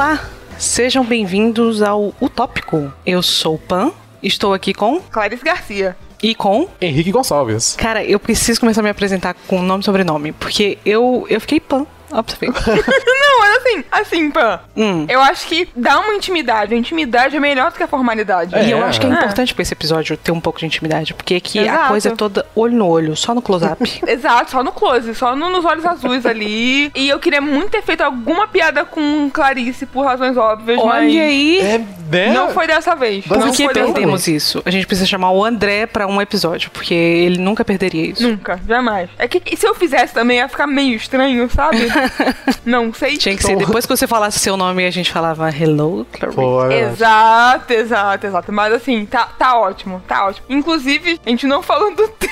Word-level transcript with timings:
Olá, 0.00 0.18
sejam 0.58 1.04
bem-vindos 1.04 1.82
ao 1.82 2.14
Utópico. 2.18 2.90
Eu 3.04 3.22
sou 3.22 3.56
o 3.56 3.58
Pan, 3.58 3.92
estou 4.22 4.54
aqui 4.54 4.72
com 4.72 4.98
Clarice 4.98 5.44
Garcia. 5.44 5.94
e 6.22 6.34
com. 6.34 6.66
Henrique 6.80 7.12
Gonçalves. 7.12 7.76
Cara, 7.76 8.02
eu 8.02 8.18
preciso 8.18 8.58
começar 8.58 8.80
a 8.80 8.84
me 8.84 8.88
apresentar 8.88 9.34
com 9.46 9.60
nome 9.60 9.82
e 9.82 9.84
sobrenome, 9.84 10.32
porque 10.32 10.78
eu, 10.86 11.26
eu 11.28 11.38
fiquei 11.38 11.60
Pan. 11.60 11.86
Não, 12.12 13.38
mas 13.40 13.56
assim, 13.58 13.84
assim, 13.90 14.30
Pan. 14.30 14.60
Hum. 14.76 15.06
Eu 15.08 15.20
acho 15.20 15.46
que 15.46 15.68
dá 15.76 15.98
uma 16.00 16.14
intimidade. 16.14 16.74
A 16.74 16.76
intimidade 16.76 17.36
é 17.36 17.40
melhor 17.40 17.70
do 17.70 17.76
que 17.76 17.82
a 17.82 17.88
formalidade. 17.88 18.54
E 18.56 18.70
eu 18.70 18.78
É. 18.78 18.82
acho 18.82 19.00
que 19.00 19.06
é 19.06 19.10
É. 19.10 19.12
importante 19.12 19.54
pra 19.54 19.62
esse 19.62 19.72
episódio 19.72 20.16
ter 20.16 20.32
um 20.32 20.40
pouco 20.40 20.58
de 20.58 20.66
intimidade, 20.66 21.14
porque 21.14 21.34
aqui 21.36 21.58
a 21.58 21.62
Exato. 21.62 21.88
coisa 21.88 22.08
é 22.08 22.14
toda 22.16 22.46
olho 22.54 22.74
no 22.76 22.86
olho, 22.86 23.16
só 23.16 23.34
no 23.34 23.42
close-up. 23.42 23.82
Exato, 24.06 24.50
só 24.50 24.62
no 24.62 24.72
close, 24.72 25.14
só 25.14 25.34
no- 25.36 25.50
nos 25.50 25.64
olhos 25.64 25.84
azuis 25.86 26.24
ali. 26.26 26.90
E 26.94 27.08
eu 27.08 27.18
queria 27.18 27.40
muito 27.40 27.70
ter 27.70 27.82
feito 27.82 28.00
alguma 28.02 28.46
piada 28.48 28.84
com 28.84 29.30
Clarice 29.30 29.86
por 29.86 30.04
razões 30.04 30.36
óbvias, 30.36 30.78
Olha 30.78 30.88
mas 30.88 31.04
aí. 31.04 31.60
É, 31.60 31.78
né? 32.10 32.32
não 32.32 32.50
foi 32.50 32.66
dessa 32.66 32.94
vez. 32.94 33.24
Mas 33.26 33.38
não 33.38 33.48
Por 33.48 33.56
que 33.56 33.68
perdemos 33.68 34.26
isso? 34.26 34.62
A 34.64 34.70
gente 34.70 34.86
precisa 34.86 35.06
chamar 35.08 35.30
o 35.30 35.44
André 35.44 35.86
pra 35.86 36.06
um 36.06 36.20
episódio, 36.20 36.70
porque 36.70 36.94
ele 36.94 37.38
nunca 37.38 37.64
perderia 37.64 38.06
isso. 38.10 38.26
Nunca, 38.28 38.58
jamais. 38.66 39.08
É 39.18 39.28
que 39.28 39.56
se 39.56 39.66
eu 39.66 39.74
fizesse 39.74 40.12
também 40.14 40.38
ia 40.38 40.48
ficar 40.48 40.66
meio 40.66 40.94
estranho, 40.96 41.48
sabe? 41.50 41.78
não 42.64 42.92
sei. 42.92 43.16
Tinha 43.16 43.36
que 43.36 43.42
ser 43.42 43.56
depois 43.56 43.86
que 43.86 43.96
você 43.96 44.06
falasse 44.06 44.38
seu 44.38 44.56
nome 44.56 44.86
a 44.86 44.90
gente 44.90 45.10
falava 45.10 45.48
Hello, 45.50 46.06
Clarice. 46.12 46.36
Pô, 46.36 46.64
é. 46.66 46.82
Exato, 46.82 47.72
exato, 47.72 48.26
exato. 48.26 48.52
Mas 48.52 48.72
assim, 48.72 49.04
tá, 49.06 49.28
tá 49.38 49.58
ótimo, 49.58 50.02
tá 50.06 50.26
ótimo. 50.26 50.46
Inclusive, 50.48 51.20
a 51.24 51.30
gente 51.30 51.46
não 51.46 51.62
falou 51.62 51.94
do 51.94 52.08
tema. 52.08 52.30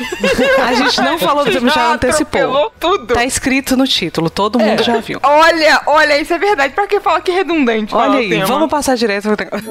A 0.69 0.75
gente 0.75 1.01
não 1.01 1.19
falou 1.19 1.45
do 1.45 1.51
tema, 1.51 1.71
já 1.71 1.93
antecipou. 1.93 2.41
atropelou 2.41 2.73
tudo. 2.79 3.15
Tá 3.15 3.25
escrito 3.25 3.77
no 3.77 3.87
título, 3.87 4.31
todo 4.31 4.59
mundo 4.59 4.83
já 4.83 4.99
viu. 4.99 5.19
Olha, 5.23 5.83
olha, 5.87 6.21
isso 6.21 6.33
é 6.33 6.39
verdade. 6.39 6.75
Pra 6.75 6.87
que 6.87 7.01
falar 7.01 7.21
que 7.21 7.31
é 7.31 7.35
redundante? 7.35 7.95
Olha 7.95 8.19
aí, 8.19 8.43
vamos 8.45 8.69
passar 8.69 8.97
direto 8.97 9.29
pro 9.35 9.45
negócio. 9.45 9.69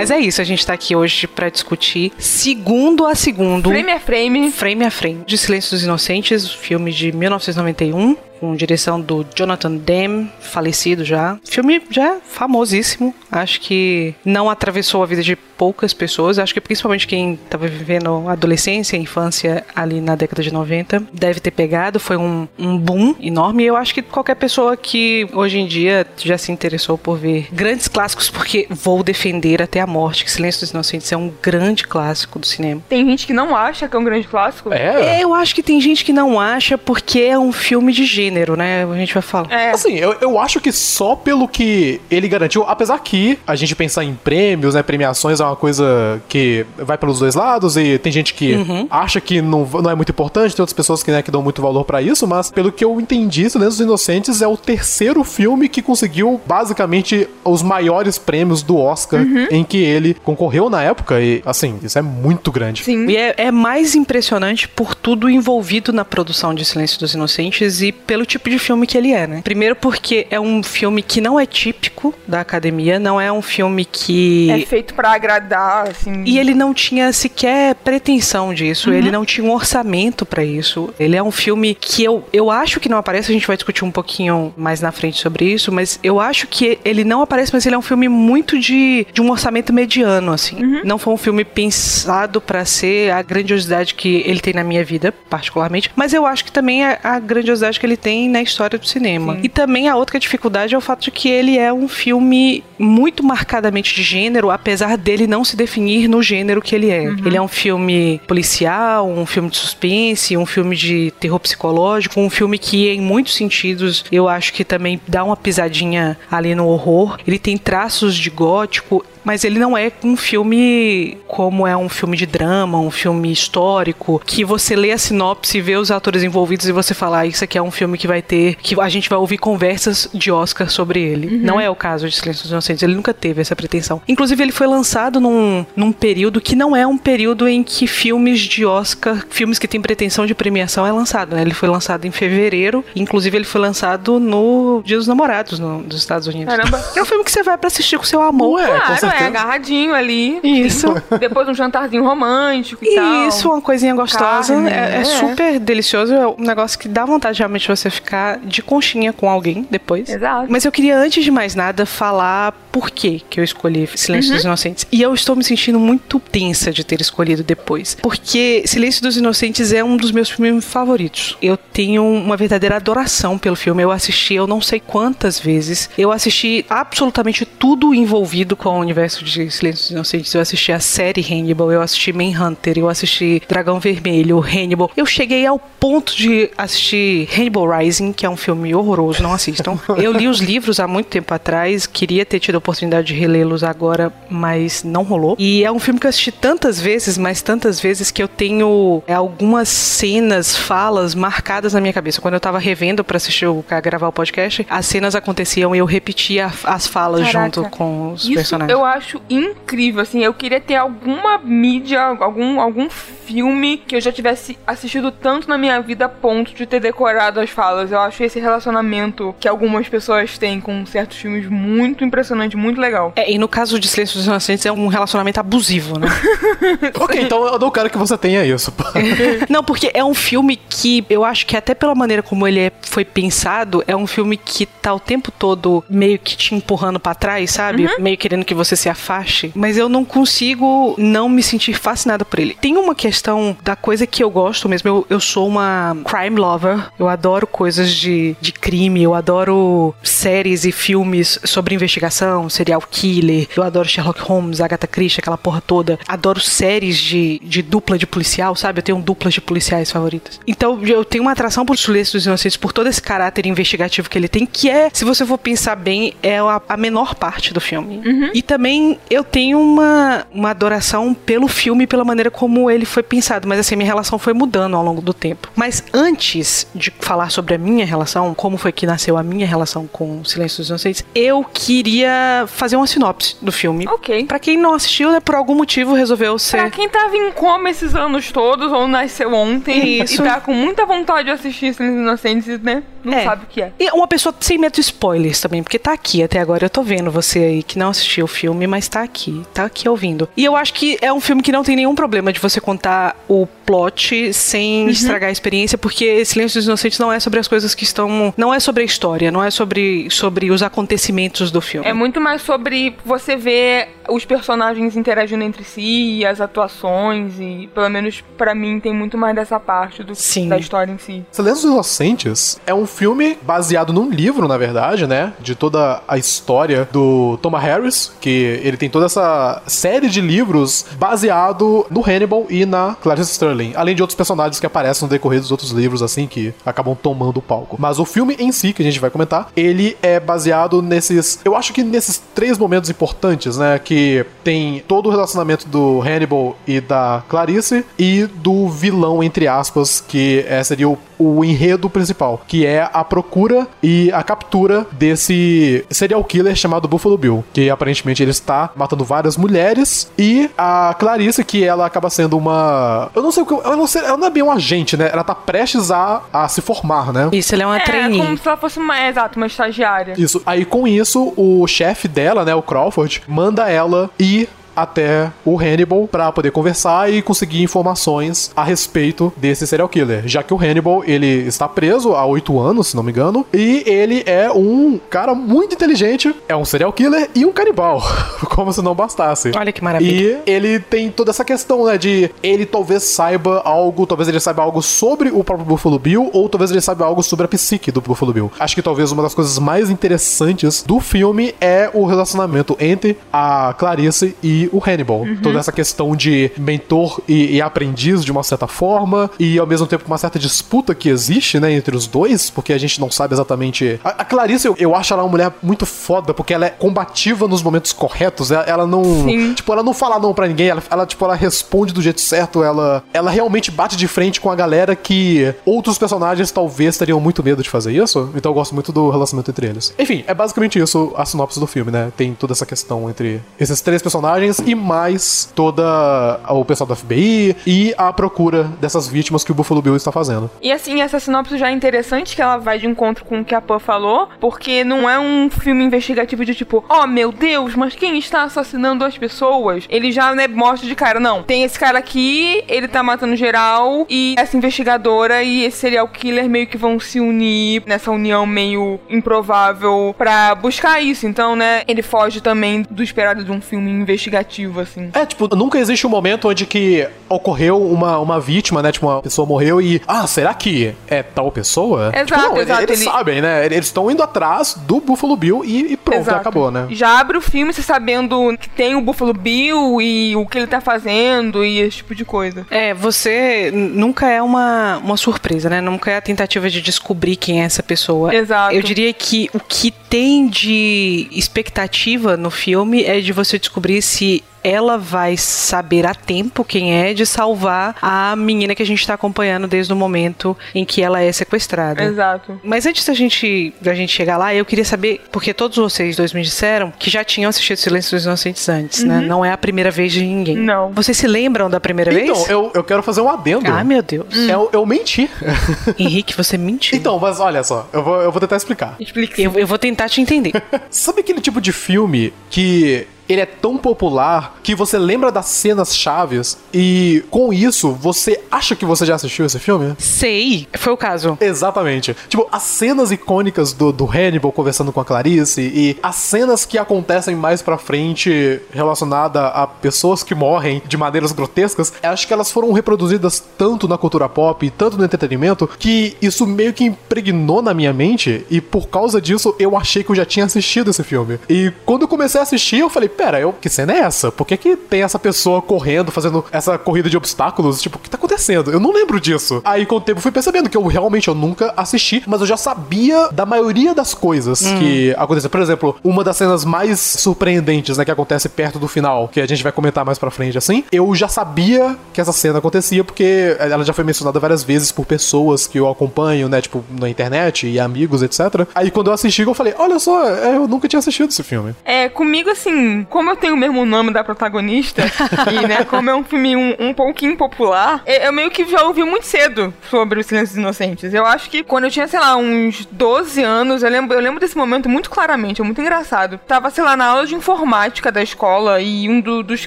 Mas 0.00 0.10
é 0.10 0.18
isso, 0.18 0.40
a 0.40 0.44
gente 0.44 0.64
tá 0.64 0.72
aqui 0.72 0.96
hoje 0.96 1.26
pra 1.26 1.50
discutir 1.50 2.10
segundo 2.16 3.04
a 3.04 3.14
segundo, 3.14 3.68
Frame 3.68 3.92
a 3.92 4.00
frame. 4.00 4.50
frame 4.50 4.84
a 4.86 4.90
frame, 4.90 5.22
de 5.26 5.36
Silêncio 5.36 5.72
dos 5.72 5.84
Inocentes, 5.84 6.50
filme 6.50 6.90
de 6.90 7.12
1991, 7.12 8.16
com 8.40 8.56
direção 8.56 9.00
do 9.00 9.24
Jonathan 9.34 9.76
Demme, 9.76 10.30
falecido 10.40 11.04
já. 11.04 11.38
Filme 11.44 11.82
já 11.90 12.18
famosíssimo, 12.26 13.14
acho 13.30 13.60
que 13.60 14.14
não 14.24 14.48
atravessou 14.48 15.02
a 15.02 15.06
vida 15.06 15.22
de 15.22 15.36
poucas 15.36 15.92
pessoas, 15.92 16.38
acho 16.38 16.54
que 16.54 16.60
principalmente 16.60 17.06
quem 17.06 17.34
estava 17.34 17.68
vivendo 17.68 18.26
a 18.26 18.32
adolescência, 18.32 18.98
a 18.98 19.02
infância 19.02 19.62
ali 19.76 20.00
na 20.00 20.16
década 20.16 20.42
de 20.42 20.50
90, 20.50 21.02
deve 21.12 21.38
ter 21.38 21.50
pegado, 21.50 22.00
foi 22.00 22.16
um, 22.16 22.48
um 22.58 22.78
boom 22.78 23.14
enorme, 23.20 23.64
e 23.64 23.66
eu 23.66 23.76
acho 23.76 23.92
que 23.92 24.00
qualquer 24.00 24.36
pessoa 24.36 24.74
que 24.74 25.28
hoje 25.34 25.58
em 25.58 25.66
dia 25.66 26.06
já 26.16 26.38
se 26.38 26.50
interessou 26.50 26.96
por 26.96 27.18
ver 27.18 27.48
grandes 27.52 27.88
clássicos, 27.88 28.30
porque 28.30 28.66
vou 28.70 29.02
defender 29.02 29.60
até 29.60 29.80
a 29.80 29.86
morte 29.86 30.24
que 30.24 30.30
Silêncio 30.30 30.62
dos 30.62 30.70
Inocentes 30.70 31.12
é 31.12 31.16
um 31.16 31.30
grande 31.42 31.86
clássico 31.86 32.38
do 32.38 32.46
cinema. 32.46 32.82
Tem 32.88 33.04
gente 33.04 33.26
que 33.26 33.34
não 33.34 33.54
acha 33.54 33.86
que 33.86 33.94
é 33.94 33.98
um 33.98 34.04
grande 34.04 34.26
clássico. 34.28 34.72
É. 34.72 35.18
É, 35.18 35.22
eu 35.22 35.34
acho 35.34 35.54
que 35.54 35.62
tem 35.62 35.78
gente 35.78 36.06
que 36.06 36.12
não 36.12 36.40
acha 36.40 36.78
porque 36.78 37.20
é 37.20 37.38
um 37.38 37.52
filme 37.52 37.92
de 37.92 38.06
gênero, 38.06 38.29
né? 38.56 38.84
A 38.84 38.96
gente 38.96 39.14
vai 39.14 39.22
falar. 39.22 39.50
É. 39.50 39.70
Assim, 39.70 39.96
eu, 39.96 40.16
eu 40.20 40.38
acho 40.38 40.60
que 40.60 40.72
só 40.72 41.14
pelo 41.14 41.48
que 41.48 42.00
ele 42.10 42.28
garantiu, 42.28 42.64
apesar 42.66 42.98
que 42.98 43.38
a 43.46 43.54
gente 43.54 43.74
pensar 43.74 44.04
em 44.04 44.14
prêmios, 44.14 44.74
né, 44.74 44.82
premiações 44.82 45.40
é 45.40 45.44
uma 45.44 45.56
coisa 45.56 46.20
que 46.28 46.64
vai 46.76 46.96
pelos 46.96 47.18
dois 47.18 47.34
lados 47.34 47.76
e 47.76 47.98
tem 47.98 48.12
gente 48.12 48.34
que 48.34 48.56
acha 48.90 49.20
que 49.20 49.40
não, 49.40 49.64
não 49.64 49.90
é 49.90 49.94
muito 49.94 50.10
importante, 50.10 50.54
tem 50.54 50.62
outras 50.62 50.74
pessoas 50.74 51.02
que, 51.02 51.10
né, 51.10 51.22
que 51.22 51.30
dão 51.30 51.42
muito 51.42 51.62
valor 51.62 51.84
pra 51.84 52.02
isso, 52.02 52.26
mas 52.26 52.50
pelo 52.50 52.72
que 52.72 52.84
eu 52.84 53.00
entendi, 53.00 53.48
Silêncio 53.48 53.78
dos 53.78 53.80
Inocentes 53.80 54.42
é 54.42 54.46
o 54.46 54.56
terceiro 54.56 55.22
filme 55.24 55.68
que 55.68 55.82
conseguiu 55.82 56.40
basicamente 56.46 57.28
os 57.44 57.62
maiores 57.62 58.18
prêmios 58.18 58.62
do 58.62 58.76
Oscar 58.76 59.20
em 59.50 59.64
que 59.64 59.78
ele 59.78 60.14
concorreu 60.22 60.70
na 60.70 60.82
época 60.82 61.20
e, 61.20 61.42
assim, 61.44 61.78
isso 61.82 61.98
é 61.98 62.02
muito 62.02 62.50
grande. 62.52 62.84
Sim. 62.84 63.06
E 63.06 63.16
é, 63.16 63.34
é 63.36 63.50
mais 63.50 63.94
impressionante 63.94 64.68
por 64.68 64.94
tudo 64.94 65.28
envolvido 65.28 65.92
na 65.92 66.04
produção 66.04 66.54
de 66.54 66.64
Silêncio 66.64 66.98
dos 66.98 67.14
Inocentes 67.14 67.82
e 67.82 67.92
pelo 67.92 68.19
tipo 68.26 68.48
de 68.48 68.58
filme 68.58 68.86
que 68.86 68.96
ele 68.96 69.12
é, 69.12 69.26
né? 69.26 69.40
Primeiro 69.42 69.76
porque 69.76 70.26
é 70.30 70.40
um 70.40 70.62
filme 70.62 71.02
que 71.02 71.20
não 71.20 71.38
é 71.38 71.46
típico 71.46 72.14
da 72.26 72.40
academia, 72.40 72.98
não 72.98 73.20
é 73.20 73.32
um 73.32 73.42
filme 73.42 73.84
que... 73.84 74.50
É 74.50 74.58
feito 74.66 74.94
pra 74.94 75.12
agradar, 75.12 75.88
assim. 75.88 76.24
E 76.24 76.38
ele 76.38 76.54
não 76.54 76.72
tinha 76.72 77.12
sequer 77.12 77.74
pretensão 77.76 78.52
disso, 78.54 78.92
ele 78.92 79.10
não 79.10 79.24
tinha 79.24 79.46
um 79.46 79.52
orçamento 79.52 80.24
pra 80.24 80.44
isso. 80.44 80.92
Ele 80.98 81.16
é 81.16 81.22
um 81.22 81.30
filme 81.30 81.74
que 81.74 82.04
eu, 82.04 82.24
eu 82.32 82.50
acho 82.50 82.80
que 82.80 82.88
não 82.88 82.98
aparece, 82.98 83.30
a 83.30 83.34
gente 83.34 83.46
vai 83.46 83.56
discutir 83.56 83.84
um 83.84 83.90
pouquinho 83.90 84.52
mais 84.56 84.80
na 84.80 84.92
frente 84.92 85.18
sobre 85.18 85.44
isso, 85.44 85.72
mas 85.72 85.98
eu 86.02 86.20
acho 86.20 86.46
que 86.46 86.78
ele 86.84 87.04
não 87.04 87.22
aparece, 87.22 87.52
mas 87.52 87.66
ele 87.66 87.74
é 87.74 87.78
um 87.78 87.82
filme 87.82 88.08
muito 88.08 88.58
de, 88.58 89.06
de 89.12 89.20
um 89.20 89.30
orçamento 89.30 89.72
mediano, 89.72 90.32
assim. 90.32 90.80
Não 90.84 90.98
foi 90.98 91.12
um 91.14 91.16
filme 91.16 91.44
pensado 91.44 92.40
pra 92.40 92.64
ser 92.64 93.10
a 93.12 93.22
grandiosidade 93.22 93.94
que 93.94 94.22
ele 94.26 94.40
tem 94.40 94.54
na 94.54 94.64
minha 94.64 94.84
vida, 94.84 95.12
particularmente, 95.28 95.90
mas 95.94 96.12
eu 96.12 96.26
acho 96.26 96.44
que 96.44 96.52
também 96.52 96.84
é 96.84 96.98
a 97.02 97.18
grandiosidade 97.18 97.78
que 97.78 97.86
ele 97.86 97.96
tem 97.96 98.09
na 98.28 98.42
história 98.42 98.78
do 98.78 98.86
cinema. 98.86 99.38
E 99.42 99.48
também 99.48 99.88
a 99.88 99.96
outra 99.96 100.18
dificuldade 100.18 100.74
é 100.74 100.78
o 100.78 100.80
fato 100.80 101.04
de 101.04 101.10
que 101.10 101.28
ele 101.28 101.58
é 101.58 101.72
um 101.72 101.88
filme 101.88 102.64
muito 102.78 103.22
marcadamente 103.22 103.94
de 103.94 104.02
gênero, 104.02 104.50
apesar 104.50 104.96
dele 104.96 105.26
não 105.26 105.44
se 105.44 105.56
definir 105.56 106.08
no 106.08 106.22
gênero 106.22 106.62
que 106.62 106.74
ele 106.74 106.90
é. 106.90 107.04
Ele 107.04 107.36
é 107.36 107.42
um 107.42 107.48
filme 107.48 108.20
policial, 108.26 109.08
um 109.08 109.26
filme 109.26 109.50
de 109.50 109.56
suspense, 109.56 110.36
um 110.36 110.46
filme 110.46 110.74
de 110.74 111.12
terror 111.20 111.38
psicológico, 111.38 112.20
um 112.20 112.30
filme 112.30 112.58
que, 112.58 112.88
em 112.88 113.00
muitos 113.00 113.34
sentidos, 113.34 114.04
eu 114.10 114.28
acho 114.28 114.52
que 114.52 114.64
também 114.64 115.00
dá 115.06 115.22
uma 115.24 115.36
pisadinha 115.36 116.18
ali 116.30 116.54
no 116.54 116.66
horror. 116.66 117.18
Ele 117.26 117.38
tem 117.38 117.56
traços 117.58 118.16
de 118.16 118.30
gótico. 118.30 119.04
Mas 119.24 119.44
ele 119.44 119.58
não 119.58 119.76
é 119.76 119.90
um 120.04 120.16
filme 120.16 121.18
como 121.26 121.66
é 121.66 121.76
um 121.76 121.88
filme 121.88 122.16
de 122.16 122.26
drama, 122.26 122.78
um 122.78 122.90
filme 122.90 123.30
histórico, 123.32 124.20
que 124.24 124.44
você 124.44 124.74
lê 124.74 124.92
a 124.92 124.98
sinopse, 124.98 125.60
vê 125.60 125.76
os 125.76 125.90
atores 125.90 126.22
envolvidos 126.22 126.66
e 126.68 126.72
você 126.72 126.94
fala, 126.94 127.20
ah, 127.20 127.26
isso 127.26 127.44
aqui 127.44 127.58
é 127.58 127.62
um 127.62 127.70
filme 127.70 127.98
que 127.98 128.06
vai 128.06 128.22
ter, 128.22 128.56
que 128.56 128.78
a 128.80 128.88
gente 128.88 129.08
vai 129.08 129.18
ouvir 129.18 129.38
conversas 129.38 130.08
de 130.12 130.30
Oscar 130.30 130.70
sobre 130.70 131.00
ele. 131.00 131.38
Não 131.38 131.60
é 131.60 131.68
o 131.68 131.74
caso 131.76 132.08
de 132.08 132.14
Silêncio 132.14 132.42
dos 132.42 132.50
Inocentes, 132.50 132.82
ele 132.82 132.94
nunca 132.94 133.12
teve 133.14 133.40
essa 133.40 133.54
pretensão. 133.54 134.00
Inclusive, 134.08 134.42
ele 134.42 134.52
foi 134.52 134.66
lançado 134.66 135.20
num, 135.20 135.64
num 135.76 135.92
período 135.92 136.40
que 136.40 136.56
não 136.56 136.74
é 136.74 136.86
um 136.86 136.96
período 136.98 137.48
em 137.48 137.62
que 137.62 137.86
filmes 137.86 138.40
de 138.40 138.64
Oscar, 138.64 139.24
filmes 139.30 139.58
que 139.58 139.68
têm 139.68 139.80
pretensão 139.80 140.26
de 140.26 140.34
premiação, 140.34 140.86
é 140.86 140.92
lançado, 140.92 141.34
né? 141.36 141.42
Ele 141.42 141.54
foi 141.54 141.68
lançado 141.68 142.06
em 142.06 142.10
fevereiro, 142.10 142.84
inclusive 142.96 143.36
ele 143.36 143.44
foi 143.44 143.60
lançado 143.60 144.18
no 144.18 144.82
Dia 144.84 144.96
dos 144.96 145.06
Namorados 145.06 145.58
no, 145.58 145.82
dos 145.82 145.98
Estados 145.98 146.26
Unidos. 146.26 146.54
Caramba. 146.54 146.82
É 146.96 147.02
um 147.02 147.04
filme 147.04 147.24
que 147.24 147.30
você 147.30 147.42
vai 147.42 147.56
pra 147.58 147.66
assistir 147.68 147.98
com 147.98 148.04
seu 148.04 148.22
amor. 148.22 148.54
Ué, 148.60 148.66
com 148.66 148.70
Claro, 148.70 149.00
certeza. 149.00 149.09
É 149.10 149.26
agarradinho 149.26 149.94
ali. 149.94 150.40
Isso. 150.42 150.94
Depois 151.18 151.48
um 151.48 151.54
jantarzinho 151.54 152.04
romântico 152.04 152.84
e 152.84 152.94
tal. 152.94 153.28
Isso, 153.28 153.48
uma 153.48 153.60
coisinha 153.60 153.94
gostosa. 153.94 154.54
Carne, 154.54 154.70
é, 154.70 154.96
é 154.96 155.00
é. 155.00 155.04
super 155.04 155.58
delicioso. 155.58 156.14
É 156.14 156.26
um 156.26 156.36
negócio 156.38 156.78
que 156.78 156.88
dá 156.88 157.04
vontade 157.04 157.38
realmente 157.38 157.62
de 157.62 157.68
você 157.68 157.90
ficar 157.90 158.38
de 158.38 158.62
conchinha 158.62 159.12
com 159.12 159.28
alguém 159.28 159.66
depois. 159.70 160.08
Exato. 160.08 160.46
Mas 160.48 160.64
eu 160.64 160.72
queria, 160.72 160.98
antes 160.98 161.24
de 161.24 161.30
mais 161.30 161.54
nada, 161.54 161.84
falar 161.86 162.52
por 162.70 162.90
que 162.90 163.22
eu 163.36 163.44
escolhi 163.44 163.88
Silêncio 163.94 164.32
dos 164.32 164.44
Inocentes. 164.44 164.86
E 164.92 165.02
eu 165.02 165.12
estou 165.12 165.34
me 165.34 165.42
sentindo 165.42 165.78
muito 165.78 166.20
tensa 166.20 166.72
de 166.72 166.84
ter 166.84 167.00
escolhido 167.00 167.42
depois. 167.42 167.96
Porque 168.00 168.62
Silêncio 168.66 169.02
dos 169.02 169.16
Inocentes 169.16 169.72
é 169.72 169.82
um 169.82 169.96
dos 169.96 170.12
meus 170.12 170.30
filmes 170.30 170.64
favoritos. 170.64 171.36
Eu 171.42 171.56
tenho 171.56 172.04
uma 172.04 172.36
verdadeira 172.36 172.76
adoração 172.76 173.38
pelo 173.38 173.56
filme. 173.56 173.82
Eu 173.82 173.90
assisti 173.90 174.34
eu 174.34 174.46
não 174.46 174.60
sei 174.60 174.80
quantas 174.80 175.38
vezes. 175.38 175.90
Eu 175.98 176.12
assisti 176.12 176.64
absolutamente 176.68 177.44
tudo 177.44 177.94
envolvido 177.94 178.56
com 178.56 178.80
o 178.80 178.84
universo 179.00 179.24
de 179.24 179.50
Silêncio 179.50 179.82
dos 179.82 179.90
Inocentes. 179.90 180.34
Eu 180.34 180.40
assisti 180.40 180.72
a 180.72 180.80
série 180.80 181.22
Hannibal, 181.22 181.72
eu 181.72 181.80
assisti 181.80 182.12
Manhunter, 182.12 182.78
eu 182.78 182.88
assisti 182.88 183.42
Dragão 183.48 183.80
Vermelho, 183.80 184.40
Hannibal. 184.40 184.90
Eu 184.96 185.06
cheguei 185.06 185.46
ao 185.46 185.58
ponto 185.58 186.14
de 186.14 186.50
assistir 186.56 187.28
Hannibal 187.34 187.78
Rising, 187.78 188.12
que 188.12 188.26
é 188.26 188.30
um 188.30 188.36
filme 188.36 188.74
horroroso, 188.74 189.22
não 189.22 189.32
assistam. 189.32 189.78
Eu 189.96 190.12
li 190.12 190.28
os 190.28 190.40
livros 190.40 190.78
há 190.78 190.86
muito 190.86 191.06
tempo 191.06 191.32
atrás, 191.32 191.86
queria 191.86 192.24
ter 192.24 192.38
tido 192.38 192.56
a 192.56 192.58
oportunidade 192.58 193.08
de 193.08 193.14
relê-los 193.14 193.64
agora, 193.64 194.12
mas 194.28 194.84
não 194.84 195.02
rolou. 195.02 195.36
E 195.38 195.64
é 195.64 195.72
um 195.72 195.78
filme 195.78 195.98
que 195.98 196.06
eu 196.06 196.08
assisti 196.08 196.32
tantas 196.32 196.80
vezes, 196.80 197.16
mas 197.16 197.42
tantas 197.42 197.80
vezes 197.80 198.10
que 198.10 198.22
eu 198.22 198.28
tenho 198.28 199.02
é, 199.06 199.14
algumas 199.14 199.68
cenas, 199.68 200.56
falas 200.56 201.14
marcadas 201.14 201.72
na 201.72 201.80
minha 201.80 201.92
cabeça. 201.92 202.20
Quando 202.20 202.34
eu 202.34 202.40
tava 202.40 202.58
revendo 202.58 203.02
pra 203.02 203.16
assistir 203.16 203.46
o 203.46 203.62
pra 203.62 203.80
gravar 203.80 204.08
o 204.08 204.12
podcast, 204.12 204.66
as 204.68 204.86
cenas 204.86 205.14
aconteciam 205.14 205.74
e 205.74 205.78
eu 205.78 205.86
repetia 205.86 206.50
as 206.64 206.86
falas 206.86 207.26
Caraca. 207.26 207.44
junto 207.44 207.70
com 207.70 208.12
os 208.12 208.24
Isso 208.24 208.34
personagens. 208.34 208.78
eu 208.78 208.84
acho 208.90 209.20
incrível, 209.28 210.02
assim. 210.02 210.22
Eu 210.22 210.34
queria 210.34 210.60
ter 210.60 210.76
alguma 210.76 211.38
mídia, 211.38 212.00
algum, 212.02 212.60
algum 212.60 212.88
filme 212.90 213.76
que 213.76 213.94
eu 213.94 214.00
já 214.00 214.10
tivesse 214.10 214.58
assistido 214.66 215.12
tanto 215.12 215.48
na 215.48 215.56
minha 215.56 215.80
vida 215.80 216.06
a 216.06 216.08
ponto 216.08 216.52
de 216.52 216.66
ter 216.66 216.80
decorado 216.80 217.38
as 217.40 217.48
falas. 217.48 217.92
Eu 217.92 218.00
acho 218.00 218.22
esse 218.24 218.40
relacionamento 218.40 219.34
que 219.38 219.46
algumas 219.46 219.88
pessoas 219.88 220.36
têm 220.36 220.60
com 220.60 220.84
certos 220.84 221.16
filmes 221.16 221.46
muito 221.46 222.04
impressionante, 222.04 222.56
muito 222.56 222.80
legal. 222.80 223.12
É, 223.14 223.30
e 223.30 223.38
no 223.38 223.46
caso 223.46 223.78
de 223.78 223.86
Silêncio 223.88 224.16
dos 224.18 224.26
Inocentes 224.26 224.66
é 224.66 224.72
um 224.72 224.88
relacionamento 224.88 225.38
abusivo, 225.38 225.98
né? 225.98 226.08
ok, 226.98 227.22
então 227.22 227.46
eu 227.46 227.58
não 227.58 227.70
quero 227.70 227.88
que 227.88 227.96
você 227.96 228.18
tenha 228.18 228.44
isso. 228.44 228.74
não, 229.48 229.62
porque 229.62 229.90
é 229.94 230.04
um 230.04 230.14
filme 230.14 230.56
que 230.56 231.04
eu 231.08 231.24
acho 231.24 231.46
que 231.46 231.56
até 231.56 231.74
pela 231.74 231.94
maneira 231.94 232.22
como 232.22 232.46
ele 232.46 232.60
é, 232.60 232.72
foi 232.82 233.04
pensado, 233.04 233.84
é 233.86 233.94
um 233.94 234.06
filme 234.06 234.36
que 234.36 234.66
tá 234.66 234.92
o 234.92 235.00
tempo 235.00 235.30
todo 235.30 235.84
meio 235.88 236.18
que 236.18 236.36
te 236.36 236.54
empurrando 236.54 236.98
para 236.98 237.14
trás, 237.14 237.50
sabe? 237.52 237.86
Uhum. 237.86 237.94
Meio 238.00 238.18
querendo 238.18 238.44
que 238.44 238.54
você 238.54 238.74
se 238.80 238.88
afaste. 238.88 239.52
Mas 239.54 239.76
eu 239.76 239.88
não 239.88 240.04
consigo 240.04 240.94
não 240.98 241.28
me 241.28 241.42
sentir 241.42 241.74
fascinada 241.74 242.24
por 242.24 242.38
ele. 242.38 242.56
Tem 242.60 242.76
uma 242.76 242.94
questão 242.94 243.56
da 243.62 243.76
coisa 243.76 244.06
que 244.06 244.22
eu 244.22 244.30
gosto 244.30 244.68
mesmo. 244.68 244.88
Eu, 244.88 245.06
eu 245.08 245.20
sou 245.20 245.46
uma 245.46 245.96
crime 246.04 246.38
lover. 246.38 246.90
Eu 246.98 247.08
adoro 247.08 247.46
coisas 247.46 247.92
de, 247.92 248.36
de 248.40 248.52
crime. 248.52 249.02
Eu 249.02 249.14
adoro 249.14 249.94
séries 250.02 250.64
e 250.64 250.72
filmes 250.72 251.38
sobre 251.44 251.74
investigação, 251.74 252.48
serial 252.48 252.82
killer. 252.90 253.48
Eu 253.56 253.62
adoro 253.62 253.88
Sherlock 253.88 254.20
Holmes, 254.20 254.60
Agatha 254.60 254.86
Christie, 254.86 255.20
aquela 255.20 255.38
porra 255.38 255.60
toda. 255.60 255.98
Adoro 256.08 256.40
séries 256.40 256.96
de, 256.96 257.40
de 257.42 257.62
dupla 257.62 257.98
de 257.98 258.06
policial, 258.06 258.54
sabe? 258.56 258.80
Eu 258.80 258.82
tenho 258.82 259.02
duplas 259.02 259.34
de 259.34 259.40
policiais 259.40 259.90
favoritas. 259.90 260.40
Então 260.46 260.80
eu 260.84 261.04
tenho 261.04 261.22
uma 261.22 261.32
atração 261.32 261.66
por 261.66 261.76
Silêncio 261.76 262.14
dos 262.14 262.26
Inocentes 262.26 262.56
por 262.56 262.72
todo 262.72 262.88
esse 262.88 263.02
caráter 263.02 263.46
investigativo 263.46 264.08
que 264.08 264.16
ele 264.16 264.28
tem, 264.28 264.46
que 264.46 264.68
é, 264.68 264.90
se 264.92 265.04
você 265.04 265.24
for 265.24 265.38
pensar 265.38 265.76
bem, 265.76 266.14
é 266.22 266.38
a, 266.38 266.60
a 266.68 266.76
menor 266.76 267.14
parte 267.14 267.52
do 267.52 267.60
filme. 267.60 268.00
Uhum. 268.04 268.30
E 268.34 268.42
também 268.42 268.69
eu 269.08 269.24
tenho 269.24 269.60
uma, 269.60 270.26
uma 270.32 270.50
adoração 270.50 271.14
pelo 271.14 271.48
filme, 271.48 271.86
pela 271.86 272.04
maneira 272.04 272.30
como 272.30 272.70
ele 272.70 272.84
foi 272.84 273.02
pensado. 273.02 273.46
Mas 273.48 273.58
assim, 273.58 273.76
minha 273.76 273.86
relação 273.86 274.18
foi 274.18 274.32
mudando 274.32 274.76
ao 274.76 274.84
longo 274.84 275.00
do 275.00 275.12
tempo. 275.14 275.48
Mas 275.54 275.82
antes 275.92 276.66
de 276.74 276.92
falar 277.00 277.30
sobre 277.30 277.54
a 277.54 277.58
minha 277.58 277.84
relação, 277.84 278.34
como 278.34 278.56
foi 278.56 278.72
que 278.72 278.86
nasceu 278.86 279.16
a 279.16 279.22
minha 279.22 279.46
relação 279.46 279.86
com 279.86 280.24
Silêncio 280.24 280.58
dos 280.58 280.68
Inocentes, 280.68 281.04
eu 281.14 281.44
queria 281.44 282.44
fazer 282.46 282.76
uma 282.76 282.86
sinopse 282.86 283.36
do 283.40 283.52
filme. 283.52 283.86
Ok. 283.88 284.24
Pra 284.26 284.38
quem 284.38 284.56
não 284.56 284.74
assistiu, 284.74 285.10
né, 285.10 285.20
por 285.20 285.34
algum 285.34 285.54
motivo 285.54 285.94
resolveu 285.94 286.38
ser. 286.38 286.58
Pra 286.58 286.70
quem 286.70 286.88
tava 286.88 287.16
em 287.16 287.32
coma 287.32 287.70
esses 287.70 287.94
anos 287.94 288.30
todos, 288.30 288.72
ou 288.72 288.86
nasceu 288.86 289.32
ontem, 289.32 290.02
Isso. 290.02 290.22
e 290.22 290.24
tá 290.24 290.40
com 290.40 290.52
muita 290.52 290.84
vontade 290.84 291.24
de 291.24 291.30
assistir 291.30 291.74
Silêncio 291.74 291.96
dos 291.96 292.02
Inocentes, 292.02 292.60
né? 292.60 292.82
Não 293.04 293.16
é. 293.16 293.24
sabe 293.24 293.44
o 293.44 293.46
que 293.46 293.62
é. 293.62 293.72
E 293.78 293.90
uma 293.90 294.06
pessoa 294.06 294.34
sem 294.40 294.58
medo 294.58 294.74
de 294.74 294.80
spoilers 294.80 295.40
também, 295.40 295.62
porque 295.62 295.78
tá 295.78 295.92
aqui 295.92 296.22
até 296.22 296.38
agora. 296.38 296.66
Eu 296.66 296.70
tô 296.70 296.82
vendo 296.82 297.10
você 297.10 297.38
aí 297.38 297.62
que 297.62 297.78
não 297.78 297.90
assistiu 297.90 298.24
o 298.24 298.28
filme, 298.28 298.66
mas 298.66 298.88
tá 298.88 299.02
aqui, 299.02 299.42
tá 299.54 299.64
aqui 299.64 299.88
ouvindo. 299.88 300.28
E 300.36 300.44
eu 300.44 300.56
acho 300.56 300.74
que 300.74 300.98
é 301.00 301.12
um 301.12 301.20
filme 301.20 301.42
que 301.42 301.52
não 301.52 301.62
tem 301.62 301.76
nenhum 301.76 301.94
problema 301.94 302.32
de 302.32 302.40
você 302.40 302.60
contar 302.60 303.16
o 303.28 303.46
plot 303.46 304.32
sem 304.32 304.84
uhum. 304.84 304.90
estragar 304.90 305.28
a 305.28 305.32
experiência, 305.32 305.78
porque 305.78 306.24
Silêncio 306.24 306.58
dos 306.58 306.66
Inocentes 306.66 306.98
não 306.98 307.12
é 307.12 307.20
sobre 307.20 307.40
as 307.40 307.48
coisas 307.48 307.74
que 307.74 307.84
estão. 307.84 308.34
Não 308.36 308.52
é 308.52 308.60
sobre 308.60 308.82
a 308.82 308.86
história, 308.86 309.30
não 309.30 309.42
é 309.42 309.50
sobre, 309.50 310.08
sobre 310.10 310.50
os 310.50 310.62
acontecimentos 310.62 311.50
do 311.50 311.60
filme. 311.60 311.86
É 311.86 311.92
muito 311.92 312.20
mais 312.20 312.42
sobre 312.42 312.96
você 313.04 313.36
ver 313.36 313.88
os 314.08 314.24
personagens 314.24 314.96
interagindo 314.96 315.44
entre 315.44 315.64
si, 315.64 316.18
e 316.18 316.26
as 316.26 316.40
atuações, 316.40 317.34
e 317.38 317.68
pelo 317.72 317.88
menos 317.88 318.22
para 318.36 318.54
mim 318.54 318.80
tem 318.80 318.92
muito 318.92 319.16
mais 319.16 319.34
dessa 319.34 319.60
parte 319.60 320.02
do, 320.02 320.14
Sim. 320.14 320.48
da 320.48 320.58
história 320.58 320.92
em 320.92 320.98
si. 320.98 321.24
Silêncio 321.30 321.62
dos 321.62 321.72
Inocentes 321.72 322.60
é 322.66 322.74
um 322.74 322.86
filme 322.90 323.38
baseado 323.42 323.92
num 323.92 324.10
livro, 324.10 324.46
na 324.46 324.58
verdade, 324.58 325.06
né? 325.06 325.32
De 325.40 325.54
toda 325.54 326.02
a 326.06 326.18
história 326.18 326.88
do 326.92 327.38
Thomas 327.40 327.62
Harris, 327.62 328.12
que 328.20 328.60
ele 328.62 328.76
tem 328.76 328.90
toda 328.90 329.06
essa 329.06 329.62
série 329.66 330.08
de 330.08 330.20
livros 330.20 330.84
baseado 330.98 331.86
no 331.90 332.02
Hannibal 332.02 332.46
e 332.50 332.66
na 332.66 332.96
Clarice 333.00 333.32
Sterling, 333.32 333.72
além 333.74 333.94
de 333.94 334.02
outros 334.02 334.16
personagens 334.16 334.60
que 334.60 334.66
aparecem 334.66 335.06
no 335.06 335.10
decorrer 335.10 335.40
dos 335.40 335.50
outros 335.50 335.70
livros, 335.70 336.02
assim, 336.02 336.26
que 336.26 336.52
acabam 336.64 336.96
tomando 337.00 337.38
o 337.38 337.42
palco. 337.42 337.76
Mas 337.78 337.98
o 337.98 338.04
filme 338.04 338.36
em 338.38 338.52
si, 338.52 338.72
que 338.72 338.82
a 338.82 338.84
gente 338.84 339.00
vai 339.00 339.10
comentar, 339.10 339.48
ele 339.56 339.96
é 340.02 340.18
baseado 340.18 340.82
nesses. 340.82 341.40
Eu 341.44 341.56
acho 341.56 341.72
que 341.72 341.82
nesses 341.82 342.20
três 342.34 342.58
momentos 342.58 342.90
importantes, 342.90 343.56
né? 343.56 343.78
Que 343.78 344.24
tem 344.42 344.82
todo 344.86 345.06
o 345.06 345.10
relacionamento 345.10 345.68
do 345.68 346.00
Hannibal 346.00 346.56
e 346.66 346.80
da 346.80 347.22
Clarice 347.28 347.84
e 347.98 348.26
do 348.26 348.68
vilão, 348.68 349.22
entre 349.22 349.46
aspas, 349.46 350.00
que 350.00 350.44
é, 350.48 350.62
seria 350.62 350.88
o 350.88 350.98
o 351.20 351.44
enredo 351.44 351.90
principal, 351.90 352.40
que 352.48 352.64
é 352.64 352.79
a 352.82 353.04
procura 353.04 353.66
e 353.82 354.10
a 354.12 354.22
captura 354.22 354.86
desse 354.92 355.84
serial 355.90 356.22
killer 356.24 356.54
chamado 356.54 356.88
Buffalo 356.88 357.16
Bill, 357.16 357.44
que 357.52 357.70
aparentemente 357.70 358.22
ele 358.22 358.30
está 358.30 358.70
matando 358.74 359.04
várias 359.04 359.36
mulheres 359.36 360.10
e 360.18 360.50
a 360.56 360.94
Clarice, 360.98 361.44
que 361.44 361.64
ela 361.64 361.86
acaba 361.86 362.10
sendo 362.10 362.36
uma, 362.36 363.10
eu 363.14 363.22
não 363.22 363.32
sei 363.32 363.42
o 363.42 363.46
que, 363.46 363.54
ela 363.54 363.76
não, 363.76 363.86
sei, 363.86 364.02
ela 364.02 364.16
não 364.16 364.26
é 364.26 364.30
bem 364.30 364.42
um 364.42 364.50
agente, 364.50 364.96
né? 364.96 365.10
Ela 365.12 365.24
tá 365.24 365.34
prestes 365.34 365.90
a, 365.90 366.22
a 366.32 366.48
se 366.48 366.60
formar, 366.60 367.12
né? 367.12 367.28
Isso, 367.32 367.54
ela 367.54 367.64
é 367.64 367.66
uma 367.66 367.76
é, 367.76 367.84
trainee. 367.84 368.20
como 368.20 368.38
se 368.38 368.46
ela 368.46 368.56
fosse 368.56 368.78
uma, 368.78 369.08
exato, 369.08 369.38
uma 369.38 369.46
estagiária. 369.46 370.14
Isso. 370.16 370.42
Aí 370.44 370.64
com 370.64 370.86
isso, 370.86 371.32
o 371.36 371.66
chefe 371.66 372.08
dela, 372.08 372.44
né, 372.44 372.54
o 372.54 372.62
Crawford, 372.62 373.22
manda 373.26 373.68
ela 373.70 374.10
ir 374.18 374.48
até 374.82 375.30
o 375.44 375.58
Hannibal 375.58 376.08
para 376.08 376.30
poder 376.32 376.50
conversar 376.50 377.12
e 377.12 377.22
conseguir 377.22 377.62
informações 377.62 378.50
a 378.54 378.64
respeito 378.64 379.32
desse 379.36 379.66
serial 379.66 379.88
killer, 379.88 380.22
já 380.26 380.42
que 380.42 380.54
o 380.54 380.56
Hannibal 380.56 381.02
ele 381.04 381.26
está 381.26 381.68
preso 381.68 382.14
há 382.14 382.24
oito 382.24 382.58
anos, 382.58 382.88
se 382.88 382.96
não 382.96 383.02
me 383.02 383.10
engano, 383.10 383.46
e 383.52 383.82
ele 383.86 384.22
é 384.26 384.50
um 384.50 384.98
cara 385.10 385.34
muito 385.34 385.74
inteligente, 385.74 386.34
é 386.48 386.56
um 386.56 386.64
serial 386.64 386.92
killer 386.92 387.30
e 387.34 387.44
um 387.44 387.52
canibal, 387.52 388.02
como 388.50 388.72
se 388.72 388.82
não 388.82 388.94
bastasse. 388.94 389.50
Olha 389.56 389.72
que 389.72 389.82
maravilha. 389.82 390.42
E 390.46 390.50
ele 390.50 390.78
tem 390.78 391.10
toda 391.10 391.30
essa 391.30 391.44
questão, 391.44 391.84
né, 391.84 391.98
de 391.98 392.30
ele 392.42 392.66
talvez 392.66 393.02
saiba 393.02 393.62
algo, 393.64 394.06
talvez 394.06 394.28
ele 394.28 394.40
saiba 394.40 394.62
algo 394.62 394.82
sobre 394.82 395.30
o 395.30 395.42
próprio 395.44 395.66
Buffalo 395.66 395.98
Bill 395.98 396.30
ou 396.32 396.48
talvez 396.48 396.70
ele 396.70 396.80
saiba 396.80 397.04
algo 397.04 397.22
sobre 397.22 397.46
a 397.46 397.48
psique 397.48 397.90
do 397.90 398.00
Buffalo 398.00 398.32
Bill. 398.32 398.50
Acho 398.58 398.74
que 398.74 398.82
talvez 398.82 399.12
uma 399.12 399.22
das 399.22 399.34
coisas 399.34 399.58
mais 399.58 399.90
interessantes 399.90 400.82
do 400.82 401.00
filme 401.00 401.54
é 401.60 401.90
o 401.92 402.04
relacionamento 402.04 402.76
entre 402.80 403.16
a 403.32 403.74
Clarice 403.78 404.36
e 404.42 404.68
o 404.72 404.82
Hannibal. 404.84 405.20
Uhum. 405.20 405.36
Toda 405.42 405.58
essa 405.58 405.72
questão 405.72 406.14
de 406.14 406.50
mentor 406.56 407.20
e, 407.28 407.56
e, 407.56 407.62
aprendiz 407.62 408.24
de 408.24 408.32
uma 408.32 408.42
certa 408.42 408.66
forma, 408.66 409.30
e 409.38 409.58
ao 409.58 409.66
mesmo 409.66 409.86
tempo 409.86 410.04
uma 410.06 410.18
certa 410.18 410.38
disputa 410.38 410.94
que 410.94 411.08
existe, 411.08 411.60
né, 411.60 411.72
entre 411.72 411.96
os 411.96 412.06
dois, 412.06 412.50
porque 412.50 412.72
a 412.72 412.78
gente 412.78 413.00
não 413.00 413.10
sabe 413.10 413.34
exatamente. 413.34 414.00
A, 414.02 414.10
a 414.10 414.24
Clarice, 414.24 414.66
eu, 414.66 414.74
eu, 414.78 414.94
acho 414.94 415.12
ela 415.12 415.22
uma 415.22 415.28
mulher 415.28 415.52
muito 415.62 415.86
foda, 415.86 416.32
porque 416.34 416.54
ela 416.54 416.66
é 416.66 416.70
combativa 416.70 417.46
nos 417.46 417.62
momentos 417.62 417.92
corretos. 417.92 418.50
Ela, 418.50 418.64
ela 418.64 418.86
não. 418.86 419.04
Sim. 419.04 419.54
Tipo, 419.54 419.72
ela 419.72 419.82
não 419.82 419.94
fala 419.94 420.18
não 420.18 420.34
pra 420.34 420.46
ninguém, 420.46 420.68
ela, 420.68 420.82
ela, 420.90 421.06
tipo, 421.06 421.24
ela 421.24 421.34
responde 421.34 421.92
do 421.92 422.02
jeito 422.02 422.20
certo, 422.20 422.62
ela, 422.62 423.02
ela 423.12 423.30
realmente 423.30 423.70
bate 423.70 423.96
de 423.96 424.08
frente 424.08 424.40
com 424.40 424.50
a 424.50 424.54
galera 424.54 424.94
que 424.96 425.54
outros 425.64 425.98
personagens 425.98 426.50
talvez 426.50 426.96
teriam 426.96 427.20
muito 427.20 427.42
medo 427.42 427.62
de 427.62 427.70
fazer 427.70 427.92
isso. 427.92 428.30
Então 428.34 428.50
eu 428.50 428.54
gosto 428.54 428.74
muito 428.74 428.92
do 428.92 429.10
relacionamento 429.10 429.50
entre 429.50 429.66
eles. 429.66 429.94
Enfim, 429.98 430.24
é 430.26 430.34
basicamente 430.34 430.78
isso 430.78 431.12
a 431.16 431.24
sinopse 431.24 431.58
do 431.60 431.66
filme, 431.66 431.90
né? 431.90 432.12
Tem 432.16 432.34
toda 432.34 432.52
essa 432.52 432.66
questão 432.66 433.08
entre 433.08 433.40
esses 433.58 433.80
três 433.80 434.02
personagens 434.02 434.49
e 434.58 434.74
mais 434.74 435.50
toda 435.54 436.40
o 436.48 436.64
pessoal 436.64 436.88
da 436.88 436.96
FBI 436.96 437.56
e 437.66 437.94
a 437.96 438.12
procura 438.12 438.64
dessas 438.80 439.06
vítimas 439.08 439.44
que 439.44 439.52
o 439.52 439.54
Buffalo 439.54 439.82
Bill 439.82 439.96
está 439.96 440.10
fazendo. 440.10 440.50
E 440.60 440.72
assim, 440.72 441.00
essa 441.00 441.20
sinopse 441.20 441.56
já 441.56 441.68
é 441.68 441.72
interessante 441.72 442.34
que 442.34 442.42
ela 442.42 442.56
vai 442.56 442.78
de 442.78 442.86
encontro 442.86 443.24
com 443.24 443.40
o 443.40 443.44
que 443.44 443.54
a 443.54 443.60
Pan 443.60 443.78
falou, 443.78 444.28
porque 444.40 444.82
não 444.84 445.08
é 445.08 445.18
um 445.18 445.48
filme 445.50 445.84
investigativo 445.84 446.44
de 446.44 446.54
tipo, 446.54 446.84
oh 446.88 447.06
meu 447.06 447.30
Deus, 447.32 447.74
mas 447.74 447.94
quem 447.94 448.18
está 448.18 448.42
assassinando 448.42 449.04
as 449.04 449.16
pessoas? 449.16 449.84
Ele 449.88 450.10
já 450.10 450.34
né, 450.34 450.48
mostra 450.48 450.88
de 450.88 450.94
cara, 450.94 451.20
não. 451.20 451.42
Tem 451.42 451.62
esse 451.62 451.78
cara 451.78 451.98
aqui, 451.98 452.64
ele 452.68 452.88
tá 452.88 453.02
matando 453.02 453.36
geral 453.36 454.06
e 454.08 454.34
essa 454.38 454.56
investigadora 454.56 455.42
e 455.42 455.64
esse 455.64 455.78
serial 455.78 456.08
killer 456.08 456.48
meio 456.48 456.66
que 456.66 456.76
vão 456.76 456.98
se 456.98 457.20
unir 457.20 457.82
nessa 457.86 458.10
união 458.10 458.46
meio 458.46 458.98
improvável 459.08 460.14
para 460.16 460.54
buscar 460.54 461.00
isso. 461.00 461.26
Então, 461.26 461.54
né, 461.54 461.82
ele 461.86 462.02
foge 462.02 462.40
também 462.40 462.84
do 462.90 463.02
esperado 463.02 463.44
de 463.44 463.52
um 463.52 463.60
filme 463.60 463.90
investigativo 463.90 464.39
assim. 464.80 465.10
É, 465.12 465.26
tipo, 465.26 465.54
nunca 465.54 465.78
existe 465.78 466.06
um 466.06 466.10
momento 466.10 466.48
onde 466.48 466.66
que 466.66 467.08
ocorreu 467.28 467.82
uma, 467.82 468.18
uma 468.18 468.40
vítima, 468.40 468.82
né? 468.82 468.92
Tipo, 468.92 469.06
uma 469.06 469.22
pessoa 469.22 469.46
morreu 469.46 469.80
e, 469.80 470.00
ah, 470.06 470.26
será 470.26 470.52
que 470.54 470.94
é 471.08 471.22
tal 471.22 471.50
pessoa? 471.50 472.12
Exato, 472.14 472.26
tipo, 472.26 472.40
não, 472.40 472.56
exato. 472.60 472.82
Eles 472.82 473.00
ele... 473.00 473.10
sabem, 473.10 473.40
né? 473.40 473.66
Eles 473.66 473.86
estão 473.86 474.10
indo 474.10 474.22
atrás 474.22 474.74
do 474.74 475.00
Buffalo 475.00 475.36
Bill 475.36 475.64
e, 475.64 475.92
e 475.92 475.96
pronto, 475.96 476.20
exato. 476.20 476.40
acabou, 476.40 476.70
né? 476.70 476.86
Já 476.90 477.18
abre 477.18 477.36
o 477.36 477.40
filme 477.40 477.72
você 477.72 477.82
sabendo 477.82 478.56
que 478.58 478.68
tem 478.68 478.94
o 478.94 479.00
Buffalo 479.00 479.32
Bill 479.32 480.00
e 480.00 480.34
o 480.36 480.46
que 480.46 480.58
ele 480.58 480.66
tá 480.66 480.80
fazendo 480.80 481.64
e 481.64 481.80
esse 481.80 481.98
tipo 481.98 482.14
de 482.14 482.24
coisa. 482.24 482.66
É, 482.70 482.94
você 482.94 483.70
nunca 483.72 484.28
é 484.28 484.42
uma, 484.42 484.98
uma 484.98 485.16
surpresa, 485.16 485.68
né? 485.68 485.80
Nunca 485.80 486.10
é 486.10 486.16
a 486.16 486.20
tentativa 486.20 486.68
de 486.68 486.80
descobrir 486.80 487.36
quem 487.36 487.62
é 487.62 487.64
essa 487.64 487.82
pessoa. 487.82 488.34
Exato. 488.34 488.74
Eu 488.74 488.82
diria 488.82 489.12
que 489.12 489.50
o 489.52 489.60
que 489.60 489.90
tem 489.90 490.48
de 490.48 491.28
expectativa 491.30 492.36
no 492.36 492.50
filme 492.50 493.04
é 493.04 493.20
de 493.20 493.32
você 493.32 493.58
descobrir 493.58 494.02
se 494.02 494.29
que 494.30 494.44
ela 494.62 494.98
vai 494.98 495.38
saber 495.38 496.06
a 496.06 496.14
tempo 496.14 496.62
quem 496.62 496.94
é 496.94 497.14
de 497.14 497.24
salvar 497.24 497.96
a 498.02 498.36
menina 498.36 498.74
que 498.74 498.82
a 498.82 498.86
gente 498.86 499.06
tá 499.06 499.14
acompanhando 499.14 499.66
desde 499.66 499.90
o 499.90 499.96
momento 499.96 500.54
em 500.74 500.84
que 500.84 501.02
ela 501.02 501.22
é 501.22 501.32
sequestrada. 501.32 502.04
Exato. 502.04 502.60
Mas 502.62 502.84
antes 502.84 503.06
da 503.06 503.14
gente, 503.14 503.72
da 503.80 503.94
gente 503.94 504.12
chegar 504.12 504.36
lá, 504.36 504.54
eu 504.54 504.64
queria 504.66 504.84
saber, 504.84 505.22
porque 505.32 505.54
todos 505.54 505.78
vocês 505.78 506.14
dois 506.14 506.34
me 506.34 506.42
disseram 506.42 506.92
que 506.98 507.08
já 507.08 507.24
tinham 507.24 507.48
assistido 507.48 507.78
Silêncio 507.78 508.14
dos 508.14 508.26
Inocentes 508.26 508.68
antes, 508.68 509.02
né? 509.02 509.20
Não 509.22 509.42
é 509.42 509.50
a 509.50 509.56
primeira 509.56 509.90
vez 509.90 510.12
de 510.12 510.22
ninguém. 510.22 510.56
Não. 510.56 510.90
Vocês 510.92 511.16
se 511.16 511.26
lembram 511.26 511.70
da 511.70 511.80
primeira 511.80 512.12
Então, 512.12 512.34
vez? 512.36 512.50
eu, 512.50 512.70
eu 512.74 512.84
quero 512.84 513.02
fazer 513.02 513.22
um 513.22 513.30
adendo. 513.30 513.70
Ai, 513.72 513.82
meu 513.82 514.02
Deus. 514.02 514.26
Eu, 514.46 514.68
eu 514.74 514.84
menti. 514.84 515.28
Henrique, 515.98 516.36
você 516.36 516.58
mentiu. 516.58 516.98
então, 516.98 517.18
mas 517.18 517.40
olha 517.40 517.62
só, 517.64 517.88
eu 517.94 518.02
vou, 518.04 518.20
eu 518.20 518.30
vou 518.30 518.40
tentar 518.40 518.56
explicar. 518.56 518.94
Explique. 519.00 519.42
Eu, 519.42 519.52
eu 519.58 519.66
vou 519.66 519.78
tentar 519.78 520.10
te 520.10 520.20
entender. 520.20 520.52
Sabe 520.90 521.20
aquele 521.20 521.40
tipo 521.40 521.62
de 521.62 521.72
filme 521.72 522.30
que 522.50 523.06
ele 523.32 523.40
é 523.40 523.46
tão 523.46 523.76
popular 523.76 524.58
que 524.62 524.74
você 524.74 524.98
lembra 524.98 525.30
das 525.30 525.46
cenas 525.46 525.96
chaves 525.96 526.58
e 526.74 527.22
com 527.30 527.52
isso 527.52 527.92
você 527.92 528.40
acha 528.50 528.74
que 528.74 528.84
você 528.84 529.06
já 529.06 529.14
assistiu 529.14 529.46
esse 529.46 529.58
filme? 529.58 529.94
Sei, 529.98 530.66
foi 530.74 530.92
o 530.92 530.96
caso. 530.96 531.38
Exatamente. 531.40 532.16
Tipo, 532.28 532.48
as 532.50 532.64
cenas 532.64 533.12
icônicas 533.12 533.72
do, 533.72 533.92
do 533.92 534.04
Hannibal 534.04 534.50
conversando 534.50 534.92
com 534.92 535.00
a 535.00 535.04
Clarice 535.04 535.60
e 535.60 535.96
as 536.02 536.16
cenas 536.16 536.64
que 536.64 536.76
acontecem 536.76 537.36
mais 537.36 537.62
pra 537.62 537.78
frente 537.78 538.60
relacionada 538.72 539.46
a 539.46 539.66
pessoas 539.66 540.24
que 540.24 540.34
morrem 540.34 540.82
de 540.86 540.96
maneiras 540.96 541.30
grotescas, 541.30 541.92
acho 542.02 542.26
que 542.26 542.32
elas 542.32 542.50
foram 542.50 542.72
reproduzidas 542.72 543.42
tanto 543.56 543.86
na 543.86 543.96
cultura 543.96 544.28
pop 544.28 544.66
e 544.66 544.70
tanto 544.70 544.98
no 544.98 545.04
entretenimento 545.04 545.68
que 545.78 546.16
isso 546.20 546.46
meio 546.46 546.72
que 546.72 546.84
impregnou 546.84 547.62
na 547.62 547.72
minha 547.72 547.92
mente 547.92 548.44
e 548.50 548.60
por 548.60 548.88
causa 548.88 549.20
disso 549.20 549.54
eu 549.58 549.76
achei 549.76 550.02
que 550.02 550.10
eu 550.10 550.16
já 550.16 550.24
tinha 550.24 550.46
assistido 550.46 550.90
esse 550.90 551.04
filme. 551.04 551.38
E 551.48 551.72
quando 551.86 552.02
eu 552.02 552.08
comecei 552.08 552.40
a 552.40 552.42
assistir, 552.42 552.80
eu 552.80 552.90
falei, 552.90 553.08
pera, 553.20 553.38
eu, 553.38 553.52
que 553.52 553.68
cena 553.68 553.92
é 553.92 553.98
essa? 553.98 554.32
Por 554.32 554.46
que, 554.46 554.56
que 554.56 554.76
tem 554.76 555.02
essa 555.02 555.18
pessoa 555.18 555.60
correndo, 555.60 556.10
fazendo 556.10 556.42
essa 556.50 556.78
corrida 556.78 557.10
de 557.10 557.18
obstáculos? 557.18 557.82
Tipo, 557.82 557.98
o 557.98 558.00
que 558.00 558.08
tá 558.08 558.16
acontecendo? 558.16 558.70
Eu 558.70 558.80
não 558.80 558.92
lembro 558.92 559.20
disso. 559.20 559.60
Aí 559.62 559.84
com 559.84 559.96
o 559.96 560.00
tempo 560.00 560.22
fui 560.22 560.32
percebendo 560.32 560.70
que 560.70 560.76
eu 560.76 560.86
realmente 560.86 561.28
eu 561.28 561.34
nunca 561.34 561.74
assisti, 561.76 562.22
mas 562.26 562.40
eu 562.40 562.46
já 562.46 562.56
sabia 562.56 563.28
da 563.30 563.44
maioria 563.44 563.94
das 563.94 564.14
coisas 564.14 564.62
que 564.78 565.14
acontecem. 565.18 565.50
Por 565.50 565.60
exemplo, 565.60 565.96
uma 566.02 566.24
das 566.24 566.38
cenas 566.38 566.64
mais 566.64 566.98
surpreendentes, 566.98 567.98
né, 567.98 568.06
que 568.06 568.10
acontece 568.10 568.48
perto 568.48 568.78
do 568.78 568.88
final, 568.88 569.28
que 569.28 569.40
a 569.40 569.46
gente 569.46 569.62
vai 569.62 569.70
comentar 569.72 570.02
mais 570.02 570.18
pra 570.18 570.30
frente 570.30 570.56
assim, 570.56 570.82
eu 570.90 571.14
já 571.14 571.28
sabia 571.28 571.98
que 572.14 572.22
essa 572.22 572.32
cena 572.32 572.58
acontecia 572.58 573.04
porque 573.04 573.54
ela 573.58 573.84
já 573.84 573.92
foi 573.92 574.04
mencionada 574.04 574.40
várias 574.40 574.62
vezes 574.62 574.90
por 574.90 575.04
pessoas 575.04 575.66
que 575.66 575.78
eu 575.78 575.88
acompanho, 575.88 576.48
né, 576.48 576.62
tipo, 576.62 576.82
na 576.98 577.08
internet 577.08 577.66
e 577.66 577.78
amigos, 577.78 578.22
etc. 578.22 578.66
Aí 578.74 578.90
quando 578.90 579.08
eu 579.08 579.12
assisti, 579.12 579.42
eu 579.42 579.52
falei, 579.52 579.74
olha 579.78 579.98
só, 579.98 580.26
é, 580.26 580.56
eu 580.56 580.66
nunca 580.66 580.88
tinha 580.88 581.00
assistido 581.00 581.28
esse 581.28 581.42
filme. 581.42 581.74
É, 581.84 582.08
comigo, 582.08 582.48
assim, 582.48 583.04
como 583.10 583.30
eu 583.30 583.36
tenho 583.36 583.54
o 583.54 583.56
mesmo 583.56 583.84
nome 583.84 584.12
da 584.12 584.22
protagonista, 584.24 585.02
e, 585.52 585.66
né, 585.66 585.84
como 585.84 586.08
é 586.08 586.14
um 586.14 586.24
filme 586.24 586.56
um, 586.56 586.74
um 586.78 586.94
pouquinho 586.94 587.36
popular, 587.36 588.02
eu 588.06 588.32
meio 588.32 588.50
que 588.50 588.64
já 588.66 588.84
ouvi 588.84 589.02
muito 589.04 589.26
cedo 589.26 589.74
sobre 589.90 590.20
os 590.20 590.26
Silêncios 590.26 590.56
Inocentes. 590.56 591.12
Eu 591.12 591.26
acho 591.26 591.50
que 591.50 591.62
quando 591.62 591.84
eu 591.84 591.90
tinha, 591.90 592.06
sei 592.08 592.18
lá, 592.20 592.36
uns 592.36 592.86
12 592.86 593.42
anos, 593.42 593.82
eu 593.82 593.90
lembro, 593.90 594.16
eu 594.16 594.20
lembro 594.20 594.40
desse 594.40 594.56
momento 594.56 594.88
muito 594.88 595.10
claramente, 595.10 595.60
é 595.60 595.64
muito 595.64 595.80
engraçado. 595.80 596.38
Tava, 596.46 596.70
sei 596.70 596.84
lá, 596.84 596.96
na 596.96 597.06
aula 597.06 597.26
de 597.26 597.34
informática 597.34 598.10
da 598.12 598.22
escola, 598.22 598.80
e 598.80 599.08
um 599.08 599.20
do- 599.20 599.42
dos 599.42 599.66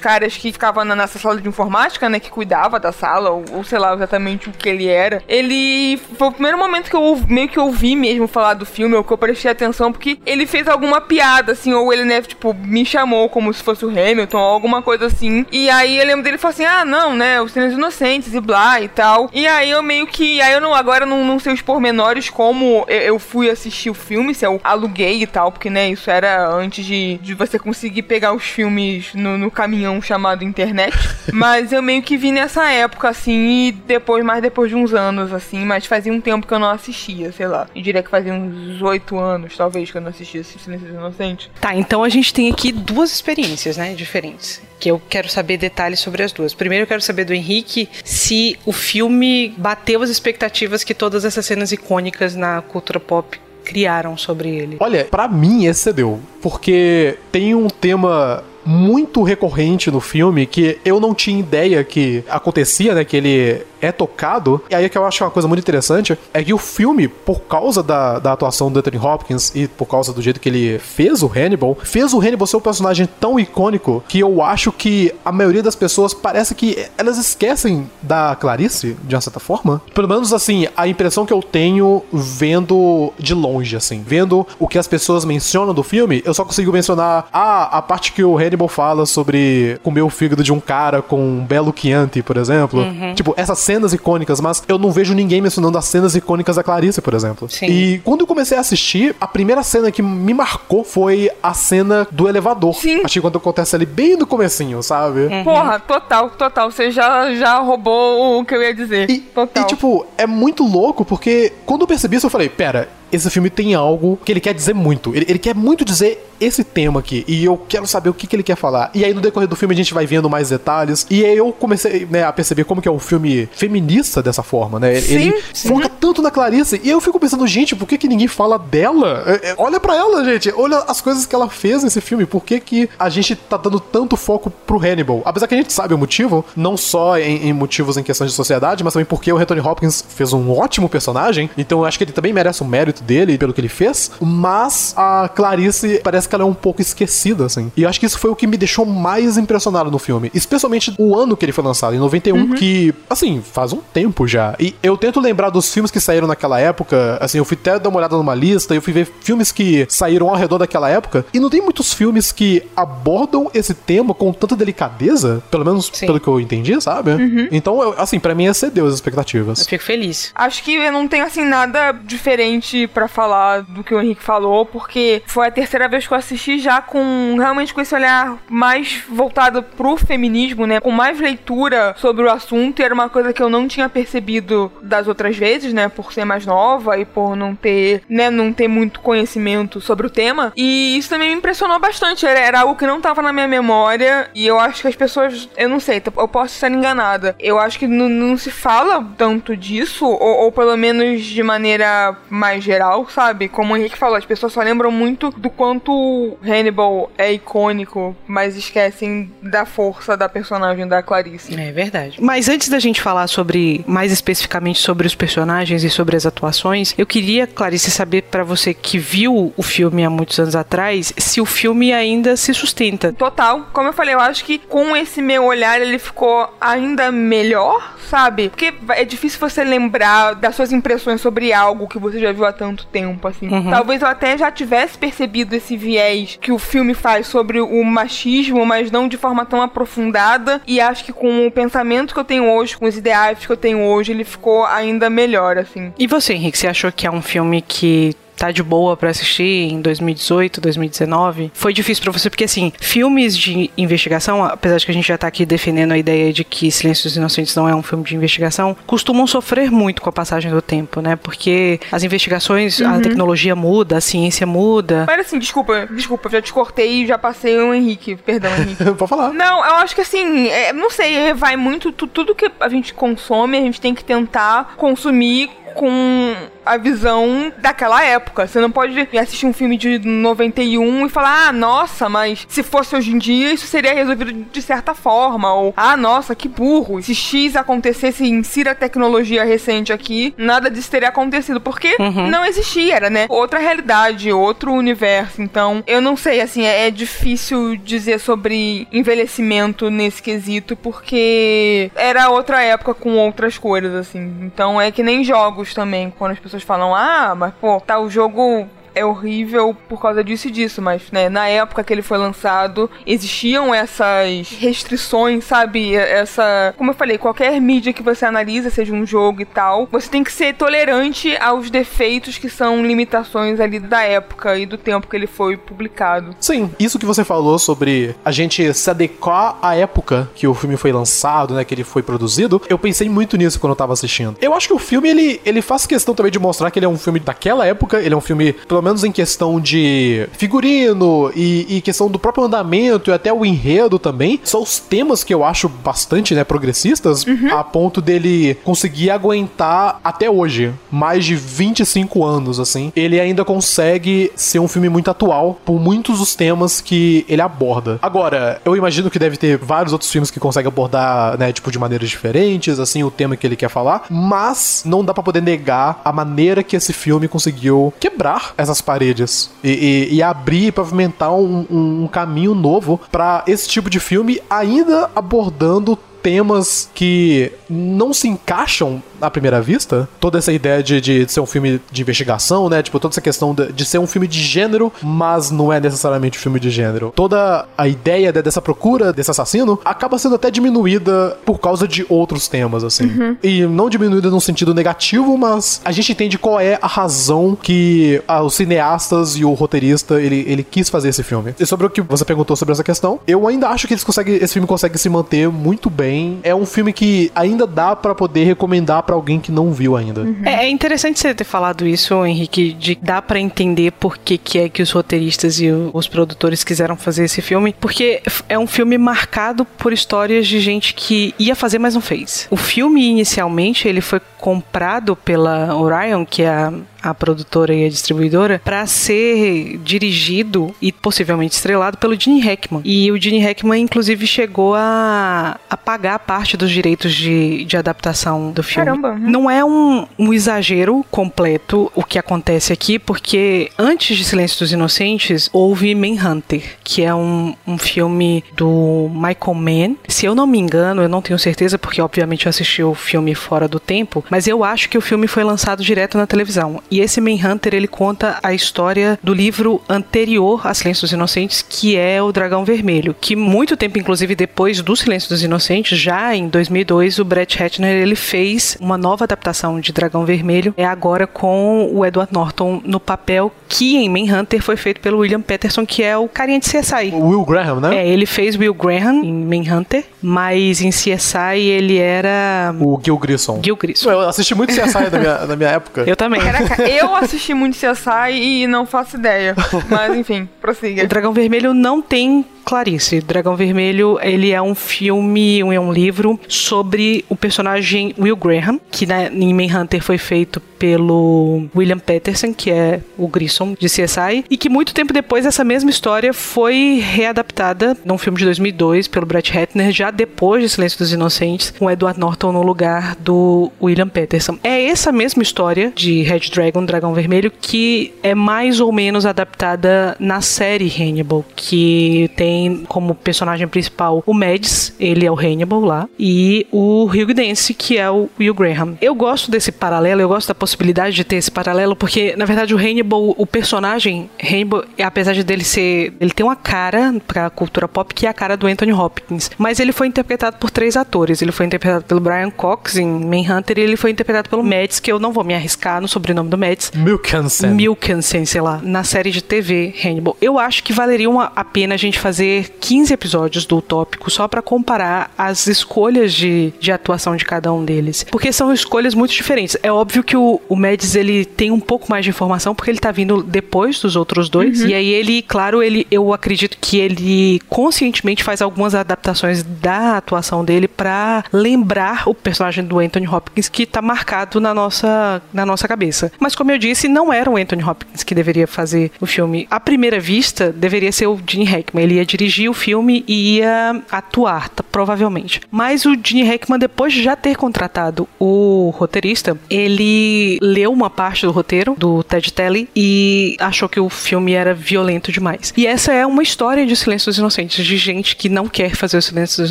caras 0.00 0.36
que 0.36 0.50
ficava 0.52 0.84
na, 0.84 0.96
nessa 0.96 1.18
sala 1.18 1.40
de 1.40 1.48
informática, 1.48 2.08
né, 2.08 2.18
que 2.18 2.30
cuidava 2.30 2.80
da 2.80 2.92
sala, 2.92 3.30
ou, 3.30 3.44
ou 3.52 3.64
sei 3.64 3.78
lá 3.78 3.94
exatamente 3.94 4.48
o 4.48 4.52
que 4.52 4.68
ele 4.68 4.86
era, 4.88 5.22
ele 5.28 5.98
foi 6.18 6.28
o 6.28 6.32
primeiro 6.32 6.56
momento 6.58 6.88
que 6.90 6.96
eu 6.96 7.20
meio 7.28 7.48
que 7.48 7.58
ouvi 7.60 7.94
mesmo 7.94 8.26
falar 8.26 8.54
do 8.54 8.64
filme, 8.66 8.94
ou 8.94 9.04
que 9.04 9.12
eu 9.12 9.18
prestei 9.18 9.50
atenção, 9.50 9.92
porque 9.92 10.18
ele 10.24 10.46
fez 10.46 10.66
alguma 10.68 11.00
piada, 11.00 11.52
assim, 11.52 11.72
ou 11.74 11.92
ele, 11.92 12.04
né, 12.04 12.22
tipo, 12.22 12.54
me 12.54 12.84
chamou 12.84 13.23
como 13.28 13.52
se 13.52 13.62
fosse 13.62 13.84
o 13.84 13.88
Hamilton, 13.88 14.38
ou 14.38 14.44
alguma 14.44 14.82
coisa 14.82 15.06
assim. 15.06 15.46
E 15.50 15.68
aí 15.70 15.98
eu 15.98 16.06
lembro 16.06 16.22
dele 16.22 16.38
falar 16.38 16.54
assim: 16.54 16.64
ah, 16.64 16.84
não, 16.84 17.14
né, 17.14 17.40
os 17.40 17.52
Silêncios 17.52 17.78
Inocentes 17.78 18.34
e 18.34 18.40
blá 18.40 18.80
e 18.80 18.88
tal. 18.88 19.30
E 19.32 19.46
aí 19.46 19.70
eu 19.70 19.82
meio 19.82 20.06
que. 20.06 20.40
Aí 20.40 20.52
eu 20.52 20.60
não, 20.60 20.74
agora 20.74 21.06
não, 21.06 21.24
não 21.24 21.38
sei 21.38 21.52
os 21.52 21.62
pormenores 21.62 22.30
como 22.30 22.84
eu, 22.88 23.00
eu 23.00 23.18
fui 23.18 23.50
assistir 23.50 23.90
o 23.90 23.94
filme, 23.94 24.34
se 24.34 24.46
eu 24.46 24.60
aluguei 24.62 25.22
e 25.22 25.26
tal, 25.26 25.52
porque, 25.52 25.70
né, 25.70 25.90
isso 25.90 26.10
era 26.10 26.48
antes 26.48 26.84
de, 26.84 27.18
de 27.18 27.34
você 27.34 27.58
conseguir 27.58 28.02
pegar 28.02 28.32
os 28.32 28.44
filmes 28.44 29.14
no, 29.14 29.38
no 29.38 29.50
caminhão 29.50 30.00
chamado 30.02 30.44
internet. 30.44 30.96
mas 31.32 31.72
eu 31.72 31.82
meio 31.82 32.02
que 32.02 32.16
vi 32.16 32.32
nessa 32.32 32.70
época, 32.70 33.08
assim, 33.08 33.68
e 33.68 33.72
depois, 33.72 34.24
mais 34.24 34.42
depois 34.42 34.70
de 34.70 34.76
uns 34.76 34.92
anos, 34.92 35.32
assim, 35.32 35.64
mas 35.64 35.86
fazia 35.86 36.12
um 36.12 36.20
tempo 36.20 36.46
que 36.46 36.54
eu 36.54 36.58
não 36.58 36.70
assistia, 36.70 37.32
sei 37.32 37.46
lá. 37.46 37.66
Eu 37.74 37.82
diria 37.82 38.02
que 38.02 38.10
fazia 38.10 38.32
uns 38.32 38.80
oito 38.82 39.18
anos, 39.18 39.56
talvez, 39.56 39.90
que 39.90 39.96
eu 39.96 40.02
não 40.02 40.10
assistia 40.10 40.40
esse 40.40 40.58
Silêncios 40.58 40.90
Inocentes. 40.90 41.50
Tá, 41.60 41.74
então 41.74 42.02
a 42.02 42.08
gente 42.08 42.32
tem 42.32 42.50
aqui 42.50 42.72
duas 42.72 43.13
experiências, 43.14 43.76
né, 43.76 43.94
diferentes. 43.94 44.60
Que 44.78 44.90
eu 44.90 45.00
quero 45.08 45.28
saber 45.28 45.56
detalhes 45.56 46.00
sobre 46.00 46.22
as 46.22 46.32
duas. 46.32 46.54
Primeiro 46.54 46.84
eu 46.84 46.86
quero 46.86 47.00
saber 47.00 47.24
do 47.24 47.34
Henrique 47.34 47.88
se 48.04 48.58
o 48.64 48.72
filme 48.72 49.54
bateu 49.56 50.02
as 50.02 50.10
expectativas 50.10 50.84
que 50.84 50.94
todas 50.94 51.24
essas 51.24 51.46
cenas 51.46 51.72
icônicas 51.72 52.34
na 52.34 52.60
cultura 52.62 53.00
pop 53.00 53.38
criaram 53.64 54.16
sobre 54.16 54.50
ele. 54.50 54.76
Olha, 54.78 55.04
pra 55.06 55.26
mim 55.26 55.64
excedeu, 55.64 56.20
porque 56.42 57.16
tem 57.32 57.54
um 57.54 57.68
tema 57.68 58.44
muito 58.64 59.22
recorrente 59.22 59.90
no 59.90 60.00
filme 60.00 60.46
que 60.46 60.78
eu 60.84 60.98
não 60.98 61.14
tinha 61.14 61.38
ideia 61.38 61.84
que 61.84 62.24
acontecia, 62.28 62.94
né, 62.94 63.04
que 63.04 63.16
ele 63.16 63.62
é 63.84 63.92
tocado. 63.92 64.60
E 64.70 64.74
aí 64.74 64.88
que 64.88 64.98
eu 64.98 65.04
acho 65.04 65.24
uma 65.24 65.30
coisa 65.30 65.48
muito 65.48 65.60
interessante 65.60 66.18
é 66.32 66.42
que 66.42 66.52
o 66.52 66.58
filme, 66.58 67.08
por 67.08 67.40
causa 67.40 67.82
da, 67.82 68.18
da 68.18 68.32
atuação 68.32 68.70
do 68.70 68.78
Anthony 68.78 68.98
Hopkins 68.98 69.52
e 69.54 69.68
por 69.68 69.86
causa 69.86 70.12
do 70.12 70.22
jeito 70.22 70.40
que 70.40 70.48
ele 70.48 70.78
fez 70.78 71.22
o 71.22 71.26
Hannibal, 71.26 71.76
fez 71.82 72.12
o 72.12 72.20
Hannibal 72.20 72.46
ser 72.46 72.56
um 72.56 72.60
personagem 72.60 73.08
tão 73.20 73.38
icônico 73.38 74.02
que 74.08 74.20
eu 74.20 74.42
acho 74.42 74.72
que 74.72 75.14
a 75.24 75.32
maioria 75.32 75.62
das 75.62 75.74
pessoas 75.74 76.14
parece 76.14 76.54
que 76.54 76.86
elas 76.96 77.18
esquecem 77.18 77.88
da 78.02 78.36
Clarice, 78.36 78.96
de 79.04 79.14
uma 79.14 79.20
certa 79.20 79.40
forma. 79.40 79.82
Pelo 79.94 80.08
menos 80.08 80.32
assim, 80.32 80.66
a 80.76 80.86
impressão 80.88 81.26
que 81.26 81.32
eu 81.32 81.42
tenho 81.42 82.02
vendo 82.12 83.12
de 83.18 83.34
longe, 83.34 83.76
assim, 83.76 84.02
vendo 84.06 84.46
o 84.58 84.68
que 84.68 84.78
as 84.78 84.88
pessoas 84.88 85.24
mencionam 85.24 85.74
do 85.74 85.82
filme, 85.82 86.22
eu 86.24 86.34
só 86.34 86.44
consigo 86.44 86.72
mencionar 86.72 87.28
ah, 87.32 87.78
a 87.78 87.82
parte 87.82 88.12
que 88.12 88.24
o 88.24 88.36
Hannibal 88.36 88.68
fala 88.68 89.06
sobre 89.06 89.78
comer 89.82 90.02
o 90.02 90.10
fígado 90.10 90.42
de 90.42 90.52
um 90.52 90.60
cara 90.60 91.02
com 91.02 91.20
um 91.20 91.44
belo 91.44 91.72
Chianti, 91.74 92.22
por 92.22 92.36
exemplo. 92.36 92.84
Tipo, 93.14 93.34
essas 93.36 93.58
cenas 93.74 93.92
icônicas, 93.92 94.40
mas 94.40 94.62
eu 94.68 94.78
não 94.78 94.92
vejo 94.92 95.14
ninguém 95.14 95.40
mencionando 95.40 95.76
as 95.76 95.84
cenas 95.86 96.14
icônicas 96.14 96.54
da 96.54 96.62
Clarice, 96.62 97.00
por 97.00 97.12
exemplo. 97.12 97.50
Sim. 97.50 97.66
E 97.66 97.98
quando 98.04 98.20
eu 98.20 98.26
comecei 98.26 98.56
a 98.56 98.60
assistir, 98.60 99.16
a 99.20 99.26
primeira 99.26 99.64
cena 99.64 99.90
que 99.90 100.00
me 100.00 100.32
marcou 100.32 100.84
foi 100.84 101.28
a 101.42 101.52
cena 101.52 102.06
do 102.10 102.28
elevador. 102.28 102.74
Sim. 102.74 103.02
Que 103.02 103.20
quando 103.20 103.38
acontece 103.38 103.74
ali 103.74 103.84
bem 103.84 104.16
no 104.16 104.26
comecinho, 104.26 104.80
sabe? 104.82 105.28
Porra, 105.42 105.80
total, 105.80 106.30
total. 106.30 106.70
Você 106.70 106.90
já, 106.90 107.34
já 107.34 107.58
roubou 107.58 108.40
o 108.40 108.44
que 108.44 108.54
eu 108.54 108.62
ia 108.62 108.74
dizer. 108.74 109.10
E, 109.10 109.18
total. 109.18 109.64
e, 109.64 109.66
tipo, 109.66 110.06
é 110.16 110.26
muito 110.26 110.64
louco 110.64 111.04
porque 111.04 111.52
quando 111.66 111.82
eu 111.82 111.86
percebi 111.86 112.16
isso, 112.16 112.26
eu 112.26 112.30
falei, 112.30 112.48
pera, 112.48 112.88
esse 113.14 113.30
filme 113.30 113.50
tem 113.50 113.74
algo 113.74 114.18
que 114.24 114.32
ele 114.32 114.40
quer 114.40 114.54
dizer 114.54 114.74
muito. 114.74 115.14
Ele, 115.14 115.26
ele 115.28 115.38
quer 115.38 115.54
muito 115.54 115.84
dizer 115.84 116.30
esse 116.40 116.64
tema 116.64 117.00
aqui. 117.00 117.24
E 117.26 117.44
eu 117.44 117.56
quero 117.68 117.86
saber 117.86 118.08
o 118.08 118.14
que, 118.14 118.26
que 118.26 118.36
ele 118.36 118.42
quer 118.42 118.56
falar. 118.56 118.90
E 118.94 119.04
aí, 119.04 119.14
no 119.14 119.20
decorrer 119.20 119.48
do 119.48 119.56
filme, 119.56 119.74
a 119.74 119.76
gente 119.76 119.94
vai 119.94 120.06
vendo 120.06 120.28
mais 120.28 120.50
detalhes. 120.50 121.06
E 121.10 121.24
aí 121.24 121.36
eu 121.36 121.52
comecei 121.52 122.06
né, 122.10 122.24
a 122.24 122.32
perceber 122.32 122.64
como 122.64 122.82
que 122.82 122.88
é 122.88 122.92
um 122.92 122.98
filme 122.98 123.48
feminista 123.52 124.22
dessa 124.22 124.42
forma, 124.42 124.78
né? 124.78 125.00
Sim, 125.00 125.14
ele 125.14 125.42
sim. 125.52 125.68
foca 125.68 125.88
tanto 125.88 126.22
na 126.22 126.30
Clarice. 126.30 126.80
E 126.82 126.90
eu 126.90 127.00
fico 127.00 127.18
pensando, 127.18 127.46
gente, 127.46 127.76
por 127.76 127.86
que, 127.86 127.98
que 127.98 128.08
ninguém 128.08 128.28
fala 128.28 128.58
dela? 128.58 129.22
É, 129.26 129.50
é, 129.50 129.54
olha 129.58 129.78
pra 129.78 129.94
ela, 129.94 130.24
gente. 130.24 130.52
Olha 130.56 130.78
as 130.78 131.00
coisas 131.00 131.26
que 131.26 131.34
ela 131.34 131.48
fez 131.48 131.82
nesse 131.82 132.00
filme. 132.00 132.26
Por 132.26 132.44
que, 132.44 132.60
que 132.60 132.88
a 132.98 133.08
gente 133.08 133.36
tá 133.36 133.56
dando 133.56 133.80
tanto 133.80 134.16
foco 134.16 134.50
pro 134.50 134.78
Hannibal? 134.78 135.22
Apesar 135.24 135.46
que 135.46 135.54
a 135.54 135.58
gente 135.58 135.72
sabe 135.72 135.94
o 135.94 135.98
motivo, 135.98 136.44
não 136.56 136.76
só 136.76 137.18
em, 137.18 137.48
em 137.48 137.52
motivos 137.52 137.96
em 137.96 138.02
questões 138.02 138.30
de 138.30 138.36
sociedade, 138.36 138.82
mas 138.82 138.92
também 138.92 139.06
porque 139.06 139.32
o 139.32 139.38
Anthony 139.38 139.60
Hopkins 139.60 140.04
fez 140.08 140.32
um 140.32 140.50
ótimo 140.50 140.88
personagem. 140.88 141.48
Então 141.56 141.80
eu 141.80 141.84
acho 141.84 141.98
que 141.98 142.04
ele 142.04 142.12
também 142.12 142.32
merece 142.32 142.62
o 142.62 142.64
mérito 142.64 143.02
dele 143.04 143.38
pelo 143.38 143.52
que 143.52 143.60
ele 143.60 143.68
fez. 143.68 144.10
Mas 144.20 144.94
a 144.96 145.28
Clarice 145.34 146.00
parece 146.02 146.28
que 146.28 146.34
ela 146.34 146.44
é 146.44 146.46
um 146.46 146.54
pouco 146.54 146.80
esquecida, 146.80 147.46
assim. 147.46 147.70
E 147.76 147.82
eu 147.82 147.88
acho 147.88 148.00
que 148.00 148.06
isso 148.06 148.18
foi 148.18 148.30
o 148.30 148.36
que 148.36 148.46
me 148.46 148.56
deixou 148.56 148.84
mais 148.86 149.36
impressionado 149.38 149.90
no 149.90 149.98
filme. 149.98 150.30
Especialmente 150.34 150.94
o 150.98 151.16
ano 151.16 151.36
que 151.36 151.44
ele 151.44 151.52
foi 151.52 151.64
lançado, 151.64 151.94
em 151.94 151.98
91, 151.98 152.54
que, 152.54 152.94
assim, 153.08 153.42
faz 153.42 153.72
um 153.72 153.78
tempo 153.92 154.26
já. 154.26 154.54
E 154.58 154.74
eu 154.82 154.96
tento 154.96 155.20
lembrar 155.20 155.50
dos 155.50 155.72
filmes 155.72 155.90
que 155.90 156.00
saíram 156.00 156.26
naquela 156.26 156.58
época. 156.60 157.18
Assim, 157.20 157.38
eu 157.38 157.44
fui 157.44 157.56
até 157.60 157.78
dar 157.78 157.88
uma 157.88 157.98
olhada 157.98 158.16
numa 158.16 158.34
lista, 158.34 158.74
eu 158.74 158.82
fui 158.82 158.92
ver 158.92 159.10
filmes 159.20 159.52
que 159.52 159.86
saíram 159.88 160.28
ao 160.28 160.36
redor 160.36 160.58
daquela 160.58 160.88
época. 160.88 161.24
E 161.32 161.40
não 161.40 161.50
tem 161.50 161.60
muitos 161.60 161.92
filmes 161.92 162.32
que 162.32 162.62
abordam 162.76 163.50
esse 163.54 163.74
tema 163.74 164.14
com 164.14 164.32
tanta 164.32 164.56
delicadeza, 164.56 165.42
pelo 165.50 165.64
menos 165.64 165.90
Sim. 165.92 166.06
pelo 166.06 166.20
que 166.20 166.28
eu 166.28 166.40
entendi, 166.40 166.80
sabe? 166.80 167.10
Então, 167.50 167.82
eu- 167.82 167.94
assim, 167.98 168.18
pra 168.18 168.34
mim 168.34 168.46
excedeu 168.46 168.86
as 168.86 168.94
expectativas. 168.94 169.60
Eu 169.60 169.66
fico 169.66 169.84
feliz. 169.84 170.30
Acho 170.34 170.62
que 170.62 170.74
eu 170.74 170.92
não 170.92 171.06
tenho, 171.08 171.24
assim, 171.24 171.44
nada 171.44 171.92
diferente 171.92 172.86
para 172.94 173.08
falar 173.08 173.62
do 173.62 173.82
que 173.82 173.94
o 173.94 174.00
Henrique 174.00 174.22
falou, 174.22 174.64
porque 174.64 175.22
foi 175.26 175.48
a 175.48 175.50
terceira 175.50 175.88
vez 175.88 176.06
que 176.06 176.14
eu 176.14 176.18
assisti 176.18 176.58
já 176.58 176.80
com 176.80 177.36
realmente 177.36 177.74
com 177.74 177.80
esse 177.80 177.94
olhar 177.94 178.38
mais 178.48 179.02
voltado 179.08 179.62
pro 179.62 179.96
feminismo, 179.96 180.66
né? 180.66 180.80
Com 180.80 180.90
mais 180.90 181.18
leitura 181.20 181.94
sobre 181.98 182.24
o 182.24 182.30
assunto, 182.30 182.80
e 182.80 182.84
era 182.84 182.94
uma 182.94 183.08
coisa 183.08 183.32
que 183.32 183.42
eu 183.42 183.50
não 183.50 183.66
tinha 183.66 183.88
percebido 183.88 184.70
das 184.80 185.08
outras 185.08 185.36
vezes, 185.36 185.72
né? 185.72 185.88
Por 185.88 186.12
ser 186.12 186.24
mais 186.24 186.46
nova 186.46 186.96
e 186.96 187.04
por 187.04 187.34
não 187.36 187.54
ter, 187.54 188.02
né, 188.08 188.30
não 188.30 188.52
ter 188.52 188.68
muito 188.68 189.00
conhecimento 189.00 189.80
sobre 189.80 190.06
o 190.06 190.10
tema. 190.10 190.52
E 190.56 190.96
isso 190.96 191.08
também 191.08 191.30
me 191.30 191.36
impressionou 191.36 191.78
bastante. 191.78 192.24
Era, 192.24 192.38
era 192.38 192.60
algo 192.60 192.76
que 192.76 192.86
não 192.86 193.00
tava 193.00 193.20
na 193.20 193.32
minha 193.32 193.48
memória. 193.48 194.30
E 194.34 194.46
eu 194.46 194.58
acho 194.58 194.82
que 194.82 194.88
as 194.88 194.96
pessoas. 194.96 195.48
Eu 195.56 195.68
não 195.68 195.80
sei, 195.80 196.02
eu 196.16 196.28
posso 196.28 196.54
estar 196.54 196.70
enganada. 196.70 197.34
Eu 197.38 197.58
acho 197.58 197.78
que 197.78 197.86
não 197.86 198.36
se 198.36 198.50
fala 198.50 199.04
tanto 199.16 199.56
disso, 199.56 200.06
ou, 200.06 200.44
ou 200.44 200.52
pelo 200.52 200.76
menos 200.76 201.24
de 201.24 201.42
maneira 201.42 202.16
mais 202.28 202.62
geral, 202.62 202.83
sabe? 203.08 203.48
Como 203.48 203.74
o 203.74 203.76
Henrique 203.76 203.96
falou, 203.96 204.16
as 204.16 204.24
pessoas 204.24 204.52
só 204.52 204.62
lembram 204.62 204.90
muito 204.90 205.30
do 205.30 205.50
quanto 205.50 206.36
Hannibal 206.42 207.10
é 207.16 207.32
icônico, 207.32 208.16
mas 208.26 208.56
esquecem 208.56 209.32
da 209.42 209.64
força 209.64 210.16
da 210.16 210.28
personagem 210.28 210.86
da 210.86 211.02
Clarice. 211.02 211.58
É 211.58 211.72
verdade. 211.72 212.18
Mas 212.20 212.48
antes 212.48 212.68
da 212.68 212.78
gente 212.78 213.00
falar 213.00 213.26
sobre, 213.26 213.84
mais 213.86 214.12
especificamente 214.12 214.80
sobre 214.80 215.06
os 215.06 215.14
personagens 215.14 215.84
e 215.84 215.90
sobre 215.90 216.16
as 216.16 216.26
atuações, 216.26 216.94
eu 216.96 217.06
queria, 217.06 217.46
Clarice, 217.46 217.90
saber 217.90 218.22
para 218.22 218.42
você 218.42 218.74
que 218.74 218.98
viu 218.98 219.52
o 219.56 219.62
filme 219.62 220.04
há 220.04 220.10
muitos 220.10 220.38
anos 220.38 220.56
atrás, 220.56 221.12
se 221.16 221.40
o 221.40 221.46
filme 221.46 221.92
ainda 221.92 222.36
se 222.36 222.52
sustenta. 222.54 223.12
Total. 223.12 223.68
Como 223.72 223.88
eu 223.88 223.92
falei, 223.92 224.14
eu 224.14 224.20
acho 224.20 224.44
que 224.44 224.58
com 224.58 224.96
esse 224.96 225.20
meu 225.22 225.44
olhar 225.44 225.80
ele 225.80 225.98
ficou 225.98 226.52
ainda 226.60 227.10
melhor, 227.10 227.96
sabe? 228.08 228.48
Porque 228.48 228.74
é 228.90 229.04
difícil 229.04 229.38
você 229.38 229.64
lembrar 229.64 230.34
das 230.34 230.54
suas 230.54 230.72
impressões 230.72 231.20
sobre 231.20 231.52
algo 231.52 231.88
que 231.88 231.98
você 231.98 232.18
já 232.18 232.32
viu 232.32 232.44
há 232.44 232.52
tanto 232.52 232.63
tempo, 232.72 233.28
assim. 233.28 233.48
Uhum. 233.48 233.70
Talvez 233.70 234.02
eu 234.02 234.08
até 234.08 234.38
já 234.38 234.50
tivesse 234.50 234.96
percebido 234.96 235.54
esse 235.54 235.76
viés 235.76 236.38
que 236.40 236.52
o 236.52 236.58
filme 236.58 236.94
faz 236.94 237.26
sobre 237.26 237.60
o 237.60 237.84
machismo, 237.84 238.64
mas 238.64 238.90
não 238.90 239.08
de 239.08 239.16
forma 239.16 239.44
tão 239.44 239.60
aprofundada. 239.60 240.60
E 240.66 240.80
acho 240.80 241.04
que 241.04 241.12
com 241.12 241.46
o 241.46 241.50
pensamento 241.50 242.14
que 242.14 242.20
eu 242.20 242.24
tenho 242.24 242.50
hoje, 242.50 242.76
com 242.76 242.86
os 242.86 242.96
ideais 242.96 243.44
que 243.44 243.50
eu 243.50 243.56
tenho 243.56 243.82
hoje, 243.82 244.12
ele 244.12 244.24
ficou 244.24 244.64
ainda 244.64 245.10
melhor, 245.10 245.58
assim. 245.58 245.92
E 245.98 246.06
você, 246.06 246.34
Henrique, 246.34 246.58
você 246.58 246.68
achou 246.68 246.90
que 246.90 247.06
é 247.06 247.10
um 247.10 247.22
filme 247.22 247.60
que 247.60 248.16
tá 248.36 248.50
de 248.50 248.62
boa 248.62 248.96
para 248.96 249.10
assistir 249.10 249.72
em 249.72 249.80
2018, 249.80 250.60
2019? 250.60 251.52
Foi 251.54 251.72
difícil 251.72 252.02
para 252.02 252.12
você 252.12 252.28
porque 252.28 252.44
assim, 252.44 252.72
filmes 252.80 253.36
de 253.36 253.70
investigação, 253.76 254.44
apesar 254.44 254.78
de 254.78 254.86
que 254.86 254.90
a 254.90 254.94
gente 254.94 255.08
já 255.08 255.18
tá 255.18 255.26
aqui 255.26 255.46
defendendo 255.46 255.92
a 255.92 255.98
ideia 255.98 256.32
de 256.32 256.44
que 256.44 256.70
Silêncios 256.70 257.16
Inocentes 257.16 257.54
não 257.56 257.68
é 257.68 257.74
um 257.74 257.82
filme 257.82 258.04
de 258.04 258.14
investigação, 258.14 258.76
costumam 258.86 259.26
sofrer 259.26 259.70
muito 259.70 260.02
com 260.02 260.08
a 260.08 260.12
passagem 260.12 260.50
do 260.50 260.60
tempo, 260.62 261.00
né? 261.00 261.16
Porque 261.16 261.80
as 261.90 262.02
investigações, 262.02 262.80
uhum. 262.80 262.94
a 262.94 263.00
tecnologia 263.00 263.54
muda, 263.54 263.98
a 263.98 264.00
ciência 264.00 264.46
muda. 264.46 265.04
Mas 265.06 265.26
assim, 265.26 265.38
desculpa, 265.38 265.86
desculpa, 265.90 266.28
já 266.28 266.42
te 266.42 266.52
cortei 266.52 267.02
e 267.02 267.06
já 267.06 267.18
passei 267.18 267.56
o 267.58 267.72
Henrique, 267.72 268.16
perdão, 268.16 268.50
Henrique. 268.56 268.84
Pode 268.94 269.08
falar. 269.08 269.32
Não, 269.32 269.64
eu 269.64 269.74
acho 269.76 269.94
que 269.94 270.00
assim, 270.00 270.48
é, 270.48 270.72
não 270.72 270.90
sei, 270.90 271.32
vai 271.34 271.56
muito 271.56 271.92
tudo 271.92 272.34
que 272.34 272.50
a 272.60 272.68
gente 272.68 272.92
consome, 272.94 273.58
a 273.58 273.60
gente 273.60 273.80
tem 273.80 273.94
que 273.94 274.04
tentar 274.04 274.74
consumir 274.76 275.50
com 275.74 276.34
a 276.64 276.76
visão 276.76 277.52
daquela 277.58 278.02
época. 278.02 278.46
Você 278.46 278.60
não 278.60 278.70
pode 278.70 278.98
assistir 279.18 279.46
um 279.46 279.52
filme 279.52 279.76
de 279.76 279.98
91 279.98 281.06
e 281.06 281.08
falar, 281.08 281.48
ah, 281.48 281.52
nossa, 281.52 282.08
mas 282.08 282.46
se 282.48 282.62
fosse 282.62 282.96
hoje 282.96 283.12
em 283.12 283.18
dia, 283.18 283.52
isso 283.52 283.66
seria 283.66 283.92
resolvido 283.92 284.32
de 284.50 284.62
certa 284.62 284.94
forma. 284.94 285.52
Ou, 285.52 285.74
ah, 285.76 285.96
nossa, 285.96 286.34
que 286.34 286.48
burro. 286.48 287.02
Se 287.02 287.14
X 287.14 287.56
acontecesse, 287.56 288.24
insira 288.24 288.70
a 288.70 288.74
tecnologia 288.74 289.44
recente 289.44 289.92
aqui, 289.92 290.34
nada 290.36 290.70
disso 290.70 290.90
teria 290.90 291.08
acontecido. 291.08 291.60
Porque 291.60 291.96
uhum. 291.98 292.28
não 292.28 292.44
existia, 292.44 292.94
era, 292.94 293.10
né? 293.10 293.26
Outra 293.28 293.58
realidade, 293.58 294.32
outro 294.32 294.72
universo. 294.72 295.42
Então, 295.42 295.82
eu 295.86 296.00
não 296.00 296.16
sei, 296.16 296.40
assim, 296.40 296.64
é, 296.64 296.86
é 296.86 296.90
difícil 296.90 297.76
dizer 297.76 298.20
sobre 298.20 298.86
envelhecimento 298.92 299.90
nesse 299.90 300.22
quesito, 300.22 300.76
porque 300.76 301.90
era 301.94 302.30
outra 302.30 302.62
época 302.62 302.94
com 302.94 303.16
outras 303.16 303.58
coisas, 303.58 303.94
assim. 303.94 304.34
Então, 304.42 304.80
é 304.80 304.90
que 304.90 305.02
nem 305.02 305.24
jogos 305.24 305.63
também, 305.72 306.10
quando 306.10 306.32
as 306.32 306.38
pessoas 306.38 306.54
pessoas 306.54 306.62
falam, 306.62 306.94
ah, 306.94 307.34
mas 307.34 307.54
pô, 307.54 307.80
tá 307.80 307.98
o 307.98 308.10
jogo 308.10 308.68
é 308.94 309.04
horrível 309.04 309.76
por 309.88 310.00
causa 310.00 310.22
disso 310.22 310.48
e 310.48 310.50
disso, 310.50 310.80
mas, 310.80 311.02
né, 311.10 311.28
na 311.28 311.48
época 311.48 311.82
que 311.82 311.92
ele 311.92 312.02
foi 312.02 312.18
lançado, 312.18 312.90
existiam 313.06 313.74
essas 313.74 314.50
restrições, 314.50 315.44
sabe? 315.44 315.94
Essa. 315.94 316.74
Como 316.76 316.90
eu 316.90 316.94
falei, 316.94 317.18
qualquer 317.18 317.60
mídia 317.60 317.92
que 317.92 318.02
você 318.02 318.24
analisa, 318.24 318.70
seja 318.70 318.92
um 318.92 319.06
jogo 319.06 319.42
e 319.42 319.44
tal, 319.44 319.88
você 319.90 320.08
tem 320.08 320.22
que 320.22 320.32
ser 320.32 320.54
tolerante 320.54 321.36
aos 321.38 321.70
defeitos 321.70 322.38
que 322.38 322.48
são 322.48 322.84
limitações 322.84 323.60
ali 323.60 323.78
da 323.78 324.02
época 324.02 324.56
e 324.58 324.66
do 324.66 324.78
tempo 324.78 325.06
que 325.06 325.16
ele 325.16 325.26
foi 325.26 325.56
publicado. 325.56 326.34
Sim, 326.40 326.70
isso 326.78 326.98
que 326.98 327.06
você 327.06 327.24
falou 327.24 327.58
sobre 327.58 328.14
a 328.24 328.30
gente 328.30 328.72
se 328.74 328.90
adequar 328.90 329.58
à 329.60 329.74
época 329.74 330.30
que 330.34 330.46
o 330.46 330.54
filme 330.54 330.76
foi 330.76 330.92
lançado, 330.92 331.54
né, 331.54 331.64
que 331.64 331.74
ele 331.74 331.84
foi 331.84 332.02
produzido, 332.02 332.60
eu 332.68 332.78
pensei 332.78 333.08
muito 333.08 333.36
nisso 333.36 333.58
quando 333.58 333.72
eu 333.72 333.76
tava 333.76 333.92
assistindo. 333.92 334.36
Eu 334.40 334.54
acho 334.54 334.68
que 334.68 334.74
o 334.74 334.78
filme, 334.78 335.08
ele, 335.08 335.40
ele 335.44 335.62
faz 335.62 335.86
questão 335.86 336.14
também 336.14 336.30
de 336.30 336.38
mostrar 336.38 336.70
que 336.70 336.78
ele 336.78 336.86
é 336.86 336.88
um 336.88 336.98
filme 336.98 337.20
daquela 337.20 337.66
época, 337.66 338.00
ele 338.00 338.14
é 338.14 338.16
um 338.16 338.20
filme, 338.20 338.52
pelo 338.52 338.82
menos 338.84 339.04
em 339.04 339.12
questão 339.12 339.60
de 339.60 340.28
figurino 340.32 341.30
e, 341.34 341.76
e, 341.76 341.80
questão 341.80 342.10
do 342.10 342.18
próprio 342.18 342.44
andamento 342.44 343.10
e 343.10 343.12
até 343.14 343.32
o 343.32 343.44
enredo 343.44 343.98
também, 343.98 344.40
são 344.44 344.62
os 344.62 344.78
temas 344.78 345.24
que 345.24 345.32
eu 345.32 345.44
acho 345.44 345.68
bastante, 345.68 346.34
né, 346.34 346.44
progressistas, 346.44 347.24
uhum. 347.24 347.56
a 347.56 347.64
ponto 347.64 348.00
dele 348.00 348.56
conseguir 348.64 349.10
aguentar 349.10 350.00
até 350.04 350.30
hoje, 350.30 350.72
mais 350.90 351.24
de 351.24 351.34
25 351.34 352.24
anos, 352.24 352.60
assim. 352.60 352.92
Ele 352.94 353.18
ainda 353.18 353.44
consegue 353.44 354.30
ser 354.36 354.58
um 354.58 354.68
filme 354.68 354.88
muito 354.88 355.10
atual 355.10 355.58
por 355.64 355.80
muitos 355.80 356.18
dos 356.18 356.34
temas 356.34 356.80
que 356.80 357.24
ele 357.28 357.42
aborda. 357.42 357.98
Agora, 358.02 358.60
eu 358.64 358.76
imagino 358.76 359.10
que 359.10 359.18
deve 359.18 359.36
ter 359.36 359.56
vários 359.56 359.92
outros 359.92 360.10
filmes 360.10 360.30
que 360.30 360.40
conseguem 360.40 360.68
abordar, 360.68 361.38
né, 361.38 361.52
tipo, 361.52 361.70
de 361.70 361.78
maneiras 361.78 362.08
diferentes, 362.08 362.78
assim, 362.78 363.02
o 363.02 363.10
tema 363.10 363.36
que 363.36 363.46
ele 363.46 363.56
quer 363.56 363.68
falar, 363.68 364.04
mas 364.10 364.82
não 364.84 365.04
dá 365.04 365.14
para 365.14 365.22
poder 365.22 365.42
negar 365.42 366.00
a 366.04 366.12
maneira 366.12 366.62
que 366.62 366.76
esse 366.76 366.92
filme 366.92 367.28
conseguiu 367.28 367.92
quebrar 367.98 368.52
essa 368.56 368.73
essas 368.74 368.80
paredes. 368.80 369.50
E, 369.62 370.08
e, 370.10 370.16
e 370.16 370.22
abrir 370.22 370.66
e 370.66 370.72
pavimentar 370.72 371.32
um, 371.32 371.66
um, 371.70 372.04
um 372.04 372.08
caminho 372.08 372.54
novo 372.54 373.00
para 373.10 373.44
esse 373.46 373.68
tipo 373.68 373.88
de 373.88 374.00
filme, 374.00 374.40
ainda 374.50 375.10
abordando 375.14 375.96
temas 376.22 376.88
que 376.94 377.52
não 377.68 378.12
se 378.14 378.26
encaixam 378.26 379.02
à 379.26 379.30
primeira 379.30 379.60
vista. 379.60 380.08
Toda 380.20 380.38
essa 380.38 380.52
ideia 380.52 380.82
de, 380.82 381.00
de 381.00 381.32
ser 381.32 381.40
um 381.40 381.46
filme 381.46 381.80
de 381.90 382.02
investigação, 382.02 382.68
né? 382.68 382.82
Tipo, 382.82 382.98
toda 382.98 383.12
essa 383.12 383.20
questão 383.20 383.54
de, 383.54 383.72
de, 383.72 383.84
ser 383.84 383.98
um 383.98 384.06
filme 384.06 384.26
de 384.26 384.40
gênero, 384.40 384.92
mas 385.02 385.50
não 385.50 385.72
é 385.72 385.80
necessariamente 385.80 386.38
um 386.38 386.42
filme 386.42 386.60
de 386.60 386.70
gênero. 386.70 387.12
Toda 387.14 387.66
a 387.76 387.88
ideia 387.88 388.32
de, 388.32 388.42
dessa 388.42 388.60
procura 388.60 389.12
desse 389.12 389.30
assassino 389.30 389.78
acaba 389.84 390.18
sendo 390.18 390.34
até 390.34 390.50
diminuída 390.50 391.36
por 391.44 391.58
causa 391.58 391.86
de 391.86 392.04
outros 392.08 392.48
temas, 392.48 392.84
assim. 392.84 393.04
Uhum. 393.04 393.36
E 393.42 393.62
não 393.66 393.88
diminuída 393.88 394.30
num 394.30 394.40
sentido 394.40 394.74
negativo, 394.74 395.36
mas 395.36 395.80
a 395.84 395.92
gente 395.92 396.12
entende 396.12 396.38
qual 396.38 396.58
é 396.60 396.78
a 396.80 396.86
razão 396.86 397.56
que 397.60 398.22
ah, 398.26 398.42
os 398.42 398.54
cineastas 398.54 399.36
e 399.36 399.44
o 399.44 399.52
roteirista 399.52 400.20
ele, 400.20 400.44
ele 400.46 400.62
quis 400.62 400.88
fazer 400.88 401.08
esse 401.08 401.22
filme. 401.22 401.54
E 401.58 401.66
sobre 401.66 401.86
o 401.86 401.90
que 401.90 402.00
você 402.00 402.24
perguntou 402.24 402.56
sobre 402.56 402.72
essa 402.72 402.84
questão, 402.84 403.20
eu 403.26 403.46
ainda 403.46 403.68
acho 403.68 403.86
que 403.86 403.94
eles 403.94 404.04
conseguem, 404.04 404.36
esse 404.36 404.52
filme 404.52 404.66
consegue 404.66 404.98
se 404.98 405.08
manter 405.08 405.48
muito 405.48 405.88
bem. 405.88 406.40
É 406.42 406.54
um 406.54 406.66
filme 406.66 406.92
que 406.92 407.30
ainda 407.34 407.66
dá 407.66 407.94
para 407.94 408.14
poder 408.14 408.44
recomendar 408.44 409.02
para 409.02 409.13
alguém 409.14 409.40
que 409.40 409.50
não 409.50 409.72
viu 409.72 409.96
ainda. 409.96 410.22
Uhum. 410.22 410.42
É, 410.44 410.66
é, 410.66 410.68
interessante 410.68 411.18
você 411.18 411.34
ter 411.34 411.44
falado 411.44 411.86
isso, 411.86 412.24
Henrique, 412.24 412.72
de 412.72 412.94
dar 412.94 413.22
para 413.22 413.40
entender 413.40 413.92
por 413.92 414.18
que, 414.18 414.36
que 414.36 414.58
é 414.58 414.68
que 414.68 414.82
os 414.82 414.90
roteiristas 414.90 415.60
e 415.60 415.70
os 415.92 416.06
produtores 416.08 416.62
quiseram 416.64 416.96
fazer 416.96 417.24
esse 417.24 417.40
filme, 417.40 417.74
porque 417.80 418.22
é 418.48 418.58
um 418.58 418.66
filme 418.66 418.98
marcado 418.98 419.64
por 419.64 419.92
histórias 419.92 420.46
de 420.46 420.60
gente 420.60 420.94
que 420.94 421.34
ia 421.38 421.54
fazer, 421.54 421.78
mas 421.78 421.94
não 421.94 422.00
fez. 422.00 422.46
O 422.50 422.56
filme, 422.56 423.04
inicialmente, 423.04 423.88
ele 423.88 424.00
foi 424.00 424.20
comprado 424.38 425.16
pela 425.16 425.74
Orion, 425.74 426.24
que 426.24 426.42
é 426.42 426.48
a 426.48 426.72
a 427.10 427.14
produtora 427.14 427.74
e 427.74 427.84
a 427.84 427.88
distribuidora, 427.88 428.60
para 428.64 428.86
ser 428.86 429.78
dirigido 429.78 430.74
e 430.80 430.90
possivelmente 430.90 431.54
estrelado 431.54 431.98
pelo 431.98 432.18
Gene 432.18 432.40
Hackman. 432.40 432.82
E 432.84 433.10
o 433.12 433.20
Gene 433.20 433.40
Hackman, 433.40 433.82
inclusive, 433.82 434.26
chegou 434.26 434.74
a, 434.74 435.58
a 435.68 435.76
pagar 435.76 436.18
parte 436.20 436.56
dos 436.56 436.70
direitos 436.70 437.14
de, 437.14 437.64
de 437.64 437.76
adaptação 437.76 438.50
do 438.50 438.62
filme. 438.62 438.86
Caramba. 438.86 439.10
Uhum. 439.10 439.30
Não 439.30 439.50
é 439.50 439.64
um, 439.64 440.06
um 440.18 440.32
exagero 440.32 441.04
completo 441.10 441.90
o 441.94 442.02
que 442.02 442.18
acontece 442.18 442.72
aqui, 442.72 442.98
porque 442.98 443.70
antes 443.78 444.16
de 444.16 444.24
Silêncio 444.24 444.58
dos 444.58 444.72
Inocentes, 444.72 445.50
houve 445.52 445.94
Manhunter, 445.94 446.62
que 446.82 447.02
é 447.02 447.14
um, 447.14 447.54
um 447.66 447.78
filme 447.78 448.42
do 448.54 449.10
Michael 449.12 449.54
Mann. 449.54 449.96
Se 450.08 450.26
eu 450.26 450.34
não 450.34 450.46
me 450.46 450.58
engano, 450.58 451.02
eu 451.02 451.08
não 451.08 451.22
tenho 451.22 451.38
certeza, 451.38 451.78
porque 451.78 452.00
obviamente 452.00 452.46
eu 452.46 452.50
assisti 452.50 452.82
o 452.82 452.94
filme 452.94 453.34
fora 453.34 453.68
do 453.68 453.78
tempo, 453.78 454.24
Mas 454.30 454.46
eu 454.46 454.64
acho 454.64 454.88
que 454.88 454.98
o 454.98 455.00
filme 455.00 455.26
foi 455.26 455.44
lançado 455.44 455.82
direto 455.82 456.18
na 456.18 456.26
televisão. 456.26 456.82
E 456.94 457.00
esse 457.00 457.20
Manhunter, 457.20 457.74
ele 457.74 457.88
conta 457.88 458.38
a 458.40 458.54
história 458.54 459.18
do 459.20 459.34
livro 459.34 459.82
anterior 459.88 460.64
a 460.64 460.72
Silêncio 460.72 461.00
dos 461.00 461.10
Inocentes, 461.10 461.60
que 461.60 461.96
é 461.96 462.22
O 462.22 462.30
Dragão 462.30 462.64
Vermelho, 462.64 463.16
que 463.20 463.34
muito 463.34 463.76
tempo, 463.76 463.98
inclusive 463.98 464.36
depois 464.36 464.80
do 464.80 464.94
Silêncio 464.94 465.28
dos 465.28 465.42
Inocentes, 465.42 465.98
já 465.98 466.36
em 466.36 466.46
2002, 466.46 467.18
o 467.18 467.24
Brett 467.24 467.58
Ratner, 467.58 468.00
ele 468.00 468.14
fez 468.14 468.76
uma 468.80 468.96
nova 468.96 469.24
adaptação 469.24 469.80
de 469.80 469.92
Dragão 469.92 470.24
Vermelho, 470.24 470.72
é 470.76 470.84
agora 470.84 471.26
com 471.26 471.90
o 471.92 472.06
Edward 472.06 472.32
Norton 472.32 472.80
no 472.84 473.00
papel 473.00 473.52
que 473.68 473.96
em 473.96 474.08
Manhunter 474.08 474.62
foi 474.62 474.76
feito 474.76 475.00
pelo 475.00 475.18
William 475.18 475.40
Peterson, 475.40 475.84
que 475.84 476.00
é 476.00 476.16
o 476.16 476.28
carinha 476.28 476.60
de 476.60 476.66
CSI. 476.66 477.10
O 477.12 477.30
Will 477.30 477.44
Graham, 477.44 477.80
né? 477.80 477.96
É, 477.96 478.08
ele 478.08 478.24
fez 478.24 478.54
Will 478.54 478.72
Graham 478.72 479.24
em 479.24 479.32
Manhunter, 479.32 480.04
mas 480.22 480.80
em 480.80 480.90
CSI 480.90 481.58
ele 481.58 481.98
era... 481.98 482.72
O 482.78 483.00
Gil 483.02 483.18
Grissom. 483.18 483.60
Gil 483.64 483.74
Grissom. 483.74 484.12
Eu 484.12 484.20
assisti 484.20 484.54
muito 484.54 484.72
CSI 484.72 485.10
na 485.10 485.18
minha, 485.18 485.38
na 485.46 485.56
minha 485.56 485.70
época. 485.70 486.04
Eu 486.06 486.14
também. 486.14 486.40
Caraca, 486.40 486.83
eu 486.88 487.14
assisti 487.14 487.54
muito 487.54 487.76
CSI 487.76 488.62
e 488.62 488.66
não 488.66 488.86
faço 488.86 489.16
ideia. 489.16 489.54
Mas 489.88 490.16
enfim, 490.16 490.48
prossiga. 490.60 491.04
O 491.04 491.08
Dragão 491.08 491.32
Vermelho 491.32 491.74
não 491.74 492.00
tem 492.00 492.44
Clarice. 492.64 493.20
Dragão 493.20 493.56
Vermelho, 493.56 494.18
ele 494.22 494.50
é 494.50 494.60
um 494.60 494.74
filme, 494.74 495.60
é 495.60 495.80
um 495.80 495.92
livro 495.92 496.38
sobre 496.48 497.24
o 497.28 497.36
personagem 497.36 498.14
Will 498.18 498.36
Graham, 498.36 498.80
que 498.90 499.06
na, 499.06 499.28
em 499.28 499.52
Manhunter 499.52 500.02
foi 500.02 500.18
feito 500.18 500.60
pelo 500.60 501.66
William 501.74 501.98
Peterson, 501.98 502.52
que 502.52 502.70
é 502.70 503.00
o 503.16 503.28
Grissom 503.28 503.74
de 503.78 503.86
CSI, 503.86 504.44
e 504.50 504.56
que 504.56 504.68
muito 504.68 504.92
tempo 504.92 505.12
depois 505.12 505.46
essa 505.46 505.64
mesma 505.64 505.90
história 505.90 506.32
foi 506.32 507.02
readaptada 507.02 507.96
num 508.04 508.18
filme 508.18 508.38
de 508.38 508.44
2002 508.44 509.08
pelo 509.08 509.26
Brett 509.26 509.52
Ratner, 509.52 509.92
já 509.92 510.10
depois 510.10 510.62
de 510.62 510.68
Silêncio 510.68 510.98
dos 510.98 511.12
Inocentes, 511.12 511.72
com 511.78 511.90
Edward 511.90 512.18
Norton 512.18 512.52
no 512.52 512.62
lugar 512.62 513.16
do 513.16 513.70
William 513.80 514.08
Peterson. 514.08 514.58
É 514.62 514.84
essa 514.84 515.10
mesma 515.10 515.42
história 515.42 515.92
de 515.94 516.22
Red 516.22 516.50
Dragon, 516.52 516.84
Dragão 516.84 517.14
Vermelho, 517.14 517.52
que 517.60 518.12
é 518.22 518.34
mais 518.34 518.80
ou 518.80 518.92
menos 518.92 519.24
adaptada 519.26 520.16
na 520.18 520.40
série 520.40 520.88
Hannibal, 520.88 521.44
que 521.56 522.30
tem 522.36 522.53
como 522.88 523.14
personagem 523.14 523.66
principal 523.68 524.22
o 524.26 524.34
Mads, 524.34 524.94
ele 524.98 525.26
é 525.26 525.30
o 525.30 525.38
Hannibal 525.38 525.80
lá, 525.80 526.08
e 526.18 526.66
o 526.70 527.04
Hugh 527.04 527.34
Dance, 527.34 527.74
que 527.74 527.98
é 527.98 528.10
o 528.10 528.28
Will 528.38 528.54
Graham. 528.54 528.96
Eu 529.00 529.14
gosto 529.14 529.50
desse 529.50 529.72
paralelo, 529.72 530.20
eu 530.20 530.28
gosto 530.28 530.48
da 530.48 530.54
possibilidade 530.54 531.14
de 531.14 531.24
ter 531.24 531.36
esse 531.36 531.50
paralelo, 531.50 531.96
porque 531.96 532.34
na 532.36 532.44
verdade 532.44 532.74
o 532.74 532.78
Hannibal, 532.78 533.34
o 533.36 533.46
personagem 533.46 534.30
Hannibal, 534.42 534.84
apesar 535.02 535.32
de 535.32 535.44
dele 535.44 535.64
ser, 535.64 536.12
ele 536.20 536.30
tem 536.30 536.44
uma 536.44 536.56
cara 536.56 537.14
pra 537.26 537.50
cultura 537.50 537.88
pop 537.88 538.14
que 538.14 538.26
é 538.26 538.28
a 538.28 538.34
cara 538.34 538.56
do 538.56 538.66
Anthony 538.66 538.92
Hopkins, 538.92 539.50
mas 539.58 539.80
ele 539.80 539.92
foi 539.92 540.06
interpretado 540.06 540.56
por 540.58 540.70
três 540.70 540.96
atores. 540.96 541.42
Ele 541.42 541.52
foi 541.52 541.66
interpretado 541.66 542.04
pelo 542.04 542.20
Brian 542.20 542.50
Cox 542.50 542.96
em 542.96 543.06
Manhunter 543.06 543.78
e 543.78 543.82
ele 543.82 543.96
foi 543.96 544.10
interpretado 544.10 544.48
pelo 544.48 544.62
Mads, 544.62 545.00
que 545.00 545.10
eu 545.10 545.18
não 545.18 545.32
vou 545.32 545.44
me 545.44 545.54
arriscar 545.54 546.00
no 546.00 546.08
sobrenome 546.08 546.48
do 546.48 546.58
Mads. 546.58 546.92
Milkensen. 546.94 547.70
Milkensen, 547.70 548.44
sei 548.44 548.60
lá, 548.60 548.80
na 548.82 549.04
série 549.04 549.30
de 549.30 549.42
TV 549.42 549.94
Hannibal. 550.04 550.36
Eu 550.40 550.58
acho 550.58 550.82
que 550.82 550.92
valeria 550.92 551.28
uma, 551.28 551.52
a 551.54 551.64
pena 551.64 551.94
a 551.94 551.98
gente 551.98 552.18
fazer 552.18 552.43
15 552.80 553.12
episódios 553.12 553.66
do 553.66 553.80
tópico 553.80 554.30
só 554.30 554.46
para 554.48 554.62
comparar 554.62 555.32
as 555.36 555.66
escolhas 555.66 556.32
de, 556.32 556.72
de 556.80 556.92
atuação 556.92 557.36
de 557.36 557.44
cada 557.44 557.72
um 557.72 557.84
deles, 557.84 558.24
porque 558.30 558.52
são 558.52 558.72
escolhas 558.72 559.14
muito 559.14 559.32
diferentes. 559.32 559.76
É 559.82 559.92
óbvio 559.92 560.22
que 560.22 560.36
o, 560.36 560.60
o 560.68 560.76
Mads 560.76 561.14
ele 561.14 561.44
tem 561.44 561.70
um 561.70 561.80
pouco 561.80 562.10
mais 562.10 562.24
de 562.24 562.30
informação 562.30 562.74
porque 562.74 562.90
ele 562.90 562.98
tá 562.98 563.10
vindo 563.10 563.42
depois 563.42 564.00
dos 564.00 564.16
outros 564.16 564.48
dois. 564.48 564.82
E 564.82 564.94
aí 564.94 565.08
ele, 565.08 565.42
claro, 565.42 565.82
ele 565.82 566.06
eu 566.10 566.32
acredito 566.32 566.76
que 566.80 566.98
ele 566.98 567.60
conscientemente 567.68 568.42
faz 568.42 568.60
algumas 568.62 568.94
adaptações 568.94 569.62
da 569.62 570.16
atuação 570.16 570.64
dele 570.64 570.88
para 570.88 571.44
lembrar 571.52 572.28
o 572.28 572.34
personagem 572.34 572.84
do 572.84 572.98
Anthony 572.98 573.26
Hopkins 573.26 573.68
que 573.68 573.86
tá 573.86 574.02
marcado 574.02 574.60
na 574.60 574.74
nossa 574.74 575.42
na 575.52 575.64
nossa 575.64 575.86
cabeça. 575.88 576.32
Mas 576.38 576.54
como 576.54 576.70
eu 576.70 576.78
disse, 576.78 577.08
não 577.08 577.32
era 577.32 577.50
o 577.50 577.56
Anthony 577.56 577.82
Hopkins 577.82 578.22
que 578.22 578.34
deveria 578.34 578.66
fazer 578.66 579.10
o 579.20 579.26
filme. 579.26 579.66
À 579.70 579.80
primeira 579.80 580.20
vista, 580.20 580.72
deveria 580.72 581.12
ser 581.12 581.26
o 581.26 581.38
Gene 581.46 581.64
Hackman. 581.64 582.04
Ele 582.04 582.14
ia 582.14 582.26
dirigir 582.36 582.68
o 582.68 582.74
filme 582.74 583.24
e 583.28 583.58
ia 583.58 584.02
atuar, 584.10 584.68
provavelmente. 584.90 585.60
Mas 585.70 586.04
o 586.04 586.14
Gene 586.22 586.42
Hackman, 586.42 586.78
depois 586.78 587.12
de 587.12 587.22
já 587.22 587.36
ter 587.36 587.56
contratado 587.56 588.28
o 588.38 588.92
roteirista, 588.96 589.56
ele 589.70 590.58
leu 590.60 590.92
uma 590.92 591.08
parte 591.08 591.46
do 591.46 591.52
roteiro 591.52 591.94
do 591.96 592.22
Ted 592.24 592.52
Telly 592.52 592.88
e 592.94 593.56
achou 593.60 593.88
que 593.88 594.00
o 594.00 594.08
filme 594.08 594.52
era 594.52 594.74
violento 594.74 595.30
demais. 595.30 595.72
E 595.76 595.86
essa 595.86 596.12
é 596.12 596.26
uma 596.26 596.42
história 596.42 596.84
de 596.84 596.96
Silêncio 596.96 597.30
dos 597.30 597.38
Inocentes, 597.38 597.84
de 597.84 597.96
gente 597.96 598.34
que 598.34 598.48
não 598.48 598.68
quer 598.68 598.94
fazer 598.94 599.18
o 599.18 599.22
Silêncio 599.22 599.62
dos 599.62 599.70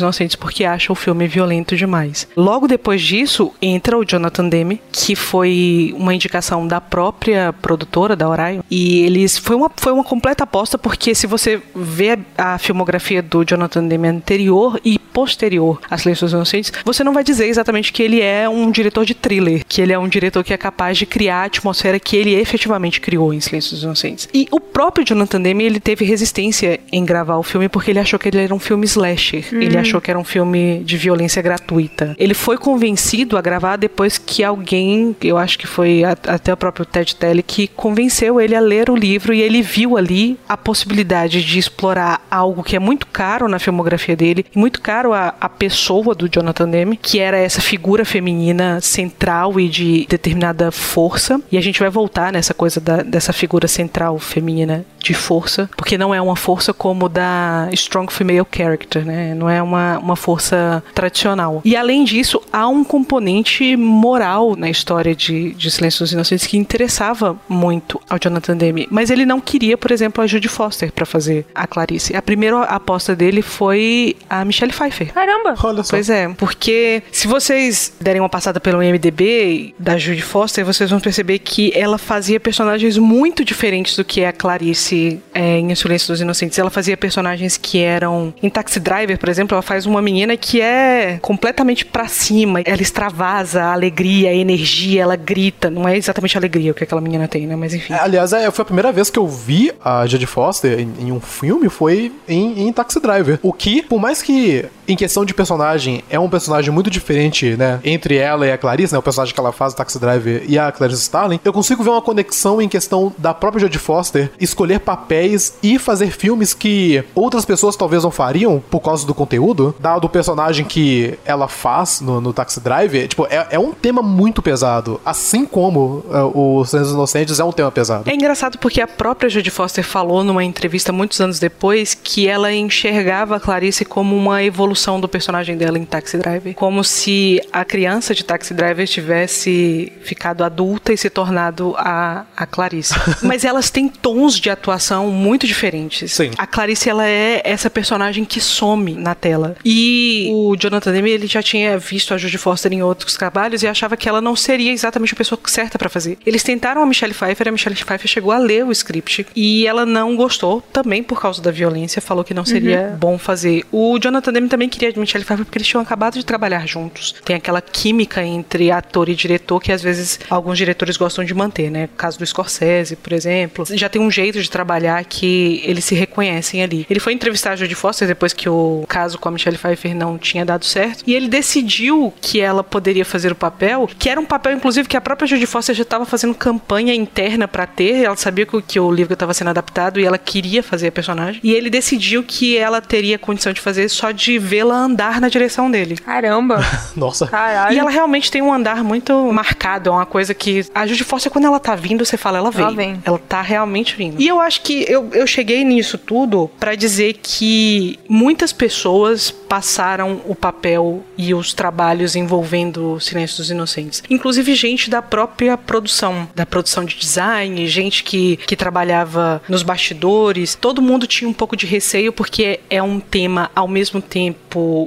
Inocentes 0.00 0.36
porque 0.36 0.64
acha 0.64 0.92
o 0.92 0.96
filme 0.96 1.26
violento 1.26 1.76
demais. 1.76 2.26
Logo 2.36 2.66
depois 2.66 3.02
disso, 3.02 3.52
entra 3.60 3.98
o 3.98 4.04
Jonathan 4.04 4.48
Demme, 4.48 4.80
que 4.90 5.14
foi 5.14 5.94
uma 5.96 6.14
indicação 6.14 6.66
da 6.66 6.80
própria 6.80 7.52
produtora, 7.52 8.16
da 8.16 8.28
Orion, 8.28 8.62
e 8.70 9.00
eles 9.00 9.36
foi 9.36 9.56
uma, 9.56 9.70
foi 9.76 9.92
uma 9.92 10.04
completa 10.04 10.44
aposta 10.44 10.78
porque 10.78 11.14
se 11.14 11.26
você 11.26 11.60
vê 11.74 12.18
a 12.36 12.53
filmografia 12.58 13.22
do 13.22 13.44
Jonathan 13.44 13.86
Demme 13.86 14.08
anterior 14.08 14.80
e 14.84 14.98
posterior 14.98 15.80
a 15.88 15.96
Silêncio 15.96 16.26
dos 16.26 16.32
Inocentes, 16.32 16.72
você 16.84 17.04
não 17.04 17.12
vai 17.14 17.22
dizer 17.22 17.46
exatamente 17.46 17.92
que 17.92 18.02
ele 18.02 18.20
é 18.20 18.48
um 18.48 18.70
diretor 18.70 19.04
de 19.04 19.14
thriller, 19.14 19.62
que 19.68 19.80
ele 19.80 19.92
é 19.92 19.98
um 19.98 20.08
diretor 20.08 20.42
que 20.42 20.52
é 20.52 20.56
capaz 20.56 20.98
de 20.98 21.06
criar 21.06 21.42
a 21.42 21.44
atmosfera 21.44 22.00
que 22.00 22.16
ele 22.16 22.34
efetivamente 22.34 23.00
criou 23.00 23.32
em 23.32 23.40
Silêncio 23.40 23.72
dos 23.72 23.82
Inocentes. 23.84 24.28
E 24.34 24.48
o 24.50 24.58
próprio 24.58 25.06
Jonathan 25.06 25.40
Demme, 25.40 25.64
ele 25.64 25.78
teve 25.78 26.04
resistência 26.04 26.80
em 26.90 27.04
gravar 27.04 27.36
o 27.36 27.42
filme 27.44 27.68
porque 27.68 27.90
ele 27.92 28.00
achou 28.00 28.18
que 28.18 28.28
ele 28.28 28.38
era 28.38 28.54
um 28.54 28.58
filme 28.58 28.84
slasher. 28.86 29.44
Ele 29.52 29.78
achou 29.78 30.00
que 30.00 30.10
era 30.10 30.18
um 30.18 30.24
filme 30.24 30.82
de 30.84 30.96
violência 30.96 31.40
gratuita. 31.40 32.16
Ele 32.18 32.34
foi 32.34 32.58
convencido 32.58 33.36
a 33.36 33.40
gravar 33.40 33.76
depois 33.76 34.18
que 34.18 34.42
alguém, 34.42 35.14
eu 35.22 35.38
acho 35.38 35.58
que 35.58 35.66
foi 35.66 36.02
a- 36.02 36.16
até 36.26 36.52
o 36.52 36.56
próprio 36.56 36.84
Ted 36.84 37.14
Telly, 37.14 37.42
que 37.42 37.68
convenceu 37.68 38.40
ele 38.40 38.54
a 38.56 38.60
ler 38.60 38.90
o 38.90 38.96
livro 38.96 39.32
e 39.32 39.40
ele 39.40 39.62
viu 39.62 39.96
ali 39.96 40.36
a 40.48 40.56
possibilidade 40.56 41.44
de 41.44 41.58
explorar 41.58 42.26
algo 42.34 42.62
que 42.62 42.76
é 42.76 42.78
muito 42.78 43.06
caro 43.06 43.48
na 43.48 43.58
filmografia 43.58 44.16
dele, 44.16 44.44
e 44.54 44.58
muito 44.58 44.80
caro 44.80 45.12
a, 45.12 45.34
a 45.40 45.48
pessoa 45.48 46.14
do 46.14 46.28
Jonathan 46.28 46.68
Demme, 46.68 46.96
que 46.96 47.18
era 47.20 47.36
essa 47.38 47.60
figura 47.60 48.04
feminina 48.04 48.80
central 48.80 49.58
e 49.60 49.68
de 49.68 50.06
determinada 50.08 50.70
força. 50.70 51.40
E 51.50 51.56
a 51.58 51.60
gente 51.60 51.80
vai 51.80 51.90
voltar 51.90 52.32
nessa 52.32 52.52
coisa 52.54 52.80
da- 52.80 53.02
dessa 53.02 53.32
figura 53.32 53.68
central 53.68 54.18
feminina 54.18 54.84
de 54.98 55.12
força, 55.14 55.68
porque 55.76 55.98
não 55.98 56.14
é 56.14 56.20
uma 56.20 56.34
força 56.36 56.72
como 56.72 57.08
da 57.08 57.68
strong 57.72 58.10
female 58.12 58.46
character, 58.50 59.04
né? 59.04 59.34
Não 59.34 59.48
é 59.50 59.62
uma, 59.62 59.98
uma 59.98 60.16
força 60.16 60.82
tradicional. 60.94 61.60
E 61.64 61.76
além 61.76 62.04
disso, 62.04 62.40
há 62.52 62.66
um 62.66 62.82
componente 62.82 63.76
moral 63.76 64.56
na 64.56 64.70
história 64.70 65.14
de, 65.14 65.52
de 65.54 65.70
Silêncio 65.70 66.00
dos 66.00 66.12
Inocentes 66.12 66.46
que 66.46 66.56
interessava 66.56 67.36
muito 67.48 68.00
ao 68.08 68.18
Jonathan 68.18 68.56
Demme, 68.56 68.88
mas 68.90 69.10
ele 69.10 69.26
não 69.26 69.40
queria, 69.40 69.76
por 69.76 69.90
exemplo, 69.90 70.24
a 70.24 70.26
Judy 70.26 70.48
Foster 70.48 70.90
para 70.90 71.04
fazer 71.04 71.46
a 71.54 71.66
Clarice. 71.66 72.16
A 72.24 72.32
primeira 72.34 72.62
aposta 72.62 73.14
dele 73.14 73.42
foi 73.42 74.16
a 74.30 74.46
Michelle 74.46 74.72
Pfeiffer. 74.72 75.12
Caramba! 75.12 75.54
Olha 75.62 75.82
só. 75.82 75.90
Pois 75.90 76.08
é, 76.08 76.26
porque 76.30 77.02
se 77.12 77.28
vocês 77.28 77.92
derem 78.00 78.18
uma 78.18 78.30
passada 78.30 78.58
pelo 78.58 78.82
IMDB 78.82 79.74
da 79.78 79.98
Judy 79.98 80.22
Foster, 80.22 80.64
vocês 80.64 80.88
vão 80.88 81.00
perceber 81.00 81.38
que 81.40 81.70
ela 81.74 81.98
fazia 81.98 82.40
personagens 82.40 82.96
muito 82.96 83.44
diferentes 83.44 83.94
do 83.94 84.02
que 84.02 84.22
é 84.22 84.28
a 84.28 84.32
Clarice 84.32 85.20
é, 85.34 85.58
em 85.58 85.70
O 85.70 85.76
Silêncio 85.76 86.08
dos 86.08 86.22
Inocentes. 86.22 86.58
Ela 86.58 86.70
fazia 86.70 86.96
personagens 86.96 87.58
que 87.58 87.80
eram. 87.82 88.32
Em 88.42 88.48
Taxi 88.48 88.80
Driver, 88.80 89.18
por 89.18 89.28
exemplo, 89.28 89.54
ela 89.54 89.60
faz 89.60 89.84
uma 89.84 90.00
menina 90.00 90.34
que 90.34 90.62
é 90.62 91.18
completamente 91.20 91.84
pra 91.84 92.08
cima. 92.08 92.62
Ela 92.64 92.80
extravasa 92.80 93.64
a 93.64 93.72
alegria, 93.74 94.30
a 94.30 94.34
energia, 94.34 95.02
ela 95.02 95.16
grita. 95.16 95.68
Não 95.68 95.86
é 95.86 95.94
exatamente 95.94 96.38
alegria 96.38 96.72
o 96.72 96.74
que 96.74 96.84
aquela 96.84 97.02
menina 97.02 97.28
tem, 97.28 97.46
né? 97.46 97.54
Mas 97.54 97.74
enfim. 97.74 97.92
Aliás, 97.92 98.32
é, 98.32 98.50
foi 98.50 98.62
a 98.62 98.64
primeira 98.64 98.90
vez 98.90 99.10
que 99.10 99.18
eu 99.18 99.28
vi 99.28 99.70
a 99.84 100.06
Jodie 100.06 100.24
Foster 100.24 100.80
em, 100.80 100.90
em 101.00 101.12
um 101.12 101.20
filme, 101.20 101.68
foi 101.68 102.13
em, 102.28 102.66
em 102.66 102.72
Taxi 102.72 103.00
Driver. 103.00 103.38
O 103.42 103.52
que, 103.52 103.82
por 103.82 104.00
mais 104.00 104.22
que 104.22 104.64
em 104.86 104.96
questão 104.96 105.24
de 105.24 105.34
personagem, 105.34 106.04
é 106.10 106.18
um 106.18 106.28
personagem 106.28 106.72
muito 106.72 106.90
diferente, 106.90 107.56
né? 107.56 107.80
Entre 107.84 108.16
ela 108.16 108.46
e 108.46 108.52
a 108.52 108.58
Clarice, 108.58 108.92
né? 108.92 108.98
O 108.98 109.02
personagem 109.02 109.34
que 109.34 109.40
ela 109.40 109.52
faz, 109.52 109.72
o 109.72 109.76
Taxi 109.76 109.98
Driver, 109.98 110.44
e 110.46 110.58
a 110.58 110.70
Clarice 110.70 111.02
Starling, 111.02 111.40
eu 111.44 111.52
consigo 111.52 111.82
ver 111.82 111.90
uma 111.90 112.02
conexão 112.02 112.60
em 112.60 112.68
questão 112.68 113.12
da 113.18 113.32
própria 113.32 113.60
Jodie 113.60 113.78
Foster 113.78 114.30
escolher 114.40 114.80
papéis 114.80 115.54
e 115.62 115.78
fazer 115.78 116.10
filmes 116.10 116.54
que 116.54 117.02
outras 117.14 117.44
pessoas 117.44 117.76
talvez 117.76 118.02
não 118.02 118.10
fariam 118.10 118.62
por 118.70 118.80
causa 118.80 119.06
do 119.06 119.14
conteúdo, 119.14 119.74
dado 119.78 120.04
o 120.04 120.08
personagem 120.08 120.64
que 120.64 121.18
ela 121.24 121.48
faz 121.48 122.00
no, 122.00 122.20
no 122.20 122.32
Taxi 122.32 122.60
Driver. 122.60 123.08
Tipo, 123.08 123.26
é, 123.30 123.46
é 123.50 123.58
um 123.58 123.72
tema 123.72 124.02
muito 124.02 124.42
pesado. 124.42 125.00
Assim 125.04 125.44
como 125.44 126.04
é, 126.10 126.22
o 126.34 126.64
Silêncio 126.64 126.94
Inocentes 126.94 127.40
é 127.40 127.44
um 127.44 127.52
tema 127.52 127.70
pesado. 127.70 128.08
É 128.08 128.14
engraçado 128.14 128.58
porque 128.58 128.80
a 128.80 128.86
própria 128.86 129.28
Jodie 129.28 129.50
Foster 129.50 129.84
falou 129.84 130.22
numa 130.22 130.44
entrevista 130.44 130.92
muitos 130.92 131.20
anos 131.20 131.38
depois 131.38 131.94
que 131.94 132.28
ela 132.28 132.52
enxergava 132.52 133.36
a 133.36 133.40
Clarice 133.40 133.84
como 133.84 134.16
uma 134.16 134.42
evolução 134.42 134.73
evolução 134.74 135.00
do 135.00 135.08
personagem 135.08 135.56
dela 135.56 135.78
em 135.78 135.84
Taxi 135.84 136.18
Driver, 136.18 136.52
como 136.54 136.82
se 136.82 137.40
a 137.52 137.64
criança 137.64 138.12
de 138.14 138.24
Taxi 138.24 138.52
Driver 138.52 138.86
tivesse 138.88 139.92
ficado 140.02 140.42
adulta 140.42 140.92
e 140.92 140.96
se 140.96 141.08
tornado 141.08 141.74
a, 141.78 142.24
a 142.36 142.44
Clarice. 142.44 142.94
Mas 143.22 143.44
elas 143.44 143.70
têm 143.70 143.88
tons 143.88 144.38
de 144.40 144.50
atuação 144.50 145.08
muito 145.10 145.46
diferentes. 145.46 146.12
Sim. 146.12 146.32
A 146.36 146.46
Clarice, 146.46 146.90
ela 146.90 147.06
é 147.06 147.40
essa 147.44 147.70
personagem 147.70 148.24
que 148.24 148.40
some 148.40 148.94
na 148.94 149.14
tela. 149.14 149.56
E 149.64 150.28
o 150.32 150.56
Jonathan 150.56 150.92
Demme, 150.92 151.10
ele 151.10 151.26
já 151.28 151.42
tinha 151.42 151.78
visto 151.78 152.12
a 152.12 152.18
Judy 152.18 152.36
Foster 152.38 152.72
em 152.72 152.82
outros 152.82 153.14
trabalhos 153.14 153.62
e 153.62 153.66
achava 153.68 153.96
que 153.96 154.08
ela 154.08 154.20
não 154.20 154.34
seria 154.34 154.72
exatamente 154.72 155.14
a 155.14 155.16
pessoa 155.16 155.40
certa 155.46 155.78
para 155.78 155.88
fazer. 155.88 156.18
Eles 156.26 156.42
tentaram 156.42 156.82
a 156.82 156.86
Michelle 156.86 157.14
Pfeiffer, 157.14 157.48
a 157.48 157.52
Michelle 157.52 157.76
Pfeiffer 157.76 158.08
chegou 158.08 158.32
a 158.32 158.38
ler 158.38 158.64
o 158.64 158.72
script 158.72 159.26
e 159.36 159.66
ela 159.66 159.86
não 159.86 160.16
gostou, 160.16 160.60
também 160.72 161.02
por 161.02 161.20
causa 161.20 161.40
da 161.40 161.50
violência, 161.52 162.02
falou 162.02 162.24
que 162.24 162.34
não 162.34 162.44
seria 162.44 162.64
Uhum. 162.64 162.96
bom 162.96 163.18
fazer. 163.18 163.64
O 163.70 163.98
Jonathan 164.00 164.32
Demme 164.32 164.48
também 164.48 164.63
queria 164.68 164.92
a 164.94 165.00
Michelle 165.00 165.24
Pfeiffer 165.24 165.44
porque 165.44 165.58
eles 165.58 165.68
tinham 165.68 165.82
acabado 165.82 166.14
de 166.14 166.24
trabalhar 166.24 166.66
juntos. 166.66 167.14
Tem 167.24 167.36
aquela 167.36 167.60
química 167.60 168.22
entre 168.24 168.70
ator 168.70 169.08
e 169.08 169.14
diretor 169.14 169.60
que 169.60 169.72
às 169.72 169.82
vezes 169.82 170.20
alguns 170.28 170.58
diretores 170.58 170.96
gostam 170.96 171.24
de 171.24 171.34
manter, 171.34 171.70
né? 171.70 171.84
O 171.86 171.96
caso 171.96 172.18
do 172.18 172.26
Scorsese, 172.26 172.96
por 172.96 173.12
exemplo. 173.12 173.64
Já 173.70 173.88
tem 173.88 174.00
um 174.00 174.10
jeito 174.10 174.40
de 174.40 174.50
trabalhar 174.50 175.04
que 175.04 175.62
eles 175.64 175.84
se 175.84 175.94
reconhecem 175.94 176.62
ali. 176.62 176.86
Ele 176.88 177.00
foi 177.00 177.12
entrevistar 177.12 177.52
a 177.52 177.56
Jodie 177.56 177.74
Foster 177.74 178.06
depois 178.06 178.32
que 178.32 178.48
o 178.48 178.84
caso 178.88 179.18
com 179.18 179.28
a 179.28 179.32
Michelle 179.32 179.58
Pfeiffer 179.58 179.94
não 179.94 180.18
tinha 180.18 180.44
dado 180.44 180.64
certo 180.64 181.04
e 181.06 181.14
ele 181.14 181.28
decidiu 181.28 182.12
que 182.20 182.40
ela 182.40 182.62
poderia 182.62 183.04
fazer 183.04 183.32
o 183.32 183.34
papel, 183.34 183.88
que 183.98 184.08
era 184.08 184.20
um 184.20 184.24
papel 184.24 184.52
inclusive 184.52 184.88
que 184.88 184.96
a 184.96 185.00
própria 185.00 185.26
Jodie 185.26 185.46
Foster 185.46 185.74
já 185.74 185.82
estava 185.82 186.04
fazendo 186.04 186.34
campanha 186.34 186.94
interna 186.94 187.46
para 187.48 187.66
ter, 187.66 188.04
ela 188.04 188.16
sabia 188.16 188.46
que 188.46 188.80
o, 188.80 188.92
livro 188.92 189.14
estava 189.14 189.34
sendo 189.34 189.50
adaptado 189.50 189.98
e 189.98 190.04
ela 190.04 190.18
queria 190.18 190.62
fazer 190.62 190.88
a 190.88 190.92
personagem. 190.92 191.40
E 191.42 191.52
ele 191.52 191.70
decidiu 191.70 192.22
que 192.22 192.56
ela 192.56 192.80
teria 192.80 193.18
condição 193.18 193.52
de 193.52 193.60
fazer 193.60 193.88
só 193.88 194.10
de 194.10 194.38
vê-la 194.54 194.76
andar 194.76 195.20
na 195.20 195.28
direção 195.28 195.68
dele. 195.68 195.96
Caramba. 195.96 196.60
Nossa. 196.94 197.26
Caralho. 197.26 197.74
E 197.74 197.78
ela 197.78 197.90
realmente 197.90 198.30
tem 198.30 198.40
um 198.40 198.52
andar 198.52 198.84
muito 198.84 199.12
marcado, 199.32 199.90
é 199.90 199.92
uma 199.92 200.06
coisa 200.06 200.32
que 200.32 200.64
a 200.72 200.86
Judy 200.86 201.02
Foster 201.02 201.32
quando 201.32 201.46
ela 201.46 201.58
tá 201.58 201.74
vindo, 201.74 202.04
você 202.04 202.16
fala, 202.16 202.38
ela 202.38 202.50
veio. 202.52 202.66
Ela 202.66 202.76
vem. 202.76 203.02
Ela 203.04 203.18
tá 203.18 203.42
realmente 203.42 203.96
vindo. 203.96 204.20
E 204.20 204.28
eu 204.28 204.38
acho 204.38 204.62
que 204.62 204.84
eu, 204.88 205.10
eu 205.12 205.26
cheguei 205.26 205.64
nisso 205.64 205.98
tudo 205.98 206.48
pra 206.60 206.76
dizer 206.76 207.14
que 207.20 207.98
muitas 208.08 208.52
pessoas 208.52 209.30
passaram 209.30 210.20
o 210.26 210.34
papel 210.34 211.02
e 211.18 211.34
os 211.34 211.52
trabalhos 211.52 212.14
envolvendo 212.14 212.92
o 212.92 213.00
Silêncio 213.00 213.38
dos 213.38 213.50
Inocentes. 213.50 214.02
Inclusive 214.08 214.54
gente 214.54 214.88
da 214.88 215.02
própria 215.02 215.56
produção, 215.56 216.28
da 216.34 216.46
produção 216.46 216.84
de 216.84 216.96
design, 216.96 217.66
gente 217.66 218.04
que, 218.04 218.36
que 218.36 218.54
trabalhava 218.54 219.42
nos 219.48 219.62
bastidores. 219.62 220.54
Todo 220.54 220.80
mundo 220.80 221.06
tinha 221.06 221.28
um 221.28 221.32
pouco 221.32 221.56
de 221.56 221.66
receio 221.66 222.12
porque 222.12 222.60
é 222.70 222.82
um 222.82 223.00
tema 223.00 223.50
ao 223.54 223.66
mesmo 223.66 224.00
tempo 224.00 224.43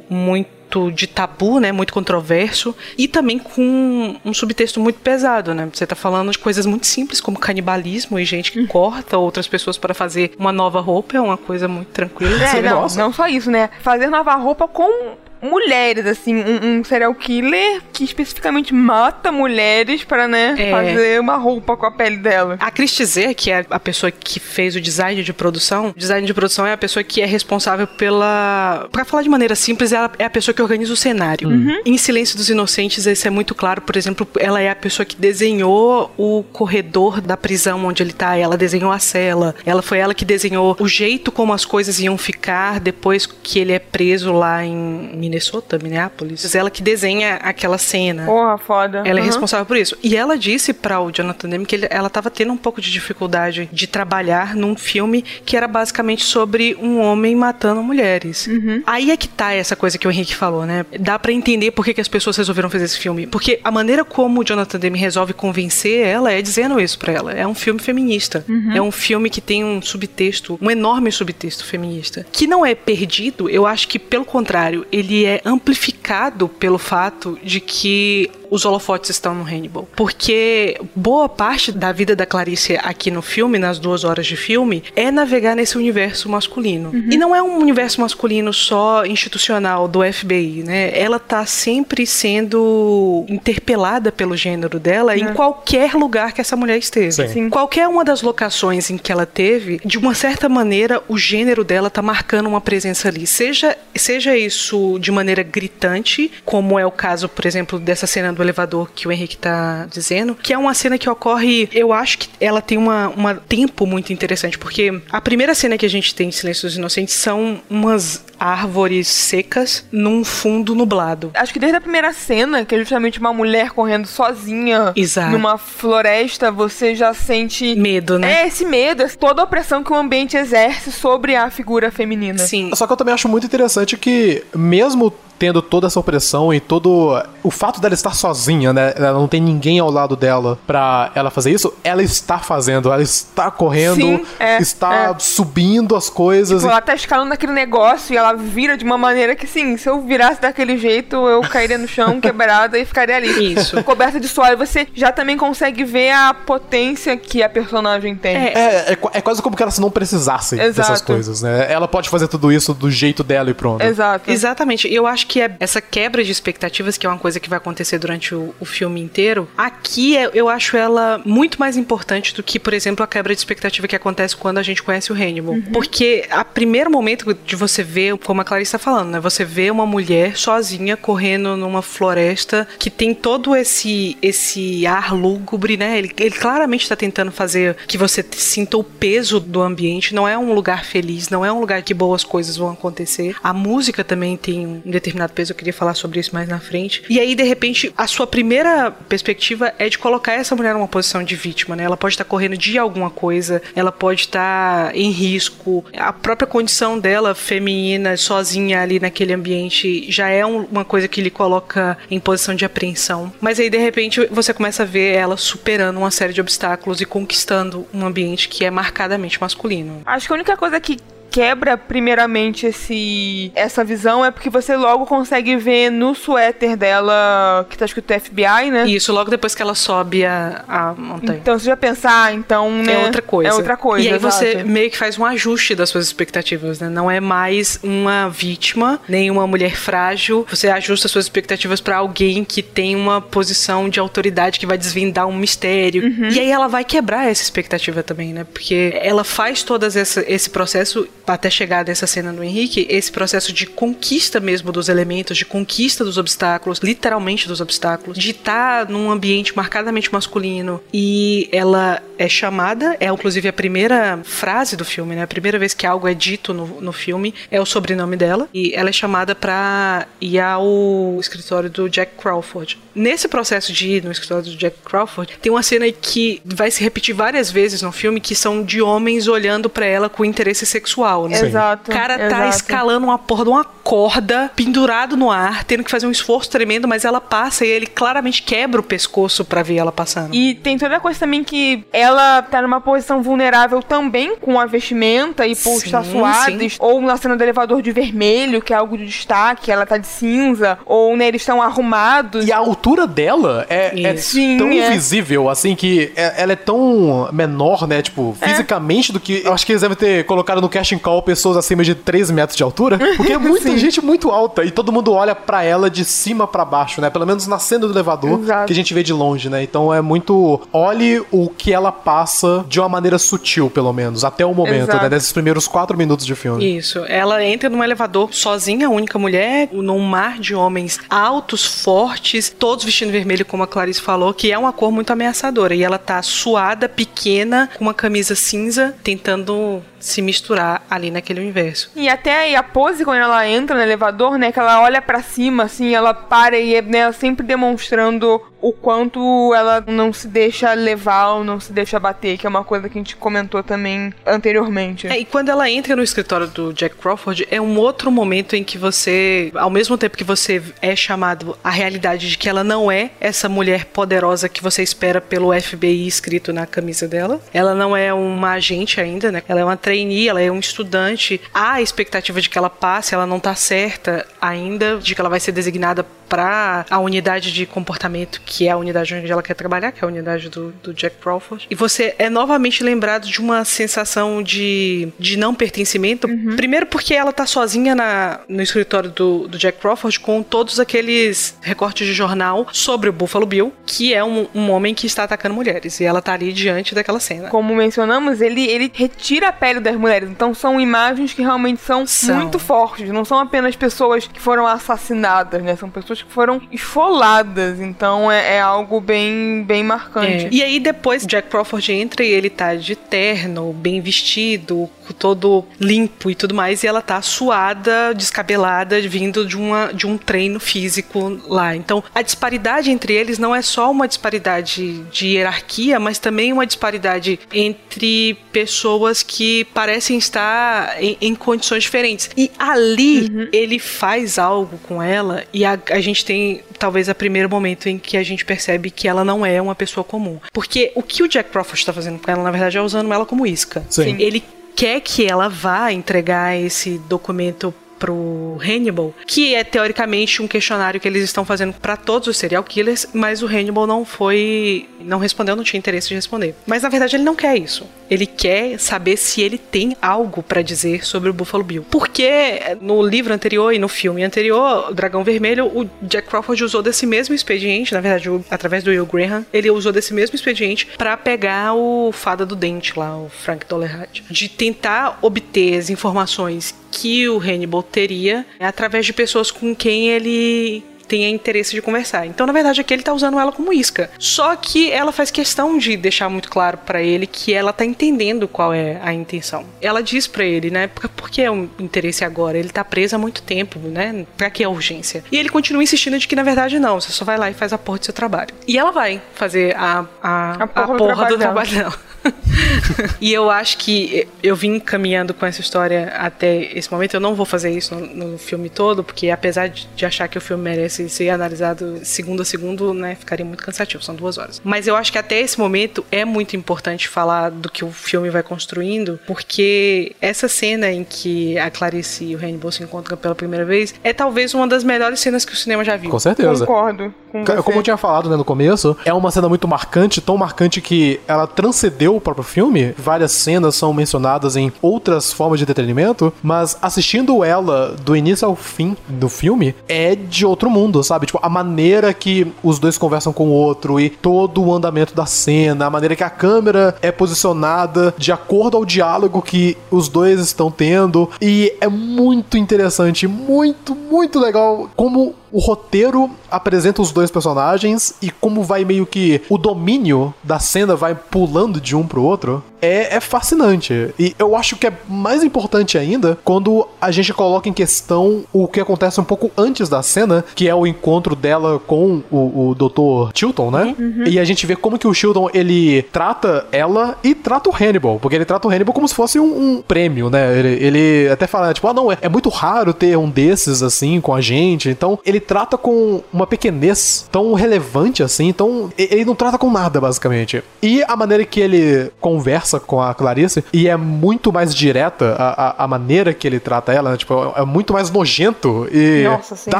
muito 0.09 0.91
de 0.91 1.07
tabu, 1.07 1.59
né, 1.61 1.71
muito 1.71 1.93
controverso 1.93 2.75
e 2.97 3.07
também 3.07 3.39
com 3.39 4.17
um 4.23 4.33
subtexto 4.33 4.81
muito 4.81 4.99
pesado, 4.99 5.53
né? 5.53 5.69
Você 5.73 5.87
tá 5.87 5.95
falando 5.95 6.29
de 6.29 6.37
coisas 6.37 6.65
muito 6.65 6.85
simples 6.85 7.21
como 7.21 7.39
canibalismo 7.39 8.19
e 8.19 8.25
gente 8.25 8.51
que 8.51 8.67
corta 8.67 9.17
outras 9.17 9.47
pessoas 9.47 9.77
para 9.77 9.93
fazer 9.93 10.33
uma 10.37 10.51
nova 10.51 10.81
roupa 10.81 11.15
é 11.15 11.21
uma 11.21 11.37
coisa 11.37 11.69
muito 11.69 11.87
tranquila. 11.87 12.43
É, 12.43 12.61
não, 12.61 12.85
não 12.87 13.13
só 13.13 13.27
isso, 13.27 13.49
né? 13.49 13.69
Fazer 13.81 14.07
nova 14.07 14.35
roupa 14.35 14.67
com 14.67 15.15
mulheres, 15.41 16.05
assim, 16.05 16.35
um, 16.35 16.79
um 16.79 16.83
serial 16.83 17.13
killer 17.15 17.81
que 17.93 18.03
especificamente 18.03 18.73
mata 18.73 19.31
mulheres 19.31 20.03
para, 20.03 20.27
né, 20.27 20.55
É. 20.57 20.71
fazer 20.71 21.19
uma 21.19 21.35
roupa 21.37 21.75
com 21.77 21.85
a 21.85 21.91
pele 21.91 22.17
dela. 22.17 22.57
A 22.59 22.71
Chris 22.71 22.97
Zer, 23.03 23.33
que 23.35 23.51
é 23.51 23.65
a 23.69 23.79
pessoa 23.79 24.11
que 24.11 24.39
fez 24.39 24.75
o 24.75 24.81
design 24.81 25.23
de 25.23 25.33
produção, 25.33 25.93
design 25.95 26.25
de 26.25 26.33
produção 26.33 26.65
é 26.65 26.73
a 26.73 26.77
pessoa 26.77 27.03
que 27.03 27.21
é 27.21 27.25
responsável 27.25 27.87
pela. 27.87 28.87
Pra 28.91 29.05
falar 29.05 29.23
de 29.23 29.29
maneira 29.29 29.55
simples, 29.55 29.91
ela 29.91 30.11
é 30.17 30.25
a 30.25 30.29
pessoa 30.29 30.53
que 30.53 30.61
organiza 30.61 30.91
o 30.93 30.95
cenário. 30.97 31.49
Em 31.85 31.97
Silêncio 31.97 32.37
dos 32.37 32.49
Inocentes, 32.49 33.05
isso 33.05 33.27
é 33.27 33.31
muito 33.31 33.53
claro. 33.55 33.81
Por 33.81 33.95
exemplo, 33.95 34.27
ela 34.39 34.61
é 34.61 34.69
a 34.69 34.75
pessoa 34.75 35.05
que 35.05 35.15
desenhou 35.15 36.11
o 36.17 36.43
corredor 36.51 37.21
da 37.21 37.37
prisão 37.37 37.85
onde 37.85 38.03
ele 38.03 38.13
tá. 38.13 38.35
Ela 38.37 38.57
desenhou 38.57 38.91
a 38.91 38.99
cela. 38.99 39.55
Ela 39.65 39.81
foi 39.81 39.99
ela 39.99 40.13
que 40.13 40.25
desenhou 40.25 40.75
o 40.79 40.87
jeito 40.87 41.31
como 41.31 41.53
as 41.53 41.65
coisas 41.65 41.99
iam 41.99 42.17
ficar 42.17 42.79
depois 42.79 43.25
que 43.25 43.59
ele 43.59 43.71
é 43.73 43.79
preso 43.79 44.31
lá 44.33 44.63
em 44.65 45.11
Minnesota, 45.27 45.77
Minneapolis. 45.81 46.55
Ela 46.55 46.69
que 46.71 46.81
desenha 46.81 47.35
aquela 47.35 47.77
cena. 47.77 48.25
Porra, 48.25 48.57
foda. 48.57 48.99
Ela 49.05 49.19
é 49.19 49.21
Uhum. 49.21 49.27
responsável 49.27 49.65
por 49.65 49.75
isso. 49.77 49.97
E 50.01 50.15
ela 50.15 50.37
disse 50.37 50.73
para 50.73 50.99
o 51.01 51.11
Jonathan 51.11 51.49
Demme 51.49 51.65
que 51.65 51.75
ele- 51.75 51.87
ela 51.89 52.07
estava 52.07 52.29
tendo 52.31 52.51
um 52.53 52.57
pouco 52.57 52.79
de 52.81 52.91
dificuldade 52.91 53.69
de 53.71 53.87
trabalhar 53.87 54.55
num 54.55 54.75
filme 54.75 55.23
que 55.45 55.57
era 55.57 55.67
basicamente 55.67 56.23
sobre 56.23 56.75
um 56.81 56.99
homem 56.99 57.35
matando 57.35 57.83
mulheres. 57.83 58.47
Aí 58.85 59.11
é 59.11 59.17
que 59.17 59.27
tá 59.27 59.53
essa 59.53 59.75
coisa 59.75 59.97
que 59.97 60.07
o 60.07 60.11
Henrique 60.11 60.35
falou, 60.35 60.65
né? 60.65 60.85
Dá 60.99 61.19
pra 61.19 61.31
entender 61.31 61.71
por 61.71 61.83
que, 61.83 61.93
que 61.93 62.01
as 62.01 62.07
pessoas 62.07 62.37
resolveram 62.37 62.69
fazer 62.69 62.85
esse 62.85 62.97
filme. 62.97 63.27
Porque 63.27 63.59
a 63.63 63.71
maneira 63.71 64.05
como 64.05 64.41
o 64.41 64.43
Jonathan 64.43 64.79
Demme 64.79 64.97
resolve 64.97 65.33
convencer 65.33 66.05
ela 66.05 66.31
é 66.31 66.41
dizendo 66.41 66.79
isso 66.79 66.97
pra 66.97 67.11
ela. 67.13 67.31
É 67.33 67.45
um 67.45 67.55
filme 67.55 67.79
feminista. 67.79 68.45
É 68.73 68.81
um 68.81 68.91
filme 68.91 69.29
que 69.29 69.41
tem 69.41 69.63
um 69.63 69.81
subtexto, 69.81 70.57
um 70.61 70.69
enorme 70.71 71.11
subtexto 71.11 71.65
feminista. 71.65 72.25
Que 72.31 72.47
não 72.47 72.65
é 72.65 72.73
perdido, 72.75 73.49
eu 73.49 73.65
acho 73.67 73.87
que 73.87 73.99
pelo 73.99 74.25
contrário, 74.25 74.85
ele 74.91 75.16
é 75.25 75.41
amplificado 75.45 76.47
pelo 76.47 76.77
fato 76.77 77.37
de 77.43 77.59
que 77.59 78.29
os 78.49 78.65
holofotes 78.65 79.09
estão 79.09 79.33
no 79.33 79.43
Hannibal. 79.43 79.87
Porque 79.95 80.79
boa 80.95 81.29
parte 81.29 81.71
da 81.71 81.91
vida 81.91 82.15
da 82.15 82.25
Clarice 82.25 82.77
aqui 82.81 83.09
no 83.09 83.21
filme, 83.21 83.57
nas 83.57 83.79
duas 83.79 84.03
horas 84.03 84.27
de 84.27 84.35
filme, 84.35 84.83
é 84.95 85.09
navegar 85.11 85.55
nesse 85.55 85.77
universo 85.77 86.29
masculino. 86.29 86.91
E 87.09 87.17
não 87.17 87.35
é 87.35 87.41
um 87.41 87.57
universo 87.57 88.01
masculino 88.01 88.53
só 88.53 89.05
institucional 89.05 89.87
do 89.87 90.01
FBI, 90.03 90.63
né? 90.63 90.91
Ela 90.97 91.19
tá 91.19 91.45
sempre 91.45 92.05
sendo 92.05 93.25
interpelada 93.29 94.11
pelo 94.11 94.35
gênero 94.35 94.79
dela 94.79 95.17
em 95.17 95.33
qualquer 95.33 95.93
lugar 95.93 96.33
que 96.33 96.41
essa 96.41 96.55
mulher 96.55 96.77
esteja. 96.77 97.27
Sim. 97.27 97.37
Sim. 97.37 97.49
Qualquer 97.49 97.87
uma 97.87 98.03
das 98.03 98.21
locações 98.21 98.89
em 98.89 98.97
que 98.97 99.11
ela 99.11 99.25
teve, 99.25 99.79
de 99.85 99.97
uma 99.97 100.13
certa 100.15 100.49
maneira, 100.49 101.01
o 101.07 101.17
gênero 101.17 101.63
dela 101.63 101.89
tá 101.89 102.01
marcando 102.01 102.47
uma 102.47 102.59
presença 102.59 103.07
ali. 103.07 103.27
Seja, 103.27 103.77
seja 103.95 104.35
isso 104.35 104.97
de 104.99 105.11
maneira 105.11 105.43
gritante, 105.43 106.31
como 106.43 106.79
é 106.79 106.85
o 106.85 106.91
caso, 106.91 107.29
por 107.29 107.45
exemplo, 107.45 107.79
dessa 107.79 108.07
cena 108.07 108.33
do 108.37 108.43
elevador 108.43 108.89
que 108.93 109.07
o 109.07 109.11
Henrique 109.11 109.37
tá 109.37 109.87
dizendo, 109.91 110.35
que 110.35 110.53
é 110.53 110.57
uma 110.57 110.73
cena 110.73 110.97
que 110.97 111.09
ocorre, 111.09 111.67
eu 111.73 111.91
acho 111.91 112.19
que 112.19 112.29
ela 112.39 112.61
tem 112.61 112.77
uma, 112.77 113.09
uma 113.09 113.35
tempo 113.35 113.85
muito 113.85 114.13
interessante, 114.13 114.57
porque 114.57 115.01
a 115.11 115.19
primeira 115.19 115.53
cena 115.55 115.77
que 115.77 115.85
a 115.85 115.89
gente 115.89 116.13
tem 116.15 116.29
de 116.29 116.35
Silêncio 116.35 116.67
dos 116.67 116.77
Inocentes 116.77 117.15
são 117.15 117.59
umas 117.69 118.23
árvores 118.39 119.07
secas 119.07 119.85
num 119.91 120.23
fundo 120.23 120.75
nublado. 120.75 121.31
Acho 121.33 121.51
que 121.51 121.59
desde 121.59 121.77
a 121.77 121.81
primeira 121.81 122.13
cena, 122.13 122.63
que 122.63 122.75
é 122.75 122.77
justamente 122.79 123.19
uma 123.19 123.33
mulher 123.33 123.71
correndo 123.71 124.07
sozinha 124.07 124.93
Exato. 124.95 125.31
numa 125.31 125.57
floresta, 125.57 126.51
você 126.51 126.93
já 126.95 127.13
sente. 127.13 127.75
Medo, 127.75 128.19
né? 128.19 128.43
É, 128.43 128.47
esse 128.47 128.63
medo, 128.65 129.01
essa- 129.03 129.17
toda 129.17 129.41
a 129.41 129.45
opressão 129.45 129.83
que 129.83 129.91
o 129.91 129.95
ambiente 129.95 130.37
exerce 130.37 130.91
sobre 130.91 131.35
a 131.35 131.49
figura 131.49 131.89
feminina. 131.91 132.37
Sim. 132.37 132.69
Só 132.75 132.85
que 132.85 132.93
eu 132.93 132.97
também 132.97 133.13
acho 133.13 133.27
muito 133.27 133.45
interessante 133.45 133.97
que, 133.97 134.43
mesmo 134.55 135.11
tendo 135.37 135.61
toda 135.61 135.87
essa 135.87 135.99
opressão 135.99 136.53
e 136.53 136.59
todo 136.59 137.21
o 137.43 137.51
fato 137.51 137.79
dela 137.79 137.93
estar 137.93 138.13
sozinha, 138.13 138.73
né? 138.73 138.93
Ela 138.95 139.13
não 139.13 139.27
tem 139.27 139.41
ninguém 139.41 139.79
ao 139.79 139.89
lado 139.89 140.15
dela 140.15 140.57
pra 140.65 141.11
ela 141.15 141.29
fazer 141.29 141.51
isso. 141.51 141.73
Ela 141.83 142.03
está 142.03 142.39
fazendo, 142.39 142.91
ela 142.91 143.01
está 143.01 143.49
correndo, 143.51 143.95
Sim, 143.95 144.25
é, 144.39 144.57
está 144.61 145.15
é. 145.15 145.19
subindo 145.19 145.95
as 145.95 146.09
coisas. 146.09 146.61
Tipo, 146.61 146.71
ela 146.71 146.81
tá 146.81 146.93
escalando 146.93 147.29
naquele 147.29 147.53
negócio 147.53 148.13
e 148.13 148.17
ela 148.17 148.33
vira 148.33 148.75
de 148.77 148.83
uma 148.83 148.97
maneira 148.97 149.35
que, 149.35 149.47
sim, 149.47 149.77
se 149.77 149.87
eu 149.87 150.01
virasse 150.01 150.41
daquele 150.41 150.77
jeito, 150.77 151.15
eu 151.15 151.41
cairia 151.41 151.77
no 151.77 151.87
chão, 151.87 152.19
quebrada 152.21 152.77
e 152.77 152.85
ficaria 152.85 153.15
ali. 153.15 153.53
Isso. 153.53 153.83
Coberta 153.83 154.19
de 154.19 154.27
suor. 154.27 154.47
E 154.47 154.55
você 154.55 154.87
já 154.93 155.11
também 155.11 155.37
consegue 155.37 155.83
ver 155.83 156.11
a 156.11 156.33
potência 156.33 157.15
que 157.15 157.43
a 157.43 157.49
personagem 157.49 158.15
tem. 158.15 158.35
É, 158.35 158.53
É, 158.53 158.93
é, 158.93 158.97
é 159.13 159.21
quase 159.21 159.41
como 159.41 159.55
que 159.55 159.61
ela 159.61 159.71
se 159.71 159.81
não 159.81 159.91
precisasse 159.91 160.55
dessas 160.55 160.77
Exato. 160.77 161.03
coisas, 161.05 161.41
né? 161.41 161.71
Ela 161.71 161.87
pode 161.87 162.09
fazer 162.09 162.27
tudo 162.27 162.51
isso 162.51 162.73
do 162.73 162.89
jeito 162.89 163.23
dela 163.23 163.49
e 163.49 163.53
pronto. 163.53 163.81
Exato. 163.81 164.29
Exatamente. 164.31 164.91
Eu 164.91 165.05
acho 165.05 165.26
que 165.27 165.41
é 165.41 165.55
essa 165.59 165.81
quebra 165.81 166.23
de 166.23 166.31
expectativas, 166.31 166.97
que 166.97 167.05
é 167.05 167.09
uma 167.09 167.19
coisa 167.19 167.39
que 167.39 167.49
vai 167.49 167.57
acontecer 167.57 167.97
durante 167.99 168.33
o, 168.33 168.53
o 168.59 168.65
filme 168.65 169.01
inteiro, 169.01 169.47
aqui 169.57 170.15
é- 170.17 170.31
eu 170.33 170.49
acho 170.49 170.77
ela 170.77 171.21
muito 171.25 171.59
mais 171.59 171.75
importante 171.77 172.33
do 172.33 172.41
que, 172.43 172.59
por 172.59 172.73
exemplo, 172.73 173.03
a 173.03 173.07
quebra 173.07 173.33
de 173.33 173.39
expectativa 173.39 173.87
que 173.87 173.95
acontece 173.95 174.35
quando 174.35 174.57
a 174.57 174.63
gente 174.63 174.81
conhece 174.83 175.11
o 175.11 175.15
Hannibal. 175.15 175.55
Porque 175.73 176.25
a 176.29 176.43
primeiro 176.45 176.89
momento 176.89 177.33
de 177.45 177.55
você 177.55 177.83
ver, 177.83 178.17
como 178.17 178.41
a 178.41 178.43
Clarice 178.45 178.71
tá 178.71 178.79
falando, 178.79 179.09
né? 179.09 179.19
Você 179.19 179.43
vê 179.43 179.69
uma 179.69 179.85
mulher 179.85 180.37
sozinha 180.37 180.95
correndo 180.95 181.55
numa 181.57 181.81
floresta 181.81 182.67
que 182.79 182.89
tem 182.89 183.13
todo 183.13 183.55
esse 183.55 184.17
esse 184.21 184.85
ar 184.87 185.13
lúgubre, 185.13 185.75
né? 185.77 185.97
Ele, 185.97 186.11
ele 186.17 186.31
claramente 186.35 186.83
está 186.83 186.95
tentando 186.95 187.31
fazer 187.31 187.75
que 187.87 187.97
você 187.97 188.23
sinta 188.31 188.77
o 188.77 188.83
peso 188.83 189.39
do 189.39 189.61
ambiente. 189.61 190.13
Não 190.15 190.27
é 190.27 190.37
um 190.37 190.53
lugar 190.53 190.85
feliz, 190.85 191.29
não 191.29 191.43
é 191.45 191.51
um 191.51 191.59
lugar 191.59 191.81
que 191.81 191.93
boas 191.93 192.23
coisas 192.23 192.55
vão 192.57 192.69
acontecer. 192.71 193.35
A 193.43 193.53
música 193.53 194.03
também 194.03 194.37
tem 194.37 194.65
um 194.65 194.81
determinado 194.85 195.16
determinado 195.17 195.33
peso, 195.33 195.51
eu 195.51 195.55
queria 195.55 195.73
falar 195.73 195.93
sobre 195.95 196.19
isso 196.19 196.33
mais 196.33 196.47
na 196.47 196.59
frente. 196.59 197.03
E 197.09 197.19
aí, 197.19 197.35
de 197.35 197.43
repente, 197.43 197.91
a 197.97 198.07
sua 198.07 198.27
primeira 198.27 198.91
perspectiva 198.91 199.73
é 199.77 199.89
de 199.89 199.97
colocar 199.97 200.33
essa 200.33 200.55
mulher 200.55 200.73
numa 200.73 200.87
posição 200.87 201.23
de 201.23 201.35
vítima, 201.35 201.75
né? 201.75 201.83
Ela 201.83 201.97
pode 201.97 202.13
estar 202.13 202.23
correndo 202.23 202.57
de 202.57 202.77
alguma 202.77 203.09
coisa, 203.09 203.61
ela 203.75 203.91
pode 203.91 204.21
estar 204.21 204.95
em 204.95 205.09
risco. 205.09 205.83
A 205.97 206.13
própria 206.13 206.47
condição 206.47 206.99
dela, 206.99 207.33
feminina, 207.33 208.15
sozinha 208.15 208.81
ali 208.81 208.99
naquele 208.99 209.33
ambiente, 209.33 210.09
já 210.11 210.29
é 210.29 210.45
uma 210.45 210.85
coisa 210.85 211.07
que 211.07 211.21
lhe 211.21 211.31
coloca 211.31 211.97
em 212.09 212.19
posição 212.19 212.55
de 212.55 212.65
apreensão. 212.65 213.31
Mas 213.41 213.59
aí, 213.59 213.69
de 213.69 213.77
repente, 213.77 214.25
você 214.31 214.53
começa 214.53 214.83
a 214.83 214.85
ver 214.85 215.15
ela 215.15 215.37
superando 215.37 215.97
uma 215.97 216.11
série 216.11 216.33
de 216.33 216.41
obstáculos 216.41 217.01
e 217.01 217.05
conquistando 217.05 217.87
um 217.93 218.05
ambiente 218.05 218.47
que 218.47 218.63
é 218.63 218.71
marcadamente 218.71 219.39
masculino. 219.41 220.01
Acho 220.05 220.27
que 220.27 220.33
a 220.33 220.35
única 220.35 220.57
coisa 220.57 220.79
que 220.79 220.97
quebra 221.29 221.77
primeiramente 221.77 222.65
esse 222.65 223.51
essa 223.55 223.83
visão 223.83 224.23
é 224.25 224.31
porque 224.31 224.49
você 224.49 224.75
logo 224.75 225.05
consegue 225.05 225.55
ver 225.55 225.89
no 225.89 226.15
suéter 226.15 226.75
dela 226.75 227.65
que 227.69 227.77
tá 227.77 227.85
escrito 227.85 228.13
FBI, 228.13 228.71
né? 228.71 228.87
Isso, 228.87 229.11
logo 229.13 229.29
depois 229.29 229.53
que 229.53 229.61
ela 229.61 229.75
sobe 229.75 230.25
a, 230.25 230.63
a 230.67 230.93
montanha. 230.93 231.39
Então 231.39 231.57
você 231.57 231.65
já 231.65 231.77
pensar, 231.77 232.33
então, 232.33 232.71
né? 232.71 232.93
É 232.93 233.05
outra 233.05 233.21
coisa. 233.21 233.49
É 233.49 233.53
outra 233.53 233.77
coisa. 233.77 234.05
E 234.05 234.09
aí 234.09 234.15
exato. 234.15 234.35
você 234.35 234.63
meio 234.63 234.89
que 234.89 234.97
faz 234.97 235.17
um 235.17 235.25
ajuste 235.25 235.75
das 235.75 235.89
suas 235.89 236.05
expectativas, 236.05 236.79
né? 236.79 236.89
Não 236.89 237.09
é 237.09 237.19
mais 237.19 237.79
uma 237.83 238.29
vítima, 238.29 238.99
nem 239.07 239.29
uma 239.29 239.45
mulher 239.47 239.75
frágil. 239.75 240.45
Você 240.49 240.69
ajusta 240.69 241.07
suas 241.07 241.25
expectativas 241.25 241.81
para 241.81 241.97
alguém 241.97 242.43
que 242.43 242.61
tem 242.61 242.95
uma 242.95 243.21
posição 243.21 243.89
de 243.89 243.99
autoridade 243.99 244.59
que 244.59 244.65
vai 244.65 244.77
desvendar 244.77 245.27
um 245.27 245.35
mistério. 245.35 246.03
Uhum. 246.03 246.29
E 246.29 246.39
aí 246.39 246.49
ela 246.49 246.67
vai 246.67 246.83
quebrar 246.83 247.29
essa 247.29 247.43
expectativa 247.43 248.03
também, 248.03 248.33
né? 248.33 248.43
Porque 248.43 248.91
ela 249.01 249.23
faz 249.23 249.63
todo 249.63 249.85
esse, 249.85 250.19
esse 250.27 250.49
processo 250.49 251.07
até 251.33 251.49
chegar 251.49 251.85
nessa 251.85 252.07
cena 252.07 252.31
do 252.31 252.43
Henrique, 252.43 252.87
esse 252.89 253.11
processo 253.11 253.51
de 253.51 253.65
conquista 253.65 254.39
mesmo 254.39 254.71
dos 254.71 254.89
elementos, 254.89 255.37
de 255.37 255.45
conquista 255.45 256.03
dos 256.03 256.17
obstáculos, 256.17 256.79
literalmente 256.79 257.47
dos 257.47 257.61
obstáculos, 257.61 258.17
de 258.17 258.31
estar 258.31 258.87
num 258.89 259.11
ambiente 259.11 259.55
marcadamente 259.55 260.11
masculino 260.11 260.81
e 260.93 261.49
ela 261.51 262.01
é 262.17 262.27
chamada, 262.27 262.97
é 262.99 263.05
inclusive 263.07 263.47
a 263.47 263.53
primeira 263.53 264.19
frase 264.23 264.75
do 264.75 264.83
filme, 264.83 265.15
né? 265.15 265.23
A 265.23 265.27
primeira 265.27 265.59
vez 265.59 265.73
que 265.73 265.85
algo 265.85 266.07
é 266.07 266.13
dito 266.13 266.53
no, 266.53 266.81
no 266.81 266.91
filme 266.91 267.33
é 267.51 267.61
o 267.61 267.65
sobrenome 267.65 268.15
dela 268.15 268.49
e 268.53 268.73
ela 268.73 268.89
é 268.89 268.93
chamada 268.93 269.35
para 269.35 270.07
ir 270.19 270.39
ao 270.39 271.17
escritório 271.19 271.69
do 271.69 271.89
Jack 271.89 272.13
Crawford. 272.17 272.77
Nesse 272.95 273.27
processo 273.27 273.71
de 273.71 273.87
ir 273.89 274.03
no 274.03 274.11
escritório 274.11 274.45
do 274.45 274.55
Jack 274.55 274.77
Crawford, 274.83 275.37
tem 275.41 275.51
uma 275.51 275.61
cena 275.61 275.91
que 275.91 276.41
vai 276.43 276.71
se 276.71 276.83
repetir 276.83 277.13
várias 277.13 277.51
vezes 277.51 277.81
no 277.81 277.91
filme 277.91 278.19
que 278.19 278.35
são 278.35 278.63
de 278.63 278.81
homens 278.81 279.27
olhando 279.27 279.69
para 279.69 279.85
ela 279.85 280.09
com 280.09 280.25
interesse 280.25 280.65
sexual, 280.65 281.16
né? 281.25 281.39
Exato. 281.39 281.89
O 281.89 281.93
cara 281.93 282.17
tá 282.17 282.25
exato. 282.25 282.49
escalando 282.49 283.05
uma 283.05 283.17
porra 283.17 283.45
de 283.45 283.49
uma 283.49 283.63
corda, 283.63 284.51
pendurado 284.53 285.15
no 285.15 285.31
ar, 285.31 285.63
tendo 285.63 285.83
que 285.83 285.89
fazer 285.89 286.05
um 286.05 286.11
esforço 286.11 286.49
tremendo, 286.49 286.87
mas 286.87 287.05
ela 287.05 287.21
passa 287.21 287.65
e 287.65 287.69
ele 287.69 287.85
claramente 287.85 288.43
quebra 288.43 288.81
o 288.81 288.83
pescoço 288.83 289.45
para 289.45 289.63
ver 289.63 289.77
ela 289.77 289.93
passando. 289.93 290.35
E 290.35 290.55
tem 290.55 290.77
toda 290.77 290.97
a 290.97 290.99
coisa 290.99 291.17
também 291.19 291.43
que 291.43 291.85
ela 291.93 292.41
tá 292.41 292.61
numa 292.61 292.81
posição 292.81 293.21
vulnerável 293.21 293.81
também 293.81 294.35
com 294.35 294.59
a 294.59 294.65
vestimenta 294.65 295.47
e 295.47 295.55
por 295.55 295.77
estar 295.77 296.03
suada, 296.03 296.51
sim. 296.59 296.75
ou 296.79 297.01
na 297.01 297.15
cena 297.15 297.37
do 297.37 297.43
elevador 297.43 297.81
de 297.81 297.91
vermelho, 297.91 298.61
que 298.61 298.73
é 298.73 298.75
algo 298.75 298.97
de 298.97 299.05
destaque, 299.05 299.71
ela 299.71 299.85
tá 299.85 299.97
de 299.97 300.07
cinza, 300.07 300.77
ou 300.85 301.15
né, 301.15 301.29
eles 301.29 301.41
estão 301.41 301.61
arrumados. 301.61 302.45
E 302.45 302.51
a 302.51 302.57
altura 302.57 303.07
dela 303.07 303.65
é, 303.69 304.01
é. 304.01 304.17
Sim, 304.17 304.57
tão 304.57 304.69
é. 304.69 304.89
visível, 304.91 305.49
assim, 305.49 305.75
que 305.75 306.11
é- 306.15 306.41
ela 306.41 306.53
é 306.53 306.55
tão 306.55 307.29
menor, 307.31 307.87
né? 307.87 308.01
Tipo, 308.01 308.35
fisicamente, 308.41 309.11
do 309.11 309.19
que. 309.19 309.41
Eu 309.45 309.53
acho 309.53 309.65
que 309.65 309.71
eles 309.71 309.81
devem 309.81 309.95
ter 309.95 310.25
colocado 310.25 310.59
no 310.59 310.67
casting 310.67 310.97
call 311.07 311.21
pessoas 311.21 311.55
acima 311.55 311.85
de 311.85 311.95
3 311.95 312.31
metros 312.31 312.57
de 312.57 312.63
altura. 312.63 312.99
Porque 313.15 313.31
é 313.31 313.37
muita 313.39 313.77
gente 313.77 314.03
muito 314.03 314.29
alta. 314.29 314.65
E 314.65 314.71
todo 314.71 314.91
mundo 314.91 315.13
olha 315.13 315.33
pra 315.33 315.63
ela 315.63 315.89
de 315.89 316.03
cima 316.03 316.45
pra 316.45 316.65
baixo, 316.65 316.99
né? 316.99 317.09
Pelo 317.09 317.25
menos 317.25 317.47
na 317.47 317.57
cena 317.57 317.87
do 317.87 317.93
elevador, 317.93 318.41
Exato. 318.41 318.67
que 318.67 318.73
a 318.73 318.75
gente 318.75 318.93
vê 318.93 319.01
de 319.03 319.13
longe, 319.13 319.49
né? 319.49 319.63
Então 319.63 319.93
é 319.93 320.01
muito. 320.01 320.59
Olhe 320.73 321.23
o 321.31 321.47
que 321.47 321.71
ela 321.71 321.93
passa 321.93 322.65
de 322.67 322.81
uma 322.81 322.89
maneira 322.89 323.17
sutil, 323.17 323.69
pelo 323.69 323.93
menos, 323.93 324.25
até 324.25 324.45
o 324.45 324.53
momento, 324.53 324.89
Exato. 324.89 325.03
né? 325.03 325.09
Desses 325.09 325.31
primeiros 325.31 325.65
4 325.65 325.97
minutos 325.97 326.25
de 326.25 326.35
filme. 326.35 326.77
Isso. 326.77 326.99
Ela 327.05 327.41
entra 327.41 327.69
num 327.69 327.81
elevador 327.81 328.33
sozinha, 328.33 328.89
única 328.89 329.17
mulher, 329.17 329.69
num 329.71 329.99
mar 329.99 330.39
de 330.39 330.53
homens 330.53 330.99
altos, 331.09 331.63
fortes, 331.65 332.49
todos 332.49 332.83
vestindo 332.83 333.11
vermelho, 333.11 333.45
como 333.45 333.63
a 333.63 333.67
Clarice 333.67 334.01
falou, 334.01 334.33
que 334.33 334.51
é 334.51 334.57
uma 334.57 334.73
cor 334.73 334.91
muito 334.91 335.11
ameaçadora. 335.11 335.73
E 335.73 335.83
ela 335.83 335.97
tá 335.97 336.21
suada, 336.21 336.89
pequena, 336.89 337.69
com 337.77 337.85
uma 337.85 337.93
camisa 337.93 338.35
cinza, 338.35 338.93
tentando 339.01 339.81
se 339.99 340.21
misturar 340.21 340.85
ali 340.89 341.11
naquele 341.11 341.41
universo. 341.41 341.91
E 341.95 342.07
até 342.09 342.39
aí 342.39 342.55
a 342.55 342.63
pose 342.63 343.03
quando 343.03 343.21
ela 343.21 343.47
entra 343.47 343.75
no 343.75 343.81
elevador, 343.81 344.37
né, 344.37 344.51
que 344.51 344.59
ela 344.59 344.81
olha 344.81 345.01
pra 345.01 345.21
cima, 345.21 345.63
assim, 345.63 345.93
ela 345.93 346.13
para 346.13 346.57
e 346.57 346.81
né, 346.81 346.99
ela 346.99 347.13
sempre 347.13 347.45
demonstrando 347.45 348.41
o 348.61 348.71
quanto 348.71 349.53
ela 349.53 349.83
não 349.87 350.11
se 350.11 350.27
deixa 350.27 350.73
levar 350.73 351.33
ou 351.33 351.43
não 351.43 351.59
se 351.59 351.71
deixa 351.71 351.99
bater, 351.99 352.37
que 352.37 352.45
é 352.45 352.49
uma 352.49 352.63
coisa 352.63 352.89
que 352.89 352.97
a 352.97 353.01
gente 353.01 353.15
comentou 353.15 353.63
também 353.63 354.13
anteriormente. 354.25 355.07
É, 355.07 355.17
e 355.17 355.25
quando 355.25 355.49
ela 355.49 355.69
entra 355.69 355.95
no 355.95 356.03
escritório 356.03 356.47
do 356.47 356.73
Jack 356.73 356.95
Crawford, 356.95 357.47
é 357.51 357.61
um 357.61 357.77
outro 357.77 358.11
momento 358.11 358.55
em 358.55 358.63
que 358.63 358.77
você, 358.77 359.51
ao 359.55 359.69
mesmo 359.69 359.97
tempo 359.97 360.17
que 360.17 360.23
você 360.23 360.61
é 360.81 360.95
chamado 360.95 361.57
à 361.63 361.69
realidade 361.69 362.29
de 362.29 362.37
que 362.37 362.49
ela 362.49 362.63
não 362.63 362.91
é 362.91 363.11
essa 363.19 363.47
mulher 363.47 363.85
poderosa 363.85 364.49
que 364.49 364.63
você 364.63 364.81
espera 364.81 365.21
pelo 365.21 365.53
FBI 365.59 366.07
escrito 366.07 366.51
na 366.51 366.65
camisa 366.65 367.07
dela, 367.07 367.39
ela 367.53 367.75
não 367.75 367.95
é 367.95 368.13
uma 368.13 368.51
agente 368.51 368.99
ainda, 368.99 369.31
né? 369.31 369.43
Ela 369.47 369.61
é 369.61 369.63
uma 369.63 369.77
trainee, 369.77 370.27
ela 370.27 370.41
é 370.41 370.51
um 370.51 370.59
estudante. 370.59 371.39
Há 371.53 371.73
a 371.73 371.81
expectativa 371.81 372.41
de 372.41 372.49
que 372.49 372.57
ela 372.57 372.69
passe, 372.69 373.13
ela 373.13 373.25
não 373.25 373.39
tá 373.39 373.55
certa 373.55 374.25
ainda, 374.41 374.97
de 374.97 375.13
que 375.13 375.21
ela 375.21 375.29
vai 375.29 375.39
ser 375.39 375.51
designada 375.51 376.05
para 376.27 376.85
a 376.89 376.99
unidade 376.99 377.51
de 377.51 377.65
comportamento, 377.65 378.41
que 378.45 378.67
é 378.67 378.71
a 378.71 378.77
unidade 378.77 379.13
onde 379.15 379.31
ela 379.31 379.43
quer 379.43 379.53
trabalhar, 379.53 379.91
que 379.91 380.03
é 380.03 380.05
a 380.05 380.07
unidade 380.07 380.49
do, 380.49 380.71
do 380.83 380.93
Jack 380.93 381.17
Crawford. 381.17 381.67
E 381.69 381.75
você 381.75 382.15
é 382.17 382.29
novamente 382.29 382.83
lembrado 382.83 383.27
de 383.27 383.39
uma 383.39 383.63
sensação 383.65 384.41
de, 384.43 385.09
de 385.19 385.37
não 385.37 385.53
pertencimento. 385.53 386.27
Primeiro 386.55 386.85
porque 386.85 387.13
ela 387.13 387.31
tá 387.31 387.45
sozinha 387.45 387.95
na, 387.95 388.39
no 388.47 388.61
escritório 388.61 389.09
do, 389.09 389.47
do 389.47 389.57
Jack 389.57 389.79
Crawford 389.79 390.19
com 390.19 390.43
todos 390.43 390.79
aqueles 390.79 391.57
recortes 391.61 392.07
de 392.07 392.13
jornal 392.13 392.67
sobre 392.71 393.09
o 393.09 393.13
Buffalo 393.13 393.45
Bill, 393.45 393.73
que 393.85 394.13
é 394.13 394.23
um, 394.23 394.47
um 394.53 394.69
homem 394.71 394.93
que 394.93 395.07
está 395.07 395.23
atacando 395.23 395.55
mulheres. 395.55 395.99
E 395.99 396.03
ela 396.03 396.21
tá 396.21 396.33
ali 396.33 396.51
diante 396.53 396.93
daquela 396.93 397.19
cena. 397.19 397.49
Como 397.49 397.75
mencionamos, 397.75 398.41
ele, 398.41 398.65
ele 398.65 398.91
retira 398.93 399.49
a 399.49 399.53
pele 399.53 399.79
das 399.79 399.95
mulheres. 399.95 400.29
Então 400.29 400.53
são 400.53 400.79
imagens 400.79 401.33
que 401.33 401.41
realmente 401.41 401.81
são, 401.81 402.05
São. 402.05 402.35
muito 402.37 402.59
fortes. 402.59 403.09
Não 403.09 403.25
são 403.25 403.39
apenas 403.39 403.75
pessoas 403.75 404.27
que 404.27 404.39
foram 404.39 404.67
assassinadas, 404.67 405.61
né? 405.63 405.75
São 405.75 405.89
pessoas 405.89 406.16
que 406.25 406.31
foram 406.31 406.61
esfoladas. 406.71 407.79
Então 407.79 408.31
é, 408.31 408.55
é 408.55 408.61
algo 408.61 408.99
bem, 408.99 409.63
bem 409.63 409.83
marcante. 409.83 410.45
É. 410.45 410.49
E 410.51 410.63
aí 410.63 410.79
depois 410.79 411.25
Jack 411.25 411.49
Crawford 411.49 411.91
entra 411.91 412.23
e 412.23 412.29
ele 412.29 412.49
tá 412.49 412.75
de 412.75 412.95
terno, 412.95 413.73
bem 413.73 414.01
vestido, 414.01 414.89
todo 415.13 415.65
limpo 415.79 416.29
e 416.29 416.35
tudo 416.35 416.53
mais, 416.53 416.83
e 416.83 416.87
ela 416.87 417.01
tá 417.01 417.21
suada, 417.21 418.13
descabelada, 418.13 418.99
vindo 419.01 419.45
de, 419.45 419.57
uma, 419.57 419.91
de 419.93 420.07
um 420.07 420.17
treino 420.17 420.59
físico 420.59 421.39
lá. 421.47 421.75
Então 421.75 422.03
a 422.13 422.21
disparidade 422.21 422.91
entre 422.91 423.13
eles 423.13 423.37
não 423.37 423.55
é 423.55 423.61
só 423.61 423.91
uma 423.91 424.07
disparidade 424.07 424.99
de 425.11 425.27
hierarquia, 425.27 425.99
mas 425.99 426.19
também 426.19 426.53
uma 426.53 426.65
disparidade 426.65 427.39
entre 427.53 428.37
pessoas 428.51 429.23
que 429.23 429.65
parecem 429.65 430.17
estar 430.17 431.01
em, 431.01 431.17
em 431.21 431.35
condições 431.35 431.83
diferentes. 431.83 432.29
E 432.35 432.51
ali 432.57 433.49
ele 433.51 433.79
faz 433.79 434.37
algo 434.37 434.77
com 434.87 435.01
ela 435.01 435.43
e 435.53 435.65
a, 435.65 435.79
a 435.91 436.01
gente 436.01 436.25
tem 436.25 436.61
talvez 436.77 437.07
o 437.07 437.15
primeiro 437.15 437.49
momento 437.49 437.87
em 437.89 437.97
que 437.97 438.17
a 438.17 438.23
gente 438.23 438.45
percebe 438.45 438.89
que 438.89 439.07
ela 439.07 439.23
não 439.23 439.45
é 439.45 439.61
uma 439.61 439.75
pessoa 439.75 440.03
comum. 440.03 440.39
Porque 440.53 440.91
o 440.95 441.03
que 441.03 441.23
o 441.23 441.27
Jack 441.27 441.49
Crawford 441.51 441.79
está 441.79 441.93
fazendo 441.93 442.19
com 442.19 442.29
ela, 442.29 442.43
na 442.43 442.51
verdade, 442.51 442.77
é 442.77 442.81
usando 442.81 443.11
ela 443.11 443.25
como 443.25 443.45
isca. 443.45 443.83
Sim. 443.89 444.15
Ele 444.19 444.43
quer 444.77 445.01
que 445.01 445.25
ela 445.25 445.49
vá 445.49 445.91
entregar 445.91 446.55
esse 446.55 446.99
documento 446.99 447.73
pro 447.97 448.57
Hannibal, 448.61 449.13
que 449.25 449.55
é 449.55 449.63
teoricamente 449.63 450.41
um 450.41 450.47
questionário 450.47 450.99
que 450.99 451.07
eles 451.07 451.23
estão 451.23 451.45
fazendo 451.45 451.73
para 451.73 451.97
todos 451.97 452.27
os 452.27 452.37
serial 452.37 452.63
killers, 452.63 453.07
mas 453.13 453.41
o 453.41 453.47
Hannibal 453.47 453.87
não 453.87 454.05
foi, 454.05 454.87
não 454.99 455.19
respondeu, 455.19 455.55
não 455.55 455.63
tinha 455.63 455.77
interesse 455.77 456.09
de 456.09 456.15
responder. 456.15 456.55
Mas 456.65 456.83
na 456.83 456.89
verdade 456.89 457.15
ele 457.15 457.23
não 457.23 457.35
quer 457.35 457.57
isso. 457.57 457.87
Ele 458.09 458.25
quer 458.25 458.79
saber 458.79 459.17
se 459.17 459.41
ele 459.41 459.57
tem 459.57 459.95
algo 460.01 460.41
para 460.41 460.61
dizer 460.61 461.05
sobre 461.05 461.29
o 461.29 461.33
Buffalo 461.33 461.63
Bill. 461.63 461.85
Porque 461.89 462.59
no 462.79 463.01
livro 463.01 463.33
anterior 463.33 463.73
e 463.73 463.79
no 463.79 463.87
filme 463.87 464.23
anterior, 464.23 464.89
o 464.89 464.93
Dragão 464.93 465.23
Vermelho, 465.23 465.65
o 465.65 465.89
Jack 466.01 466.27
Crawford 466.27 466.63
usou 466.63 466.81
desse 466.81 467.05
mesmo 467.05 467.35
expediente, 467.35 467.93
na 467.93 468.01
verdade, 468.01 468.29
através 468.49 468.83
do 468.83 468.89
Will 468.89 469.05
Graham, 469.05 469.45
ele 469.51 469.69
usou 469.69 469.91
desse 469.91 470.13
mesmo 470.13 470.35
expediente 470.35 470.87
para 470.97 471.17
pegar 471.17 471.73
o 471.73 472.11
fada 472.11 472.45
do 472.45 472.55
dente 472.55 472.97
lá, 472.97 473.17
o 473.17 473.29
Frank 473.29 473.65
Dolerhat, 473.67 474.23
de 474.29 474.49
tentar 474.49 475.19
obter 475.21 475.77
as 475.77 475.89
informações 475.89 476.75
que 476.99 477.29
o 477.29 477.39
Hannibal 477.39 477.83
teria 477.83 478.45
através 478.59 479.05
de 479.05 479.13
pessoas 479.13 479.51
com 479.51 479.75
quem 479.75 480.09
ele 480.09 480.83
tenha 481.07 481.29
interesse 481.29 481.71
de 481.71 481.81
conversar. 481.81 482.25
Então, 482.25 482.45
na 482.45 482.53
verdade, 482.53 482.81
aqui 482.81 482.93
ele 482.93 483.03
tá 483.03 483.13
usando 483.13 483.39
ela 483.39 483.51
como 483.51 483.71
isca. 483.71 484.09
Só 484.19 484.55
que 484.55 484.91
ela 484.91 485.11
faz 485.11 485.31
questão 485.31 485.77
de 485.77 485.95
deixar 485.95 486.29
muito 486.29 486.49
claro 486.49 486.77
para 486.79 487.01
ele 487.01 487.25
que 487.25 487.53
ela 487.53 487.71
tá 487.71 487.85
entendendo 487.85 488.47
qual 488.47 488.73
é 488.73 488.99
a 489.01 489.13
intenção. 489.13 489.65
Ela 489.81 490.01
diz 490.01 490.27
para 490.27 490.43
ele, 490.43 490.69
né, 490.69 490.87
por 490.87 491.29
que 491.29 491.41
é 491.41 491.49
um 491.49 491.69
interesse 491.79 492.25
agora? 492.25 492.57
Ele 492.57 492.69
tá 492.69 492.83
preso 492.83 493.15
há 493.15 493.19
muito 493.19 493.41
tempo, 493.41 493.79
né? 493.79 494.25
Pra 494.35 494.49
que 494.49 494.63
a 494.63 494.69
urgência? 494.69 495.23
E 495.31 495.37
ele 495.37 495.49
continua 495.49 495.81
insistindo 495.81 496.19
de 496.19 496.27
que, 496.27 496.35
na 496.35 496.43
verdade, 496.43 496.77
não, 496.77 496.99
você 496.99 497.11
só 497.11 497.23
vai 497.23 497.37
lá 497.37 497.49
e 497.49 497.53
faz 497.53 497.71
a 497.71 497.77
porra 497.77 497.99
do 497.99 498.05
seu 498.05 498.13
trabalho. 498.13 498.53
E 498.67 498.77
ela 498.77 498.91
vai 498.91 499.21
fazer 499.33 499.75
a, 499.77 500.05
a, 500.21 500.51
a 500.63 500.67
porra, 500.67 500.93
a 500.93 500.97
porra 500.97 501.25
do, 501.25 501.37
do 501.37 501.39
trabalho 501.39 501.71
dela. 501.71 502.06
e 503.21 503.33
eu 503.33 503.49
acho 503.49 503.77
que 503.77 504.27
eu 504.41 504.55
vim 504.55 504.79
caminhando 504.79 505.33
com 505.33 505.45
essa 505.45 505.61
história 505.61 506.13
até 506.17 506.63
esse 506.77 506.91
momento. 506.91 507.15
Eu 507.15 507.19
não 507.19 507.35
vou 507.35 507.45
fazer 507.45 507.71
isso 507.71 507.95
no, 507.95 508.29
no 508.31 508.37
filme 508.37 508.69
todo, 508.69 509.03
porque 509.03 509.29
apesar 509.29 509.67
de, 509.67 509.87
de, 509.95 510.05
achar 510.05 510.27
que 510.27 510.37
o 510.37 510.41
filme 510.41 510.63
merece 510.63 511.09
ser 511.09 511.29
analisado 511.29 511.99
segundo 512.03 512.41
a 512.41 512.45
segundo, 512.45 512.93
né, 512.93 513.15
ficaria 513.15 513.45
muito 513.45 513.63
cansativo. 513.63 514.03
São 514.03 514.15
duas 514.15 514.37
horas. 514.37 514.61
Mas 514.63 514.87
eu 514.87 514.95
acho 514.95 515.11
que 515.11 515.17
até 515.17 515.39
esse 515.39 515.59
momento 515.59 516.05
é 516.11 516.25
muito 516.25 516.55
importante 516.55 517.07
falar 517.07 517.49
do 517.49 517.69
que 517.69 517.83
o 517.83 517.91
filme 517.91 518.29
vai 518.29 518.43
construindo, 518.43 519.19
porque 519.25 520.15
essa 520.21 520.47
cena 520.47 520.91
em 520.91 521.03
que 521.03 521.57
a 521.57 521.69
Clarice 521.69 522.25
e 522.25 522.35
o 522.35 522.39
Hannibal 522.39 522.71
se 522.71 522.83
encontram 522.83 523.17
pela 523.17 523.35
primeira 523.35 523.65
vez 523.65 523.93
é 524.03 524.13
talvez 524.13 524.53
uma 524.53 524.67
das 524.67 524.83
melhores 524.83 525.19
cenas 525.19 525.45
que 525.45 525.53
o 525.53 525.55
cinema 525.55 525.83
já 525.83 525.95
viu. 525.95 526.09
Com 526.09 526.19
certeza. 526.19 526.65
Concordo. 526.65 527.13
Com 527.31 527.43
Como 527.63 527.79
eu 527.79 527.83
tinha 527.83 527.97
falado 527.97 528.29
né, 528.29 528.35
no 528.35 528.45
começo, 528.45 528.95
é 529.05 529.13
uma 529.13 529.29
cena 529.31 529.49
muito 529.49 529.67
marcante, 529.67 530.21
tão 530.21 530.37
marcante 530.37 530.81
que 530.81 531.19
ela 531.27 531.45
transcendeu 531.45 532.16
o 532.17 532.21
próprio 532.21 532.43
filme. 532.43 532.93
Várias 532.97 533.31
cenas 533.31 533.75
são 533.75 533.93
mencionadas 533.93 534.55
em 534.55 534.71
outras 534.81 535.31
formas 535.31 535.59
de 535.59 535.63
entretenimento, 535.63 536.33
mas 536.41 536.77
assistindo 536.81 537.43
ela 537.43 537.95
do 538.03 538.15
início 538.15 538.47
ao 538.47 538.55
fim 538.55 538.95
do 539.07 539.29
filme 539.29 539.75
é 539.87 540.15
de 540.15 540.45
outro 540.45 540.69
mundo, 540.69 541.03
sabe? 541.03 541.25
Tipo, 541.25 541.39
a 541.41 541.49
maneira 541.49 542.13
que 542.13 542.51
os 542.63 542.79
dois 542.79 542.97
conversam 542.97 543.31
com 543.31 543.47
o 543.47 543.51
outro 543.51 543.99
e 543.99 544.09
todo 544.09 544.63
o 544.63 544.73
andamento 544.73 545.15
da 545.15 545.25
cena, 545.25 545.85
a 545.85 545.89
maneira 545.89 546.15
que 546.15 546.23
a 546.23 546.29
câmera 546.29 546.95
é 547.01 547.11
posicionada 547.11 548.13
de 548.17 548.31
acordo 548.31 548.77
ao 548.77 548.85
diálogo 548.85 549.41
que 549.41 549.77
os 549.89 550.09
dois 550.09 550.39
estão 550.39 550.71
tendo. 550.71 551.29
E 551.41 551.73
é 551.79 551.87
muito 551.87 552.57
interessante, 552.57 553.27
muito, 553.27 553.95
muito 553.95 554.39
legal 554.39 554.89
como 554.95 555.35
o 555.51 555.59
roteiro 555.59 556.29
apresenta 556.49 557.01
os 557.01 557.11
dois 557.11 557.31
personagens 557.31 558.13
e 558.21 558.29
como 558.29 558.63
vai 558.63 558.83
meio 558.85 559.05
que 559.05 559.41
o 559.49 559.57
domínio 559.57 560.33
da 560.43 560.59
cena 560.59 560.95
vai 560.95 561.15
pulando 561.15 561.79
de 561.79 561.95
um 561.95 562.05
pro 562.05 562.23
outro 562.23 562.63
é, 562.81 563.15
é, 563.15 563.19
fascinante. 563.19 564.13
E 564.19 564.35
eu 564.37 564.55
acho 564.55 564.75
que 564.75 564.87
é 564.87 564.93
mais 565.07 565.43
importante 565.43 565.97
ainda 565.97 566.37
quando 566.43 566.87
a 567.01 567.11
gente 567.11 567.33
coloca 567.33 567.67
em 567.67 567.73
questão 567.73 568.43
o 568.53 568.67
que 568.67 568.79
acontece 568.79 569.19
um 569.19 569.23
pouco 569.23 569.51
antes 569.57 569.89
da 569.89 570.01
cena, 570.03 570.43
que 570.55 570.67
é 570.67 570.75
o 570.75 570.85
encontro 570.85 571.35
dela 571.35 571.79
com 571.79 572.21
o, 572.31 572.69
o 572.69 572.75
Dr. 572.75 573.31
Chilton, 573.33 573.71
né? 573.71 573.95
Uhum. 573.97 574.23
E 574.27 574.39
a 574.39 574.43
gente 574.43 574.65
vê 574.65 574.75
como 574.75 574.99
que 574.99 575.07
o 575.07 575.13
Chilton 575.13 575.49
ele 575.53 576.03
trata 576.03 576.65
ela 576.71 577.17
e 577.23 577.33
trata 577.33 577.69
o 577.69 577.73
Hannibal, 577.73 578.19
porque 578.19 578.35
ele 578.35 578.45
trata 578.45 578.67
o 578.67 578.71
Hannibal 578.71 578.93
como 578.93 579.07
se 579.07 579.15
fosse 579.15 579.39
um, 579.39 579.77
um 579.77 579.81
prêmio, 579.81 580.29
né? 580.29 580.57
Ele, 580.57 580.85
ele, 580.85 581.29
até 581.29 581.47
fala, 581.47 581.73
tipo, 581.73 581.87
ah, 581.87 581.93
não, 581.93 582.11
é, 582.11 582.17
é 582.21 582.29
muito 582.29 582.49
raro 582.49 582.93
ter 582.93 583.17
um 583.17 583.29
desses 583.29 583.81
assim 583.81 584.21
com 584.21 584.33
a 584.33 584.41
gente. 584.41 584.89
Então 584.89 585.19
ele 585.25 585.39
trata 585.47 585.77
com 585.77 586.21
uma 586.31 586.45
pequenez 586.45 587.27
tão 587.31 587.53
relevante 587.53 588.21
assim, 588.21 588.47
então 588.47 588.91
ele 588.97 589.25
não 589.25 589.35
trata 589.35 589.57
com 589.57 589.71
nada, 589.71 590.01
basicamente. 590.01 590.63
E 590.81 591.03
a 591.07 591.15
maneira 591.15 591.45
que 591.45 591.59
ele 591.59 592.11
conversa 592.19 592.79
com 592.79 593.01
a 593.01 593.13
Clarice 593.13 593.63
e 593.71 593.87
é 593.87 593.95
muito 593.95 594.51
mais 594.51 594.75
direta 594.75 595.35
a, 595.37 595.67
a, 595.67 595.83
a 595.85 595.87
maneira 595.87 596.33
que 596.33 596.45
ele 596.45 596.59
trata 596.59 596.91
ela, 596.91 597.11
né? 597.11 597.17
Tipo, 597.17 597.53
é, 597.55 597.61
é 597.61 597.65
muito 597.65 597.93
mais 597.93 598.11
nojento 598.11 598.87
e 598.91 599.23
Nossa, 599.23 599.69
dá 599.69 599.79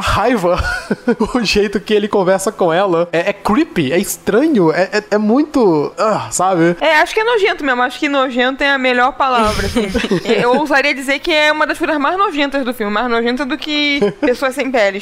raiva 0.00 0.58
o 1.34 1.44
jeito 1.44 1.78
que 1.80 1.92
ele 1.92 2.08
conversa 2.08 2.50
com 2.50 2.72
ela. 2.72 3.08
É, 3.12 3.30
é 3.30 3.32
creepy, 3.32 3.92
é 3.92 3.98
estranho, 3.98 4.72
é, 4.72 4.88
é, 4.92 5.04
é 5.12 5.18
muito. 5.18 5.92
Uh, 5.98 6.32
sabe? 6.32 6.76
É, 6.80 7.00
acho 7.00 7.12
que 7.12 7.20
é 7.20 7.24
nojento 7.24 7.64
mesmo. 7.64 7.82
Acho 7.82 7.98
que 7.98 8.08
nojento 8.08 8.62
é 8.62 8.70
a 8.70 8.78
melhor 8.78 9.12
palavra. 9.12 9.66
Assim. 9.66 9.88
Eu 10.24 10.56
ousaria 10.56 10.94
dizer 10.94 11.18
que 11.18 11.32
é 11.32 11.52
uma 11.52 11.66
das 11.66 11.78
coisas 11.78 11.98
mais 11.98 12.16
nojentas 12.16 12.64
do 12.64 12.72
filme, 12.72 12.92
mais 12.92 13.08
nojenta 13.10 13.44
do 13.44 13.56
que 13.58 14.00
pessoas 14.20 14.54
sem 14.54 14.70
pele, 14.70 14.98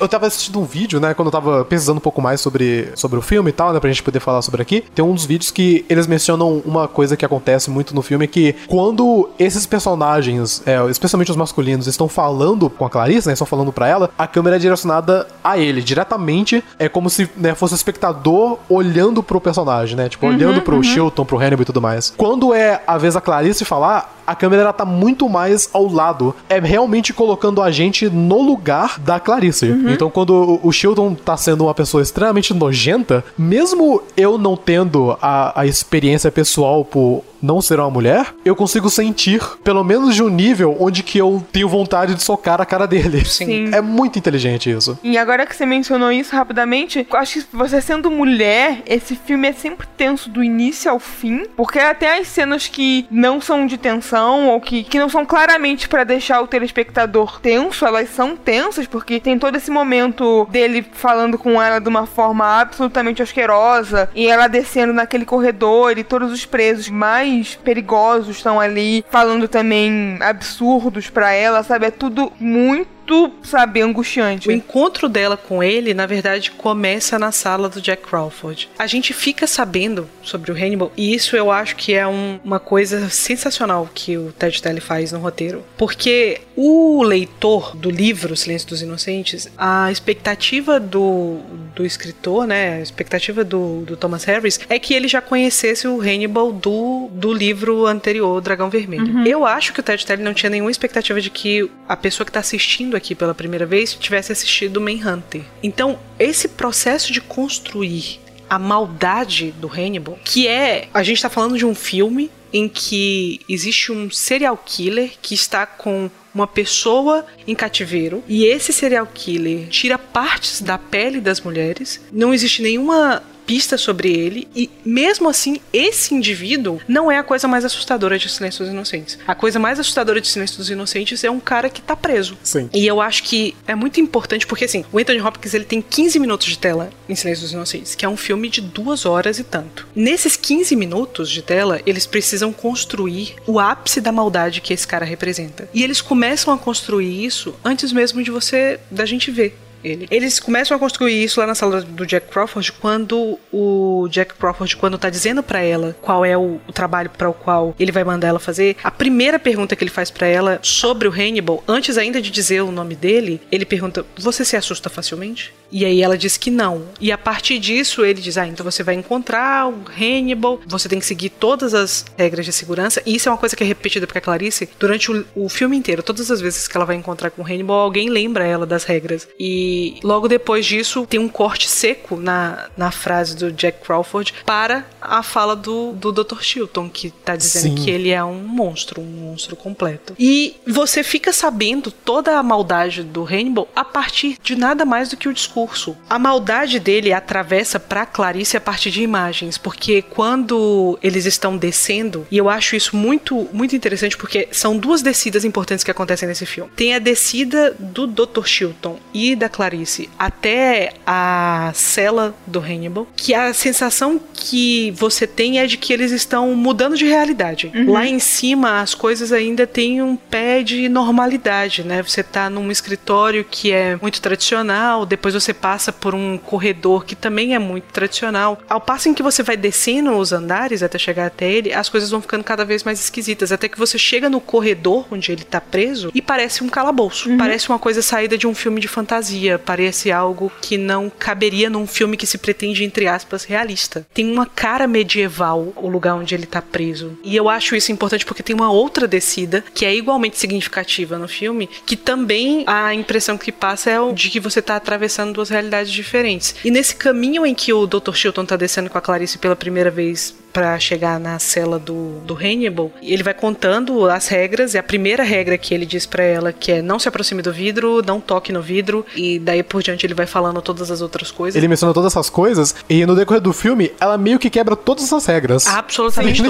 Eu 0.00 0.08
tava 0.08 0.26
assistindo 0.26 0.60
um 0.60 0.64
vídeo, 0.64 1.00
né, 1.00 1.14
quando 1.14 1.28
eu 1.28 1.32
tava 1.32 1.64
pesquisando 1.64 1.98
um 1.98 2.00
pouco 2.00 2.20
mais 2.20 2.40
sobre, 2.40 2.88
sobre 2.94 3.18
o 3.18 3.22
filme 3.22 3.50
e 3.50 3.52
tal, 3.52 3.72
né, 3.72 3.80
pra 3.80 3.90
gente 3.90 4.02
poder 4.02 4.20
falar 4.20 4.42
sobre 4.42 4.62
aqui. 4.62 4.82
Tem 4.94 5.04
um 5.04 5.14
dos 5.14 5.24
vídeos 5.24 5.50
que 5.50 5.84
eles 5.88 6.06
mencionam 6.06 6.62
uma 6.64 6.88
coisa 6.88 7.16
que 7.16 7.24
acontece 7.24 7.70
muito 7.70 7.94
no 7.94 8.02
filme 8.02 8.24
é 8.24 8.28
que 8.28 8.54
quando 8.66 9.28
esses 9.38 9.66
personagens, 9.66 10.62
é, 10.66 10.78
especialmente 10.90 11.30
os 11.30 11.36
masculinos, 11.36 11.86
estão 11.86 12.08
falando 12.08 12.68
com 12.68 12.84
a 12.84 12.90
Clarice, 12.90 13.26
né, 13.26 13.32
estão 13.32 13.46
falando 13.46 13.72
para 13.72 13.88
ela, 13.88 14.10
a 14.18 14.26
câmera 14.26 14.56
é 14.56 14.58
direcionada 14.58 15.26
a 15.42 15.58
ele, 15.58 15.82
diretamente. 15.82 16.62
É 16.78 16.88
como 16.88 17.10
se 17.10 17.28
né, 17.36 17.54
fosse 17.54 17.74
o 17.74 17.76
espectador 17.76 18.58
olhando 18.68 19.22
pro 19.22 19.40
personagem, 19.40 19.96
né? 19.96 20.08
Tipo, 20.08 20.26
uhum, 20.26 20.34
olhando 20.34 20.62
pro 20.62 20.76
uhum. 20.76 20.82
Shilton, 20.82 21.24
pro 21.24 21.38
Hannibal 21.38 21.62
e 21.62 21.64
tudo 21.64 21.80
mais. 21.80 22.12
Quando 22.16 22.52
é 22.54 22.82
a 22.86 22.98
vez 22.98 23.14
da 23.14 23.20
Clarice 23.20 23.64
falar, 23.64 24.15
a 24.26 24.34
câmera 24.34 24.62
ela 24.62 24.72
tá 24.72 24.84
muito 24.84 25.28
mais 25.28 25.68
ao 25.72 25.86
lado. 25.86 26.34
É 26.48 26.58
realmente 26.58 27.12
colocando 27.12 27.62
a 27.62 27.70
gente 27.70 28.08
no 28.08 28.42
lugar 28.42 28.98
da 28.98 29.20
Clarice. 29.20 29.66
Uhum. 29.66 29.90
Então, 29.90 30.10
quando 30.10 30.60
o 30.62 30.72
Shilton 30.72 31.14
tá 31.14 31.36
sendo 31.36 31.64
uma 31.64 31.74
pessoa 31.74 32.02
extremamente 32.02 32.52
nojenta, 32.52 33.24
mesmo 33.38 34.02
eu 34.16 34.38
não 34.38 34.56
tendo 34.56 35.16
a, 35.20 35.60
a 35.60 35.66
experiência 35.66 36.30
pessoal 36.30 36.84
por 36.84 37.22
não 37.42 37.60
ser 37.60 37.78
uma 37.78 37.90
mulher, 37.90 38.34
eu 38.44 38.56
consigo 38.56 38.88
sentir, 38.88 39.40
pelo 39.62 39.84
menos 39.84 40.14
de 40.14 40.22
um 40.22 40.28
nível 40.28 40.76
onde 40.80 41.02
que 41.02 41.18
eu 41.18 41.44
tenho 41.52 41.68
vontade 41.68 42.14
de 42.14 42.22
socar 42.22 42.60
a 42.60 42.66
cara 42.66 42.86
dele. 42.86 43.24
Sim. 43.24 43.72
É 43.72 43.80
muito 43.80 44.18
inteligente 44.18 44.70
isso. 44.70 44.98
E 45.02 45.16
agora 45.18 45.46
que 45.46 45.54
você 45.54 45.66
mencionou 45.66 46.10
isso 46.10 46.34
rapidamente, 46.34 47.06
eu 47.08 47.18
acho 47.18 47.42
que 47.42 47.56
você 47.56 47.80
sendo 47.80 48.10
mulher, 48.10 48.82
esse 48.86 49.14
filme 49.14 49.48
é 49.48 49.52
sempre 49.52 49.86
tenso 49.96 50.30
do 50.30 50.42
início 50.42 50.90
ao 50.90 50.98
fim, 50.98 51.44
porque 51.56 51.78
até 51.78 52.18
as 52.18 52.26
cenas 52.28 52.66
que 52.66 53.06
não 53.10 53.40
são 53.40 53.66
de 53.66 53.76
tensão 53.76 54.15
ou 54.48 54.60
que, 54.60 54.84
que 54.84 54.98
não 54.98 55.08
são 55.08 55.24
claramente 55.24 55.88
para 55.88 56.04
deixar 56.04 56.40
o 56.40 56.46
telespectador 56.46 57.40
tenso, 57.40 57.86
elas 57.86 58.08
são 58.10 58.36
tensas, 58.36 58.86
porque 58.86 59.20
tem 59.20 59.38
todo 59.38 59.56
esse 59.56 59.70
momento 59.70 60.46
dele 60.50 60.86
falando 60.92 61.38
com 61.38 61.60
ela 61.60 61.80
de 61.80 61.88
uma 61.88 62.06
forma 62.06 62.60
absolutamente 62.60 63.22
asquerosa 63.22 64.08
e 64.14 64.26
ela 64.26 64.46
descendo 64.46 64.92
naquele 64.92 65.24
corredor 65.24 65.98
e 65.98 66.04
todos 66.04 66.32
os 66.32 66.44
presos 66.46 66.88
mais 66.88 67.16
mais 67.26 67.54
perigosos 67.54 68.36
estão 68.36 68.60
ali 68.60 69.04
falando 69.10 69.48
também 69.48 70.18
absurdos 70.20 71.08
para 71.08 71.32
ela, 71.32 71.62
sabe? 71.62 71.86
É 71.86 71.90
tudo 71.90 72.32
muito 72.38 72.95
muito, 73.06 73.32
sabe, 73.42 73.80
angustiante. 73.80 74.48
O 74.48 74.52
encontro 74.52 75.08
dela 75.08 75.36
com 75.36 75.62
ele, 75.62 75.94
na 75.94 76.06
verdade, 76.06 76.50
começa 76.50 77.18
na 77.18 77.30
sala 77.30 77.68
do 77.68 77.80
Jack 77.80 78.02
Crawford. 78.02 78.68
A 78.78 78.86
gente 78.86 79.14
fica 79.14 79.46
sabendo 79.46 80.08
sobre 80.22 80.50
o 80.50 80.54
Hannibal, 80.54 80.92
e 80.96 81.14
isso 81.14 81.36
eu 81.36 81.50
acho 81.50 81.76
que 81.76 81.94
é 81.94 82.06
um, 82.06 82.40
uma 82.44 82.58
coisa 82.58 83.08
sensacional 83.08 83.88
que 83.94 84.16
o 84.16 84.32
Ted 84.32 84.60
Telly 84.60 84.80
faz 84.80 85.12
no 85.12 85.20
roteiro. 85.20 85.64
Porque 85.76 86.40
o 86.56 87.02
leitor 87.02 87.76
do 87.76 87.90
livro 87.90 88.36
Silêncio 88.36 88.68
dos 88.68 88.82
Inocentes, 88.82 89.48
a 89.56 89.90
expectativa 89.92 90.80
do, 90.80 91.38
do 91.74 91.86
escritor, 91.86 92.46
né, 92.46 92.78
a 92.78 92.80
expectativa 92.80 93.44
do, 93.44 93.82
do 93.82 93.96
Thomas 93.96 94.24
Harris, 94.24 94.58
é 94.68 94.78
que 94.78 94.94
ele 94.94 95.06
já 95.06 95.20
conhecesse 95.20 95.86
o 95.86 96.00
Hannibal 96.00 96.50
do, 96.50 97.08
do 97.12 97.32
livro 97.32 97.86
anterior, 97.86 98.40
Dragão 98.40 98.68
Vermelho. 98.68 99.06
Uhum. 99.06 99.26
Eu 99.26 99.44
acho 99.46 99.72
que 99.72 99.80
o 99.80 99.82
Ted 99.82 100.04
Telly 100.04 100.22
não 100.22 100.34
tinha 100.34 100.50
nenhuma 100.50 100.70
expectativa 100.70 101.20
de 101.20 101.30
que 101.30 101.70
a 101.88 101.96
pessoa 101.96 102.24
que 102.24 102.30
está 102.30 102.40
assistindo 102.40 102.95
aqui 102.96 103.14
pela 103.14 103.34
primeira 103.34 103.66
vez 103.66 103.94
tivesse 103.94 104.32
assistido 104.32 104.80
Manhunter. 104.80 105.42
Então, 105.62 105.98
esse 106.18 106.48
processo 106.48 107.12
de 107.12 107.20
construir 107.20 108.20
a 108.48 108.58
maldade 108.58 109.52
do 109.52 109.68
Hannibal, 109.68 110.18
que 110.24 110.46
é. 110.46 110.88
A 110.94 111.02
gente 111.02 111.16
está 111.16 111.28
falando 111.28 111.58
de 111.58 111.66
um 111.66 111.74
filme 111.74 112.30
em 112.52 112.68
que 112.68 113.40
existe 113.48 113.92
um 113.92 114.10
serial 114.10 114.56
killer 114.64 115.12
que 115.20 115.34
está 115.34 115.66
com 115.66 116.10
uma 116.32 116.46
pessoa 116.46 117.26
em 117.46 117.54
cativeiro 117.54 118.22
e 118.28 118.44
esse 118.44 118.72
serial 118.72 119.06
killer 119.12 119.68
tira 119.68 119.98
partes 119.98 120.60
da 120.60 120.78
pele 120.78 121.20
das 121.20 121.40
mulheres. 121.40 122.00
Não 122.12 122.32
existe 122.32 122.62
nenhuma 122.62 123.22
pista 123.46 123.78
sobre 123.78 124.10
ele 124.12 124.48
e 124.54 124.68
mesmo 124.84 125.28
assim 125.28 125.60
esse 125.72 126.14
indivíduo 126.14 126.80
não 126.88 127.10
é 127.10 127.18
a 127.18 127.22
coisa 127.22 127.46
mais 127.46 127.64
assustadora 127.64 128.18
de 128.18 128.28
Silêncio 128.28 128.64
dos 128.64 128.72
Inocentes. 128.72 129.18
A 129.26 129.34
coisa 129.34 129.58
mais 129.58 129.78
assustadora 129.78 130.20
de 130.20 130.28
Silêncio 130.28 130.58
dos 130.58 130.68
Inocentes 130.68 131.22
é 131.22 131.30
um 131.30 131.40
cara 131.40 131.70
que 131.70 131.80
tá 131.80 131.94
preso. 131.94 132.36
Sim. 132.42 132.68
E 132.72 132.86
eu 132.86 133.00
acho 133.00 133.22
que 133.22 133.56
é 133.66 133.74
muito 133.74 134.00
importante 134.00 134.46
porque 134.46 134.64
assim, 134.64 134.84
o 134.92 134.98
Anthony 134.98 135.20
Hopkins 135.20 135.54
ele 135.54 135.64
tem 135.64 135.80
15 135.80 136.18
minutos 136.18 136.46
de 136.46 136.58
tela 136.58 136.90
em 137.08 137.14
Silêncio 137.14 137.42
dos 137.44 137.52
Inocentes, 137.52 137.94
que 137.94 138.04
é 138.04 138.08
um 138.08 138.16
filme 138.16 138.48
de 138.48 138.60
duas 138.60 139.06
horas 139.06 139.38
e 139.38 139.44
tanto. 139.44 139.86
Nesses 139.94 140.36
15 140.36 140.74
minutos 140.74 141.30
de 141.30 141.42
tela, 141.42 141.80
eles 141.86 142.06
precisam 142.06 142.52
construir 142.52 143.36
o 143.46 143.60
ápice 143.60 144.00
da 144.00 144.10
maldade 144.10 144.60
que 144.60 144.72
esse 144.72 144.86
cara 144.86 145.04
representa. 145.04 145.68
E 145.72 145.82
eles 145.82 146.00
começam 146.00 146.52
a 146.52 146.58
construir 146.58 147.24
isso 147.24 147.54
antes 147.64 147.92
mesmo 147.92 148.22
de 148.22 148.30
você 148.30 148.80
da 148.90 149.04
gente 149.04 149.30
ver 149.30 149.56
ele. 149.86 150.06
Eles 150.10 150.38
começam 150.40 150.76
a 150.76 150.80
construir 150.80 151.22
isso 151.22 151.40
lá 151.40 151.46
na 151.46 151.54
sala 151.54 151.82
do 151.82 152.06
Jack 152.06 152.28
Crawford 152.28 152.72
quando 152.72 153.38
o 153.52 154.08
Jack 154.10 154.34
Crawford, 154.34 154.76
quando 154.76 154.98
tá 154.98 155.10
dizendo 155.10 155.42
para 155.42 155.60
ela 155.60 155.96
qual 156.00 156.24
é 156.24 156.36
o, 156.36 156.60
o 156.66 156.72
trabalho 156.72 157.10
para 157.10 157.28
o 157.28 157.34
qual 157.34 157.74
ele 157.78 157.92
vai 157.92 158.04
mandar 158.04 158.28
ela 158.28 158.38
fazer, 158.38 158.76
a 158.82 158.90
primeira 158.90 159.38
pergunta 159.38 159.74
que 159.76 159.84
ele 159.84 159.90
faz 159.90 160.10
para 160.10 160.26
ela 160.26 160.58
sobre 160.62 161.08
o 161.08 161.10
Hannibal, 161.10 161.62
antes 161.66 161.98
ainda 161.98 162.20
de 162.20 162.30
dizer 162.30 162.62
o 162.62 162.72
nome 162.72 162.94
dele, 162.94 163.40
ele 163.50 163.64
pergunta: 163.64 164.04
Você 164.18 164.44
se 164.44 164.56
assusta 164.56 164.88
facilmente? 164.88 165.54
E 165.70 165.84
aí 165.84 166.02
ela 166.02 166.16
diz 166.16 166.36
que 166.36 166.50
não. 166.50 166.84
E 167.00 167.10
a 167.10 167.18
partir 167.18 167.58
disso 167.58 168.04
ele 168.04 168.20
diz: 168.20 168.36
Ah, 168.36 168.46
então 168.46 168.64
você 168.64 168.82
vai 168.82 168.94
encontrar 168.94 169.68
o 169.68 169.84
Hannibal, 169.98 170.60
você 170.66 170.88
tem 170.88 170.98
que 170.98 171.06
seguir 171.06 171.30
todas 171.30 171.74
as 171.74 172.04
regras 172.16 172.44
de 172.44 172.52
segurança. 172.52 173.02
E 173.04 173.14
isso 173.16 173.28
é 173.28 173.32
uma 173.32 173.38
coisa 173.38 173.56
que 173.56 173.62
é 173.62 173.66
repetida 173.66 174.06
porque 174.06 174.18
a 174.18 174.22
Clarice, 174.22 174.68
durante 174.78 175.10
o, 175.10 175.24
o 175.34 175.48
filme 175.48 175.76
inteiro, 175.76 176.02
todas 176.02 176.30
as 176.30 176.40
vezes 176.40 176.68
que 176.68 176.76
ela 176.76 176.86
vai 176.86 176.96
encontrar 176.96 177.30
com 177.30 177.42
o 177.42 177.44
Hannibal, 177.44 177.78
alguém 177.78 178.08
lembra 178.08 178.46
ela 178.46 178.66
das 178.66 178.84
regras. 178.84 179.28
E 179.38 179.75
logo 180.02 180.28
depois 180.28 180.64
disso 180.64 181.06
tem 181.06 181.20
um 181.20 181.28
corte 181.28 181.68
seco 181.68 182.16
na, 182.16 182.68
na 182.76 182.90
frase 182.90 183.36
do 183.36 183.52
Jack 183.52 183.84
Crawford 183.84 184.34
para 184.44 184.84
a 185.00 185.22
fala 185.22 185.54
do, 185.54 185.92
do 185.92 186.12
Dr. 186.12 186.40
Chilton, 186.40 186.88
que 186.88 187.10
tá 187.10 187.36
dizendo 187.36 187.78
Sim. 187.78 187.84
que 187.84 187.90
ele 187.90 188.10
é 188.10 188.22
um 188.22 188.40
monstro, 188.42 189.00
um 189.00 189.04
monstro 189.04 189.54
completo. 189.56 190.14
E 190.18 190.56
você 190.66 191.02
fica 191.02 191.32
sabendo 191.32 191.90
toda 191.90 192.38
a 192.38 192.42
maldade 192.42 193.02
do 193.02 193.24
Hannibal 193.24 193.68
a 193.74 193.84
partir 193.84 194.38
de 194.42 194.56
nada 194.56 194.84
mais 194.84 195.08
do 195.08 195.16
que 195.16 195.28
o 195.28 195.32
discurso. 195.32 195.96
A 196.08 196.18
maldade 196.18 196.78
dele 196.78 197.12
atravessa 197.12 197.78
para 197.78 198.06
Clarice 198.06 198.56
a 198.56 198.60
partir 198.60 198.90
de 198.90 199.02
imagens, 199.02 199.56
porque 199.58 200.02
quando 200.02 200.98
eles 201.02 201.24
estão 201.24 201.56
descendo, 201.56 202.26
e 202.30 202.36
eu 202.36 202.48
acho 202.48 202.76
isso 202.76 202.96
muito 202.96 203.48
muito 203.52 203.76
interessante 203.76 204.16
porque 204.16 204.48
são 204.52 204.76
duas 204.76 205.02
descidas 205.02 205.44
importantes 205.44 205.84
que 205.84 205.90
acontecem 205.90 206.28
nesse 206.28 206.46
filme. 206.46 206.70
Tem 206.74 206.94
a 206.94 206.98
descida 206.98 207.74
do 207.78 208.06
Dr. 208.06 208.44
Chilton 208.44 208.98
e 209.12 209.36
da 209.36 209.48
Clarice 209.56 210.10
até 210.18 210.92
a 211.06 211.70
cela 211.74 212.34
do 212.46 212.60
Hannibal, 212.60 213.06
que 213.16 213.32
a 213.32 213.54
sensação 213.54 214.20
que 214.34 214.90
você 214.90 215.26
tem 215.26 215.58
é 215.58 215.66
de 215.66 215.78
que 215.78 215.94
eles 215.94 216.12
estão 216.12 216.54
mudando 216.54 216.94
de 216.94 217.06
realidade. 217.06 217.72
Uhum. 217.74 217.92
Lá 217.92 218.06
em 218.06 218.18
cima 218.18 218.82
as 218.82 218.94
coisas 218.94 219.32
ainda 219.32 219.66
têm 219.66 220.02
um 220.02 220.14
pé 220.14 220.62
de 220.62 220.90
normalidade, 220.90 221.82
né? 221.82 222.02
Você 222.02 222.22
tá 222.22 222.50
num 222.50 222.70
escritório 222.70 223.46
que 223.50 223.72
é 223.72 223.96
muito 223.96 224.20
tradicional, 224.20 225.06
depois 225.06 225.32
você 225.32 225.54
passa 225.54 225.90
por 225.90 226.14
um 226.14 226.36
corredor 226.36 227.06
que 227.06 227.14
também 227.14 227.54
é 227.54 227.58
muito 227.58 227.84
tradicional. 227.84 228.60
Ao 228.68 228.80
passo 228.80 229.08
em 229.08 229.14
que 229.14 229.22
você 229.22 229.42
vai 229.42 229.56
descendo 229.56 230.12
os 230.12 230.32
andares 230.32 230.82
até 230.82 230.98
chegar 230.98 231.26
até 231.26 231.50
ele, 231.50 231.72
as 231.72 231.88
coisas 231.88 232.10
vão 232.10 232.20
ficando 232.20 232.44
cada 232.44 232.64
vez 232.64 232.84
mais 232.84 233.00
esquisitas, 233.00 233.52
até 233.52 233.68
que 233.68 233.78
você 233.78 233.96
chega 233.96 234.28
no 234.28 234.40
corredor 234.40 235.06
onde 235.10 235.32
ele 235.32 235.44
tá 235.44 235.62
preso 235.62 236.10
e 236.14 236.20
parece 236.20 236.62
um 236.62 236.68
calabouço. 236.68 237.30
Uhum. 237.30 237.38
Parece 237.38 237.70
uma 237.70 237.78
coisa 237.78 238.02
saída 238.02 238.36
de 238.36 238.46
um 238.46 238.54
filme 238.54 238.80
de 238.80 238.88
fantasia, 238.88 239.45
parece 239.64 240.10
algo 240.10 240.50
que 240.60 240.76
não 240.76 241.10
caberia 241.10 241.70
num 241.70 241.86
filme 241.86 242.16
que 242.16 242.26
se 242.26 242.38
pretende 242.38 242.84
entre 242.84 243.06
aspas 243.06 243.44
realista. 243.44 244.06
Tem 244.12 244.30
uma 244.30 244.46
cara 244.46 244.86
medieval 244.86 245.72
o 245.76 245.88
lugar 245.88 246.14
onde 246.14 246.34
ele 246.34 246.46
tá 246.46 246.60
preso. 246.60 247.18
E 247.22 247.36
eu 247.36 247.48
acho 247.48 247.76
isso 247.76 247.92
importante 247.92 248.24
porque 248.24 248.42
tem 248.42 248.54
uma 248.54 248.70
outra 248.70 249.06
descida 249.06 249.64
que 249.74 249.84
é 249.84 249.94
igualmente 249.94 250.38
significativa 250.38 251.18
no 251.18 251.28
filme, 251.28 251.68
que 251.84 251.96
também 251.96 252.64
a 252.66 252.94
impressão 252.94 253.38
que 253.38 253.52
passa 253.52 253.90
é 253.90 253.96
de 254.12 254.30
que 254.30 254.40
você 254.40 254.60
tá 254.60 254.76
atravessando 254.76 255.32
duas 255.32 255.48
realidades 255.48 255.92
diferentes. 255.92 256.54
E 256.64 256.70
nesse 256.70 256.94
caminho 256.94 257.46
em 257.46 257.54
que 257.54 257.72
o 257.72 257.86
Dr. 257.86 258.14
Chilton 258.14 258.44
tá 258.44 258.56
descendo 258.56 258.90
com 258.90 258.98
a 258.98 259.00
Clarice 259.00 259.38
pela 259.38 259.56
primeira 259.56 259.90
vez 259.90 260.34
para 260.56 260.78
chegar 260.78 261.20
na 261.20 261.38
cela 261.38 261.78
do, 261.78 262.18
do 262.20 262.34
Hannibal, 262.34 262.90
ele 263.02 263.22
vai 263.22 263.34
contando 263.34 264.08
as 264.08 264.26
regras, 264.26 264.72
e 264.72 264.78
a 264.78 264.82
primeira 264.82 265.22
regra 265.22 265.58
que 265.58 265.74
ele 265.74 265.84
diz 265.84 266.06
para 266.06 266.24
ela 266.24 266.50
que 266.50 266.72
é 266.72 266.80
não 266.80 266.98
se 266.98 267.06
aproxime 267.06 267.42
do 267.42 267.52
vidro, 267.52 268.00
não 268.00 268.22
toque 268.22 268.50
no 268.54 268.62
vidro, 268.62 269.04
e 269.14 269.38
daí 269.38 269.62
por 269.62 269.82
diante 269.82 270.06
ele 270.06 270.14
vai 270.14 270.24
falando 270.24 270.62
todas 270.62 270.90
as 270.90 271.02
outras 271.02 271.30
coisas. 271.30 271.56
Ele 271.56 271.68
menciona 271.68 271.92
todas 271.92 272.10
essas 272.10 272.30
coisas, 272.30 272.74
e 272.88 273.04
no 273.04 273.14
decorrer 273.14 273.42
do 273.42 273.52
filme, 273.52 273.92
ela 274.00 274.16
meio 274.16 274.38
que 274.38 274.48
quebra 274.48 274.74
todas 274.74 275.04
essas 275.04 275.26
regras. 275.26 275.66
Absolutamente 275.66 276.40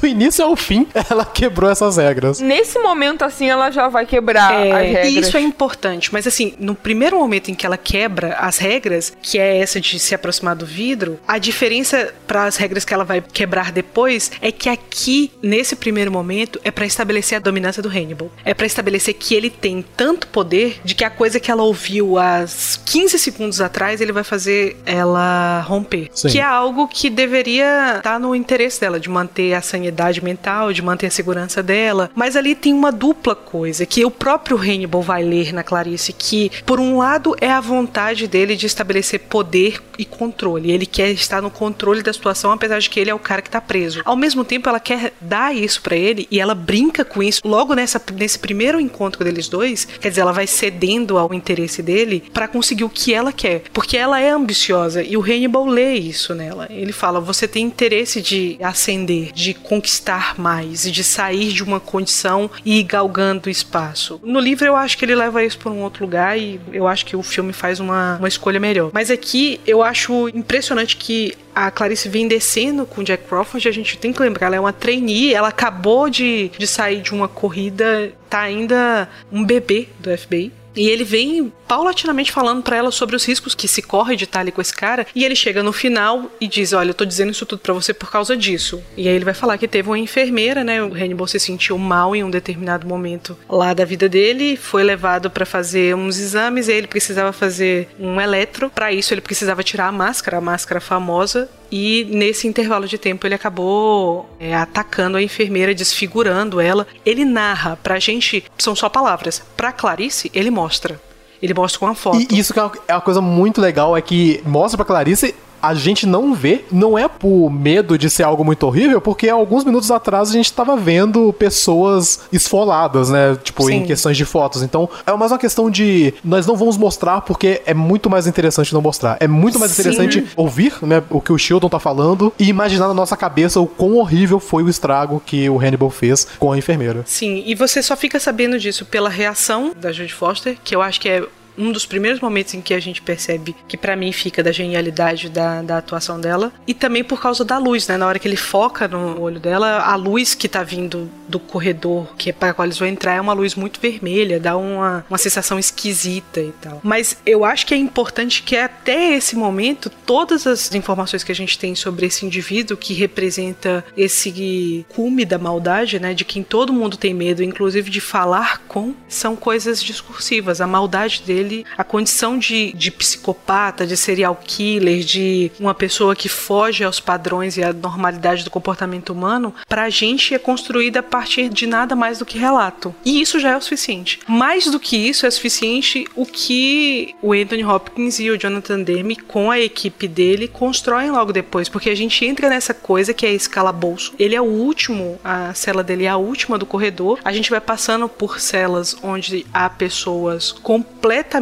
Do 0.00 0.06
início 0.08 0.44
ao 0.44 0.56
fim, 0.56 0.84
ela 1.08 1.24
quebrou 1.24 1.70
essas 1.70 1.96
regras. 1.96 2.40
Nesse 2.40 2.80
momento, 2.80 3.24
assim, 3.24 3.48
ela 3.48 3.70
já 3.70 3.86
vai 3.86 4.06
quebrar 4.06 4.52
é, 4.52 4.72
as 4.72 4.86
regras. 4.88 5.12
E 5.12 5.18
isso 5.20 5.36
é 5.36 5.40
importante, 5.40 6.12
mas 6.12 6.26
assim, 6.26 6.54
no 6.58 6.74
primeiro 6.74 7.16
momento 7.16 7.48
em 7.48 7.54
que 7.54 7.64
ela 7.64 7.76
quebra 7.76 8.34
as 8.40 8.58
regras, 8.58 9.12
que 9.22 9.38
é 9.38 9.58
essa 9.58 9.80
de 9.80 10.00
se 10.00 10.16
aproximar 10.16 10.56
do 10.56 10.66
vidro, 10.66 11.20
a 11.28 11.38
diferença 11.38 12.12
para 12.26 12.46
as 12.46 12.56
regras 12.56 12.84
que 12.84 12.92
ela 12.92 13.03
ela 13.04 13.20
vai 13.20 13.20
quebrar 13.20 13.70
depois 13.70 14.32
é 14.40 14.50
que 14.50 14.68
aqui, 14.68 15.30
nesse 15.42 15.76
primeiro 15.76 16.10
momento, 16.10 16.58
é 16.64 16.70
para 16.70 16.86
estabelecer 16.86 17.36
a 17.36 17.40
dominância 17.40 17.82
do 17.82 17.88
Hannibal. 17.88 18.30
É 18.44 18.54
para 18.54 18.66
estabelecer 18.66 19.14
que 19.14 19.34
ele 19.34 19.50
tem 19.50 19.84
tanto 19.96 20.26
poder 20.28 20.80
de 20.82 20.94
que 20.94 21.04
a 21.04 21.10
coisa 21.10 21.38
que 21.38 21.50
ela 21.50 21.62
ouviu 21.62 22.18
há 22.18 22.44
15 22.86 23.18
segundos 23.18 23.60
atrás, 23.60 24.00
ele 24.00 24.12
vai 24.12 24.24
fazer 24.24 24.76
ela 24.86 25.60
romper. 25.60 26.08
Sim. 26.14 26.28
Que 26.28 26.38
é 26.38 26.42
algo 26.42 26.88
que 26.88 27.10
deveria 27.10 27.98
estar 27.98 28.14
tá 28.14 28.18
no 28.18 28.34
interesse 28.34 28.80
dela, 28.80 28.98
de 28.98 29.10
manter 29.10 29.52
a 29.54 29.60
sanidade 29.60 30.24
mental, 30.24 30.72
de 30.72 30.82
manter 30.82 31.06
a 31.06 31.10
segurança 31.10 31.62
dela. 31.62 32.10
Mas 32.14 32.36
ali 32.36 32.54
tem 32.54 32.72
uma 32.72 32.90
dupla 32.90 33.34
coisa 33.34 33.84
que 33.84 34.04
o 34.04 34.10
próprio 34.10 34.56
Hannibal 34.56 35.02
vai 35.02 35.22
ler 35.22 35.52
na 35.52 35.62
Clarice, 35.62 36.12
que 36.12 36.50
por 36.64 36.80
um 36.80 36.98
lado 36.98 37.36
é 37.40 37.50
a 37.50 37.60
vontade 37.60 38.26
dele 38.26 38.56
de 38.56 38.66
estabelecer 38.66 39.20
poder 39.20 39.82
e 39.98 40.04
controle. 40.04 40.70
Ele 40.70 40.86
quer 40.86 41.10
estar 41.10 41.42
no 41.42 41.50
controle 41.50 42.02
da 42.02 42.12
situação, 42.12 42.52
apesar 42.52 42.78
de 42.78 42.88
que 42.94 43.00
ele 43.00 43.10
é 43.10 43.14
o 43.14 43.18
cara 43.18 43.42
que 43.42 43.50
tá 43.50 43.60
preso. 43.60 44.02
Ao 44.04 44.14
mesmo 44.14 44.44
tempo, 44.44 44.68
ela 44.68 44.78
quer 44.78 45.12
dar 45.20 45.52
isso 45.52 45.82
para 45.82 45.96
ele 45.96 46.28
e 46.30 46.38
ela 46.38 46.54
brinca 46.54 47.04
com 47.04 47.20
isso. 47.20 47.40
Logo 47.44 47.74
nessa, 47.74 48.00
nesse 48.14 48.38
primeiro 48.38 48.78
encontro 48.78 49.24
deles 49.24 49.48
dois, 49.48 49.84
quer 49.84 50.10
dizer, 50.10 50.20
ela 50.20 50.30
vai 50.30 50.46
cedendo 50.46 51.18
ao 51.18 51.34
interesse 51.34 51.82
dele 51.82 52.22
para 52.32 52.46
conseguir 52.46 52.84
o 52.84 52.88
que 52.88 53.12
ela 53.12 53.32
quer. 53.32 53.64
Porque 53.72 53.96
ela 53.96 54.20
é 54.20 54.30
ambiciosa 54.30 55.02
e 55.02 55.16
o 55.16 55.20
Hannibal 55.20 55.66
lê 55.66 55.94
isso 55.94 56.36
nela. 56.36 56.68
Ele 56.70 56.92
fala: 56.92 57.18
você 57.18 57.48
tem 57.48 57.66
interesse 57.66 58.22
de 58.22 58.56
ascender, 58.62 59.32
de 59.32 59.54
conquistar 59.54 60.38
mais, 60.38 60.88
de 60.88 61.02
sair 61.02 61.52
de 61.52 61.64
uma 61.64 61.80
condição 61.80 62.48
e 62.64 62.78
ir 62.78 62.84
galgando 62.84 63.50
espaço. 63.50 64.20
No 64.22 64.38
livro, 64.38 64.66
eu 64.66 64.76
acho 64.76 64.96
que 64.96 65.04
ele 65.04 65.16
leva 65.16 65.42
isso 65.42 65.58
para 65.58 65.72
um 65.72 65.82
outro 65.82 66.04
lugar 66.04 66.38
e 66.38 66.60
eu 66.72 66.86
acho 66.86 67.04
que 67.04 67.16
o 67.16 67.24
filme 67.24 67.52
faz 67.52 67.80
uma, 67.80 68.18
uma 68.18 68.28
escolha 68.28 68.60
melhor. 68.60 68.92
Mas 68.94 69.10
aqui 69.10 69.60
eu 69.66 69.82
acho 69.82 70.28
impressionante 70.28 70.96
que 70.96 71.34
a 71.54 71.70
Clarice 71.70 72.08
vem 72.08 72.26
descendo 72.26 72.84
com 72.84 73.02
Jack 73.02 73.24
Crawford, 73.24 73.68
a 73.68 73.72
gente 73.72 73.96
tem 73.96 74.12
que 74.12 74.20
lembrar, 74.20 74.48
ela 74.48 74.56
é 74.56 74.60
uma 74.60 74.72
trainee, 74.72 75.32
ela 75.34 75.48
acabou 75.48 76.10
de, 76.10 76.50
de 76.58 76.66
sair 76.66 77.00
de 77.00 77.12
uma 77.12 77.28
corrida, 77.28 78.12
tá 78.28 78.40
ainda 78.40 79.08
um 79.30 79.44
bebê 79.44 79.88
do 80.00 80.16
FBI. 80.16 80.52
E 80.76 80.88
ele 80.88 81.04
vem 81.04 81.52
paulatinamente 81.68 82.32
falando 82.32 82.62
para 82.62 82.76
ela 82.76 82.90
sobre 82.90 83.16
os 83.16 83.24
riscos 83.24 83.54
que 83.54 83.68
se 83.68 83.82
corre 83.82 84.16
de 84.16 84.24
estar 84.24 84.40
ali 84.40 84.52
com 84.52 84.60
esse 84.60 84.74
cara. 84.74 85.06
E 85.14 85.24
ele 85.24 85.36
chega 85.36 85.62
no 85.62 85.72
final 85.72 86.30
e 86.40 86.46
diz: 86.46 86.72
Olha, 86.72 86.90
eu 86.90 86.94
tô 86.94 87.04
dizendo 87.04 87.30
isso 87.30 87.46
tudo 87.46 87.60
para 87.60 87.72
você 87.72 87.94
por 87.94 88.10
causa 88.10 88.36
disso. 88.36 88.82
E 88.96 89.08
aí 89.08 89.14
ele 89.14 89.24
vai 89.24 89.34
falar 89.34 89.58
que 89.58 89.68
teve 89.68 89.88
uma 89.88 89.98
enfermeira, 89.98 90.64
né? 90.64 90.82
O 90.82 90.92
Hannibal 90.92 91.26
se 91.26 91.38
sentiu 91.38 91.78
mal 91.78 92.14
em 92.14 92.24
um 92.24 92.30
determinado 92.30 92.86
momento 92.86 93.36
lá 93.48 93.72
da 93.74 93.84
vida 93.84 94.08
dele, 94.08 94.56
foi 94.56 94.82
levado 94.82 95.30
para 95.30 95.46
fazer 95.46 95.94
uns 95.94 96.18
exames 96.18 96.68
e 96.68 96.72
ele 96.72 96.86
precisava 96.86 97.32
fazer 97.32 97.88
um 97.98 98.20
eletro. 98.20 98.70
Para 98.70 98.92
isso 98.92 99.14
ele 99.14 99.20
precisava 99.20 99.62
tirar 99.62 99.88
a 99.88 99.92
máscara, 99.92 100.38
a 100.38 100.40
máscara 100.40 100.80
famosa. 100.80 101.48
E 101.76 102.06
nesse 102.08 102.46
intervalo 102.46 102.86
de 102.86 102.96
tempo 102.96 103.26
ele 103.26 103.34
acabou 103.34 104.30
é, 104.38 104.54
atacando 104.54 105.16
a 105.16 105.22
enfermeira, 105.22 105.74
desfigurando 105.74 106.60
ela. 106.60 106.86
Ele 107.04 107.24
narra 107.24 107.76
pra 107.82 107.98
gente, 107.98 108.44
são 108.56 108.76
só 108.76 108.88
palavras. 108.88 109.42
Pra 109.56 109.72
Clarice, 109.72 110.30
ele 110.32 110.52
mostra. 110.52 111.00
Ele 111.42 111.52
mostra 111.52 111.80
com 111.80 111.86
uma 111.86 111.96
foto. 111.96 112.32
E 112.32 112.38
isso 112.38 112.54
que 112.54 112.60
é 112.60 112.94
uma 112.94 113.00
coisa 113.00 113.20
muito 113.20 113.60
legal, 113.60 113.96
é 113.96 114.00
que 114.00 114.40
mostra 114.46 114.76
pra 114.76 114.86
Clarice 114.86 115.34
a 115.60 115.74
gente 115.74 116.06
não 116.06 116.34
vê, 116.34 116.64
não 116.70 116.98
é 116.98 117.08
por 117.08 117.50
medo 117.50 117.96
de 117.96 118.08
ser 118.10 118.22
algo 118.22 118.44
muito 118.44 118.66
horrível, 118.66 119.00
porque 119.00 119.28
alguns 119.28 119.64
minutos 119.64 119.90
atrás 119.90 120.30
a 120.30 120.32
gente 120.32 120.46
estava 120.46 120.76
vendo 120.76 121.32
pessoas 121.32 122.20
esfoladas, 122.32 123.10
né? 123.10 123.36
Tipo, 123.42 123.64
Sim. 123.64 123.76
em 123.76 123.86
questões 123.86 124.16
de 124.16 124.24
fotos. 124.24 124.62
Então, 124.62 124.88
é 125.06 125.12
mais 125.12 125.32
uma 125.32 125.38
questão 125.38 125.70
de 125.70 126.14
nós 126.24 126.46
não 126.46 126.56
vamos 126.56 126.76
mostrar 126.76 127.20
porque 127.22 127.62
é 127.66 127.74
muito 127.74 128.10
mais 128.10 128.26
interessante 128.26 128.72
não 128.72 128.82
mostrar. 128.82 129.16
É 129.20 129.28
muito 129.28 129.58
mais 129.58 129.72
interessante 129.72 130.20
Sim. 130.20 130.26
ouvir, 130.36 130.74
né, 130.82 131.02
o 131.10 131.20
que 131.20 131.32
o 131.32 131.38
Shieldon 131.38 131.68
tá 131.68 131.78
falando 131.78 132.32
e 132.38 132.48
imaginar 132.48 132.88
na 132.88 132.94
nossa 132.94 133.16
cabeça 133.16 133.60
o 133.60 133.66
quão 133.66 133.96
horrível 133.96 134.38
foi 134.38 134.62
o 134.62 134.68
estrago 134.68 135.22
que 135.24 135.48
o 135.48 135.58
Hannibal 135.58 135.90
fez 135.90 136.26
com 136.38 136.52
a 136.52 136.58
enfermeira. 136.58 137.02
Sim, 137.06 137.42
e 137.46 137.54
você 137.54 137.82
só 137.82 137.96
fica 137.96 138.18
sabendo 138.20 138.58
disso 138.58 138.84
pela 138.84 139.08
reação 139.08 139.72
da 139.76 139.92
Judy 139.92 140.12
Foster, 140.12 140.56
que 140.62 140.74
eu 140.74 140.82
acho 140.82 141.00
que 141.00 141.08
é 141.08 141.24
um 141.56 141.72
dos 141.72 141.86
primeiros 141.86 142.20
momentos 142.20 142.54
em 142.54 142.60
que 142.60 142.74
a 142.74 142.80
gente 142.80 143.02
percebe 143.02 143.54
que 143.68 143.76
para 143.76 143.96
mim 143.96 144.12
fica 144.12 144.42
da 144.42 144.52
genialidade 144.52 145.28
da, 145.28 145.62
da 145.62 145.78
atuação 145.78 146.20
dela 146.20 146.52
e 146.66 146.74
também 146.74 147.04
por 147.04 147.20
causa 147.20 147.44
da 147.44 147.58
luz, 147.58 147.86
né? 147.88 147.96
Na 147.96 148.06
hora 148.06 148.18
que 148.18 148.28
ele 148.28 148.36
foca 148.36 148.88
no 148.88 149.20
olho 149.20 149.40
dela, 149.40 149.80
a 149.80 149.94
luz 149.96 150.34
que 150.34 150.48
tá 150.48 150.62
vindo 150.62 151.10
do 151.28 151.38
corredor 151.38 152.14
que 152.16 152.30
é 152.30 152.32
para 152.32 152.52
qual 152.52 152.66
eles 152.66 152.78
vão 152.78 152.88
entrar 152.88 153.14
é 153.14 153.20
uma 153.20 153.32
luz 153.32 153.54
muito 153.54 153.80
vermelha, 153.80 154.40
dá 154.40 154.56
uma, 154.56 155.04
uma 155.08 155.18
sensação 155.18 155.58
esquisita 155.58 156.40
e 156.40 156.52
tal. 156.60 156.80
Mas 156.82 157.16
eu 157.24 157.44
acho 157.44 157.66
que 157.66 157.74
é 157.74 157.76
importante 157.76 158.42
que 158.42 158.56
até 158.56 159.14
esse 159.14 159.36
momento 159.36 159.90
todas 159.90 160.46
as 160.46 160.74
informações 160.74 161.22
que 161.22 161.32
a 161.32 161.34
gente 161.34 161.58
tem 161.58 161.74
sobre 161.74 162.06
esse 162.06 162.24
indivíduo 162.24 162.76
que 162.76 162.94
representa 162.94 163.84
esse 163.96 164.86
cume 164.88 165.24
da 165.24 165.38
maldade, 165.38 165.98
né? 165.98 166.14
De 166.14 166.24
quem 166.24 166.42
todo 166.42 166.72
mundo 166.72 166.96
tem 166.96 167.14
medo, 167.14 167.42
inclusive 167.42 167.90
de 167.90 168.00
falar 168.00 168.62
com, 168.68 168.94
são 169.08 169.36
coisas 169.36 169.82
discursivas. 169.82 170.60
A 170.60 170.66
maldade 170.66 171.22
dele 171.22 171.43
ele, 171.44 171.64
a 171.76 171.84
condição 171.84 172.38
de, 172.38 172.72
de 172.72 172.90
psicopata, 172.90 173.86
de 173.86 173.96
serial 173.96 174.38
killer, 174.44 175.04
de 175.04 175.52
uma 175.60 175.74
pessoa 175.74 176.16
que 176.16 176.28
foge 176.28 176.82
aos 176.82 176.98
padrões 176.98 177.56
e 177.56 177.62
à 177.62 177.72
normalidade 177.72 178.44
do 178.44 178.50
comportamento 178.50 179.10
humano, 179.10 179.54
pra 179.68 179.90
gente 179.90 180.34
é 180.34 180.38
construída 180.38 181.00
a 181.00 181.02
partir 181.02 181.48
de 181.48 181.66
nada 181.66 181.94
mais 181.94 182.18
do 182.18 182.26
que 182.26 182.38
relato. 182.38 182.94
E 183.04 183.20
isso 183.20 183.38
já 183.38 183.50
é 183.50 183.56
o 183.56 183.60
suficiente. 183.60 184.18
Mais 184.26 184.66
do 184.66 184.80
que 184.80 184.96
isso, 184.96 185.26
é 185.26 185.30
suficiente 185.30 186.06
o 186.16 186.26
que 186.26 187.14
o 187.22 187.32
Anthony 187.32 187.64
Hopkins 187.64 188.18
e 188.18 188.30
o 188.30 188.38
Jonathan 188.38 188.82
Demme, 188.82 189.16
com 189.16 189.50
a 189.50 189.60
equipe 189.60 190.08
dele, 190.08 190.48
constroem 190.48 191.10
logo 191.10 191.32
depois, 191.32 191.68
porque 191.68 191.90
a 191.90 191.94
gente 191.94 192.24
entra 192.24 192.48
nessa 192.48 192.72
coisa 192.72 193.12
que 193.14 193.26
é 193.26 193.32
esse 193.32 193.48
calabouço. 193.48 194.14
Ele 194.18 194.34
é 194.34 194.40
o 194.40 194.44
último, 194.44 195.18
a 195.22 195.52
cela 195.54 195.82
dele 195.82 196.04
é 196.04 196.08
a 196.08 196.16
última 196.16 196.58
do 196.58 196.66
corredor. 196.66 197.18
A 197.24 197.32
gente 197.32 197.50
vai 197.50 197.60
passando 197.60 198.08
por 198.08 198.40
celas 198.40 198.96
onde 199.02 199.46
há 199.52 199.68
pessoas 199.68 200.52
completamente 200.52 201.33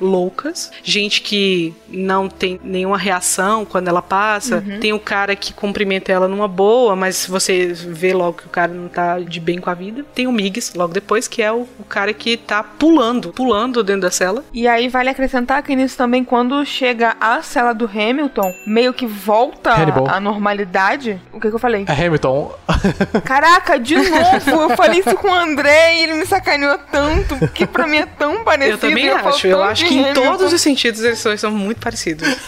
loucas, 0.00 0.70
gente 0.82 1.22
que 1.22 1.74
não 1.88 2.28
tem 2.28 2.60
nenhuma 2.62 2.98
reação 2.98 3.64
quando 3.64 3.88
ela 3.88 4.02
passa. 4.02 4.56
Uhum. 4.66 4.80
Tem 4.80 4.92
o 4.92 5.00
cara 5.00 5.34
que 5.36 5.52
cumprimenta 5.52 6.12
ela 6.12 6.28
numa 6.28 6.48
boa, 6.48 6.94
mas 6.94 7.26
você 7.26 7.72
vê 7.72 8.12
logo 8.12 8.38
que 8.38 8.46
o 8.46 8.50
cara 8.50 8.72
não 8.72 8.88
tá 8.88 9.18
de 9.18 9.40
bem 9.40 9.58
com 9.58 9.70
a 9.70 9.74
vida. 9.74 10.04
Tem 10.14 10.26
o 10.26 10.32
Miggs 10.32 10.76
logo 10.76 10.92
depois, 10.92 11.28
que 11.28 11.42
é 11.42 11.52
o, 11.52 11.66
o 11.78 11.84
cara 11.88 12.12
que 12.12 12.36
tá 12.36 12.62
pulando, 12.62 13.32
pulando 13.32 13.82
dentro 13.82 14.02
da 14.02 14.10
cela. 14.10 14.44
E 14.52 14.66
aí 14.66 14.88
vale 14.88 15.10
acrescentar 15.10 15.62
que 15.62 15.74
nisso 15.74 15.96
também, 15.96 16.24
quando 16.24 16.64
chega 16.64 17.16
a 17.20 17.42
cela 17.42 17.72
do 17.72 17.86
Hamilton, 17.86 18.54
meio 18.66 18.92
que 18.92 19.06
volta 19.06 19.72
à 20.08 20.20
normalidade. 20.20 21.20
O 21.32 21.40
que, 21.40 21.48
que 21.48 21.54
eu 21.54 21.58
falei? 21.58 21.84
É 21.88 22.06
Hamilton. 22.06 22.54
Caraca, 23.24 23.78
de 23.78 23.96
novo! 23.96 24.62
Eu 24.62 24.76
falei 24.76 25.00
isso 25.00 25.14
com 25.16 25.28
o 25.28 25.34
André 25.34 25.94
e 25.96 26.02
ele 26.02 26.14
me 26.14 26.26
sacaneou 26.26 26.78
tanto, 26.90 27.48
que 27.48 27.66
pra 27.66 27.86
mim 27.86 27.98
é 27.98 28.06
tão 28.06 28.44
parecido. 28.44 28.74
Eu 28.74 28.78
também 28.78 29.08
acho. 29.26 29.46
Eu 29.46 29.62
acho 29.62 29.84
que 29.86 29.94
em 29.94 30.12
todos 30.12 30.52
os 30.52 30.60
sentidos 30.60 31.02
eles 31.02 31.18
são 31.40 31.50
muito 31.50 31.80
parecidos. 31.80 32.28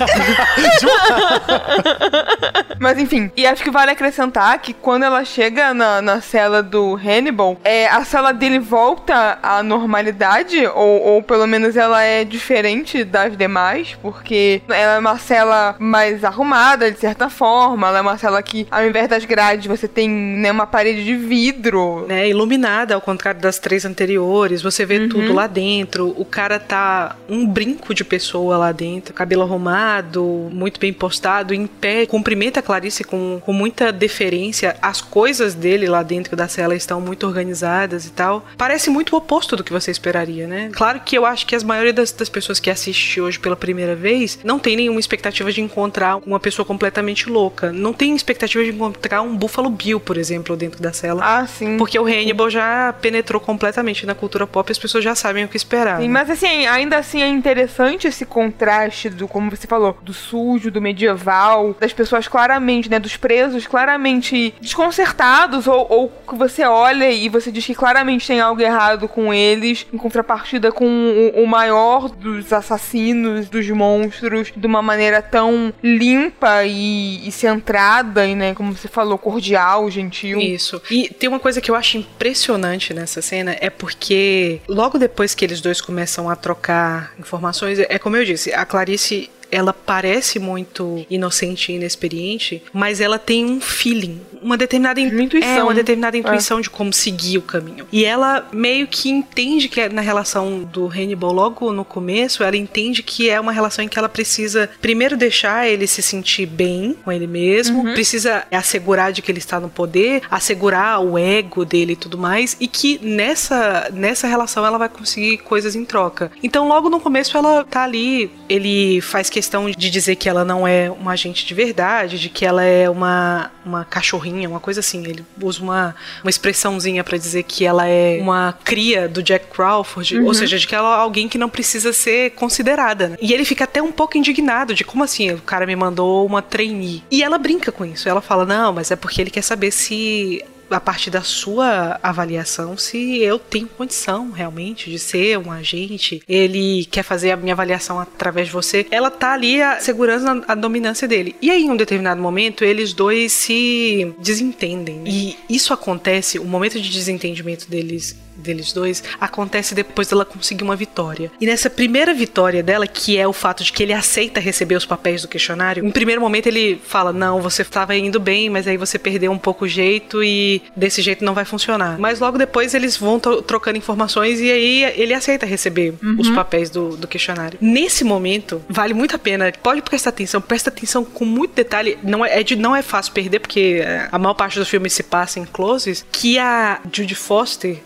Mas 2.79 2.99
enfim, 2.99 3.31
e 3.37 3.47
acho 3.47 3.63
que 3.63 3.71
vale 3.71 3.91
acrescentar 3.91 4.59
que 4.59 4.73
quando 4.73 5.05
ela 5.05 5.25
chega 5.25 5.75
na, 5.75 6.01
na 6.01 6.21
cela 6.21 6.63
do 6.63 6.95
Hannibal, 6.97 7.59
é, 7.63 7.87
a 7.89 8.05
cela 8.05 8.33
dele 8.33 8.59
volta 8.59 9.39
à 9.43 9.63
normalidade, 9.63 10.67
ou, 10.75 11.03
ou 11.03 11.23
pelo 11.23 11.47
menos 11.47 11.77
ela 11.77 12.03
é 12.03 12.25
diferente 12.25 13.05
das 13.05 13.37
demais, 13.37 13.97
porque 14.01 14.63
ela 14.69 14.95
é 14.95 14.99
uma 14.99 15.19
cela 15.19 15.77
mais 15.79 16.25
arrumada, 16.25 16.91
de 16.91 16.99
certa 16.99 17.29
forma, 17.29 17.89
ela 17.89 17.99
é 17.99 18.01
uma 18.01 18.19
cela 18.19 18.43
que, 18.43 18.67
ao 18.71 18.85
invés 18.87 19.09
das 19.09 19.25
grades, 19.25 19.67
você 19.67 19.89
tem 19.89 20.09
né, 20.09 20.51
uma 20.51 20.67
parede 20.67 21.05
de 21.05 21.15
vidro. 21.15 22.07
Né, 22.07 22.29
iluminada, 22.29 22.95
ao 22.95 23.01
contrário 23.01 23.41
das 23.41 23.59
três 23.59 23.85
anteriores, 23.85 24.63
você 24.63 24.85
vê 24.85 24.99
uhum. 24.99 25.09
tudo 25.09 25.33
lá 25.33 25.47
dentro, 25.47 26.15
o 26.17 26.25
cara 26.25 26.60
tá 26.61 27.17
um 27.29 27.47
brinco 27.47 27.95
de 27.95 28.05
pessoa 28.05 28.57
lá 28.57 28.73
dentro, 28.73 29.15
cabelo 29.15 29.43
arrumado, 29.43 30.49
muito 30.53 30.79
bem 30.79 30.93
postado, 30.93 31.55
em 31.55 31.67
pé, 31.67 32.07
cumprimenta 32.07 32.61
a 32.61 32.63
Clarice 32.63 33.05
com, 33.05 33.41
com 33.45 33.53
muita 33.53 33.93
deferência, 33.93 34.77
as 34.81 35.01
coisas 35.01 35.55
dele 35.55 35.87
lá 35.87 36.03
dentro 36.03 36.37
da 36.37 36.49
cela 36.49 36.75
estão 36.75 37.01
muito 37.01 37.27
organizadas 37.27 38.07
e 38.07 38.11
tal. 38.11 38.47
Parece 38.57 38.91
muito 38.91 39.15
o 39.15 39.19
oposto 39.19 39.57
do 39.57 39.65
que 39.65 39.73
você 39.73 39.91
esperaria, 39.91 40.47
né? 40.47 40.71
Claro 40.73 41.01
que 41.01 41.17
eu 41.17 41.27
acho 41.27 41.47
que 41.47 41.55
a 41.55 41.61
maioria 41.61 41.93
das, 41.93 42.13
das 42.13 42.29
pessoas 42.29 42.61
que 42.61 42.71
assiste 42.71 43.21
hoje 43.21 43.39
pela 43.39 43.57
primeira 43.57 43.95
vez 43.95 44.39
não 44.45 44.59
tem 44.59 44.77
nenhuma 44.77 45.01
expectativa 45.01 45.51
de 45.53 45.61
encontrar 45.61 46.17
uma 46.27 46.41
pessoa 46.41 46.65
completamente 46.65 47.29
louca. 47.29 47.73
Não 47.73 47.93
tem 47.93 48.15
expectativa 48.15 48.63
de 48.65 48.71
encontrar 48.71 49.23
um 49.23 49.37
Buffalo 49.37 49.71
Bill, 49.71 50.01
por 50.01 50.17
exemplo, 50.17 50.57
dentro 50.57 50.83
da 50.83 50.93
cela. 50.93 51.23
Ah, 51.25 51.47
sim. 51.47 51.77
Porque 51.77 51.99
o 51.99 52.05
Hannibal 52.05 52.51
já 52.51 52.93
penetrou 53.01 53.41
completamente 53.41 54.07
na 54.07 54.15
cultura 54.15 54.47
pop 54.47 54.71
e 54.71 54.73
as 54.73 54.79
pessoas 54.79 55.05
já 55.05 55.15
sabem 55.15 55.45
o 55.45 55.49
que 55.49 55.57
esperar. 55.57 56.01
Sim, 56.01 56.09
né? 56.09 56.13
mas 56.13 56.31
assim, 56.31 56.47
ainda 56.67 56.99
assim 56.99 57.23
é 57.23 57.29
interessante 57.29 58.07
esse 58.07 58.25
contraste 58.25 59.09
do, 59.09 59.27
como 59.29 59.51
você 59.51 59.67
falou, 59.67 59.97
do 60.03 60.13
sujo, 60.13 60.71
do 60.71 60.81
medieval, 60.81 61.77
das 61.79 61.93
pessoas 61.93 62.29
claramente, 62.29 62.91
né, 62.91 62.99
dos 62.99 63.17
presos 63.17 63.67
claramente 63.67 64.55
desconcertados 64.61 65.67
ou, 65.67 65.87
ou 65.89 66.13
que 66.29 66.35
você 66.35 66.65
olha 66.65 67.11
e 67.11 67.29
você 67.29 67.51
diz 67.51 67.65
que 67.65 67.75
claramente 67.75 68.27
tem 68.27 68.41
algo 68.41 68.61
errado 68.61 69.09
com 69.09 69.33
eles, 69.33 69.87
em 69.93 69.97
contrapartida 69.97 70.73
com 70.73 70.87
o, 70.87 71.43
o 71.43 71.47
maior 71.47 72.09
dos 72.09 72.53
assassinos, 72.53 73.49
dos 73.49 73.69
monstros, 73.71 74.53
de 74.57 74.67
uma 74.67 74.83
maneira 74.83 75.23
tão 75.23 75.73
limpa 75.83 76.65
e, 76.65 77.27
e 77.27 77.33
centrada 77.33 78.27
e, 78.27 78.35
né, 78.35 78.55
como 78.55 78.73
você 78.73 78.89
falou, 78.89 79.19
cordial, 79.19 79.91
gentil. 79.91 80.41
Isso. 80.41 80.81
E 80.91 81.09
tem 81.09 81.29
uma 81.29 81.41
coisa 81.41 81.61
que 81.61 81.71
eu 81.71 81.75
acho 81.75 81.99
impressionante 81.99 82.93
nessa 82.95 83.23
cena 83.23 83.57
é 83.61 83.71
porque 83.71 84.61
logo 84.69 84.99
depois 84.99 85.35
que 85.35 85.45
eles 85.45 85.61
dois 85.61 85.81
começam 85.81 86.29
a 86.29 86.30
trocar 86.37 87.13
informações, 87.19 87.79
é 87.79 87.99
como 87.99 88.17
eu 88.17 88.25
disse, 88.25 88.53
a 88.53 88.65
Clarice 88.65 89.31
ela 89.51 89.73
parece 89.73 90.39
muito 90.39 91.05
inocente 91.11 91.73
e 91.73 91.77
inexperiente, 91.77 92.63
mas 92.73 93.01
ela 93.01 93.19
tem 93.19 93.45
um 93.45 93.61
feeling, 93.61 94.21
uma 94.41 94.57
determinada 94.57 95.01
in... 95.01 95.09
intuição, 95.23 95.51
é, 95.51 95.63
uma 95.63 95.75
determinada 95.75 96.17
é. 96.17 96.21
intuição 96.21 96.59
é. 96.59 96.63
de 96.63 96.71
como 96.71 96.93
seguir 96.93 97.39
o 97.39 97.43
caminho. 97.43 97.87
E 97.91 98.05
ela 98.05 98.49
meio 98.53 98.87
que 98.87 99.11
entende 99.11 99.69
que 99.69 99.81
é 99.81 99.89
na 99.89 100.01
relação 100.01 100.61
do 100.61 100.87
Hannibal 100.87 101.33
logo 101.33 101.73
no 101.73 101.85
começo, 101.85 102.43
ela 102.43 102.57
entende 102.57 103.03
que 103.03 103.29
é 103.29 103.41
uma 103.41 103.53
relação 103.53 103.85
em 103.85 103.89
que 103.89 103.99
ela 103.99 104.09
precisa 104.09 104.71
primeiro 104.81 105.17
deixar 105.17 105.69
ele 105.69 105.87
se 105.87 106.03
sentir 106.03 106.47
bem 106.47 106.97
com 107.05 107.11
ele 107.11 107.27
mesmo, 107.27 107.85
uhum. 107.85 107.93
precisa 107.93 108.45
assegurar 108.51 109.13
de 109.13 109.23
que 109.23 109.31
ele 109.31 109.39
está 109.39 109.59
no 109.59 109.69
poder, 109.69 110.23
assegurar 110.31 111.01
o 111.01 111.19
ego 111.19 111.65
dele 111.65 111.95
e 111.95 111.97
tudo 111.97 112.17
mais, 112.17 112.57
e 112.61 112.69
que 112.69 113.01
nessa 113.03 113.91
nessa 113.93 114.27
relação 114.27 114.65
ela 114.65 114.79
vai 114.79 114.89
conseguir 114.89 115.39
coisas 115.39 115.75
em 115.75 115.85
troca. 115.85 116.31
Então 116.43 116.69
logo 116.69 116.89
no 116.89 117.01
começo 117.01 117.37
ela 117.37 117.65
tá 117.65 117.85
ali, 117.85 118.31
ele 118.49 119.01
faz 119.01 119.29
que 119.29 119.40
questão 119.41 119.71
de 119.71 119.89
dizer 119.89 120.17
que 120.17 120.29
ela 120.29 120.45
não 120.45 120.69
é 120.69 120.91
uma 120.91 121.13
agente 121.13 121.47
de 121.47 121.55
verdade, 121.55 122.19
de 122.19 122.29
que 122.29 122.45
ela 122.45 122.63
é 122.63 122.91
uma, 122.91 123.51
uma 123.65 123.87
cachorrinha, 123.87 124.47
uma 124.47 124.61
coisa 124.61 124.81
assim. 124.81 125.03
Ele 125.03 125.25
usa 125.41 125.63
uma, 125.63 125.97
uma 126.23 126.29
expressãozinha 126.29 127.03
para 127.03 127.17
dizer 127.17 127.45
que 127.45 127.65
ela 127.65 127.89
é 127.89 128.19
uma 128.21 128.55
cria 128.63 129.09
do 129.09 129.23
Jack 129.23 129.47
Crawford, 129.47 130.19
uhum. 130.19 130.27
ou 130.27 130.35
seja, 130.35 130.59
de 130.59 130.67
que 130.67 130.75
ela 130.75 130.95
é 130.95 131.01
alguém 131.01 131.27
que 131.27 131.39
não 131.39 131.49
precisa 131.49 131.91
ser 131.91 132.33
considerada. 132.33 133.09
Né? 133.09 133.17
E 133.19 133.33
ele 133.33 133.47
fica 133.47 133.65
até 133.65 133.81
um 133.81 133.91
pouco 133.91 134.19
indignado 134.19 134.75
de 134.75 134.85
como 134.85 135.03
assim, 135.03 135.31
o 135.33 135.41
cara 135.41 135.65
me 135.65 135.75
mandou 135.75 136.27
uma 136.27 136.43
trainee. 136.43 137.03
E 137.11 137.23
ela 137.23 137.39
brinca 137.39 137.73
com 137.73 137.87
isso. 137.87 138.07
Ela 138.07 138.21
fala: 138.21 138.45
"Não, 138.45 138.75
mas 138.75 138.91
é 138.91 138.97
porque 138.97 139.23
ele 139.23 139.31
quer 139.31 139.43
saber 139.43 139.71
se 139.71 140.45
a 140.71 140.81
partir 140.81 141.11
da 141.11 141.23
sua 141.23 141.99
avaliação 142.03 142.77
se 142.77 143.19
eu 143.19 143.39
tenho 143.39 143.67
condição 143.67 144.31
realmente 144.31 144.91
de 144.91 144.99
ser 144.99 145.39
um 145.39 145.51
agente. 145.51 146.23
Ele 146.29 146.87
quer 146.91 147.03
fazer 147.03 147.31
a 147.31 147.37
minha 147.37 147.55
avaliação 147.55 148.01
através 148.01 148.47
de 148.47 148.53
você. 148.53 148.87
Ela 148.91 149.11
tá 149.11 149.33
ali 149.33 149.59
segurando 149.81 150.45
a, 150.47 150.53
a 150.53 150.55
dominância 150.55 151.07
dele. 151.07 151.35
E 151.41 151.51
aí, 151.51 151.65
em 151.65 151.71
um 151.71 151.77
determinado 151.77 152.21
momento, 152.21 152.65
eles 152.65 152.93
dois 152.93 153.33
se 153.33 154.15
desentendem. 154.19 155.03
E 155.07 155.37
isso 155.49 155.73
acontece, 155.73 156.39
o 156.39 156.45
momento 156.45 156.81
de 156.81 156.91
desentendimento 156.91 157.69
deles 157.69 158.17
deles 158.41 158.73
dois 158.73 159.03
acontece 159.21 159.75
depois 159.75 160.09
dela 160.09 160.25
conseguir 160.25 160.65
uma 160.65 160.77
vitória. 160.77 161.31
E 161.41 161.47
nessa 161.47 161.71
primeira 161.71 162.13
vitória 162.13 162.63
dela, 162.63 162.87
que 162.87 163.17
é 163.17 163.27
o 163.27 163.33
fato 163.33 163.63
de 163.63 163.73
que 163.73 163.83
ele 163.83 163.93
aceita 163.93 164.41
receber 164.41 164.77
os 164.77 164.87
papéis 164.87 165.23
do 165.23 165.29
questionário, 165.29 165.85
em 165.85 165.91
primeiro 165.91 166.21
momento 166.21 166.47
ele 166.47 166.81
fala: 166.85 167.13
Não, 167.13 167.41
você 167.41 167.63
estava 167.63 167.95
indo 167.97 168.19
bem, 168.19 168.51
mas 168.51 168.67
aí 168.67 168.77
você 168.77 168.99
perdeu 168.99 169.31
um 169.31 169.39
pouco 169.39 169.65
o 169.65 169.69
jeito 169.69 170.23
e 170.23 170.63
desse 170.75 171.03
jeito 171.03 171.25
não 171.25 171.35
vai 171.35 171.45
funcionar. 171.45 171.99
Mas 171.99 172.21
logo 172.21 172.39
depois 172.39 172.75
eles 172.75 172.97
vão 172.97 173.19
trocando 173.21 173.79
informações 173.79 174.41
e 174.41 174.51
aí 174.51 174.85
ele 174.97 175.15
aceita 175.15 175.47
receber 175.47 175.95
uhum. 176.03 176.17
os 176.19 176.31
papéis 176.31 176.71
do, 176.71 176.97
do 176.97 177.07
questionário. 177.07 177.59
Nesse 177.61 178.05
momento, 178.05 178.63
vale 178.69 178.95
muito 178.95 179.15
a 179.15 179.19
pena. 179.19 179.53
Pode 179.63 179.83
prestar 179.83 180.11
atenção, 180.11 180.41
presta 180.41 180.71
atenção 180.71 181.05
com 181.05 181.25
muito 181.25 181.55
detalhe. 181.55 181.99
Não 182.03 182.25
é, 182.25 182.41
é 182.41 182.43
de, 182.43 182.57
não 182.57 182.75
é 182.75 182.83
fácil 182.83 183.13
perder, 183.13 183.41
porque 183.41 183.81
é, 183.83 184.09
a 184.11 184.19
maior 184.19 184.35
parte 184.35 184.59
do 184.59 184.67
filme 184.67 184.89
se 184.89 185.03
passa 185.03 185.39
em 185.39 185.45
closes. 185.45 186.05
Que 186.11 186.39
a 186.39 186.81
Judy 186.93 187.15
Foster 187.15 187.79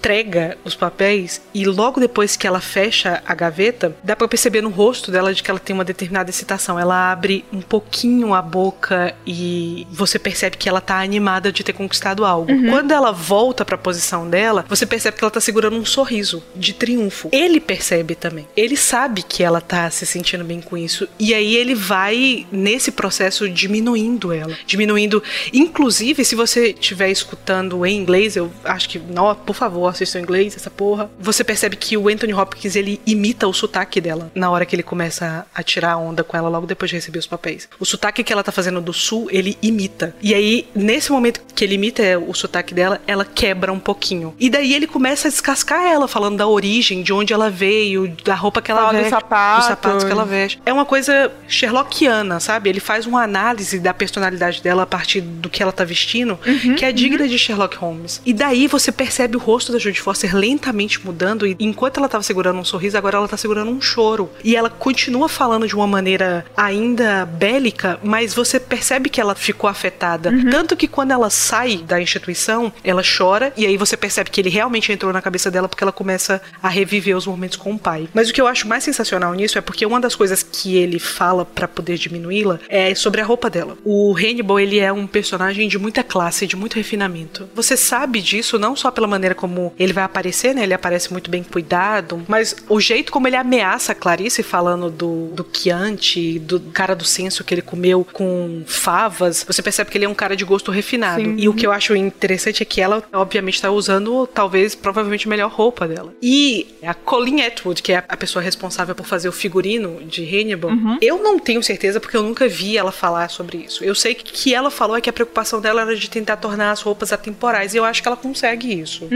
entrega 0.00 0.56
os 0.64 0.74
papéis 0.74 1.42
e 1.52 1.66
logo 1.66 2.00
depois 2.00 2.34
que 2.34 2.46
ela 2.46 2.60
fecha 2.60 3.22
a 3.26 3.34
gaveta, 3.34 3.94
dá 4.02 4.16
para 4.16 4.26
perceber 4.26 4.62
no 4.62 4.70
rosto 4.70 5.10
dela 5.10 5.34
de 5.34 5.42
que 5.42 5.50
ela 5.50 5.60
tem 5.60 5.74
uma 5.74 5.84
determinada 5.84 6.30
excitação. 6.30 6.78
Ela 6.78 7.12
abre 7.12 7.44
um 7.52 7.60
pouquinho 7.60 8.32
a 8.32 8.40
boca 8.40 9.14
e 9.26 9.86
você 9.90 10.18
percebe 10.18 10.56
que 10.56 10.68
ela 10.68 10.80
tá 10.80 11.00
animada 11.00 11.52
de 11.52 11.62
ter 11.62 11.74
conquistado 11.74 12.24
algo. 12.24 12.50
Uhum. 12.50 12.70
Quando 12.70 12.92
ela 12.92 13.12
volta 13.12 13.62
para 13.62 13.74
a 13.74 13.78
posição 13.78 14.28
dela, 14.28 14.64
você 14.68 14.86
percebe 14.86 15.18
que 15.18 15.24
ela 15.24 15.30
tá 15.30 15.40
segurando 15.40 15.76
um 15.76 15.84
sorriso 15.84 16.42
de 16.56 16.72
triunfo. 16.72 17.28
Ele 17.30 17.60
percebe 17.60 18.14
também. 18.14 18.48
Ele 18.56 18.76
sabe 18.76 19.22
que 19.22 19.42
ela 19.42 19.60
tá 19.60 19.90
se 19.90 20.06
sentindo 20.06 20.44
bem 20.44 20.62
com 20.62 20.78
isso 20.78 21.06
e 21.18 21.34
aí 21.34 21.56
ele 21.56 21.74
vai 21.74 22.46
nesse 22.50 22.90
processo 22.90 23.48
diminuindo 23.48 24.32
ela, 24.32 24.56
diminuindo, 24.66 25.22
inclusive 25.52 26.24
se 26.24 26.34
você 26.34 26.70
estiver 26.70 27.10
escutando 27.10 27.84
em 27.84 27.98
inglês, 27.98 28.34
eu 28.36 28.50
acho 28.64 28.88
que 28.88 28.98
não, 28.98 29.34
por 29.34 29.54
favor, 29.54 29.89
Boston 29.90 30.18
inglês, 30.18 30.56
essa 30.56 30.70
porra. 30.70 31.10
Você 31.18 31.42
percebe 31.44 31.76
que 31.76 31.96
o 31.96 32.08
Anthony 32.08 32.34
Hopkins, 32.34 32.76
ele 32.76 33.00
imita 33.06 33.46
o 33.46 33.52
sotaque 33.52 34.00
dela 34.00 34.30
na 34.34 34.50
hora 34.50 34.64
que 34.64 34.74
ele 34.74 34.82
começa 34.82 35.46
a 35.54 35.62
tirar 35.62 35.96
onda 35.96 36.22
com 36.24 36.36
ela 36.36 36.48
logo 36.48 36.66
depois 36.66 36.90
de 36.90 36.96
receber 36.96 37.18
os 37.18 37.26
papéis. 37.26 37.68
O 37.78 37.84
sotaque 37.84 38.22
que 38.22 38.32
ela 38.32 38.42
tá 38.42 38.52
fazendo 38.52 38.80
do 38.80 38.92
sul, 38.92 39.28
ele 39.30 39.56
imita. 39.62 40.14
E 40.20 40.34
aí, 40.34 40.68
nesse 40.74 41.10
momento 41.10 41.40
que 41.54 41.64
ele 41.64 41.74
imita 41.74 42.02
o 42.18 42.34
sotaque 42.34 42.74
dela, 42.74 43.00
ela 43.06 43.24
quebra 43.24 43.72
um 43.72 43.78
pouquinho. 43.78 44.34
E 44.38 44.48
daí 44.48 44.74
ele 44.74 44.86
começa 44.86 45.28
a 45.28 45.30
descascar 45.30 45.84
ela, 45.84 46.06
falando 46.08 46.38
da 46.38 46.46
origem, 46.46 47.02
de 47.02 47.12
onde 47.12 47.32
ela 47.32 47.50
veio, 47.50 48.08
da 48.24 48.34
roupa 48.34 48.62
que 48.62 48.70
ela 48.70 48.80
Fala 48.80 48.92
veste, 48.92 49.10
sapatos. 49.10 49.58
dos 49.58 49.66
sapatos 49.68 50.04
que 50.04 50.10
ela 50.12 50.24
veste. 50.24 50.60
É 50.64 50.72
uma 50.72 50.84
coisa 50.84 51.32
Sherlockiana, 51.48 52.40
sabe? 52.40 52.70
Ele 52.70 52.80
faz 52.80 53.06
uma 53.06 53.22
análise 53.22 53.78
da 53.78 53.92
personalidade 53.92 54.62
dela 54.62 54.82
a 54.82 54.86
partir 54.86 55.20
do 55.20 55.48
que 55.48 55.62
ela 55.62 55.72
tá 55.72 55.84
vestindo, 55.84 56.38
que 56.76 56.84
é 56.84 56.92
digna 56.92 57.28
de 57.28 57.38
Sherlock 57.38 57.76
Holmes. 57.76 58.20
E 58.24 58.32
daí 58.32 58.66
você 58.66 58.90
percebe 58.92 59.36
o 59.36 59.40
rosto 59.40 59.72
da 59.72 59.78
Jodie 59.80 60.00
Foster 60.00 60.36
lentamente 60.36 61.04
mudando 61.04 61.46
e 61.46 61.56
enquanto 61.58 61.98
ela 61.98 62.08
tava 62.08 62.22
segurando 62.22 62.58
um 62.58 62.64
sorriso, 62.64 62.96
agora 62.96 63.16
ela 63.16 63.28
tá 63.28 63.36
segurando 63.36 63.70
um 63.70 63.80
choro. 63.80 64.30
E 64.44 64.54
ela 64.54 64.70
continua 64.70 65.28
falando 65.28 65.66
de 65.66 65.74
uma 65.74 65.86
maneira 65.86 66.44
ainda 66.56 67.24
bélica, 67.26 67.98
mas 68.02 68.34
você 68.34 68.60
percebe 68.60 69.08
que 69.08 69.20
ela 69.20 69.34
ficou 69.34 69.68
afetada. 69.68 70.32
Tanto 70.50 70.76
que 70.76 70.86
quando 70.86 71.12
ela 71.12 71.30
sai 71.30 71.78
da 71.78 72.00
instituição, 72.00 72.72
ela 72.84 73.02
chora 73.02 73.52
e 73.56 73.66
aí 73.66 73.76
você 73.76 73.96
percebe 73.96 74.30
que 74.30 74.40
ele 74.40 74.50
realmente 74.50 74.92
entrou 74.92 75.12
na 75.12 75.22
cabeça 75.22 75.50
dela 75.50 75.68
porque 75.68 75.82
ela 75.82 75.92
começa 75.92 76.40
a 76.62 76.68
reviver 76.68 77.16
os 77.16 77.26
momentos 77.26 77.56
com 77.56 77.72
o 77.72 77.78
pai. 77.78 78.08
Mas 78.14 78.30
o 78.30 78.32
que 78.32 78.40
eu 78.40 78.46
acho 78.46 78.68
mais 78.68 78.84
sensacional 78.84 79.32
nisso 79.34 79.58
é 79.58 79.60
porque 79.60 79.86
uma 79.86 80.00
das 80.00 80.14
coisas 80.14 80.42
que 80.42 80.76
ele 80.76 80.98
fala 80.98 81.44
pra 81.44 81.66
poder 81.66 81.96
diminuí-la 81.96 82.58
é 82.68 82.94
sobre 82.94 83.20
a 83.20 83.24
roupa 83.24 83.48
dela. 83.48 83.76
O 83.84 84.14
Hannibal, 84.16 84.60
ele 84.60 84.78
é 84.78 84.92
um 84.92 85.06
personagem 85.06 85.68
de 85.68 85.78
muita 85.78 86.02
classe, 86.02 86.46
de 86.46 86.56
muito 86.56 86.74
refinamento. 86.74 87.48
Você 87.54 87.76
sabe 87.76 88.20
disso 88.20 88.58
não 88.58 88.76
só 88.76 88.90
pela 88.90 89.06
maneira 89.06 89.34
como 89.34 89.69
ele 89.78 89.92
vai 89.92 90.04
aparecer, 90.04 90.54
né? 90.54 90.62
Ele 90.62 90.74
aparece 90.74 91.12
muito 91.12 91.30
bem 91.30 91.42
cuidado, 91.42 92.22
mas 92.28 92.56
o 92.68 92.80
jeito 92.80 93.12
como 93.12 93.26
ele 93.26 93.36
ameaça 93.36 93.92
a 93.92 93.94
Clarice 93.94 94.42
falando 94.42 94.90
do, 94.90 95.28
do 95.28 95.46
Chianti, 95.52 96.38
do 96.38 96.60
cara 96.60 96.94
do 96.94 97.04
senso 97.04 97.44
que 97.44 97.54
ele 97.54 97.62
comeu 97.62 98.06
com 98.12 98.62
favas, 98.66 99.44
você 99.46 99.62
percebe 99.62 99.90
que 99.90 99.98
ele 99.98 100.04
é 100.04 100.08
um 100.08 100.14
cara 100.14 100.36
de 100.36 100.44
gosto 100.44 100.70
refinado. 100.70 101.22
Sim. 101.22 101.36
E 101.38 101.48
o 101.48 101.54
que 101.54 101.66
eu 101.66 101.72
acho 101.72 101.94
interessante 101.94 102.62
é 102.62 102.66
que 102.66 102.80
ela, 102.80 103.02
obviamente, 103.12 103.60
tá 103.60 103.70
usando 103.70 104.26
talvez, 104.26 104.74
provavelmente, 104.74 105.26
a 105.26 105.30
melhor 105.30 105.50
roupa 105.50 105.86
dela. 105.86 106.12
E 106.22 106.74
a 106.82 106.94
Colleen 106.94 107.44
Atwood, 107.44 107.82
que 107.82 107.92
é 107.92 108.04
a 108.08 108.16
pessoa 108.16 108.42
responsável 108.42 108.94
por 108.94 109.06
fazer 109.06 109.28
o 109.28 109.32
figurino 109.32 110.02
de 110.04 110.24
Hannibal, 110.24 110.70
eu 111.00 111.22
não 111.22 111.38
tenho 111.38 111.62
certeza 111.62 112.00
porque 112.00 112.16
eu 112.16 112.22
nunca 112.22 112.48
vi 112.48 112.76
ela 112.76 112.92
falar 112.92 113.28
sobre 113.30 113.58
isso. 113.58 113.84
Eu 113.84 113.94
sei 113.94 114.14
que 114.14 114.40
que 114.40 114.54
ela 114.54 114.70
falou 114.70 114.96
é 114.96 115.00
que 115.00 115.10
a 115.10 115.12
preocupação 115.12 115.60
dela 115.60 115.82
era 115.82 115.94
de 115.94 116.08
tentar 116.08 116.36
tornar 116.36 116.70
as 116.70 116.80
roupas 116.80 117.12
atemporais 117.12 117.74
e 117.74 117.76
eu 117.76 117.84
acho 117.84 118.00
que 118.00 118.08
ela 118.08 118.16
consegue 118.16 118.80
isso. 118.80 119.06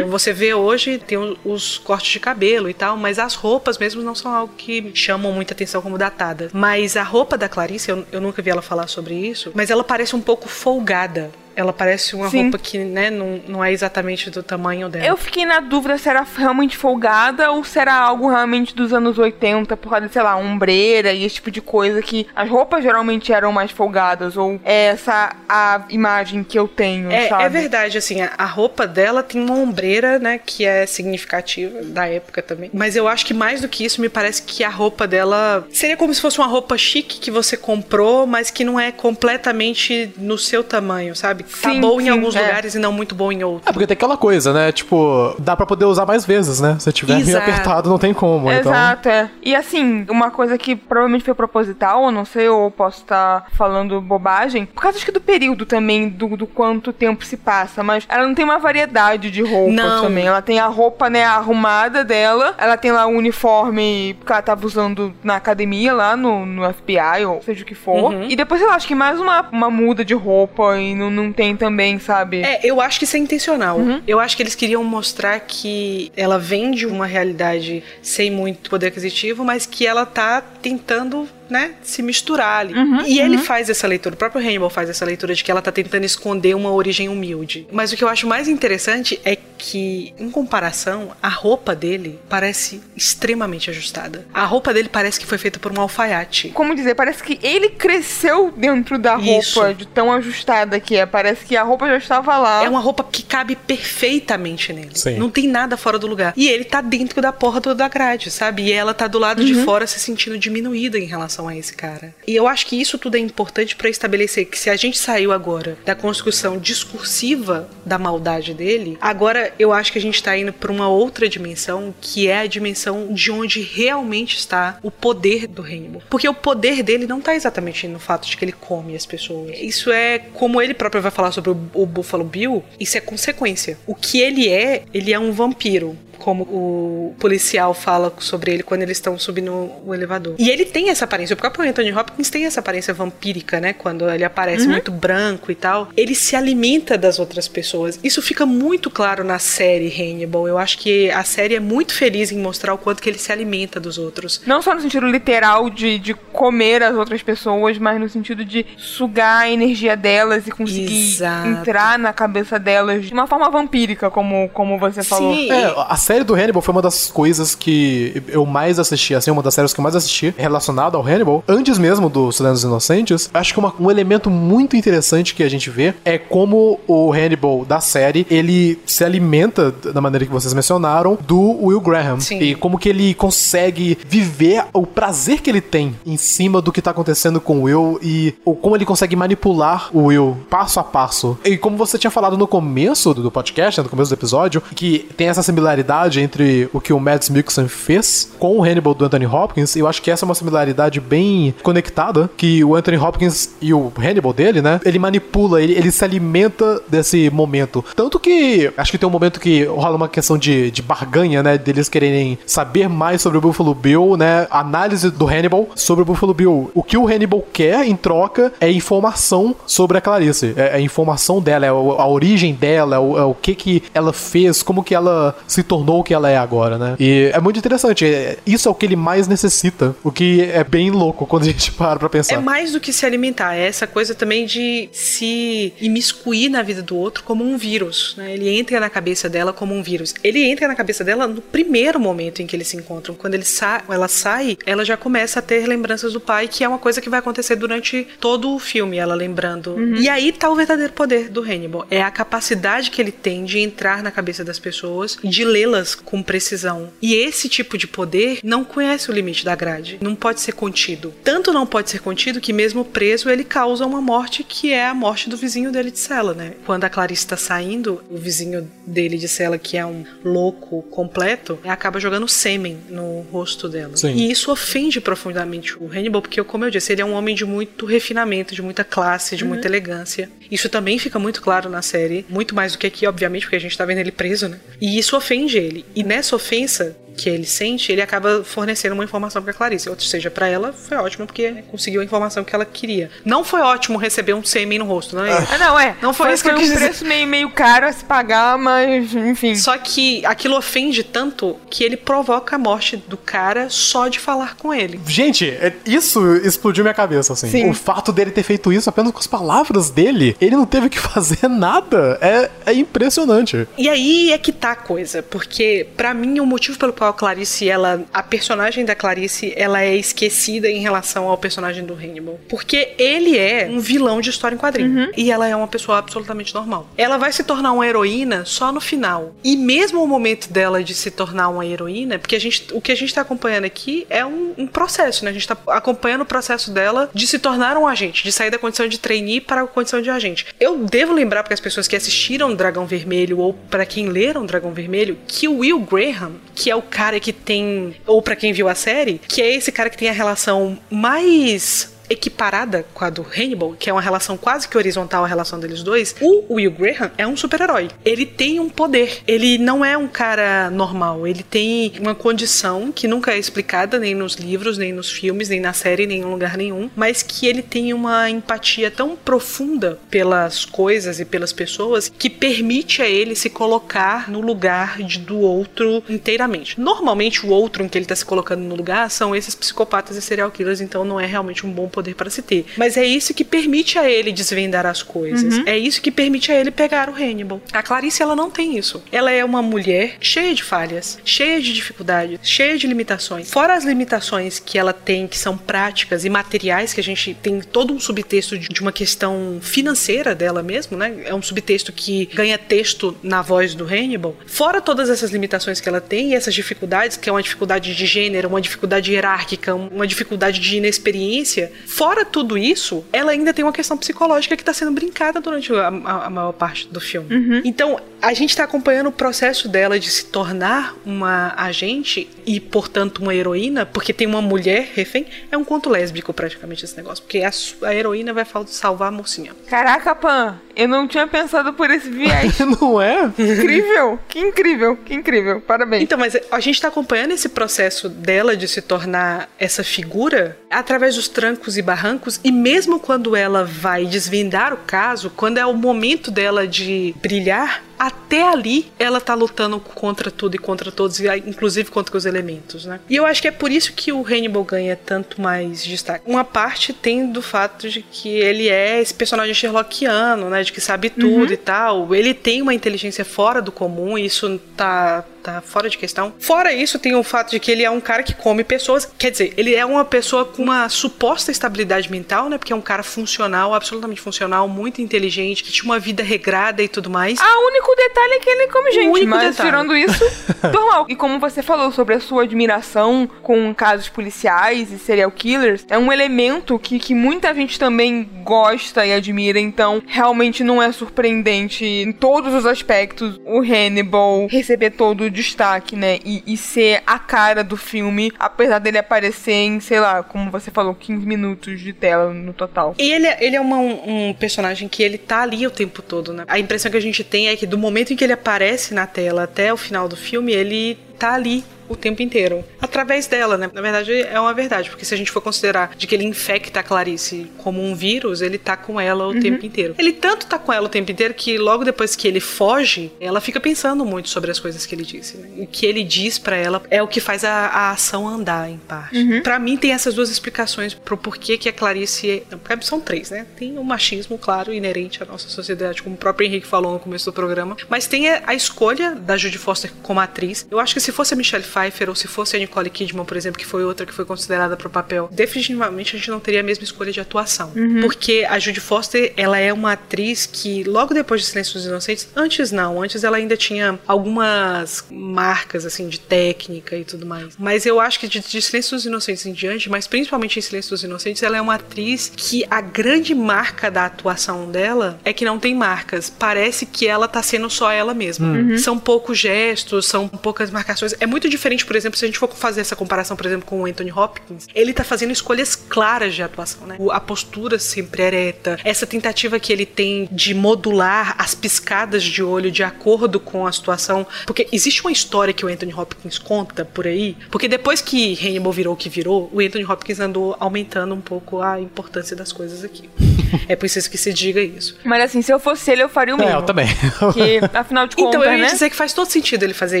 Você 0.18 0.32
vê 0.32 0.52
hoje, 0.52 0.98
tem 0.98 1.16
os 1.44 1.78
cortes 1.78 2.10
de 2.10 2.18
cabelo 2.18 2.68
e 2.68 2.74
tal, 2.74 2.96
mas 2.96 3.20
as 3.20 3.36
roupas 3.36 3.78
mesmo 3.78 4.02
não 4.02 4.16
são 4.16 4.34
algo 4.34 4.52
que 4.56 4.90
chamam 4.92 5.32
muita 5.32 5.54
atenção 5.54 5.80
como 5.80 5.96
datadas. 5.96 6.50
Mas 6.52 6.96
a 6.96 7.04
roupa 7.04 7.38
da 7.38 7.48
Clarice, 7.48 7.88
eu, 7.88 8.04
eu 8.10 8.20
nunca 8.20 8.42
vi 8.42 8.50
ela 8.50 8.60
falar 8.60 8.88
sobre 8.88 9.14
isso, 9.14 9.52
mas 9.54 9.70
ela 9.70 9.84
parece 9.84 10.16
um 10.16 10.20
pouco 10.20 10.48
folgada. 10.48 11.30
Ela 11.58 11.72
parece 11.72 12.14
uma 12.14 12.30
Sim. 12.30 12.42
roupa 12.42 12.56
que, 12.56 12.78
né, 12.78 13.10
não, 13.10 13.40
não 13.48 13.64
é 13.64 13.72
exatamente 13.72 14.30
do 14.30 14.44
tamanho 14.44 14.88
dela. 14.88 15.04
Eu 15.04 15.16
fiquei 15.16 15.44
na 15.44 15.58
dúvida 15.58 15.98
se 15.98 16.08
era 16.08 16.24
realmente 16.36 16.76
folgada 16.76 17.50
ou 17.50 17.64
se 17.64 17.80
era 17.80 17.92
algo 17.92 18.30
realmente 18.30 18.72
dos 18.76 18.92
anos 18.92 19.18
80, 19.18 19.76
por 19.76 19.90
causa 19.90 20.06
de, 20.06 20.12
sei 20.12 20.22
lá, 20.22 20.36
ombreira 20.36 21.12
e 21.12 21.24
esse 21.24 21.34
tipo 21.34 21.50
de 21.50 21.60
coisa 21.60 22.00
que 22.00 22.28
as 22.36 22.48
roupas 22.48 22.80
geralmente 22.84 23.32
eram 23.32 23.50
mais 23.50 23.72
folgadas, 23.72 24.36
ou 24.36 24.60
é 24.64 24.84
essa 24.86 25.34
a 25.48 25.82
imagem 25.90 26.44
que 26.44 26.56
eu 26.56 26.68
tenho, 26.68 27.10
É, 27.10 27.28
sabe? 27.28 27.42
é 27.42 27.48
verdade, 27.48 27.98
assim, 27.98 28.20
a, 28.22 28.30
a 28.38 28.44
roupa 28.44 28.86
dela 28.86 29.20
tem 29.24 29.40
uma 29.40 29.54
ombreira, 29.56 30.20
né, 30.20 30.38
que 30.38 30.64
é 30.64 30.86
significativa 30.86 31.82
da 31.82 32.06
época 32.06 32.40
também. 32.40 32.70
Mas 32.72 32.94
eu 32.94 33.08
acho 33.08 33.26
que 33.26 33.34
mais 33.34 33.60
do 33.60 33.66
que 33.68 33.84
isso, 33.84 34.00
me 34.00 34.08
parece 34.08 34.42
que 34.42 34.62
a 34.62 34.68
roupa 34.70 35.08
dela 35.08 35.66
seria 35.72 35.96
como 35.96 36.14
se 36.14 36.20
fosse 36.20 36.38
uma 36.38 36.46
roupa 36.46 36.78
chique 36.78 37.18
que 37.18 37.32
você 37.32 37.56
comprou, 37.56 38.28
mas 38.28 38.48
que 38.48 38.62
não 38.62 38.78
é 38.78 38.92
completamente 38.92 40.12
no 40.16 40.38
seu 40.38 40.62
tamanho, 40.62 41.16
sabe? 41.16 41.47
Tá 41.62 41.70
Sim, 41.70 41.80
bom 41.80 42.00
em 42.00 42.04
sim, 42.04 42.10
alguns 42.10 42.36
é. 42.36 42.40
lugares 42.40 42.74
e 42.74 42.78
não 42.78 42.92
muito 42.92 43.14
bom 43.14 43.32
em 43.32 43.42
outros. 43.42 43.66
É, 43.66 43.72
porque 43.72 43.86
tem 43.86 43.94
aquela 43.94 44.16
coisa, 44.16 44.52
né? 44.52 44.72
Tipo, 44.72 45.34
dá 45.38 45.56
pra 45.56 45.66
poder 45.66 45.84
usar 45.84 46.06
mais 46.06 46.24
vezes, 46.24 46.60
né? 46.60 46.76
Se 46.78 46.92
tiver 46.92 47.14
meio 47.14 47.28
Exato. 47.28 47.50
apertado, 47.50 47.90
não 47.90 47.98
tem 47.98 48.12
como. 48.12 48.50
Então... 48.50 48.72
Exato, 48.72 49.08
é. 49.08 49.30
E 49.42 49.54
assim, 49.54 50.06
uma 50.08 50.30
coisa 50.30 50.58
que 50.58 50.76
provavelmente 50.76 51.24
foi 51.24 51.34
proposital, 51.34 52.04
eu 52.04 52.10
não 52.10 52.24
sei, 52.24 52.48
ou 52.48 52.70
posso 52.70 52.98
estar 52.98 53.46
falando 53.52 54.00
bobagem, 54.00 54.66
por 54.66 54.82
causa 54.82 54.98
acho 54.98 55.06
que 55.06 55.12
do 55.12 55.20
período 55.20 55.64
também, 55.64 56.08
do, 56.08 56.36
do 56.36 56.46
quanto 56.46 56.92
tempo 56.92 57.24
se 57.24 57.36
passa, 57.36 57.82
mas 57.82 58.04
ela 58.08 58.26
não 58.26 58.34
tem 58.34 58.44
uma 58.44 58.58
variedade 58.58 59.30
de 59.30 59.42
roupas 59.42 59.74
Não. 59.74 60.02
também. 60.02 60.26
Ela 60.26 60.42
tem 60.42 60.58
a 60.58 60.66
roupa, 60.66 61.08
né, 61.08 61.24
arrumada 61.24 62.04
dela, 62.04 62.54
ela 62.58 62.76
tem 62.76 62.92
lá 62.92 63.06
o 63.06 63.10
uniforme 63.10 64.16
que 64.24 64.32
ela 64.32 64.42
tava 64.42 64.66
usando 64.66 65.14
na 65.22 65.36
academia, 65.36 65.92
lá 65.92 66.16
no, 66.16 66.44
no 66.44 66.72
FBI, 66.72 67.24
ou 67.26 67.42
seja 67.42 67.62
o 67.62 67.66
que 67.66 67.74
for. 67.74 68.12
Uhum. 68.12 68.26
E 68.28 68.36
depois, 68.36 68.60
sei 68.60 68.68
lá, 68.68 68.76
acho 68.76 68.86
que 68.86 68.94
mais 68.94 69.20
uma, 69.20 69.48
uma 69.50 69.70
muda 69.70 70.04
de 70.04 70.14
roupa 70.14 70.76
e 70.78 70.94
não, 70.94 71.10
não 71.10 71.27
tem 71.32 71.56
também, 71.56 71.98
sabe? 71.98 72.42
É, 72.42 72.60
eu 72.64 72.80
acho 72.80 72.98
que 72.98 73.04
isso 73.04 73.16
é 73.16 73.20
intencional. 73.20 73.78
Uhum. 73.78 74.02
Eu 74.06 74.20
acho 74.20 74.36
que 74.36 74.42
eles 74.42 74.54
queriam 74.54 74.82
mostrar 74.84 75.38
que 75.40 76.12
ela 76.16 76.38
vem 76.38 76.70
de 76.70 76.86
uma 76.86 77.06
realidade 77.06 77.82
sem 78.02 78.30
muito 78.30 78.70
poder 78.70 78.88
aquisitivo, 78.88 79.44
mas 79.44 79.66
que 79.66 79.86
ela 79.86 80.04
tá 80.04 80.40
tentando, 80.40 81.28
né, 81.48 81.72
se 81.82 82.02
misturar 82.02 82.60
ali. 82.60 82.74
Uhum, 82.74 83.02
e 83.06 83.20
ele 83.20 83.38
faz 83.38 83.68
essa 83.70 83.86
leitura, 83.86 84.14
o 84.14 84.18
próprio 84.18 84.40
Hannibal 84.42 84.70
faz 84.70 84.88
essa 84.90 85.04
leitura 85.04 85.34
de 85.34 85.42
que 85.44 85.50
ela 85.50 85.62
tá 85.62 85.72
tentando 85.72 86.04
esconder 86.04 86.54
uma 86.54 86.70
origem 86.72 87.08
humilde. 87.08 87.66
Mas 87.72 87.92
o 87.92 87.96
que 87.96 88.04
eu 88.04 88.08
acho 88.08 88.26
mais 88.26 88.48
interessante 88.48 89.20
é 89.24 89.36
que, 89.56 90.14
em 90.18 90.30
comparação, 90.30 91.12
a 91.22 91.28
roupa 91.28 91.74
dele 91.74 92.18
parece 92.28 92.80
extremamente 92.96 93.70
ajustada. 93.70 94.24
A 94.32 94.44
roupa 94.44 94.72
dele 94.72 94.88
parece 94.88 95.18
que 95.18 95.26
foi 95.26 95.36
feita 95.38 95.58
por 95.58 95.76
um 95.76 95.80
alfaiate. 95.80 96.50
Como 96.50 96.74
dizer, 96.74 96.94
parece 96.94 97.22
que 97.22 97.38
ele 97.42 97.70
cresceu 97.70 98.52
dentro 98.56 98.98
da 98.98 99.16
roupa, 99.16 99.40
Isso. 99.40 99.74
de 99.74 99.86
tão 99.86 100.12
ajustada 100.12 100.78
que 100.78 100.96
é. 100.96 101.04
Parece 101.06 101.44
que 101.44 101.56
a 101.56 101.62
roupa 101.62 101.86
já 101.88 101.96
estava 101.96 102.36
lá. 102.38 102.62
É 102.62 102.68
uma 102.68 102.78
roupa 102.80 103.02
que 103.02 103.22
cabe 103.22 103.56
perfeitamente 103.56 104.72
nele. 104.72 104.90
Sim. 104.94 105.16
Não 105.18 105.30
tem 105.30 105.48
nada 105.48 105.76
fora 105.76 105.98
do 105.98 106.06
lugar. 106.06 106.32
E 106.36 106.48
ele 106.48 106.64
tá 106.64 106.80
dentro 106.80 107.20
da 107.20 107.32
porra 107.32 107.60
do- 107.60 107.74
da 107.74 107.88
grade, 107.88 108.30
sabe? 108.30 108.62
E 108.64 108.72
ela 108.72 108.94
tá 108.94 109.06
do 109.06 109.18
lado 109.18 109.44
de 109.44 109.54
fora 109.64 109.86
se 109.86 109.98
sentindo 109.98 110.38
diminuída 110.38 110.98
em 110.98 111.04
relação 111.06 111.37
a 111.46 111.56
esse 111.56 111.74
cara. 111.74 112.14
E 112.26 112.34
eu 112.34 112.48
acho 112.48 112.66
que 112.66 112.80
isso 112.80 112.98
tudo 112.98 113.16
é 113.16 113.20
importante 113.20 113.76
pra 113.76 113.88
estabelecer 113.88 114.46
que 114.46 114.58
se 114.58 114.70
a 114.70 114.76
gente 114.76 114.98
saiu 114.98 115.32
agora 115.32 115.78
da 115.84 115.94
construção 115.94 116.58
discursiva 116.58 117.68
da 117.84 117.98
maldade 117.98 118.54
dele, 118.54 118.96
agora 119.00 119.52
eu 119.58 119.72
acho 119.72 119.92
que 119.92 119.98
a 119.98 120.00
gente 120.00 120.22
tá 120.22 120.36
indo 120.36 120.52
pra 120.52 120.72
uma 120.72 120.88
outra 120.88 121.28
dimensão, 121.28 121.94
que 122.00 122.28
é 122.28 122.40
a 122.40 122.46
dimensão 122.46 123.12
de 123.12 123.30
onde 123.30 123.60
realmente 123.60 124.38
está 124.38 124.78
o 124.82 124.90
poder 124.90 125.46
do 125.46 125.62
Hannibal. 125.62 126.02
Porque 126.08 126.28
o 126.28 126.34
poder 126.34 126.82
dele 126.82 127.06
não 127.06 127.20
tá 127.20 127.34
exatamente 127.34 127.86
no 127.86 127.98
fato 127.98 128.28
de 128.28 128.36
que 128.36 128.44
ele 128.44 128.52
come 128.52 128.94
as 128.94 129.06
pessoas. 129.06 129.58
Isso 129.58 129.90
é, 129.90 130.18
como 130.18 130.60
ele 130.60 130.74
próprio 130.74 131.02
vai 131.02 131.10
falar 131.10 131.32
sobre 131.32 131.50
o, 131.50 131.70
o 131.74 131.86
Buffalo 131.86 132.24
Bill, 132.24 132.64
isso 132.78 132.96
é 132.96 133.00
consequência. 133.00 133.78
O 133.86 133.94
que 133.94 134.20
ele 134.20 134.48
é, 134.48 134.84
ele 134.92 135.12
é 135.12 135.18
um 135.18 135.32
vampiro. 135.32 135.96
Como 136.18 136.44
o 136.44 137.14
policial 137.18 137.72
fala 137.74 138.12
sobre 138.18 138.52
ele 138.52 138.62
quando 138.62 138.82
eles 138.82 138.98
estão 138.98 139.18
subindo 139.18 139.70
o 139.84 139.94
elevador. 139.94 140.34
E 140.38 140.50
ele 140.50 140.64
tem 140.64 140.90
essa 140.90 141.04
aparência. 141.04 141.34
O 141.34 141.36
próprio 141.36 141.68
Anthony 141.68 141.92
Hopkins 141.92 142.30
tem 142.30 142.44
essa 142.44 142.60
aparência 142.60 142.92
vampírica, 142.92 143.60
né? 143.60 143.72
Quando 143.72 144.08
ele 144.08 144.24
aparece 144.24 144.66
muito 144.66 144.90
branco 144.90 145.50
e 145.50 145.54
tal. 145.54 145.88
Ele 145.96 146.14
se 146.14 146.36
alimenta 146.36 146.96
das 146.98 147.18
outras 147.18 147.48
pessoas. 147.48 147.98
Isso 148.02 148.20
fica 148.20 148.44
muito 148.44 148.90
claro 148.90 149.24
na 149.24 149.38
série 149.38 149.88
Hannibal. 149.88 150.48
Eu 150.48 150.58
acho 150.58 150.78
que 150.78 151.10
a 151.10 151.24
série 151.24 151.54
é 151.54 151.60
muito 151.60 151.94
feliz 151.94 152.32
em 152.32 152.38
mostrar 152.38 152.74
o 152.74 152.78
quanto 152.78 153.02
que 153.02 153.08
ele 153.08 153.18
se 153.18 153.32
alimenta 153.32 153.80
dos 153.80 153.98
outros. 153.98 154.42
Não 154.46 154.60
só 154.62 154.74
no 154.74 154.80
sentido 154.80 155.06
literal 155.06 155.70
de, 155.70 155.98
de 155.98 156.14
comer 156.14 156.82
as 156.82 156.94
outras 156.94 157.22
pessoas, 157.22 157.78
mas 157.78 158.00
no 158.00 158.08
sentido 158.08 158.44
de 158.44 158.66
sugar 158.76 159.42
a 159.42 159.50
energia 159.50 159.96
delas 159.96 160.46
e 160.46 160.50
conseguir 160.50 161.12
Exato. 161.12 161.48
entrar 161.48 161.98
na 161.98 162.12
cabeça 162.12 162.58
delas 162.58 163.06
de 163.06 163.12
uma 163.12 163.26
forma 163.26 163.48
vampírica, 163.50 164.10
como, 164.10 164.48
como 164.50 164.78
você 164.78 165.02
falou. 165.02 165.34
Sim. 165.34 165.50
É, 165.50 165.74
a 165.76 165.96
série 166.08 166.24
do 166.24 166.34
Hannibal 166.34 166.62
foi 166.62 166.72
uma 166.72 166.80
das 166.80 167.10
coisas 167.10 167.54
que 167.54 168.22
eu 168.28 168.46
mais 168.46 168.78
assisti, 168.78 169.14
assim, 169.14 169.30
uma 169.30 169.42
das 169.42 169.52
séries 169.52 169.74
que 169.74 169.78
eu 169.78 169.82
mais 169.82 169.94
assisti 169.94 170.32
relacionada 170.38 170.96
ao 170.96 171.06
Hannibal, 171.06 171.44
antes 171.46 171.76
mesmo 171.76 172.08
do 172.08 172.32
Silêncio 172.32 172.54
dos 172.54 172.64
Inocentes. 172.64 173.28
Acho 173.34 173.52
que 173.52 173.58
uma- 173.58 173.74
um 173.78 173.90
elemento 173.90 174.30
muito 174.30 174.74
interessante 174.74 175.34
que 175.34 175.42
a 175.42 175.50
gente 175.50 175.68
vê 175.68 175.92
é 176.06 176.16
como 176.16 176.80
o 176.88 177.12
Hannibal 177.12 177.62
da 177.66 177.78
série, 177.80 178.26
ele 178.30 178.78
se 178.86 179.04
alimenta, 179.04 179.70
da 179.70 180.00
maneira 180.00 180.24
que 180.24 180.32
vocês 180.32 180.54
mencionaram, 180.54 181.18
do 181.26 181.58
Will 181.66 181.80
Graham. 181.82 182.20
Sim. 182.20 182.40
E 182.40 182.54
como 182.54 182.78
que 182.78 182.88
ele 182.88 183.12
consegue 183.12 183.98
viver 184.08 184.64
o 184.72 184.86
prazer 184.86 185.42
que 185.42 185.50
ele 185.50 185.60
tem 185.60 185.94
em 186.06 186.16
cima 186.16 186.62
do 186.62 186.72
que 186.72 186.80
tá 186.80 186.90
acontecendo 186.90 187.38
com 187.38 187.58
o 187.58 187.62
Will 187.64 187.98
e 188.02 188.34
ou 188.46 188.56
como 188.56 188.74
ele 188.74 188.86
consegue 188.86 189.14
manipular 189.14 189.90
o 189.92 190.04
Will 190.04 190.38
passo 190.48 190.80
a 190.80 190.84
passo. 190.84 191.36
E 191.44 191.58
como 191.58 191.76
você 191.76 191.98
tinha 191.98 192.10
falado 192.10 192.38
no 192.38 192.46
começo 192.46 193.12
do 193.12 193.30
podcast, 193.30 193.78
né, 193.78 193.84
no 193.84 193.90
começo 193.90 194.10
do 194.10 194.14
episódio, 194.14 194.62
que 194.74 195.00
tem 195.14 195.28
essa 195.28 195.42
similaridade 195.42 195.97
similaridade 195.98 196.20
entre 196.20 196.68
o 196.72 196.80
que 196.80 196.92
o 196.92 197.00
Mads 197.00 197.28
Mikkelsen 197.30 197.66
fez 197.66 198.30
com 198.38 198.58
o 198.58 198.62
Hannibal 198.62 198.94
do 198.94 199.04
Anthony 199.04 199.26
Hopkins, 199.26 199.74
eu 199.74 199.86
acho 199.86 200.00
que 200.00 200.10
essa 200.10 200.24
é 200.24 200.26
uma 200.26 200.34
similaridade 200.34 201.00
bem 201.00 201.54
conectada, 201.62 202.30
que 202.36 202.62
o 202.62 202.76
Anthony 202.76 202.96
Hopkins 202.96 203.50
e 203.60 203.74
o 203.74 203.92
Hannibal 203.98 204.32
dele, 204.32 204.62
né, 204.62 204.80
ele 204.84 204.98
manipula, 204.98 205.60
ele, 205.60 205.72
ele 205.72 205.90
se 205.90 206.04
alimenta 206.04 206.80
desse 206.88 207.30
momento. 207.30 207.84
Tanto 207.96 208.20
que, 208.20 208.72
acho 208.76 208.92
que 208.92 208.98
tem 208.98 209.08
um 209.08 209.12
momento 209.12 209.40
que 209.40 209.64
rola 209.64 209.96
uma 209.96 210.08
questão 210.08 210.38
de, 210.38 210.70
de 210.70 210.82
barganha, 210.82 211.42
né, 211.42 211.58
deles 211.58 211.88
quererem 211.88 212.38
saber 212.46 212.88
mais 212.88 213.22
sobre 213.22 213.38
o 213.38 213.40
Buffalo 213.40 213.74
Bill, 213.74 214.16
né, 214.16 214.46
análise 214.50 215.10
do 215.10 215.26
Hannibal 215.26 215.68
sobre 215.74 216.02
o 216.02 216.04
Buffalo 216.04 216.34
Bill. 216.34 216.70
O 216.74 216.82
que 216.82 216.96
o 216.96 217.08
Hannibal 217.08 217.44
quer 217.52 217.86
em 217.86 217.96
troca 217.96 218.52
é 218.60 218.70
informação 218.70 219.54
sobre 219.66 219.98
a 219.98 220.00
Clarice, 220.00 220.54
é, 220.56 220.78
é 220.78 220.80
informação 220.80 221.40
dela, 221.40 221.66
é 221.66 221.70
a 221.70 222.06
origem 222.06 222.54
dela, 222.54 222.96
é 222.96 222.98
o, 222.98 223.18
é 223.18 223.24
o 223.24 223.34
que 223.34 223.54
que 223.54 223.82
ela 223.94 224.12
fez, 224.12 224.62
como 224.62 224.82
que 224.82 224.94
ela 224.94 225.36
se 225.46 225.62
tornou 225.62 225.87
o 225.96 226.04
que 226.04 226.14
ela 226.14 226.28
é 226.28 226.36
agora, 226.36 226.78
né? 226.78 226.96
E 226.98 227.30
é 227.32 227.40
muito 227.40 227.58
interessante. 227.58 228.04
É, 228.04 228.38
isso 228.46 228.68
é 228.68 228.70
o 228.70 228.74
que 228.74 228.86
ele 228.86 228.96
mais 228.96 229.28
necessita. 229.28 229.94
O 230.02 230.10
que 230.10 230.42
é 230.42 230.64
bem 230.64 230.90
louco 230.90 231.26
quando 231.26 231.42
a 231.42 231.46
gente 231.46 231.72
para 231.72 231.98
pra 231.98 232.08
pensar. 232.08 232.34
É 232.34 232.38
mais 232.38 232.72
do 232.72 232.80
que 232.80 232.92
se 232.92 233.04
alimentar. 233.06 233.54
É 233.54 233.66
essa 233.66 233.86
coisa 233.86 234.14
também 234.14 234.46
de 234.46 234.88
se 234.92 235.72
imiscuir 235.80 236.48
na 236.48 236.62
vida 236.62 236.82
do 236.82 236.96
outro 236.96 237.22
como 237.24 237.44
um 237.44 237.56
vírus. 237.56 238.14
Né? 238.16 238.34
Ele 238.34 238.48
entra 238.48 238.80
na 238.80 238.90
cabeça 238.90 239.28
dela 239.28 239.52
como 239.52 239.74
um 239.74 239.82
vírus. 239.82 240.14
Ele 240.22 240.42
entra 240.44 240.66
na 240.68 240.74
cabeça 240.74 241.04
dela 241.04 241.26
no 241.26 241.40
primeiro 241.40 241.98
momento 242.00 242.42
em 242.42 242.46
que 242.46 242.56
eles 242.56 242.68
se 242.68 242.76
encontram. 242.76 243.14
Quando 243.14 243.34
ele 243.34 243.44
sa 243.44 243.82
ela 243.88 244.08
sai, 244.08 244.58
ela 244.66 244.84
já 244.84 244.96
começa 244.96 245.38
a 245.38 245.42
ter 245.42 245.66
lembranças 245.66 246.12
do 246.12 246.20
pai, 246.20 246.48
que 246.48 246.64
é 246.64 246.68
uma 246.68 246.78
coisa 246.78 247.00
que 247.00 247.08
vai 247.08 247.20
acontecer 247.20 247.56
durante 247.56 248.06
todo 248.20 248.54
o 248.54 248.58
filme, 248.58 248.96
ela 248.96 249.14
lembrando. 249.14 249.74
Uhum. 249.74 249.96
E 249.96 250.08
aí 250.08 250.32
tá 250.32 250.50
o 250.50 250.54
verdadeiro 250.54 250.92
poder 250.92 251.28
do 251.28 251.42
Hannibal. 251.42 251.86
É 251.90 252.02
a 252.02 252.10
capacidade 252.10 252.90
que 252.90 253.00
ele 253.00 253.12
tem 253.12 253.44
de 253.44 253.58
entrar 253.58 254.02
na 254.02 254.10
cabeça 254.10 254.44
das 254.44 254.58
pessoas, 254.58 255.18
de 255.22 255.44
com 255.94 256.22
precisão. 256.22 256.90
E 257.00 257.14
esse 257.14 257.48
tipo 257.48 257.76
de 257.76 257.86
poder 257.86 258.40
não 258.42 258.64
conhece 258.64 259.10
o 259.10 259.14
limite 259.14 259.44
da 259.44 259.54
grade, 259.54 259.98
não 260.00 260.14
pode 260.14 260.40
ser 260.40 260.52
contido. 260.52 261.14
Tanto 261.22 261.52
não 261.52 261.66
pode 261.66 261.90
ser 261.90 262.00
contido 262.00 262.40
que 262.40 262.52
mesmo 262.52 262.84
preso 262.84 263.28
ele 263.30 263.44
causa 263.44 263.86
uma 263.86 264.00
morte 264.00 264.42
que 264.42 264.72
é 264.72 264.86
a 264.86 264.94
morte 264.94 265.28
do 265.28 265.36
vizinho 265.36 265.70
dele 265.70 265.90
de 265.90 265.98
cela, 265.98 266.34
né? 266.34 266.54
Quando 266.64 266.84
a 266.84 266.90
Clarice 266.90 267.24
está 267.24 267.36
saindo, 267.36 268.02
o 268.10 268.16
vizinho 268.16 268.70
dele 268.86 269.18
de 269.18 269.28
cela, 269.28 269.58
que 269.58 269.76
é 269.76 269.84
um 269.84 270.04
louco 270.24 270.82
completo, 270.82 271.58
acaba 271.64 272.00
jogando 272.00 272.28
sêmen 272.28 272.78
no 272.88 273.20
rosto 273.32 273.68
dela. 273.68 273.96
Sim. 273.96 274.14
E 274.14 274.30
isso 274.30 274.50
ofende 274.50 275.00
profundamente 275.00 275.76
o 275.78 275.86
Hannibal, 275.86 276.22
porque 276.22 276.42
como 276.42 276.64
eu 276.64 276.70
disse, 276.70 276.92
ele 276.92 277.02
é 277.02 277.04
um 277.04 277.12
homem 277.12 277.34
de 277.34 277.44
muito 277.44 277.86
refinamento, 277.86 278.54
de 278.54 278.62
muita 278.62 278.84
classe, 278.84 279.36
de 279.36 279.44
uhum. 279.44 279.50
muita 279.50 279.68
elegância. 279.68 280.30
Isso 280.50 280.68
também 280.68 280.98
fica 280.98 281.18
muito 281.18 281.40
claro 281.42 281.68
na 281.68 281.82
série, 281.82 282.24
muito 282.28 282.54
mais 282.54 282.72
do 282.72 282.78
que 282.78 282.86
aqui, 282.86 283.06
obviamente, 283.06 283.42
porque 283.42 283.56
a 283.56 283.60
gente 283.60 283.76
tá 283.76 283.84
vendo 283.84 283.98
ele 283.98 284.12
preso, 284.12 284.48
né? 284.48 284.58
E 284.80 284.98
isso 284.98 285.16
ofende 285.16 285.58
ele. 285.58 285.84
E 285.94 286.02
nessa 286.02 286.34
ofensa, 286.36 286.96
que 287.18 287.28
ele 287.28 287.44
sente, 287.44 287.90
ele 287.90 288.00
acaba 288.00 288.44
fornecendo 288.44 288.94
uma 288.94 289.02
informação 289.02 289.42
para 289.42 289.52
Clarice. 289.52 289.90
Ou 289.90 289.98
seja, 289.98 290.30
para 290.30 290.48
ela 290.48 290.72
foi 290.72 290.96
ótimo 290.96 291.26
porque 291.26 291.64
conseguiu 291.68 292.00
a 292.00 292.04
informação 292.04 292.44
que 292.44 292.54
ela 292.54 292.64
queria. 292.64 293.10
Não 293.24 293.42
foi 293.42 293.60
ótimo 293.60 293.98
receber 293.98 294.34
um 294.34 294.44
sêmen 294.44 294.78
no 294.78 294.84
rosto, 294.84 295.16
não 295.16 295.24
é? 295.24 295.32
Ah, 295.32 295.58
não, 295.58 295.78
é. 295.78 295.96
Não 296.00 296.14
foi, 296.14 296.26
foi 296.26 296.34
isso 296.34 296.44
que 296.44 296.50
eu 296.50 296.54
quis 296.54 296.70
um 296.70 296.74
preço 296.76 297.04
meio, 297.04 297.26
meio 297.26 297.50
caro 297.50 297.86
a 297.86 297.92
se 297.92 298.04
pagar, 298.04 298.56
mas 298.56 299.12
enfim. 299.14 299.56
Só 299.56 299.76
que 299.76 300.24
aquilo 300.24 300.56
ofende 300.56 301.02
tanto 301.02 301.56
que 301.68 301.82
ele 301.82 301.96
provoca 301.96 302.54
a 302.54 302.58
morte 302.58 302.96
do 302.96 303.16
cara 303.16 303.68
só 303.68 304.06
de 304.06 304.20
falar 304.20 304.56
com 304.56 304.72
ele. 304.72 305.00
Gente, 305.06 305.48
é, 305.48 305.72
isso 305.84 306.36
explodiu 306.36 306.84
minha 306.84 306.94
cabeça, 306.94 307.32
assim. 307.32 307.50
Sim. 307.50 307.70
O 307.70 307.74
fato 307.74 308.12
dele 308.12 308.30
ter 308.30 308.44
feito 308.44 308.72
isso 308.72 308.88
apenas 308.88 309.10
com 309.10 309.18
as 309.18 309.26
palavras 309.26 309.90
dele, 309.90 310.36
ele 310.40 310.56
não 310.56 310.66
teve 310.66 310.88
que 310.88 310.98
fazer 311.00 311.48
nada. 311.48 312.18
É, 312.20 312.50
é 312.66 312.72
impressionante. 312.74 313.66
E 313.76 313.88
aí 313.88 314.32
é 314.32 314.38
que 314.38 314.52
tá 314.52 314.72
a 314.72 314.76
coisa, 314.76 315.22
porque 315.22 315.88
para 315.96 316.14
mim 316.14 316.38
o 316.38 316.46
motivo 316.46 316.78
pelo 316.78 316.92
qual 316.92 317.07
a 317.08 317.12
Clarice, 317.12 317.68
ela, 317.68 318.04
a 318.12 318.22
personagem 318.22 318.84
da 318.84 318.94
Clarice, 318.94 319.52
ela 319.56 319.82
é 319.82 319.96
esquecida 319.96 320.68
em 320.68 320.80
relação 320.80 321.28
ao 321.28 321.36
personagem 321.36 321.84
do 321.84 321.94
Hannibal. 321.94 322.38
Porque 322.48 322.94
ele 322.98 323.38
é 323.38 323.68
um 323.70 323.80
vilão 323.80 324.20
de 324.20 324.30
história 324.30 324.54
em 324.54 324.58
quadrinho. 324.58 325.06
Uhum. 325.06 325.10
E 325.16 325.30
ela 325.30 325.48
é 325.48 325.54
uma 325.54 325.68
pessoa 325.68 325.98
absolutamente 325.98 326.54
normal. 326.54 326.88
Ela 326.96 327.16
vai 327.16 327.32
se 327.32 327.42
tornar 327.44 327.72
uma 327.72 327.86
heroína 327.86 328.44
só 328.44 328.72
no 328.72 328.80
final. 328.80 329.34
E 329.42 329.56
mesmo 329.56 330.02
o 330.02 330.06
momento 330.06 330.52
dela 330.52 330.82
de 330.82 330.94
se 330.94 331.10
tornar 331.10 331.48
uma 331.48 331.64
heroína, 331.66 332.18
porque 332.18 332.36
a 332.36 332.40
gente, 332.40 332.66
o 332.72 332.80
que 332.80 332.92
a 332.92 332.96
gente 332.96 333.14
tá 333.14 333.20
acompanhando 333.20 333.64
aqui 333.64 334.06
é 334.10 334.24
um, 334.24 334.54
um 334.56 334.66
processo, 334.66 335.24
né? 335.24 335.30
A 335.30 335.34
gente 335.34 335.46
tá 335.46 335.56
acompanhando 335.68 336.22
o 336.22 336.26
processo 336.26 336.70
dela 336.70 337.10
de 337.12 337.26
se 337.26 337.38
tornar 337.38 337.76
um 337.76 337.86
agente, 337.86 338.22
de 338.22 338.32
sair 338.32 338.50
da 338.50 338.58
condição 338.58 338.88
de 338.88 338.98
trainee 338.98 339.40
para 339.40 339.62
a 339.62 339.66
condição 339.66 340.00
de 340.00 340.10
agente. 340.10 340.46
Eu 340.58 340.78
devo 340.78 341.12
lembrar 341.12 341.42
para 341.42 341.54
as 341.54 341.60
pessoas 341.60 341.88
que 341.88 341.96
assistiram 341.96 342.54
Dragão 342.54 342.86
Vermelho 342.86 343.38
ou 343.38 343.52
para 343.52 343.86
quem 343.86 344.08
leram 344.08 344.46
Dragão 344.46 344.72
Vermelho 344.72 345.18
que 345.26 345.48
o 345.48 345.58
Will 345.58 345.80
Graham, 345.80 346.32
que 346.54 346.70
é 346.70 346.76
o 346.76 346.82
cara 346.98 347.20
que 347.20 347.32
tem, 347.32 347.94
ou 348.04 348.20
para 348.20 348.34
quem 348.34 348.52
viu 348.52 348.68
a 348.68 348.74
série, 348.74 349.20
que 349.28 349.40
é 349.40 349.54
esse 349.54 349.70
cara 349.70 349.88
que 349.88 349.96
tem 349.96 350.08
a 350.08 350.12
relação 350.12 350.76
mais 350.90 351.96
equiparada 352.10 352.84
com 352.94 353.04
a 353.04 353.10
do 353.10 353.22
Hannibal, 353.22 353.74
que 353.78 353.90
é 353.90 353.92
uma 353.92 354.00
relação 354.00 354.36
quase 354.36 354.68
que 354.68 354.76
horizontal 354.76 355.24
a 355.24 355.28
relação 355.28 355.58
deles 355.58 355.82
dois, 355.82 356.14
o 356.20 356.54
Will 356.54 356.70
Graham 356.70 357.10
é 357.16 357.26
um 357.26 357.36
super-herói. 357.36 357.88
Ele 358.04 358.26
tem 358.26 358.60
um 358.60 358.68
poder. 358.68 359.22
Ele 359.26 359.58
não 359.58 359.84
é 359.84 359.96
um 359.96 360.08
cara 360.08 360.70
normal. 360.70 361.26
Ele 361.26 361.42
tem 361.42 361.92
uma 362.00 362.14
condição 362.14 362.92
que 362.92 363.08
nunca 363.08 363.32
é 363.32 363.38
explicada 363.38 363.98
nem 363.98 364.14
nos 364.14 364.34
livros, 364.34 364.78
nem 364.78 364.92
nos 364.92 365.10
filmes, 365.10 365.48
nem 365.48 365.60
na 365.60 365.72
série, 365.72 366.06
nem 366.06 366.20
em 366.20 366.24
lugar 366.24 366.56
nenhum, 366.56 366.90
mas 366.96 367.22
que 367.22 367.46
ele 367.46 367.62
tem 367.62 367.92
uma 367.92 368.30
empatia 368.30 368.90
tão 368.90 369.16
profunda 369.16 369.98
pelas 370.10 370.64
coisas 370.64 371.20
e 371.20 371.24
pelas 371.24 371.52
pessoas 371.52 372.10
que 372.16 372.30
permite 372.30 373.02
a 373.02 373.08
ele 373.08 373.34
se 373.34 373.50
colocar 373.50 374.30
no 374.30 374.40
lugar 374.40 374.98
de, 375.02 375.18
do 375.18 375.38
outro 375.38 376.02
inteiramente. 376.08 376.80
Normalmente 376.80 377.44
o 377.46 377.50
outro 377.50 377.82
em 377.82 377.88
que 377.88 377.98
ele 377.98 378.04
está 378.04 378.16
se 378.16 378.24
colocando 378.24 378.62
no 378.62 378.74
lugar 378.74 379.10
são 379.10 379.34
esses 379.34 379.54
psicopatas 379.54 380.16
e 380.16 380.22
serial 380.22 380.50
killers, 380.50 380.80
então 380.80 381.04
não 381.04 381.20
é 381.20 381.26
realmente 381.26 381.66
um 381.66 381.70
bom 381.70 381.88
poder 381.98 382.14
para 382.14 382.30
se 382.30 382.42
ter. 382.42 382.64
Mas 382.76 382.96
é 382.96 383.04
isso 383.04 383.34
que 383.34 383.44
permite 383.44 383.98
a 383.98 384.08
ele 384.08 384.30
desvendar 384.30 384.86
as 384.86 385.02
coisas. 385.02 385.58
Uhum. 385.58 385.64
É 385.66 385.76
isso 385.76 386.00
que 386.00 386.12
permite 386.12 386.52
a 386.52 386.60
ele 386.60 386.70
pegar 386.70 387.10
o 387.10 387.12
Hannibal. 387.12 387.60
A 387.72 387.82
Clarice, 387.82 388.22
ela 388.22 388.36
não 388.36 388.50
tem 388.50 388.78
isso. 388.78 389.02
Ela 389.10 389.32
é 389.32 389.44
uma 389.44 389.60
mulher 389.60 390.16
cheia 390.20 390.54
de 390.54 390.62
falhas, 390.62 391.18
cheia 391.24 391.60
de 391.60 391.72
dificuldades, 391.72 392.38
cheia 392.48 392.78
de 392.78 392.86
limitações. 392.86 393.50
Fora 393.50 393.74
as 393.74 393.84
limitações 393.84 394.60
que 394.60 394.78
ela 394.78 394.92
tem, 394.92 395.26
que 395.26 395.36
são 395.36 395.58
práticas 395.58 396.24
e 396.24 396.30
materiais, 396.30 396.94
que 396.94 397.00
a 397.00 397.04
gente 397.04 397.34
tem 397.34 397.60
todo 397.60 397.92
um 397.92 397.98
subtexto 397.98 398.56
de 398.56 398.80
uma 398.80 398.92
questão 398.92 399.58
financeira 399.60 400.36
dela 400.36 400.62
mesmo, 400.62 400.96
né? 400.96 401.22
É 401.24 401.34
um 401.34 401.42
subtexto 401.42 401.92
que 401.92 402.26
ganha 402.26 402.56
texto 402.56 403.16
na 403.24 403.42
voz 403.42 403.74
do 403.74 403.84
Hannibal. 403.84 404.36
Fora 404.46 404.80
todas 404.80 405.10
essas 405.10 405.32
limitações 405.32 405.80
que 405.80 405.88
ela 405.88 406.00
tem 406.00 406.30
e 406.30 406.34
essas 406.34 406.54
dificuldades, 406.54 407.16
que 407.16 407.28
é 407.28 407.32
uma 407.32 407.42
dificuldade 407.42 407.92
de 407.92 408.06
gênero, 408.06 408.48
uma 408.48 408.60
dificuldade 408.60 409.12
hierárquica, 409.12 409.74
uma 409.74 410.06
dificuldade 410.06 410.60
de 410.60 410.76
inexperiência, 410.76 411.72
Fora 411.88 412.22
tudo 412.22 412.58
isso, 412.58 413.02
ela 413.10 413.32
ainda 413.32 413.50
tem 413.54 413.64
uma 413.64 413.72
questão 413.72 413.96
psicológica 413.96 414.54
que 414.54 414.60
está 414.60 414.74
sendo 414.74 414.92
brincada 414.92 415.40
durante 415.40 415.72
a, 415.72 415.88
a, 415.88 416.26
a, 416.26 416.30
maior 416.30 416.52
parte 416.52 416.86
do 416.86 417.00
filme. 417.00 417.34
Uhum. 417.34 417.62
Então, 417.64 417.98
a 418.20 418.34
gente 418.34 418.50
está 418.50 418.64
acompanhando 418.64 419.06
o 419.06 419.12
processo 419.12 419.68
dela 419.68 419.98
de 419.98 420.10
se 420.10 420.26
tornar 420.26 420.94
uma 421.06 421.54
agente 421.56 422.28
e, 422.44 422.60
portanto, 422.60 423.22
uma 423.22 423.34
heroína, 423.34 423.86
porque 423.86 424.12
tem 424.12 424.26
uma 424.26 424.42
mulher 424.42 424.90
refém. 424.94 425.26
É 425.50 425.56
um 425.56 425.64
conto 425.64 425.88
lésbico, 425.88 426.32
praticamente, 426.34 426.84
esse 426.84 426.94
negócio. 426.94 427.24
Porque 427.24 427.38
a, 427.38 427.50
a 427.82 427.94
heroína 427.94 428.34
vai 428.34 428.46
salvar 428.66 429.08
a 429.08 429.10
mocinha. 429.10 429.56
Caraca, 429.66 430.14
Pan, 430.14 430.60
eu 430.76 430.86
não 430.86 431.08
tinha 431.08 431.26
pensado 431.26 431.72
por 431.72 431.90
esse 431.90 432.10
viés. 432.10 432.58
não 432.80 433.00
é? 433.00 433.24
Incrível, 433.38 434.20
que 434.28 434.38
incrível, 434.38 434.96
que 434.96 435.14
incrível. 435.14 435.60
Parabéns. 435.62 436.02
Então, 436.02 436.18
mas 436.18 436.36
a 436.50 436.60
gente 436.60 436.74
está 436.74 436.88
acompanhando 436.88 437.32
esse 437.32 437.48
processo 437.48 438.10
dela 438.10 438.54
de 438.54 438.68
se 438.68 438.82
tornar 438.82 439.48
essa 439.58 439.82
figura 439.82 440.58
através 440.70 441.14
dos 441.14 441.28
trancos 441.28 441.77
e 441.78 441.82
barrancos, 441.82 442.40
e 442.44 442.50
mesmo 442.50 443.00
quando 443.00 443.34
ela 443.34 443.64
vai 443.64 444.04
desvendar 444.04 444.72
o 444.72 444.78
caso, 444.78 445.30
quando 445.30 445.58
é 445.58 445.66
o 445.66 445.74
momento 445.74 446.30
dela 446.30 446.66
de 446.66 447.14
brilhar, 447.20 447.82
até 447.98 448.42
ali 448.42 448.90
ela 448.98 449.20
tá 449.20 449.34
lutando 449.34 449.80
contra 449.80 450.30
tudo 450.30 450.54
e 450.54 450.58
contra 450.58 450.92
todos, 450.92 451.20
inclusive 451.46 451.90
contra 451.90 452.16
os 452.16 452.26
elementos, 452.26 452.84
né? 452.84 453.00
E 453.08 453.16
eu 453.16 453.26
acho 453.26 453.42
que 453.42 453.48
é 453.48 453.52
por 453.52 453.70
isso 453.70 453.92
que 453.92 454.12
o 454.12 454.24
Hannibal 454.24 454.64
ganha 454.64 454.96
tanto 454.96 455.40
mais 455.40 455.84
destaque. 455.84 456.24
Uma 456.26 456.44
parte 456.44 456.92
tem 456.92 457.30
do 457.30 457.42
fato 457.42 457.88
de 457.88 458.02
que 458.02 458.28
ele 458.28 458.68
é 458.68 459.00
esse 459.00 459.14
personagem 459.14 459.54
Sherlockiano, 459.54 460.48
né? 460.50 460.62
De 460.62 460.72
que 460.72 460.80
sabe 460.80 461.10
tudo 461.10 461.46
uhum. 461.46 461.52
e 461.52 461.56
tal. 461.56 462.14
Ele 462.14 462.34
tem 462.34 462.62
uma 462.62 462.74
inteligência 462.74 463.24
fora 463.24 463.60
do 463.60 463.72
comum, 463.72 464.16
e 464.16 464.26
isso 464.26 464.60
tá 464.76 465.24
tá 465.42 465.60
fora 465.62 465.88
de 465.88 465.96
questão. 465.96 466.34
Fora 466.38 466.72
isso, 466.72 466.98
tem 466.98 467.14
o 467.14 467.22
fato 467.22 467.50
de 467.50 467.60
que 467.60 467.70
ele 467.70 467.82
é 467.82 467.90
um 467.90 468.00
cara 468.00 468.22
que 468.22 468.34
come 468.34 468.62
pessoas. 468.62 469.10
Quer 469.18 469.30
dizer, 469.30 469.54
ele 469.56 469.74
é 469.74 469.84
uma 469.84 470.04
pessoa 470.04 470.44
com 470.44 470.62
uma 470.62 470.88
suposta 470.88 471.50
estabilidade 471.50 472.10
mental, 472.10 472.48
né? 472.48 472.58
Porque 472.58 472.72
é 472.72 472.76
um 472.76 472.80
cara 472.80 473.02
funcional, 473.02 473.72
absolutamente 473.72 474.20
funcional, 474.20 474.68
muito 474.68 475.00
inteligente, 475.00 475.64
que 475.64 475.72
tinha 475.72 475.84
uma 475.84 475.98
vida 475.98 476.22
regrada 476.22 476.82
e 476.82 476.88
tudo 476.88 477.08
mais. 477.08 477.38
A 477.40 477.66
única 477.66 477.87
único 477.88 477.96
detalhe 477.96 478.32
é 478.34 478.38
que 478.38 478.50
ele 478.50 478.66
come 478.68 478.92
gente, 478.92 479.08
único 479.08 479.26
mas 479.30 479.50
detalhe. 479.56 479.68
tirando 479.68 479.96
isso, 479.96 480.24
normal. 480.72 481.06
E 481.08 481.16
como 481.16 481.38
você 481.38 481.62
falou 481.62 481.90
sobre 481.92 482.14
a 482.14 482.20
sua 482.20 482.42
admiração 482.44 483.28
com 483.42 483.74
casos 483.74 484.08
policiais 484.08 484.92
e 484.92 484.98
serial 484.98 485.30
killers, 485.30 485.84
é 485.88 485.98
um 485.98 486.12
elemento 486.12 486.78
que, 486.78 486.98
que 486.98 487.14
muita 487.14 487.54
gente 487.54 487.78
também 487.78 488.28
gosta 488.44 489.06
e 489.06 489.12
admira, 489.12 489.58
então 489.58 490.02
realmente 490.06 490.62
não 490.64 490.82
é 490.82 490.90
surpreendente 490.92 491.84
em 491.84 492.12
todos 492.12 492.52
os 492.54 492.66
aspectos 492.66 493.40
o 493.44 493.60
Hannibal 493.60 494.46
receber 494.50 494.90
todo 494.90 495.24
o 495.24 495.30
destaque, 495.30 495.96
né? 495.96 496.18
E, 496.24 496.42
e 496.46 496.56
ser 496.56 497.02
a 497.06 497.18
cara 497.18 497.62
do 497.64 497.76
filme, 497.76 498.32
apesar 498.38 498.78
dele 498.78 498.98
aparecer 498.98 499.52
em, 499.52 499.80
sei 499.80 500.00
lá, 500.00 500.22
como 500.22 500.50
você 500.50 500.70
falou, 500.70 500.94
15 500.94 501.26
minutos 501.26 501.80
de 501.80 501.92
tela 501.92 502.32
no 502.32 502.52
total. 502.52 502.94
E 502.98 503.10
ele, 503.12 503.26
é- 503.26 503.38
ele 503.40 503.56
é 503.56 503.60
uma- 503.60 503.78
um, 503.78 504.28
um 504.28 504.34
personagem 504.34 504.88
que 504.88 505.02
ele 505.02 505.18
tá 505.18 505.42
ali 505.42 505.66
o 505.66 505.70
tempo 505.70 506.02
todo, 506.02 506.32
né? 506.32 506.44
A 506.48 506.58
impressão 506.58 506.90
que 506.90 506.96
a 506.96 507.00
gente 507.00 507.22
tem 507.24 507.48
é 507.48 507.56
que 507.56 507.66
do 507.66 507.77
momento 507.78 508.12
em 508.12 508.16
que 508.16 508.24
ele 508.24 508.32
aparece 508.32 508.94
na 508.94 509.06
tela 509.06 509.44
até 509.44 509.72
o 509.72 509.76
final 509.76 510.08
do 510.08 510.16
filme, 510.16 510.52
ele 510.52 510.96
tá 511.18 511.34
ali 511.34 511.64
o 511.88 511.96
tempo 511.96 512.22
inteiro. 512.22 512.64
Através 512.80 513.26
dela, 513.26 513.56
né? 513.56 513.70
Na 513.72 513.80
verdade, 513.80 514.12
é 514.12 514.38
uma 514.38 514.54
verdade, 514.54 514.90
porque 514.90 515.04
se 515.04 515.14
a 515.14 515.16
gente 515.16 515.30
for 515.30 515.40
considerar 515.40 515.94
de 515.96 516.06
que 516.06 516.14
ele 516.14 516.24
infecta 516.24 516.80
a 516.80 516.82
Clarice 516.82 517.50
como 517.58 517.82
um 517.82 517.94
vírus, 517.94 518.42
ele 518.42 518.58
tá 518.58 518.76
com 518.76 519.00
ela 519.00 519.26
o 519.26 519.40
tempo 519.40 519.64
inteiro. 519.64 519.94
Ele 519.98 520.12
tanto 520.12 520.46
tá 520.46 520.58
com 520.58 520.72
ela 520.72 520.86
o 520.86 520.88
tempo 520.88 521.10
inteiro 521.10 521.34
que 521.34 521.58
logo 521.58 521.84
depois 521.84 522.14
que 522.14 522.26
ele 522.26 522.40
foge, 522.40 523.12
ela 523.20 523.40
fica 523.40 523.60
pensando 523.60 524.04
muito 524.04 524.28
sobre 524.28 524.50
as 524.50 524.58
coisas 524.58 524.84
que 524.86 524.94
ele 524.94 525.04
disse. 525.04 525.36
Né? 525.36 525.48
O 525.58 525.66
que 525.66 525.86
ele 525.86 526.02
diz 526.04 526.38
pra 526.38 526.56
ela 526.56 526.82
é 526.90 527.02
o 527.02 527.08
que 527.08 527.20
faz 527.20 527.44
a, 527.44 527.66
a 527.66 527.90
ação 527.90 528.28
andar, 528.28 528.70
em 528.70 528.78
parte. 528.78 529.40
Pra 529.42 529.58
mim, 529.58 529.76
tem 529.76 529.92
essas 529.92 530.14
duas 530.14 530.30
explicações 530.30 530.94
pro 530.94 531.16
porquê 531.16 531.58
que 531.58 531.68
a 531.68 531.72
Clarice. 531.72 532.42
Não, 532.50 532.58
porque 532.58 532.84
são 532.84 533.00
três, 533.00 533.30
né? 533.30 533.46
Tem 533.56 533.78
o 533.78 533.84
machismo, 533.84 534.38
claro, 534.38 534.72
inerente 534.72 535.22
à 535.22 535.26
nossa 535.26 535.48
sociedade, 535.48 536.02
como 536.02 536.14
o 536.14 536.18
próprio 536.18 536.46
Henrique 536.46 536.66
falou 536.66 536.92
no 536.92 536.98
começo 536.98 537.26
do 537.26 537.32
programa. 537.32 537.76
Mas 537.88 538.06
tem 538.06 538.28
a, 538.28 538.42
a 538.46 538.54
escolha 538.54 539.14
da 539.14 539.36
Judy 539.36 539.58
Foster 539.58 539.92
como 540.02 540.20
atriz. 540.20 540.66
Eu 540.70 540.78
acho 540.80 540.94
que 540.94 541.00
se 541.00 541.12
fosse 541.12 541.34
a 541.34 541.36
Michelle 541.36 541.64
Pfeiffer 541.78 542.08
ou 542.08 542.14
se 542.14 542.26
fosse 542.26 542.56
a 542.56 542.58
Nicole 542.58 542.90
Kidman, 542.90 543.24
por 543.24 543.36
exemplo, 543.36 543.58
que 543.58 543.66
foi 543.66 543.84
outra 543.84 544.04
que 544.04 544.12
foi 544.12 544.24
considerada 544.24 544.76
pro 544.76 544.90
papel, 544.90 545.28
definitivamente 545.32 546.14
a 546.16 546.18
gente 546.18 546.30
não 546.30 546.40
teria 546.40 546.60
a 546.60 546.62
mesma 546.62 546.84
escolha 546.84 547.12
de 547.12 547.20
atuação. 547.20 547.72
Porque 548.00 548.46
a 548.48 548.58
Judy 548.58 548.80
Foster, 548.80 549.32
ela 549.36 549.58
é 549.58 549.72
uma 549.72 549.92
atriz 549.92 550.46
que, 550.46 550.84
logo 550.84 551.14
depois 551.14 551.40
de 551.40 551.46
Silêncio 551.46 551.74
dos 551.74 551.86
Inocentes, 551.86 552.28
antes 552.34 552.72
não, 552.72 553.02
antes 553.02 553.24
ela 553.24 553.36
ainda 553.36 553.56
tinha 553.56 553.98
algumas 554.06 555.04
marcas, 555.10 555.84
assim, 555.84 556.08
de 556.08 556.20
técnica 556.20 556.96
e 556.96 557.04
tudo 557.04 557.26
mais. 557.26 557.54
Mas 557.58 557.86
eu 557.86 558.00
acho 558.00 558.18
que 558.18 558.28
de, 558.28 558.40
de 558.40 558.62
Silêncio 558.62 558.96
dos 558.96 559.04
Inocentes 559.06 559.46
em 559.46 559.52
diante, 559.52 559.88
mas 559.88 560.06
principalmente 560.06 560.58
em 560.58 560.62
Silêncio 560.62 560.90
dos 560.90 561.02
Inocentes, 561.02 561.42
ela 561.42 561.56
é 561.56 561.60
uma 561.60 561.74
atriz 561.74 562.32
que 562.34 562.64
a 562.70 562.80
grande 562.80 563.34
marca 563.34 563.90
da 563.90 564.06
atuação 564.06 564.70
dela 564.70 565.18
é 565.24 565.32
que 565.32 565.44
não 565.44 565.58
tem 565.58 565.74
marcas. 565.74 566.30
Parece 566.30 566.86
que 566.86 567.06
ela 567.06 567.28
tá 567.28 567.42
sendo 567.42 567.68
só 567.70 567.90
ela 567.90 568.14
mesma. 568.14 568.78
São 568.78 568.98
poucos 568.98 569.38
gestos, 569.38 570.06
são 570.06 570.28
poucas 570.28 570.70
marcações. 570.70 571.14
É 571.20 571.26
muito 571.26 571.48
diferente, 571.48 571.67
por 571.84 571.96
exemplo, 571.96 572.18
se 572.18 572.24
a 572.24 572.28
gente 572.28 572.38
for 572.38 572.48
fazer 572.54 572.80
essa 572.80 572.96
comparação, 572.96 573.36
por 573.36 573.46
exemplo, 573.46 573.66
com 573.66 573.82
o 573.82 573.86
Anthony 573.86 574.12
Hopkins, 574.12 574.66
ele 574.74 574.92
tá 574.92 575.04
fazendo 575.04 575.32
escolhas 575.32 575.74
claras 575.76 576.34
de 576.34 576.42
atuação, 576.42 576.86
né? 576.86 576.96
A 577.10 577.20
postura 577.20 577.78
sempre 577.78 578.22
ereta, 578.22 578.78
essa 578.84 579.06
tentativa 579.06 579.58
que 579.58 579.72
ele 579.72 579.86
tem 579.86 580.28
de 580.30 580.54
modular 580.54 581.34
as 581.38 581.54
piscadas 581.54 582.22
de 582.22 582.42
olho 582.42 582.70
de 582.70 582.82
acordo 582.82 583.40
com 583.40 583.66
a 583.66 583.72
situação. 583.72 584.26
Porque 584.46 584.68
existe 584.72 585.00
uma 585.02 585.12
história 585.12 585.52
que 585.52 585.64
o 585.64 585.68
Anthony 585.68 585.92
Hopkins 585.94 586.38
conta 586.38 586.84
por 586.84 587.06
aí, 587.06 587.36
porque 587.50 587.68
depois 587.68 588.00
que 588.00 588.34
Hannibal 588.34 588.72
virou 588.72 588.94
o 588.94 588.96
que 588.96 589.08
virou, 589.08 589.50
o 589.52 589.60
Anthony 589.60 589.84
Hopkins 589.84 590.20
andou 590.20 590.56
aumentando 590.58 591.14
um 591.14 591.20
pouco 591.20 591.60
a 591.60 591.80
importância 591.80 592.36
das 592.36 592.52
coisas 592.52 592.84
aqui. 592.84 593.08
é 593.68 593.76
preciso 593.76 594.10
que 594.10 594.18
se 594.18 594.32
diga 594.32 594.60
isso. 594.60 594.96
Mas 595.04 595.22
assim, 595.24 595.42
se 595.42 595.52
eu 595.52 595.58
fosse 595.58 595.90
ele, 595.90 596.02
eu 596.02 596.08
faria 596.08 596.34
o 596.34 596.38
mesmo. 596.38 596.52
É, 596.52 596.56
eu 596.56 596.62
também. 596.62 596.86
Porque, 597.18 597.60
afinal 597.74 598.06
de 598.06 598.16
contas, 598.16 598.34
Então, 598.34 598.44
eu 598.44 598.58
ia 598.58 598.64
né? 598.64 598.70
dizer 598.70 598.90
que 598.90 598.96
faz 598.96 599.12
todo 599.12 599.30
sentido 599.30 599.62
ele 599.62 599.74
fazer 599.74 600.00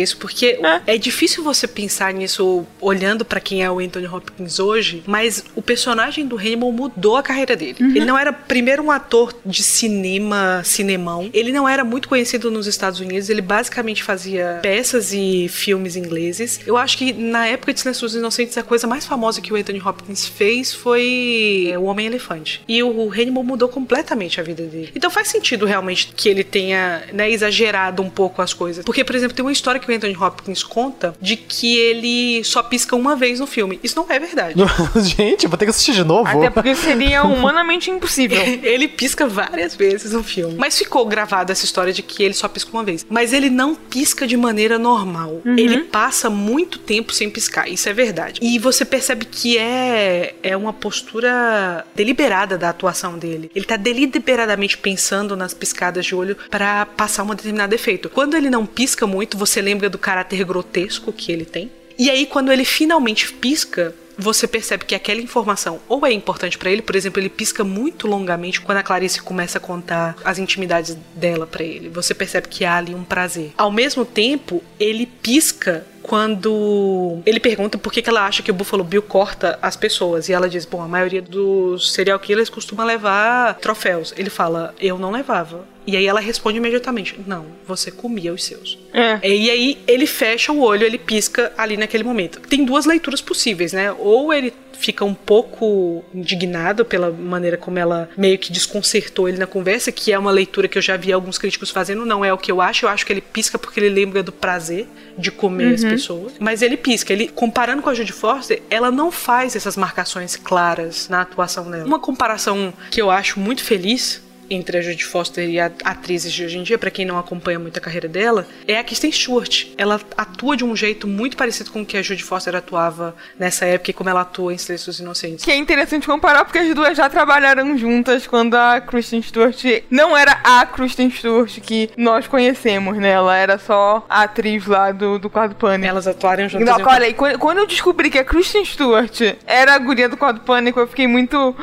isso, 0.00 0.16
porque 0.16 0.58
é, 0.86 0.96
difícil 0.98 1.42
você 1.42 1.51
pensar 1.68 2.12
nisso 2.12 2.66
olhando 2.80 3.24
pra 3.24 3.40
quem 3.40 3.62
é 3.62 3.70
o 3.70 3.78
Anthony 3.78 4.06
Hopkins 4.06 4.58
hoje, 4.58 5.02
mas 5.06 5.44
o 5.54 5.62
personagem 5.62 6.26
do 6.26 6.36
Hannibal 6.36 6.72
mudou 6.72 7.16
a 7.16 7.22
carreira 7.22 7.56
dele. 7.56 7.76
Ele 7.80 8.04
não 8.04 8.18
era 8.18 8.32
primeiro 8.32 8.82
um 8.82 8.90
ator 8.90 9.34
de 9.44 9.62
cinema, 9.62 10.62
cinemão. 10.64 11.30
Ele 11.32 11.52
não 11.52 11.68
era 11.68 11.84
muito 11.84 12.08
conhecido 12.08 12.50
nos 12.50 12.66
Estados 12.66 13.00
Unidos, 13.00 13.28
ele 13.28 13.42
basicamente 13.42 14.02
fazia 14.02 14.60
peças 14.62 15.12
e 15.12 15.48
filmes 15.48 15.96
ingleses. 15.96 16.60
Eu 16.66 16.76
acho 16.76 16.96
que 16.98 17.12
na 17.12 17.46
época 17.46 17.72
de 17.72 17.80
Silêncio 17.80 18.06
dos 18.06 18.14
Inocentes, 18.14 18.56
a 18.58 18.62
coisa 18.62 18.86
mais 18.86 19.06
famosa 19.06 19.40
que 19.40 19.52
o 19.52 19.56
Anthony 19.56 19.80
Hopkins 19.80 20.26
fez 20.26 20.72
foi 20.72 21.70
é, 21.72 21.78
O 21.78 21.84
Homem-Elefante. 21.84 22.62
E 22.66 22.82
o 22.82 23.10
Hannibal 23.10 23.44
mudou 23.44 23.68
completamente 23.68 24.40
a 24.40 24.42
vida 24.42 24.62
dele. 24.64 24.90
Então 24.94 25.10
faz 25.10 25.28
sentido 25.28 25.66
realmente 25.66 26.12
que 26.16 26.28
ele 26.28 26.44
tenha 26.44 27.02
né, 27.12 27.30
exagerado 27.30 28.02
um 28.02 28.10
pouco 28.10 28.42
as 28.42 28.52
coisas. 28.52 28.84
Porque, 28.84 29.04
por 29.04 29.14
exemplo, 29.14 29.34
tem 29.34 29.44
uma 29.44 29.52
história 29.52 29.80
que 29.80 29.90
o 29.90 29.94
Anthony 29.94 30.16
Hopkins 30.16 30.62
conta 30.62 31.14
de 31.20 31.36
que 31.42 31.76
ele 31.76 32.44
só 32.44 32.62
pisca 32.62 32.96
uma 32.96 33.16
vez 33.16 33.40
no 33.40 33.46
filme. 33.46 33.78
Isso 33.82 33.96
não 33.96 34.06
é 34.08 34.18
verdade. 34.18 34.54
Gente, 35.16 35.46
vou 35.46 35.56
ter 35.56 35.66
que 35.66 35.70
assistir 35.70 35.92
de 35.92 36.04
novo. 36.04 36.28
Até 36.28 36.50
porque 36.50 36.74
seria 36.74 37.22
humanamente 37.24 37.90
impossível. 37.90 38.40
Ele 38.42 38.88
pisca 38.88 39.26
várias 39.26 39.74
vezes 39.74 40.12
no 40.12 40.22
filme. 40.22 40.54
Mas 40.56 40.78
ficou 40.78 41.04
gravada 41.06 41.52
essa 41.52 41.64
história 41.64 41.92
de 41.92 42.02
que 42.02 42.22
ele 42.22 42.34
só 42.34 42.48
pisca 42.48 42.70
uma 42.72 42.84
vez. 42.84 43.04
Mas 43.08 43.32
ele 43.32 43.50
não 43.50 43.74
pisca 43.74 44.26
de 44.26 44.36
maneira 44.36 44.78
normal. 44.78 45.40
Ele 45.44 45.84
passa 45.84 46.30
muito 46.30 46.78
tempo 46.78 47.12
sem 47.12 47.28
piscar. 47.30 47.68
Isso 47.68 47.88
é 47.88 47.92
verdade. 47.92 48.40
E 48.42 48.58
você 48.58 48.84
percebe 48.84 49.24
que 49.24 49.58
é, 49.58 50.34
é 50.42 50.56
uma 50.56 50.72
postura 50.72 51.84
deliberada 51.94 52.56
da 52.56 52.68
atuação 52.68 53.18
dele. 53.18 53.50
Ele 53.54 53.64
tá 53.64 53.76
deliberadamente 53.76 54.78
pensando 54.78 55.36
nas 55.36 55.54
piscadas 55.54 56.04
de 56.04 56.14
olho 56.14 56.36
para 56.50 56.86
passar 56.86 57.22
um 57.22 57.34
determinado 57.34 57.74
efeito. 57.74 58.08
Quando 58.08 58.36
ele 58.36 58.50
não 58.50 58.66
pisca 58.66 59.06
muito, 59.06 59.36
você 59.36 59.60
lembra 59.60 59.88
do 59.88 59.98
caráter 59.98 60.44
grotesco 60.44 61.12
que 61.12 61.31
ele 61.32 61.44
tem. 61.44 61.70
E 61.98 62.10
aí, 62.10 62.26
quando 62.26 62.52
ele 62.52 62.64
finalmente 62.64 63.32
pisca, 63.32 63.94
você 64.16 64.46
percebe 64.46 64.84
que 64.84 64.94
aquela 64.94 65.20
informação 65.20 65.80
ou 65.88 66.06
é 66.06 66.12
importante 66.12 66.58
pra 66.58 66.70
ele, 66.70 66.82
por 66.82 66.96
exemplo, 66.96 67.20
ele 67.20 67.28
pisca 67.28 67.64
muito 67.64 68.06
longamente 68.06 68.60
quando 68.60 68.78
a 68.78 68.82
Clarice 68.82 69.20
começa 69.22 69.58
a 69.58 69.60
contar 69.60 70.16
as 70.24 70.38
intimidades 70.38 70.96
dela 71.14 71.46
pra 71.46 71.62
ele. 71.62 71.88
Você 71.88 72.14
percebe 72.14 72.48
que 72.48 72.64
há 72.64 72.76
ali 72.76 72.94
um 72.94 73.04
prazer. 73.04 73.52
Ao 73.56 73.70
mesmo 73.70 74.04
tempo, 74.04 74.62
ele 74.78 75.06
pisca 75.06 75.86
quando 76.02 77.20
ele 77.24 77.38
pergunta 77.38 77.78
por 77.78 77.92
que, 77.92 78.02
que 78.02 78.10
ela 78.10 78.26
acha 78.26 78.42
que 78.42 78.50
o 78.50 78.54
Buffalo 78.54 78.82
Bill 78.82 79.02
corta 79.02 79.58
as 79.62 79.76
pessoas. 79.76 80.28
E 80.28 80.32
ela 80.32 80.48
diz: 80.48 80.64
Bom, 80.64 80.82
a 80.82 80.88
maioria 80.88 81.22
dos 81.22 81.92
serial 81.92 82.18
killers 82.18 82.50
costuma 82.50 82.84
levar 82.84 83.54
troféus. 83.54 84.12
Ele 84.16 84.30
fala: 84.30 84.74
Eu 84.80 84.98
não 84.98 85.10
levava. 85.10 85.64
E 85.86 85.96
aí 85.96 86.06
ela 86.06 86.20
responde 86.20 86.58
imediatamente: 86.58 87.18
Não, 87.26 87.46
você 87.66 87.90
comia 87.90 88.32
os 88.32 88.44
seus. 88.44 88.78
É. 88.92 89.18
E 89.26 89.50
aí 89.50 89.78
ele 89.86 90.06
fecha 90.06 90.52
o 90.52 90.60
olho, 90.60 90.84
ele 90.84 90.98
pisca 90.98 91.52
ali 91.56 91.76
naquele 91.76 92.04
momento. 92.04 92.40
Tem 92.40 92.64
duas 92.64 92.86
leituras 92.86 93.20
possíveis, 93.20 93.72
né? 93.72 93.92
Ou 93.92 94.32
ele 94.32 94.52
fica 94.82 95.04
um 95.04 95.14
pouco 95.14 96.04
indignado 96.12 96.84
pela 96.84 97.10
maneira 97.10 97.56
como 97.56 97.78
ela 97.78 98.10
meio 98.16 98.36
que 98.36 98.52
desconcertou 98.52 99.28
ele 99.28 99.38
na 99.38 99.46
conversa, 99.46 99.92
que 99.92 100.12
é 100.12 100.18
uma 100.18 100.30
leitura 100.32 100.66
que 100.66 100.76
eu 100.76 100.82
já 100.82 100.96
vi 100.96 101.12
alguns 101.12 101.38
críticos 101.38 101.70
fazendo, 101.70 102.04
não 102.04 102.24
é 102.24 102.32
o 102.32 102.38
que 102.38 102.50
eu 102.50 102.60
acho, 102.60 102.86
eu 102.86 102.88
acho 102.88 103.06
que 103.06 103.12
ele 103.12 103.20
pisca 103.20 103.56
porque 103.58 103.78
ele 103.78 103.88
lembra 103.88 104.22
do 104.24 104.32
prazer 104.32 104.88
de 105.16 105.30
comer 105.30 105.74
as 105.74 105.84
pessoas. 105.84 106.32
Mas 106.40 106.62
ele 106.62 106.76
pisca, 106.76 107.12
ele 107.12 107.28
comparando 107.28 107.80
com 107.80 107.90
a 107.90 107.94
Judy 107.94 108.12
Foster, 108.12 108.60
ela 108.68 108.90
não 108.90 109.12
faz 109.12 109.54
essas 109.54 109.76
marcações 109.76 110.34
claras 110.34 111.08
na 111.08 111.20
atuação 111.20 111.70
dela. 111.70 111.84
Uma 111.84 112.00
comparação 112.00 112.74
que 112.90 113.00
eu 113.00 113.08
acho 113.08 113.38
muito 113.38 113.62
feliz 113.62 114.20
entre 114.54 114.78
a 114.78 114.82
Judy 114.82 115.04
Foster 115.04 115.48
e 115.48 115.58
a 115.58 115.70
atrizes 115.84 116.32
de 116.32 116.44
hoje 116.44 116.58
em 116.58 116.62
dia, 116.62 116.78
pra 116.78 116.90
quem 116.90 117.04
não 117.04 117.18
acompanha 117.18 117.58
muito 117.58 117.76
a 117.78 117.80
carreira 117.80 118.08
dela, 118.08 118.46
é 118.66 118.78
a 118.78 118.84
Kristen 118.84 119.10
Stewart. 119.10 119.66
Ela 119.78 120.00
atua 120.16 120.56
de 120.56 120.64
um 120.64 120.74
jeito 120.76 121.06
muito 121.06 121.36
parecido 121.36 121.70
com 121.70 121.82
o 121.82 121.86
que 121.86 121.96
a 121.96 122.02
Judy 122.02 122.22
Foster 122.22 122.54
atuava 122.54 123.14
nessa 123.38 123.64
época 123.64 123.90
e 123.90 123.94
como 123.94 124.10
ela 124.10 124.20
atua 124.20 124.52
em 124.52 124.58
Silêncio 124.58 124.86
dos 124.86 125.00
Inocentes. 125.00 125.44
Que 125.44 125.50
é 125.50 125.56
interessante 125.56 126.06
comparar 126.06 126.44
porque 126.44 126.58
as 126.58 126.74
duas 126.74 126.96
já 126.96 127.08
trabalharam 127.08 127.76
juntas 127.78 128.26
quando 128.26 128.54
a 128.54 128.80
Kristen 128.80 129.22
Stewart 129.22 129.62
não 129.90 130.16
era 130.16 130.40
a 130.44 130.66
Kristen 130.66 131.10
Stewart 131.10 131.58
que 131.60 131.90
nós 131.96 132.26
conhecemos, 132.26 132.98
né? 132.98 133.10
Ela 133.10 133.36
era 133.36 133.58
só 133.58 134.04
a 134.08 134.22
atriz 134.22 134.66
lá 134.66 134.92
do, 134.92 135.18
do 135.18 135.30
quadro 135.30 135.56
Pânico. 135.56 135.88
Elas 135.88 136.06
atuaram 136.06 136.48
juntas. 136.48 136.66
Não, 136.68 136.80
em- 136.80 136.84
olha, 136.84 137.08
e 137.08 137.14
quando, 137.14 137.38
quando 137.38 137.58
eu 137.58 137.66
descobri 137.66 138.10
que 138.10 138.18
a 138.18 138.24
Kristen 138.24 138.64
Stewart 138.64 139.20
era 139.46 139.74
a 139.74 139.78
guria 139.78 140.08
do 140.08 140.16
quadro 140.16 140.42
Pânico, 140.42 140.78
eu 140.78 140.86
fiquei 140.86 141.06
muito. 141.06 141.54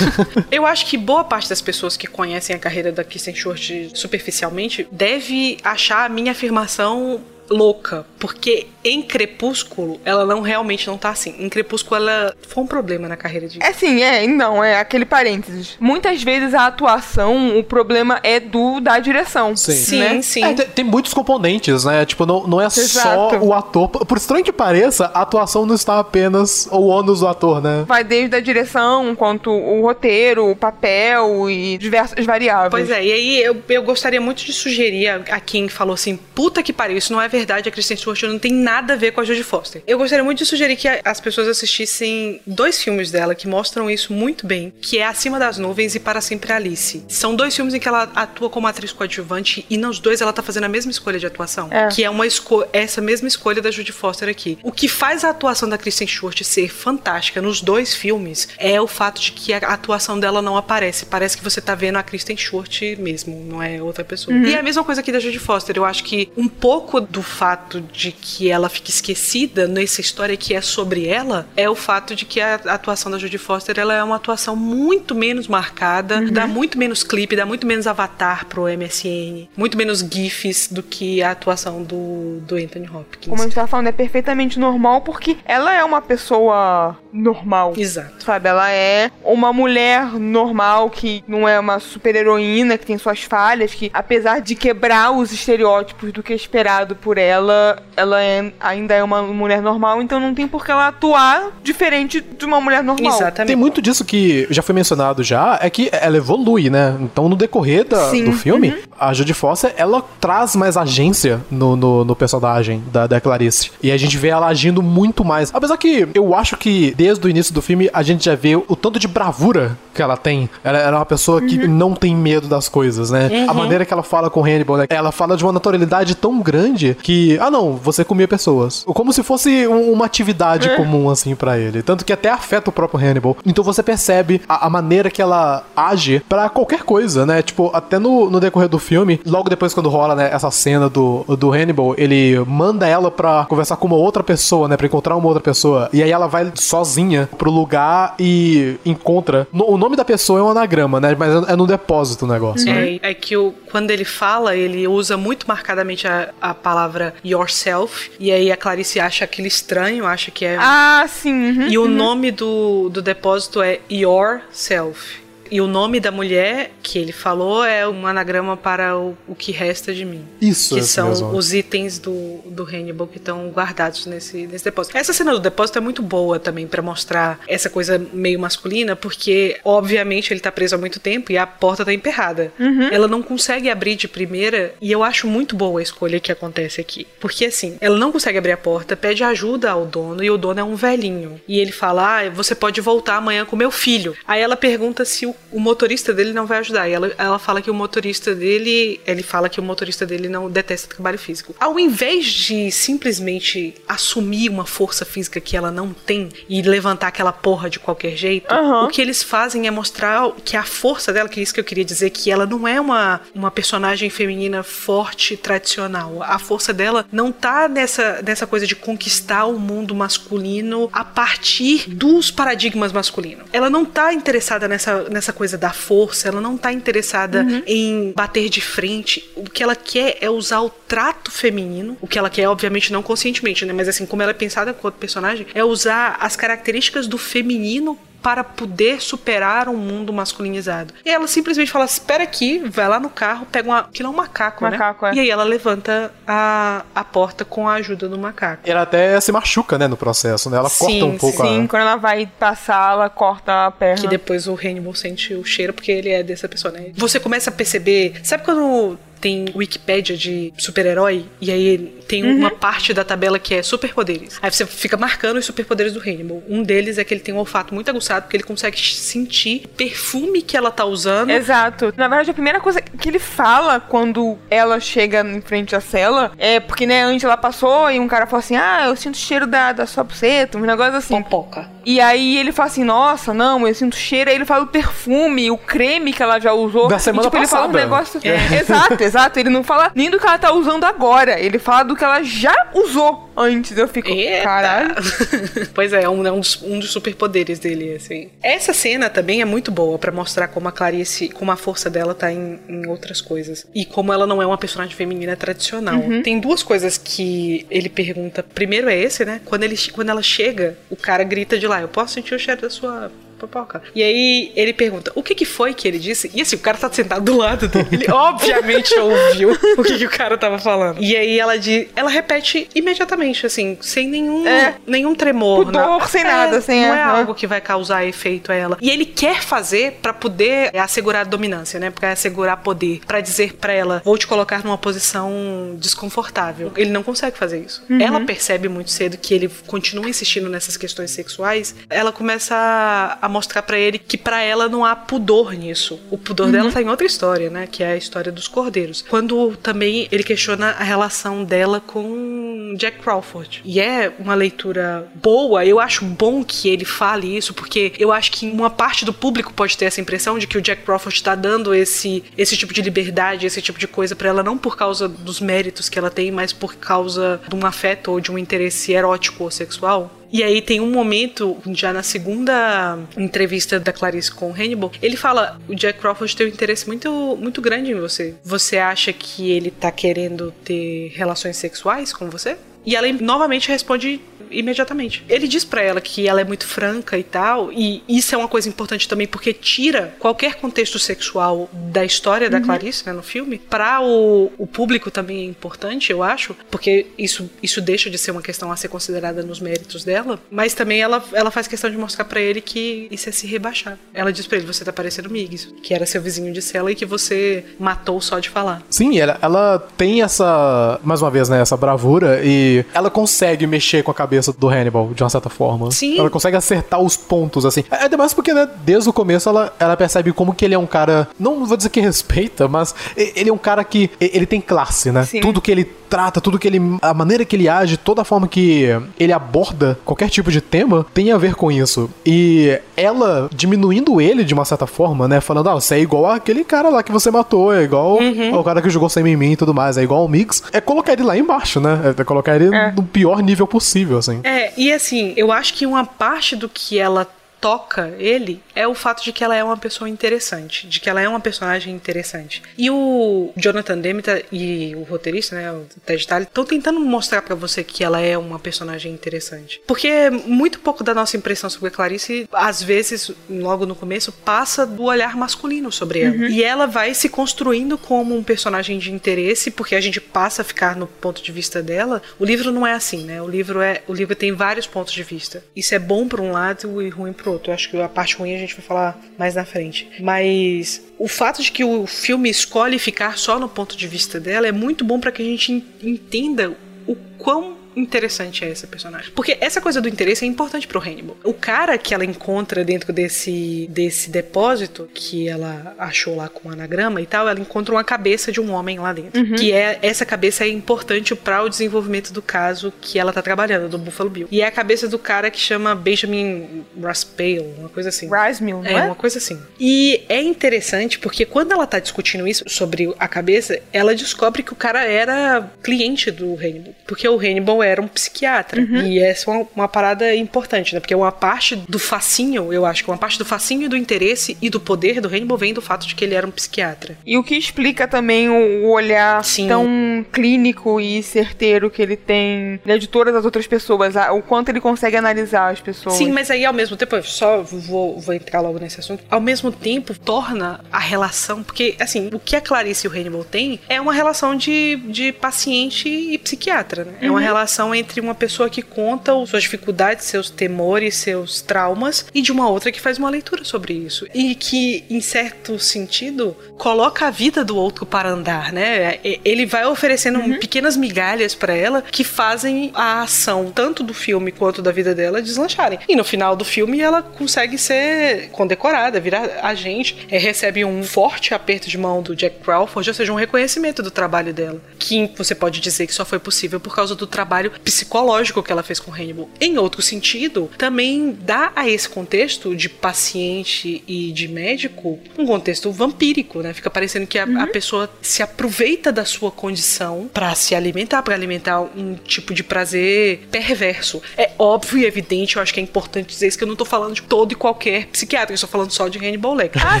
Eu 0.50 0.66
acho 0.66 0.86
que 0.86 0.96
boa 0.96 1.24
parte 1.24 1.48
das 1.48 1.60
pessoas 1.60 1.96
que 1.96 2.06
conhecem 2.06 2.29
a 2.36 2.58
carreira 2.58 2.92
da 2.92 3.04
Kristen 3.04 3.34
Stewart 3.34 3.70
superficialmente 3.94 4.86
deve 4.90 5.58
achar 5.62 6.06
a 6.06 6.08
minha 6.08 6.32
afirmação 6.32 7.20
louca, 7.50 8.06
porque 8.18 8.68
em 8.84 9.02
Crepúsculo 9.02 10.00
ela 10.04 10.24
não 10.24 10.40
realmente 10.40 10.86
não 10.86 10.96
tá 10.96 11.10
assim. 11.10 11.34
Em 11.38 11.48
Crepúsculo 11.48 11.96
ela 11.96 12.34
foi 12.48 12.62
um 12.62 12.66
problema 12.66 13.08
na 13.08 13.16
carreira 13.16 13.48
de. 13.48 13.62
É 13.62 13.72
sim, 13.72 14.02
é, 14.02 14.26
não, 14.26 14.62
é 14.62 14.78
aquele 14.78 15.04
parênteses. 15.04 15.76
Muitas 15.80 16.22
vezes 16.22 16.54
a 16.54 16.66
atuação, 16.66 17.58
o 17.58 17.64
problema 17.64 18.20
é 18.22 18.38
do 18.38 18.80
da 18.80 18.98
direção. 18.98 19.56
Sim. 19.56 19.72
Sim, 19.72 19.98
né? 19.98 20.22
sim. 20.22 20.44
É, 20.44 20.54
tem, 20.54 20.66
tem 20.66 20.84
muitos 20.84 21.12
componentes, 21.12 21.84
né? 21.84 22.04
Tipo, 22.06 22.24
não, 22.24 22.46
não 22.46 22.60
é 22.60 22.70
só 22.70 22.80
Exato. 22.80 23.44
o 23.44 23.52
ator. 23.52 23.88
Por 23.88 24.16
estranho 24.16 24.44
que 24.44 24.52
pareça, 24.52 25.10
a 25.12 25.22
atuação 25.22 25.66
não 25.66 25.74
está 25.74 25.98
apenas 25.98 26.68
o 26.70 26.86
ônus 26.86 27.20
do 27.20 27.28
ator, 27.28 27.60
né? 27.60 27.84
Vai 27.86 28.04
desde 28.04 28.36
a 28.36 28.40
direção, 28.40 29.14
quanto 29.14 29.50
o 29.50 29.82
roteiro, 29.82 30.50
o 30.50 30.56
papel 30.56 31.50
e 31.50 31.76
diversas 31.78 32.24
variáveis. 32.24 32.70
Pois 32.70 32.90
é, 32.90 33.04
e 33.04 33.12
aí 33.12 33.42
eu, 33.42 33.56
eu 33.68 33.82
gostaria 33.82 34.20
muito 34.20 34.44
de 34.44 34.52
sugerir 34.52 35.08
a, 35.08 35.16
a 35.16 35.40
quem 35.40 35.68
falou 35.68 35.94
assim: 35.94 36.16
puta 36.34 36.62
que 36.62 36.72
pariu, 36.72 36.96
isso 36.96 37.12
não 37.12 37.20
é 37.20 37.28
verdade, 37.28 37.39
a 37.68 37.70
Kristen 37.70 37.96
Stewart 37.96 38.22
não 38.24 38.38
tem 38.38 38.52
nada 38.52 38.94
a 38.94 38.96
ver 38.96 39.12
com 39.12 39.20
a 39.20 39.24
Jodie 39.24 39.42
Foster. 39.42 39.82
Eu 39.86 39.98
gostaria 39.98 40.24
muito 40.24 40.38
de 40.38 40.46
sugerir 40.46 40.76
que 40.76 40.88
as 41.04 41.20
pessoas 41.20 41.48
assistissem 41.48 42.40
dois 42.46 42.82
filmes 42.82 43.10
dela 43.10 43.34
que 43.34 43.46
mostram 43.46 43.90
isso 43.90 44.12
muito 44.12 44.46
bem, 44.46 44.72
que 44.80 44.98
é 44.98 45.06
Acima 45.06 45.38
das 45.38 45.58
Nuvens 45.58 45.94
e 45.94 46.00
Para 46.00 46.20
Sempre 46.20 46.52
Alice. 46.52 47.04
São 47.08 47.34
dois 47.34 47.54
filmes 47.54 47.74
em 47.74 47.80
que 47.80 47.88
ela 47.88 48.10
atua 48.14 48.48
como 48.50 48.66
atriz 48.66 48.92
coadjuvante 48.92 49.64
e 49.68 49.76
nos 49.76 49.98
dois 49.98 50.20
ela 50.20 50.32
tá 50.32 50.42
fazendo 50.42 50.64
a 50.64 50.68
mesma 50.68 50.90
escolha 50.90 51.18
de 51.18 51.26
atuação, 51.26 51.68
É. 51.70 51.88
que 51.88 52.04
é 52.04 52.10
uma 52.10 52.24
essa 52.72 53.00
mesma 53.00 53.26
escolha 53.28 53.60
da 53.60 53.70
Jodie 53.70 53.92
Foster 53.92 54.28
aqui. 54.28 54.58
O 54.62 54.70
que 54.72 54.88
faz 54.88 55.24
a 55.24 55.30
atuação 55.30 55.68
da 55.68 55.76
Kristen 55.76 56.06
Stewart 56.06 56.42
ser 56.42 56.68
fantástica 56.68 57.40
nos 57.42 57.60
dois 57.60 57.94
filmes 57.94 58.48
é 58.58 58.80
o 58.80 58.86
fato 58.86 59.20
de 59.20 59.32
que 59.32 59.52
a 59.52 59.58
atuação 59.58 60.18
dela 60.18 60.40
não 60.40 60.56
aparece. 60.56 61.06
Parece 61.06 61.36
que 61.36 61.42
você 61.44 61.60
tá 61.60 61.74
vendo 61.74 61.96
a 61.96 62.02
Kristen 62.02 62.36
Stewart 62.36 62.80
mesmo, 62.98 63.44
não 63.48 63.62
é 63.62 63.82
outra 63.82 64.04
pessoa. 64.04 64.36
E 64.36 64.54
é 64.54 64.58
a 64.58 64.62
mesma 64.62 64.84
coisa 64.84 65.00
aqui 65.00 65.10
da 65.12 65.18
Jodie 65.18 65.38
Foster. 65.38 65.76
Eu 65.76 65.84
acho 65.84 66.04
que 66.04 66.30
um 66.36 66.48
pouco 66.48 67.00
do 67.00 67.22
fato 67.30 67.80
de 67.80 68.12
que 68.12 68.50
ela 68.50 68.68
fica 68.68 68.90
esquecida 68.90 69.66
nessa 69.66 70.00
história 70.00 70.36
que 70.36 70.54
é 70.54 70.60
sobre 70.60 71.06
ela 71.06 71.46
é 71.56 71.68
o 71.68 71.74
fato 71.74 72.14
de 72.14 72.24
que 72.24 72.40
a 72.40 72.54
atuação 72.54 73.10
da 73.10 73.18
Jodie 73.18 73.38
Foster 73.38 73.78
ela 73.78 73.94
é 73.94 74.02
uma 74.02 74.16
atuação 74.16 74.54
muito 74.56 75.14
menos 75.14 75.48
marcada, 75.48 76.20
dá 76.30 76.46
muito 76.46 76.78
menos 76.78 77.02
clipe, 77.02 77.36
dá 77.36 77.46
muito 77.46 77.66
menos 77.66 77.86
avatar 77.86 78.46
pro 78.46 78.64
MSN, 78.64 79.48
muito 79.56 79.76
menos 79.76 80.00
GIFs 80.00 80.68
do 80.70 80.82
que 80.82 81.22
a 81.22 81.30
atuação 81.30 81.82
do, 81.82 82.40
do 82.40 82.56
Anthony 82.56 82.88
Hopkins. 82.88 83.28
Como 83.28 83.40
a 83.40 83.44
gente 83.44 83.54
tava 83.54 83.68
falando, 83.68 83.86
é 83.86 83.92
perfeitamente 83.92 84.58
normal 84.58 85.00
porque 85.02 85.36
ela 85.44 85.72
é 85.74 85.84
uma 85.84 86.02
pessoa 86.02 86.96
normal. 87.12 87.74
Exato. 87.76 88.22
Sabe, 88.24 88.48
ela 88.48 88.70
é 88.70 89.10
uma 89.22 89.52
mulher 89.52 90.12
normal 90.18 90.90
que 90.90 91.24
não 91.26 91.48
é 91.48 91.58
uma 91.58 91.78
super 91.78 92.14
heroína, 92.14 92.78
que 92.78 92.86
tem 92.86 92.98
suas 92.98 93.22
falhas, 93.22 93.74
que 93.74 93.90
apesar 93.92 94.40
de 94.40 94.54
quebrar 94.54 95.10
os 95.12 95.32
estereótipos 95.32 96.12
do 96.12 96.22
que 96.22 96.32
é 96.32 96.36
esperado 96.36 96.96
por 96.96 97.09
ela, 97.18 97.78
ela 97.96 98.22
é- 98.22 98.52
ainda 98.60 98.94
é 98.94 99.02
uma 99.02 99.22
mulher 99.22 99.60
normal, 99.62 100.00
então 100.02 100.18
não 100.20 100.34
tem 100.34 100.46
por 100.48 100.64
que 100.64 100.70
ela 100.70 100.88
atuar 100.88 101.48
diferente 101.62 102.20
de 102.20 102.44
uma 102.44 102.60
mulher 102.60 102.82
normal. 102.82 103.12
Exatamente. 103.12 103.48
Tem 103.48 103.56
muito 103.56 103.80
disso 103.82 104.04
que 104.04 104.46
já 104.50 104.62
foi 104.62 104.74
mencionado 104.74 105.22
já, 105.22 105.58
é 105.60 105.68
que 105.70 105.88
ela 105.92 106.16
evolui, 106.16 106.70
né? 106.70 106.96
Então, 107.00 107.28
no 107.28 107.36
decorrer 107.36 107.84
da- 107.86 108.10
do 108.10 108.32
filme, 108.32 108.70
uhum. 108.70 108.78
a 108.98 109.12
Jodie 109.12 109.34
Foster, 109.34 109.72
ela 109.76 110.02
traz 110.20 110.54
mais 110.56 110.76
agência 110.76 111.40
no, 111.50 111.76
no, 111.76 112.04
no 112.04 112.16
personagem 112.16 112.82
da, 112.92 113.06
da 113.06 113.20
Clarice. 113.20 113.70
E 113.82 113.90
a 113.90 113.96
gente 113.96 114.16
vê 114.16 114.28
ela 114.28 114.46
agindo 114.46 114.82
muito 114.82 115.24
mais. 115.24 115.50
Apesar 115.54 115.76
que 115.76 116.08
eu 116.14 116.34
acho 116.34 116.56
que 116.56 116.94
desde 116.96 117.26
o 117.26 117.30
início 117.30 117.52
do 117.54 117.62
filme 117.62 117.88
a 117.92 118.02
gente 118.02 118.24
já 118.24 118.34
vê 118.34 118.56
o 118.56 118.76
tanto 118.76 118.98
de 118.98 119.08
bravura 119.08 119.76
que 119.94 120.02
ela 120.02 120.16
tem. 120.16 120.48
Ela, 120.62 120.78
ela 120.78 120.96
é 120.96 120.98
uma 121.00 121.06
pessoa 121.06 121.40
que 121.40 121.58
Uhum. 121.64 121.68
não 121.68 121.94
tem 121.94 122.14
medo 122.14 122.46
das 122.48 122.68
coisas, 122.68 123.10
né? 123.10 123.46
A 123.48 123.54
maneira 123.54 123.84
que 123.84 123.92
ela 123.92 124.02
fala 124.02 124.30
com 124.30 124.40
o 124.40 124.44
Hannibal, 124.44 124.76
né? 124.78 124.86
Ela 124.88 125.10
fala 125.12 125.36
de 125.36 125.44
uma 125.44 125.52
naturalidade 125.52 126.14
tão 126.14 126.40
grande 126.40 126.96
que, 127.00 127.38
ah 127.40 127.50
não, 127.50 127.72
você 127.76 128.04
comia 128.04 128.28
pessoas. 128.28 128.84
Como 128.86 129.12
se 129.12 129.22
fosse 129.22 129.66
um- 129.66 129.92
uma 129.92 130.06
atividade 130.06 130.68
É. 130.68 130.76
comum, 130.76 131.08
assim, 131.10 131.34
pra 131.34 131.58
ele. 131.58 131.82
Tanto 131.82 132.04
que 132.04 132.12
até 132.12 132.30
afeta 132.30 132.70
o 132.70 132.72
próprio 132.72 133.00
Hannibal. 133.00 133.36
Então 133.46 133.62
você 133.64 133.82
percebe 133.82 134.40
a, 134.48 134.66
a 134.66 134.70
maneira 134.70 135.10
que 135.10 135.20
ela 135.22 135.64
age 135.76 136.22
pra 136.28 136.48
qualquer 136.48 136.82
coisa, 136.82 137.24
né? 137.26 137.42
Tipo, 137.42 137.70
até 137.72 137.98
no, 137.98 138.30
no 138.30 138.40
decorrer 138.40 138.68
do 138.68 138.78
filme, 138.78 139.20
logo 139.26 139.48
depois 139.48 139.72
quando 139.74 139.88
rola, 139.88 140.14
né, 140.14 140.30
essa 140.32 140.50
cena 140.50 140.88
do, 140.88 141.24
do 141.36 141.52
Hannibal, 141.52 141.94
ele 141.96 142.38
manda 142.46 142.86
ela 142.86 143.10
pra 143.10 143.46
conversar 143.48 143.76
com 143.76 143.86
uma 143.86 143.96
outra 143.96 144.22
pessoa, 144.22 144.68
né? 144.68 144.76
Pra 144.76 144.86
encontrar 144.86 145.16
uma 145.16 145.26
outra 145.26 145.42
pessoa. 145.42 145.88
E 145.92 146.02
aí 146.02 146.10
ela 146.10 146.26
vai 146.26 146.50
sozinha 146.54 147.28
pro 147.38 147.50
lugar 147.50 148.14
e 148.18 148.76
encontra. 148.84 149.46
No- 149.52 149.70
o 149.70 149.76
nome 149.78 149.96
da 149.96 150.04
pessoa 150.04 150.40
é 150.40 150.42
um 150.42 150.48
anagrama, 150.50 151.00
né? 151.00 151.14
Mas 151.18 151.30
é, 151.48 151.52
é 151.52 151.56
no 151.56 151.66
depósito 151.66 152.24
o 152.24 152.28
negócio. 152.28 152.66
né? 152.66 152.98
É, 153.02 153.10
é 153.10 153.14
que 153.14 153.36
o, 153.36 153.52
quando 153.70 153.90
ele 153.90 154.04
fala, 154.04 154.56
ele 154.56 154.86
usa 154.88 155.16
muito 155.16 155.46
marcadamente 155.46 156.06
a, 156.06 156.30
a 156.40 156.54
palavra 156.54 156.89
yourself, 157.24 158.10
e 158.18 158.30
aí 158.32 158.50
a 158.50 158.56
Clarice 158.56 159.00
acha 159.00 159.24
aquilo 159.24 159.46
estranho, 159.46 160.06
acha 160.06 160.30
que 160.30 160.44
é. 160.44 160.56
Ah, 160.58 161.06
sim. 161.08 161.32
uhum. 161.32 161.68
e 161.68 161.78
o 161.78 161.88
nome 161.88 162.30
do, 162.30 162.88
do 162.88 163.02
depósito 163.02 163.62
é 163.62 163.80
yourself. 163.90 165.20
E 165.50 165.60
o 165.60 165.66
nome 165.66 166.00
da 166.00 166.10
mulher 166.10 166.72
que 166.82 166.98
ele 166.98 167.12
falou 167.12 167.64
é 167.64 167.86
um 167.88 168.06
anagrama 168.06 168.56
para 168.56 168.96
o, 168.96 169.16
o 169.26 169.34
que 169.34 169.52
resta 169.52 169.92
de 169.92 170.04
mim. 170.04 170.24
Isso, 170.40 170.74
Que 170.74 170.82
são 170.82 171.08
mesmo. 171.08 171.36
os 171.36 171.52
itens 171.52 171.98
do, 171.98 172.38
do 172.46 172.64
Hannibal 172.64 173.06
que 173.06 173.18
estão 173.18 173.48
guardados 173.50 174.06
nesse, 174.06 174.46
nesse 174.46 174.64
depósito. 174.64 174.96
Essa 174.96 175.12
cena 175.12 175.32
do 175.32 175.40
depósito 175.40 175.78
é 175.78 175.80
muito 175.80 176.02
boa 176.02 176.38
também 176.38 176.66
pra 176.66 176.82
mostrar 176.82 177.40
essa 177.48 177.68
coisa 177.68 177.98
meio 178.12 178.38
masculina, 178.38 178.94
porque 178.96 179.58
obviamente 179.64 180.32
ele 180.32 180.40
tá 180.40 180.52
preso 180.52 180.74
há 180.74 180.78
muito 180.78 181.00
tempo 181.00 181.32
e 181.32 181.38
a 181.38 181.46
porta 181.46 181.84
tá 181.84 181.92
emperrada. 181.92 182.52
Ela 182.92 183.08
não 183.08 183.22
consegue 183.22 183.68
abrir 183.70 183.96
de 183.96 184.06
primeira 184.08 184.74
e 184.80 184.90
eu 184.92 185.02
acho 185.02 185.26
muito 185.26 185.56
boa 185.56 185.80
a 185.80 185.82
escolha 185.82 186.20
que 186.20 186.30
acontece 186.32 186.80
aqui. 186.80 187.06
Porque 187.18 187.44
assim, 187.46 187.76
ela 187.80 187.98
não 187.98 188.12
consegue 188.12 188.38
abrir 188.38 188.52
a 188.52 188.56
porta, 188.56 188.96
pede 188.96 189.24
ajuda 189.24 189.70
ao 189.70 189.86
dono 189.86 190.22
e 190.22 190.30
o 190.30 190.38
dono 190.38 190.60
é 190.60 190.64
um 190.64 190.74
velhinho. 190.74 191.40
E 191.48 191.58
ele 191.58 191.72
fala: 191.72 192.20
Ah, 192.20 192.30
você 192.30 192.54
pode 192.54 192.80
voltar 192.80 193.16
amanhã 193.16 193.44
com 193.44 193.56
meu 193.56 193.70
filho. 193.70 194.16
Aí 194.26 194.40
ela 194.40 194.56
pergunta 194.56 195.04
se 195.04 195.26
o, 195.26 195.34
o 195.52 195.58
motorista 195.58 196.12
dele 196.12 196.32
não 196.32 196.46
vai 196.46 196.58
ajudar. 196.58 196.88
E 196.88 196.92
ela, 196.92 197.12
ela 197.18 197.38
fala 197.38 197.60
que 197.60 197.70
o 197.70 197.74
motorista 197.74 198.34
dele. 198.34 199.00
Ele 199.06 199.22
fala 199.22 199.48
que 199.48 199.60
o 199.60 199.62
motorista 199.62 200.06
dele 200.06 200.28
não 200.28 200.50
detesta 200.50 200.94
trabalho 200.94 201.18
físico. 201.18 201.54
Ao 201.58 201.78
invés 201.78 202.26
de 202.26 202.70
simplesmente 202.70 203.74
assumir 203.88 204.48
uma 204.48 204.64
força 204.64 205.04
física 205.04 205.40
que 205.40 205.56
ela 205.56 205.70
não 205.70 205.92
tem 205.92 206.28
e 206.48 206.62
levantar 206.62 207.08
aquela 207.08 207.32
porra 207.32 207.68
de 207.68 207.78
qualquer 207.78 208.16
jeito, 208.16 208.52
Aham. 208.52 208.84
o 208.84 208.88
que 208.88 209.00
eles 209.00 209.22
fazem 209.22 209.66
é 209.66 209.70
mostrar 209.70 210.30
que 210.44 210.56
a 210.56 210.62
força 210.62 211.12
dela, 211.12 211.28
que 211.28 211.40
é 211.40 211.42
isso 211.42 211.54
que 211.54 211.60
eu 211.60 211.64
queria 211.64 211.84
dizer, 211.84 212.10
que 212.10 212.30
ela 212.30 212.46
não 212.46 212.66
é 212.66 212.80
uma, 212.80 213.20
uma 213.34 213.50
personagem 213.50 214.08
feminina 214.10 214.62
forte 214.62 215.36
tradicional. 215.36 216.22
A 216.22 216.38
força 216.38 216.72
dela 216.72 217.06
não 217.10 217.32
tá 217.32 217.68
nessa, 217.68 218.22
nessa 218.22 218.46
coisa 218.46 218.66
de 218.66 218.76
conquistar 218.76 219.46
o 219.46 219.58
mundo 219.58 219.94
masculino 219.94 220.88
a 220.92 221.04
partir 221.04 221.88
dos 221.88 222.30
paradigmas 222.30 222.92
masculinos. 222.92 223.46
Ela 223.52 223.68
não 223.68 223.84
tá 223.84 224.12
interessada 224.12 224.68
nessa, 224.68 225.08
nessa 225.08 225.29
coisa 225.32 225.56
da 225.56 225.72
força, 225.72 226.28
ela 226.28 226.40
não 226.40 226.56
tá 226.56 226.72
interessada 226.72 227.46
em 227.66 228.12
bater 228.14 228.48
de 228.48 228.60
frente. 228.60 229.30
O 229.34 229.44
que 229.44 229.62
ela 229.62 229.76
quer 229.76 230.18
é 230.20 230.30
usar 230.30 230.60
o 230.60 230.70
trato 230.70 231.30
feminino, 231.30 231.96
o 232.00 232.06
que 232.06 232.18
ela 232.18 232.30
quer, 232.30 232.48
obviamente, 232.48 232.92
não 232.92 233.02
conscientemente, 233.02 233.64
né? 233.64 233.72
Mas 233.72 233.88
assim, 233.88 234.06
como 234.06 234.22
ela 234.22 234.30
é 234.30 234.34
pensada 234.34 234.70
enquanto 234.70 234.94
personagem, 234.94 235.46
é 235.54 235.64
usar 235.64 236.16
as 236.20 236.36
características 236.36 237.06
do 237.06 237.18
feminino 237.18 237.98
para 238.22 238.44
poder 238.44 239.00
superar 239.00 239.68
um 239.68 239.76
mundo 239.76 240.12
masculinizado. 240.12 240.94
E 241.04 241.10
ela 241.10 241.26
simplesmente 241.26 241.70
fala: 241.70 241.84
espera 241.84 242.24
aqui, 242.24 242.58
vai 242.58 242.88
lá 242.88 243.00
no 243.00 243.10
carro, 243.10 243.46
pega 243.50 243.68
uma. 243.68 243.88
que 243.92 244.02
não 244.02 244.10
é 244.10 244.12
um 244.12 244.16
macaco, 244.16 244.64
Macaco, 244.64 245.06
né? 245.06 245.12
é. 245.12 245.14
E 245.16 245.20
aí 245.20 245.30
ela 245.30 245.44
levanta 245.44 246.12
a, 246.26 246.84
a 246.94 247.04
porta 247.04 247.44
com 247.44 247.68
a 247.68 247.74
ajuda 247.74 248.08
do 248.08 248.18
macaco. 248.18 248.62
Ela 248.64 248.82
até 248.82 249.20
se 249.20 249.32
machuca, 249.32 249.78
né, 249.78 249.88
no 249.88 249.96
processo, 249.96 250.50
né? 250.50 250.58
Ela 250.58 250.68
Sim, 250.68 251.00
corta 251.00 251.04
um 251.04 251.18
pouco 251.18 251.42
Sim, 251.46 251.64
a... 251.64 251.68
quando 251.68 251.82
ela 251.82 251.96
vai 251.96 252.26
passar, 252.38 252.92
ela 252.92 253.08
corta 253.08 253.66
a 253.66 253.70
perna. 253.70 254.00
Que 254.00 254.08
depois 254.08 254.46
o 254.46 254.54
Hannibal 254.54 254.94
sente 254.94 255.34
o 255.34 255.44
cheiro 255.44 255.72
porque 255.72 255.90
ele 255.90 256.10
é 256.10 256.22
dessa 256.22 256.48
pessoa, 256.48 256.72
né? 256.72 256.92
Você 256.94 257.18
começa 257.18 257.50
a 257.50 257.52
perceber. 257.52 258.20
Sabe 258.22 258.44
quando 258.44 258.98
tem 259.20 259.46
Wikipédia 259.54 260.16
de 260.16 260.52
super-herói 260.56 261.26
e 261.40 261.50
aí 261.50 261.78
tem 262.08 262.24
uma 262.24 262.50
parte 262.50 262.92
da 262.92 263.04
tabela 263.04 263.38
que 263.38 263.54
é 263.54 263.62
superpoderes. 263.62 264.38
Aí 264.42 264.50
você 264.50 264.66
fica 264.66 264.96
marcando 264.96 265.36
os 265.36 265.44
superpoderes 265.44 265.92
do 265.92 266.00
Hannibal. 266.00 266.42
Um 266.48 266.62
deles 266.62 266.98
é 266.98 267.04
que 267.04 267.14
ele 267.14 267.20
tem 267.20 267.34
um 267.34 267.38
olfato 267.38 267.74
muito 267.74 267.88
aguçado 267.90 268.24
porque 268.24 268.36
ele 268.36 268.44
consegue 268.44 268.78
sentir 268.80 269.62
o 269.64 269.68
perfume 269.68 270.42
que 270.42 270.56
ela 270.56 270.70
tá 270.70 270.84
usando. 270.84 271.30
Exato. 271.30 271.92
Na 271.96 272.08
verdade, 272.08 272.30
a 272.30 272.34
primeira 272.34 272.60
coisa 272.60 272.80
que 272.80 273.08
ele 273.08 273.18
fala 273.18 273.80
quando 273.80 274.38
ela 274.48 274.80
chega 274.80 275.20
em 275.20 275.40
frente 275.40 275.76
à 275.76 275.80
cela 275.80 276.32
é 276.38 276.58
porque, 276.58 276.86
né, 276.86 277.02
antes 277.02 277.24
ela 277.24 277.36
passou 277.36 277.90
e 277.90 278.00
um 278.00 278.08
cara 278.08 278.26
falou 278.26 278.40
assim: 278.40 278.56
Ah, 278.56 278.86
eu 278.86 278.96
sinto 278.96 279.14
o 279.14 279.18
cheiro 279.18 279.46
da, 279.46 279.72
da 279.72 279.86
sua 279.86 280.04
buceta, 280.04 280.58
um 280.58 280.62
negócio 280.62 280.96
assim. 280.96 281.22
Popoca. 281.22 281.68
E 281.84 282.00
aí 282.00 282.36
ele 282.36 282.52
fala 282.52 282.68
assim, 282.68 282.84
nossa, 282.84 283.32
não, 283.32 283.66
eu 283.66 283.74
sinto 283.74 283.96
cheiro. 283.96 284.30
Aí 284.30 284.36
ele 284.36 284.44
fala 284.44 284.64
o 284.64 284.66
perfume, 284.66 285.50
o 285.50 285.56
creme 285.56 286.12
que 286.12 286.22
ela 286.22 286.38
já 286.38 286.52
usou. 286.52 286.88
Da 286.88 286.98
semana 286.98 287.22
e, 287.22 287.24
tipo, 287.24 287.36
ele 287.36 287.46
fala 287.46 287.66
um 287.66 287.72
passada. 287.72 287.84
negócio. 287.84 288.20
Exato, 288.60 289.02
exato. 289.10 289.38
Ele 289.38 289.50
não 289.50 289.62
fala 289.62 289.90
nem 289.94 290.10
do 290.10 290.18
que 290.18 290.26
ela 290.26 290.38
tá 290.38 290.52
usando 290.52 290.84
agora. 290.84 291.38
Ele 291.38 291.58
fala 291.58 291.82
do 291.82 291.96
que 291.96 292.04
ela 292.04 292.22
já 292.22 292.70
usou 292.72 293.30
antes. 293.36 293.76
Eu 293.76 293.88
fico, 293.88 294.08
Eita. 294.08 294.42
caralho. 294.42 294.94
pois 295.74 295.92
é, 295.92 296.02
é 296.02 296.08
um, 296.08 296.26
é 296.26 296.32
um 296.32 296.40
dos, 296.40 296.62
um 296.62 296.78
dos 296.78 296.90
superpoderes 296.90 297.58
dele, 297.58 297.94
assim. 297.94 298.30
Essa 298.42 298.72
cena 298.72 299.10
também 299.10 299.40
é 299.40 299.44
muito 299.44 299.70
boa 299.70 299.98
pra 299.98 300.12
mostrar 300.12 300.48
como 300.48 300.68
a 300.68 300.72
Clarice, 300.72 301.28
como 301.28 301.50
a 301.50 301.56
força 301.56 301.90
dela 301.90 302.14
tá 302.14 302.32
em, 302.32 302.58
em 302.68 302.86
outras 302.86 303.20
coisas. 303.20 303.66
E 303.74 303.84
como 303.84 304.12
ela 304.12 304.26
não 304.26 304.40
é 304.40 304.46
uma 304.46 304.58
personagem 304.58 304.94
feminina 304.94 305.36
tradicional. 305.36 306.00
Tem 306.22 306.38
duas 306.38 306.62
coisas 306.62 306.96
que 306.96 307.66
ele 307.70 307.88
pergunta. 307.88 308.42
Primeiro 308.42 308.88
é 308.88 308.96
esse, 308.96 309.24
né? 309.24 309.40
Quando, 309.44 309.64
ele, 309.64 309.76
quando 309.92 310.10
ela 310.10 310.22
chega, 310.22 310.76
o 310.88 310.96
cara 310.96 311.24
grita 311.24 311.58
de 311.58 311.66
lá, 311.66 311.80
eu 311.80 311.88
posso 311.88 312.14
sentir 312.14 312.34
o 312.34 312.38
cheiro 312.38 312.62
da 312.62 312.70
sua 312.70 313.10
pipoca. 313.40 313.82
E 313.94 314.02
aí 314.02 314.52
ele 314.54 314.72
pergunta, 314.72 315.10
o 315.14 315.22
que 315.22 315.34
que 315.34 315.44
foi 315.44 315.74
que 315.74 315.86
ele 315.88 315.98
disse? 315.98 316.30
E 316.34 316.40
assim, 316.40 316.56
o 316.56 316.60
cara 316.60 316.76
tá 316.78 316.90
sentado 316.92 317.24
do 317.24 317.36
lado 317.36 317.68
dele. 317.68 317.88
Ele 317.92 318.06
obviamente 318.12 318.94
ouviu 318.98 319.52
o 319.78 319.82
que, 319.82 319.98
que 319.98 320.06
o 320.06 320.10
cara 320.10 320.36
tava 320.38 320.58
falando. 320.58 321.02
E 321.02 321.16
aí 321.16 321.38
ela 321.38 321.58
diz, 321.58 321.88
ela 321.96 322.10
repete 322.10 322.68
imediatamente, 322.74 323.46
assim, 323.46 323.76
sem 323.80 324.08
nenhum, 324.08 324.46
É. 324.46 324.76
nenhum 324.86 325.14
tremor. 325.14 325.64
Pudor, 325.66 325.72
não- 325.82 326.06
sem 326.06 326.20
É, 326.22 326.24
nada, 326.24 326.58
assim, 326.58 326.80
Não 326.80 326.94
é, 326.94 326.98
é 326.98 327.00
é. 327.00 327.02
algo 327.02 327.34
que 327.34 327.46
vai 327.46 327.60
causar 327.60 328.04
efeito 328.04 328.52
a 328.52 328.54
ela. 328.54 328.78
E 328.80 328.90
ele 328.90 329.04
quer 329.04 329.40
fazer 329.42 329.98
pra 330.02 330.12
poder 330.12 330.74
assegurar 330.76 331.22
a 331.22 331.24
dominância, 331.24 331.78
né? 331.80 331.90
Pra 331.90 332.12
assegurar 332.12 332.58
poder, 332.58 333.00
Pra 333.06 333.20
dizer 333.20 333.54
pra 333.54 333.72
ela, 333.72 334.02
vou 334.04 334.16
te 334.18 334.26
colocar 334.26 334.62
numa 334.64 334.78
posição 334.78 335.76
desconfortável. 335.78 336.72
Ele 336.76 336.90
não 336.90 337.02
consegue 337.02 337.36
fazer 337.36 337.60
isso. 337.60 337.82
Uhum. 337.88 338.00
Ela 338.00 338.20
percebe 338.20 338.68
muito 338.68 338.90
cedo 338.90 339.16
que 339.16 339.34
ele 339.34 339.50
continua 339.66 340.08
insistindo 340.08 340.48
nessas 340.48 340.76
questões 340.76 341.10
sexuais. 341.10 341.74
Ela 341.88 342.12
começa 342.12 343.18
a 343.20 343.28
mostrar 343.30 343.62
pra 343.62 343.78
ele 343.78 343.98
que 343.98 344.18
pra 344.18 344.42
ela 344.42 344.68
não 344.68 344.84
há 344.84 344.94
pudor 344.94 345.54
nisso. 345.54 345.98
O 346.10 346.18
pudor 346.18 346.46
Uhum. 346.46 346.52
dela 346.52 346.72
tá 346.72 346.82
em 346.82 346.88
outra 346.88 347.06
história, 347.06 347.48
né? 347.48 347.66
Que 347.70 347.82
é 347.82 347.92
a 347.92 347.96
história 347.96 348.30
dos 348.32 348.48
cordeiros. 348.48 349.02
Quando 349.08 349.56
também 349.62 350.08
ele 350.10 350.22
questiona 350.24 350.70
a 350.72 350.82
relação 350.82 351.44
dela 351.44 351.80
com 351.80 352.74
Jack 352.76 352.98
Crawford. 352.98 353.62
E 353.64 353.80
é 353.80 354.12
uma 354.18 354.34
leitura 354.34 355.10
boa. 355.14 355.64
Eu 355.64 355.78
acho 355.80 356.04
bom 356.04 356.42
que 356.44 356.68
ele 356.68 356.84
fale 356.84 357.36
isso, 357.36 357.54
porque 357.54 357.92
eu 357.98 358.12
acho 358.12 358.32
que 358.32 358.46
uma 358.46 358.70
parte 358.70 359.04
do 359.04 359.12
público 359.12 359.52
pode 359.52 359.76
ter 359.76 359.84
essa 359.86 360.00
impressão 360.00 360.38
de 360.38 360.46
que 360.46 360.58
o 360.58 360.62
Jack 360.62 360.82
Crawford 360.82 361.22
tá 361.22 361.34
dando 361.34 361.74
esse, 361.74 362.24
esse 362.36 362.56
tipo 362.56 362.72
de 362.72 362.82
liberdade, 362.82 363.46
esse 363.46 363.62
tipo 363.62 363.78
de 363.78 363.86
coisa 363.86 364.16
pra 364.16 364.28
ela, 364.28 364.42
não 364.42 364.56
por 364.58 364.76
causa 364.76 365.08
dos 365.08 365.40
méritos 365.40 365.88
que 365.88 365.98
ela 365.98 366.10
tem, 366.10 366.30
mas 366.30 366.52
por 366.52 366.74
causa 366.76 367.40
de 367.48 367.54
um 367.54 367.64
afeto 367.66 368.10
ou 368.12 368.20
de 368.20 368.30
um 368.32 368.38
interesse 368.38 368.92
erótico 368.92 369.44
ou 369.44 369.50
sexual. 369.50 370.10
E 370.32 370.42
aí 370.42 370.62
tem 370.62 370.80
um 370.80 370.90
momento, 370.90 371.56
já 371.72 371.92
na 371.92 372.02
segunda 372.02 372.98
entrevista 373.16 373.80
da 373.80 373.92
Clarice 373.92 374.30
com 374.30 374.50
o 374.50 374.54
Hannibal, 374.54 374.92
ele 375.02 375.16
fala: 375.16 375.60
o 375.68 375.74
Jack 375.74 375.98
Crawford 375.98 376.36
tem 376.36 376.46
um 376.46 376.50
interesse 376.50 376.86
muito, 376.86 377.36
muito 377.36 377.60
grande 377.60 377.90
em 377.90 377.94
você. 377.94 378.34
Você 378.44 378.78
acha 378.78 379.12
que 379.12 379.50
ele 379.50 379.70
tá 379.70 379.90
querendo 379.90 380.52
ter 380.64 381.12
relações 381.14 381.56
sexuais 381.56 382.12
com 382.12 382.30
você? 382.30 382.56
E 382.84 382.96
ela 382.96 383.12
novamente 383.12 383.68
responde 383.68 384.20
imediatamente. 384.50 385.24
Ele 385.28 385.48
diz 385.48 385.64
pra 385.64 385.82
ela 385.82 386.00
que 386.00 386.28
ela 386.28 386.40
é 386.40 386.44
muito 386.44 386.66
franca 386.66 387.18
e 387.18 387.22
tal, 387.22 387.72
e 387.72 388.02
isso 388.08 388.34
é 388.34 388.38
uma 388.38 388.48
coisa 388.48 388.68
importante 388.68 389.08
também 389.08 389.26
porque 389.26 389.52
tira 389.52 390.14
qualquer 390.18 390.54
contexto 390.54 390.98
sexual 390.98 391.68
da 391.72 392.04
história 392.04 392.50
da 392.50 392.60
Clarice, 392.60 393.06
né, 393.06 393.12
no 393.12 393.22
filme. 393.22 393.58
Pra 393.58 394.00
o, 394.02 394.52
o 394.58 394.66
público 394.66 395.10
também 395.10 395.40
é 395.40 395.44
importante, 395.44 396.10
eu 396.10 396.22
acho, 396.22 396.56
porque 396.70 397.06
isso, 397.16 397.50
isso 397.62 397.80
deixa 397.80 398.10
de 398.10 398.18
ser 398.18 398.30
uma 398.30 398.42
questão 398.42 398.70
a 398.70 398.76
ser 398.76 398.88
considerada 398.88 399.42
nos 399.42 399.60
méritos 399.60 400.04
dela, 400.04 400.38
mas 400.50 400.74
também 400.74 401.00
ela, 401.00 401.22
ela 401.32 401.50
faz 401.50 401.66
questão 401.66 401.90
de 401.90 401.96
mostrar 401.96 402.24
pra 402.24 402.40
ele 402.40 402.60
que 402.60 403.08
isso 403.10 403.28
é 403.28 403.32
se 403.32 403.46
rebaixar. 403.46 403.98
Ela 404.12 404.32
diz 404.32 404.46
pra 404.46 404.58
ele: 404.58 404.66
você 404.66 404.84
tá 404.84 404.92
parecendo 404.92 405.30
Miggs, 405.30 405.68
que 405.82 405.94
era 405.94 406.06
seu 406.06 406.20
vizinho 406.20 406.52
de 406.52 406.62
cela 406.62 406.90
e 406.90 406.94
que 406.94 407.06
você 407.06 407.64
matou 407.78 408.20
só 408.20 408.38
de 408.38 408.48
falar. 408.48 408.82
Sim, 408.90 409.18
ela, 409.18 409.38
ela 409.40 409.78
tem 409.96 410.22
essa, 410.22 410.98
mais 411.02 411.22
uma 411.22 411.30
vez, 411.30 411.48
né, 411.48 411.60
essa 411.60 411.76
bravura 411.76 412.40
e 412.44 412.84
ela 412.92 413.10
consegue 413.10 413.66
mexer 413.66 414.02
com 414.02 414.10
a 414.10 414.14
cabeça 414.14 414.39
do 414.58 414.68
Hannibal, 414.68 415.10
de 415.14 415.22
uma 415.22 415.30
certa 415.30 415.48
forma. 415.48 415.90
Sim. 415.90 416.18
Ela 416.18 416.30
consegue 416.30 416.56
acertar 416.56 417.00
os 417.00 417.16
pontos, 417.16 417.64
assim. 417.64 417.84
Ainda 417.90 418.16
mais 418.16 418.34
porque, 418.34 418.52
né, 418.52 418.68
desde 418.84 419.08
o 419.08 419.12
começo 419.12 419.48
ela, 419.48 419.72
ela 419.78 419.96
percebe 419.96 420.32
como 420.32 420.54
que 420.54 420.64
ele 420.64 420.74
é 420.74 420.78
um 420.78 420.86
cara, 420.86 421.28
não 421.38 421.64
vou 421.64 421.76
dizer 421.76 421.88
que 421.90 422.00
respeita, 422.00 422.68
mas 422.68 422.94
ele 423.16 423.50
é 423.50 423.52
um 423.52 423.58
cara 423.58 423.82
que, 423.84 424.10
ele 424.20 424.46
tem 424.46 424.60
classe, 424.60 425.10
né? 425.10 425.24
Sim. 425.24 425.40
Tudo 425.40 425.60
que 425.60 425.70
ele 425.70 425.84
trata, 425.84 426.40
tudo 426.40 426.58
que 426.58 426.66
ele, 426.66 426.80
a 427.00 427.14
maneira 427.14 427.44
que 427.44 427.54
ele 427.54 427.68
age, 427.68 427.96
toda 427.96 428.22
a 428.22 428.24
forma 428.24 428.48
que 428.48 428.86
ele 429.18 429.32
aborda 429.32 429.98
qualquer 430.04 430.28
tipo 430.28 430.50
de 430.50 430.60
tema 430.60 431.06
tem 431.14 431.30
a 431.30 431.38
ver 431.38 431.54
com 431.54 431.70
isso. 431.70 432.10
E 432.26 432.78
ela 432.96 433.48
diminuindo 433.54 434.20
ele 434.20 434.42
de 434.44 434.52
uma 434.52 434.64
certa 434.64 434.86
forma, 434.86 435.28
né, 435.28 435.40
falando, 435.40 435.68
ah, 435.70 435.74
você 435.74 435.94
é 435.96 436.00
igual 436.00 436.26
aquele 436.26 436.64
cara 436.64 436.88
lá 436.88 437.02
que 437.02 437.12
você 437.12 437.30
matou, 437.30 437.72
é 437.72 437.82
igual 437.84 438.18
ao 438.52 438.64
cara 438.64 438.82
que 438.82 438.90
jogou 438.90 439.08
sem 439.08 439.20
em 439.26 439.36
mim 439.36 439.52
e 439.52 439.56
tudo 439.56 439.72
mais, 439.74 439.96
é 439.98 440.02
igual 440.02 440.22
ao 440.22 440.28
Mix, 440.28 440.62
é 440.72 440.80
colocar 440.80 441.12
ele 441.12 441.22
lá 441.22 441.36
embaixo, 441.36 441.78
né? 441.80 442.14
É 442.18 442.24
colocar 442.24 442.56
ele 442.56 442.74
É. 442.74 442.92
no 442.92 443.02
pior 443.02 443.42
nível 443.42 443.66
possível, 443.66 444.18
assim. 444.30 444.40
É, 444.44 444.72
e 444.76 444.92
assim, 444.92 445.32
eu 445.36 445.50
acho 445.52 445.74
que 445.74 445.86
uma 445.86 446.04
parte 446.04 446.54
do 446.56 446.68
que 446.68 446.98
ela 446.98 447.26
toca 447.60 448.14
ele 448.18 448.62
é 448.74 448.86
o 448.86 448.94
fato 448.94 449.22
de 449.22 449.32
que 449.32 449.44
ela 449.44 449.54
é 449.54 449.62
uma 449.62 449.76
pessoa 449.76 450.08
interessante, 450.08 450.86
de 450.86 451.00
que 451.00 451.08
ela 451.08 451.20
é 451.20 451.28
uma 451.28 451.40
personagem 451.40 451.94
interessante. 451.94 452.62
E 452.76 452.90
o 452.90 453.52
Jonathan 453.56 453.98
Demme 453.98 454.22
e 454.50 454.94
o 454.96 455.02
roteirista, 455.02 455.56
né, 455.56 455.72
o 455.72 455.86
Ted 456.04 456.26
Talley, 456.26 456.46
estão 456.46 456.64
tentando 456.64 457.00
mostrar 457.00 457.42
pra 457.42 457.54
você 457.54 457.84
que 457.84 458.02
ela 458.02 458.20
é 458.20 458.36
uma 458.36 458.58
personagem 458.58 459.12
interessante. 459.12 459.80
Porque 459.86 460.30
muito 460.30 460.80
pouco 460.80 461.04
da 461.04 461.14
nossa 461.14 461.36
impressão 461.36 461.68
sobre 461.68 461.88
a 461.88 461.90
Clarice, 461.90 462.48
às 462.52 462.82
vezes, 462.82 463.30
logo 463.48 463.86
no 463.86 463.94
começo, 463.94 464.32
passa 464.32 464.86
do 464.86 465.04
olhar 465.04 465.36
masculino 465.36 465.90
sobre 465.92 466.20
ela. 466.20 466.46
E 466.48 466.62
ela 466.62 466.86
vai 466.86 467.14
se 467.14 467.28
construindo 467.28 467.98
como 467.98 468.36
um 468.36 468.42
personagem 468.42 468.98
de 468.98 469.12
interesse, 469.12 469.70
porque 469.70 469.94
a 469.94 470.00
gente 470.00 470.20
passa 470.20 470.62
a 470.62 470.64
ficar 470.64 470.96
no 470.96 471.06
ponto 471.06 471.42
de 471.42 471.52
vista 471.52 471.82
dela. 471.82 472.22
O 472.38 472.44
livro 472.44 472.70
não 472.70 472.86
é 472.86 472.92
assim, 472.92 473.24
né? 473.24 473.40
O 473.42 473.48
livro 473.48 473.80
é, 473.80 474.02
o 474.06 474.14
livro 474.14 474.34
tem 474.34 474.52
vários 474.52 474.86
pontos 474.86 475.12
de 475.12 475.22
vista. 475.22 475.62
Isso 475.74 475.94
é 475.94 475.98
bom 475.98 476.26
pra 476.28 476.40
um 476.40 476.52
lado 476.52 477.02
e 477.02 477.08
ruim 477.08 477.32
pro 477.32 477.49
outro. 477.50 477.70
Eu 477.70 477.74
acho 477.74 477.90
que 477.90 478.00
a 478.00 478.08
parte 478.08 478.36
ruim 478.36 478.54
a 478.54 478.58
gente 478.58 478.74
vai 478.74 478.82
falar 478.84 479.20
mais 479.38 479.54
na 479.54 479.64
frente. 479.64 480.08
Mas 480.20 481.02
o 481.18 481.28
fato 481.28 481.62
de 481.62 481.70
que 481.72 481.84
o 481.84 482.06
filme 482.06 482.48
escolhe 482.48 482.98
ficar 482.98 483.36
só 483.38 483.58
no 483.58 483.68
ponto 483.68 483.96
de 483.96 484.06
vista 484.08 484.38
dela 484.40 484.66
é 484.66 484.72
muito 484.72 485.04
bom 485.04 485.18
pra 485.20 485.32
que 485.32 485.42
a 485.42 485.44
gente 485.44 485.72
en- 485.72 485.84
entenda 486.02 486.76
o 487.06 487.14
quão 487.38 487.76
interessante 488.00 488.64
é 488.64 488.70
essa 488.70 488.86
personagem. 488.86 489.30
Porque 489.34 489.56
essa 489.60 489.80
coisa 489.80 490.00
do 490.00 490.08
interesse 490.08 490.44
é 490.44 490.48
importante 490.48 490.86
pro 490.86 491.00
Hannibal. 491.00 491.36
O 491.44 491.54
cara 491.54 491.96
que 491.98 492.14
ela 492.14 492.24
encontra 492.24 492.84
dentro 492.84 493.12
desse, 493.12 493.86
desse 493.90 494.30
depósito, 494.30 495.08
que 495.12 495.48
ela 495.48 495.94
achou 495.98 496.36
lá 496.36 496.48
com 496.48 496.68
o 496.68 496.72
anagrama 496.72 497.20
e 497.20 497.26
tal, 497.26 497.48
ela 497.48 497.60
encontra 497.60 497.94
uma 497.94 498.04
cabeça 498.04 498.50
de 498.50 498.60
um 498.60 498.72
homem 498.72 498.98
lá 498.98 499.12
dentro. 499.12 499.54
Que 499.56 499.72
é 499.72 499.98
essa 500.02 500.24
cabeça 500.24 500.64
é 500.64 500.68
importante 500.68 501.34
para 501.34 501.62
o 501.62 501.68
desenvolvimento 501.68 502.32
do 502.32 502.42
caso 502.42 502.92
que 503.00 503.18
ela 503.18 503.32
tá 503.32 503.42
trabalhando, 503.42 503.88
do 503.88 503.98
Buffalo 503.98 504.30
Bill. 504.30 504.48
E 504.50 504.60
é 504.62 504.66
a 504.66 504.70
cabeça 504.70 505.08
do 505.08 505.18
cara 505.18 505.50
que 505.50 505.58
chama 505.60 505.94
Benjamin 505.94 506.84
Raspail, 507.02 507.64
uma 507.78 507.88
coisa 507.88 508.08
assim. 508.08 508.28
Rice 508.30 508.62
Mill, 508.62 508.78
não 508.82 508.86
É, 508.86 508.92
é? 508.94 509.02
uma 509.04 509.14
coisa 509.14 509.38
assim. 509.38 509.60
E 509.78 510.22
é 510.28 510.40
interessante 510.42 511.18
porque 511.18 511.44
quando 511.44 511.72
ela 511.72 511.86
tá 511.86 511.98
discutindo 511.98 512.46
isso 512.46 512.64
sobre 512.68 513.12
a 513.18 513.28
cabeça, 513.28 513.80
ela 513.92 514.14
descobre 514.14 514.62
que 514.62 514.72
o 514.72 514.76
cara 514.76 515.04
era 515.04 515.70
cliente 515.82 516.30
do 516.30 516.54
Hannibal. 516.54 516.94
Porque 517.06 517.28
o 517.28 517.38
Hannibal 517.38 517.82
era 517.90 518.00
um 518.02 518.08
psiquiatra. 518.08 518.80
E 518.82 519.18
essa 519.18 519.50
é 519.50 519.54
uma, 519.54 519.66
uma 519.76 519.88
parada 519.88 520.34
importante, 520.34 520.94
né? 520.94 521.00
Porque 521.00 521.14
uma 521.14 521.32
parte 521.32 521.76
do 521.76 521.98
fascínio, 521.98 522.72
eu 522.72 522.86
acho 522.86 523.04
que 523.04 523.10
uma 523.10 523.18
parte 523.18 523.38
do 523.38 523.44
fascínio 523.44 523.86
e 523.86 523.88
do 523.88 523.96
interesse 523.96 524.56
e 524.62 524.70
do 524.70 524.80
poder 524.80 525.20
do 525.20 525.28
Hannibal 525.28 525.58
vem 525.58 525.74
do 525.74 525.82
fato 525.82 526.06
de 526.06 526.14
que 526.14 526.24
ele 526.24 526.34
era 526.34 526.46
um 526.46 526.50
psiquiatra. 526.50 527.16
E 527.26 527.36
o 527.36 527.42
que 527.44 527.54
explica 527.56 528.06
também 528.08 528.48
o 528.48 528.70
o 528.80 528.90
olhar 528.92 529.44
Sim. 529.44 529.68
tão 529.68 530.24
clínico 530.32 531.00
e 531.00 531.22
certeiro 531.22 531.90
que 531.90 532.00
ele 532.00 532.16
tem 532.16 532.80
né, 532.84 532.98
de 532.98 533.08
todas 533.08 533.34
as 533.34 533.44
outras 533.44 533.66
pessoas, 533.66 534.16
a- 534.16 534.32
o 534.32 534.42
quanto 534.42 534.68
ele 534.68 534.80
consegue 534.80 535.16
analisar 535.16 535.70
as 535.72 535.80
pessoas. 535.80 536.14
Sim, 536.16 536.30
mas 536.32 536.50
aí 536.50 536.64
ao 536.64 536.72
mesmo 536.72 536.96
tempo, 536.96 537.16
eu 537.16 537.22
só 537.22 537.62
vou, 537.62 538.18
vou 538.20 538.34
entrar 538.34 538.60
logo 538.60 538.78
nesse 538.78 539.00
assunto, 539.00 539.22
ao 539.30 539.40
mesmo 539.40 539.70
tempo 539.72 540.18
torna 540.18 540.80
a 540.92 540.98
relação, 540.98 541.62
porque 541.62 541.94
assim, 541.98 542.30
o 542.32 542.38
que 542.38 542.54
a 542.56 542.60
Clarice 542.60 543.06
e 543.06 543.10
o 543.10 543.12
Hannibal 543.12 543.44
têm 543.44 543.80
é 543.88 544.00
uma 544.00 544.12
relação 544.12 544.54
de, 544.56 544.96
de 545.08 545.32
paciente 545.32 546.08
e 546.08 546.38
psiquiatra, 546.38 547.04
né? 547.04 547.12
É 547.20 547.30
uma 547.30 547.40
relação 547.40 547.69
entre 547.94 548.20
uma 548.20 548.34
pessoa 548.34 548.70
que 548.70 548.82
conta 548.82 549.32
suas 549.46 549.62
dificuldades, 549.62 550.26
seus 550.26 550.50
temores, 550.50 551.16
seus 551.16 551.60
traumas, 551.60 552.26
e 552.34 552.42
de 552.42 552.52
uma 552.52 552.68
outra 552.68 552.92
que 552.92 553.00
faz 553.00 553.18
uma 553.18 553.30
leitura 553.30 553.64
sobre 553.64 553.94
isso. 553.94 554.26
E 554.34 554.54
que, 554.54 555.04
em 555.08 555.20
certo 555.20 555.78
sentido, 555.78 556.56
coloca 556.78 557.26
a 557.26 557.30
vida 557.30 557.64
do 557.64 557.76
outro 557.76 558.06
para 558.06 558.30
andar, 558.30 558.72
né? 558.72 559.18
Ele 559.44 559.66
vai 559.66 559.84
oferecendo 559.86 560.40
pequenas 560.58 560.96
migalhas 560.96 561.54
para 561.54 561.74
ela 561.74 562.02
que 562.02 562.24
fazem 562.24 562.90
a 562.94 563.22
ação, 563.22 563.70
tanto 563.74 564.02
do 564.02 564.14
filme 564.14 564.50
quanto 564.50 564.80
da 564.80 564.90
vida 564.90 565.14
dela, 565.14 565.42
deslancharem. 565.42 565.98
E 566.08 566.16
no 566.16 566.24
final 566.24 566.56
do 566.56 566.64
filme 566.64 567.00
ela 567.00 567.22
consegue 567.22 567.76
ser 567.76 568.48
condecorada, 568.50 569.20
virar 569.20 569.60
agente, 569.62 570.26
é, 570.30 570.38
recebe 570.38 570.84
um 570.84 571.02
forte 571.02 571.52
aperto 571.52 571.88
de 571.88 571.98
mão 571.98 572.22
do 572.22 572.34
Jack 572.34 572.60
Crawford, 572.60 573.10
ou 573.10 573.14
seja, 573.14 573.32
um 573.32 573.36
reconhecimento 573.36 574.02
do 574.02 574.10
trabalho 574.10 574.54
dela. 574.54 574.80
Que 574.98 575.30
você 575.36 575.54
pode 575.54 575.80
dizer 575.80 576.06
que 576.06 576.14
só 576.14 576.24
foi 576.24 576.38
possível 576.38 576.80
por 576.80 576.94
causa 576.94 577.14
do 577.14 577.26
trabalho 577.26 577.59
trabalho 577.60 577.70
psicológico 577.84 578.62
que 578.62 578.72
ela 578.72 578.82
fez 578.82 578.98
com 578.98 579.12
Hannibal. 579.12 579.48
Em 579.60 579.76
outro 579.78 580.00
sentido, 580.00 580.70
também 580.78 581.36
dá 581.42 581.72
a 581.76 581.88
esse 581.88 582.08
contexto 582.08 582.74
de 582.74 582.88
paciente 582.88 584.02
e 584.06 584.32
de 584.32 584.48
médico 584.48 585.18
um 585.36 585.46
contexto 585.46 585.92
vampírico, 585.92 586.60
né? 586.60 586.72
Fica 586.72 586.90
parecendo 586.90 587.26
que 587.26 587.38
a, 587.38 587.44
uhum. 587.44 587.60
a 587.60 587.66
pessoa 587.66 588.10
se 588.22 588.42
aproveita 588.42 589.12
da 589.12 589.24
sua 589.24 589.50
condição 589.50 590.30
para 590.32 590.54
se 590.54 590.74
alimentar, 590.74 591.22
para 591.22 591.34
alimentar 591.34 591.80
um 591.80 592.14
tipo 592.14 592.54
de 592.54 592.62
prazer 592.62 593.46
perverso. 593.50 594.22
É 594.36 594.50
óbvio 594.58 594.98
e 594.98 595.04
evidente, 595.04 595.56
eu 595.56 595.62
acho 595.62 595.74
que 595.74 595.80
é 595.80 595.82
importante 595.82 596.28
dizer 596.28 596.48
isso, 596.48 596.58
que 596.58 596.64
eu 596.64 596.68
não 596.68 596.76
tô 596.76 596.84
falando 596.84 597.14
de 597.14 597.22
todo 597.22 597.52
e 597.52 597.54
qualquer 597.54 598.06
psiquiatra, 598.06 598.52
eu 598.52 598.54
estou 598.54 598.70
falando 598.70 598.90
só 598.90 599.08
de 599.08 599.18
Hannibal 599.18 599.54
Lecter. 599.54 599.86
Ah, 599.86 600.00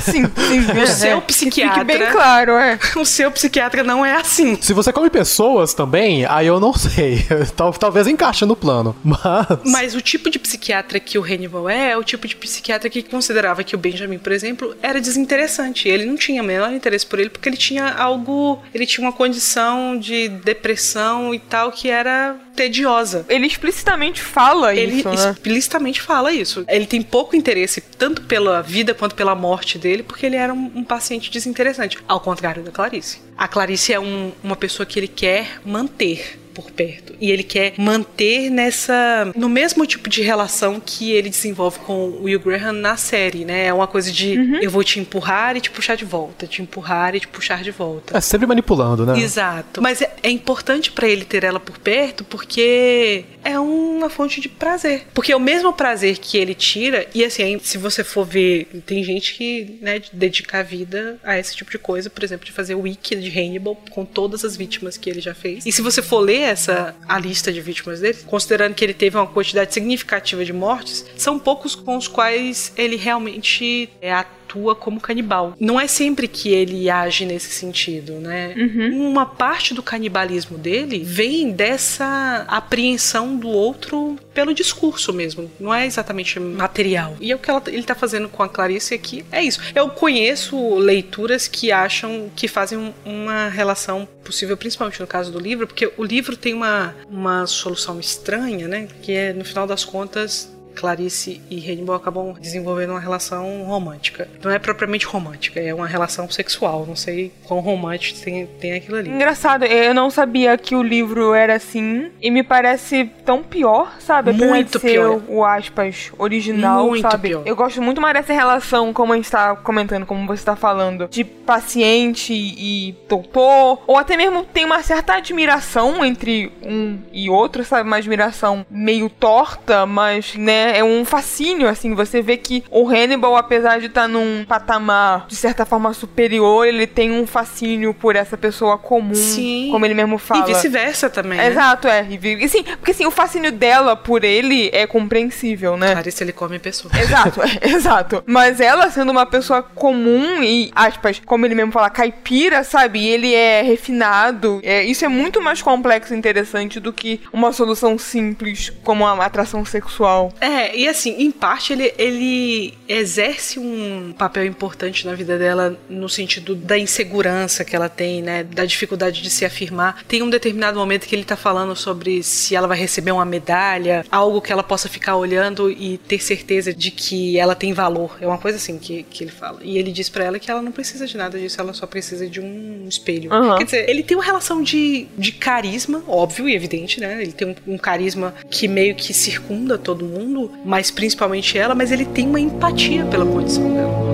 sim, 0.00 0.24
sim. 0.24 0.60
o 0.80 0.86
seu 0.86 1.18
é, 1.18 1.20
psiquiatra. 1.20 1.84
bem 1.84 2.06
claro, 2.10 2.52
é. 2.52 2.78
O 2.96 3.04
seu 3.04 3.30
psiquiatra 3.30 3.82
não 3.82 4.04
é 4.04 4.14
assim. 4.16 4.60
Se 4.60 4.72
você 4.72 4.92
come 4.92 5.10
pessoas 5.10 5.74
também, 5.74 6.24
aí 6.26 6.46
eu 6.46 6.60
não 6.60 6.72
sei. 6.72 7.26
Talvez 7.50 8.06
encaixe 8.06 8.44
no 8.44 8.56
plano, 8.56 8.94
mas. 9.02 9.46
Mas 9.64 9.94
o 9.94 10.00
tipo 10.00 10.30
de 10.30 10.38
psiquiatra 10.38 11.00
que 11.00 11.18
o 11.18 11.24
Hannibal 11.24 11.68
é, 11.68 11.90
é 11.90 11.96
o 11.96 12.04
tipo 12.04 12.28
de 12.28 12.36
psiquiatra 12.36 12.90
que 12.90 13.02
considerava 13.02 13.64
que 13.64 13.74
o 13.74 13.78
Benjamin, 13.78 14.18
por 14.18 14.32
exemplo, 14.32 14.76
era 14.82 15.00
desinteressante. 15.00 15.88
Ele 15.88 16.04
não 16.04 16.16
tinha 16.16 16.42
o 16.42 16.44
menor 16.44 16.72
interesse 16.72 17.06
por 17.06 17.18
ele 17.18 17.30
porque 17.30 17.48
ele 17.48 17.56
tinha 17.56 17.92
algo. 17.92 18.62
Ele 18.74 18.86
tinha 18.86 19.06
uma 19.06 19.12
condição 19.12 19.98
de 19.98 20.28
depressão 20.28 21.34
e 21.34 21.38
tal 21.38 21.72
que 21.72 21.88
era 21.88 22.36
tediosa. 22.54 23.24
Ele 23.28 23.46
explicitamente 23.46 24.20
fala 24.20 24.74
ele 24.74 24.96
isso, 24.96 25.08
né? 25.08 25.30
explicitamente 25.30 26.02
fala 26.02 26.32
isso. 26.32 26.64
Ele 26.68 26.86
tem 26.86 27.00
pouco 27.00 27.34
interesse 27.34 27.80
tanto 27.80 28.22
pela 28.22 28.62
vida 28.62 28.92
quanto 28.92 29.14
pela 29.14 29.34
morte 29.34 29.78
dele, 29.78 30.02
porque 30.02 30.26
ele 30.26 30.36
era 30.36 30.52
um, 30.52 30.70
um 30.74 30.84
paciente 30.84 31.30
desinteressante. 31.30 31.98
Ao 32.06 32.20
contrário 32.20 32.62
da 32.62 32.70
Clarice. 32.70 33.20
A 33.36 33.48
Clarice 33.48 33.92
é 33.92 34.00
um, 34.00 34.32
uma 34.42 34.56
pessoa 34.56 34.84
que 34.84 34.98
ele 34.98 35.08
quer 35.08 35.60
manter 35.64 36.38
por 36.60 36.70
perto. 36.70 37.14
E 37.20 37.30
ele 37.30 37.42
quer 37.42 37.74
manter 37.78 38.50
nessa. 38.50 39.32
no 39.34 39.48
mesmo 39.48 39.86
tipo 39.86 40.08
de 40.08 40.22
relação 40.22 40.80
que 40.84 41.12
ele 41.12 41.30
desenvolve 41.30 41.78
com 41.80 41.92
o 41.92 42.24
Will 42.24 42.40
Graham 42.40 42.72
na 42.72 42.96
série, 42.96 43.44
né? 43.44 43.66
É 43.66 43.74
uma 43.74 43.86
coisa 43.86 44.10
de 44.10 44.38
uhum. 44.38 44.58
eu 44.60 44.70
vou 44.70 44.84
te 44.84 44.98
empurrar 45.00 45.56
e 45.56 45.60
te 45.60 45.70
puxar 45.70 45.96
de 45.96 46.04
volta, 46.04 46.46
te 46.46 46.62
empurrar 46.62 47.14
e 47.14 47.20
te 47.20 47.28
puxar 47.28 47.62
de 47.62 47.70
volta. 47.70 48.16
É 48.16 48.20
sempre 48.20 48.46
manipulando, 48.46 49.04
né? 49.04 49.18
Exato. 49.18 49.82
Mas 49.82 50.02
é, 50.02 50.12
é 50.22 50.30
importante 50.30 50.92
para 50.92 51.08
ele 51.08 51.24
ter 51.24 51.44
ela 51.44 51.60
por 51.60 51.78
perto 51.78 52.24
porque 52.24 53.24
é 53.44 53.58
uma 53.58 54.10
fonte 54.10 54.40
de 54.40 54.48
prazer. 54.48 55.06
Porque 55.14 55.32
é 55.32 55.36
o 55.36 55.40
mesmo 55.40 55.72
prazer 55.72 56.18
que 56.18 56.36
ele 56.36 56.54
tira, 56.54 57.06
e 57.14 57.24
assim, 57.24 57.58
se 57.62 57.78
você 57.78 58.04
for 58.04 58.24
ver, 58.24 58.66
tem 58.86 59.02
gente 59.02 59.34
que, 59.34 59.78
né, 59.80 60.00
dedica 60.12 60.58
a 60.58 60.62
vida 60.62 61.18
a 61.22 61.38
esse 61.38 61.54
tipo 61.54 61.70
de 61.70 61.78
coisa, 61.78 62.10
por 62.10 62.22
exemplo, 62.22 62.44
de 62.44 62.52
fazer 62.52 62.74
o 62.74 62.80
wiki 62.80 63.16
de 63.16 63.30
Hannibal 63.30 63.76
com 63.90 64.04
todas 64.04 64.44
as 64.44 64.56
vítimas 64.56 64.96
que 64.96 65.08
ele 65.08 65.20
já 65.20 65.34
fez. 65.34 65.64
E 65.64 65.72
se 65.72 65.82
você 65.82 66.02
for 66.02 66.20
ler 66.20 66.49
essa 66.50 66.94
a 67.08 67.18
lista 67.18 67.52
de 67.52 67.60
vítimas 67.60 68.00
dele, 68.00 68.18
considerando 68.26 68.74
que 68.74 68.84
ele 68.84 68.94
teve 68.94 69.16
uma 69.16 69.26
quantidade 69.26 69.72
significativa 69.72 70.44
de 70.44 70.52
mortes, 70.52 71.04
são 71.16 71.38
poucos 71.38 71.74
com 71.74 71.96
os 71.96 72.08
quais 72.08 72.72
ele 72.76 72.96
realmente 72.96 73.88
é, 74.00 74.24
atua 74.50 74.74
como 74.74 75.00
canibal. 75.00 75.54
Não 75.60 75.80
é 75.80 75.86
sempre 75.86 76.26
que 76.26 76.50
ele 76.50 76.90
age 76.90 77.24
nesse 77.24 77.50
sentido, 77.50 78.14
né? 78.14 78.54
Uhum. 78.56 79.10
Uma 79.10 79.24
parte 79.24 79.72
do 79.72 79.82
canibalismo 79.82 80.58
dele 80.58 81.02
vem 81.04 81.52
dessa 81.52 82.44
apreensão 82.48 83.36
do 83.36 83.48
outro 83.48 84.18
pelo 84.34 84.52
discurso 84.54 85.12
mesmo, 85.12 85.50
não 85.58 85.74
é 85.74 85.86
exatamente 85.86 86.38
material. 86.40 87.16
E 87.20 87.30
é 87.30 87.34
o 87.34 87.38
que 87.38 87.50
ela, 87.50 87.62
ele 87.66 87.82
tá 87.82 87.94
fazendo 87.94 88.28
com 88.28 88.42
a 88.42 88.48
Clarice 88.48 88.94
aqui 88.94 89.24
é 89.30 89.42
isso. 89.42 89.60
Eu 89.74 89.88
conheço 89.90 90.76
leituras 90.76 91.46
que 91.46 91.70
acham 91.70 92.30
que 92.34 92.48
fazem 92.48 92.94
uma 93.04 93.48
relação 93.48 94.08
possível, 94.24 94.56
principalmente 94.56 95.00
no 95.00 95.06
caso 95.06 95.30
do 95.30 95.38
livro, 95.38 95.66
porque 95.66 95.92
o 95.96 96.04
livro 96.04 96.36
tem 96.36 96.54
uma, 96.54 96.94
uma 97.08 97.46
solução 97.46 98.00
estranha, 98.00 98.68
né? 98.68 98.88
Que 99.02 99.12
é, 99.12 99.32
no 99.32 99.44
final 99.44 99.66
das 99.66 99.84
contas, 99.84 100.50
Clarice 100.80 101.42
e 101.50 101.58
Hannibal 101.70 101.96
acabam 101.96 102.34
desenvolvendo 102.40 102.90
uma 102.90 103.00
relação 103.00 103.64
romântica. 103.64 104.26
Não 104.42 104.50
é 104.50 104.58
propriamente 104.58 105.04
romântica, 105.04 105.60
é 105.60 105.74
uma 105.74 105.86
relação 105.86 106.28
sexual. 106.30 106.86
Não 106.86 106.96
sei 106.96 107.30
quão 107.44 107.60
romântico 107.60 108.18
tem, 108.20 108.46
tem 108.46 108.72
aquilo 108.72 108.96
ali. 108.96 109.10
Engraçado, 109.10 109.64
eu 109.66 109.92
não 109.92 110.10
sabia 110.10 110.56
que 110.56 110.74
o 110.74 110.82
livro 110.82 111.34
era 111.34 111.56
assim. 111.56 112.10
E 112.20 112.30
me 112.30 112.42
parece 112.42 113.10
tão 113.26 113.42
pior, 113.42 113.94
sabe? 114.00 114.32
Muito 114.32 114.80
pior. 114.80 115.20
o 115.28 115.44
aspas 115.44 116.10
original, 116.16 116.86
muito 116.86 117.02
sabe? 117.02 117.28
Pior. 117.28 117.42
Eu 117.44 117.54
gosto 117.54 117.82
muito 117.82 118.00
mais 118.00 118.14
dessa 118.14 118.32
relação, 118.32 118.92
como 118.94 119.12
a 119.12 119.16
gente 119.16 119.30
tá 119.30 119.54
comentando, 119.56 120.06
como 120.06 120.26
você 120.26 120.44
tá 120.44 120.56
falando, 120.56 121.08
de 121.08 121.24
paciente 121.24 122.32
e 122.32 122.94
doutor. 123.06 123.82
Ou 123.86 123.98
até 123.98 124.16
mesmo 124.16 124.44
tem 124.44 124.64
uma 124.64 124.82
certa 124.82 125.14
admiração 125.14 126.02
entre 126.04 126.50
um 126.62 126.98
e 127.12 127.28
outro, 127.28 127.64
sabe? 127.64 127.86
Uma 127.86 127.96
admiração 127.96 128.64
meio 128.70 129.10
torta, 129.10 129.84
mas, 129.84 130.34
né? 130.36 130.69
É 130.70 130.84
um 130.84 131.04
fascínio, 131.04 131.68
assim. 131.68 131.94
Você 131.94 132.22
vê 132.22 132.36
que 132.36 132.64
o 132.70 132.88
Hannibal, 132.88 133.36
apesar 133.36 133.80
de 133.80 133.86
estar 133.86 134.02
tá 134.02 134.08
num 134.08 134.44
patamar 134.46 135.26
de 135.26 135.36
certa 135.36 135.64
forma 135.64 135.92
superior, 135.92 136.66
ele 136.66 136.86
tem 136.86 137.10
um 137.10 137.26
fascínio 137.26 137.92
por 137.94 138.16
essa 138.16 138.36
pessoa 138.36 138.78
comum, 138.78 139.14
Sim. 139.14 139.68
como 139.70 139.84
ele 139.84 139.94
mesmo 139.94 140.18
fala. 140.18 140.48
E 140.50 140.54
vice-versa 140.54 141.08
também. 141.10 141.38
Né? 141.38 141.48
Exato, 141.48 141.88
é. 141.88 142.06
E, 142.08 142.48
sim, 142.48 142.62
porque 142.62 142.90
assim, 142.92 143.06
o 143.06 143.10
fascínio 143.10 143.52
dela 143.52 143.96
por 143.96 144.24
ele 144.24 144.70
é 144.72 144.86
compreensível, 144.86 145.76
né? 145.76 145.92
Claro, 145.92 146.10
se 146.10 146.24
ele 146.24 146.32
come 146.32 146.58
pessoas. 146.58 146.94
Exato, 146.94 147.40
é, 147.42 147.68
exato. 147.70 148.22
Mas 148.26 148.60
ela 148.60 148.90
sendo 148.90 149.10
uma 149.10 149.26
pessoa 149.26 149.62
comum 149.62 150.42
e, 150.42 150.70
aspas, 150.74 151.20
como 151.24 151.46
ele 151.46 151.54
mesmo 151.54 151.72
fala, 151.72 151.90
caipira, 151.90 152.64
sabe? 152.64 153.00
E 153.00 153.08
ele 153.08 153.34
é 153.34 153.62
refinado. 153.62 154.60
É, 154.62 154.82
isso 154.84 155.04
é 155.04 155.08
muito 155.08 155.40
mais 155.40 155.62
complexo 155.62 156.14
e 156.14 156.16
interessante 156.16 156.80
do 156.80 156.92
que 156.92 157.20
uma 157.32 157.52
solução 157.52 157.98
simples 157.98 158.70
como 158.84 159.04
uma 159.04 159.24
atração 159.24 159.64
sexual. 159.64 160.32
É, 160.40 160.49
é, 160.50 160.76
e 160.76 160.88
assim, 160.88 161.14
em 161.18 161.30
parte 161.30 161.72
ele, 161.72 161.92
ele 161.96 162.74
exerce 162.88 163.58
um 163.58 164.12
papel 164.16 164.44
importante 164.44 165.06
na 165.06 165.14
vida 165.14 165.38
dela 165.38 165.78
no 165.88 166.08
sentido 166.08 166.54
da 166.54 166.78
insegurança 166.78 167.64
que 167.64 167.76
ela 167.76 167.88
tem, 167.88 168.22
né? 168.22 168.42
Da 168.42 168.64
dificuldade 168.64 169.22
de 169.22 169.30
se 169.30 169.44
afirmar. 169.44 170.02
Tem 170.08 170.22
um 170.22 170.30
determinado 170.30 170.78
momento 170.78 171.06
que 171.06 171.14
ele 171.14 171.24
tá 171.24 171.36
falando 171.36 171.76
sobre 171.76 172.22
se 172.22 172.56
ela 172.56 172.66
vai 172.66 172.78
receber 172.78 173.12
uma 173.12 173.24
medalha, 173.24 174.04
algo 174.10 174.40
que 174.40 174.52
ela 174.52 174.62
possa 174.62 174.88
ficar 174.88 175.16
olhando 175.16 175.70
e 175.70 175.98
ter 175.98 176.20
certeza 176.20 176.72
de 176.74 176.90
que 176.90 177.38
ela 177.38 177.54
tem 177.54 177.72
valor. 177.72 178.16
É 178.20 178.26
uma 178.26 178.38
coisa 178.38 178.56
assim 178.56 178.78
que, 178.78 179.02
que 179.04 179.24
ele 179.24 179.30
fala. 179.30 179.60
E 179.62 179.78
ele 179.78 179.92
diz 179.92 180.08
para 180.08 180.24
ela 180.24 180.38
que 180.38 180.50
ela 180.50 180.62
não 180.62 180.72
precisa 180.72 181.06
de 181.06 181.16
nada 181.16 181.38
disso, 181.38 181.60
ela 181.60 181.72
só 181.72 181.86
precisa 181.86 182.28
de 182.28 182.40
um 182.40 182.86
espelho. 182.88 183.32
Uhum. 183.32 183.56
Quer 183.56 183.64
dizer, 183.64 183.88
ele 183.88 184.02
tem 184.02 184.16
uma 184.16 184.24
relação 184.24 184.62
de, 184.62 185.06
de 185.16 185.32
carisma, 185.32 186.02
óbvio 186.08 186.48
e 186.48 186.54
evidente, 186.54 187.00
né? 187.00 187.22
Ele 187.22 187.32
tem 187.32 187.48
um, 187.48 187.74
um 187.74 187.78
carisma 187.78 188.34
que 188.50 188.66
meio 188.66 188.94
que 188.94 189.14
circunda 189.14 189.78
todo 189.78 190.04
mundo, 190.04 190.39
mas 190.64 190.90
principalmente 190.90 191.58
ela, 191.58 191.74
mas 191.74 191.90
ele 191.90 192.04
tem 192.04 192.26
uma 192.26 192.40
empatia 192.40 193.04
pela 193.04 193.26
condição 193.26 193.72
dela. 193.72 194.09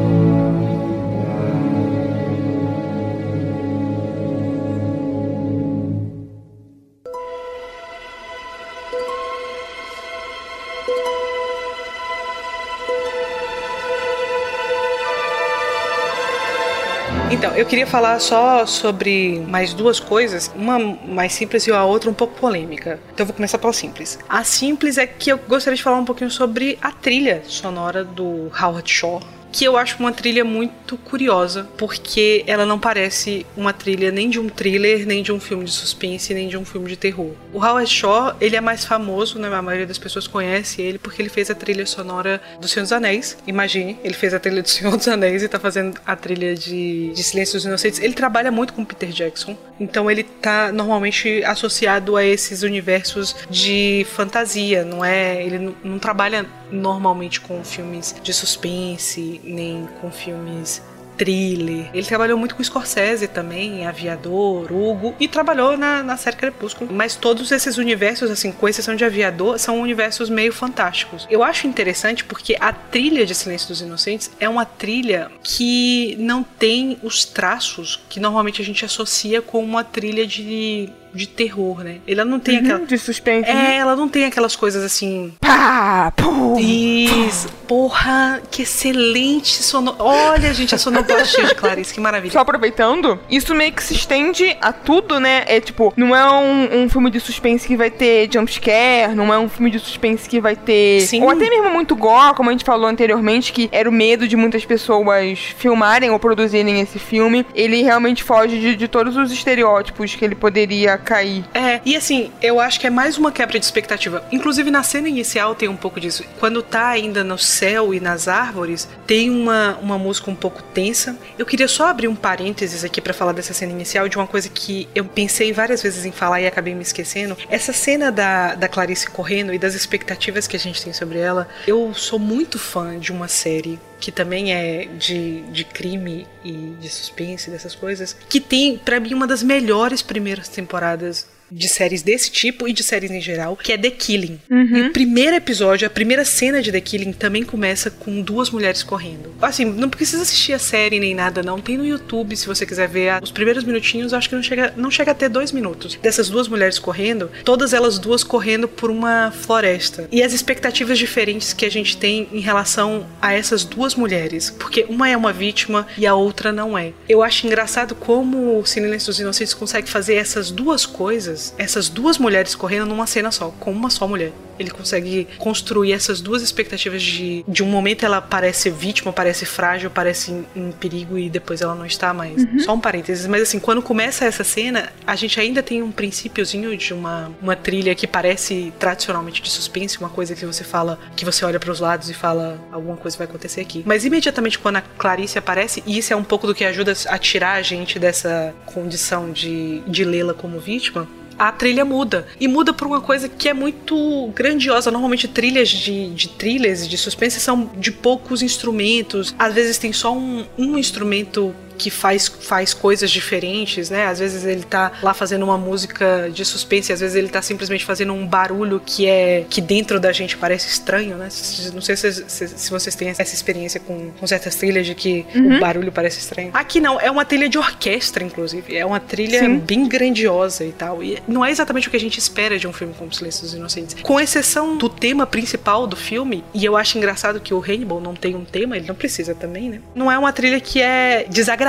Eu 17.67 17.71
queria 17.71 17.87
falar 17.87 18.21
só 18.21 18.65
sobre 18.65 19.41
mais 19.41 19.75
duas 19.75 19.99
coisas, 19.99 20.53
uma 20.55 20.79
mais 20.79 21.33
simples 21.33 21.67
e 21.67 21.73
a 21.73 21.85
outra 21.85 22.09
um 22.09 22.15
pouco 22.15 22.39
polêmica. 22.39 23.01
Então 23.13 23.25
eu 23.25 23.27
vou 23.27 23.35
começar 23.35 23.59
pela 23.59 23.73
simples. 23.73 24.21
A 24.29 24.45
simples 24.45 24.99
é 24.99 25.05
que 25.05 25.33
eu 25.33 25.39
gostaria 25.49 25.77
de 25.77 25.83
falar 25.83 25.99
um 25.99 26.05
pouquinho 26.05 26.31
sobre 26.31 26.79
a 26.81 26.93
trilha 26.93 27.43
sonora 27.45 28.05
do 28.05 28.53
Howard 28.57 28.89
Shore 28.89 29.25
que 29.57 29.65
eu 29.65 29.79
acho 29.79 29.99
uma 29.99 30.13
trilha 30.13 30.45
muito 30.45 30.99
curiosa, 30.99 31.67
porque 31.79 32.45
ela 32.47 32.67
não 32.67 32.79
parece 32.79 33.47
uma 33.57 33.73
trilha 33.73 34.11
nem 34.11 34.29
de 34.29 34.39
um 34.39 34.51
thriller, 34.51 35.07
nem 35.07 35.23
de 35.23 35.33
um 35.33 35.41
filme 35.41 35.65
de 35.65 35.71
suspense, 35.71 36.35
nem 36.35 36.47
de 36.47 36.59
um 36.59 36.65
filme 36.65 36.91
de 36.91 36.97
terror. 36.97 37.33
O 37.55 37.65
Howard 37.65 37.91
Shaw, 37.91 38.37
ele 38.39 38.55
é 38.55 38.61
mais 38.61 38.85
famoso, 38.85 39.39
né? 39.39 39.49
A 39.49 39.63
maioria 39.63 39.87
das 39.87 39.97
pessoas 39.97 40.27
conhece 40.27 40.83
ele 40.83 40.99
porque 40.99 41.23
ele 41.23 41.31
fez 41.31 41.51
a 41.51 41.55
trilha 41.55 41.87
sonora 41.87 42.39
do 42.61 42.69
Senhor 42.69 42.83
dos 42.83 42.93
Anéis. 42.93 43.39
Imagine, 43.47 43.99
ele 44.05 44.13
fez 44.13 44.35
a 44.35 44.39
trilha 44.39 44.61
do 44.61 44.69
Senhor 44.69 44.95
dos 44.95 45.09
Anéis 45.09 45.43
e 45.43 45.49
tá 45.49 45.59
fazendo 45.59 45.99
a 46.05 46.15
trilha 46.15 46.55
de, 46.55 47.15
de 47.15 47.23
Silêncio 47.23 47.55
dos 47.55 47.65
Inocentes. 47.65 47.99
Ele 47.99 48.13
trabalha 48.13 48.53
muito 48.53 48.75
com 48.75 48.85
Peter 48.85 49.09
Jackson, 49.09 49.57
então 49.81 50.11
ele 50.11 50.23
tá 50.23 50.71
normalmente 50.71 51.43
associado 51.45 52.15
a 52.15 52.23
esses 52.23 52.63
universos 52.63 53.35
de 53.49 54.07
fantasia, 54.11 54.85
não 54.85 55.03
é? 55.03 55.43
Ele 55.43 55.59
não, 55.59 55.75
não 55.83 55.99
trabalha 55.99 56.45
normalmente 56.71 57.41
com 57.41 57.65
filmes 57.65 58.15
de 58.23 58.35
suspense, 58.35 59.41
nem 59.47 59.89
com 60.01 60.11
filmes 60.11 60.83
thriller. 61.17 61.89
Ele 61.93 62.07
trabalhou 62.07 62.39
muito 62.39 62.55
com 62.55 62.63
Scorsese 62.63 63.27
também, 63.27 63.87
Aviador, 63.87 64.71
Hugo, 64.71 65.15
e 65.19 65.27
trabalhou 65.27 65.77
na, 65.77 66.03
na 66.03 66.17
série 66.17 66.37
Crepúsculo. 66.37 66.93
Mas 66.93 67.17
todos 67.17 67.51
esses 67.51 67.79
universos, 67.79 68.31
assim, 68.31 68.53
com 68.53 68.69
exceção 68.69 68.95
de 68.95 69.05
Aviador, 69.05 69.59
são 69.59 69.81
universos 69.81 70.29
meio 70.29 70.53
fantásticos. 70.53 71.27
Eu 71.31 71.43
acho 71.43 71.67
interessante 71.67 72.25
porque 72.25 72.57
a 72.61 72.73
trilha 72.73 73.25
de 73.25 73.35
Silêncio 73.35 73.69
dos 73.69 73.81
Inocentes 73.81 74.31
é 74.39 74.49
uma 74.49 74.65
trilha 74.65 75.31
que 75.43 76.17
não 76.19 76.43
tem 76.43 76.99
os 77.03 77.25
traços 77.25 78.01
que 78.09 78.21
normalmente 78.21 78.61
a 78.61 78.65
gente 78.65 78.85
associa 78.85 79.41
com 79.41 79.63
uma 79.63 79.83
trilha 79.83 80.27
de 80.27 80.91
de 81.17 81.27
terror, 81.27 81.83
né? 81.83 81.97
Ela 82.07 82.25
não 82.25 82.39
tem 82.39 82.59
uhum, 82.59 82.65
aquela. 82.65 82.87
De 82.87 82.99
suspense. 82.99 83.49
É, 83.49 83.55
né? 83.55 83.77
ela 83.77 83.97
não 83.97 84.09
tem 84.09 84.25
aquelas 84.25 84.55
coisas 84.55 84.85
assim. 84.85 85.35
Pá, 85.41 86.13
pum, 86.17 86.59
Isso. 86.59 87.49
Porra, 87.67 88.41
que 88.51 88.63
excelente 88.63 89.63
sono. 89.63 89.97
Olha, 89.99 90.53
gente, 90.55 90.75
a 90.75 90.79
sonoplastia 90.79 91.45
de 91.45 91.55
Clarice, 91.57 91.93
que 91.93 92.01
maravilha. 92.01 92.33
Só 92.33 92.41
aproveitando, 92.41 93.19
isso 93.29 93.55
meio 93.55 93.73
que 93.73 93.83
se 93.83 93.95
estende 93.95 94.57
a 94.61 94.73
tudo, 94.73 95.19
né? 95.19 95.45
É 95.47 95.61
tipo, 95.61 95.93
não 95.97 96.15
é 96.15 96.31
um, 96.31 96.83
um 96.83 96.89
filme 96.89 97.11
de 97.11 97.19
suspense 97.19 97.67
que 97.67 97.77
vai 97.77 97.91
ter 97.91 98.29
jumpscare, 98.33 99.15
não 99.15 99.33
é 99.33 99.39
um 99.39 99.49
filme 99.49 99.71
de 99.71 99.79
suspense 99.79 100.29
que 100.29 100.41
vai 100.41 100.55
ter. 100.55 101.01
Sim. 101.03 101.23
Ou 101.23 101.31
até 101.31 101.49
mesmo 101.49 101.71
muito 101.71 101.97
gore, 101.97 102.35
como 102.35 102.51
a 102.51 102.53
gente 102.53 102.65
falou 102.65 102.89
anteriormente, 102.89 103.53
que 103.53 103.69
era 103.73 103.89
o 103.89 103.93
medo 103.93 104.29
de 104.29 104.37
muitas 104.37 104.65
pessoas 104.65 105.39
filmarem 105.57 106.11
ou 106.11 106.19
produzirem 106.19 106.81
esse 106.81 106.99
filme. 106.99 107.47
Ele 107.55 107.83
realmente 107.83 108.23
foge 108.23 108.59
de, 108.59 108.77
de 108.77 108.89
todos 108.89 109.17
os 109.17 109.33
estereótipos 109.33 110.15
que 110.15 110.25
ele 110.25 110.35
poderia 110.35 110.99
cair. 111.07 111.45
É, 111.55 111.81
e 111.85 111.97
assim, 111.97 112.33
eu 112.43 112.59
acho 112.59 112.81
que 112.81 112.87
é 112.87 112.91
mais 112.91 113.17
uma 113.17 113.31
quebra 113.31 113.59
de 113.59 113.65
expectativa. 113.65 114.25
Inclusive, 114.33 114.71
na 114.71 114.83
cena 114.83 115.09
inicial 115.09 115.55
tem 115.55 115.69
um 115.69 115.77
pouco 115.77 116.01
disso. 116.01 116.25
Quando 116.41 116.61
tá 116.63 116.89
ainda 116.89 117.23
no 117.23 117.39
céu 117.39 117.95
e 117.95 118.01
nas 118.01 118.27
árvores, 118.27 118.89
tem 119.07 119.31
uma, 119.31 119.79
uma 119.81 119.97
música 119.97 120.31
um 120.31 120.35
pouco 120.35 120.63
tensa. 120.63 121.17
Eu 121.39 121.47
queria 121.47 121.69
só 121.69 121.87
abrir 121.87 122.09
um 122.09 122.17
parênteses 122.17 122.85
aqui 122.85 123.01
pra 123.01 123.15
falar 123.15 123.33
dessa 123.33 123.55
cena 123.55 123.73
inicial, 123.73 124.09
de 124.09 124.17
uma 124.17 124.27
coisa 124.27 124.49
que 124.49 124.89
eu 124.95 125.05
pensei 125.05 125.53
várias 125.53 125.83
vezes 125.83 126.05
em 126.05 126.13
falar 126.13 126.41
e 126.41 126.47
acabei 126.47 126.75
me 126.75 126.83
esquecendo. 126.83 127.37
Essa 127.49 127.73
cena 127.73 128.11
da, 128.11 128.57
da 128.57 128.69
Clarice 128.69 129.09
correndo 129.09 129.55
e 129.55 129.59
das 129.59 129.75
expectativas 129.75 130.49
que 130.49 130.57
a 130.57 130.59
gente 130.59 130.83
tem 130.83 130.93
sobre 130.93 131.19
ela, 131.19 131.49
eu 131.67 131.95
sou 131.95 132.19
muito 132.19 132.59
fã 132.59 132.99
de 132.99 133.13
uma 133.13 133.29
série 133.29 133.79
que 134.01 134.13
também 134.13 134.53
é 134.53 134.87
de, 134.87 135.43
de 135.53 135.65
crime 135.65 136.27
e 136.45 136.75
de 136.81 136.89
suspense, 136.89 137.51
dessas 137.51 137.75
coisas, 137.75 138.17
que 138.29 138.41
tem, 138.41 138.79
pra 138.79 139.01
mim, 139.01 139.15
uma 139.15 139.27
das 139.27 139.43
melhores 139.43 140.03
primeiras 140.03 140.49
temporadas 140.49 141.27
de 141.51 141.69
séries 141.69 142.03
desse 142.03 142.31
tipo 142.31 142.67
e 142.69 142.73
de 142.73 142.83
séries 142.83 143.11
em 143.11 143.21
geral, 143.21 143.57
que 143.57 143.73
é 143.73 143.79
The 143.79 143.91
Killing. 143.91 144.41
E 144.51 144.81
o 144.89 144.93
primeiro 144.93 145.37
episódio, 145.37 145.87
a 145.87 145.91
primeira 145.91 146.25
cena 146.25 146.61
de 146.61 146.73
The 146.73 146.81
Killing 146.81 147.13
também 147.13 147.43
começa 147.43 147.91
com 147.91 148.21
duas 148.21 148.51
mulheres 148.51 148.83
correndo. 148.83 149.35
Assim, 149.41 149.65
não 149.65 149.89
precisa 149.89 150.23
assistir 150.23 150.53
a 150.53 150.59
série 150.59 150.99
nem 150.99 151.15
nada, 151.15 151.43
não. 151.43 151.61
Tem 151.61 151.77
no 151.77 151.87
YouTube, 151.87 152.37
se 152.37 152.47
você 152.47 152.67
quiser 152.67 152.89
ver. 152.89 153.23
Os 153.23 153.31
primeiros 153.31 153.65
minutinhos, 153.65 154.13
acho 154.13 154.29
que 154.29 154.35
não 154.35 154.43
chega, 154.43 154.73
não 154.77 154.91
chega 154.91 155.13
a 155.13 155.15
ter 155.15 155.29
dois 155.29 155.53
minutos. 155.53 155.97
Dessas 156.03 156.29
duas 156.29 156.49
mulheres 156.49 156.79
correndo, 156.79 157.31
todas 157.45 157.73
elas 157.73 157.99
duas 157.99 158.25
correndo 158.25 158.69
por 158.69 158.91
uma 158.91 159.31
floresta. 159.31 160.09
E 160.11 160.23
as 160.23 160.33
expectativas 160.33 160.99
diferentes 160.99 161.53
que 161.53 161.65
a 161.65 161.71
gente 161.71 161.97
tem 161.97 162.29
em 162.33 162.41
relação 162.41 163.07
a 163.21 163.33
essas 163.33 163.65
duas 163.65 163.95
mulheres. 163.95 164.51
Porque 164.51 164.87
uma 164.89 165.09
é 165.09 165.17
uma 165.17 165.33
vítima 165.33 165.87
e 165.97 166.07
a 166.07 166.15
outra 166.15 166.53
não 166.53 166.77
é. 166.77 166.93
Eu 167.09 167.23
acho 167.23 167.47
engraçado 167.47 167.95
como 167.95 168.59
o 168.59 168.67
Silêncio 168.67 169.09
dos 169.09 169.21
Inocentes 169.21 169.55
consegue 169.55 169.89
fazer 169.89 170.15
essas 170.15 170.51
duas 170.51 170.85
coisas 170.85 171.36
essas 171.59 171.89
duas 171.89 172.19
mulheres 172.19 172.55
correndo 172.55 172.87
numa 172.87 173.07
cena 173.07 173.31
só, 173.31 173.51
com 173.61 173.71
uma 173.73 173.91
só 173.91 174.07
mulher. 174.07 174.33
Ele 174.59 174.71
consegue 174.71 175.29
construir 175.39 175.93
essas 175.93 176.21
duas 176.21 176.43
expectativas 176.43 177.03
de, 177.03 177.45
de 177.47 177.63
um 177.63 177.67
momento 177.67 178.07
ela 178.07 178.23
parece 178.23 178.71
vítima, 178.71 179.13
parece 179.13 179.45
frágil, 179.45 179.91
parece 179.91 180.33
em, 180.33 180.47
em 180.57 180.73
perigo 180.73 181.19
e 181.19 181.29
depois 181.29 181.61
ela 181.61 181.75
não 181.75 181.85
está 181.85 182.15
mais. 182.15 182.47
Só 182.65 182.75
um 182.75 182.81
parênteses, 182.81 183.27
mas 183.27 183.43
assim, 183.43 183.59
quando 183.59 183.83
começa 183.83 184.25
essa 184.25 184.43
cena, 184.43 184.93
a 185.07 185.15
gente 185.15 185.39
ainda 185.39 185.63
tem 185.63 185.83
um 185.83 185.93
princípiozinho 185.93 186.75
de 186.77 186.95
uma, 186.95 187.31
uma 187.43 187.55
trilha 187.55 187.95
que 187.95 188.07
parece 188.07 188.73
tradicionalmente 188.79 189.43
de 189.43 189.51
suspense, 189.51 189.99
uma 189.99 190.09
coisa 190.09 190.35
que 190.35 190.47
você 190.47 190.65
fala, 190.65 190.99
que 191.15 191.25
você 191.25 191.45
olha 191.45 191.61
para 191.61 191.71
os 191.71 191.81
lados 191.81 192.09
e 192.09 192.15
fala 192.15 192.59
alguma 192.73 192.97
coisa 192.97 193.17
vai 193.17 193.27
acontecer 193.27 193.61
aqui. 193.61 193.83
Mas 193.85 194.05
imediatamente 194.05 194.59
quando 194.59 194.77
a 194.77 194.81
Clarice 194.81 195.39
aparece, 195.39 195.83
e 195.87 195.99
isso 195.99 196.13
é 196.13 196.17
um 196.17 196.25
pouco 196.25 196.47
do 196.47 196.55
que 196.55 196.65
ajuda 196.65 196.95
a 197.09 197.19
tirar 197.19 197.55
a 197.55 197.63
gente 197.63 197.99
dessa 197.99 198.55
condição 198.67 199.31
de, 199.31 199.81
de 199.87 200.05
lê-la 200.05 200.35
como 200.35 200.59
vítima, 200.59 201.09
a 201.39 201.53
trilha 201.53 201.85
muda. 201.85 202.27
E 202.41 202.49
muda 202.49 202.73
por 202.73 202.87
uma 202.87 203.01
coisa 203.01 203.29
que 203.29 203.49
é 203.49 203.55
muito 203.55 204.31
grandiosa. 204.35 204.91
Normalmente 204.91 205.29
trilhas 205.29 205.69
de, 205.69 206.11
de 206.11 206.29
trilhas 206.29 206.85
e 206.85 206.89
de 206.89 206.97
suspense 206.97 207.41
são 207.41 207.71
de 207.77 207.93
poucos 207.93 208.43
instrumentos. 208.43 209.35
Às 209.39 209.55
vezes 209.55 209.79
tem 209.79 209.93
só 209.93 210.15
um, 210.15 210.45
um 210.57 210.79
instrumento 210.79 211.55
que 211.77 211.91
faz, 211.91 212.29
faz 212.29 212.73
coisas 212.75 213.11
diferentes, 213.11 213.91
né? 213.91 214.07
Às 214.07 214.19
vezes 214.19 214.45
ele 214.45 214.63
tá 214.63 214.93
lá 215.03 215.15
fazendo 215.15 215.45
uma 215.45 215.59
música 215.59 216.31
de 216.33 216.45
suspense, 216.45 216.93
às 216.93 217.01
vezes 217.01 217.17
ele 217.17 217.29
tá 217.29 217.43
simplesmente 217.43 217.85
fazendo 217.85 218.13
um 218.13 218.27
barulho 218.27 218.81
que 218.85 219.07
é 219.07 219.45
que 219.49 219.61
dentro 219.61 220.01
da 220.01 220.13
gente 220.13 220.37
parece 220.37 220.69
estranho, 220.69 221.17
né? 221.17 221.29
Não 221.75 221.81
sei 221.81 221.97
se, 221.97 222.13
se, 222.29 222.49
se 222.49 222.71
vocês 222.71 222.95
têm 222.95 223.09
essa 223.09 223.23
experiência 223.23 223.81
com, 223.81 224.11
com 224.19 224.27
certas 224.27 224.55
trilhas 224.57 224.87
de 224.87 224.95
que 224.95 225.27
o 225.35 225.61
barulho 225.61 225.93
parece 225.93 226.19
estranho. 226.19 226.51
Aqui 226.53 226.81
não, 226.81 227.01
é 227.01 227.11
uma 227.11 227.25
trilha 227.25 227.49
de 227.49 227.59
orquestra, 227.59 228.25
inclusive. 228.25 228.77
É 228.77 228.85
uma 228.85 229.01
trilha 229.01 229.41
Sim. 229.41 229.59
bem 229.59 229.89
grandiosa 229.89 230.65
e 230.65 230.73
tal. 230.73 231.03
E 231.03 231.23
não 231.29 231.45
é 231.45 231.51
exatamente 231.51 231.89
o 231.89 231.91
que 231.91 231.97
a 231.97 232.01
gente 232.01 232.19
espera 232.19 232.59
de 232.59 232.67
um 232.67 232.73
filme 232.73 232.95
como 232.95 233.13
Silêncio 233.13 233.43
dos 233.43 233.55
Inocentes. 233.55 233.97
Com 234.03 234.19
exceção 234.19 234.77
do 234.77 234.89
tema 234.89 235.27
principal 235.27 235.87
do 235.87 235.97
filme, 235.97 236.45
e 236.55 236.65
eu 236.65 236.77
acho 236.77 236.97
engraçado 236.99 237.41
que 237.41 237.53
o 237.53 237.61
Hannibal 237.61 238.01
não 238.01 238.15
tem 238.15 238.35
um 238.35 238.45
tema, 238.45 238.77
ele 238.77 238.87
não 238.87 238.95
precisa 238.95 239.35
também, 239.35 239.69
né? 239.69 239.81
Não 239.95 240.11
é 240.11 240.19
uma 240.19 240.33
trilha 240.33 240.61
que 240.61 240.81
é 240.81 241.27
desagradável 241.29 241.66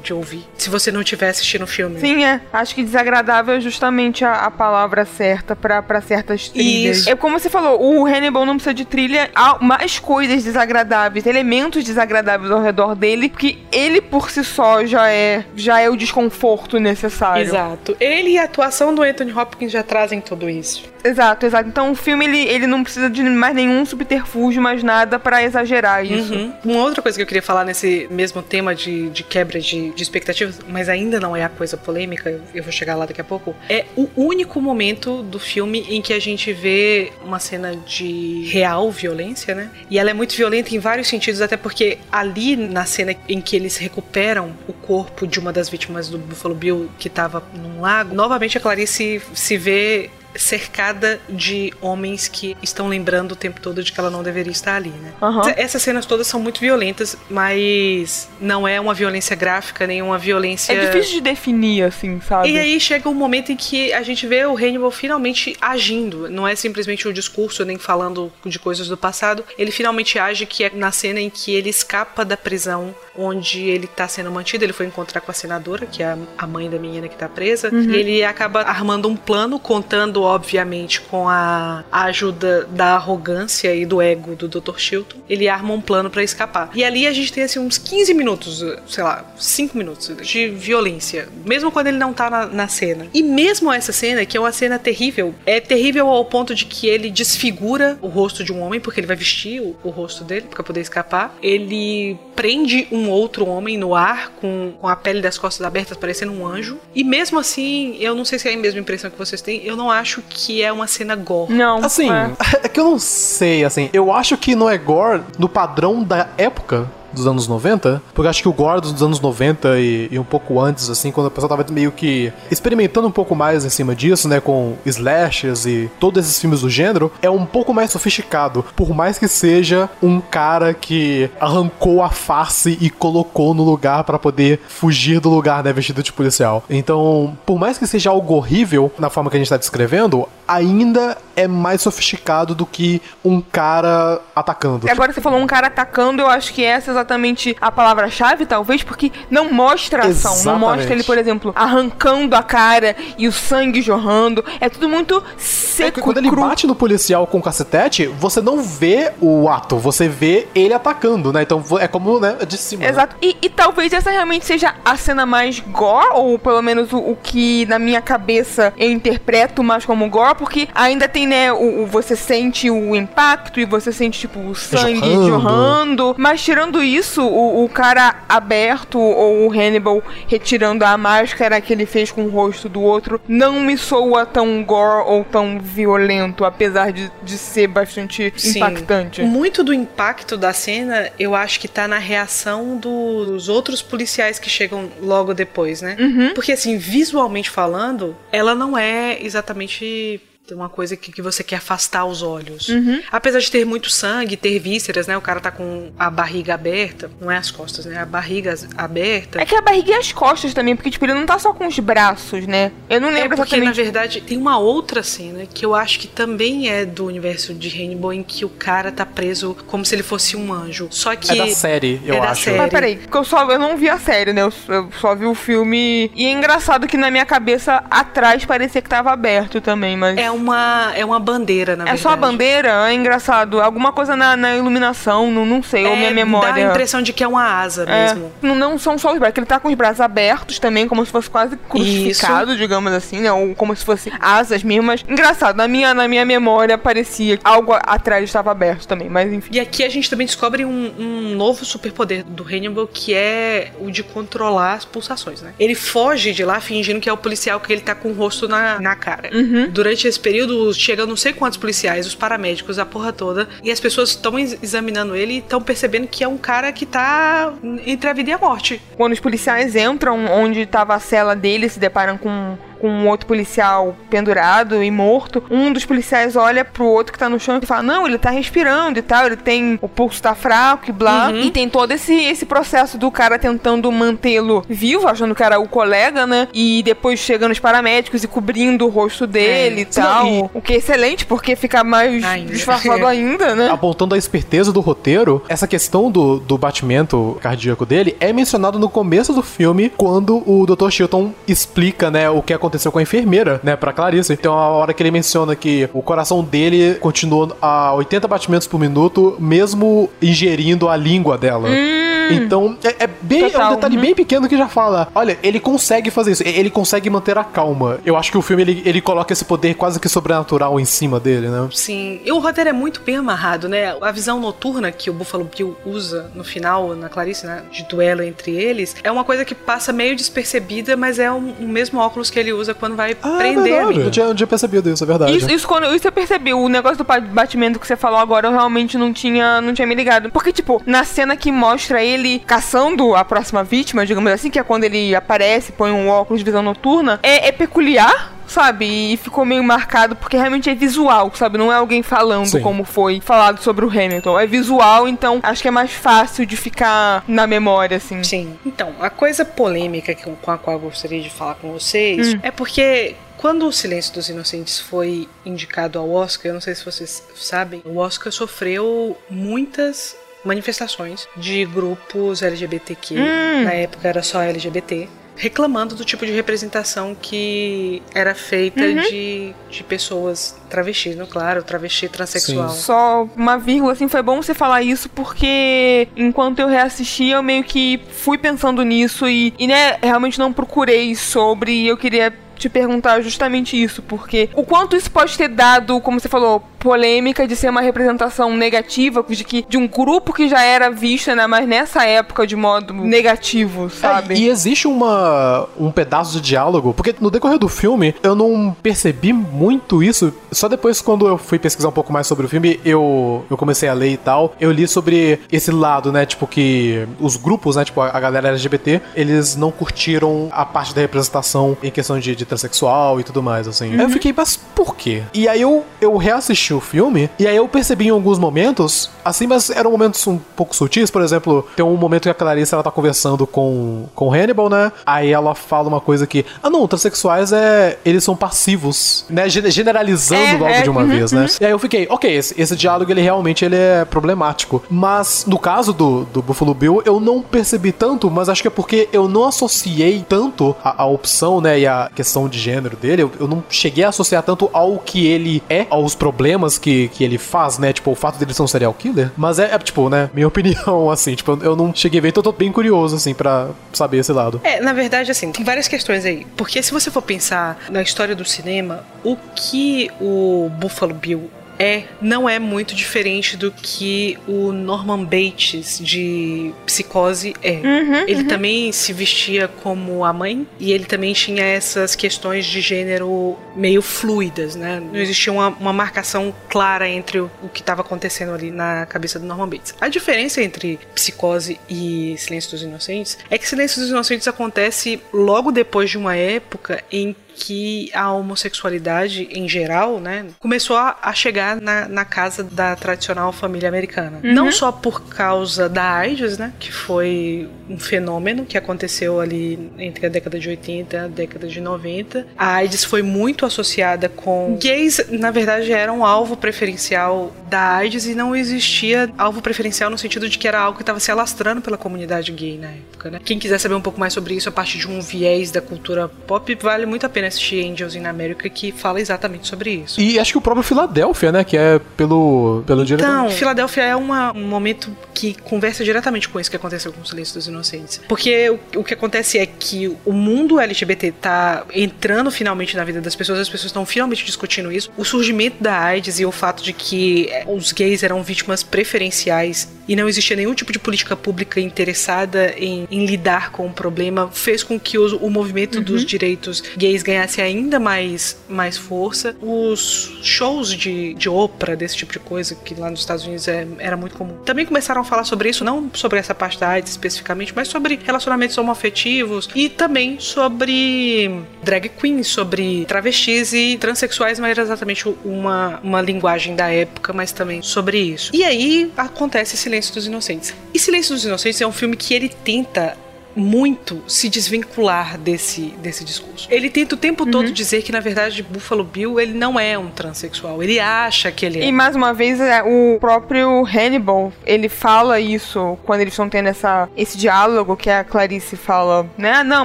de 0.00 0.12
ouvir, 0.12 0.46
se 0.56 0.70
você 0.70 0.90
não 0.90 1.00
estiver 1.00 1.28
assistindo 1.28 1.62
o 1.62 1.66
filme. 1.66 2.00
Sim, 2.00 2.24
é. 2.24 2.40
Acho 2.52 2.74
que 2.74 2.82
desagradável 2.82 3.56
é 3.56 3.60
justamente 3.60 4.24
a, 4.24 4.46
a 4.46 4.50
palavra 4.50 5.04
certa 5.04 5.54
pra, 5.54 5.82
pra 5.82 6.00
certas 6.00 6.48
trilhas. 6.48 6.98
Isso. 6.98 7.10
É 7.10 7.14
como 7.14 7.38
você 7.38 7.50
falou, 7.50 7.82
o 7.82 8.06
Hannibal 8.06 8.46
não 8.46 8.54
precisa 8.54 8.74
de 8.74 8.84
trilha, 8.84 9.30
há 9.34 9.62
mais 9.62 9.98
coisas 9.98 10.44
desagradáveis, 10.44 11.26
elementos 11.26 11.84
desagradáveis 11.84 12.50
ao 12.50 12.62
redor 12.62 12.94
dele, 12.94 13.28
porque 13.28 13.58
ele 13.72 14.00
por 14.00 14.30
si 14.30 14.44
só 14.44 14.84
já 14.86 15.10
é, 15.10 15.44
já 15.54 15.80
é 15.80 15.90
o 15.90 15.96
desconforto 15.96 16.78
necessário. 16.78 17.42
Exato. 17.42 17.96
Ele 18.00 18.30
e 18.30 18.38
a 18.38 18.44
atuação 18.44 18.94
do 18.94 19.02
Anthony 19.02 19.32
Hopkins 19.32 19.72
já 19.72 19.82
trazem 19.82 20.20
tudo 20.20 20.48
isso. 20.48 20.93
Exato, 21.04 21.44
exato. 21.44 21.68
Então 21.68 21.92
o 21.92 21.94
filme 21.94 22.24
ele, 22.24 22.48
ele 22.48 22.66
não 22.66 22.82
precisa 22.82 23.10
de 23.10 23.22
mais 23.22 23.54
nenhum 23.54 23.84
subterfúgio, 23.84 24.62
mais 24.62 24.82
nada 24.82 25.18
pra 25.18 25.44
exagerar 25.44 26.04
isso. 26.04 26.32
Uhum. 26.32 26.52
Uma 26.64 26.82
outra 26.82 27.02
coisa 27.02 27.16
que 27.16 27.22
eu 27.22 27.26
queria 27.26 27.42
falar 27.42 27.64
nesse 27.64 28.08
mesmo 28.10 28.42
tema 28.42 28.74
de, 28.74 29.10
de 29.10 29.22
quebra 29.22 29.60
de, 29.60 29.90
de 29.90 30.02
expectativas, 30.02 30.58
mas 30.66 30.88
ainda 30.88 31.20
não 31.20 31.36
é 31.36 31.44
a 31.44 31.48
coisa 31.50 31.76
polêmica, 31.76 32.40
eu 32.54 32.62
vou 32.62 32.72
chegar 32.72 32.94
lá 32.94 33.04
daqui 33.04 33.20
a 33.20 33.24
pouco, 33.24 33.54
é 33.68 33.84
o 33.94 34.08
único 34.16 34.60
momento 34.60 35.22
do 35.22 35.38
filme 35.38 35.84
em 35.90 36.00
que 36.00 36.14
a 36.14 36.18
gente 36.18 36.52
vê 36.52 37.12
uma 37.22 37.38
cena 37.38 37.76
de 37.76 38.48
real 38.50 38.90
violência, 38.90 39.54
né? 39.54 39.70
E 39.90 39.98
ela 39.98 40.10
é 40.10 40.14
muito 40.14 40.34
violenta 40.34 40.74
em 40.74 40.78
vários 40.78 41.08
sentidos, 41.08 41.42
até 41.42 41.56
porque 41.56 41.98
ali 42.10 42.56
na 42.56 42.86
cena 42.86 43.14
em 43.28 43.40
que 43.40 43.54
eles 43.56 43.76
recuperam 43.76 44.54
o 44.66 44.72
corpo 44.72 45.26
de 45.26 45.38
uma 45.38 45.52
das 45.52 45.68
vítimas 45.68 46.08
do 46.08 46.16
Buffalo 46.16 46.54
Bill 46.54 46.90
que 46.98 47.10
tava 47.10 47.42
num 47.52 47.82
lago, 47.82 48.14
novamente 48.14 48.56
a 48.56 48.60
Clarice 48.60 49.20
se 49.34 49.56
vê 49.58 50.10
cercada 50.36 51.20
de 51.28 51.72
homens 51.80 52.28
que 52.28 52.56
estão 52.62 52.88
lembrando 52.88 53.32
o 53.32 53.36
tempo 53.36 53.60
todo 53.60 53.82
de 53.82 53.92
que 53.92 54.00
ela 54.00 54.10
não 54.10 54.22
deveria 54.22 54.52
estar 54.52 54.76
ali, 54.76 54.90
né? 54.90 55.12
Aham. 55.22 55.52
Essas 55.56 55.82
cenas 55.82 56.06
todas 56.06 56.26
são 56.26 56.40
muito 56.40 56.60
violentas, 56.60 57.16
mas 57.30 58.28
não 58.40 58.66
é 58.66 58.80
uma 58.80 58.94
violência 58.94 59.36
gráfica, 59.36 59.86
nem 59.86 60.02
uma 60.02 60.18
violência. 60.18 60.72
É 60.72 60.86
difícil 60.86 61.14
de 61.14 61.20
definir, 61.20 61.84
assim, 61.84 62.20
sabe? 62.20 62.50
E 62.50 62.58
aí 62.58 62.78
chega 62.80 63.08
um 63.08 63.14
momento 63.14 63.52
em 63.52 63.56
que 63.56 63.92
a 63.92 64.02
gente 64.02 64.26
vê 64.26 64.44
o 64.44 64.56
Hannibal 64.56 64.90
finalmente 64.90 65.56
agindo. 65.60 66.28
Não 66.28 66.46
é 66.46 66.54
simplesmente 66.54 67.06
o 67.06 67.12
discurso, 67.12 67.64
nem 67.64 67.78
falando 67.78 68.32
de 68.44 68.58
coisas 68.58 68.88
do 68.88 68.96
passado. 68.96 69.44
Ele 69.58 69.70
finalmente 69.70 70.18
age, 70.18 70.46
que 70.46 70.64
é 70.64 70.70
na 70.70 70.92
cena 70.92 71.20
em 71.20 71.30
que 71.30 71.52
ele 71.52 71.70
escapa 71.70 72.24
da 72.24 72.36
prisão 72.36 72.94
onde 73.16 73.62
ele 73.62 73.86
tá 73.86 74.06
sendo 74.08 74.30
mantido. 74.30 74.64
Ele 74.64 74.72
foi 74.72 74.86
encontrar 74.86 75.20
com 75.20 75.30
a 75.30 75.34
senadora, 75.34 75.86
que 75.86 76.02
é 76.02 76.16
a- 76.38 76.46
mãe 76.46 76.68
da 76.70 76.78
menina 76.78 77.08
que 77.08 77.16
tá 77.16 77.28
presa. 77.28 77.68
E 77.72 77.96
ele 77.96 78.22
acaba 78.24 78.60
armando 78.62 79.08
um 79.08 79.16
plano, 79.16 79.58
contando, 79.58 80.22
obviamente, 80.22 81.00
com 81.00 81.28
a 81.28 81.82
ajuda 81.90 82.64
da 82.70 82.94
arrogância 82.94 83.74
e 83.74 83.84
do 83.84 84.00
ego 84.00 84.36
do 84.36 84.46
Dr. 84.48 84.76
Chilton. 84.78 85.16
Ele 85.28 85.48
arma 85.48 85.72
um 85.74 85.80
plano 85.80 86.10
pra 86.10 86.22
escapar. 86.22 86.70
E 86.74 86.84
ali 86.84 87.06
a 87.06 87.12
gente 87.12 87.32
tem 87.32 87.42
assim 87.44 87.58
uns 87.58 87.76
15 87.78 88.14
minutos, 88.14 88.64
sei 88.86 89.02
lá, 89.02 89.24
5 89.38 89.76
minutos 89.76 90.12
de 90.22 90.48
violência. 90.48 91.28
Mesmo 91.44 91.72
quando 91.72 91.88
ele 91.88 91.98
não 91.98 92.12
tá 92.12 92.30
na, 92.30 92.46
na 92.46 92.68
cena. 92.68 93.06
E 93.12 93.22
mesmo 93.22 93.72
essa 93.72 93.92
cena, 93.92 94.24
que 94.24 94.36
é 94.36 94.40
uma 94.40 94.52
cena 94.52 94.78
terrível, 94.78 95.34
é 95.46 95.60
terrível 95.60 96.08
ao 96.08 96.24
ponto 96.24 96.54
de 96.54 96.64
que 96.66 96.86
ele 96.86 97.10
desfigura 97.10 97.98
o 98.00 98.06
rosto 98.08 98.44
de 98.44 98.52
um 98.52 98.60
homem, 98.60 98.80
porque 98.80 99.00
ele 99.00 99.06
vai 99.06 99.16
vestir 99.16 99.60
o, 99.60 99.74
o 99.82 99.90
rosto 99.90 100.22
dele 100.24 100.46
pra 100.50 100.62
poder 100.62 100.80
escapar. 100.80 101.34
Ele 101.42 102.16
prende 102.36 102.86
um 102.92 103.03
outro 103.10 103.46
homem 103.46 103.76
no 103.76 103.94
ar 103.94 104.30
com, 104.40 104.72
com 104.80 104.88
a 104.88 104.96
pele 104.96 105.20
das 105.20 105.38
costas 105.38 105.66
abertas, 105.66 105.96
parecendo 105.96 106.32
um 106.32 106.46
anjo. 106.46 106.78
E 106.94 107.04
mesmo 107.04 107.38
assim, 107.38 107.96
eu 107.98 108.14
não 108.14 108.24
sei 108.24 108.38
se 108.38 108.48
é 108.48 108.54
a 108.54 108.56
mesma 108.56 108.80
impressão 108.80 109.10
que 109.10 109.18
vocês 109.18 109.40
têm, 109.40 109.62
eu 109.64 109.76
não 109.76 109.90
acho 109.90 110.22
que 110.22 110.62
é 110.62 110.72
uma 110.72 110.86
cena 110.86 111.14
gore. 111.16 111.52
Não. 111.52 111.84
Assim, 111.84 112.10
é. 112.10 112.32
é 112.64 112.68
que 112.68 112.80
eu 112.80 112.84
não 112.84 112.98
sei, 112.98 113.64
assim. 113.64 113.90
Eu 113.92 114.12
acho 114.12 114.36
que 114.36 114.54
não 114.54 114.68
é 114.68 114.78
gore 114.78 115.22
no 115.38 115.48
padrão 115.48 116.02
da 116.02 116.28
época. 116.36 116.90
Dos 117.14 117.26
anos 117.26 117.48
90, 117.48 118.02
porque 118.12 118.28
acho 118.28 118.42
que 118.42 118.48
o 118.48 118.52
gore 118.52 118.80
dos 118.80 119.02
anos 119.02 119.20
90 119.20 119.78
e, 119.78 120.08
e 120.10 120.18
um 120.18 120.24
pouco 120.24 120.60
antes, 120.60 120.90
assim, 120.90 121.10
quando 121.10 121.28
a 121.28 121.30
pessoa 121.30 121.48
tava 121.48 121.64
meio 121.70 121.92
que 121.92 122.32
experimentando 122.50 123.08
um 123.08 123.10
pouco 123.10 123.34
mais 123.34 123.64
em 123.64 123.70
cima 123.70 123.94
disso, 123.94 124.28
né, 124.28 124.40
com 124.40 124.74
slashers 124.84 125.66
e 125.66 125.90
todos 125.98 126.24
esses 126.24 126.40
filmes 126.40 126.60
do 126.60 126.70
gênero, 126.70 127.10
é 127.22 127.30
um 127.30 127.46
pouco 127.46 127.72
mais 127.72 127.90
sofisticado, 127.90 128.64
por 128.76 128.94
mais 128.94 129.18
que 129.18 129.28
seja 129.28 129.88
um 130.02 130.20
cara 130.20 130.74
que 130.74 131.30
arrancou 131.40 132.02
a 132.02 132.10
face 132.10 132.76
e 132.80 132.90
colocou 132.90 133.54
no 133.54 133.62
lugar 133.62 134.04
para 134.04 134.18
poder 134.18 134.60
fugir 134.68 135.20
do 135.20 135.30
lugar, 135.30 135.62
né, 135.62 135.72
vestido 135.72 136.02
de 136.02 136.12
policial. 136.12 136.64
Então, 136.68 137.36
por 137.46 137.58
mais 137.58 137.78
que 137.78 137.86
seja 137.86 138.10
algo 138.10 138.34
horrível 138.34 138.92
na 138.98 139.10
forma 139.10 139.30
que 139.30 139.36
a 139.36 139.40
gente 139.40 139.48
tá 139.48 139.56
descrevendo, 139.56 140.28
ainda 140.46 141.16
é 141.36 141.48
mais 141.48 141.82
sofisticado 141.82 142.54
do 142.54 142.64
que 142.64 143.02
um 143.24 143.40
cara 143.40 144.20
atacando. 144.34 144.88
Agora 144.88 145.12
você 145.12 145.20
falou 145.20 145.40
um 145.40 145.46
cara 145.46 145.66
atacando, 145.66 146.22
eu 146.22 146.28
acho 146.28 146.52
que 146.52 146.64
essa 146.64 146.90
é 146.90 146.92
exatamente 146.92 147.56
a 147.60 147.70
palavra-chave, 147.70 148.46
talvez, 148.46 148.82
porque 148.82 149.10
não 149.30 149.52
mostra 149.52 150.04
a 150.04 150.06
ação. 150.06 150.32
Exatamente. 150.32 150.44
Não 150.44 150.58
mostra 150.58 150.94
ele, 150.94 151.02
por 151.02 151.18
exemplo, 151.18 151.52
arrancando 151.56 152.36
a 152.36 152.42
cara 152.42 152.96
e 153.18 153.26
o 153.26 153.32
sangue 153.32 153.82
jorrando. 153.82 154.44
É 154.60 154.68
tudo 154.68 154.88
muito 154.88 155.22
seco. 155.36 156.00
É 156.00 156.02
quando 156.02 156.18
ele 156.18 156.30
cru. 156.30 156.40
bate 156.40 156.66
no 156.66 156.74
policial 156.74 157.26
com 157.26 157.38
o 157.38 157.42
cacetete, 157.42 158.06
você 158.06 158.40
não 158.40 158.62
vê 158.62 159.12
o 159.20 159.48
ato, 159.48 159.76
você 159.76 160.08
vê 160.08 160.46
ele 160.54 160.74
atacando, 160.74 161.32
né? 161.32 161.42
Então 161.42 161.62
é 161.80 161.88
como, 161.88 162.20
né, 162.20 162.36
de 162.46 162.56
cima. 162.56 162.82
Né? 162.82 162.90
Exato. 162.90 163.14
Né? 163.14 163.20
E, 163.22 163.36
e, 163.42 163.48
talvez 163.48 163.92
essa 163.92 164.10
realmente 164.10 164.44
seja 164.44 164.74
a 164.84 164.96
cena 164.96 165.26
mais 165.26 165.60
gore, 165.60 166.10
ou 166.14 166.38
pelo 166.38 166.62
menos 166.62 166.92
o, 166.92 166.98
o 166.98 167.16
que 167.16 167.66
na 167.66 167.78
minha 167.78 168.00
cabeça 168.00 168.72
eu 168.76 168.90
interpreto 168.90 169.62
mais 169.62 169.84
como 169.84 170.08
gore, 170.08 170.33
porque 170.34 170.68
ainda 170.74 171.08
tem, 171.08 171.26
né, 171.26 171.52
o, 171.52 171.82
o 171.82 171.86
você 171.86 172.16
sente 172.16 172.70
o 172.70 172.94
impacto 172.94 173.60
e 173.60 173.64
você 173.64 173.92
sente, 173.92 174.20
tipo, 174.20 174.40
o 174.40 174.54
sangue 174.54 175.00
jorrando. 175.00 175.26
jorrando. 175.26 176.14
Mas 176.18 176.42
tirando 176.42 176.82
isso, 176.82 177.22
o, 177.22 177.64
o 177.64 177.68
cara 177.68 178.22
aberto 178.28 178.98
ou 178.98 179.46
o 179.46 179.52
Hannibal 179.52 180.02
retirando 180.26 180.84
a 180.84 180.96
máscara 180.96 181.60
que 181.60 181.72
ele 181.72 181.86
fez 181.86 182.10
com 182.10 182.24
o 182.24 182.30
rosto 182.30 182.68
do 182.68 182.80
outro 182.80 183.20
não 183.28 183.60
me 183.60 183.76
soa 183.76 184.26
tão 184.26 184.62
gore 184.64 185.04
ou 185.06 185.24
tão 185.24 185.58
violento, 185.60 186.44
apesar 186.44 186.92
de, 186.92 187.10
de 187.22 187.38
ser 187.38 187.68
bastante 187.68 188.32
Sim. 188.36 188.58
impactante. 188.58 189.22
Muito 189.22 189.62
do 189.62 189.72
impacto 189.72 190.36
da 190.36 190.52
cena, 190.52 191.10
eu 191.18 191.34
acho 191.34 191.60
que 191.60 191.68
tá 191.68 191.86
na 191.88 191.98
reação 191.98 192.76
do, 192.76 193.24
dos 193.24 193.48
outros 193.48 193.82
policiais 193.82 194.38
que 194.38 194.50
chegam 194.50 194.90
logo 195.00 195.34
depois, 195.34 195.82
né? 195.82 195.96
Uhum. 195.98 196.34
Porque, 196.34 196.52
assim, 196.52 196.76
visualmente 196.76 197.50
falando, 197.50 198.16
ela 198.30 198.54
não 198.54 198.76
é 198.76 199.18
exatamente 199.20 200.20
tem 200.46 200.54
uma 200.54 200.68
coisa 200.68 200.94
que, 200.94 201.10
que 201.10 201.22
você 201.22 201.42
quer 201.42 201.56
afastar 201.56 202.04
os 202.04 202.22
olhos. 202.22 202.68
Uhum. 202.68 203.00
Apesar 203.10 203.38
de 203.38 203.50
ter 203.50 203.64
muito 203.64 203.88
sangue, 203.88 204.36
ter 204.36 204.58
vísceras, 204.58 205.06
né? 205.06 205.16
O 205.16 205.20
cara 205.20 205.40
tá 205.40 205.50
com 205.50 205.90
a 205.98 206.10
barriga 206.10 206.52
aberta. 206.52 207.10
Não 207.18 207.30
é 207.30 207.38
as 207.38 207.50
costas, 207.50 207.86
né? 207.86 207.98
A 207.98 208.04
barriga 208.04 208.54
aberta. 208.76 209.40
É 209.40 209.46
que 209.46 209.54
a 209.54 209.62
barriga 209.62 209.92
e 209.92 209.94
as 209.94 210.12
costas 210.12 210.52
também, 210.52 210.76
porque, 210.76 210.90
tipo, 210.90 211.04
ele 211.06 211.14
não 211.14 211.24
tá 211.24 211.38
só 211.38 211.54
com 211.54 211.66
os 211.66 211.78
braços, 211.78 212.46
né? 212.46 212.72
Eu 212.90 213.00
não 213.00 213.08
lembro 213.08 213.34
é 213.34 213.36
porque, 213.36 213.56
exatamente. 213.56 213.64
na 213.64 213.72
verdade, 213.72 214.20
tem 214.20 214.36
uma 214.36 214.58
outra 214.58 215.02
cena 215.02 215.46
que 215.46 215.64
eu 215.64 215.74
acho 215.74 215.98
que 215.98 216.06
também 216.06 216.68
é 216.68 216.84
do 216.84 217.06
universo 217.06 217.54
de 217.54 217.70
Rainbow, 217.70 218.12
em 218.12 218.22
que 218.22 218.44
o 218.44 218.50
cara 218.50 218.92
tá 218.92 219.06
preso 219.06 219.56
como 219.66 219.82
se 219.82 219.94
ele 219.94 220.02
fosse 220.02 220.36
um 220.36 220.52
anjo. 220.52 220.88
Só 220.90 221.16
que. 221.16 221.32
É 221.32 221.36
da 221.36 221.54
série, 221.54 222.02
eu 222.04 222.16
é 222.16 222.18
acho. 222.18 222.28
Da 222.28 222.34
série. 222.34 222.58
Mas 222.58 222.70
peraí, 222.70 222.96
porque 222.96 223.16
eu 223.16 223.24
só 223.24 223.50
eu 223.50 223.58
não 223.58 223.78
vi 223.78 223.88
a 223.88 223.98
série, 223.98 224.34
né? 224.34 224.42
Eu, 224.42 224.52
eu 224.68 224.90
só 225.00 225.14
vi 225.14 225.24
o 225.24 225.34
filme. 225.34 226.10
E 226.14 226.26
é 226.26 226.32
engraçado 226.32 226.86
que 226.86 226.98
na 226.98 227.10
minha 227.10 227.24
cabeça 227.24 227.82
atrás 227.90 228.44
parecia 228.44 228.82
que 228.82 228.88
tava 228.90 229.10
aberto 229.10 229.58
também, 229.62 229.96
mas. 229.96 230.18
É 230.18 230.33
uma, 230.34 230.92
é 230.94 231.04
uma 231.04 231.18
bandeira, 231.18 231.76
na 231.76 231.84
é 231.84 231.86
verdade. 231.86 232.00
É 232.00 232.02
só 232.02 232.10
a 232.10 232.16
bandeira? 232.16 232.90
É 232.90 232.94
engraçado. 232.94 233.60
Alguma 233.60 233.92
coisa 233.92 234.16
na, 234.16 234.36
na 234.36 234.56
iluminação, 234.56 235.30
não, 235.30 235.46
não 235.46 235.62
sei, 235.62 235.84
é, 235.84 235.88
ou 235.88 235.96
minha 235.96 236.10
memória. 236.10 236.52
Dá 236.52 236.68
a 236.68 236.70
impressão 236.70 237.02
de 237.02 237.12
que 237.12 237.22
é 237.22 237.28
uma 237.28 237.44
asa 237.44 237.84
é, 237.84 238.06
mesmo. 238.06 238.32
Não, 238.42 238.54
não 238.54 238.78
são 238.78 238.98
só 238.98 239.12
os 239.12 239.18
braços, 239.18 239.36
ele 239.36 239.46
tá 239.46 239.60
com 239.60 239.68
os 239.68 239.74
braços 239.74 240.00
abertos 240.00 240.58
também, 240.58 240.88
como 240.88 241.04
se 241.04 241.10
fosse 241.10 241.30
quase 241.30 241.56
crucificado, 241.56 242.50
Isso. 242.50 242.60
digamos 242.60 242.92
assim, 242.92 243.20
né? 243.20 243.32
Ou 243.32 243.54
como 243.54 243.74
se 243.74 243.84
fosse 243.84 244.12
asas 244.20 244.62
mesmo, 244.62 244.84
mas 244.84 245.04
engraçado, 245.08 245.56
na 245.56 245.68
minha, 245.68 245.94
na 245.94 246.08
minha 246.08 246.24
memória 246.24 246.76
parecia 246.76 247.36
que 247.36 247.46
algo 247.46 247.72
atrás 247.72 248.24
estava 248.24 248.50
aberto 248.50 248.86
também, 248.86 249.08
mas 249.08 249.32
enfim. 249.32 249.50
E 249.52 249.60
aqui 249.60 249.84
a 249.84 249.88
gente 249.88 250.08
também 250.10 250.26
descobre 250.26 250.64
um, 250.64 250.92
um 250.98 251.34
novo 251.34 251.64
superpoder 251.64 252.24
do 252.24 252.44
Hannibal, 252.44 252.86
que 252.86 253.14
é 253.14 253.72
o 253.78 253.90
de 253.90 254.02
controlar 254.02 254.74
as 254.74 254.84
pulsações, 254.84 255.42
né? 255.42 255.52
Ele 255.58 255.74
foge 255.74 256.32
de 256.32 256.44
lá 256.44 256.60
fingindo 256.60 257.00
que 257.00 257.08
é 257.08 257.12
o 257.12 257.16
policial 257.16 257.60
que 257.60 257.72
ele 257.72 257.82
tá 257.82 257.94
com 257.94 258.10
o 258.10 258.12
rosto 258.12 258.48
na, 258.48 258.80
na 258.80 258.94
cara. 258.94 259.30
Uhum. 259.32 259.68
Durante 259.70 260.06
esse 260.06 260.18
período, 260.24 260.72
chegam 260.72 261.06
não 261.06 261.16
sei 261.16 261.34
quantos 261.34 261.58
policiais, 261.58 262.06
os 262.06 262.14
paramédicos, 262.14 262.78
a 262.78 262.86
porra 262.86 263.12
toda, 263.12 263.46
e 263.62 263.70
as 263.70 263.78
pessoas 263.78 264.08
estão 264.08 264.38
examinando 264.38 265.14
ele 265.14 265.34
e 265.34 265.38
estão 265.38 265.60
percebendo 265.60 266.08
que 266.08 266.24
é 266.24 266.28
um 266.28 266.38
cara 266.38 266.72
que 266.72 266.86
tá 266.86 267.52
entre 267.86 268.08
a 268.08 268.12
vida 268.14 268.30
e 268.30 268.32
a 268.32 268.38
morte. 268.38 268.80
Quando 268.96 269.12
os 269.12 269.20
policiais 269.20 269.76
entram 269.76 270.24
onde 270.24 270.60
estava 270.60 270.94
a 270.94 270.98
cela 270.98 271.36
dele, 271.36 271.68
se 271.68 271.78
deparam 271.78 272.16
com 272.16 272.56
com 272.84 272.90
um 272.90 273.08
outro 273.08 273.26
policial 273.26 273.96
pendurado 274.10 274.84
e 274.84 274.90
morto, 274.90 275.42
um 275.50 275.72
dos 275.72 275.86
policiais 275.86 276.36
olha 276.36 276.62
pro 276.62 276.84
outro 276.84 277.14
que 277.14 277.18
tá 277.18 277.30
no 277.30 277.40
chão 277.40 277.58
e 277.62 277.64
fala: 277.64 277.82
Não, 277.82 278.06
ele 278.06 278.18
tá 278.18 278.28
respirando 278.28 278.98
e 278.98 279.02
tal, 279.02 279.24
ele 279.24 279.36
tem. 279.36 279.78
O 279.80 279.88
pulso 279.88 280.20
tá 280.20 280.34
fraco 280.34 280.90
e 280.90 280.92
blá. 280.92 281.28
Uhum. 281.28 281.44
E 281.44 281.50
tem 281.50 281.66
todo 281.66 281.92
esse, 281.92 282.12
esse 282.12 282.44
processo 282.44 282.98
do 282.98 283.10
cara 283.10 283.38
tentando 283.38 283.90
mantê-lo 283.90 284.62
vivo, 284.68 285.08
achando 285.08 285.34
que 285.34 285.42
era 285.42 285.58
o 285.58 285.66
colega, 285.66 286.26
né? 286.26 286.46
E 286.52 286.82
depois 286.82 287.20
chegando 287.20 287.52
os 287.52 287.58
paramédicos 287.58 288.22
e 288.22 288.28
cobrindo 288.28 288.84
o 288.84 288.90
rosto 288.90 289.26
dele 289.26 289.78
é. 289.78 289.80
e 289.80 289.84
tal. 289.86 290.26
E... 290.26 290.50
O 290.52 290.60
que 290.60 290.74
é 290.74 290.76
excelente, 290.76 291.24
porque 291.24 291.56
fica 291.56 291.82
mais 291.82 292.22
ainda. 292.22 292.52
disfarçado 292.52 293.06
ainda, 293.08 293.54
né? 293.54 293.70
Apontando 293.70 294.14
a 294.14 294.18
esperteza 294.18 294.70
do 294.70 294.80
roteiro, 294.80 295.42
essa 295.48 295.66
questão 295.66 296.10
do, 296.10 296.38
do 296.38 296.58
batimento 296.58 297.38
cardíaco 297.40 297.86
dele 297.86 298.14
é 298.20 298.30
mencionado 298.30 298.78
no 298.78 298.90
começo 298.90 299.32
do 299.32 299.42
filme, 299.42 299.88
quando 299.88 300.42
o 300.46 300.66
Dr. 300.66 300.90
Chilton 300.90 301.32
explica, 301.48 302.10
né, 302.10 302.28
o 302.28 302.42
que 302.42 302.52
aconteceu 302.52 302.73
aconteceu 302.74 302.92
com 302.92 302.98
a 302.98 303.02
enfermeira, 303.02 303.60
né, 303.62 303.76
pra 303.76 303.92
Clarice. 303.92 304.32
Então, 304.32 304.54
a 304.54 304.68
hora 304.68 304.92
que 304.92 305.02
ele 305.02 305.10
menciona 305.10 305.54
que 305.54 305.88
o 305.92 306.02
coração 306.02 306.42
dele 306.42 306.94
continuou 306.96 307.56
a 307.60 307.94
80 307.94 308.26
batimentos 308.26 308.66
por 308.66 308.78
minuto, 308.78 309.36
mesmo 309.38 310.10
ingerindo 310.20 310.88
a 310.88 310.96
língua 310.96 311.38
dela. 311.38 311.68
Hum. 311.68 312.04
Então, 312.30 312.76
é, 312.82 313.04
é 313.04 313.06
bem 313.06 313.42
Total, 313.42 313.62
é 313.62 313.66
um 313.66 313.74
detalhe 313.74 313.96
uhum. 313.96 314.02
bem 314.02 314.14
pequeno 314.14 314.48
que 314.48 314.56
já 314.56 314.68
fala: 314.68 315.08
olha, 315.14 315.38
ele 315.42 315.60
consegue 315.60 316.10
fazer 316.10 316.32
isso, 316.32 316.42
ele 316.42 316.70
consegue 316.70 317.10
manter 317.10 317.36
a 317.36 317.44
calma. 317.44 317.98
Eu 318.04 318.16
acho 318.16 318.30
que 318.30 318.38
o 318.38 318.42
filme 318.42 318.62
ele, 318.62 318.82
ele 318.84 319.00
coloca 319.00 319.32
esse 319.32 319.44
poder 319.44 319.74
quase 319.74 320.00
que 320.00 320.08
sobrenatural 320.08 320.78
em 320.78 320.84
cima 320.84 321.20
dele, 321.20 321.48
né? 321.48 321.68
Sim, 321.72 322.20
e 322.24 322.32
o 322.32 322.38
roteiro 322.38 322.70
é 322.70 322.72
muito 322.72 323.00
bem 323.02 323.16
amarrado, 323.16 323.68
né? 323.68 323.94
A 324.00 324.10
visão 324.10 324.40
noturna 324.40 324.90
que 324.90 325.10
o 325.10 325.12
Buffalo 325.12 325.44
Bill 325.44 325.76
usa 325.84 326.30
no 326.34 326.44
final, 326.44 326.94
na 326.96 327.08
Clarice, 327.08 327.46
né? 327.46 327.62
De 327.70 327.84
duelo 327.84 328.22
entre 328.22 328.52
eles, 328.52 328.96
é 329.02 329.10
uma 329.10 329.24
coisa 329.24 329.44
que 329.44 329.54
passa 329.54 329.92
meio 329.92 330.16
despercebida, 330.16 330.96
mas 330.96 331.18
é 331.18 331.30
o 331.30 331.34
um, 331.34 331.54
um 331.60 331.68
mesmo 331.68 332.00
óculos 332.00 332.30
que 332.30 332.38
ele 332.38 332.52
usa 332.52 332.63
quando 332.72 332.96
vai 332.96 333.16
ah, 333.22 333.34
é 333.34 333.38
prender 333.38 333.72
é 333.72 333.82
Eu 333.82 334.10
tinha, 334.10 334.26
eu 334.26 334.34
tinha 334.34 334.46
percebido 334.46 334.88
isso, 334.88 335.04
é 335.04 335.06
verdade. 335.06 335.36
Isso, 335.36 335.50
isso, 335.50 335.66
quando, 335.66 335.92
isso 335.94 336.06
eu 336.06 336.12
percebi. 336.12 336.54
O 336.54 336.68
negócio 336.68 336.98
do 336.98 337.04
batimento 337.04 337.78
que 337.78 337.86
você 337.86 337.96
falou 337.96 338.18
agora, 338.18 338.46
eu 338.46 338.52
realmente 338.52 338.96
não 338.96 339.12
tinha, 339.12 339.60
não 339.60 339.74
tinha 339.74 339.86
me 339.86 339.94
ligado. 339.94 340.30
Porque, 340.30 340.52
tipo, 340.52 340.82
na 340.86 341.04
cena 341.04 341.36
que 341.36 341.50
mostra 341.50 342.02
ele 342.02 342.38
caçando 342.40 343.14
a 343.14 343.24
próxima 343.24 343.64
vítima, 343.64 344.06
digamos 344.06 344.30
assim, 344.32 344.50
que 344.50 344.58
é 344.58 344.62
quando 344.62 344.84
ele 344.84 345.14
aparece, 345.14 345.72
põe 345.72 345.90
um 345.90 346.08
óculos 346.08 346.40
de 346.40 346.44
visão 346.44 346.62
noturna, 346.62 347.18
é, 347.22 347.48
é 347.48 347.52
peculiar, 347.52 348.33
sabe? 348.46 348.86
E 348.86 349.16
ficou 349.16 349.44
meio 349.44 349.62
marcado 349.62 350.16
porque 350.16 350.36
realmente 350.36 350.68
é 350.68 350.74
visual, 350.74 351.30
sabe? 351.34 351.58
Não 351.58 351.72
é 351.72 351.76
alguém 351.76 352.02
falando 352.02 352.46
Sim. 352.46 352.60
como 352.60 352.84
foi 352.84 353.20
falado 353.20 353.60
sobre 353.62 353.84
o 353.84 353.88
Hamilton. 353.88 354.38
É 354.38 354.46
visual, 354.46 355.08
então 355.08 355.40
acho 355.42 355.62
que 355.62 355.68
é 355.68 355.70
mais 355.70 355.92
fácil 355.92 356.46
de 356.46 356.56
ficar 356.56 357.24
na 357.26 357.46
memória, 357.46 357.96
assim. 357.96 358.22
Sim. 358.22 358.58
Então, 358.64 358.94
a 359.00 359.10
coisa 359.10 359.44
polêmica 359.44 360.14
com 360.14 360.50
a 360.50 360.58
qual 360.58 360.76
eu 360.76 360.80
gostaria 360.80 361.20
de 361.20 361.30
falar 361.30 361.54
com 361.56 361.72
vocês 361.72 362.34
hum. 362.34 362.40
é 362.42 362.50
porque 362.50 363.16
quando 363.36 363.66
o 363.66 363.72
Silêncio 363.72 364.14
dos 364.14 364.28
Inocentes 364.28 364.80
foi 364.80 365.28
indicado 365.44 365.98
ao 365.98 366.10
Oscar, 366.10 366.46
eu 366.50 366.54
não 366.54 366.60
sei 366.60 366.74
se 366.74 366.84
vocês 366.84 367.22
sabem, 367.34 367.82
o 367.84 367.98
Oscar 367.98 368.32
sofreu 368.32 369.16
muitas 369.28 370.16
manifestações 370.44 371.26
de 371.36 371.64
grupos 371.64 372.42
LGBTQ. 372.42 373.14
Hum. 373.14 373.64
Na 373.64 373.72
época 373.72 374.08
era 374.08 374.22
só 374.22 374.42
LGBT 374.42 375.08
reclamando 375.36 375.94
do 375.94 376.04
tipo 376.04 376.24
de 376.24 376.32
representação 376.32 377.16
que 377.20 378.02
era 378.14 378.34
feita 378.34 378.82
uhum. 378.82 379.02
de, 379.02 379.54
de 379.70 379.84
pessoas 379.84 380.56
travestis, 380.70 381.16
não 381.16 381.26
claro, 381.26 381.62
travesti 381.62 382.08
transexual. 382.08 382.68
Sim. 382.70 382.80
Só 382.80 383.28
uma 383.36 383.58
vírgula, 383.58 383.92
assim, 383.92 384.08
foi 384.08 384.22
bom 384.22 384.40
você 384.40 384.54
falar 384.54 384.82
isso 384.82 385.08
porque 385.08 386.08
enquanto 386.16 386.60
eu 386.60 386.68
reassisti, 386.68 387.28
eu 387.28 387.42
meio 387.42 387.64
que 387.64 388.00
fui 388.10 388.38
pensando 388.38 388.82
nisso 388.82 389.28
e, 389.28 389.52
e 389.58 389.66
né, 389.66 389.96
realmente 390.02 390.38
não 390.38 390.52
procurei 390.52 391.14
sobre 391.14 391.72
e 391.72 391.88
eu 391.88 391.96
queria 391.96 392.32
te 392.56 392.68
perguntar 392.68 393.20
justamente 393.20 393.80
isso, 393.80 394.02
porque 394.02 394.48
o 394.54 394.64
quanto 394.64 394.96
isso 394.96 395.10
pode 395.10 395.36
ter 395.36 395.48
dado, 395.48 396.00
como 396.00 396.20
você 396.20 396.28
falou, 396.28 396.62
polêmica 396.84 397.48
de 397.48 397.56
ser 397.56 397.70
uma 397.70 397.80
representação 397.80 398.54
negativa 398.54 399.24
de 399.26 399.42
que 399.42 399.64
de 399.66 399.78
um 399.78 399.88
grupo 399.88 400.34
que 400.34 400.46
já 400.50 400.62
era 400.62 400.90
visto, 400.90 401.30
ainda 401.30 401.48
mais 401.48 401.66
nessa 401.66 402.04
época 402.04 402.46
de 402.46 402.54
modo 402.54 402.92
negativo, 402.92 403.88
sabe? 403.88 404.34
É, 404.34 404.36
e 404.36 404.48
existe 404.48 404.86
uma 404.86 405.66
um 405.80 405.90
pedaço 405.90 406.34
de 406.34 406.42
diálogo, 406.42 406.92
porque 406.92 407.14
no 407.18 407.30
decorrer 407.30 407.58
do 407.58 407.70
filme 407.70 408.14
eu 408.22 408.34
não 408.34 408.76
percebi 408.82 409.32
muito 409.32 410.02
isso. 410.02 410.30
Só 410.52 410.68
depois 410.68 411.00
quando 411.00 411.26
eu 411.26 411.38
fui 411.38 411.58
pesquisar 411.58 411.88
um 411.88 411.92
pouco 411.92 412.12
mais 412.12 412.26
sobre 412.26 412.44
o 412.44 412.48
filme, 412.50 412.78
eu 412.84 413.46
eu 413.48 413.56
comecei 413.56 413.88
a 413.88 413.94
ler 413.94 414.12
e 414.12 414.16
tal, 414.18 414.54
eu 414.60 414.70
li 414.70 414.86
sobre 414.86 415.40
esse 415.50 415.70
lado, 415.70 416.12
né, 416.12 416.26
tipo 416.26 416.46
que 416.46 417.08
os 417.18 417.36
grupos, 417.36 417.76
né, 417.76 417.84
tipo 417.86 418.02
a, 418.02 418.20
galera 418.20 418.48
LGBT, 418.48 419.00
eles 419.14 419.56
não 419.56 419.70
curtiram 419.70 420.50
a 420.52 420.66
parte 420.66 420.94
da 420.94 421.00
representação 421.00 421.78
em 421.82 421.90
questão 421.90 422.18
de, 422.18 422.36
de 422.36 422.43
transexual 422.44 423.20
e 423.20 423.24
tudo 423.24 423.42
mais, 423.42 423.66
assim. 423.68 423.90
Uhum. 423.94 424.00
Aí 424.00 424.06
eu 424.06 424.10
fiquei, 424.10 424.32
mas 424.36 424.56
por 424.56 424.96
quê? 424.96 425.22
E 425.32 425.48
aí 425.48 425.60
eu 425.60 425.84
eu 426.00 426.16
reassisti 426.16 426.74
o 426.74 426.80
filme, 426.80 427.30
e 427.38 427.46
aí 427.46 427.56
eu 427.56 427.66
percebi 427.68 428.06
em 428.06 428.10
alguns 428.10 428.38
momentos, 428.38 429.10
assim, 429.24 429.46
mas 429.46 429.70
eram 429.70 429.90
momentos 429.90 430.26
um 430.26 430.38
pouco 430.56 430.74
sutis, 430.74 431.10
por 431.10 431.22
exemplo, 431.22 431.66
tem 431.76 431.84
um 431.84 431.96
momento 431.96 432.24
que 432.24 432.28
a 432.28 432.34
Clarice 432.34 432.74
ela 432.74 432.82
tá 432.82 432.90
conversando 432.90 433.46
com, 433.46 434.06
com 434.14 434.32
Hannibal, 434.32 434.68
né? 434.68 434.92
Aí 435.06 435.32
ela 435.32 435.54
fala 435.54 435.88
uma 435.88 436.00
coisa 436.00 436.26
que, 436.26 436.44
ah 436.62 436.68
não, 436.68 436.86
transexuais 436.86 437.52
é. 437.52 437.98
Eles 438.04 438.24
são 438.24 438.36
passivos, 438.36 439.24
né? 439.28 439.48
Generalizando 439.48 440.42
é, 440.42 440.52
logo 440.52 440.66
é, 440.66 440.82
de 440.82 440.90
uma 440.90 441.02
uhum, 441.02 441.08
vez, 441.08 441.32
né? 441.32 441.42
Uhum. 441.42 441.56
E 441.60 441.64
aí 441.64 441.70
eu 441.70 441.78
fiquei, 441.78 442.06
ok, 442.10 442.34
esse, 442.34 442.60
esse 442.60 442.76
diálogo 442.76 443.10
ele 443.10 443.20
realmente 443.20 443.64
ele 443.64 443.76
é 443.76 444.04
problemático. 444.04 444.82
Mas 444.90 445.44
no 445.46 445.58
caso 445.58 445.92
do, 445.92 446.24
do 446.24 446.42
Buffalo 446.42 446.74
Bill, 446.74 447.02
eu 447.04 447.20
não 447.20 447.40
percebi 447.40 447.92
tanto, 447.92 448.30
mas 448.30 448.48
acho 448.48 448.62
que 448.62 448.68
é 448.68 448.70
porque 448.70 449.08
eu 449.12 449.28
não 449.28 449.44
associei 449.44 450.24
tanto 450.28 450.74
a, 450.82 451.02
a 451.02 451.06
opção, 451.06 451.60
né? 451.60 451.78
E 451.80 451.86
a 451.86 452.10
questão 452.14 452.33
de 452.48 452.58
gênero 452.58 452.96
dele, 452.96 453.22
eu, 453.22 453.32
eu 453.38 453.48
não 453.48 453.62
cheguei 453.68 454.04
a 454.04 454.08
associar 454.08 454.42
tanto 454.42 454.68
ao 454.72 454.98
que 454.98 455.26
ele 455.26 455.62
é, 455.68 455.86
aos 455.90 456.14
problemas 456.14 456.78
que, 456.78 457.08
que 457.08 457.24
ele 457.24 457.38
faz, 457.38 457.78
né? 457.78 457.92
Tipo, 457.92 458.10
o 458.10 458.14
fato 458.14 458.38
dele 458.38 458.52
ser 458.52 458.62
um 458.62 458.66
serial 458.66 458.92
killer. 458.92 459.30
Mas 459.36 459.58
é, 459.58 459.74
é 459.74 459.78
tipo, 459.78 460.08
né? 460.08 460.30
Minha 460.34 460.46
opinião, 460.48 461.10
assim. 461.10 461.34
Tipo, 461.34 461.58
eu 461.62 461.76
não 461.76 461.94
cheguei 461.94 462.18
a 462.18 462.22
ver, 462.22 462.28
então 462.28 462.40
eu 462.40 462.44
tô 462.44 462.52
bem 462.52 462.72
curioso, 462.72 463.16
assim, 463.16 463.34
pra 463.34 463.70
saber 463.92 464.18
esse 464.18 464.32
lado. 464.32 464.60
É, 464.64 464.80
na 464.80 464.92
verdade, 464.92 465.30
assim, 465.30 465.50
tem 465.52 465.64
várias 465.64 465.88
questões 465.88 466.24
aí. 466.24 466.46
Porque 466.56 466.82
se 466.82 466.92
você 466.92 467.10
for 467.10 467.22
pensar 467.22 467.78
na 467.90 468.02
história 468.02 468.34
do 468.34 468.44
cinema, 468.44 469.04
o 469.22 469.36
que 469.54 470.10
o 470.20 470.70
Buffalo 470.78 471.14
Bill 471.14 471.50
é, 471.78 472.04
não 472.20 472.48
é 472.48 472.58
muito 472.58 472.94
diferente 472.94 473.56
do 473.56 473.70
que 473.70 474.38
o 474.46 474.72
Norman 474.72 475.24
Bates 475.24 475.98
de 475.98 476.72
Psicose 476.86 477.54
é. 477.62 477.72
Uhum, 477.72 478.28
ele 478.28 478.42
uhum. 478.42 478.48
também 478.48 478.92
se 478.92 479.12
vestia 479.12 479.68
como 479.68 480.24
a 480.24 480.32
mãe 480.32 480.66
e 480.78 480.92
ele 480.92 481.04
também 481.04 481.32
tinha 481.32 481.64
essas 481.64 482.14
questões 482.14 482.66
de 482.66 482.80
gênero 482.80 483.56
meio 483.74 484.02
fluidas, 484.02 484.76
né? 484.76 485.00
Não 485.00 485.18
existia 485.18 485.52
uma, 485.52 485.68
uma 485.68 485.92
marcação 485.92 486.54
clara 486.68 487.08
entre 487.08 487.40
o, 487.40 487.50
o 487.62 487.68
que 487.68 487.80
estava 487.80 488.02
acontecendo 488.02 488.52
ali 488.52 488.70
na 488.70 489.06
cabeça 489.06 489.38
do 489.38 489.46
Norman 489.46 489.68
Bates. 489.68 489.94
A 490.00 490.08
diferença 490.08 490.62
entre 490.62 490.98
Psicose 491.14 491.80
e 491.88 492.34
Silêncio 492.38 492.70
dos 492.70 492.82
Inocentes 492.82 493.38
é 493.50 493.58
que 493.58 493.68
Silêncio 493.68 494.00
dos 494.00 494.10
Inocentes 494.10 494.46
acontece 494.48 495.20
logo 495.32 495.70
depois 495.70 496.10
de 496.10 496.18
uma 496.18 496.36
época 496.36 497.02
em 497.10 497.34
que 497.54 498.10
a 498.12 498.32
homossexualidade 498.32 499.48
em 499.50 499.68
geral, 499.68 500.20
né, 500.20 500.46
começou 500.58 500.96
a, 500.96 501.32
chegar 501.34 501.80
na, 501.80 502.08
na, 502.08 502.24
casa 502.24 502.62
da 502.62 502.94
tradicional 502.96 503.52
família 503.52 503.88
americana. 503.88 504.40
Uhum. 504.42 504.52
Não 504.52 504.72
só 504.72 504.90
por 504.90 505.28
causa 505.28 505.88
da 505.88 506.04
AIDS, 506.14 506.58
né, 506.58 506.72
que 506.78 506.92
foi 506.92 507.68
um 507.88 507.98
fenômeno 507.98 508.64
que 508.64 508.78
aconteceu 508.78 509.40
ali 509.40 509.90
entre 509.98 510.26
a 510.26 510.28
década 510.28 510.58
de 510.58 510.68
80 510.68 511.16
e 511.16 511.18
a 511.18 511.28
década 511.28 511.66
de 511.66 511.80
90. 511.80 512.46
A 512.56 512.74
AIDS 512.76 513.04
foi 513.04 513.22
muito 513.22 513.66
associada 513.66 514.28
com 514.28 514.76
gays, 514.80 515.20
na 515.30 515.50
verdade, 515.50 515.92
eram 515.92 516.20
um 516.20 516.24
alvo 516.24 516.56
preferencial 516.56 517.54
da 517.68 517.96
AIDS 517.96 518.26
e 518.26 518.34
não 518.34 518.54
existia 518.54 519.30
alvo 519.36 519.60
preferencial 519.60 520.10
no 520.10 520.18
sentido 520.18 520.48
de 520.48 520.58
que 520.58 520.66
era 520.66 520.80
algo 520.80 520.96
que 520.96 521.02
estava 521.02 521.20
se 521.20 521.30
alastrando 521.30 521.80
pela 521.80 521.96
comunidade 521.96 522.52
gay 522.52 522.78
na 522.78 522.88
época, 522.88 523.30
né? 523.30 523.40
Quem 523.44 523.58
quiser 523.58 523.78
saber 523.78 523.94
um 523.94 524.00
pouco 524.00 524.18
mais 524.18 524.32
sobre 524.32 524.54
isso 524.54 524.68
a 524.68 524.72
partir 524.72 524.98
de 524.98 525.08
um 525.08 525.20
viés 525.20 525.70
da 525.70 525.80
cultura 525.80 526.28
pop, 526.28 526.74
vale 526.80 527.06
muito 527.06 527.26
a 527.26 527.28
pena 527.28 527.43
assistir 527.46 527.84
Angels 527.84 528.14
in 528.14 528.26
America 528.26 528.68
que 528.68 528.92
fala 528.92 529.20
exatamente 529.20 529.66
sobre 529.66 529.90
isso. 529.90 530.20
E 530.20 530.38
acho 530.38 530.52
que 530.52 530.58
o 530.58 530.60
próprio 530.60 530.82
Filadélfia, 530.82 531.52
né, 531.52 531.64
que 531.64 531.76
é 531.76 532.00
pelo 532.16 532.82
pelo 532.86 533.04
diretor. 533.04 533.28
Então, 533.28 533.50
Filadélfia 533.50 534.02
é 534.02 534.16
uma, 534.16 534.52
um 534.52 534.66
momento 534.66 535.14
que 535.32 535.54
conversa 535.62 536.04
diretamente 536.04 536.48
com 536.48 536.58
isso 536.60 536.70
que 536.70 536.76
aconteceu 536.76 537.12
com 537.12 537.20
o 537.20 537.26
Silêncio 537.26 537.54
dos 537.54 537.66
Inocentes. 537.66 538.20
Porque 538.28 538.70
o, 538.70 539.00
o 539.00 539.04
que 539.04 539.14
acontece 539.14 539.58
é 539.58 539.66
que 539.66 540.16
o 540.24 540.32
mundo 540.32 540.78
LGBT 540.78 541.32
tá 541.32 541.84
entrando 541.92 542.50
finalmente 542.50 542.96
na 542.96 543.04
vida 543.04 543.20
das 543.20 543.34
pessoas, 543.34 543.58
as 543.58 543.68
pessoas 543.68 543.86
estão 543.86 544.06
finalmente 544.06 544.44
discutindo 544.44 544.90
isso. 544.90 545.10
O 545.16 545.24
surgimento 545.24 545.82
da 545.82 545.98
AIDS 545.98 546.40
e 546.40 546.46
o 546.46 546.52
fato 546.52 546.82
de 546.82 546.92
que 546.92 547.50
os 547.66 547.92
gays 547.92 548.22
eram 548.22 548.42
vítimas 548.42 548.82
preferenciais 548.82 549.88
e 550.08 550.16
não 550.16 550.28
existia 550.28 550.56
nenhum 550.56 550.74
tipo 550.74 550.92
de 550.92 550.98
política 550.98 551.36
pública 551.36 551.80
interessada 551.80 552.74
em, 552.76 553.06
em 553.10 553.26
lidar 553.26 553.70
com 553.70 553.86
o 553.86 553.92
problema 553.92 554.50
fez 554.52 554.82
com 554.82 554.98
que 554.98 555.18
o, 555.18 555.36
o 555.38 555.50
movimento 555.50 555.98
uhum. 555.98 556.04
dos 556.04 556.24
direitos 556.24 556.82
gays 556.96 557.22
ganhasse 557.22 557.60
ainda 557.60 557.98
mais, 557.98 558.56
mais 558.68 558.96
força. 558.96 559.56
Os 559.60 560.38
shows 560.42 560.90
de, 560.90 561.34
de 561.34 561.48
Oprah, 561.48 561.94
desse 561.94 562.16
tipo 562.16 562.32
de 562.32 562.38
coisa, 562.38 562.74
que 562.74 562.94
lá 562.94 563.10
nos 563.10 563.20
Estados 563.20 563.44
Unidos 563.44 563.68
é, 563.68 563.86
era 563.98 564.16
muito 564.16 564.36
comum, 564.36 564.54
também 564.64 564.86
começaram 564.86 565.20
a 565.20 565.24
falar 565.24 565.44
sobre 565.44 565.68
isso, 565.68 565.84
não 565.84 566.10
sobre 566.14 566.38
essa 566.38 566.54
parte 566.54 566.78
da 566.78 566.88
AIDS 566.88 567.10
especificamente, 567.10 567.72
mas 567.74 567.88
sobre 567.88 568.18
relacionamentos 568.24 568.76
homoafetivos 568.76 569.68
e 569.74 569.88
também 569.88 570.38
sobre 570.38 571.50
drag 571.82 572.08
queens, 572.08 572.48
sobre 572.48 573.04
travestis 573.06 573.72
e 573.72 573.96
transexuais, 573.98 574.58
não 574.58 574.66
era 574.66 574.82
exatamente 574.82 575.28
uma, 575.44 576.00
uma 576.02 576.20
linguagem 576.20 576.74
da 576.74 576.90
época, 576.90 577.32
mas 577.32 577.52
também 577.52 577.82
sobre 577.82 578.18
isso. 578.18 578.50
E 578.54 578.64
aí 578.64 579.12
acontece 579.16 579.76
Silêncio 579.94 580.14
dos 580.14 580.26
Inocentes. 580.26 580.74
E 580.92 580.98
Silêncio 580.98 581.34
dos 581.34 581.44
Inocentes 581.44 581.80
é 581.80 581.86
um 581.86 581.92
filme 581.92 582.16
que 582.16 582.34
ele 582.34 582.48
tenta 582.48 583.16
muito 583.56 584.22
se 584.26 584.48
desvincular 584.48 585.38
desse, 585.38 585.94
desse 585.98 586.24
discurso. 586.24 586.66
Ele 586.70 586.90
tenta 586.90 587.14
o 587.14 587.18
tempo 587.18 587.44
uhum. 587.44 587.50
todo 587.50 587.70
dizer 587.70 588.02
que, 588.02 588.12
na 588.12 588.20
verdade, 588.20 588.62
Buffalo 588.62 589.04
Bill 589.04 589.40
ele 589.40 589.54
não 589.54 589.78
é 589.78 589.96
um 589.96 590.08
transexual. 590.08 590.82
Ele 590.82 590.98
acha 590.98 591.50
que 591.52 591.64
ele 591.64 591.80
é. 591.80 591.86
E 591.86 591.92
mais 591.92 592.16
uma 592.16 592.32
vez, 592.32 592.60
é, 592.60 592.82
o 592.82 593.18
próprio 593.20 593.84
Hannibal, 593.84 594.52
ele 594.64 594.88
fala 594.88 595.40
isso 595.40 595.98
quando 596.04 596.20
eles 596.20 596.32
estão 596.32 596.48
tendo 596.48 596.68
essa, 596.68 597.08
esse 597.16 597.38
diálogo 597.38 597.96
que 597.96 598.10
a 598.10 598.24
Clarice 598.24 598.76
fala, 598.76 599.26
né? 599.38 599.52
Ah, 599.52 599.64
não, 599.64 599.84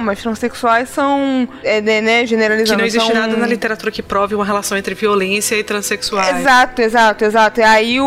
mas 0.00 0.20
transexuais 0.20 0.88
são, 0.88 1.48
é, 1.62 1.80
né, 1.80 2.00
né 2.00 2.26
generalizando. 2.26 2.76
Que 2.76 2.82
não 2.82 2.86
existe 2.86 3.12
são... 3.12 3.20
nada 3.20 3.36
na 3.36 3.46
literatura 3.46 3.90
que 3.90 4.02
prove 4.02 4.34
uma 4.34 4.44
relação 4.44 4.76
entre 4.76 4.94
violência 4.94 5.54
e 5.54 5.62
transexuais. 5.62 6.40
Exato, 6.40 6.82
exato, 6.82 7.24
exato. 7.24 7.60
E 7.60 7.62
aí 7.62 8.00
o, 8.00 8.06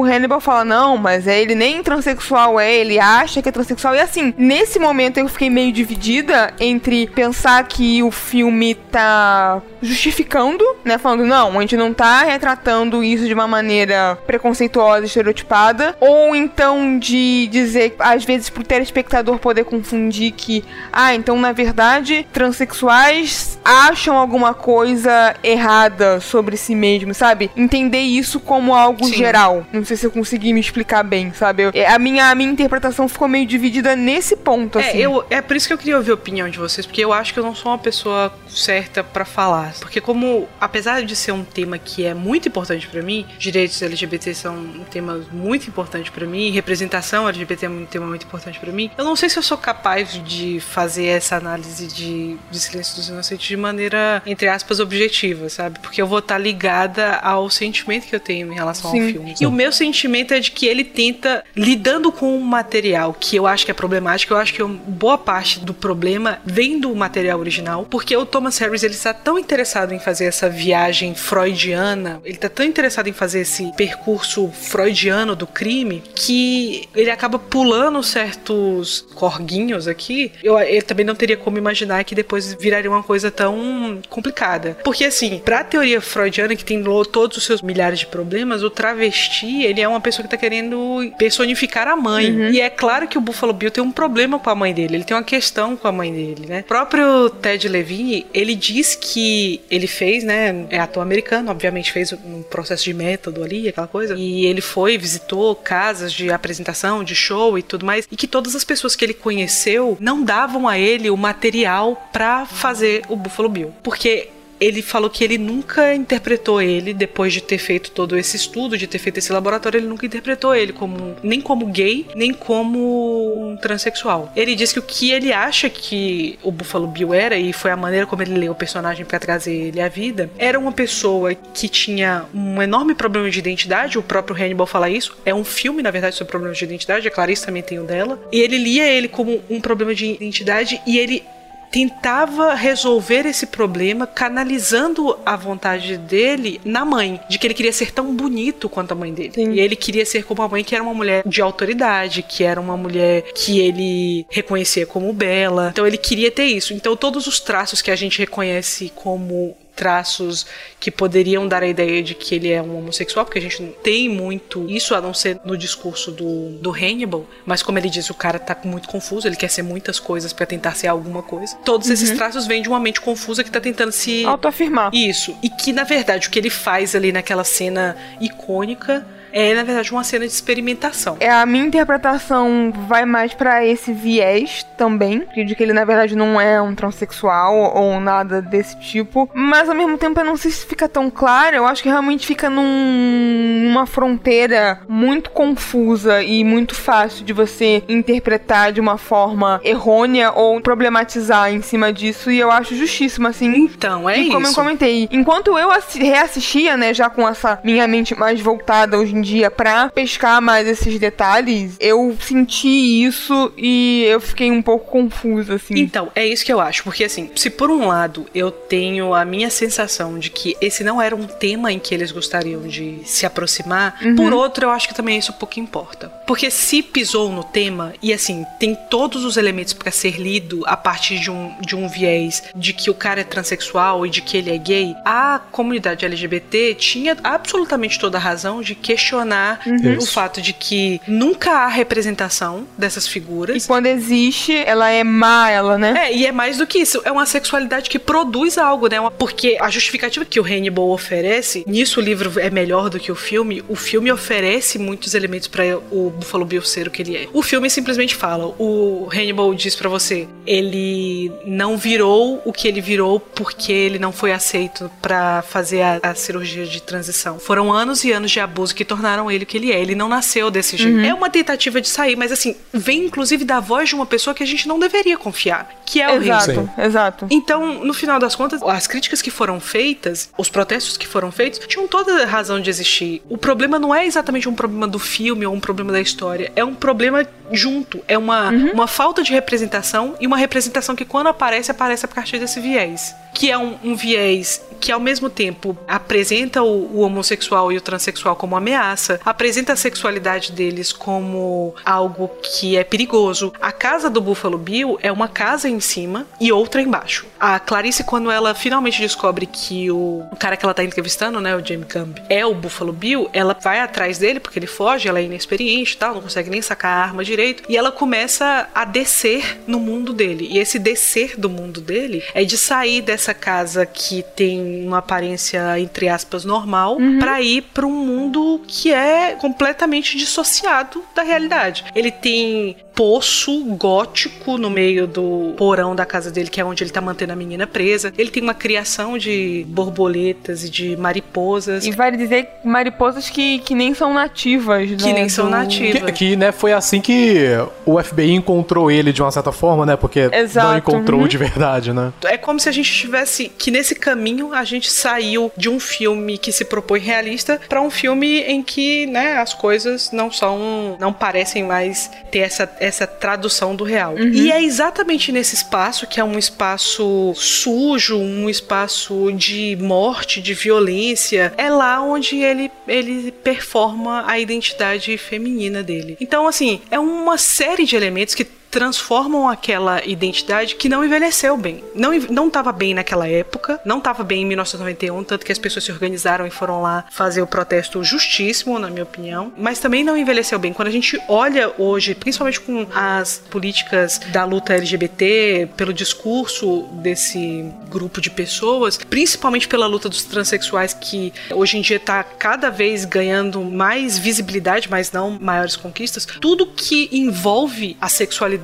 o 0.00 0.04
Hannibal 0.04 0.40
fala, 0.40 0.64
não, 0.64 0.96
mas 0.96 1.26
é, 1.26 1.40
ele 1.40 1.54
nem 1.54 1.82
transexual 1.82 2.58
é, 2.58 2.74
ele 2.74 2.98
acha 2.98 3.40
que 3.40 3.48
é 3.48 3.52
transexual. 3.52 3.94
E 3.94 4.00
assim, 4.00 4.34
nesse 4.36 4.78
momento 4.78 4.87
momento 4.88 5.18
eu 5.18 5.28
fiquei 5.28 5.50
meio 5.50 5.70
dividida 5.70 6.52
entre 6.58 7.06
pensar 7.08 7.62
que 7.64 8.02
o 8.02 8.10
filme 8.10 8.74
tá 8.74 9.60
justificando, 9.82 10.64
né? 10.84 10.98
Falando, 10.98 11.24
não, 11.24 11.58
a 11.58 11.60
gente 11.60 11.76
não 11.76 11.92
tá 11.92 12.24
retratando 12.24 13.04
isso 13.04 13.26
de 13.26 13.34
uma 13.34 13.46
maneira 13.46 14.18
preconceituosa, 14.26 15.06
estereotipada, 15.06 15.94
ou 16.00 16.34
então 16.34 16.98
de 16.98 17.48
dizer, 17.48 17.94
às 17.98 18.24
vezes, 18.24 18.48
pro 18.48 18.64
telespectador 18.64 19.38
poder 19.38 19.64
confundir 19.64 20.32
que, 20.32 20.64
ah, 20.92 21.14
então 21.14 21.38
na 21.38 21.52
verdade, 21.52 22.26
transexuais 22.32 23.58
acham 23.64 24.16
alguma 24.16 24.54
coisa 24.54 25.34
errada 25.42 26.18
sobre 26.20 26.56
si 26.56 26.74
mesmo, 26.74 27.12
sabe? 27.12 27.50
Entender 27.56 28.00
isso 28.00 28.40
como 28.40 28.74
algo 28.74 29.04
Sim. 29.04 29.14
geral. 29.14 29.66
Não 29.72 29.84
sei 29.84 29.96
se 29.96 30.06
eu 30.06 30.10
consegui 30.10 30.52
me 30.52 30.60
explicar 30.60 31.02
bem, 31.02 31.32
sabe? 31.34 31.64
Eu, 31.64 31.72
a, 31.86 31.98
minha, 31.98 32.30
a 32.30 32.34
minha 32.34 32.50
interpretação 32.50 33.06
ficou 33.06 33.28
meio 33.28 33.46
dividida 33.46 33.94
nesse 33.94 34.34
ponto 34.34 34.77
é, 34.78 34.88
assim. 34.88 34.98
eu, 34.98 35.24
é 35.30 35.40
por 35.40 35.56
isso 35.56 35.66
que 35.66 35.72
eu 35.72 35.78
queria 35.78 35.96
ouvir 35.96 36.10
a 36.10 36.14
opinião 36.14 36.48
de 36.48 36.58
vocês, 36.58 36.86
porque 36.86 37.04
eu 37.04 37.12
acho 37.12 37.32
que 37.32 37.40
eu 37.40 37.44
não 37.44 37.54
sou 37.54 37.72
uma 37.72 37.78
pessoa 37.78 38.32
certa 38.48 39.02
para 39.02 39.24
falar. 39.24 39.74
Porque 39.80 40.00
como, 40.00 40.48
apesar 40.60 41.02
de 41.02 41.14
ser 41.14 41.32
um 41.32 41.44
tema 41.44 41.78
que 41.78 42.04
é 42.04 42.14
muito 42.14 42.48
importante 42.48 42.86
para 42.86 43.02
mim, 43.02 43.26
direitos 43.38 43.80
LGBT 43.80 44.34
são 44.34 44.56
um 44.56 44.84
tema 44.84 45.24
muito 45.32 45.68
importante 45.68 46.10
para 46.10 46.26
mim, 46.26 46.50
representação 46.50 47.28
LGBT 47.28 47.66
é 47.66 47.68
um 47.68 47.86
tema 47.86 48.06
muito 48.06 48.24
importante 48.24 48.58
para 48.58 48.72
mim, 48.72 48.90
eu 48.96 49.04
não 49.04 49.16
sei 49.16 49.28
se 49.28 49.38
eu 49.38 49.42
sou 49.42 49.58
capaz 49.58 50.22
de 50.24 50.60
fazer 50.60 51.06
essa 51.06 51.36
análise 51.36 51.86
de, 51.86 52.36
de 52.50 52.58
Silêncio 52.58 52.96
dos 52.96 53.08
Inocentes 53.08 53.46
de 53.46 53.56
maneira, 53.56 54.22
entre 54.26 54.48
aspas, 54.48 54.80
objetiva, 54.80 55.48
sabe? 55.48 55.78
Porque 55.80 56.00
eu 56.00 56.06
vou 56.06 56.18
estar 56.18 56.38
ligada 56.38 57.16
ao 57.16 57.48
sentimento 57.50 58.06
que 58.06 58.14
eu 58.14 58.20
tenho 58.20 58.52
em 58.52 58.54
relação 58.54 58.90
Sim. 58.90 59.00
ao 59.00 59.12
filme. 59.12 59.34
E 59.40 59.46
o 59.46 59.50
meu 59.50 59.72
sentimento 59.72 60.32
é 60.32 60.40
de 60.40 60.50
que 60.50 60.66
ele 60.66 60.84
tenta, 60.84 61.44
lidando 61.54 62.10
com 62.12 62.36
um 62.36 62.40
material 62.40 63.14
que 63.18 63.36
eu 63.36 63.46
acho 63.46 63.64
que 63.64 63.70
é 63.70 63.74
problemático, 63.74 64.32
eu 64.32 64.38
acho 64.38 64.52
que 64.52 64.62
boa 64.68 65.18
parte 65.18 65.60
do 65.60 65.74
problema 65.74 66.38
vem 66.44 66.80
do 66.80 66.94
material 66.94 67.38
original, 67.40 67.86
porque 67.88 68.16
o 68.16 68.26
Thomas 68.26 68.58
Harris 68.58 68.82
ele 68.82 68.94
está 68.94 69.12
tão 69.12 69.38
interessado 69.38 69.92
em 69.92 69.98
fazer 69.98 70.26
essa 70.26 70.48
viagem 70.48 71.14
freudiana, 71.14 72.20
ele 72.24 72.34
está 72.34 72.48
tão 72.48 72.64
interessado 72.64 73.08
em 73.08 73.12
fazer 73.12 73.40
esse 73.40 73.72
percurso 73.76 74.48
freudiano 74.48 75.34
do 75.34 75.46
crime, 75.46 76.02
que 76.14 76.88
ele 76.94 77.10
acaba 77.10 77.38
pulando 77.38 78.02
certos 78.02 79.06
corguinhos 79.14 79.88
aqui. 79.88 80.32
Eu, 80.42 80.58
ele 80.58 80.82
também 80.82 81.04
não 81.04 81.14
teria 81.14 81.36
como 81.36 81.58
imaginar 81.58 82.04
que 82.04 82.14
depois 82.14 82.54
viraria 82.54 82.90
uma 82.90 83.02
coisa 83.02 83.30
tão 83.30 84.00
complicada. 84.08 84.76
Porque 84.84 85.04
assim, 85.04 85.40
pra 85.44 85.64
teoria 85.64 86.00
freudiana, 86.00 86.56
que 86.56 86.64
tem 86.64 86.82
todos 87.10 87.36
os 87.36 87.44
seus 87.44 87.62
milhares 87.62 87.98
de 87.98 88.06
problemas, 88.06 88.62
o 88.62 88.70
travesti, 88.70 89.62
ele 89.62 89.80
é 89.80 89.88
uma 89.88 90.00
pessoa 90.00 90.24
que 90.24 90.30
tá 90.30 90.36
querendo 90.36 91.12
personificar 91.18 91.88
a 91.88 91.96
mãe. 91.96 92.30
Uhum. 92.30 92.50
E 92.50 92.60
é 92.60 92.70
claro 92.70 93.06
que 93.06 93.18
o 93.18 93.20
Buffalo 93.20 93.52
Bill 93.52 93.70
tem 93.70 93.82
um 93.82 93.92
problema 93.92 94.38
com 94.38 94.50
a 94.50 94.54
mãe 94.58 94.74
dele, 94.74 94.96
ele 94.96 95.04
tem 95.04 95.16
uma 95.16 95.22
questão 95.22 95.76
com 95.76 95.88
a 95.88 95.92
mãe 95.92 96.12
dele, 96.12 96.46
né? 96.46 96.60
O 96.60 96.64
próprio 96.64 97.30
Ted 97.30 97.68
Levine, 97.68 98.26
ele 98.34 98.54
diz 98.54 98.94
que 98.94 99.60
ele 99.70 99.86
fez, 99.86 100.24
né? 100.24 100.66
É 100.70 100.78
ator 100.78 101.02
americano, 101.02 101.50
obviamente 101.50 101.92
fez 101.92 102.12
um 102.12 102.42
processo 102.42 102.84
de 102.84 102.92
método 102.92 103.42
ali, 103.42 103.68
aquela 103.68 103.86
coisa. 103.86 104.14
E 104.16 104.46
ele 104.46 104.60
foi, 104.60 104.98
visitou 104.98 105.54
casas 105.54 106.12
de 106.12 106.30
apresentação, 106.30 107.02
de 107.02 107.14
show 107.14 107.58
e 107.58 107.62
tudo 107.62 107.86
mais. 107.86 108.06
E 108.10 108.16
que 108.16 108.26
todas 108.26 108.54
as 108.54 108.64
pessoas 108.64 108.94
que 108.94 109.04
ele 109.04 109.14
conheceu 109.14 109.96
não 110.00 110.22
davam 110.22 110.68
a 110.68 110.78
ele 110.78 111.10
o 111.10 111.16
material 111.16 112.08
para 112.12 112.44
fazer 112.46 113.02
o 113.08 113.16
Buffalo 113.16 113.48
Bill. 113.48 113.72
Porque 113.82 114.30
ele 114.60 114.82
falou 114.82 115.10
que 115.10 115.22
ele 115.24 115.38
nunca 115.38 115.94
interpretou 115.94 116.60
ele, 116.60 116.92
depois 116.92 117.32
de 117.32 117.40
ter 117.40 117.58
feito 117.58 117.90
todo 117.90 118.16
esse 118.16 118.36
estudo, 118.36 118.76
de 118.76 118.86
ter 118.86 118.98
feito 118.98 119.18
esse 119.18 119.32
laboratório, 119.32 119.78
ele 119.78 119.86
nunca 119.86 120.06
interpretou 120.06 120.54
ele 120.54 120.72
como 120.72 121.16
nem 121.22 121.40
como 121.40 121.66
gay, 121.66 122.06
nem 122.14 122.32
como 122.32 123.50
um 123.50 123.56
transexual. 123.56 124.32
Ele 124.34 124.54
diz 124.54 124.72
que 124.72 124.78
o 124.78 124.82
que 124.82 125.10
ele 125.10 125.32
acha 125.32 125.68
que 125.70 126.38
o 126.42 126.50
Buffalo 126.50 126.86
Bill 126.86 127.14
era, 127.14 127.36
e 127.36 127.52
foi 127.52 127.70
a 127.70 127.76
maneira 127.76 128.06
como 128.06 128.22
ele 128.22 128.34
leu 128.34 128.52
o 128.52 128.54
personagem 128.54 129.04
para 129.04 129.18
trazer 129.18 129.54
ele 129.54 129.80
à 129.80 129.88
vida, 129.88 130.30
era 130.38 130.58
uma 130.58 130.72
pessoa 130.72 131.34
que 131.34 131.68
tinha 131.68 132.24
um 132.34 132.60
enorme 132.62 132.94
problema 132.94 133.30
de 133.30 133.38
identidade, 133.38 133.98
o 133.98 134.02
próprio 134.02 134.36
Hannibal 134.36 134.66
fala 134.66 134.90
isso, 134.90 135.16
é 135.24 135.34
um 135.34 135.44
filme, 135.44 135.82
na 135.82 135.90
verdade, 135.90 136.16
sobre 136.16 136.30
problemas 136.30 136.58
de 136.58 136.64
identidade, 136.64 137.06
a 137.06 137.10
Clarice 137.10 137.46
também 137.46 137.62
tem 137.62 137.78
um 137.78 137.84
dela, 137.84 138.20
e 138.32 138.40
ele 138.40 138.58
lia 138.58 138.86
ele 138.86 139.08
como 139.08 139.40
um 139.48 139.60
problema 139.60 139.94
de 139.94 140.06
identidade 140.06 140.80
e 140.86 140.98
ele 140.98 141.22
tentava 141.70 142.54
resolver 142.54 143.26
esse 143.26 143.46
problema 143.46 144.06
canalizando 144.06 145.18
a 145.24 145.36
vontade 145.36 145.96
dele 145.96 146.60
na 146.64 146.84
mãe, 146.84 147.20
de 147.28 147.38
que 147.38 147.46
ele 147.46 147.54
queria 147.54 147.72
ser 147.72 147.92
tão 147.92 148.14
bonito 148.14 148.68
quanto 148.68 148.92
a 148.92 148.94
mãe 148.94 149.12
dele. 149.12 149.32
Sim. 149.34 149.52
E 149.52 149.60
ele 149.60 149.76
queria 149.76 150.04
ser 150.04 150.24
como 150.24 150.42
a 150.42 150.48
mãe, 150.48 150.64
que 150.64 150.74
era 150.74 150.82
uma 150.82 150.94
mulher 150.94 151.22
de 151.26 151.40
autoridade, 151.40 152.22
que 152.22 152.44
era 152.44 152.60
uma 152.60 152.76
mulher 152.76 153.22
que 153.34 153.60
ele 153.60 154.26
reconhecia 154.30 154.86
como 154.86 155.12
bela. 155.12 155.68
Então 155.72 155.86
ele 155.86 155.98
queria 155.98 156.30
ter 156.30 156.44
isso. 156.44 156.72
Então 156.72 156.96
todos 156.96 157.26
os 157.26 157.40
traços 157.40 157.82
que 157.82 157.90
a 157.90 157.96
gente 157.96 158.18
reconhece 158.18 158.92
como 158.94 159.56
traços 159.78 160.44
que 160.80 160.90
poderiam 160.90 161.46
dar 161.46 161.62
a 161.62 161.68
ideia 161.68 162.02
de 162.02 162.12
que 162.14 162.34
ele 162.34 162.50
é 162.50 162.60
um 162.60 162.76
homossexual, 162.76 163.24
porque 163.24 163.38
a 163.38 163.42
gente 163.42 163.62
não 163.62 163.70
tem 163.70 164.08
muito 164.08 164.68
isso 164.68 164.92
a 164.92 165.00
não 165.00 165.14
ser 165.14 165.40
no 165.44 165.56
discurso 165.56 166.10
do, 166.10 166.50
do 166.58 166.72
Hannibal, 166.72 167.24
mas 167.46 167.62
como 167.62 167.78
ele 167.78 167.88
diz, 167.88 168.10
o 168.10 168.14
cara 168.14 168.40
tá 168.40 168.56
muito 168.64 168.88
confuso, 168.88 169.28
ele 169.28 169.36
quer 169.36 169.48
ser 169.48 169.62
muitas 169.62 170.00
coisas 170.00 170.32
para 170.32 170.44
tentar 170.44 170.74
ser 170.74 170.88
alguma 170.88 171.22
coisa. 171.22 171.56
Todos 171.64 171.86
uhum. 171.86 171.94
esses 171.94 172.10
traços 172.10 172.46
vêm 172.46 172.60
de 172.60 172.68
uma 172.68 172.80
mente 172.80 173.00
confusa 173.00 173.44
que 173.44 173.50
tá 173.50 173.60
tentando 173.60 173.92
se 173.92 174.24
autoafirmar. 174.24 174.90
Isso. 174.92 175.36
E 175.42 175.48
que 175.48 175.72
na 175.72 175.84
verdade 175.84 176.26
o 176.26 176.30
que 176.30 176.38
ele 176.40 176.50
faz 176.50 176.96
ali 176.96 177.12
naquela 177.12 177.44
cena 177.44 177.96
icônica 178.20 179.06
é, 179.32 179.54
na 179.54 179.62
verdade, 179.62 179.92
uma 179.92 180.04
cena 180.04 180.26
de 180.26 180.32
experimentação. 180.32 181.16
É, 181.20 181.30
a 181.30 181.44
minha 181.46 181.64
interpretação 181.64 182.72
vai 182.88 183.04
mais 183.04 183.34
para 183.34 183.64
esse 183.64 183.92
viés 183.92 184.66
também, 184.76 185.26
de 185.46 185.54
que 185.54 185.62
ele, 185.62 185.72
na 185.72 185.84
verdade, 185.84 186.16
não 186.16 186.40
é 186.40 186.60
um 186.60 186.74
transexual 186.74 187.74
ou 187.74 188.00
nada 188.00 188.40
desse 188.40 188.78
tipo. 188.80 189.28
Mas, 189.34 189.68
ao 189.68 189.74
mesmo 189.74 189.98
tempo, 189.98 190.20
eu 190.20 190.24
não 190.24 190.36
sei 190.36 190.50
se 190.50 190.66
fica 190.66 190.88
tão 190.88 191.10
claro. 191.10 191.56
Eu 191.56 191.66
acho 191.66 191.82
que 191.82 191.88
realmente 191.88 192.26
fica 192.26 192.48
num, 192.48 193.62
numa 193.64 193.86
fronteira 193.86 194.80
muito 194.88 195.30
confusa 195.30 196.22
e 196.22 196.44
muito 196.44 196.74
fácil 196.74 197.24
de 197.24 197.32
você 197.32 197.82
interpretar 197.88 198.72
de 198.72 198.80
uma 198.80 198.96
forma 198.96 199.60
errônea 199.64 200.32
ou 200.32 200.60
problematizar 200.60 201.52
em 201.52 201.62
cima 201.62 201.92
disso. 201.92 202.30
E 202.30 202.38
eu 202.38 202.50
acho 202.50 202.74
justíssimo, 202.74 203.28
assim. 203.28 203.54
Então, 203.56 204.08
é 204.08 204.18
e 204.18 204.22
isso. 204.22 204.32
como 204.32 204.46
eu 204.46 204.54
comentei, 204.54 205.08
enquanto 205.10 205.58
eu 205.58 205.68
reassistia, 205.96 206.76
né, 206.76 206.94
já 206.94 207.10
com 207.10 207.26
essa 207.26 207.58
minha 207.62 207.86
mente 207.86 208.14
mais 208.14 208.40
voltada 208.40 208.98
hoje 208.98 209.17
em 209.18 209.20
dia 209.20 209.50
para 209.50 209.88
pescar 209.88 210.40
mais 210.40 210.66
esses 210.66 210.98
detalhes, 210.98 211.76
eu 211.80 212.16
senti 212.20 213.02
isso 213.04 213.52
e 213.56 214.04
eu 214.04 214.20
fiquei 214.20 214.50
um 214.50 214.62
pouco 214.62 214.90
confusa, 214.90 215.54
assim. 215.54 215.74
Então, 215.78 216.10
é 216.14 216.26
isso 216.26 216.44
que 216.44 216.52
eu 216.52 216.60
acho, 216.60 216.84
porque 216.84 217.04
assim, 217.04 217.30
se 217.34 217.50
por 217.50 217.70
um 217.70 217.88
lado 217.88 218.26
eu 218.34 218.50
tenho 218.50 219.14
a 219.14 219.24
minha 219.24 219.50
sensação 219.50 220.18
de 220.18 220.30
que 220.30 220.56
esse 220.60 220.84
não 220.84 221.02
era 221.02 221.14
um 221.14 221.26
tema 221.26 221.72
em 221.72 221.78
que 221.78 221.94
eles 221.94 222.12
gostariam 222.12 222.62
de 222.62 223.00
se 223.04 223.26
aproximar, 223.26 223.98
uhum. 224.02 224.14
por 224.14 224.32
outro, 224.32 224.66
eu 224.66 224.70
acho 224.70 224.88
que 224.88 224.94
também 224.94 225.18
isso 225.18 225.32
pouco 225.32 225.58
importa. 225.58 226.08
Porque 226.26 226.50
se 226.50 226.82
pisou 226.82 227.32
no 227.32 227.42
tema, 227.42 227.92
e 228.02 228.12
assim, 228.12 228.44
tem 228.60 228.76
todos 228.90 229.24
os 229.24 229.36
elementos 229.36 229.72
para 229.72 229.90
ser 229.90 230.16
lido 230.20 230.62
a 230.66 230.76
partir 230.76 231.18
de 231.18 231.30
um, 231.30 231.54
de 231.60 231.74
um 231.74 231.88
viés 231.88 232.42
de 232.54 232.72
que 232.72 232.90
o 232.90 232.94
cara 232.94 233.20
é 233.22 233.24
transexual 233.24 234.06
e 234.06 234.10
de 234.10 234.22
que 234.22 234.36
ele 234.36 234.50
é 234.50 234.58
gay, 234.58 234.94
a 235.04 235.40
comunidade 235.50 236.04
LGBT 236.04 236.74
tinha 236.74 237.16
absolutamente 237.24 237.98
toda 237.98 238.18
a 238.18 238.20
razão 238.20 238.62
de 238.62 238.74
questionar 238.74 239.07
questionar 239.08 239.60
uhum. 239.66 239.98
o 239.98 240.06
fato 240.06 240.40
de 240.40 240.52
que 240.52 241.00
nunca 241.06 241.50
há 241.50 241.68
representação 241.68 242.66
dessas 242.76 243.08
figuras. 243.08 243.64
E 243.64 243.66
quando 243.66 243.86
existe, 243.86 244.54
ela 244.54 244.90
é 244.90 245.02
má, 245.02 245.50
ela, 245.50 245.78
né? 245.78 246.08
É, 246.08 246.14
e 246.14 246.26
é 246.26 246.32
mais 246.32 246.58
do 246.58 246.66
que 246.66 246.78
isso. 246.78 247.00
É 247.04 247.10
uma 247.10 247.24
sexualidade 247.24 247.88
que 247.88 247.98
produz 247.98 248.58
algo, 248.58 248.88
né? 248.88 248.98
Porque 249.18 249.56
a 249.60 249.70
justificativa 249.70 250.24
que 250.24 250.38
o 250.38 250.44
Hannibal 250.44 250.90
oferece, 250.90 251.64
nisso 251.66 252.00
o 252.00 252.02
livro 252.02 252.38
é 252.38 252.50
melhor 252.50 252.90
do 252.90 253.00
que 253.00 253.10
o 253.10 253.14
filme, 253.14 253.64
o 253.68 253.76
filme 253.76 254.12
oferece 254.12 254.78
muitos 254.78 255.14
elementos 255.14 255.48
para 255.48 255.78
o 255.90 256.10
Buffalo 256.10 256.44
Bill 256.44 256.62
ser 256.62 256.86
o 256.86 256.90
que 256.90 257.02
ele 257.02 257.16
é. 257.16 257.28
O 257.32 257.42
filme 257.42 257.70
simplesmente 257.70 258.14
fala, 258.14 258.54
o 258.58 259.08
Hannibal 259.10 259.54
diz 259.54 259.74
para 259.74 259.88
você, 259.88 260.28
ele 260.46 261.32
não 261.46 261.76
virou 261.76 262.42
o 262.44 262.52
que 262.52 262.68
ele 262.68 262.80
virou 262.80 263.18
porque 263.20 263.72
ele 263.72 263.98
não 263.98 264.12
foi 264.12 264.32
aceito 264.32 264.90
para 265.00 265.42
fazer 265.42 265.82
a, 265.82 266.00
a 266.02 266.14
cirurgia 266.14 266.66
de 266.66 266.82
transição. 266.82 267.38
Foram 267.38 267.72
anos 267.72 268.04
e 268.04 268.12
anos 268.12 268.30
de 268.30 268.40
abuso 268.40 268.74
que 268.74 268.84
tornaram 268.84 268.97
tornaram 268.98 269.30
ele 269.30 269.44
o 269.44 269.46
que 269.46 269.56
ele 269.56 269.72
é. 269.72 269.80
Ele 269.80 269.94
não 269.94 270.08
nasceu 270.08 270.50
desse 270.50 270.76
jeito. 270.76 270.98
Uhum. 270.98 271.04
É 271.04 271.14
uma 271.14 271.30
tentativa 271.30 271.80
de 271.80 271.88
sair, 271.88 272.16
mas 272.16 272.32
assim, 272.32 272.56
vem 272.72 273.04
inclusive 273.04 273.44
da 273.44 273.60
voz 273.60 273.88
de 273.88 273.94
uma 273.94 274.04
pessoa 274.04 274.34
que 274.34 274.42
a 274.42 274.46
gente 274.46 274.66
não 274.66 274.78
deveria 274.78 275.16
confiar, 275.16 275.70
que 275.86 276.02
é 276.02 276.10
o 276.10 276.20
exato. 276.20 276.70
Exato. 276.76 277.26
Então, 277.30 277.84
no 277.84 277.94
final 277.94 278.18
das 278.18 278.34
contas, 278.34 278.60
as 278.62 278.86
críticas 278.86 279.22
que 279.22 279.30
foram 279.30 279.60
feitas, 279.60 280.30
os 280.36 280.50
protestos 280.50 280.96
que 280.96 281.06
foram 281.06 281.30
feitos, 281.30 281.60
tinham 281.66 281.86
toda 281.86 282.24
a 282.24 282.26
razão 282.26 282.60
de 282.60 282.68
existir. 282.68 283.22
O 283.28 283.38
problema 283.38 283.78
não 283.78 283.94
é 283.94 284.04
exatamente 284.04 284.48
um 284.48 284.54
problema 284.54 284.88
do 284.88 284.98
filme 284.98 285.46
ou 285.46 285.54
um 285.54 285.60
problema 285.60 285.92
da 285.92 286.00
história, 286.00 286.52
é 286.56 286.64
um 286.64 286.74
problema 286.74 287.24
junto, 287.52 288.02
é 288.08 288.18
uma, 288.18 288.50
uhum. 288.50 288.72
uma 288.72 288.86
falta 288.86 289.22
de 289.22 289.32
representação 289.32 290.16
e 290.20 290.26
uma 290.26 290.36
representação 290.36 290.96
que 290.96 291.04
quando 291.04 291.28
aparece, 291.28 291.70
aparece 291.70 292.04
a 292.04 292.08
partir 292.08 292.38
desse 292.38 292.60
viés. 292.60 293.14
Que 293.38 293.52
é 293.52 293.56
um, 293.56 293.78
um 293.84 293.94
viés 293.94 294.60
que 294.80 294.92
ao 294.92 295.00
mesmo 295.00 295.28
tempo 295.28 295.76
apresenta 295.86 296.62
o, 296.62 296.96
o 296.96 297.00
homossexual 297.00 297.70
e 297.72 297.76
o 297.76 297.80
transexual 297.80 298.36
como 298.36 298.56
ameaça 298.56 299.20
apresenta 299.24 299.72
a 299.72 299.76
sexualidade 299.76 300.52
deles 300.52 300.92
como 300.92 301.74
algo 301.84 302.30
que 302.42 302.76
é 302.76 302.84
perigoso. 302.84 303.52
A 303.60 303.72
casa 303.72 304.08
do 304.08 304.20
Buffalo 304.20 304.58
Bill 304.58 304.98
é 305.02 305.10
uma 305.10 305.28
casa 305.28 305.68
em 305.68 305.80
cima 305.80 306.26
e 306.40 306.52
outra 306.52 306.80
embaixo. 306.80 307.26
A 307.38 307.58
Clarice, 307.58 308.04
quando 308.04 308.30
ela 308.30 308.54
finalmente 308.54 309.00
descobre 309.00 309.46
que 309.46 309.90
o, 309.90 310.26
o 310.30 310.36
cara 310.36 310.56
que 310.56 310.64
ela 310.64 310.74
tá 310.74 310.84
entrevistando, 310.84 311.40
né, 311.40 311.54
o 311.54 311.64
Jamie 311.64 311.86
Gumby, 311.92 312.22
é 312.28 312.44
o 312.44 312.54
Buffalo 312.54 312.92
Bill, 312.92 313.28
ela 313.32 313.56
vai 313.60 313.80
atrás 313.80 314.18
dele 314.18 314.40
porque 314.40 314.58
ele 314.58 314.66
foge, 314.66 315.08
ela 315.08 315.18
é 315.18 315.24
inexperiente 315.24 315.94
e 315.94 315.96
tal, 315.96 316.14
não 316.14 316.22
consegue 316.22 316.50
nem 316.50 316.62
sacar 316.62 316.98
a 316.98 317.02
arma 317.04 317.24
direito, 317.24 317.62
e 317.68 317.76
ela 317.76 317.92
começa 317.92 318.68
a 318.74 318.84
descer 318.84 319.60
no 319.66 319.78
mundo 319.78 320.12
dele. 320.12 320.48
E 320.50 320.58
esse 320.58 320.78
descer 320.78 321.38
do 321.38 321.48
mundo 321.48 321.80
dele 321.80 322.22
é 322.34 322.44
de 322.44 322.56
sair 322.56 323.02
dessa 323.02 323.27
casa 323.34 323.84
que 323.86 324.22
tem 324.34 324.86
uma 324.86 324.98
aparência 324.98 325.78
entre 325.78 326.08
aspas 326.08 326.44
normal 326.44 326.96
uhum. 326.96 327.18
para 327.18 327.40
ir 327.40 327.62
para 327.62 327.86
um 327.86 327.92
mundo 327.92 328.62
que 328.66 328.92
é 328.92 329.32
completamente 329.32 330.16
dissociado 330.16 331.02
da 331.14 331.22
realidade. 331.22 331.84
Ele 331.94 332.10
tem 332.10 332.76
poço 332.98 333.62
gótico 333.76 334.58
no 334.58 334.68
meio 334.68 335.06
do 335.06 335.54
porão 335.56 335.94
da 335.94 336.04
casa 336.04 336.32
dele, 336.32 336.50
que 336.50 336.60
é 336.60 336.64
onde 336.64 336.82
ele 336.82 336.90
tá 336.90 337.00
mantendo 337.00 337.32
a 337.32 337.36
menina 337.36 337.64
presa. 337.64 338.12
Ele 338.18 338.28
tem 338.28 338.42
uma 338.42 338.54
criação 338.54 339.16
de 339.16 339.64
borboletas 339.68 340.64
e 340.64 340.68
de 340.68 340.96
mariposas. 340.96 341.86
E 341.86 341.92
vale 341.92 342.16
dizer 342.16 342.48
mariposas 342.64 343.30
que, 343.30 343.60
que 343.60 343.72
nem 343.72 343.94
são 343.94 344.12
nativas, 344.12 344.90
né? 344.90 344.96
Que 344.96 345.12
nem 345.12 345.28
são 345.28 345.48
nativas. 345.48 346.02
Que, 346.02 346.12
que, 346.12 346.36
né, 346.36 346.50
foi 346.50 346.72
assim 346.72 347.00
que 347.00 347.46
o 347.86 348.02
FBI 348.02 348.32
encontrou 348.32 348.90
ele 348.90 349.12
de 349.12 349.22
uma 349.22 349.30
certa 349.30 349.52
forma, 349.52 349.86
né? 349.86 349.94
Porque 349.94 350.28
Exato. 350.32 350.66
não 350.66 350.78
encontrou 350.78 351.20
uhum. 351.20 351.28
de 351.28 351.38
verdade, 351.38 351.92
né? 351.92 352.12
É 352.24 352.36
como 352.36 352.58
se 352.58 352.68
a 352.68 352.72
gente 352.72 352.92
tivesse 352.92 353.48
que 353.48 353.70
nesse 353.70 353.94
caminho 353.94 354.52
a 354.52 354.64
gente 354.64 354.90
saiu 354.90 355.52
de 355.56 355.68
um 355.68 355.78
filme 355.78 356.36
que 356.36 356.50
se 356.50 356.64
propõe 356.64 356.98
realista 356.98 357.60
para 357.68 357.80
um 357.80 357.90
filme 357.90 358.40
em 358.40 358.60
que, 358.60 359.06
né, 359.06 359.36
as 359.36 359.54
coisas 359.54 360.10
não 360.10 360.32
são, 360.32 360.96
não 360.98 361.12
parecem 361.12 361.62
mais 361.62 362.10
ter 362.32 362.40
essa 362.40 362.66
essa 362.88 363.06
tradução 363.06 363.74
do 363.74 363.84
real. 363.84 364.14
Uhum. 364.14 364.32
E 364.32 364.50
é 364.50 364.62
exatamente 364.62 365.30
nesse 365.30 365.54
espaço, 365.54 366.06
que 366.06 366.20
é 366.20 366.24
um 366.24 366.38
espaço 366.38 367.32
sujo, 367.34 368.18
um 368.18 368.48
espaço 368.48 369.32
de 369.32 369.76
morte, 369.80 370.40
de 370.40 370.54
violência, 370.54 371.52
é 371.56 371.70
lá 371.70 372.02
onde 372.02 372.36
ele, 372.36 372.70
ele 372.86 373.30
performa 373.30 374.24
a 374.26 374.38
identidade 374.38 375.16
feminina 375.16 375.82
dele. 375.82 376.16
Então, 376.20 376.46
assim, 376.46 376.80
é 376.90 376.98
uma 376.98 377.38
série 377.38 377.84
de 377.84 377.96
elementos 377.96 378.34
que 378.34 378.44
transformam 378.70 379.48
aquela 379.48 380.04
identidade 380.04 380.74
que 380.74 380.88
não 380.88 381.04
envelheceu 381.04 381.56
bem. 381.56 381.82
Não 381.94 382.18
não 382.30 382.48
estava 382.48 382.72
bem 382.72 382.94
naquela 382.94 383.28
época, 383.28 383.80
não 383.84 383.98
estava 383.98 384.22
bem 384.24 384.42
em 384.42 384.46
1991, 384.46 385.24
tanto 385.24 385.44
que 385.44 385.52
as 385.52 385.58
pessoas 385.58 385.84
se 385.84 385.92
organizaram 385.92 386.46
e 386.46 386.50
foram 386.50 386.82
lá 386.82 387.04
fazer 387.10 387.42
o 387.42 387.46
protesto 387.46 388.02
justíssimo, 388.02 388.78
na 388.78 388.88
minha 388.90 389.02
opinião, 389.02 389.52
mas 389.56 389.78
também 389.78 390.04
não 390.04 390.16
envelheceu 390.16 390.58
bem. 390.58 390.72
Quando 390.72 390.88
a 390.88 390.92
gente 390.92 391.18
olha 391.28 391.72
hoje, 391.78 392.14
principalmente 392.14 392.60
com 392.60 392.86
as 392.94 393.42
políticas 393.50 394.18
da 394.32 394.44
luta 394.44 394.74
LGBT, 394.74 395.68
pelo 395.76 395.92
discurso 395.92 396.82
desse 396.94 397.70
grupo 397.88 398.20
de 398.20 398.30
pessoas, 398.30 398.98
principalmente 398.98 399.68
pela 399.68 399.86
luta 399.86 400.08
dos 400.08 400.24
transexuais 400.24 400.92
que 400.94 401.32
hoje 401.50 401.78
em 401.78 401.80
dia 401.80 401.96
está 401.96 402.22
cada 402.22 402.70
vez 402.70 403.04
ganhando 403.04 403.62
mais 403.62 404.18
visibilidade, 404.18 404.90
mas 404.90 405.12
não 405.12 405.38
maiores 405.40 405.76
conquistas, 405.76 406.26
tudo 406.40 406.66
que 406.66 407.08
envolve 407.12 407.96
a 408.00 408.08
sexualidade 408.08 408.57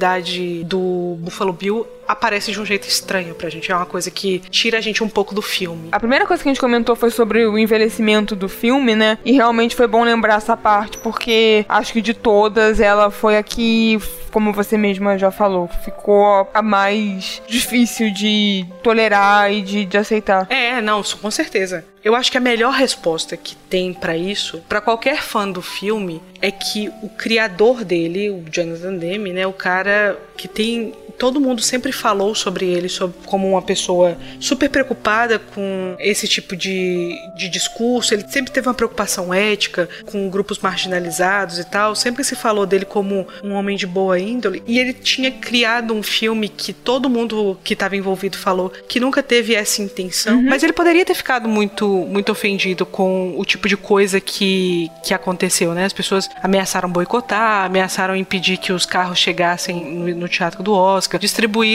do 0.64 1.16
Buffalo 1.20 1.52
Bill 1.52 1.86
aparece 2.06 2.52
de 2.52 2.60
um 2.60 2.64
jeito 2.64 2.88
estranho 2.88 3.34
pra 3.34 3.48
gente. 3.48 3.70
É 3.70 3.76
uma 3.76 3.86
coisa 3.86 4.10
que 4.10 4.40
tira 4.50 4.78
a 4.78 4.80
gente 4.80 5.02
um 5.02 5.08
pouco 5.08 5.34
do 5.34 5.42
filme. 5.42 5.88
A 5.92 5.98
primeira 5.98 6.26
coisa 6.26 6.42
que 6.42 6.48
a 6.48 6.52
gente 6.52 6.60
comentou 6.60 6.96
foi 6.96 7.10
sobre 7.10 7.46
o 7.46 7.58
envelhecimento 7.58 8.34
do 8.34 8.48
filme, 8.48 8.94
né? 8.94 9.18
E 9.24 9.32
realmente 9.32 9.76
foi 9.76 9.86
bom 9.86 10.04
lembrar 10.04 10.36
essa 10.36 10.56
parte, 10.56 10.98
porque 10.98 11.64
acho 11.68 11.92
que 11.92 12.00
de 12.00 12.14
todas, 12.14 12.80
ela 12.80 13.10
foi 13.10 13.36
a 13.36 13.42
que, 13.42 13.98
como 14.30 14.52
você 14.52 14.76
mesma 14.76 15.18
já 15.18 15.30
falou, 15.30 15.68
ficou 15.84 16.48
a 16.52 16.62
mais 16.62 17.42
difícil 17.46 18.12
de 18.12 18.64
tolerar 18.82 19.52
e 19.52 19.62
de, 19.62 19.84
de 19.84 19.96
aceitar. 19.96 20.46
É, 20.50 20.80
não, 20.80 21.02
com 21.02 21.30
certeza. 21.30 21.84
Eu 22.04 22.14
acho 22.14 22.30
que 22.30 22.36
a 22.36 22.40
melhor 22.40 22.74
resposta 22.74 23.34
que 23.34 23.56
tem 23.56 23.94
para 23.94 24.14
isso, 24.14 24.62
para 24.68 24.80
qualquer 24.80 25.22
fã 25.22 25.48
do 25.48 25.62
filme, 25.62 26.22
é 26.42 26.50
que 26.50 26.90
o 27.02 27.08
criador 27.08 27.82
dele, 27.82 28.28
o 28.28 28.44
Jonathan 28.50 28.94
Demme, 28.96 29.32
né, 29.32 29.46
o 29.46 29.52
cara 29.54 30.18
que 30.36 30.46
tem 30.46 30.92
todo 31.18 31.40
mundo 31.40 31.62
sempre 31.62 31.92
falou 31.94 32.34
sobre 32.34 32.66
ele 32.66 32.88
sobre, 32.88 33.16
como 33.26 33.48
uma 33.48 33.62
pessoa 33.62 34.16
super 34.40 34.68
preocupada 34.68 35.38
com 35.38 35.96
esse 35.98 36.26
tipo 36.26 36.56
de, 36.56 37.16
de 37.36 37.48
discurso. 37.48 38.14
Ele 38.14 38.26
sempre 38.28 38.52
teve 38.52 38.68
uma 38.68 38.74
preocupação 38.74 39.32
ética 39.32 39.88
com 40.06 40.28
grupos 40.28 40.58
marginalizados 40.58 41.58
e 41.58 41.64
tal. 41.64 41.94
Sempre 41.94 42.24
se 42.24 42.34
falou 42.34 42.66
dele 42.66 42.84
como 42.84 43.26
um 43.42 43.52
homem 43.52 43.76
de 43.76 43.86
boa 43.86 44.18
índole. 44.18 44.62
E 44.66 44.78
ele 44.78 44.92
tinha 44.92 45.30
criado 45.30 45.94
um 45.94 46.02
filme 46.02 46.48
que 46.48 46.72
todo 46.72 47.08
mundo 47.08 47.58
que 47.62 47.74
estava 47.74 47.96
envolvido 47.96 48.36
falou 48.36 48.70
que 48.88 49.00
nunca 49.00 49.22
teve 49.22 49.54
essa 49.54 49.80
intenção. 49.82 50.36
Uhum. 50.36 50.48
Mas 50.48 50.62
ele 50.62 50.72
poderia 50.72 51.04
ter 51.04 51.14
ficado 51.14 51.48
muito, 51.48 51.86
muito 51.86 52.32
ofendido 52.32 52.84
com 52.84 53.34
o 53.38 53.44
tipo 53.44 53.68
de 53.68 53.76
coisa 53.76 54.20
que, 54.20 54.90
que 55.02 55.14
aconteceu, 55.14 55.74
né? 55.74 55.84
As 55.84 55.92
pessoas 55.92 56.28
ameaçaram 56.42 56.90
boicotar, 56.90 57.64
ameaçaram 57.64 58.16
impedir 58.16 58.56
que 58.56 58.72
os 58.72 58.84
carros 58.84 59.18
chegassem 59.18 59.84
no, 59.84 60.14
no 60.14 60.28
teatro 60.28 60.62
do 60.62 60.72
Oscar 60.72 61.04
Oscar, 61.04 61.20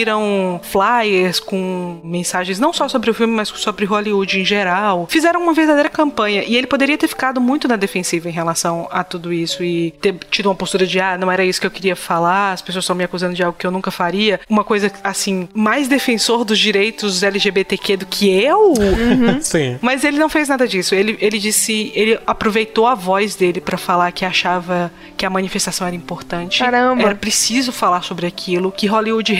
distribuíram 0.10 0.60
flyers 0.64 1.40
com 1.40 2.00
mensagens 2.04 2.60
não 2.60 2.74
só 2.74 2.88
sobre 2.88 3.10
o 3.10 3.14
filme, 3.14 3.34
mas 3.34 3.50
sobre 3.50 3.86
Hollywood 3.86 4.40
em 4.40 4.46
geral. 4.46 5.08
Fizeram 5.10 5.42
uma 5.42 5.54
verdadeira 5.54 5.90
campanha 5.90 6.44
e 6.44 6.56
ele 6.56 6.68
poderia 6.68 6.98
ter 6.98 7.08
ficado 7.08 7.40
muito 7.40 7.68
na 7.68 7.76
defensiva 7.76 8.28
em 8.30 8.32
relação 8.32 8.88
a 8.92 9.04
tudo 9.04 9.32
isso 9.32 9.64
e 9.64 9.92
ter 10.02 10.16
tido 10.30 10.48
uma 10.48 10.56
postura 10.56 10.86
de 10.86 11.00
ah, 11.00 11.18
não 11.18 11.32
era 11.32 11.44
isso 11.44 11.60
que 11.60 11.68
eu 11.68 11.72
queria 11.72 11.96
falar, 11.96 12.54
as 12.54 12.62
pessoas 12.62 12.84
estão 12.84 12.96
me 12.96 13.04
acusando 13.04 13.34
de 13.34 13.44
algo 13.44 13.58
que 13.58 13.66
eu 13.66 13.72
nunca 13.72 13.92
faria. 13.92 14.40
Uma 14.50 14.64
coisa 14.64 14.92
assim, 15.04 15.48
mais 15.54 15.88
defensor 15.88 16.44
dos 16.44 16.58
direitos 16.58 17.22
LGBTQ 17.22 17.98
do 17.98 18.06
que 18.06 18.30
eu. 18.30 18.74
Uhum. 18.74 19.40
Sim. 19.42 19.78
Mas 19.82 20.04
ele 20.04 20.18
não 20.18 20.30
fez 20.30 20.48
nada 20.50 20.68
disso. 20.68 20.96
Ele, 20.96 21.18
ele 21.22 21.38
disse, 21.38 21.92
ele 21.94 22.20
aproveitou 22.26 22.88
a 22.88 22.96
voz 22.96 23.36
dele 23.36 23.62
para 23.62 23.78
falar 23.78 24.12
que 24.12 24.26
achava 24.26 24.92
que 25.18 25.26
a 25.26 25.30
manifestação 25.30 25.86
era 25.86 25.96
importante. 25.96 26.60
Caramba. 26.60 27.04
Era 27.04 27.16
preciso 27.16 27.72
falar 27.72 28.02
sobre 28.04 28.26
aquilo, 28.26 28.72
que 28.72 28.88
Hollywood 28.88 29.20
Hollywood 29.20 29.34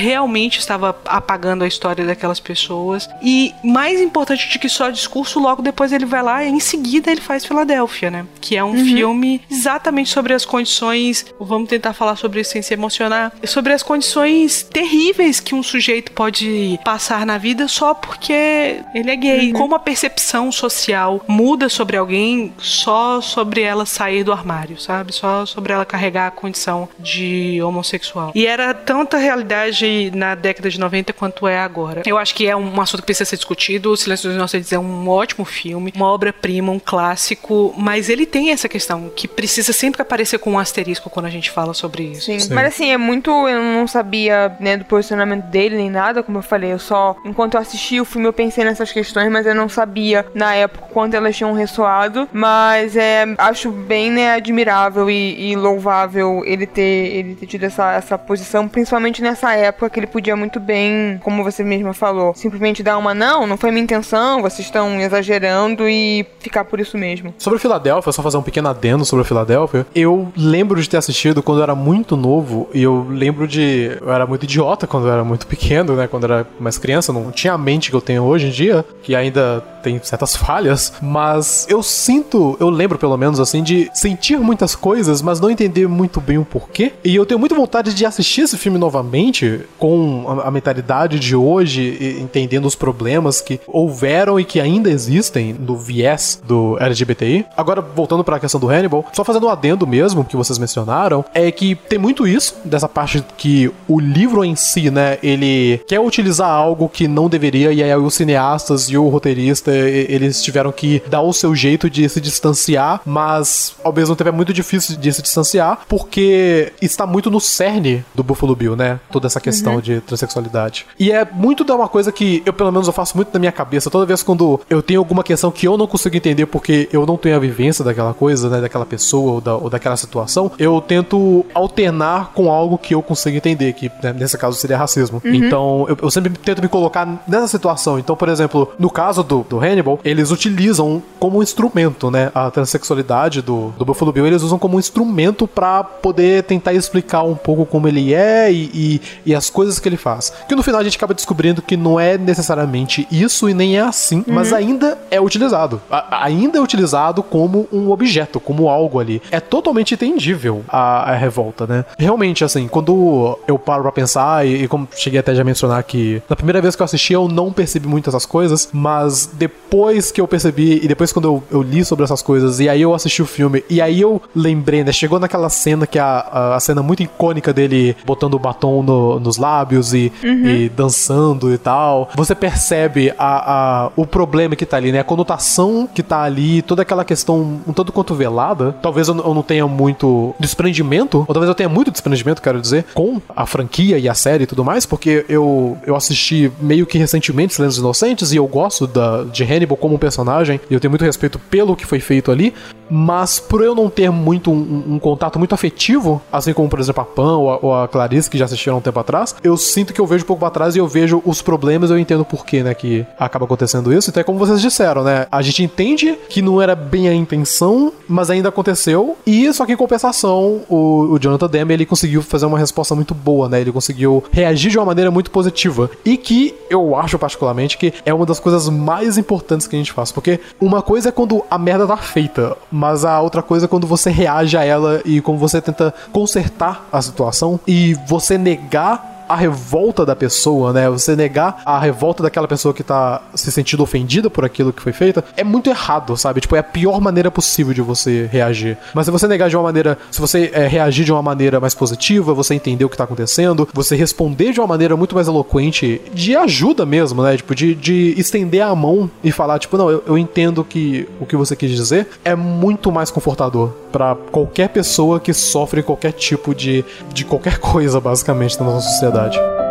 realmente 0.60 0.62
estava 0.62 0.96
apagando 1.06 1.64
a 1.64 1.68
história 1.68 2.06
daquelas 2.06 2.40
pessoas. 2.40 3.10
E 3.22 3.54
mais 3.64 4.00
importante 4.00 4.52
do 4.52 4.60
que 4.60 4.70
só 4.70 4.90
discurso, 4.90 5.40
logo 5.40 5.62
depois 5.62 5.92
ele 5.92 6.06
vai 6.06 6.22
lá 6.22 6.44
e 6.44 6.50
em 6.50 6.60
seguida 6.60 7.12
ele 7.12 7.22
faz 7.22 7.46
Filadélfia, 7.46 8.12
né? 8.12 8.26
Que 8.42 8.58
é 8.58 8.64
um 8.64 8.70
uhum. 8.70 8.86
filme 8.86 9.42
exatamente 9.50 10.10
sobre 10.10 10.34
as 10.34 10.46
condições. 10.46 11.26
Vamos 11.40 11.70
tentar 11.70 11.94
falar 11.94 12.16
sobre 12.16 12.42
isso 12.42 12.52
sem 12.52 12.62
se 12.62 12.74
emocionar. 12.74 13.32
Sobre 13.46 13.74
as 13.74 13.84
condições 13.84 14.64
terríveis 14.64 15.40
que 15.40 15.56
um 15.56 15.64
sujeito 15.64 16.12
pode 16.12 16.80
passar 16.84 17.26
na 17.26 17.38
vida 17.38 17.68
só 17.68 17.94
porque 17.94 18.82
ele 18.94 19.12
é 19.12 19.16
gay. 19.16 19.52
Uhum. 19.52 19.60
Como 19.60 19.76
a 19.76 19.80
percepção 19.80 20.52
social 20.52 21.24
muda 21.28 21.70
sobre 21.70 21.98
alguém 21.98 22.54
só 22.58 23.22
sobre 23.22 23.62
ela 23.62 23.86
sair 23.86 24.24
do 24.24 24.32
armário, 24.32 24.80
sabe? 24.80 25.14
Só 25.14 25.46
sobre 25.46 25.74
ela 25.74 25.86
carregar 25.86 26.28
a 26.28 26.32
condição 26.32 26.90
de 27.00 27.62
homossexual. 27.62 28.32
E 28.36 28.46
era 28.46 28.74
tanta 28.74 29.18
realidade 29.18 30.12
na 30.14 30.36
década 30.36 30.49
de 30.54 30.80
90 30.80 31.14
quanto 31.14 31.48
é 31.48 31.60
agora. 31.60 32.04
Eu 32.06 32.18
acho 32.18 32.34
que 32.34 32.48
é 32.48 32.56
um 32.56 32.82
assunto 32.82 33.02
que 33.02 33.06
precisa 33.06 33.30
ser 33.30 33.36
discutido. 33.36 33.92
O 33.92 33.98
Silêncio 33.98 34.30
dos 34.30 34.36
Inocentes 34.36 34.72
é 34.72 34.80
um 34.80 35.08
ótimo 35.08 35.46
filme, 35.46 35.94
uma 35.96 36.08
obra-prima, 36.08 36.72
um 36.72 36.80
clássico, 36.80 37.74
mas 37.78 38.10
ele 38.10 38.26
tem 38.26 38.52
essa 38.52 38.68
questão 38.68 39.12
que 39.16 39.28
precisa 39.28 39.74
sempre 39.74 40.02
aparecer 40.02 40.40
com 40.40 40.52
um 40.52 40.60
asterisco 40.60 41.10
quando 41.10 41.26
a 41.26 41.30
gente 41.30 41.52
fala 41.52 41.74
sobre 41.74 42.04
isso. 42.04 42.26
Sim, 42.26 42.40
Sim. 42.40 42.54
mas 42.54 42.68
assim, 42.68 42.92
é 42.92 42.98
muito. 42.98 43.30
Eu 43.48 43.62
não 43.62 43.88
sabia 43.88 44.56
né, 44.60 44.78
do 44.78 44.86
posicionamento 44.86 45.46
dele 45.46 45.76
nem 45.76 45.90
nada, 45.90 46.24
como 46.24 46.38
eu 46.38 46.42
falei. 46.42 46.74
Eu 46.74 46.80
só, 46.80 47.16
enquanto 47.26 47.56
eu 47.56 47.60
assisti 47.60 48.00
o 48.00 48.06
filme, 48.06 48.28
eu 48.28 48.34
pensei 48.34 48.64
nessas 48.64 48.92
questões, 48.92 49.32
mas 49.32 49.46
eu 49.46 49.56
não 49.56 49.70
sabia 49.70 50.26
na 50.34 50.54
época 50.56 50.88
quanto 50.92 51.16
elas 51.16 51.36
tinham 51.36 51.54
ressoado. 51.54 52.28
Mas 52.32 52.96
é, 52.96 53.26
acho 53.38 53.72
bem 53.72 54.12
né, 54.12 54.34
admirável 54.34 55.10
e, 55.10 55.52
e 55.52 55.56
louvável 55.56 56.44
ele 56.46 56.66
ter, 56.66 56.82
ele 56.82 57.36
ter 57.36 57.46
tido 57.46 57.64
essa, 57.64 57.94
essa 57.94 58.18
posição, 58.18 58.68
principalmente 58.68 59.22
nessa 59.22 59.54
época 59.54 59.90
que 59.90 60.00
ele 60.00 60.08
podia 60.08 60.36
muito 60.40 60.60
bem, 60.60 61.20
como 61.24 61.44
você 61.44 61.64
mesma 61.64 61.94
falou, 61.94 62.34
simplesmente 62.34 62.82
dar 62.82 62.98
uma 62.98 63.14
não, 63.14 63.46
não 63.46 63.58
foi 63.58 63.72
minha 63.72 63.84
intenção, 63.84 64.42
vocês 64.42 64.68
estão 64.68 65.00
exagerando 65.00 65.88
e 65.88 66.26
ficar 66.40 66.66
por 66.66 66.80
isso 66.80 66.98
mesmo. 66.98 67.34
Sobre 67.38 67.60
Filadélfia, 67.60 68.12
só 68.12 68.24
fazer 68.24 68.38
um 68.38 68.42
pequeno 68.42 68.70
adendo 68.70 69.06
sobre 69.06 69.26
Filadélfia, 69.26 69.86
eu 69.94 70.32
lembro 70.36 70.82
de 70.82 70.90
ter 70.90 70.98
assistido 70.98 71.44
quando 71.44 71.60
eu 71.60 71.64
era 71.64 71.76
muito 71.76 72.16
novo 72.16 72.70
e 72.74 72.82
eu 72.82 73.06
lembro 73.10 73.48
de. 73.48 73.98
Eu 74.02 74.12
era 74.12 74.26
muito 74.26 74.44
idiota 74.44 74.88
quando 74.88 75.08
eu 75.08 75.14
era 75.14 75.24
muito 75.24 75.46
pequeno, 75.46 75.96
né? 75.96 76.08
Quando 76.08 76.26
eu 76.26 76.34
era 76.34 76.48
mais 76.60 76.78
criança, 76.78 77.12
não 77.12 77.32
tinha 77.32 77.54
a 77.54 77.58
mente 77.58 77.90
que 77.90 77.96
eu 77.96 78.02
tenho 78.02 78.24
hoje 78.24 78.48
em 78.48 78.52
dia, 78.52 78.86
que 79.04 79.16
ainda 79.16 79.62
tem 79.84 80.00
certas 80.04 80.36
falhas, 80.36 80.94
mas 81.02 81.66
eu 81.70 81.82
sinto, 81.82 82.58
eu 82.60 82.70
lembro 82.70 82.98
pelo 82.98 83.18
menos 83.18 83.40
assim, 83.40 83.64
de 83.64 83.90
sentir 83.94 84.38
muitas 84.38 84.76
coisas, 84.76 85.22
mas 85.22 85.40
não 85.40 85.50
entender 85.50 85.88
muito 85.88 86.22
bem 86.22 86.38
o 86.38 86.46
porquê. 86.46 86.94
E 87.04 87.16
eu 87.16 87.26
tenho 87.26 87.40
muita 87.40 87.56
vontade 87.56 87.94
de 87.94 88.06
assistir 88.06 88.42
esse 88.42 88.58
filme 88.58 88.78
novamente, 88.78 89.62
com 89.78 90.29
a, 90.32 90.52
mentalidade 90.52 91.20
de 91.20 91.36
hoje, 91.36 92.18
entendendo 92.20 92.66
os 92.66 92.76
problemas 92.76 93.42
que 93.42 93.60
houveram 93.68 94.40
e 94.40 94.46
que 94.46 94.60
ainda 94.60 94.90
existem 94.90 95.54
no 95.54 95.78
viés 95.78 96.42
do 96.46 96.78
LGBTI. 96.80 97.46
Agora, 97.56 97.82
voltando 97.82 98.24
para 98.24 98.38
a 98.38 98.40
questão 98.40 98.60
do 98.60 98.70
Hannibal, 98.70 99.06
só 99.14 99.24
fazendo 99.24 99.48
um 99.48 99.50
adendo 99.50 99.86
mesmo, 99.88 100.26
que 100.26 100.36
vocês 100.36 100.58
mencionaram, 100.58 101.24
é 101.34 101.52
que 101.52 101.76
tem 101.76 102.00
muito 102.00 102.28
isso, 102.28 102.56
dessa 102.66 102.88
parte 102.88 103.24
que 103.38 103.72
o 103.88 104.00
livro 104.00 104.44
em 104.44 104.56
si, 104.56 104.90
né, 104.90 105.18
ele 105.24 105.80
quer 105.88 106.00
utilizar 106.00 106.50
algo 106.50 106.90
que 106.90 107.08
não 107.08 107.30
deveria, 107.30 107.72
e 107.72 107.84
aí 107.84 107.96
os 107.96 108.14
cineastas 108.14 108.90
e 108.90 108.98
o 108.98 109.08
roteirista 109.08 109.72
eles 109.72 110.42
tiveram 110.42 110.72
que 110.72 111.02
dar 111.08 111.22
o 111.22 111.34
seu 111.34 111.56
jeito 111.56 111.90
de 111.90 112.08
se 112.08 112.22
distanciar, 112.22 113.02
mas 113.06 113.76
ao 113.84 113.94
mesmo 113.94 114.16
tempo 114.16 114.30
é 114.30 114.34
muito 114.34 114.54
difícil 114.54 114.98
de 114.98 115.14
se 115.14 115.22
distanciar, 115.22 115.80
porque 115.88 116.72
está 116.82 117.06
muito 117.06 117.30
no 117.30 117.40
cerne 117.40 118.04
do 118.14 118.24
Buffalo 118.24 118.56
Bill, 118.56 118.76
né? 118.76 119.00
Toda 119.12 119.28
essa 119.28 119.40
questão 119.40 119.76
uhum. 119.76 119.82
de 119.82 120.02
transexualidade. 120.20 120.86
E 121.00 121.12
é 121.12 121.26
muito 121.26 121.64
da 121.64 121.76
uma 121.76 121.88
coisa 121.88 122.12
que 122.12 122.42
eu, 122.46 122.52
pelo 122.52 122.72
menos, 122.72 122.88
eu 122.88 122.94
faço 122.94 123.16
muito 123.16 123.30
na 123.34 123.40
minha 123.40 123.52
cabeça. 123.52 123.90
Toda 123.90 124.06
vez 124.06 124.24
quando 124.24 124.60
eu 124.70 124.82
tenho 124.82 125.00
alguma 125.00 125.24
questão 125.24 125.52
que 125.52 125.68
eu 125.68 125.78
não 125.78 125.88
consigo 125.88 126.16
entender 126.16 126.46
porque 126.46 126.90
eu 126.92 127.06
não 127.06 127.16
tenho 127.16 127.36
a 127.36 127.40
vivência 127.40 127.86
daquela 127.86 128.14
coisa, 128.14 128.50
né? 128.50 128.62
Daquela 128.62 128.86
pessoa 128.86 129.34
ou, 129.34 129.42
da, 129.42 129.56
ou 129.56 129.70
daquela 129.70 129.96
situação, 129.96 130.52
eu 130.58 130.82
tento 130.82 131.46
alternar 131.54 132.32
com 132.34 132.52
algo 132.52 132.78
que 132.78 132.94
eu 132.94 133.02
consigo 133.02 133.38
entender, 133.38 133.74
que 133.74 133.92
né, 134.02 134.14
nesse 134.14 134.38
caso 134.38 134.58
seria 134.58 134.78
racismo. 134.78 135.22
Uhum. 135.24 135.34
Então, 135.34 135.86
eu, 135.88 135.98
eu, 136.02 136.12
sempre 136.12 136.32
tento 136.32 136.62
me 136.62 136.68
colocar 136.68 137.24
nessa 137.28 137.48
situação. 137.48 138.00
Então, 138.00 138.16
por 138.16 138.30
exemplo, 138.30 138.72
no 138.80 138.90
caso 138.90 139.24
do, 139.24 139.46
do 139.48 139.60
do 139.60 139.66
Hannibal, 139.66 140.00
eles 140.04 140.32
utilizam 140.32 141.04
como 141.20 141.44
instrumento, 141.44 142.10
né? 142.10 142.32
A 142.34 142.50
transexualidade 142.50 143.42
do, 143.42 143.74
do 143.78 143.86
Buffalo 143.86 144.12
Bill, 144.12 144.26
eles 144.26 144.42
usam 144.42 144.58
como 144.58 144.80
instrumento 144.80 145.46
para 145.46 145.84
poder 145.84 146.44
tentar 146.44 146.74
explicar 146.74 147.24
um 147.24 147.36
pouco 147.36 147.66
como 147.66 147.88
ele 147.88 148.14
é 148.14 148.52
e, 148.52 148.72
e, 148.74 149.02
e, 149.26 149.36
as 149.36 149.50
coisas 149.50 149.80
que 149.80 149.90
ele 149.90 149.98
faz. 150.00 150.34
Que 150.48 150.56
no 150.56 150.64
final 150.64 150.82
a 150.82 150.84
gente 150.84 150.98
acaba 150.98 151.14
descobrindo 151.14 151.62
que 151.62 151.78
não 151.78 152.00
é 152.00 152.18
necessariamente 152.18 153.08
isso 153.12 153.50
e 153.50 153.54
nem 153.54 153.78
é 153.78 153.82
assim, 153.82 154.18
uhum. 154.28 154.34
mas 154.34 154.54
ainda 154.54 154.98
é 155.12 155.20
utilizado. 155.22 155.82
A, 155.90 156.24
ainda 156.26 156.58
é 156.58 156.62
utilizado 156.62 157.22
como 157.22 157.68
um 157.72 157.92
objeto, 157.92 158.40
como 158.40 158.70
algo 158.70 159.00
ali. 159.00 159.22
É 159.32 159.40
totalmente 159.40 159.94
entendível 159.94 160.64
a, 160.68 161.12
a 161.12 161.16
revolta, 161.16 161.68
né? 161.68 161.86
Realmente, 161.98 162.44
assim, 162.44 162.68
quando 162.68 163.38
eu 163.48 163.58
paro 163.58 163.84
pra 163.84 163.92
pensar, 163.92 164.46
e, 164.46 164.64
e 164.64 164.68
como 164.68 164.88
cheguei 164.96 165.20
até 165.20 165.34
já 165.36 165.42
a 165.42 165.46
mencionar 165.46 165.84
que 165.84 166.22
na 166.30 166.36
primeira 166.36 166.62
vez 166.62 166.76
que 166.76 166.82
eu 166.82 166.86
assisti 166.86 167.14
eu 167.14 167.28
não 167.28 167.52
percebi 167.52 167.88
muito 167.88 168.10
essas 168.10 168.26
coisas, 168.26 168.70
mas 168.72 169.30
depois 169.34 170.12
que 170.12 170.22
eu 170.22 170.28
percebi, 170.28 170.80
e 170.84 170.88
depois 170.88 171.12
quando 171.12 171.26
eu, 171.26 171.44
eu 171.52 171.62
li 171.62 171.84
sobre 171.84 172.04
essas 172.06 172.22
coisas, 172.22 172.60
e 172.60 172.70
aí 172.70 172.82
eu 172.82 172.94
assisti 172.94 173.22
o 173.22 173.26
filme, 173.26 173.64
e 173.70 173.82
aí 173.82 174.00
eu 174.00 174.22
lembrei, 174.36 174.84
né? 174.84 174.92
Chegou 174.92 175.20
naquela 175.20 175.50
cena 175.50 175.86
que 175.86 175.98
é 175.98 176.02
a, 176.02 176.20
a, 176.20 176.56
a 176.56 176.60
cena 176.60 176.82
muito 176.82 177.04
icônica 177.04 177.54
dele 177.54 177.96
botando 178.06 178.36
o 178.36 178.40
batom 178.40 178.84
no, 178.84 179.20
nos 179.20 179.38
lábios 179.38 179.89
e, 179.94 180.12
uhum. 180.24 180.50
e, 180.50 180.70
dançando 180.70 181.54
e 181.54 181.58
tal. 181.58 182.10
Você 182.16 182.36
percebe 182.36 183.14
a, 183.18 183.86
a, 183.88 183.92
o 183.96 184.06
problema 184.06 184.56
que 184.56 184.66
tá 184.66 184.78
ali, 184.78 184.92
né? 184.92 185.00
A 185.00 185.04
conotação 185.04 185.88
que 185.94 186.04
tá 186.04 186.22
ali, 186.22 186.62
toda 186.62 186.82
aquela 186.82 187.06
questão 187.06 187.60
um 187.68 187.74
tanto 187.74 187.92
quanto 187.92 188.14
velada. 188.14 188.76
Talvez 188.82 189.08
eu, 189.08 189.18
eu 189.18 189.34
não 189.34 189.44
tenha 189.44 189.68
muito 189.68 190.34
desprendimento, 190.40 191.20
ou 191.28 191.34
talvez 191.34 191.48
eu 191.48 191.56
tenha 191.56 191.70
muito 191.70 191.92
desprendimento, 191.92 192.42
quero 192.42 192.62
dizer, 192.62 192.86
com 192.94 193.22
a 193.36 193.46
franquia 193.46 193.98
e 193.98 194.08
a 194.08 194.14
série 194.14 194.44
e 194.44 194.48
tudo 194.48 194.64
mais, 194.64 194.86
porque 194.86 195.26
eu, 195.28 195.78
eu 195.86 195.96
assisti 195.96 196.52
meio 196.62 196.86
que 196.86 196.98
recentemente 196.98 197.54
Silêncios 197.54 197.80
Inocentes 197.80 198.32
e 198.32 198.38
eu 198.38 198.48
gosto 198.48 198.88
da, 198.88 199.24
de 199.24 199.44
Hannibal 199.44 199.78
como 199.78 199.98
personagem 199.98 200.60
e 200.70 200.74
eu 200.74 200.80
tenho 200.80 200.92
muito 200.92 201.06
respeito 201.06 201.40
pelo 201.40 201.76
que 201.76 201.86
foi 201.86 202.00
feito 202.00 202.32
ali, 202.32 202.54
mas 202.90 203.40
por 203.40 203.64
eu 203.64 203.76
não 203.76 203.90
ter 203.90 204.10
muito 204.10 204.52
um, 204.52 204.96
um 204.96 205.00
contato 205.00 205.38
muito 205.38 205.54
afetivo, 205.54 206.22
assim 206.32 206.54
como 206.54 206.70
por 206.70 206.80
exemplo 206.80 207.02
a 207.02 207.06
Pan 207.06 207.38
ou 207.38 207.52
a, 207.52 207.60
ou 207.62 207.76
a, 207.76 207.88
Clarice 207.88 208.30
que 208.30 208.38
já 208.38 208.46
assistiram 208.46 208.78
um 208.78 208.82
tempo 208.82 209.00
atrás, 209.00 209.36
eu 209.44 209.56
sinto 209.58 209.94
que 209.94 210.02
eu 210.02 210.06
vejo 210.06 210.24
um 210.24 210.28
pouco 210.28 210.40
pra 210.40 210.50
trás 210.50 210.76
e 210.76 210.80
eu 210.80 210.88
vejo 210.88 211.22
os 211.26 211.42
problemas, 211.42 211.92
eu 211.92 212.00
entendo 212.00 212.26
por 212.26 212.46
que, 212.46 212.64
né, 212.64 212.74
que 212.74 213.06
acaba 213.18 213.46
acontecendo 213.46 213.94
isso. 213.94 214.10
Então 214.10 214.22
é 214.22 214.24
como 214.24 214.40
vocês 214.40 214.62
disseram, 214.62 215.04
né, 215.04 215.28
a 215.32 215.42
gente 215.42 215.64
entende 215.64 216.18
que 216.30 216.42
não 216.42 216.62
era 216.62 216.76
bem 216.76 217.08
a 217.08 217.14
intenção, 217.14 217.92
mas 218.08 218.30
ainda 218.30 218.50
aconteceu 218.50 219.18
e 219.26 219.52
só 219.54 219.66
que 219.66 219.74
em 219.74 219.78
compensação 219.78 220.62
o, 220.70 221.14
o 221.14 221.20
Jonathan 221.20 221.48
Demme 221.48 221.74
ele 221.74 221.86
conseguiu 221.86 222.22
fazer 222.22 222.46
uma 222.46 222.58
resposta 222.58 222.96
muito 222.96 223.14
boa, 223.14 223.48
né, 223.48 223.62
ele 223.62 223.72
conseguiu 223.72 224.24
reagir 224.32 224.72
de 224.72 224.78
uma 224.78 224.86
maneira 224.86 225.12
muito 225.12 225.32
positiva 225.32 225.90
e 226.04 226.18
que 226.18 226.56
eu 226.70 226.96
acho 226.96 227.18
particularmente 227.18 227.78
que 227.78 227.94
é 228.06 228.14
uma 228.14 228.26
das 228.26 228.40
coisas 228.40 228.70
mais 228.70 229.18
importantes 229.18 229.68
que 229.68 229.76
a 229.76 229.80
gente 229.80 229.92
faz, 229.92 230.12
porque 230.12 230.40
uma 230.60 230.82
coisa 230.82 231.10
é 231.10 231.12
quando 231.12 231.44
a 231.50 231.58
merda 231.58 231.88
tá 231.88 231.98
feita, 231.98 232.56
mas 232.80 233.04
a 233.04 233.20
outra 233.20 233.44
coisa 233.44 233.66
é 233.66 233.68
quando 233.68 233.86
você 233.86 234.10
reage 234.10 234.56
a 234.56 234.64
ela 234.64 235.02
e 235.04 235.20
como 235.20 235.38
você 235.38 235.62
tenta 235.62 235.94
consertar 236.14 236.88
a 236.92 237.02
situação 237.02 237.60
e 237.68 237.94
você 238.08 238.38
negar 238.38 239.09
a 239.30 239.36
revolta 239.36 240.04
da 240.04 240.16
pessoa, 240.16 240.74
né? 240.74 240.90
Você 240.90 241.16
negar 241.16 241.62
a 241.64 241.80
revolta 241.80 242.24
daquela 242.24 242.48
pessoa 242.48 242.74
que 242.74 242.82
tá 242.82 243.22
se 243.36 243.52
sentindo 243.52 243.84
ofendida 243.84 244.28
por 244.28 244.44
aquilo 244.44 244.74
que 244.74 244.82
foi 244.82 244.92
feito, 244.92 245.24
é 245.38 245.44
muito 245.44 245.70
errado, 245.70 246.18
sabe? 246.18 246.42
Tipo, 246.42 246.56
é 246.56 246.60
a 246.60 246.64
pior 246.64 247.00
maneira 247.00 247.30
possível 247.30 247.72
de 247.72 247.82
você 247.82 248.28
reagir. 248.32 248.76
Mas 248.92 249.06
se 249.06 249.12
você 249.12 249.28
negar 249.28 249.48
de 249.48 249.56
uma 249.56 249.62
maneira, 249.62 250.00
se 250.10 250.20
você 250.20 250.50
é, 250.52 250.66
reagir 250.66 251.06
de 251.06 251.12
uma 251.12 251.22
maneira 251.22 251.60
mais 251.60 251.76
positiva, 251.76 252.34
você 252.34 252.56
entender 252.56 252.84
o 252.84 252.90
que 252.90 252.98
tá 252.98 253.04
acontecendo, 253.04 253.70
você 253.72 253.96
responder 253.96 254.52
de 254.52 254.60
uma 254.60 254.68
maneira 254.68 254.98
muito 254.98 255.14
mais 255.14 255.28
eloquente, 255.28 256.02
de 256.12 256.36
ajuda 256.36 256.84
mesmo, 256.84 257.22
né? 257.22 257.38
Tipo, 257.38 257.54
de, 257.54 257.76
de 257.76 258.16
estender 258.18 258.64
a 258.64 258.74
mão 258.74 259.12
e 259.24 259.32
falar, 259.32 259.60
tipo, 259.60 259.78
não, 259.78 259.92
eu, 259.92 260.04
eu 260.08 260.18
entendo 260.18 260.64
que 260.64 261.08
o 261.20 261.26
que 261.28 261.36
você 261.36 261.56
quis 261.56 261.70
dizer, 261.70 262.08
é 262.26 262.36
muito 262.36 262.92
mais 262.92 263.12
confortador 263.12 263.70
para 263.92 264.16
qualquer 264.32 264.70
pessoa 264.70 265.20
que 265.20 265.34
sofre 265.34 265.84
qualquer 265.84 266.14
tipo 266.14 266.56
de, 266.56 266.84
de 267.14 267.24
qualquer 267.24 267.58
coisa, 267.62 268.00
basicamente, 268.00 268.60
na 268.60 268.66
nossa 268.66 268.90
sociedade 268.90 269.19
verdade. 269.20 269.69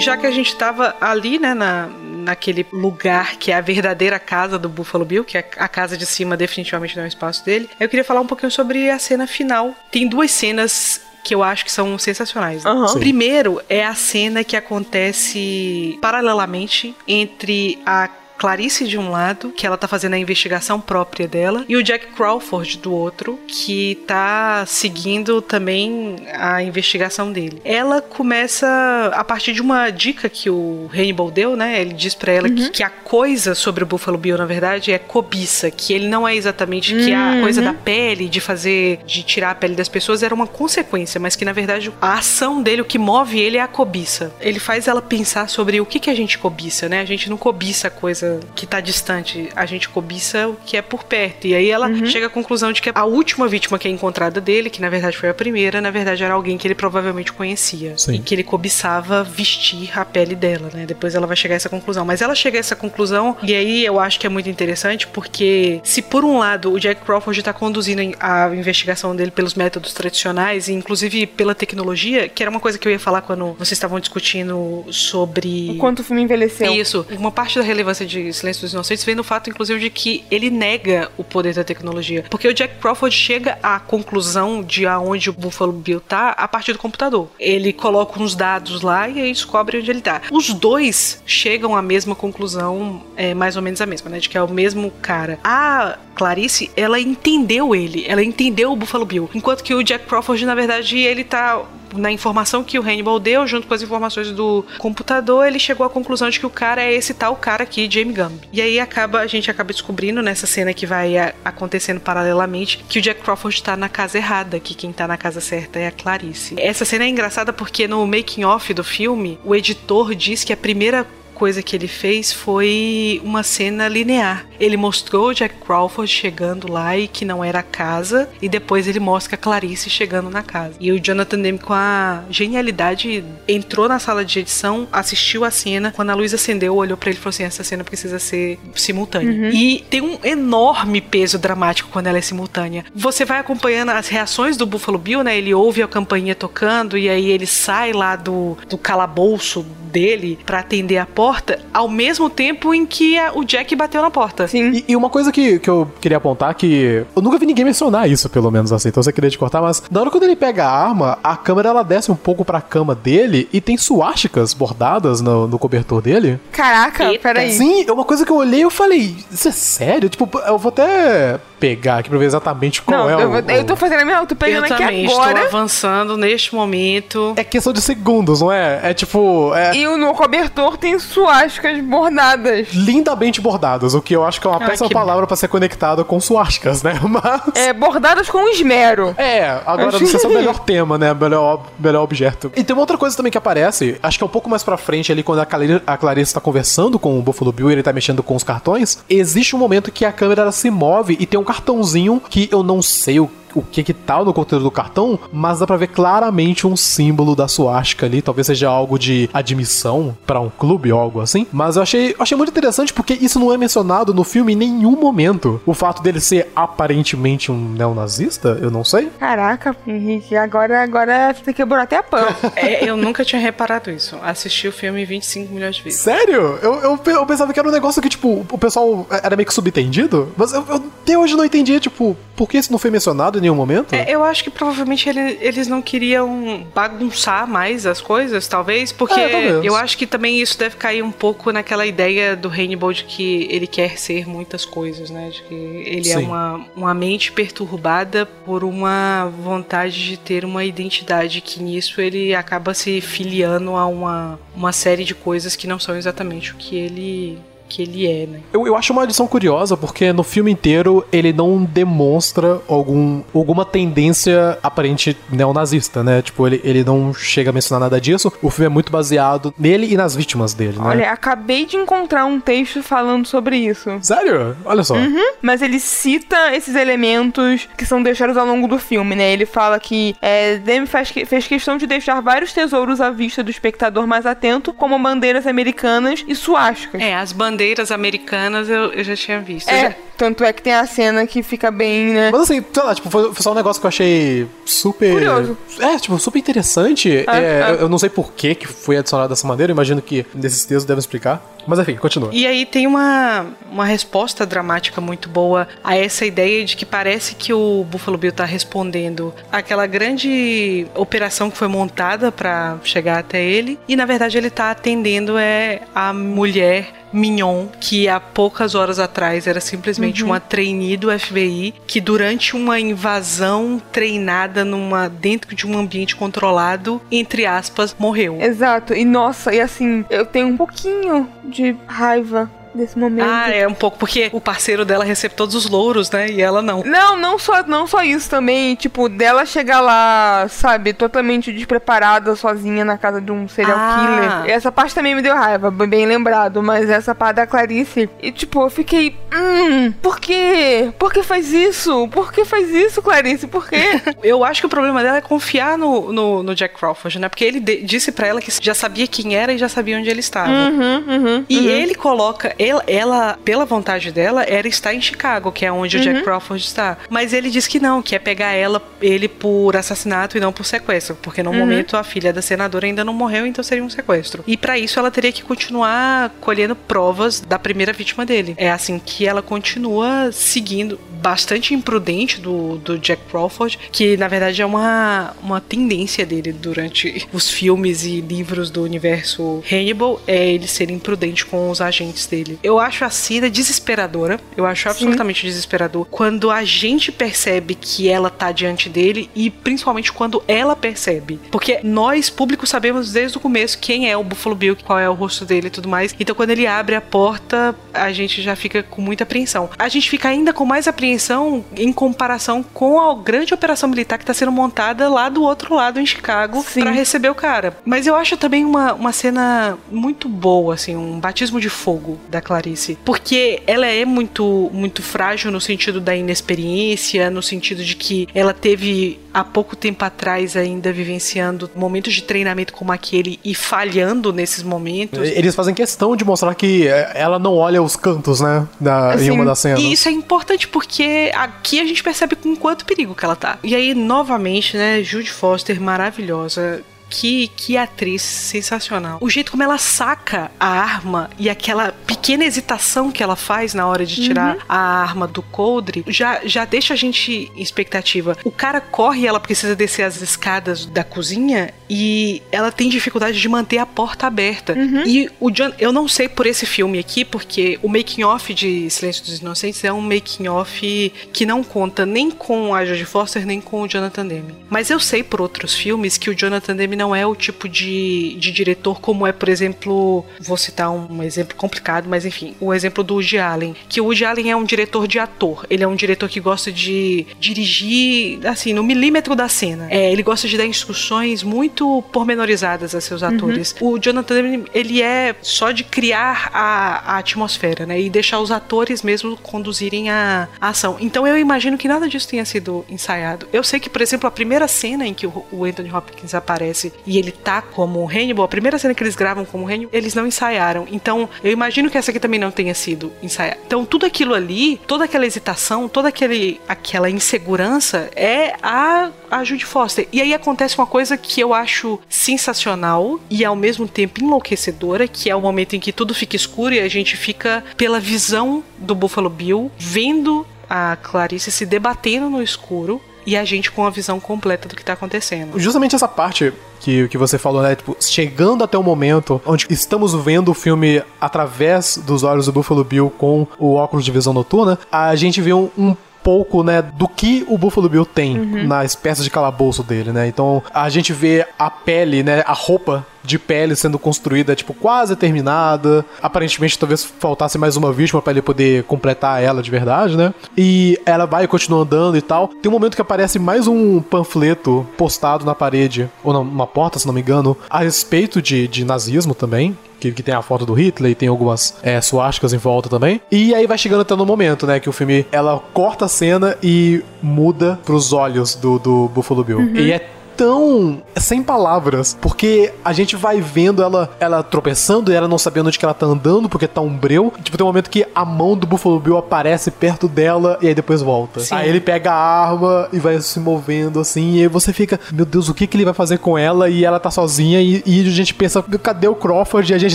E 0.00 0.02
já 0.02 0.16
que 0.16 0.26
a 0.26 0.30
gente 0.30 0.48
estava 0.48 0.96
ali, 0.98 1.38
né, 1.38 1.52
na, 1.52 1.86
naquele 1.86 2.66
lugar 2.72 3.36
que 3.36 3.52
é 3.52 3.54
a 3.54 3.60
verdadeira 3.60 4.18
casa 4.18 4.58
do 4.58 4.66
Buffalo 4.66 5.04
Bill, 5.04 5.26
que 5.26 5.36
é 5.36 5.46
a 5.58 5.68
casa 5.68 5.94
de 5.94 6.06
cima 6.06 6.38
definitivamente 6.38 6.96
não 6.96 7.02
é 7.02 7.06
o 7.06 7.08
espaço 7.08 7.44
dele, 7.44 7.68
eu 7.78 7.86
queria 7.86 8.02
falar 8.02 8.22
um 8.22 8.26
pouquinho 8.26 8.50
sobre 8.50 8.88
a 8.88 8.98
cena 8.98 9.26
final. 9.26 9.74
Tem 9.90 10.08
duas 10.08 10.30
cenas 10.30 11.02
que 11.22 11.34
eu 11.34 11.42
acho 11.42 11.66
que 11.66 11.70
são 11.70 11.98
sensacionais. 11.98 12.64
Né? 12.64 12.70
Uhum. 12.70 12.94
Primeiro 12.94 13.60
é 13.68 13.84
a 13.84 13.94
cena 13.94 14.42
que 14.42 14.56
acontece 14.56 15.98
paralelamente 16.00 16.96
entre 17.06 17.78
a 17.84 18.08
Clarice 18.40 18.88
de 18.88 18.96
um 18.96 19.10
lado, 19.10 19.52
que 19.54 19.66
ela 19.66 19.76
tá 19.76 19.86
fazendo 19.86 20.14
a 20.14 20.18
investigação 20.18 20.80
própria 20.80 21.28
dela, 21.28 21.62
e 21.68 21.76
o 21.76 21.82
Jack 21.82 22.06
Crawford 22.16 22.78
do 22.78 22.90
outro, 22.90 23.38
que 23.46 23.96
tá 24.06 24.64
seguindo 24.66 25.42
também 25.42 26.16
a 26.32 26.62
investigação 26.62 27.30
dele. 27.30 27.60
Ela 27.62 28.00
começa 28.00 29.12
a 29.14 29.22
partir 29.22 29.52
de 29.52 29.60
uma 29.60 29.90
dica 29.90 30.26
que 30.30 30.48
o 30.48 30.88
Hannibal 30.90 31.30
deu, 31.30 31.54
né? 31.54 31.82
Ele 31.82 31.92
diz 31.92 32.14
para 32.14 32.32
ela 32.32 32.48
uhum. 32.48 32.54
que, 32.54 32.70
que, 32.70 32.82
a 32.82 32.88
coisa 32.88 33.54
sobre 33.54 33.84
o 33.84 33.86
Buffalo 33.86 34.16
Bill, 34.16 34.38
na 34.38 34.46
verdade, 34.46 34.90
é 34.90 34.98
cobiça, 34.98 35.70
que 35.70 35.92
ele 35.92 36.08
não 36.08 36.26
é 36.26 36.34
exatamente 36.34 36.94
uhum. 36.94 37.04
que 37.04 37.12
a 37.12 37.32
uhum. 37.32 37.40
coisa 37.42 37.60
da 37.60 37.74
pele, 37.74 38.26
de 38.26 38.40
fazer, 38.40 39.00
de 39.04 39.22
tirar 39.22 39.50
a 39.50 39.54
pele 39.54 39.74
das 39.74 39.88
pessoas 39.88 40.22
era 40.22 40.34
uma 40.34 40.46
consequência, 40.46 41.20
mas 41.20 41.36
que 41.36 41.44
na 41.44 41.52
verdade 41.52 41.92
a 42.00 42.14
ação 42.14 42.62
dele, 42.62 42.80
o 42.80 42.86
que 42.86 42.98
move 42.98 43.38
ele 43.38 43.58
é 43.58 43.60
a 43.60 43.68
cobiça. 43.68 44.32
Ele 44.40 44.58
faz 44.58 44.88
ela 44.88 45.02
pensar 45.02 45.46
sobre 45.50 45.78
o 45.78 45.84
que, 45.84 46.00
que 46.00 46.08
a 46.08 46.14
gente 46.14 46.38
cobiça, 46.38 46.88
né? 46.88 47.02
A 47.02 47.04
gente 47.04 47.28
não 47.28 47.36
cobiça 47.36 47.88
a 47.88 47.90
coisa 47.90 48.29
que 48.54 48.66
tá 48.66 48.80
distante, 48.80 49.48
a 49.54 49.66
gente 49.66 49.88
cobiça 49.88 50.48
o 50.48 50.56
que 50.56 50.76
é 50.76 50.82
por 50.82 51.04
perto. 51.04 51.46
E 51.46 51.54
aí 51.54 51.70
ela 51.70 51.88
uhum. 51.88 52.06
chega 52.06 52.26
à 52.26 52.30
conclusão 52.30 52.72
de 52.72 52.82
que 52.82 52.90
a 52.94 53.04
última 53.04 53.48
vítima 53.48 53.78
que 53.78 53.88
é 53.88 53.90
encontrada 53.90 54.40
dele, 54.40 54.70
que 54.70 54.80
na 54.80 54.88
verdade 54.88 55.16
foi 55.16 55.28
a 55.28 55.34
primeira, 55.34 55.80
na 55.80 55.90
verdade 55.90 56.22
era 56.22 56.34
alguém 56.34 56.56
que 56.58 56.66
ele 56.66 56.74
provavelmente 56.74 57.32
conhecia. 57.32 57.96
Sim. 57.96 58.14
E 58.14 58.18
que 58.18 58.34
ele 58.34 58.44
cobiçava 58.44 59.22
vestir 59.22 59.90
a 59.98 60.04
pele 60.04 60.34
dela, 60.34 60.70
né? 60.72 60.86
Depois 60.86 61.14
ela 61.14 61.26
vai 61.26 61.36
chegar 61.36 61.54
a 61.54 61.56
essa 61.56 61.68
conclusão. 61.68 62.04
Mas 62.04 62.20
ela 62.20 62.34
chega 62.34 62.58
a 62.58 62.60
essa 62.60 62.76
conclusão, 62.76 63.36
e 63.42 63.54
aí 63.54 63.84
eu 63.84 63.98
acho 63.98 64.18
que 64.18 64.26
é 64.26 64.30
muito 64.30 64.48
interessante, 64.48 65.06
porque 65.06 65.80
se 65.84 66.02
por 66.02 66.24
um 66.24 66.38
lado 66.38 66.72
o 66.72 66.80
Jack 66.80 67.02
Crawford 67.04 67.42
tá 67.42 67.52
conduzindo 67.52 68.00
a 68.20 68.54
investigação 68.54 69.14
dele 69.14 69.30
pelos 69.30 69.54
métodos 69.54 69.92
tradicionais, 69.92 70.68
e 70.68 70.72
inclusive 70.72 71.26
pela 71.26 71.54
tecnologia, 71.54 72.28
que 72.28 72.42
era 72.42 72.50
uma 72.50 72.60
coisa 72.60 72.78
que 72.78 72.86
eu 72.86 72.92
ia 72.92 72.98
falar 72.98 73.22
quando 73.22 73.52
vocês 73.54 73.72
estavam 73.72 73.98
discutindo 74.00 74.84
sobre. 74.90 75.70
O 75.70 75.76
quanto 75.76 76.00
o 76.00 76.04
filme 76.04 76.22
envelheceu. 76.22 76.72
Isso. 76.72 77.06
Uma 77.12 77.30
parte 77.30 77.58
da 77.58 77.64
relevância 77.64 78.06
de 78.06 78.19
de 78.22 78.32
Silêncio 78.32 78.62
dos 78.62 78.72
Inocentes 78.72 79.04
vem 79.04 79.14
no 79.14 79.24
fato, 79.24 79.50
inclusive, 79.50 79.80
de 79.80 79.90
que 79.90 80.24
ele 80.30 80.50
nega 80.50 81.10
o 81.16 81.24
poder 81.24 81.54
da 81.54 81.64
tecnologia. 81.64 82.24
Porque 82.30 82.48
o 82.48 82.54
Jack 82.54 82.76
Crawford 82.80 83.14
chega 83.14 83.58
à 83.62 83.78
conclusão 83.78 84.62
de 84.62 84.86
aonde 84.86 85.30
o 85.30 85.32
Buffalo 85.32 85.72
Bill 85.72 86.00
tá 86.00 86.30
a 86.30 86.48
partir 86.48 86.72
do 86.72 86.78
computador. 86.78 87.28
Ele 87.38 87.72
coloca 87.72 88.20
uns 88.20 88.34
dados 88.34 88.82
lá 88.82 89.08
e 89.08 89.20
aí 89.20 89.32
descobre 89.32 89.78
onde 89.78 89.90
ele 89.90 90.00
tá. 90.00 90.22
Os 90.30 90.52
dois 90.52 91.22
chegam 91.26 91.76
à 91.76 91.82
mesma 91.82 92.14
conclusão, 92.14 93.02
é, 93.16 93.34
mais 93.34 93.56
ou 93.56 93.62
menos 93.62 93.80
a 93.80 93.86
mesma, 93.86 94.10
né? 94.10 94.18
De 94.18 94.28
que 94.28 94.36
é 94.36 94.42
o 94.42 94.48
mesmo 94.48 94.90
cara. 95.02 95.38
A 95.42 95.98
Clarice, 96.14 96.70
ela 96.76 97.00
entendeu 97.00 97.74
ele, 97.74 98.04
ela 98.06 98.22
entendeu 98.22 98.72
o 98.72 98.76
Buffalo 98.76 99.06
Bill. 99.06 99.30
Enquanto 99.34 99.64
que 99.64 99.74
o 99.74 99.82
Jack 99.82 100.06
Crawford, 100.06 100.44
na 100.44 100.54
verdade, 100.54 100.98
ele 100.98 101.24
tá 101.24 101.62
na 101.94 102.10
informação 102.10 102.62
que 102.62 102.78
o 102.78 102.82
Hannibal 102.82 103.18
deu, 103.18 103.46
junto 103.46 103.66
com 103.66 103.74
as 103.74 103.82
informações 103.82 104.30
do 104.30 104.64
computador, 104.78 105.46
ele 105.46 105.58
chegou 105.58 105.84
à 105.84 105.90
conclusão 105.90 106.28
de 106.28 106.38
que 106.38 106.46
o 106.46 106.50
cara 106.50 106.82
é 106.82 106.92
esse 106.92 107.14
tal 107.14 107.36
cara 107.36 107.64
aqui, 107.64 107.88
Jamie 107.90 108.14
Gumby. 108.14 108.48
E 108.52 108.60
aí 108.60 108.80
acaba, 108.80 109.20
a 109.20 109.26
gente 109.26 109.50
acaba 109.50 109.72
descobrindo 109.72 110.22
nessa 110.22 110.46
cena 110.46 110.72
que 110.72 110.86
vai 110.86 111.16
a, 111.16 111.34
acontecendo 111.44 112.00
paralelamente 112.00 112.84
que 112.88 112.98
o 112.98 113.02
Jack 113.02 113.22
Crawford 113.22 113.62
tá 113.62 113.76
na 113.76 113.88
casa 113.88 114.18
errada, 114.18 114.60
que 114.60 114.74
quem 114.74 114.92
tá 114.92 115.06
na 115.06 115.16
casa 115.16 115.40
certa 115.40 115.78
é 115.78 115.86
a 115.86 115.92
Clarice. 115.92 116.54
Essa 116.58 116.84
cena 116.84 117.04
é 117.04 117.08
engraçada 117.08 117.52
porque 117.52 117.86
no 117.86 118.06
making 118.06 118.44
off 118.44 118.72
do 118.72 118.84
filme, 118.84 119.38
o 119.44 119.54
editor 119.54 120.14
diz 120.14 120.44
que 120.44 120.52
a 120.52 120.56
primeira 120.56 121.06
coisa 121.40 121.62
que 121.62 121.74
ele 121.74 121.88
fez 121.88 122.30
foi 122.30 123.18
uma 123.24 123.42
cena 123.42 123.88
linear. 123.88 124.44
Ele 124.60 124.76
mostrou 124.76 125.32
Jack 125.32 125.54
Crawford 125.64 126.12
chegando 126.12 126.70
lá 126.70 126.98
e 126.98 127.08
que 127.08 127.24
não 127.24 127.42
era 127.42 127.60
a 127.60 127.62
casa, 127.62 128.28
e 128.42 128.46
depois 128.46 128.86
ele 128.86 129.00
mostra 129.00 129.36
a 129.36 129.38
Clarice 129.38 129.88
chegando 129.88 130.28
na 130.28 130.42
casa. 130.42 130.74
E 130.78 130.92
o 130.92 131.00
Jonathan 131.00 131.40
Demme, 131.40 131.58
com 131.58 131.72
a 131.72 132.24
genialidade, 132.28 133.24
entrou 133.48 133.88
na 133.88 133.98
sala 133.98 134.22
de 134.22 134.38
edição, 134.38 134.86
assistiu 134.92 135.42
a 135.42 135.50
cena, 135.50 135.90
quando 135.96 136.10
a 136.10 136.14
luz 136.14 136.34
acendeu, 136.34 136.76
olhou 136.76 136.98
para 136.98 137.08
ele 137.08 137.18
e 137.18 137.22
falou 137.22 137.30
assim: 137.30 137.44
essa 137.44 137.64
cena 137.64 137.84
precisa 137.84 138.18
ser 138.18 138.58
simultânea. 138.74 139.32
Uhum. 139.32 139.48
E 139.48 139.82
tem 139.88 140.02
um 140.02 140.18
enorme 140.22 141.00
peso 141.00 141.38
dramático 141.38 141.88
quando 141.90 142.08
ela 142.08 142.18
é 142.18 142.20
simultânea. 142.20 142.84
Você 142.94 143.24
vai 143.24 143.38
acompanhando 143.38 143.92
as 143.92 144.08
reações 144.08 144.58
do 144.58 144.66
Buffalo 144.66 144.98
Bill, 144.98 145.24
né? 145.24 145.38
Ele 145.38 145.54
ouve 145.54 145.82
a 145.82 145.88
campainha 145.88 146.34
tocando 146.34 146.98
e 146.98 147.08
aí 147.08 147.30
ele 147.30 147.46
sai 147.46 147.94
lá 147.94 148.14
do, 148.14 148.58
do 148.68 148.76
calabouço 148.76 149.64
dele 149.90 150.38
para 150.46 150.60
atender 150.60 150.98
a 150.98 151.06
porta, 151.30 151.60
ao 151.72 151.88
mesmo 151.88 152.28
tempo 152.28 152.74
em 152.74 152.84
que 152.84 153.16
a, 153.16 153.32
o 153.32 153.44
Jack 153.44 153.76
bateu 153.76 154.02
na 154.02 154.10
porta. 154.10 154.48
Sim. 154.48 154.72
E, 154.72 154.84
e, 154.88 154.96
uma 154.96 155.08
coisa 155.08 155.30
que, 155.30 155.60
que 155.60 155.70
eu 155.70 155.88
queria 156.00 156.16
apontar 156.16 156.52
que 156.56 157.06
eu 157.14 157.22
nunca 157.22 157.38
vi 157.38 157.46
ninguém 157.46 157.64
mencionar 157.64 158.10
isso, 158.10 158.28
pelo 158.28 158.50
menos 158.50 158.72
assim, 158.72 158.88
então 158.88 159.00
você 159.00 159.12
queria 159.12 159.30
te 159.30 159.38
cortar, 159.38 159.62
mas 159.62 159.80
na 159.88 160.00
hora 160.00 160.10
quando 160.10 160.24
ele 160.24 160.34
pega 160.34 160.64
a 160.64 160.70
arma, 160.70 161.18
a 161.22 161.36
câmera 161.36 161.68
ela 161.68 161.84
desce 161.84 162.10
um 162.10 162.16
pouco 162.16 162.44
pra 162.44 162.60
cama 162.60 162.96
dele 162.96 163.48
e 163.52 163.60
tem 163.60 163.76
suásticas 163.76 164.52
bordadas 164.52 165.20
no, 165.20 165.46
no 165.46 165.56
cobertor 165.56 166.02
dele. 166.02 166.40
Caraca, 166.50 167.04
Eita. 167.04 167.22
peraí. 167.22 167.52
Sim, 167.52 167.84
é 167.86 167.92
uma 167.92 168.04
coisa 168.04 168.26
que 168.26 168.32
eu 168.32 168.36
olhei 168.36 168.60
e 168.60 168.62
eu 168.62 168.70
falei, 168.70 169.14
isso 169.30 169.46
é 169.46 169.52
sério? 169.52 170.08
Tipo, 170.08 170.28
eu 170.40 170.58
vou 170.58 170.70
até 170.70 171.38
pegar 171.60 171.98
aqui 171.98 172.08
pra 172.08 172.18
ver 172.18 172.24
exatamente 172.24 172.80
qual 172.80 173.02
não, 173.02 173.10
é 173.10 173.22
eu, 173.22 173.30
o, 173.30 173.36
eu 173.36 173.64
tô 173.64 173.76
fazendo 173.76 174.00
a 174.00 174.04
minha, 174.04 174.18
eu 174.18 174.26
tô 174.26 174.34
pegando 174.34 174.66
eu 174.66 174.72
aqui 174.72 174.82
também 174.82 175.06
agora. 175.06 175.32
estou 175.32 175.46
avançando 175.46 176.16
neste 176.16 176.54
momento. 176.54 177.34
É 177.36 177.44
questão 177.44 177.72
de 177.72 177.82
segundos, 177.82 178.40
não 178.40 178.50
é? 178.50 178.80
É 178.82 178.94
tipo... 178.94 179.54
É... 179.54 179.76
E 179.76 179.86
no 179.86 180.14
cobertor 180.14 180.78
tem 180.78 180.98
suásticas 180.98 181.78
bordadas. 181.80 182.68
Lindamente 182.72 183.40
bordadas, 183.40 183.94
o 183.94 184.00
que 184.00 184.16
eu 184.16 184.24
acho 184.24 184.40
que 184.40 184.46
é 184.46 184.50
uma 184.50 184.56
ah, 184.56 184.66
péssima 184.66 184.88
que... 184.88 184.94
palavra 184.94 185.26
pra 185.26 185.36
ser 185.36 185.48
conectada 185.48 186.02
com 186.02 186.18
suásticas, 186.18 186.82
né? 186.82 186.98
Mas... 187.04 187.54
É, 187.54 187.72
bordadas 187.72 188.30
com 188.30 188.48
esmero. 188.48 189.14
É, 189.18 189.60
agora 189.66 189.92
não 189.92 190.06
sei 190.06 190.18
se 190.18 190.24
é 190.26 190.28
o 190.28 190.32
melhor 190.32 190.60
tema, 190.60 190.96
né? 190.96 191.12
Melhor, 191.12 191.66
melhor 191.78 192.02
objeto. 192.02 192.50
E 192.56 192.64
tem 192.64 192.74
uma 192.74 192.80
outra 192.80 192.96
coisa 192.96 193.16
também 193.16 193.30
que 193.30 193.38
aparece, 193.38 193.98
acho 194.02 194.16
que 194.16 194.24
é 194.24 194.26
um 194.26 194.30
pouco 194.30 194.48
mais 194.48 194.62
pra 194.62 194.76
frente 194.76 195.12
ali, 195.12 195.22
quando 195.22 195.40
a, 195.40 195.46
Clarice, 195.46 195.82
a 195.86 195.96
Clarice 195.96 196.34
tá 196.34 196.40
conversando 196.40 196.98
com 196.98 197.18
o 197.18 197.22
Buffalo 197.22 197.52
Bill 197.52 197.70
e 197.70 197.74
ele 197.74 197.82
tá 197.82 197.92
mexendo 197.92 198.22
com 198.22 198.34
os 198.34 198.42
cartões, 198.42 198.98
existe 199.08 199.54
um 199.54 199.58
momento 199.58 199.92
que 199.92 200.04
a 200.04 200.12
câmera 200.12 200.50
se 200.52 200.70
move 200.70 201.16
e 201.18 201.26
tem 201.26 201.38
um 201.38 201.44
cartãozinho 201.50 202.20
que 202.20 202.48
eu 202.52 202.62
não 202.62 202.80
sei 202.80 203.18
o 203.18 203.28
o 203.54 203.62
que 203.62 203.82
que 203.82 203.94
tá 203.94 204.22
no 204.24 204.32
conteúdo 204.32 204.64
do 204.64 204.70
cartão, 204.70 205.18
mas 205.32 205.58
dá 205.58 205.66
pra 205.66 205.76
ver 205.76 205.88
claramente 205.88 206.66
um 206.66 206.76
símbolo 206.76 207.34
da 207.34 207.48
suástica 207.48 208.06
ali, 208.06 208.22
talvez 208.22 208.46
seja 208.46 208.68
algo 208.68 208.98
de 208.98 209.28
admissão 209.32 210.16
para 210.26 210.40
um 210.40 210.50
clube 210.50 210.92
ou 210.92 210.98
algo 210.98 211.20
assim. 211.20 211.46
Mas 211.52 211.76
eu 211.76 211.82
achei, 211.82 212.14
achei 212.18 212.36
muito 212.36 212.50
interessante 212.50 212.92
porque 212.92 213.14
isso 213.14 213.38
não 213.38 213.52
é 213.52 213.56
mencionado 213.56 214.14
no 214.14 214.24
filme 214.24 214.52
em 214.52 214.56
nenhum 214.56 214.92
momento. 214.92 215.60
O 215.66 215.74
fato 215.74 216.02
dele 216.02 216.20
ser 216.20 216.50
aparentemente 216.54 217.50
um 217.50 217.70
neonazista, 217.70 218.58
eu 218.60 218.70
não 218.70 218.84
sei. 218.84 219.10
Caraca, 219.18 219.74
Henrique, 219.86 220.36
agora, 220.36 220.82
agora 220.82 221.34
você 221.34 221.52
quebrou 221.52 221.80
até 221.80 221.96
a 221.96 222.02
pão. 222.02 222.26
é, 222.56 222.88
eu 222.88 222.96
nunca 222.96 223.24
tinha 223.24 223.40
reparado 223.40 223.90
isso. 223.90 224.16
Assisti 224.22 224.68
o 224.68 224.72
filme 224.72 225.04
25 225.04 225.52
milhões 225.52 225.76
de 225.76 225.82
vezes. 225.82 226.00
Sério? 226.00 226.58
Eu, 226.62 226.74
eu, 226.80 227.00
eu 227.04 227.26
pensava 227.26 227.52
que 227.52 227.58
era 227.58 227.68
um 227.68 227.72
negócio 227.72 228.00
que, 228.02 228.08
tipo, 228.08 228.46
o 228.50 228.58
pessoal 228.58 229.06
era 229.22 229.36
meio 229.36 229.46
que 229.46 229.54
subentendido, 229.54 230.32
mas 230.36 230.52
eu, 230.52 230.64
eu 230.68 230.76
até 230.76 231.18
hoje 231.18 231.34
não 231.36 231.44
entendi, 231.44 231.78
tipo, 231.80 232.16
por 232.36 232.48
que 232.48 232.58
isso 232.58 232.70
não 232.70 232.78
foi 232.78 232.90
mencionado 232.90 233.39
em 233.40 233.42
nenhum 233.42 233.54
momento? 233.54 233.92
É, 233.94 234.06
eu 234.08 234.22
acho 234.22 234.44
que 234.44 234.50
provavelmente 234.50 235.08
ele, 235.08 235.38
eles 235.40 235.66
não 235.66 235.82
queriam 235.82 236.66
bagunçar 236.74 237.46
mais 237.48 237.86
as 237.86 238.00
coisas, 238.00 238.46
talvez, 238.46 238.92
porque 238.92 239.18
é, 239.18 239.60
eu 239.62 239.74
acho 239.74 239.96
que 239.98 240.06
também 240.06 240.40
isso 240.40 240.58
deve 240.58 240.76
cair 240.76 241.02
um 241.02 241.10
pouco 241.10 241.50
naquela 241.50 241.86
ideia 241.86 242.36
do 242.36 242.48
Hannibal 242.48 242.92
de 242.92 243.04
que 243.04 243.48
ele 243.50 243.66
quer 243.66 243.98
ser 243.98 244.28
muitas 244.28 244.64
coisas, 244.64 245.10
né? 245.10 245.30
De 245.30 245.42
que 245.42 245.54
ele 245.54 246.00
é 246.00 246.02
Sim. 246.04 246.12
é 246.12 246.18
uma, 246.18 246.66
uma 246.76 246.94
mente 246.94 247.32
perturbada 247.32 248.26
por 248.26 248.62
uma 248.62 249.32
vontade 249.42 250.04
de 250.04 250.16
ter 250.16 250.44
uma 250.44 250.64
identidade 250.64 251.40
que 251.40 251.62
nisso 251.62 252.00
ele 252.00 252.34
acaba 252.34 252.74
se 252.74 253.00
filiando 253.00 253.74
a 253.76 253.86
uma, 253.86 254.38
uma 254.54 254.72
série 254.72 255.04
de 255.04 255.14
coisas 255.14 255.56
que 255.56 255.66
não 255.66 255.78
são 255.78 255.96
exatamente 255.96 256.52
o 256.52 256.56
que 256.56 256.76
ele 256.76 257.38
que 257.70 257.82
ele 257.82 258.06
é, 258.06 258.26
né? 258.26 258.40
Eu, 258.52 258.66
eu 258.66 258.76
acho 258.76 258.92
uma 258.92 259.04
adição 259.04 259.26
curiosa, 259.26 259.76
porque 259.76 260.12
no 260.12 260.24
filme 260.24 260.50
inteiro 260.50 261.06
ele 261.12 261.32
não 261.32 261.62
demonstra 261.62 262.60
algum, 262.68 263.22
alguma 263.32 263.64
tendência 263.64 264.58
aparente 264.62 265.16
neonazista, 265.30 266.02
né? 266.02 266.20
Tipo, 266.20 266.46
ele, 266.48 266.60
ele 266.64 266.84
não 266.84 267.14
chega 267.14 267.50
a 267.50 267.52
mencionar 267.52 267.88
nada 267.88 268.00
disso. 268.00 268.32
O 268.42 268.50
filme 268.50 268.66
é 268.66 268.68
muito 268.68 268.90
baseado 268.90 269.54
nele 269.56 269.92
e 269.92 269.96
nas 269.96 270.16
vítimas 270.16 270.52
dele, 270.52 270.78
né? 270.78 270.84
Olha, 270.84 271.12
acabei 271.12 271.64
de 271.64 271.76
encontrar 271.76 272.24
um 272.24 272.40
texto 272.40 272.82
falando 272.82 273.26
sobre 273.26 273.56
isso. 273.56 273.90
Sério? 274.02 274.56
Olha 274.64 274.82
só. 274.82 274.96
Uhum. 274.96 275.34
Mas 275.40 275.62
ele 275.62 275.78
cita 275.78 276.54
esses 276.54 276.74
elementos 276.74 277.68
que 277.76 277.86
são 277.86 278.02
deixados 278.02 278.36
ao 278.36 278.44
longo 278.44 278.66
do 278.66 278.78
filme, 278.78 279.14
né? 279.14 279.32
Ele 279.32 279.46
fala 279.46 279.78
que 279.78 280.16
é, 280.20 280.56
Demi 280.58 280.86
faz, 280.86 281.10
fez 281.10 281.46
questão 281.46 281.76
de 281.76 281.86
deixar 281.86 282.20
vários 282.20 282.52
tesouros 282.52 283.00
à 283.00 283.10
vista 283.10 283.44
do 283.44 283.50
espectador 283.50 284.06
mais 284.06 284.26
atento, 284.26 284.72
como 284.72 284.98
bandeiras 284.98 285.46
americanas 285.46 286.24
e 286.26 286.34
suásticas. 286.34 287.00
É, 287.00 287.14
as 287.14 287.32
bandeiras 287.32 287.59
bandeiras 287.60 287.90
americanas 287.90 288.68
eu, 288.68 288.92
eu 288.92 289.04
já 289.04 289.14
tinha 289.14 289.40
visto. 289.40 289.68
É, 289.68 289.90
já... 289.90 289.94
tanto 290.16 290.42
é 290.42 290.52
que 290.52 290.62
tem 290.62 290.72
a 290.72 290.86
cena 290.86 291.26
que 291.26 291.42
fica 291.42 291.70
bem, 291.70 292.14
né? 292.14 292.30
Mas 292.32 292.42
assim, 292.42 292.64
sei 292.72 292.82
lá, 292.82 292.94
tipo, 292.94 293.10
foi, 293.10 293.34
foi 293.34 293.42
só 293.42 293.52
um 293.52 293.54
negócio 293.54 293.80
que 293.80 293.86
eu 293.86 293.88
achei 293.88 294.46
super. 294.64 295.12
Curioso. 295.12 295.58
É, 295.78 295.98
tipo, 295.98 296.18
super 296.18 296.38
interessante. 296.38 297.18
É, 297.18 297.24
é, 297.26 297.76
é. 297.76 297.76
Eu 297.78 297.88
não 297.88 297.98
sei 297.98 298.08
por 298.08 298.32
que, 298.32 298.54
que 298.54 298.66
foi 298.66 298.96
adicionado 298.96 299.28
dessa 299.28 299.46
maneira, 299.46 299.70
imagino 299.70 300.00
que 300.00 300.24
nesses 300.34 300.64
textos 300.64 300.86
devem 300.86 301.00
explicar. 301.00 301.42
Mas 301.66 301.78
enfim, 301.78 301.96
continua. 301.96 302.30
E 302.32 302.46
aí 302.46 302.64
tem 302.64 302.86
uma, 302.86 303.46
uma 303.70 303.84
resposta 303.84 304.46
dramática 304.46 304.98
muito 304.98 305.28
boa 305.28 305.68
a 305.84 305.94
essa 305.94 306.24
ideia 306.24 306.64
de 306.64 306.74
que 306.74 306.86
parece 306.86 307.34
que 307.34 307.52
o 307.52 307.84
Buffalo 307.84 308.16
Bill 308.16 308.32
tá 308.32 308.46
respondendo 308.46 309.34
àquela 309.52 309.86
grande 309.86 310.86
operação 310.94 311.50
que 311.50 311.58
foi 311.58 311.68
montada 311.68 312.32
para 312.32 312.78
chegar 312.82 313.18
até 313.18 313.44
ele. 313.44 313.78
E 313.86 313.94
na 313.94 314.06
verdade 314.06 314.38
ele 314.38 314.48
tá 314.48 314.70
atendendo 314.70 315.36
é 315.36 315.82
a 315.94 316.14
mulher 316.14 316.99
Mignon, 317.12 317.66
que 317.80 318.08
há 318.08 318.20
poucas 318.20 318.74
horas 318.74 318.98
atrás 318.98 319.46
era 319.46 319.60
simplesmente 319.60 320.22
uhum. 320.22 320.30
uma 320.30 320.40
trainee 320.40 320.96
do 320.96 321.16
FBI, 321.16 321.74
que 321.86 322.00
durante 322.00 322.56
uma 322.56 322.78
invasão 322.78 323.80
treinada 323.92 324.64
numa 324.64 325.08
dentro 325.08 325.54
de 325.54 325.66
um 325.66 325.78
ambiente 325.78 326.16
controlado, 326.16 327.00
entre 327.10 327.46
aspas, 327.46 327.94
morreu. 327.98 328.40
Exato. 328.40 328.94
E 328.94 329.04
nossa, 329.04 329.54
e 329.54 329.60
assim, 329.60 330.04
eu 330.10 330.24
tenho 330.24 330.48
um 330.48 330.56
pouquinho 330.56 331.28
de 331.44 331.76
raiva 331.86 332.50
desse 332.74 332.98
momento. 332.98 333.28
Ah, 333.28 333.50
é 333.50 333.66
um 333.66 333.74
pouco 333.74 333.98
porque 333.98 334.30
o 334.32 334.40
parceiro 334.40 334.84
dela 334.84 335.04
recebe 335.04 335.34
todos 335.34 335.54
os 335.54 335.68
louros, 335.68 336.10
né? 336.10 336.30
E 336.30 336.40
ela 336.40 336.62
não. 336.62 336.82
Não, 336.84 337.16
não 337.16 337.38
só, 337.38 337.62
não 337.62 337.86
só 337.86 338.02
isso 338.02 338.28
também, 338.28 338.74
tipo, 338.74 339.08
dela 339.08 339.44
chegar 339.44 339.80
lá, 339.80 340.46
sabe, 340.48 340.92
totalmente 340.92 341.52
despreparada 341.52 342.34
sozinha 342.36 342.84
na 342.84 342.96
casa 342.96 343.20
de 343.20 343.32
um 343.32 343.48
serial 343.48 343.78
ah. 343.78 344.42
killer. 344.44 344.56
Essa 344.56 344.70
parte 344.70 344.94
também 344.94 345.14
me 345.14 345.22
deu 345.22 345.34
raiva, 345.34 345.70
bem 345.70 346.06
lembrado, 346.06 346.62
mas 346.62 346.88
essa 346.88 347.14
parte 347.14 347.36
da 347.36 347.46
Clarice, 347.46 348.08
e 348.22 348.32
tipo, 348.32 348.62
eu 348.62 348.70
fiquei, 348.70 349.16
hum, 349.34 349.92
por 350.00 350.18
quê? 350.18 350.92
Por 350.98 351.12
que 351.12 351.22
faz 351.22 351.52
isso? 351.52 352.08
Por 352.08 352.32
que 352.32 352.44
faz 352.44 352.68
isso, 352.70 353.02
Clarice? 353.02 353.46
Por 353.46 353.68
quê? 353.68 354.00
eu 354.22 354.44
acho 354.44 354.60
que 354.60 354.66
o 354.66 354.70
problema 354.70 355.02
dela 355.02 355.18
é 355.18 355.20
confiar 355.20 355.76
no, 355.76 356.12
no, 356.12 356.42
no 356.42 356.54
Jack 356.54 356.74
Crawford, 356.74 357.18
né? 357.18 357.28
Porque 357.28 357.44
ele 357.44 357.60
disse 357.60 358.12
para 358.12 358.26
ela 358.26 358.40
que 358.40 358.52
já 358.60 358.74
sabia 358.74 359.06
quem 359.06 359.36
era 359.36 359.52
e 359.52 359.58
já 359.58 359.68
sabia 359.68 359.98
onde 359.98 360.08
ele 360.08 360.20
estava. 360.20 360.50
Uhum, 360.50 361.04
uhum, 361.06 361.44
e 361.48 361.58
uhum. 361.58 361.68
ele 361.68 361.94
coloca 361.94 362.54
ela, 362.60 362.84
ela, 362.86 363.38
pela 363.42 363.64
vontade 363.64 364.12
dela, 364.12 364.42
era 364.42 364.68
estar 364.68 364.92
em 364.92 365.00
Chicago, 365.00 365.50
que 365.50 365.64
é 365.64 365.72
onde 365.72 365.96
uhum. 365.96 366.02
o 366.02 366.04
Jack 366.04 366.18
uhum. 366.18 366.24
Crawford 366.24 366.62
está. 366.62 366.98
Mas 367.08 367.32
ele 367.32 367.48
diz 367.48 367.66
que 367.66 367.80
não, 367.80 368.02
que 368.02 368.14
é 368.14 368.18
pegar 368.18 368.52
ela, 368.52 368.82
ele 369.00 369.28
por 369.28 369.74
assassinato 369.76 370.36
e 370.36 370.40
não 370.40 370.52
por 370.52 370.66
sequestro, 370.66 371.16
porque 371.22 371.42
no 371.42 371.50
uhum. 371.50 371.58
momento 371.58 371.96
a 371.96 372.04
filha 372.04 372.32
da 372.32 372.42
senadora 372.42 372.86
ainda 372.86 373.02
não 373.02 373.14
morreu, 373.14 373.46
então 373.46 373.64
seria 373.64 373.82
um 373.82 373.88
sequestro. 373.88 374.44
E 374.46 374.58
para 374.58 374.78
isso 374.78 374.98
ela 374.98 375.10
teria 375.10 375.32
que 375.32 375.42
continuar 375.42 376.30
colhendo 376.40 376.76
provas 376.76 377.40
da 377.40 377.58
primeira 377.58 377.94
vítima 377.94 378.26
dele. 378.26 378.54
É 378.58 378.70
assim 378.70 378.98
que 378.98 379.26
ela 379.26 379.40
continua 379.40 380.30
seguindo, 380.30 381.00
bastante 381.20 381.74
imprudente 381.74 382.40
do, 382.40 382.78
do 382.78 382.98
Jack 382.98 383.22
Crawford, 383.30 383.78
que 383.92 384.16
na 384.16 384.28
verdade 384.28 384.60
é 384.62 384.66
uma, 384.66 385.34
uma 385.42 385.60
tendência 385.60 386.24
dele 386.24 386.52
durante 386.52 387.26
os 387.32 387.50
filmes 387.50 388.04
e 388.04 388.20
livros 388.20 388.70
do 388.70 388.82
universo 388.82 389.62
Hannibal, 389.70 390.20
é 390.26 390.48
ele 390.52 390.66
ser 390.66 390.90
imprudente 390.90 391.44
com 391.44 391.70
os 391.70 391.80
agentes 391.80 392.26
dele. 392.26 392.58
Eu 392.62 392.78
acho 392.78 393.04
a 393.04 393.10
cena 393.10 393.50
desesperadora. 393.50 394.40
Eu 394.56 394.64
acho 394.66 394.88
absolutamente 394.88 395.40
Sim. 395.42 395.46
desesperador. 395.46 396.06
Quando 396.10 396.50
a 396.50 396.64
gente 396.64 397.12
percebe 397.12 397.74
que 397.74 398.08
ela 398.08 398.30
tá 398.30 398.52
diante 398.52 398.88
dele 398.88 399.30
e 399.34 399.50
principalmente 399.50 400.12
quando 400.12 400.42
ela 400.48 400.74
percebe. 400.74 401.38
Porque 401.50 401.80
nós, 401.82 402.30
público, 402.30 402.66
sabemos 402.66 403.12
desde 403.12 403.36
o 403.36 403.40
começo 403.40 403.78
quem 403.78 404.10
é 404.10 404.16
o 404.16 404.24
Buffalo 404.24 404.54
Bill, 404.54 404.76
qual 404.76 404.98
é 404.98 405.08
o 405.08 405.14
rosto 405.14 405.44
dele 405.44 405.66
e 405.66 405.70
tudo 405.70 405.88
mais. 405.88 406.14
Então 406.18 406.34
quando 406.34 406.50
ele 406.50 406.66
abre 406.66 406.94
a 406.94 407.00
porta, 407.00 407.74
a 407.92 408.12
gente 408.12 408.42
já 408.42 408.56
fica 408.56 408.82
com 408.82 409.02
muita 409.02 409.24
apreensão. 409.24 409.70
A 409.78 409.88
gente 409.88 410.08
fica 410.08 410.28
ainda 410.28 410.52
com 410.52 410.64
mais 410.64 410.88
apreensão 410.88 411.09
compreensão 411.10 411.64
em 411.76 411.92
comparação 411.92 412.62
com 412.62 413.00
a 413.00 413.14
grande 413.14 413.52
operação 413.52 413.88
militar 413.88 414.16
que 414.16 414.22
está 414.22 414.34
sendo 414.34 414.52
montada 414.52 415.08
lá 415.08 415.28
do 415.28 415.42
outro 415.42 415.74
lado 415.74 415.98
em 415.98 416.06
Chicago 416.06 416.64
para 416.74 416.90
receber 416.90 417.28
o 417.28 417.34
cara. 417.34 417.76
Mas 417.84 418.06
eu 418.06 418.14
acho 418.14 418.36
também 418.36 418.64
uma, 418.64 418.94
uma 418.94 419.12
cena 419.12 419.76
muito 419.90 420.28
boa, 420.28 420.74
assim, 420.74 420.94
um 420.94 421.18
batismo 421.18 421.60
de 421.60 421.68
fogo 421.68 422.18
da 422.28 422.40
Clarice, 422.40 422.98
porque 423.04 423.62
ela 423.66 423.86
é 423.86 424.04
muito 424.04 424.70
muito 424.72 425.02
frágil 425.02 425.50
no 425.50 425.60
sentido 425.60 426.00
da 426.00 426.14
inexperiência, 426.14 427.30
no 427.30 427.42
sentido 427.42 427.84
de 427.84 427.96
que 427.96 428.28
ela 428.34 428.52
teve 428.52 429.18
há 429.32 429.44
pouco 429.44 429.76
tempo 429.76 430.04
atrás 430.04 430.56
ainda 430.56 430.92
vivenciando 430.92 431.70
momentos 431.74 432.12
de 432.14 432.22
treinamento 432.22 432.72
como 432.72 432.92
aquele 432.92 433.38
e 433.44 433.54
falhando 433.54 434.32
nesses 434.32 434.62
momentos. 434.62 435.28
Eles 435.28 435.54
fazem 435.54 435.74
questão 435.74 436.16
de 436.16 436.24
mostrar 436.24 436.54
que 436.54 436.86
é, 436.88 437.12
ela 437.14 437.38
não 437.38 437.56
olha 437.56 437.82
os 437.82 437.96
cantos, 437.96 438.40
né, 438.40 438.66
da, 438.80 439.12
assim, 439.12 439.26
em 439.26 439.30
uma 439.30 439.44
das 439.44 439.58
cenas. 439.58 439.80
E 439.80 439.92
isso 439.92 440.08
é 440.08 440.12
importante 440.12 440.68
porque 440.68 440.99
aqui 441.34 441.80
a 441.80 441.84
gente 441.84 442.02
percebe 442.02 442.36
com 442.36 442.56
quanto 442.56 442.84
perigo 442.84 443.14
que 443.14 443.24
ela 443.24 443.36
tá. 443.36 443.58
E 443.62 443.74
aí, 443.74 443.94
novamente, 443.94 444.76
né, 444.76 445.02
Jude 445.02 445.30
Foster 445.30 445.80
maravilhosa 445.80 446.84
que, 447.10 447.48
que 447.48 447.76
atriz 447.76 448.22
sensacional. 448.22 449.18
O 449.20 449.28
jeito 449.28 449.50
como 449.50 449.62
ela 449.62 449.76
saca 449.76 450.50
a 450.58 450.68
arma 450.68 451.28
e 451.38 451.50
aquela 451.50 451.92
pequena 452.06 452.44
hesitação 452.44 453.10
que 453.10 453.22
ela 453.22 453.36
faz 453.36 453.74
na 453.74 453.86
hora 453.86 454.06
de 454.06 454.22
tirar 454.22 454.56
uhum. 454.56 454.62
a 454.68 454.78
arma 454.78 455.26
do 455.26 455.42
coldre 455.42 456.04
já, 456.06 456.40
já 456.44 456.64
deixa 456.64 456.94
a 456.94 456.96
gente 456.96 457.50
em 457.54 457.62
expectativa. 457.62 458.36
O 458.44 458.50
cara 458.50 458.80
corre 458.80 459.22
e 459.22 459.26
ela 459.26 459.40
precisa 459.40 459.74
descer 459.74 460.04
as 460.04 460.22
escadas 460.22 460.86
da 460.86 461.02
cozinha 461.02 461.74
e 461.88 462.40
ela 462.52 462.70
tem 462.70 462.88
dificuldade 462.88 463.40
de 463.40 463.48
manter 463.48 463.78
a 463.78 463.86
porta 463.86 464.26
aberta. 464.26 464.74
Uhum. 464.74 465.02
E 465.04 465.28
o 465.40 465.50
John, 465.50 465.72
eu 465.78 465.92
não 465.92 466.06
sei 466.06 466.28
por 466.28 466.46
esse 466.46 466.64
filme 466.64 466.98
aqui, 466.98 467.24
porque 467.24 467.78
o 467.82 467.88
making 467.88 468.22
off 468.22 468.54
de 468.54 468.88
Silêncio 468.88 469.24
dos 469.24 469.40
Inocentes 469.40 469.82
é 469.82 469.92
um 469.92 470.00
making 470.00 470.46
off 470.46 471.12
que 471.32 471.44
não 471.44 471.64
conta 471.64 472.06
nem 472.06 472.30
com 472.30 472.74
a 472.74 472.84
Jodie 472.84 473.04
Foster 473.04 473.44
nem 473.44 473.60
com 473.60 473.82
o 473.82 473.88
Jonathan 473.88 474.26
Demme. 474.26 474.54
Mas 474.68 474.90
eu 474.90 475.00
sei 475.00 475.22
por 475.22 475.40
outros 475.40 475.74
filmes 475.74 476.16
que 476.16 476.30
o 476.30 476.34
Jonathan 476.34 476.76
Demme 476.76 476.99
não 477.00 477.16
é 477.16 477.26
o 477.26 477.34
tipo 477.34 477.66
de, 477.66 478.36
de 478.38 478.52
diretor 478.52 479.00
como 479.00 479.26
é, 479.26 479.32
por 479.32 479.48
exemplo, 479.48 480.22
vou 480.38 480.58
citar 480.58 480.90
um 480.90 481.22
exemplo 481.22 481.56
complicado, 481.56 482.06
mas 482.06 482.26
enfim, 482.26 482.54
o 482.60 482.74
exemplo 482.74 483.02
do 483.02 483.14
Woody 483.14 483.38
Allen, 483.38 483.74
que 483.88 484.02
o 484.02 484.04
Woody 484.04 484.26
Allen 484.26 484.50
é 484.50 484.56
um 484.56 484.64
diretor 484.64 485.08
de 485.08 485.18
ator, 485.18 485.64
ele 485.70 485.82
é 485.82 485.88
um 485.88 485.96
diretor 485.96 486.28
que 486.28 486.40
gosta 486.40 486.70
de 486.70 487.26
dirigir, 487.38 488.46
assim, 488.46 488.74
no 488.74 488.82
milímetro 488.82 489.34
da 489.34 489.48
cena. 489.48 489.88
É, 489.90 490.12
ele 490.12 490.22
gosta 490.22 490.46
de 490.46 490.58
dar 490.58 490.66
instruções 490.66 491.42
muito 491.42 492.02
pormenorizadas 492.12 492.94
a 492.94 493.00
seus 493.00 493.22
atores. 493.22 493.74
Uhum. 493.80 493.92
O 493.92 493.98
Jonathan 493.98 494.64
ele 494.74 495.00
é 495.00 495.34
só 495.40 495.70
de 495.70 495.84
criar 495.84 496.50
a, 496.52 497.14
a 497.14 497.18
atmosfera, 497.18 497.86
né, 497.86 497.98
e 497.98 498.10
deixar 498.10 498.40
os 498.40 498.50
atores 498.50 499.02
mesmo 499.02 499.38
conduzirem 499.38 500.10
a, 500.10 500.48
a 500.60 500.68
ação. 500.68 500.98
Então 501.00 501.26
eu 501.26 501.38
imagino 501.38 501.78
que 501.78 501.88
nada 501.88 502.06
disso 502.06 502.28
tenha 502.28 502.44
sido 502.44 502.84
ensaiado. 502.90 503.48
Eu 503.52 503.64
sei 503.64 503.80
que, 503.80 503.88
por 503.88 504.02
exemplo, 504.02 504.28
a 504.28 504.30
primeira 504.30 504.68
cena 504.68 505.06
em 505.06 505.14
que 505.14 505.26
o, 505.26 505.46
o 505.50 505.64
Anthony 505.64 505.90
Hopkins 505.90 506.34
aparece 506.34 506.89
e 507.06 507.18
ele 507.18 507.32
tá 507.32 507.62
como 507.62 508.08
Hannibal, 508.08 508.44
a 508.44 508.48
primeira 508.48 508.78
cena 508.78 508.94
que 508.94 509.02
eles 509.02 509.16
gravam 509.16 509.44
como 509.44 509.66
Hannibal, 509.66 509.90
eles 509.92 510.14
não 510.14 510.26
ensaiaram. 510.26 510.86
Então, 510.90 511.28
eu 511.42 511.50
imagino 511.50 511.90
que 511.90 511.98
essa 511.98 512.10
aqui 512.10 512.20
também 512.20 512.40
não 512.40 512.50
tenha 512.50 512.74
sido 512.74 513.12
ensaiada. 513.22 513.60
Então, 513.66 513.84
tudo 513.84 514.06
aquilo 514.06 514.34
ali, 514.34 514.80
toda 514.86 515.04
aquela 515.04 515.26
hesitação, 515.26 515.88
toda 515.88 516.08
aquele, 516.08 516.60
aquela 516.68 517.10
insegurança 517.10 518.10
é 518.14 518.54
a, 518.62 519.10
a 519.30 519.44
Judy 519.44 519.64
Foster. 519.64 520.08
E 520.12 520.20
aí 520.20 520.34
acontece 520.34 520.76
uma 520.78 520.86
coisa 520.86 521.16
que 521.16 521.40
eu 521.40 521.54
acho 521.54 521.98
sensacional 522.08 523.20
e 523.28 523.44
ao 523.44 523.56
mesmo 523.56 523.86
tempo 523.86 524.22
enlouquecedora, 524.22 525.06
que 525.08 525.30
é 525.30 525.36
o 525.36 525.40
momento 525.40 525.74
em 525.74 525.80
que 525.80 525.92
tudo 525.92 526.14
fica 526.14 526.36
escuro 526.36 526.74
e 526.74 526.80
a 526.80 526.88
gente 526.88 527.16
fica 527.16 527.64
pela 527.76 528.00
visão 528.00 528.62
do 528.78 528.94
Buffalo 528.94 529.30
Bill 529.30 529.70
vendo 529.78 530.46
a 530.68 530.96
Clarice 530.96 531.50
se 531.50 531.66
debatendo 531.66 532.30
no 532.30 532.42
escuro 532.42 533.00
e 533.26 533.36
a 533.36 533.44
gente 533.44 533.70
com 533.70 533.84
a 533.84 533.90
visão 533.90 534.18
completa 534.18 534.68
do 534.68 534.76
que 534.76 534.84
tá 534.84 534.92
acontecendo. 534.92 535.58
Justamente 535.58 535.94
essa 535.94 536.08
parte 536.08 536.52
que, 536.80 537.08
que 537.08 537.18
você 537.18 537.38
falou, 537.38 537.62
né? 537.62 537.76
Tipo, 537.76 537.96
chegando 538.00 538.64
até 538.64 538.76
o 538.76 538.82
momento 538.82 539.40
onde 539.46 539.66
estamos 539.70 540.14
vendo 540.14 540.50
o 540.50 540.54
filme 540.54 541.02
através 541.20 541.96
dos 541.98 542.24
olhos 542.24 542.46
do 542.46 542.52
Buffalo 542.52 542.82
Bill 542.82 543.12
com 543.16 543.46
o 543.58 543.74
óculos 543.74 544.04
de 544.04 544.10
visão 544.10 544.32
noturna, 544.32 544.78
a 544.90 545.14
gente 545.14 545.40
vê 545.40 545.52
um, 545.52 545.70
um 545.76 545.94
pouco, 546.22 546.62
né, 546.62 546.82
do 546.82 547.08
que 547.08 547.44
o 547.48 547.56
Buffalo 547.56 547.88
Bill 547.88 548.04
tem 548.04 548.38
uhum. 548.38 548.66
na 548.66 548.84
espécie 548.84 549.22
de 549.22 549.30
calabouço 549.30 549.82
dele, 549.82 550.12
né? 550.12 550.28
Então 550.28 550.62
a 550.72 550.88
gente 550.88 551.12
vê 551.12 551.46
a 551.58 551.70
pele, 551.70 552.22
né, 552.22 552.42
a 552.46 552.52
roupa 552.52 553.06
de 553.22 553.38
pele 553.38 553.76
sendo 553.76 553.98
construída, 553.98 554.54
tipo, 554.54 554.74
quase 554.74 555.16
terminada. 555.16 556.04
Aparentemente, 556.22 556.78
talvez 556.78 557.04
faltasse 557.04 557.58
mais 557.58 557.76
uma 557.76 557.92
vítima 557.92 558.20
para 558.22 558.32
ele 558.32 558.42
poder 558.42 558.84
completar 558.84 559.42
ela 559.42 559.62
de 559.62 559.70
verdade, 559.70 560.16
né? 560.16 560.34
E 560.56 560.98
ela 561.04 561.26
vai 561.26 561.44
e 561.44 561.48
continua 561.48 561.82
andando 561.82 562.16
e 562.16 562.22
tal. 562.22 562.48
Tem 562.48 562.68
um 562.68 562.72
momento 562.72 562.94
que 562.94 563.02
aparece 563.02 563.38
mais 563.38 563.66
um 563.66 564.00
panfleto 564.00 564.86
postado 564.96 565.44
na 565.44 565.54
parede, 565.54 566.10
ou 566.22 566.32
numa 566.32 566.66
porta, 566.66 566.98
se 566.98 567.06
não 567.06 567.14
me 567.14 567.20
engano, 567.20 567.56
a 567.68 567.80
respeito 567.80 568.40
de, 568.40 568.66
de 568.68 568.84
nazismo 568.84 569.34
também 569.34 569.76
que, 570.00 570.10
que 570.10 570.22
tem 570.22 570.34
a 570.34 570.42
foto 570.42 570.64
do 570.64 570.72
Hitler 570.72 571.12
e 571.12 571.14
tem 571.14 571.28
algumas 571.28 571.76
é, 571.82 572.00
suásticas 572.00 572.52
em 572.52 572.56
volta 572.56 572.88
também. 572.88 573.20
E 573.30 573.54
aí 573.54 573.66
vai 573.66 573.76
chegando 573.76 574.00
até 574.00 574.16
no 574.16 574.24
momento, 574.24 574.66
né, 574.66 574.80
que 574.80 574.88
o 574.88 574.92
filme 574.92 575.26
ela 575.30 575.62
corta 575.74 576.06
a 576.06 576.08
cena 576.08 576.56
e 576.62 577.04
muda 577.22 577.78
pros 577.84 578.12
olhos 578.12 578.54
do, 578.54 578.78
do 578.78 579.08
Buffalo 579.08 579.44
Bill. 579.44 579.58
Uhum. 579.58 579.76
E 579.76 579.92
é 579.92 580.08
tão 580.40 581.02
sem 581.16 581.42
palavras, 581.42 582.16
porque 582.18 582.72
a 582.82 582.94
gente 582.94 583.14
vai 583.14 583.42
vendo 583.42 583.82
ela 583.82 584.08
ela 584.18 584.42
tropeçando 584.42 585.12
e 585.12 585.14
ela 585.14 585.28
não 585.28 585.36
sabendo 585.36 585.66
onde 585.66 585.78
que 585.78 585.84
ela 585.84 585.92
tá 585.92 586.06
andando, 586.06 586.48
porque 586.48 586.66
tá 586.66 586.80
um 586.80 586.96
breu. 586.96 587.30
Tipo, 587.42 587.58
tem 587.58 587.62
um 587.62 587.68
momento 587.68 587.90
que 587.90 588.06
a 588.14 588.24
mão 588.24 588.56
do 588.56 588.66
Buffalo 588.66 588.98
Bill 588.98 589.18
aparece 589.18 589.70
perto 589.70 590.08
dela 590.08 590.56
e 590.62 590.68
aí 590.68 590.74
depois 590.74 591.02
volta. 591.02 591.40
Sim. 591.40 591.54
Aí 591.54 591.68
ele 591.68 591.78
pega 591.78 592.10
a 592.10 592.14
arma 592.14 592.88
e 592.90 592.98
vai 592.98 593.20
se 593.20 593.38
movendo 593.38 594.00
assim, 594.00 594.36
e 594.36 594.40
aí 594.40 594.48
você 594.48 594.72
fica, 594.72 594.98
meu 595.12 595.26
Deus, 595.26 595.50
o 595.50 595.52
que 595.52 595.66
que 595.66 595.76
ele 595.76 595.84
vai 595.84 595.92
fazer 595.92 596.16
com 596.16 596.38
ela? 596.38 596.70
E 596.70 596.86
ela 596.86 596.98
tá 596.98 597.10
sozinha 597.10 597.60
e, 597.60 597.82
e 597.84 598.00
a 598.00 598.10
gente 598.10 598.32
pensa, 598.32 598.62
cadê 598.62 599.08
o 599.08 599.14
Crawford? 599.14 599.70
E 599.70 599.74
a 599.74 599.78
gente 599.78 599.94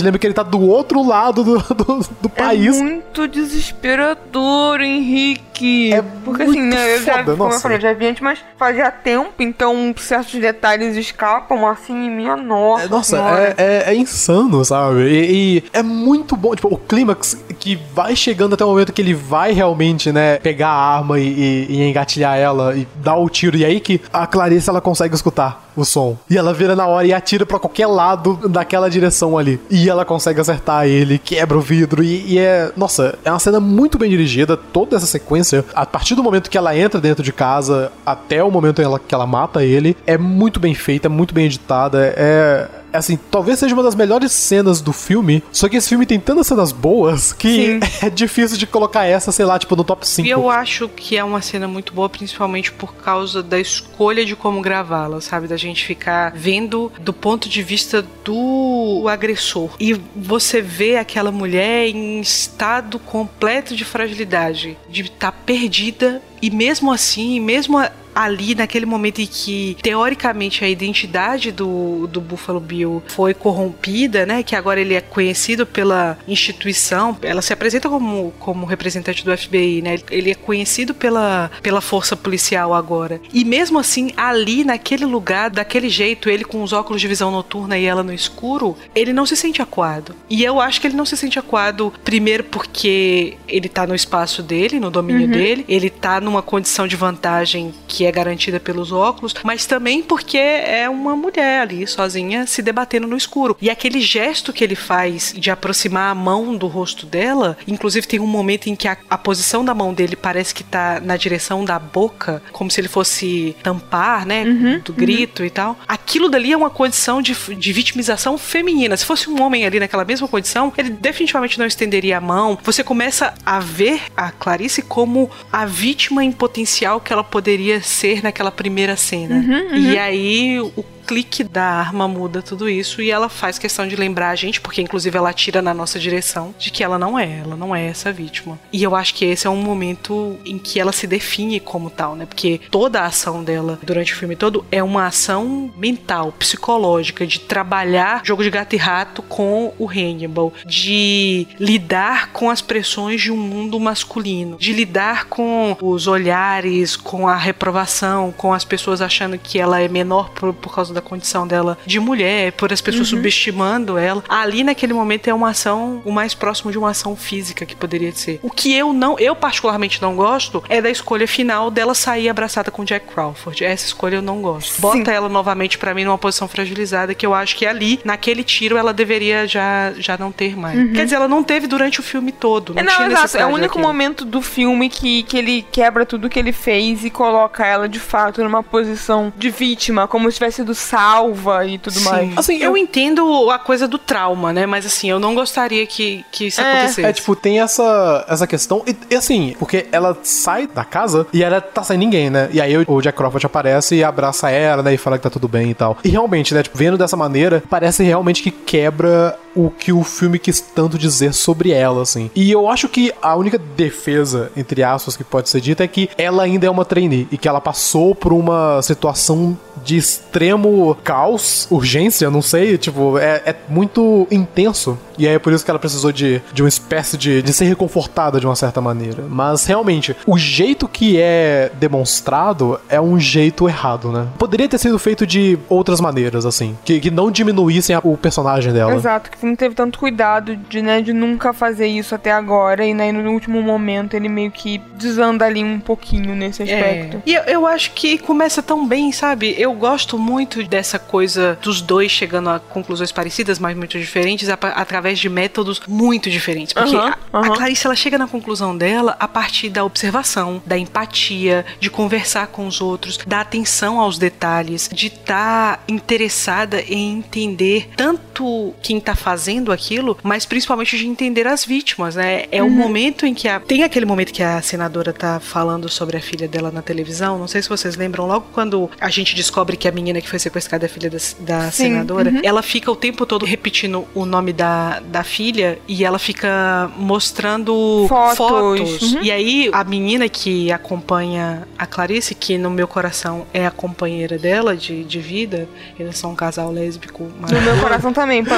lembra 0.00 0.20
que 0.20 0.28
ele 0.28 0.34
tá 0.34 0.44
do 0.44 0.60
outro 0.60 1.04
lado 1.04 1.42
do, 1.42 1.58
do, 1.58 2.06
do 2.22 2.28
país. 2.28 2.78
É 2.78 2.82
muito 2.84 3.26
desesperador, 3.26 4.80
Henrique. 4.80 5.45
É 5.92 6.02
Porque 6.24 6.42
assim, 6.42 6.62
né, 6.62 6.96
eu 6.96 7.02
já, 7.02 7.24
como 7.24 7.52
eu 7.52 7.60
falei, 7.60 7.78
eu 7.78 7.82
já 7.82 7.92
vi 7.92 8.06
antes, 8.06 8.22
mas 8.22 8.38
fazia 8.56 8.90
tempo, 8.90 9.32
então 9.38 9.94
certos 9.96 10.40
detalhes 10.40 10.96
escapam 10.96 11.66
assim 11.66 12.06
em 12.06 12.10
minha 12.10 12.36
nossa. 12.36 12.84
É, 12.84 12.88
nossa, 12.88 13.16
é, 13.16 13.54
é, 13.56 13.84
é, 13.92 13.94
insano, 13.94 14.64
sabe? 14.64 15.02
E, 15.08 15.58
e, 15.58 15.64
é 15.72 15.82
muito 15.82 16.36
bom. 16.36 16.54
Tipo, 16.54 16.74
o 16.74 16.78
clímax 16.78 17.36
que 17.58 17.76
vai 17.94 18.14
chegando 18.14 18.54
até 18.54 18.64
o 18.64 18.68
momento 18.68 18.92
que 18.92 19.02
ele 19.02 19.14
vai 19.14 19.52
realmente, 19.52 20.12
né, 20.12 20.38
pegar 20.38 20.68
a 20.68 20.96
arma 20.96 21.18
e, 21.18 21.26
e, 21.28 21.66
e 21.70 21.88
engatilhar 21.88 22.36
ela 22.36 22.76
e 22.76 22.86
dar 22.96 23.16
o 23.16 23.28
tiro. 23.28 23.56
E 23.56 23.64
aí 23.64 23.80
que 23.80 24.00
a 24.12 24.26
Clarice 24.26 24.68
ela 24.68 24.80
consegue 24.80 25.14
escutar 25.14 25.66
o 25.76 25.84
som. 25.84 26.16
E 26.28 26.36
ela 26.36 26.54
vira 26.54 26.74
na 26.74 26.86
hora 26.86 27.06
e 27.06 27.12
atira 27.12 27.44
para 27.44 27.58
qualquer 27.58 27.86
lado 27.86 28.48
daquela 28.48 28.88
direção 28.88 29.36
ali. 29.36 29.60
E 29.70 29.88
ela 29.88 30.04
consegue 30.04 30.40
acertar 30.40 30.86
ele, 30.86 31.18
quebra 31.18 31.56
o 31.56 31.60
vidro. 31.60 32.02
E, 32.02 32.34
e, 32.34 32.38
é. 32.38 32.72
Nossa, 32.76 33.18
é 33.24 33.30
uma 33.30 33.38
cena 33.38 33.60
muito 33.60 33.98
bem 33.98 34.08
dirigida. 34.08 34.56
Toda 34.56 34.96
essa 34.96 35.06
sequência, 35.06 35.45
a 35.74 35.86
partir 35.86 36.14
do 36.14 36.22
momento 36.22 36.50
que 36.50 36.58
ela 36.58 36.76
entra 36.76 37.00
dentro 37.00 37.22
de 37.22 37.32
casa 37.32 37.92
até 38.04 38.42
o 38.42 38.50
momento 38.50 38.80
ela, 38.80 38.98
que 38.98 39.14
ela 39.14 39.26
mata 39.26 39.64
ele, 39.64 39.96
é 40.06 40.16
muito 40.16 40.58
bem 40.58 40.74
feita, 40.74 41.08
muito 41.08 41.34
bem 41.34 41.46
editada. 41.46 42.14
É 42.16 42.68
assim, 42.96 43.18
talvez 43.30 43.58
seja 43.58 43.74
uma 43.74 43.82
das 43.82 43.94
melhores 43.94 44.32
cenas 44.32 44.80
do 44.80 44.92
filme, 44.92 45.42
só 45.52 45.68
que 45.68 45.76
esse 45.76 45.88
filme 45.88 46.06
tem 46.06 46.18
tantas 46.18 46.46
cenas 46.46 46.72
boas 46.72 47.32
que 47.32 47.48
Sim. 47.48 47.80
é 48.06 48.10
difícil 48.10 48.56
de 48.56 48.66
colocar 48.66 49.04
essa, 49.04 49.30
sei 49.32 49.44
lá, 49.44 49.58
tipo, 49.58 49.76
no 49.76 49.84
top 49.84 50.06
5. 50.06 50.26
E 50.26 50.30
eu 50.30 50.50
acho 50.50 50.88
que 50.88 51.16
é 51.16 51.24
uma 51.24 51.40
cena 51.40 51.68
muito 51.68 51.92
boa, 51.92 52.08
principalmente 52.08 52.72
por 52.72 52.94
causa 52.94 53.42
da 53.42 53.58
escolha 53.58 54.24
de 54.24 54.34
como 54.36 54.60
gravá-la, 54.60 55.20
sabe? 55.20 55.46
Da 55.46 55.56
gente 55.56 55.84
ficar 55.84 56.32
vendo 56.34 56.92
do 57.00 57.12
ponto 57.12 57.48
de 57.48 57.62
vista 57.62 58.04
do 58.24 59.06
agressor. 59.08 59.70
E 59.78 59.94
você 60.14 60.60
vê 60.60 60.96
aquela 60.96 61.30
mulher 61.30 61.88
em 61.88 62.20
estado 62.20 62.98
completo 62.98 63.74
de 63.74 63.84
fragilidade, 63.84 64.76
de 64.88 65.02
estar 65.02 65.30
tá 65.30 65.38
perdida 65.44 66.22
e 66.40 66.50
mesmo 66.50 66.92
assim, 66.92 67.40
mesmo 67.40 67.78
ali 68.16 68.54
naquele 68.54 68.86
momento 68.86 69.20
em 69.20 69.26
que 69.26 69.76
teoricamente 69.82 70.64
a 70.64 70.68
identidade 70.68 71.52
do, 71.52 72.06
do 72.06 72.18
Buffalo 72.18 72.58
Bill 72.58 73.02
foi 73.08 73.34
corrompida, 73.34 74.24
né? 74.24 74.42
Que 74.42 74.56
agora 74.56 74.80
ele 74.80 74.94
é 74.94 75.02
conhecido 75.02 75.66
pela 75.66 76.16
instituição, 76.26 77.18
ela 77.20 77.42
se 77.42 77.52
apresenta 77.52 77.90
como, 77.90 78.32
como 78.38 78.64
representante 78.64 79.22
do 79.22 79.36
FBI, 79.36 79.82
né? 79.82 79.98
Ele 80.10 80.30
é 80.30 80.34
conhecido 80.34 80.94
pela, 80.94 81.50
pela 81.62 81.82
força 81.82 82.16
policial 82.16 82.72
agora. 82.72 83.20
E 83.34 83.44
mesmo 83.44 83.78
assim, 83.78 84.10
ali 84.16 84.64
naquele 84.64 85.04
lugar, 85.04 85.50
daquele 85.50 85.90
jeito, 85.90 86.30
ele 86.30 86.44
com 86.44 86.62
os 86.62 86.72
óculos 86.72 87.02
de 87.02 87.08
visão 87.08 87.30
noturna 87.30 87.76
e 87.76 87.84
ela 87.84 88.02
no 88.02 88.14
escuro, 88.14 88.78
ele 88.94 89.12
não 89.12 89.26
se 89.26 89.36
sente 89.36 89.60
aquado. 89.60 90.14
E 90.30 90.42
eu 90.42 90.58
acho 90.58 90.80
que 90.80 90.86
ele 90.86 90.96
não 90.96 91.04
se 91.04 91.18
sente 91.18 91.38
aquado, 91.38 91.92
primeiro 92.02 92.44
porque 92.44 93.36
ele 93.46 93.68
tá 93.68 93.86
no 93.86 93.94
espaço 93.94 94.42
dele, 94.42 94.80
no 94.80 94.90
domínio 94.90 95.26
uhum. 95.26 95.32
dele, 95.32 95.64
ele 95.68 95.90
tá 95.90 96.18
numa 96.26 96.42
condição 96.42 96.86
de 96.86 96.96
vantagem 96.96 97.72
que 97.88 98.04
é 98.04 98.12
garantida 98.12 98.60
pelos 98.60 98.92
óculos, 98.92 99.34
mas 99.42 99.64
também 99.64 100.02
porque 100.02 100.36
é 100.36 100.88
uma 100.90 101.16
mulher 101.16 101.62
ali 101.62 101.86
sozinha 101.86 102.46
se 102.46 102.60
debatendo 102.60 103.06
no 103.06 103.16
escuro. 103.16 103.56
E 103.62 103.70
aquele 103.70 104.00
gesto 104.00 104.52
que 104.52 104.62
ele 104.62 104.74
faz 104.74 105.32
de 105.36 105.50
aproximar 105.50 106.10
a 106.10 106.14
mão 106.14 106.56
do 106.56 106.66
rosto 106.66 107.06
dela, 107.06 107.56
inclusive 107.66 108.06
tem 108.06 108.20
um 108.20 108.26
momento 108.26 108.66
em 108.66 108.74
que 108.74 108.88
a, 108.88 108.96
a 109.08 109.16
posição 109.16 109.64
da 109.64 109.72
mão 109.72 109.94
dele 109.94 110.16
parece 110.16 110.52
que 110.52 110.64
tá 110.64 111.00
na 111.00 111.16
direção 111.16 111.64
da 111.64 111.78
boca, 111.78 112.42
como 112.52 112.70
se 112.70 112.80
ele 112.80 112.88
fosse 112.88 113.56
tampar, 113.62 114.26
né, 114.26 114.42
uhum, 114.44 114.80
do 114.80 114.92
grito 114.92 115.40
uhum. 115.40 115.46
e 115.46 115.50
tal. 115.50 115.78
Aquilo 115.86 116.28
dali 116.28 116.52
é 116.52 116.56
uma 116.56 116.70
condição 116.70 117.22
de, 117.22 117.34
de 117.54 117.72
vitimização 117.72 118.36
feminina. 118.36 118.96
Se 118.96 119.06
fosse 119.06 119.30
um 119.30 119.40
homem 119.40 119.64
ali 119.64 119.78
naquela 119.78 120.04
mesma 120.04 120.26
condição, 120.26 120.72
ele 120.76 120.90
definitivamente 120.90 121.58
não 121.58 121.66
estenderia 121.66 122.18
a 122.18 122.20
mão. 122.20 122.58
Você 122.64 122.82
começa 122.82 123.32
a 123.44 123.60
ver 123.60 124.02
a 124.16 124.32
Clarice 124.32 124.82
como 124.82 125.30
a 125.52 125.64
vítima 125.64 126.15
em 126.24 126.32
potencial 126.32 127.00
que 127.00 127.12
ela 127.12 127.24
poderia 127.24 127.80
ser 127.80 128.22
naquela 128.22 128.50
primeira 128.50 128.96
cena. 128.96 129.36
Uhum, 129.36 129.72
uhum. 129.72 129.76
E 129.76 129.98
aí 129.98 130.60
o 130.60 130.84
clique 131.06 131.44
da 131.44 131.64
arma 131.64 132.08
muda 132.08 132.42
tudo 132.42 132.68
isso 132.68 133.00
e 133.00 133.10
ela 133.10 133.28
faz 133.28 133.58
questão 133.58 133.86
de 133.86 133.94
lembrar 133.96 134.30
a 134.30 134.34
gente, 134.34 134.60
porque 134.60 134.82
inclusive 134.82 135.16
ela 135.16 135.30
atira 135.30 135.62
na 135.62 135.72
nossa 135.72 135.98
direção, 135.98 136.54
de 136.58 136.70
que 136.70 136.82
ela 136.82 136.98
não 136.98 137.18
é, 137.18 137.40
ela 137.40 137.56
não 137.56 137.74
é 137.74 137.86
essa 137.86 138.12
vítima. 138.12 138.58
E 138.72 138.82
eu 138.82 138.96
acho 138.96 139.14
que 139.14 139.24
esse 139.24 139.46
é 139.46 139.50
um 139.50 139.62
momento 139.62 140.38
em 140.44 140.58
que 140.58 140.80
ela 140.80 140.92
se 140.92 141.06
define 141.06 141.60
como 141.60 141.88
tal, 141.90 142.16
né? 142.16 142.26
Porque 142.26 142.60
toda 142.70 143.00
a 143.00 143.06
ação 143.06 143.44
dela 143.44 143.78
durante 143.82 144.12
o 144.12 144.16
filme 144.16 144.34
todo 144.34 144.66
é 144.70 144.82
uma 144.82 145.06
ação 145.06 145.70
mental, 145.76 146.32
psicológica, 146.32 147.26
de 147.26 147.40
trabalhar 147.40 148.22
jogo 148.24 148.42
de 148.42 148.50
gato 148.50 148.74
e 148.74 148.78
rato 148.78 149.22
com 149.22 149.72
o 149.78 149.88
Hannibal, 149.88 150.52
de 150.64 151.46
lidar 151.60 152.32
com 152.32 152.50
as 152.50 152.60
pressões 152.60 153.20
de 153.20 153.30
um 153.30 153.36
mundo 153.36 153.78
masculino, 153.78 154.56
de 154.58 154.72
lidar 154.72 155.26
com 155.26 155.76
os 155.80 156.06
olhares, 156.06 156.96
com 156.96 157.28
a 157.28 157.36
reprovação, 157.36 158.32
com 158.36 158.52
as 158.52 158.64
pessoas 158.64 159.00
achando 159.00 159.38
que 159.38 159.58
ela 159.58 159.80
é 159.80 159.88
menor 159.88 160.30
por, 160.30 160.52
por 160.52 160.74
causa 160.74 160.95
da 160.96 161.02
condição 161.02 161.46
dela 161.46 161.78
de 161.86 162.00
mulher, 162.00 162.52
por 162.52 162.72
as 162.72 162.80
pessoas 162.80 163.10
uhum. 163.12 163.18
subestimando 163.18 163.96
ela. 163.96 164.24
Ali 164.28 164.64
naquele 164.64 164.92
momento 164.92 165.28
é 165.28 165.34
uma 165.34 165.50
ação 165.50 166.02
o 166.04 166.10
mais 166.10 166.34
próximo 166.34 166.72
de 166.72 166.78
uma 166.78 166.90
ação 166.90 167.14
física 167.14 167.64
que 167.64 167.76
poderia 167.76 168.12
ser. 168.12 168.40
O 168.42 168.50
que 168.50 168.74
eu 168.74 168.92
não, 168.92 169.18
eu 169.18 169.36
particularmente 169.36 170.00
não 170.02 170.16
gosto 170.16 170.62
é 170.68 170.80
da 170.80 170.90
escolha 170.90 171.28
final 171.28 171.70
dela 171.70 171.94
sair 171.94 172.28
abraçada 172.28 172.70
com 172.70 172.84
Jack 172.84 173.06
Crawford. 173.06 173.64
Essa 173.64 173.86
escolha 173.86 174.16
eu 174.16 174.22
não 174.22 174.40
gosto. 174.40 174.80
Bota 174.80 175.04
Sim. 175.04 175.10
ela 175.10 175.28
novamente 175.28 175.78
para 175.78 175.94
mim 175.94 176.04
numa 176.04 176.18
posição 176.18 176.48
fragilizada 176.48 177.14
que 177.14 177.26
eu 177.26 177.34
acho 177.34 177.56
que 177.56 177.66
ali, 177.66 178.00
naquele 178.04 178.42
tiro, 178.42 178.76
ela 178.76 178.92
deveria 178.92 179.46
já, 179.46 179.92
já 179.98 180.16
não 180.16 180.32
ter 180.32 180.56
mais. 180.56 180.78
Uhum. 180.78 180.92
Quer 180.92 181.04
dizer, 181.04 181.16
ela 181.16 181.28
não 181.28 181.42
teve 181.42 181.66
durante 181.66 182.00
o 182.00 182.02
filme 182.02 182.32
todo. 182.32 182.74
Não, 182.74 182.82
é, 182.82 182.84
não 182.84 183.06
exato. 183.06 183.36
É 183.36 183.44
o 183.44 183.48
único 183.48 183.74
daquilo. 183.74 183.86
momento 183.86 184.24
do 184.24 184.40
filme 184.40 184.88
que, 184.88 185.22
que 185.24 185.36
ele 185.36 185.66
quebra 185.70 186.06
tudo 186.06 186.28
que 186.28 186.38
ele 186.38 186.52
fez 186.52 187.04
e 187.04 187.10
coloca 187.10 187.66
ela 187.66 187.88
de 187.88 188.00
fato 188.00 188.42
numa 188.42 188.62
posição 188.62 189.32
de 189.36 189.50
vítima, 189.50 190.08
como 190.08 190.30
se 190.30 190.38
tivesse 190.38 190.56
sido 190.56 190.74
salva 190.86 191.66
e 191.66 191.78
tudo 191.78 191.98
Sim. 191.98 192.04
mais. 192.04 192.38
Assim, 192.38 192.56
eu... 192.56 192.70
eu... 192.70 192.76
entendo 192.76 193.50
a 193.50 193.58
coisa 193.58 193.88
do 193.88 193.98
trauma, 193.98 194.52
né? 194.52 194.66
Mas 194.66 194.86
assim, 194.86 195.10
eu 195.10 195.18
não 195.18 195.34
gostaria 195.34 195.86
que, 195.86 196.24
que 196.30 196.46
isso 196.46 196.60
é. 196.60 196.64
acontecesse. 196.64 197.04
É, 197.04 197.12
tipo, 197.12 197.34
tem 197.34 197.60
essa, 197.60 198.24
essa 198.28 198.46
questão. 198.46 198.82
E, 198.86 198.96
e, 199.10 199.14
assim, 199.14 199.54
porque 199.58 199.86
ela 199.90 200.16
sai 200.22 200.66
da 200.66 200.84
casa 200.84 201.26
e 201.32 201.42
ela 201.42 201.60
tá 201.60 201.82
sem 201.82 201.98
ninguém, 201.98 202.30
né? 202.30 202.48
E 202.52 202.60
aí 202.60 202.76
o 202.86 203.00
Jack 203.00 203.16
Crawford 203.16 203.46
aparece 203.46 203.96
e 203.96 204.04
abraça 204.04 204.50
ela, 204.50 204.82
né? 204.82 204.94
E 204.94 204.96
fala 204.96 205.18
que 205.18 205.24
tá 205.24 205.30
tudo 205.30 205.48
bem 205.48 205.70
e 205.70 205.74
tal. 205.74 205.98
E 206.04 206.08
realmente, 206.08 206.54
né? 206.54 206.62
Tipo, 206.62 206.78
vendo 206.78 206.96
dessa 206.96 207.16
maneira, 207.16 207.62
parece 207.68 208.02
realmente 208.02 208.42
que 208.42 208.50
quebra 208.50 209.38
o 209.56 209.70
que 209.70 209.92
o 209.92 210.04
filme 210.04 210.38
quis 210.38 210.60
tanto 210.60 210.98
dizer 210.98 211.32
sobre 211.32 211.70
ela, 211.70 212.02
assim. 212.02 212.30
E 212.34 212.50
eu 212.52 212.68
acho 212.68 212.88
que 212.88 213.12
a 213.20 213.34
única 213.34 213.58
defesa, 213.58 214.52
entre 214.56 214.82
aspas, 214.82 215.16
que 215.16 215.24
pode 215.24 215.48
ser 215.48 215.60
dita 215.60 215.82
é 215.82 215.88
que 215.88 216.08
ela 216.18 216.42
ainda 216.42 216.66
é 216.66 216.70
uma 216.70 216.84
trainee 216.84 217.26
e 217.32 217.38
que 217.38 217.48
ela 217.48 217.60
passou 217.60 218.14
por 218.14 218.32
uma 218.32 218.80
situação 218.82 219.56
de 219.82 219.96
extremo 219.96 220.96
caos, 221.02 221.66
urgência, 221.70 222.30
não 222.30 222.42
sei, 222.42 222.76
tipo, 222.76 223.18
é, 223.18 223.42
é 223.46 223.56
muito 223.68 224.26
intenso. 224.30 224.98
E 225.18 225.26
aí 225.26 225.34
é 225.34 225.38
por 225.38 225.52
isso 225.52 225.64
que 225.64 225.70
ela 225.70 225.78
precisou 225.78 226.12
de, 226.12 226.42
de 226.52 226.62
uma 226.62 226.68
espécie 226.68 227.16
de, 227.16 227.40
de 227.40 227.52
ser 227.52 227.64
reconfortada 227.64 228.38
de 228.38 228.46
uma 228.46 228.56
certa 228.56 228.80
maneira. 228.80 229.24
Mas 229.28 229.64
realmente, 229.64 230.14
o 230.26 230.36
jeito 230.36 230.86
que 230.86 231.18
é 231.18 231.70
demonstrado 231.78 232.78
é 232.88 233.00
um 233.00 233.18
jeito 233.18 233.68
errado, 233.68 234.12
né? 234.12 234.26
Poderia 234.38 234.68
ter 234.68 234.78
sido 234.78 234.98
feito 234.98 235.26
de 235.26 235.58
outras 235.68 236.00
maneiras, 236.00 236.44
assim, 236.44 236.76
que, 236.84 237.00
que 237.00 237.10
não 237.10 237.30
diminuíssem 237.30 237.96
a, 237.96 238.00
o 238.02 238.16
personagem 238.16 238.72
dela. 238.72 238.94
Exato, 238.94 239.30
que 239.30 239.45
não 239.46 239.56
teve 239.56 239.74
tanto 239.74 239.98
cuidado 239.98 240.56
de, 240.56 240.82
né, 240.82 241.00
de 241.00 241.12
nunca 241.12 241.52
fazer 241.52 241.86
isso 241.86 242.14
até 242.14 242.32
agora. 242.32 242.84
E 242.84 242.92
né, 242.92 243.12
no 243.12 243.30
último 243.30 243.62
momento 243.62 244.14
ele 244.14 244.28
meio 244.28 244.50
que 244.50 244.78
desanda 244.94 245.44
ali 245.44 245.62
um 245.62 245.80
pouquinho 245.80 246.34
nesse 246.34 246.62
é. 246.62 246.64
aspecto. 246.64 247.16
É. 247.18 247.20
E 247.26 247.34
eu, 247.34 247.42
eu 247.42 247.66
acho 247.66 247.92
que 247.92 248.18
começa 248.18 248.62
tão 248.62 248.86
bem, 248.86 249.12
sabe? 249.12 249.54
Eu 249.58 249.72
gosto 249.72 250.18
muito 250.18 250.62
dessa 250.64 250.98
coisa 250.98 251.58
dos 251.62 251.80
dois 251.80 252.10
chegando 252.10 252.50
a 252.50 252.58
conclusões 252.58 253.12
parecidas, 253.12 253.58
mas 253.58 253.76
muito 253.76 253.98
diferentes, 253.98 254.48
através 254.48 255.18
de 255.18 255.28
métodos 255.28 255.80
muito 255.86 256.28
diferentes. 256.30 256.72
Porque 256.72 256.96
a, 256.96 257.16
a 257.32 257.50
Clarice, 257.50 257.86
ela 257.86 257.96
chega 257.96 258.18
na 258.18 258.26
conclusão 258.26 258.76
dela 258.76 259.16
a 259.18 259.28
partir 259.28 259.68
da 259.68 259.84
observação, 259.84 260.62
da 260.66 260.76
empatia, 260.76 261.64
de 261.78 261.88
conversar 261.88 262.48
com 262.48 262.66
os 262.66 262.80
outros, 262.80 263.18
da 263.26 263.40
atenção 263.40 264.00
aos 264.00 264.18
detalhes, 264.18 264.88
de 264.92 265.06
estar 265.06 265.76
tá 265.76 265.82
interessada 265.88 266.80
em 266.82 267.18
entender 267.18 267.90
tanto 267.96 268.74
quem 268.82 269.00
tá 269.00 269.14
fazendo 269.14 269.35
aquilo, 269.72 270.16
mas 270.22 270.46
principalmente 270.46 270.96
de 270.96 271.06
entender 271.06 271.46
as 271.46 271.64
vítimas, 271.64 272.16
né? 272.16 272.44
É 272.50 272.62
o 272.62 272.66
uhum. 272.66 272.72
momento 272.72 273.26
em 273.26 273.34
que 273.34 273.48
a... 273.48 273.60
tem 273.60 273.82
aquele 273.82 274.06
momento 274.06 274.32
que 274.32 274.42
a 274.42 274.60
senadora 274.62 275.12
tá 275.12 275.40
falando 275.40 275.88
sobre 275.88 276.16
a 276.16 276.20
filha 276.20 276.48
dela 276.48 276.70
na 276.70 276.82
televisão, 276.82 277.38
não 277.38 277.48
sei 277.48 277.62
se 277.62 277.68
vocês 277.68 277.96
lembram, 277.96 278.26
logo 278.26 278.46
quando 278.52 278.90
a 279.00 279.10
gente 279.10 279.34
descobre 279.34 279.56
descobre 279.56 279.76
que 279.76 279.88
a 279.88 279.92
menina 279.92 280.20
que 280.20 280.28
foi 280.28 280.38
sequestrada 280.38 280.86
é 280.86 280.88
filha 280.88 281.10
da, 281.10 281.18
da 281.40 281.70
senadora, 281.70 282.30
uhum. 282.30 282.40
ela 282.42 282.62
fica 282.62 282.90
o 282.90 282.96
tempo 282.96 283.24
todo 283.24 283.44
repetindo 283.44 284.06
o 284.14 284.24
nome 284.24 284.52
da, 284.52 285.00
da 285.00 285.24
filha 285.24 285.78
e 285.88 286.04
ela 286.04 286.18
fica 286.18 286.90
mostrando 286.96 288.06
fotos. 288.08 288.36
fotos. 288.36 289.12
Uhum. 289.14 289.22
E 289.22 289.30
aí, 289.30 289.70
a 289.72 289.82
menina 289.82 290.28
que 290.28 290.70
acompanha 290.70 291.66
a 291.78 291.86
Clarice, 291.86 292.34
que 292.34 292.58
no 292.58 292.70
meu 292.70 292.86
coração 292.86 293.46
é 293.52 293.66
a 293.66 293.70
companheira 293.70 294.38
dela 294.38 294.76
de, 294.76 295.04
de 295.04 295.20
vida, 295.20 295.68
eles 295.98 296.18
são 296.18 296.32
um 296.32 296.36
casal 296.36 296.70
lésbico. 296.70 297.24
No 297.24 297.60
meu 297.60 297.80
coração 297.80 298.12
também, 298.12 298.44
pô. 298.44 298.54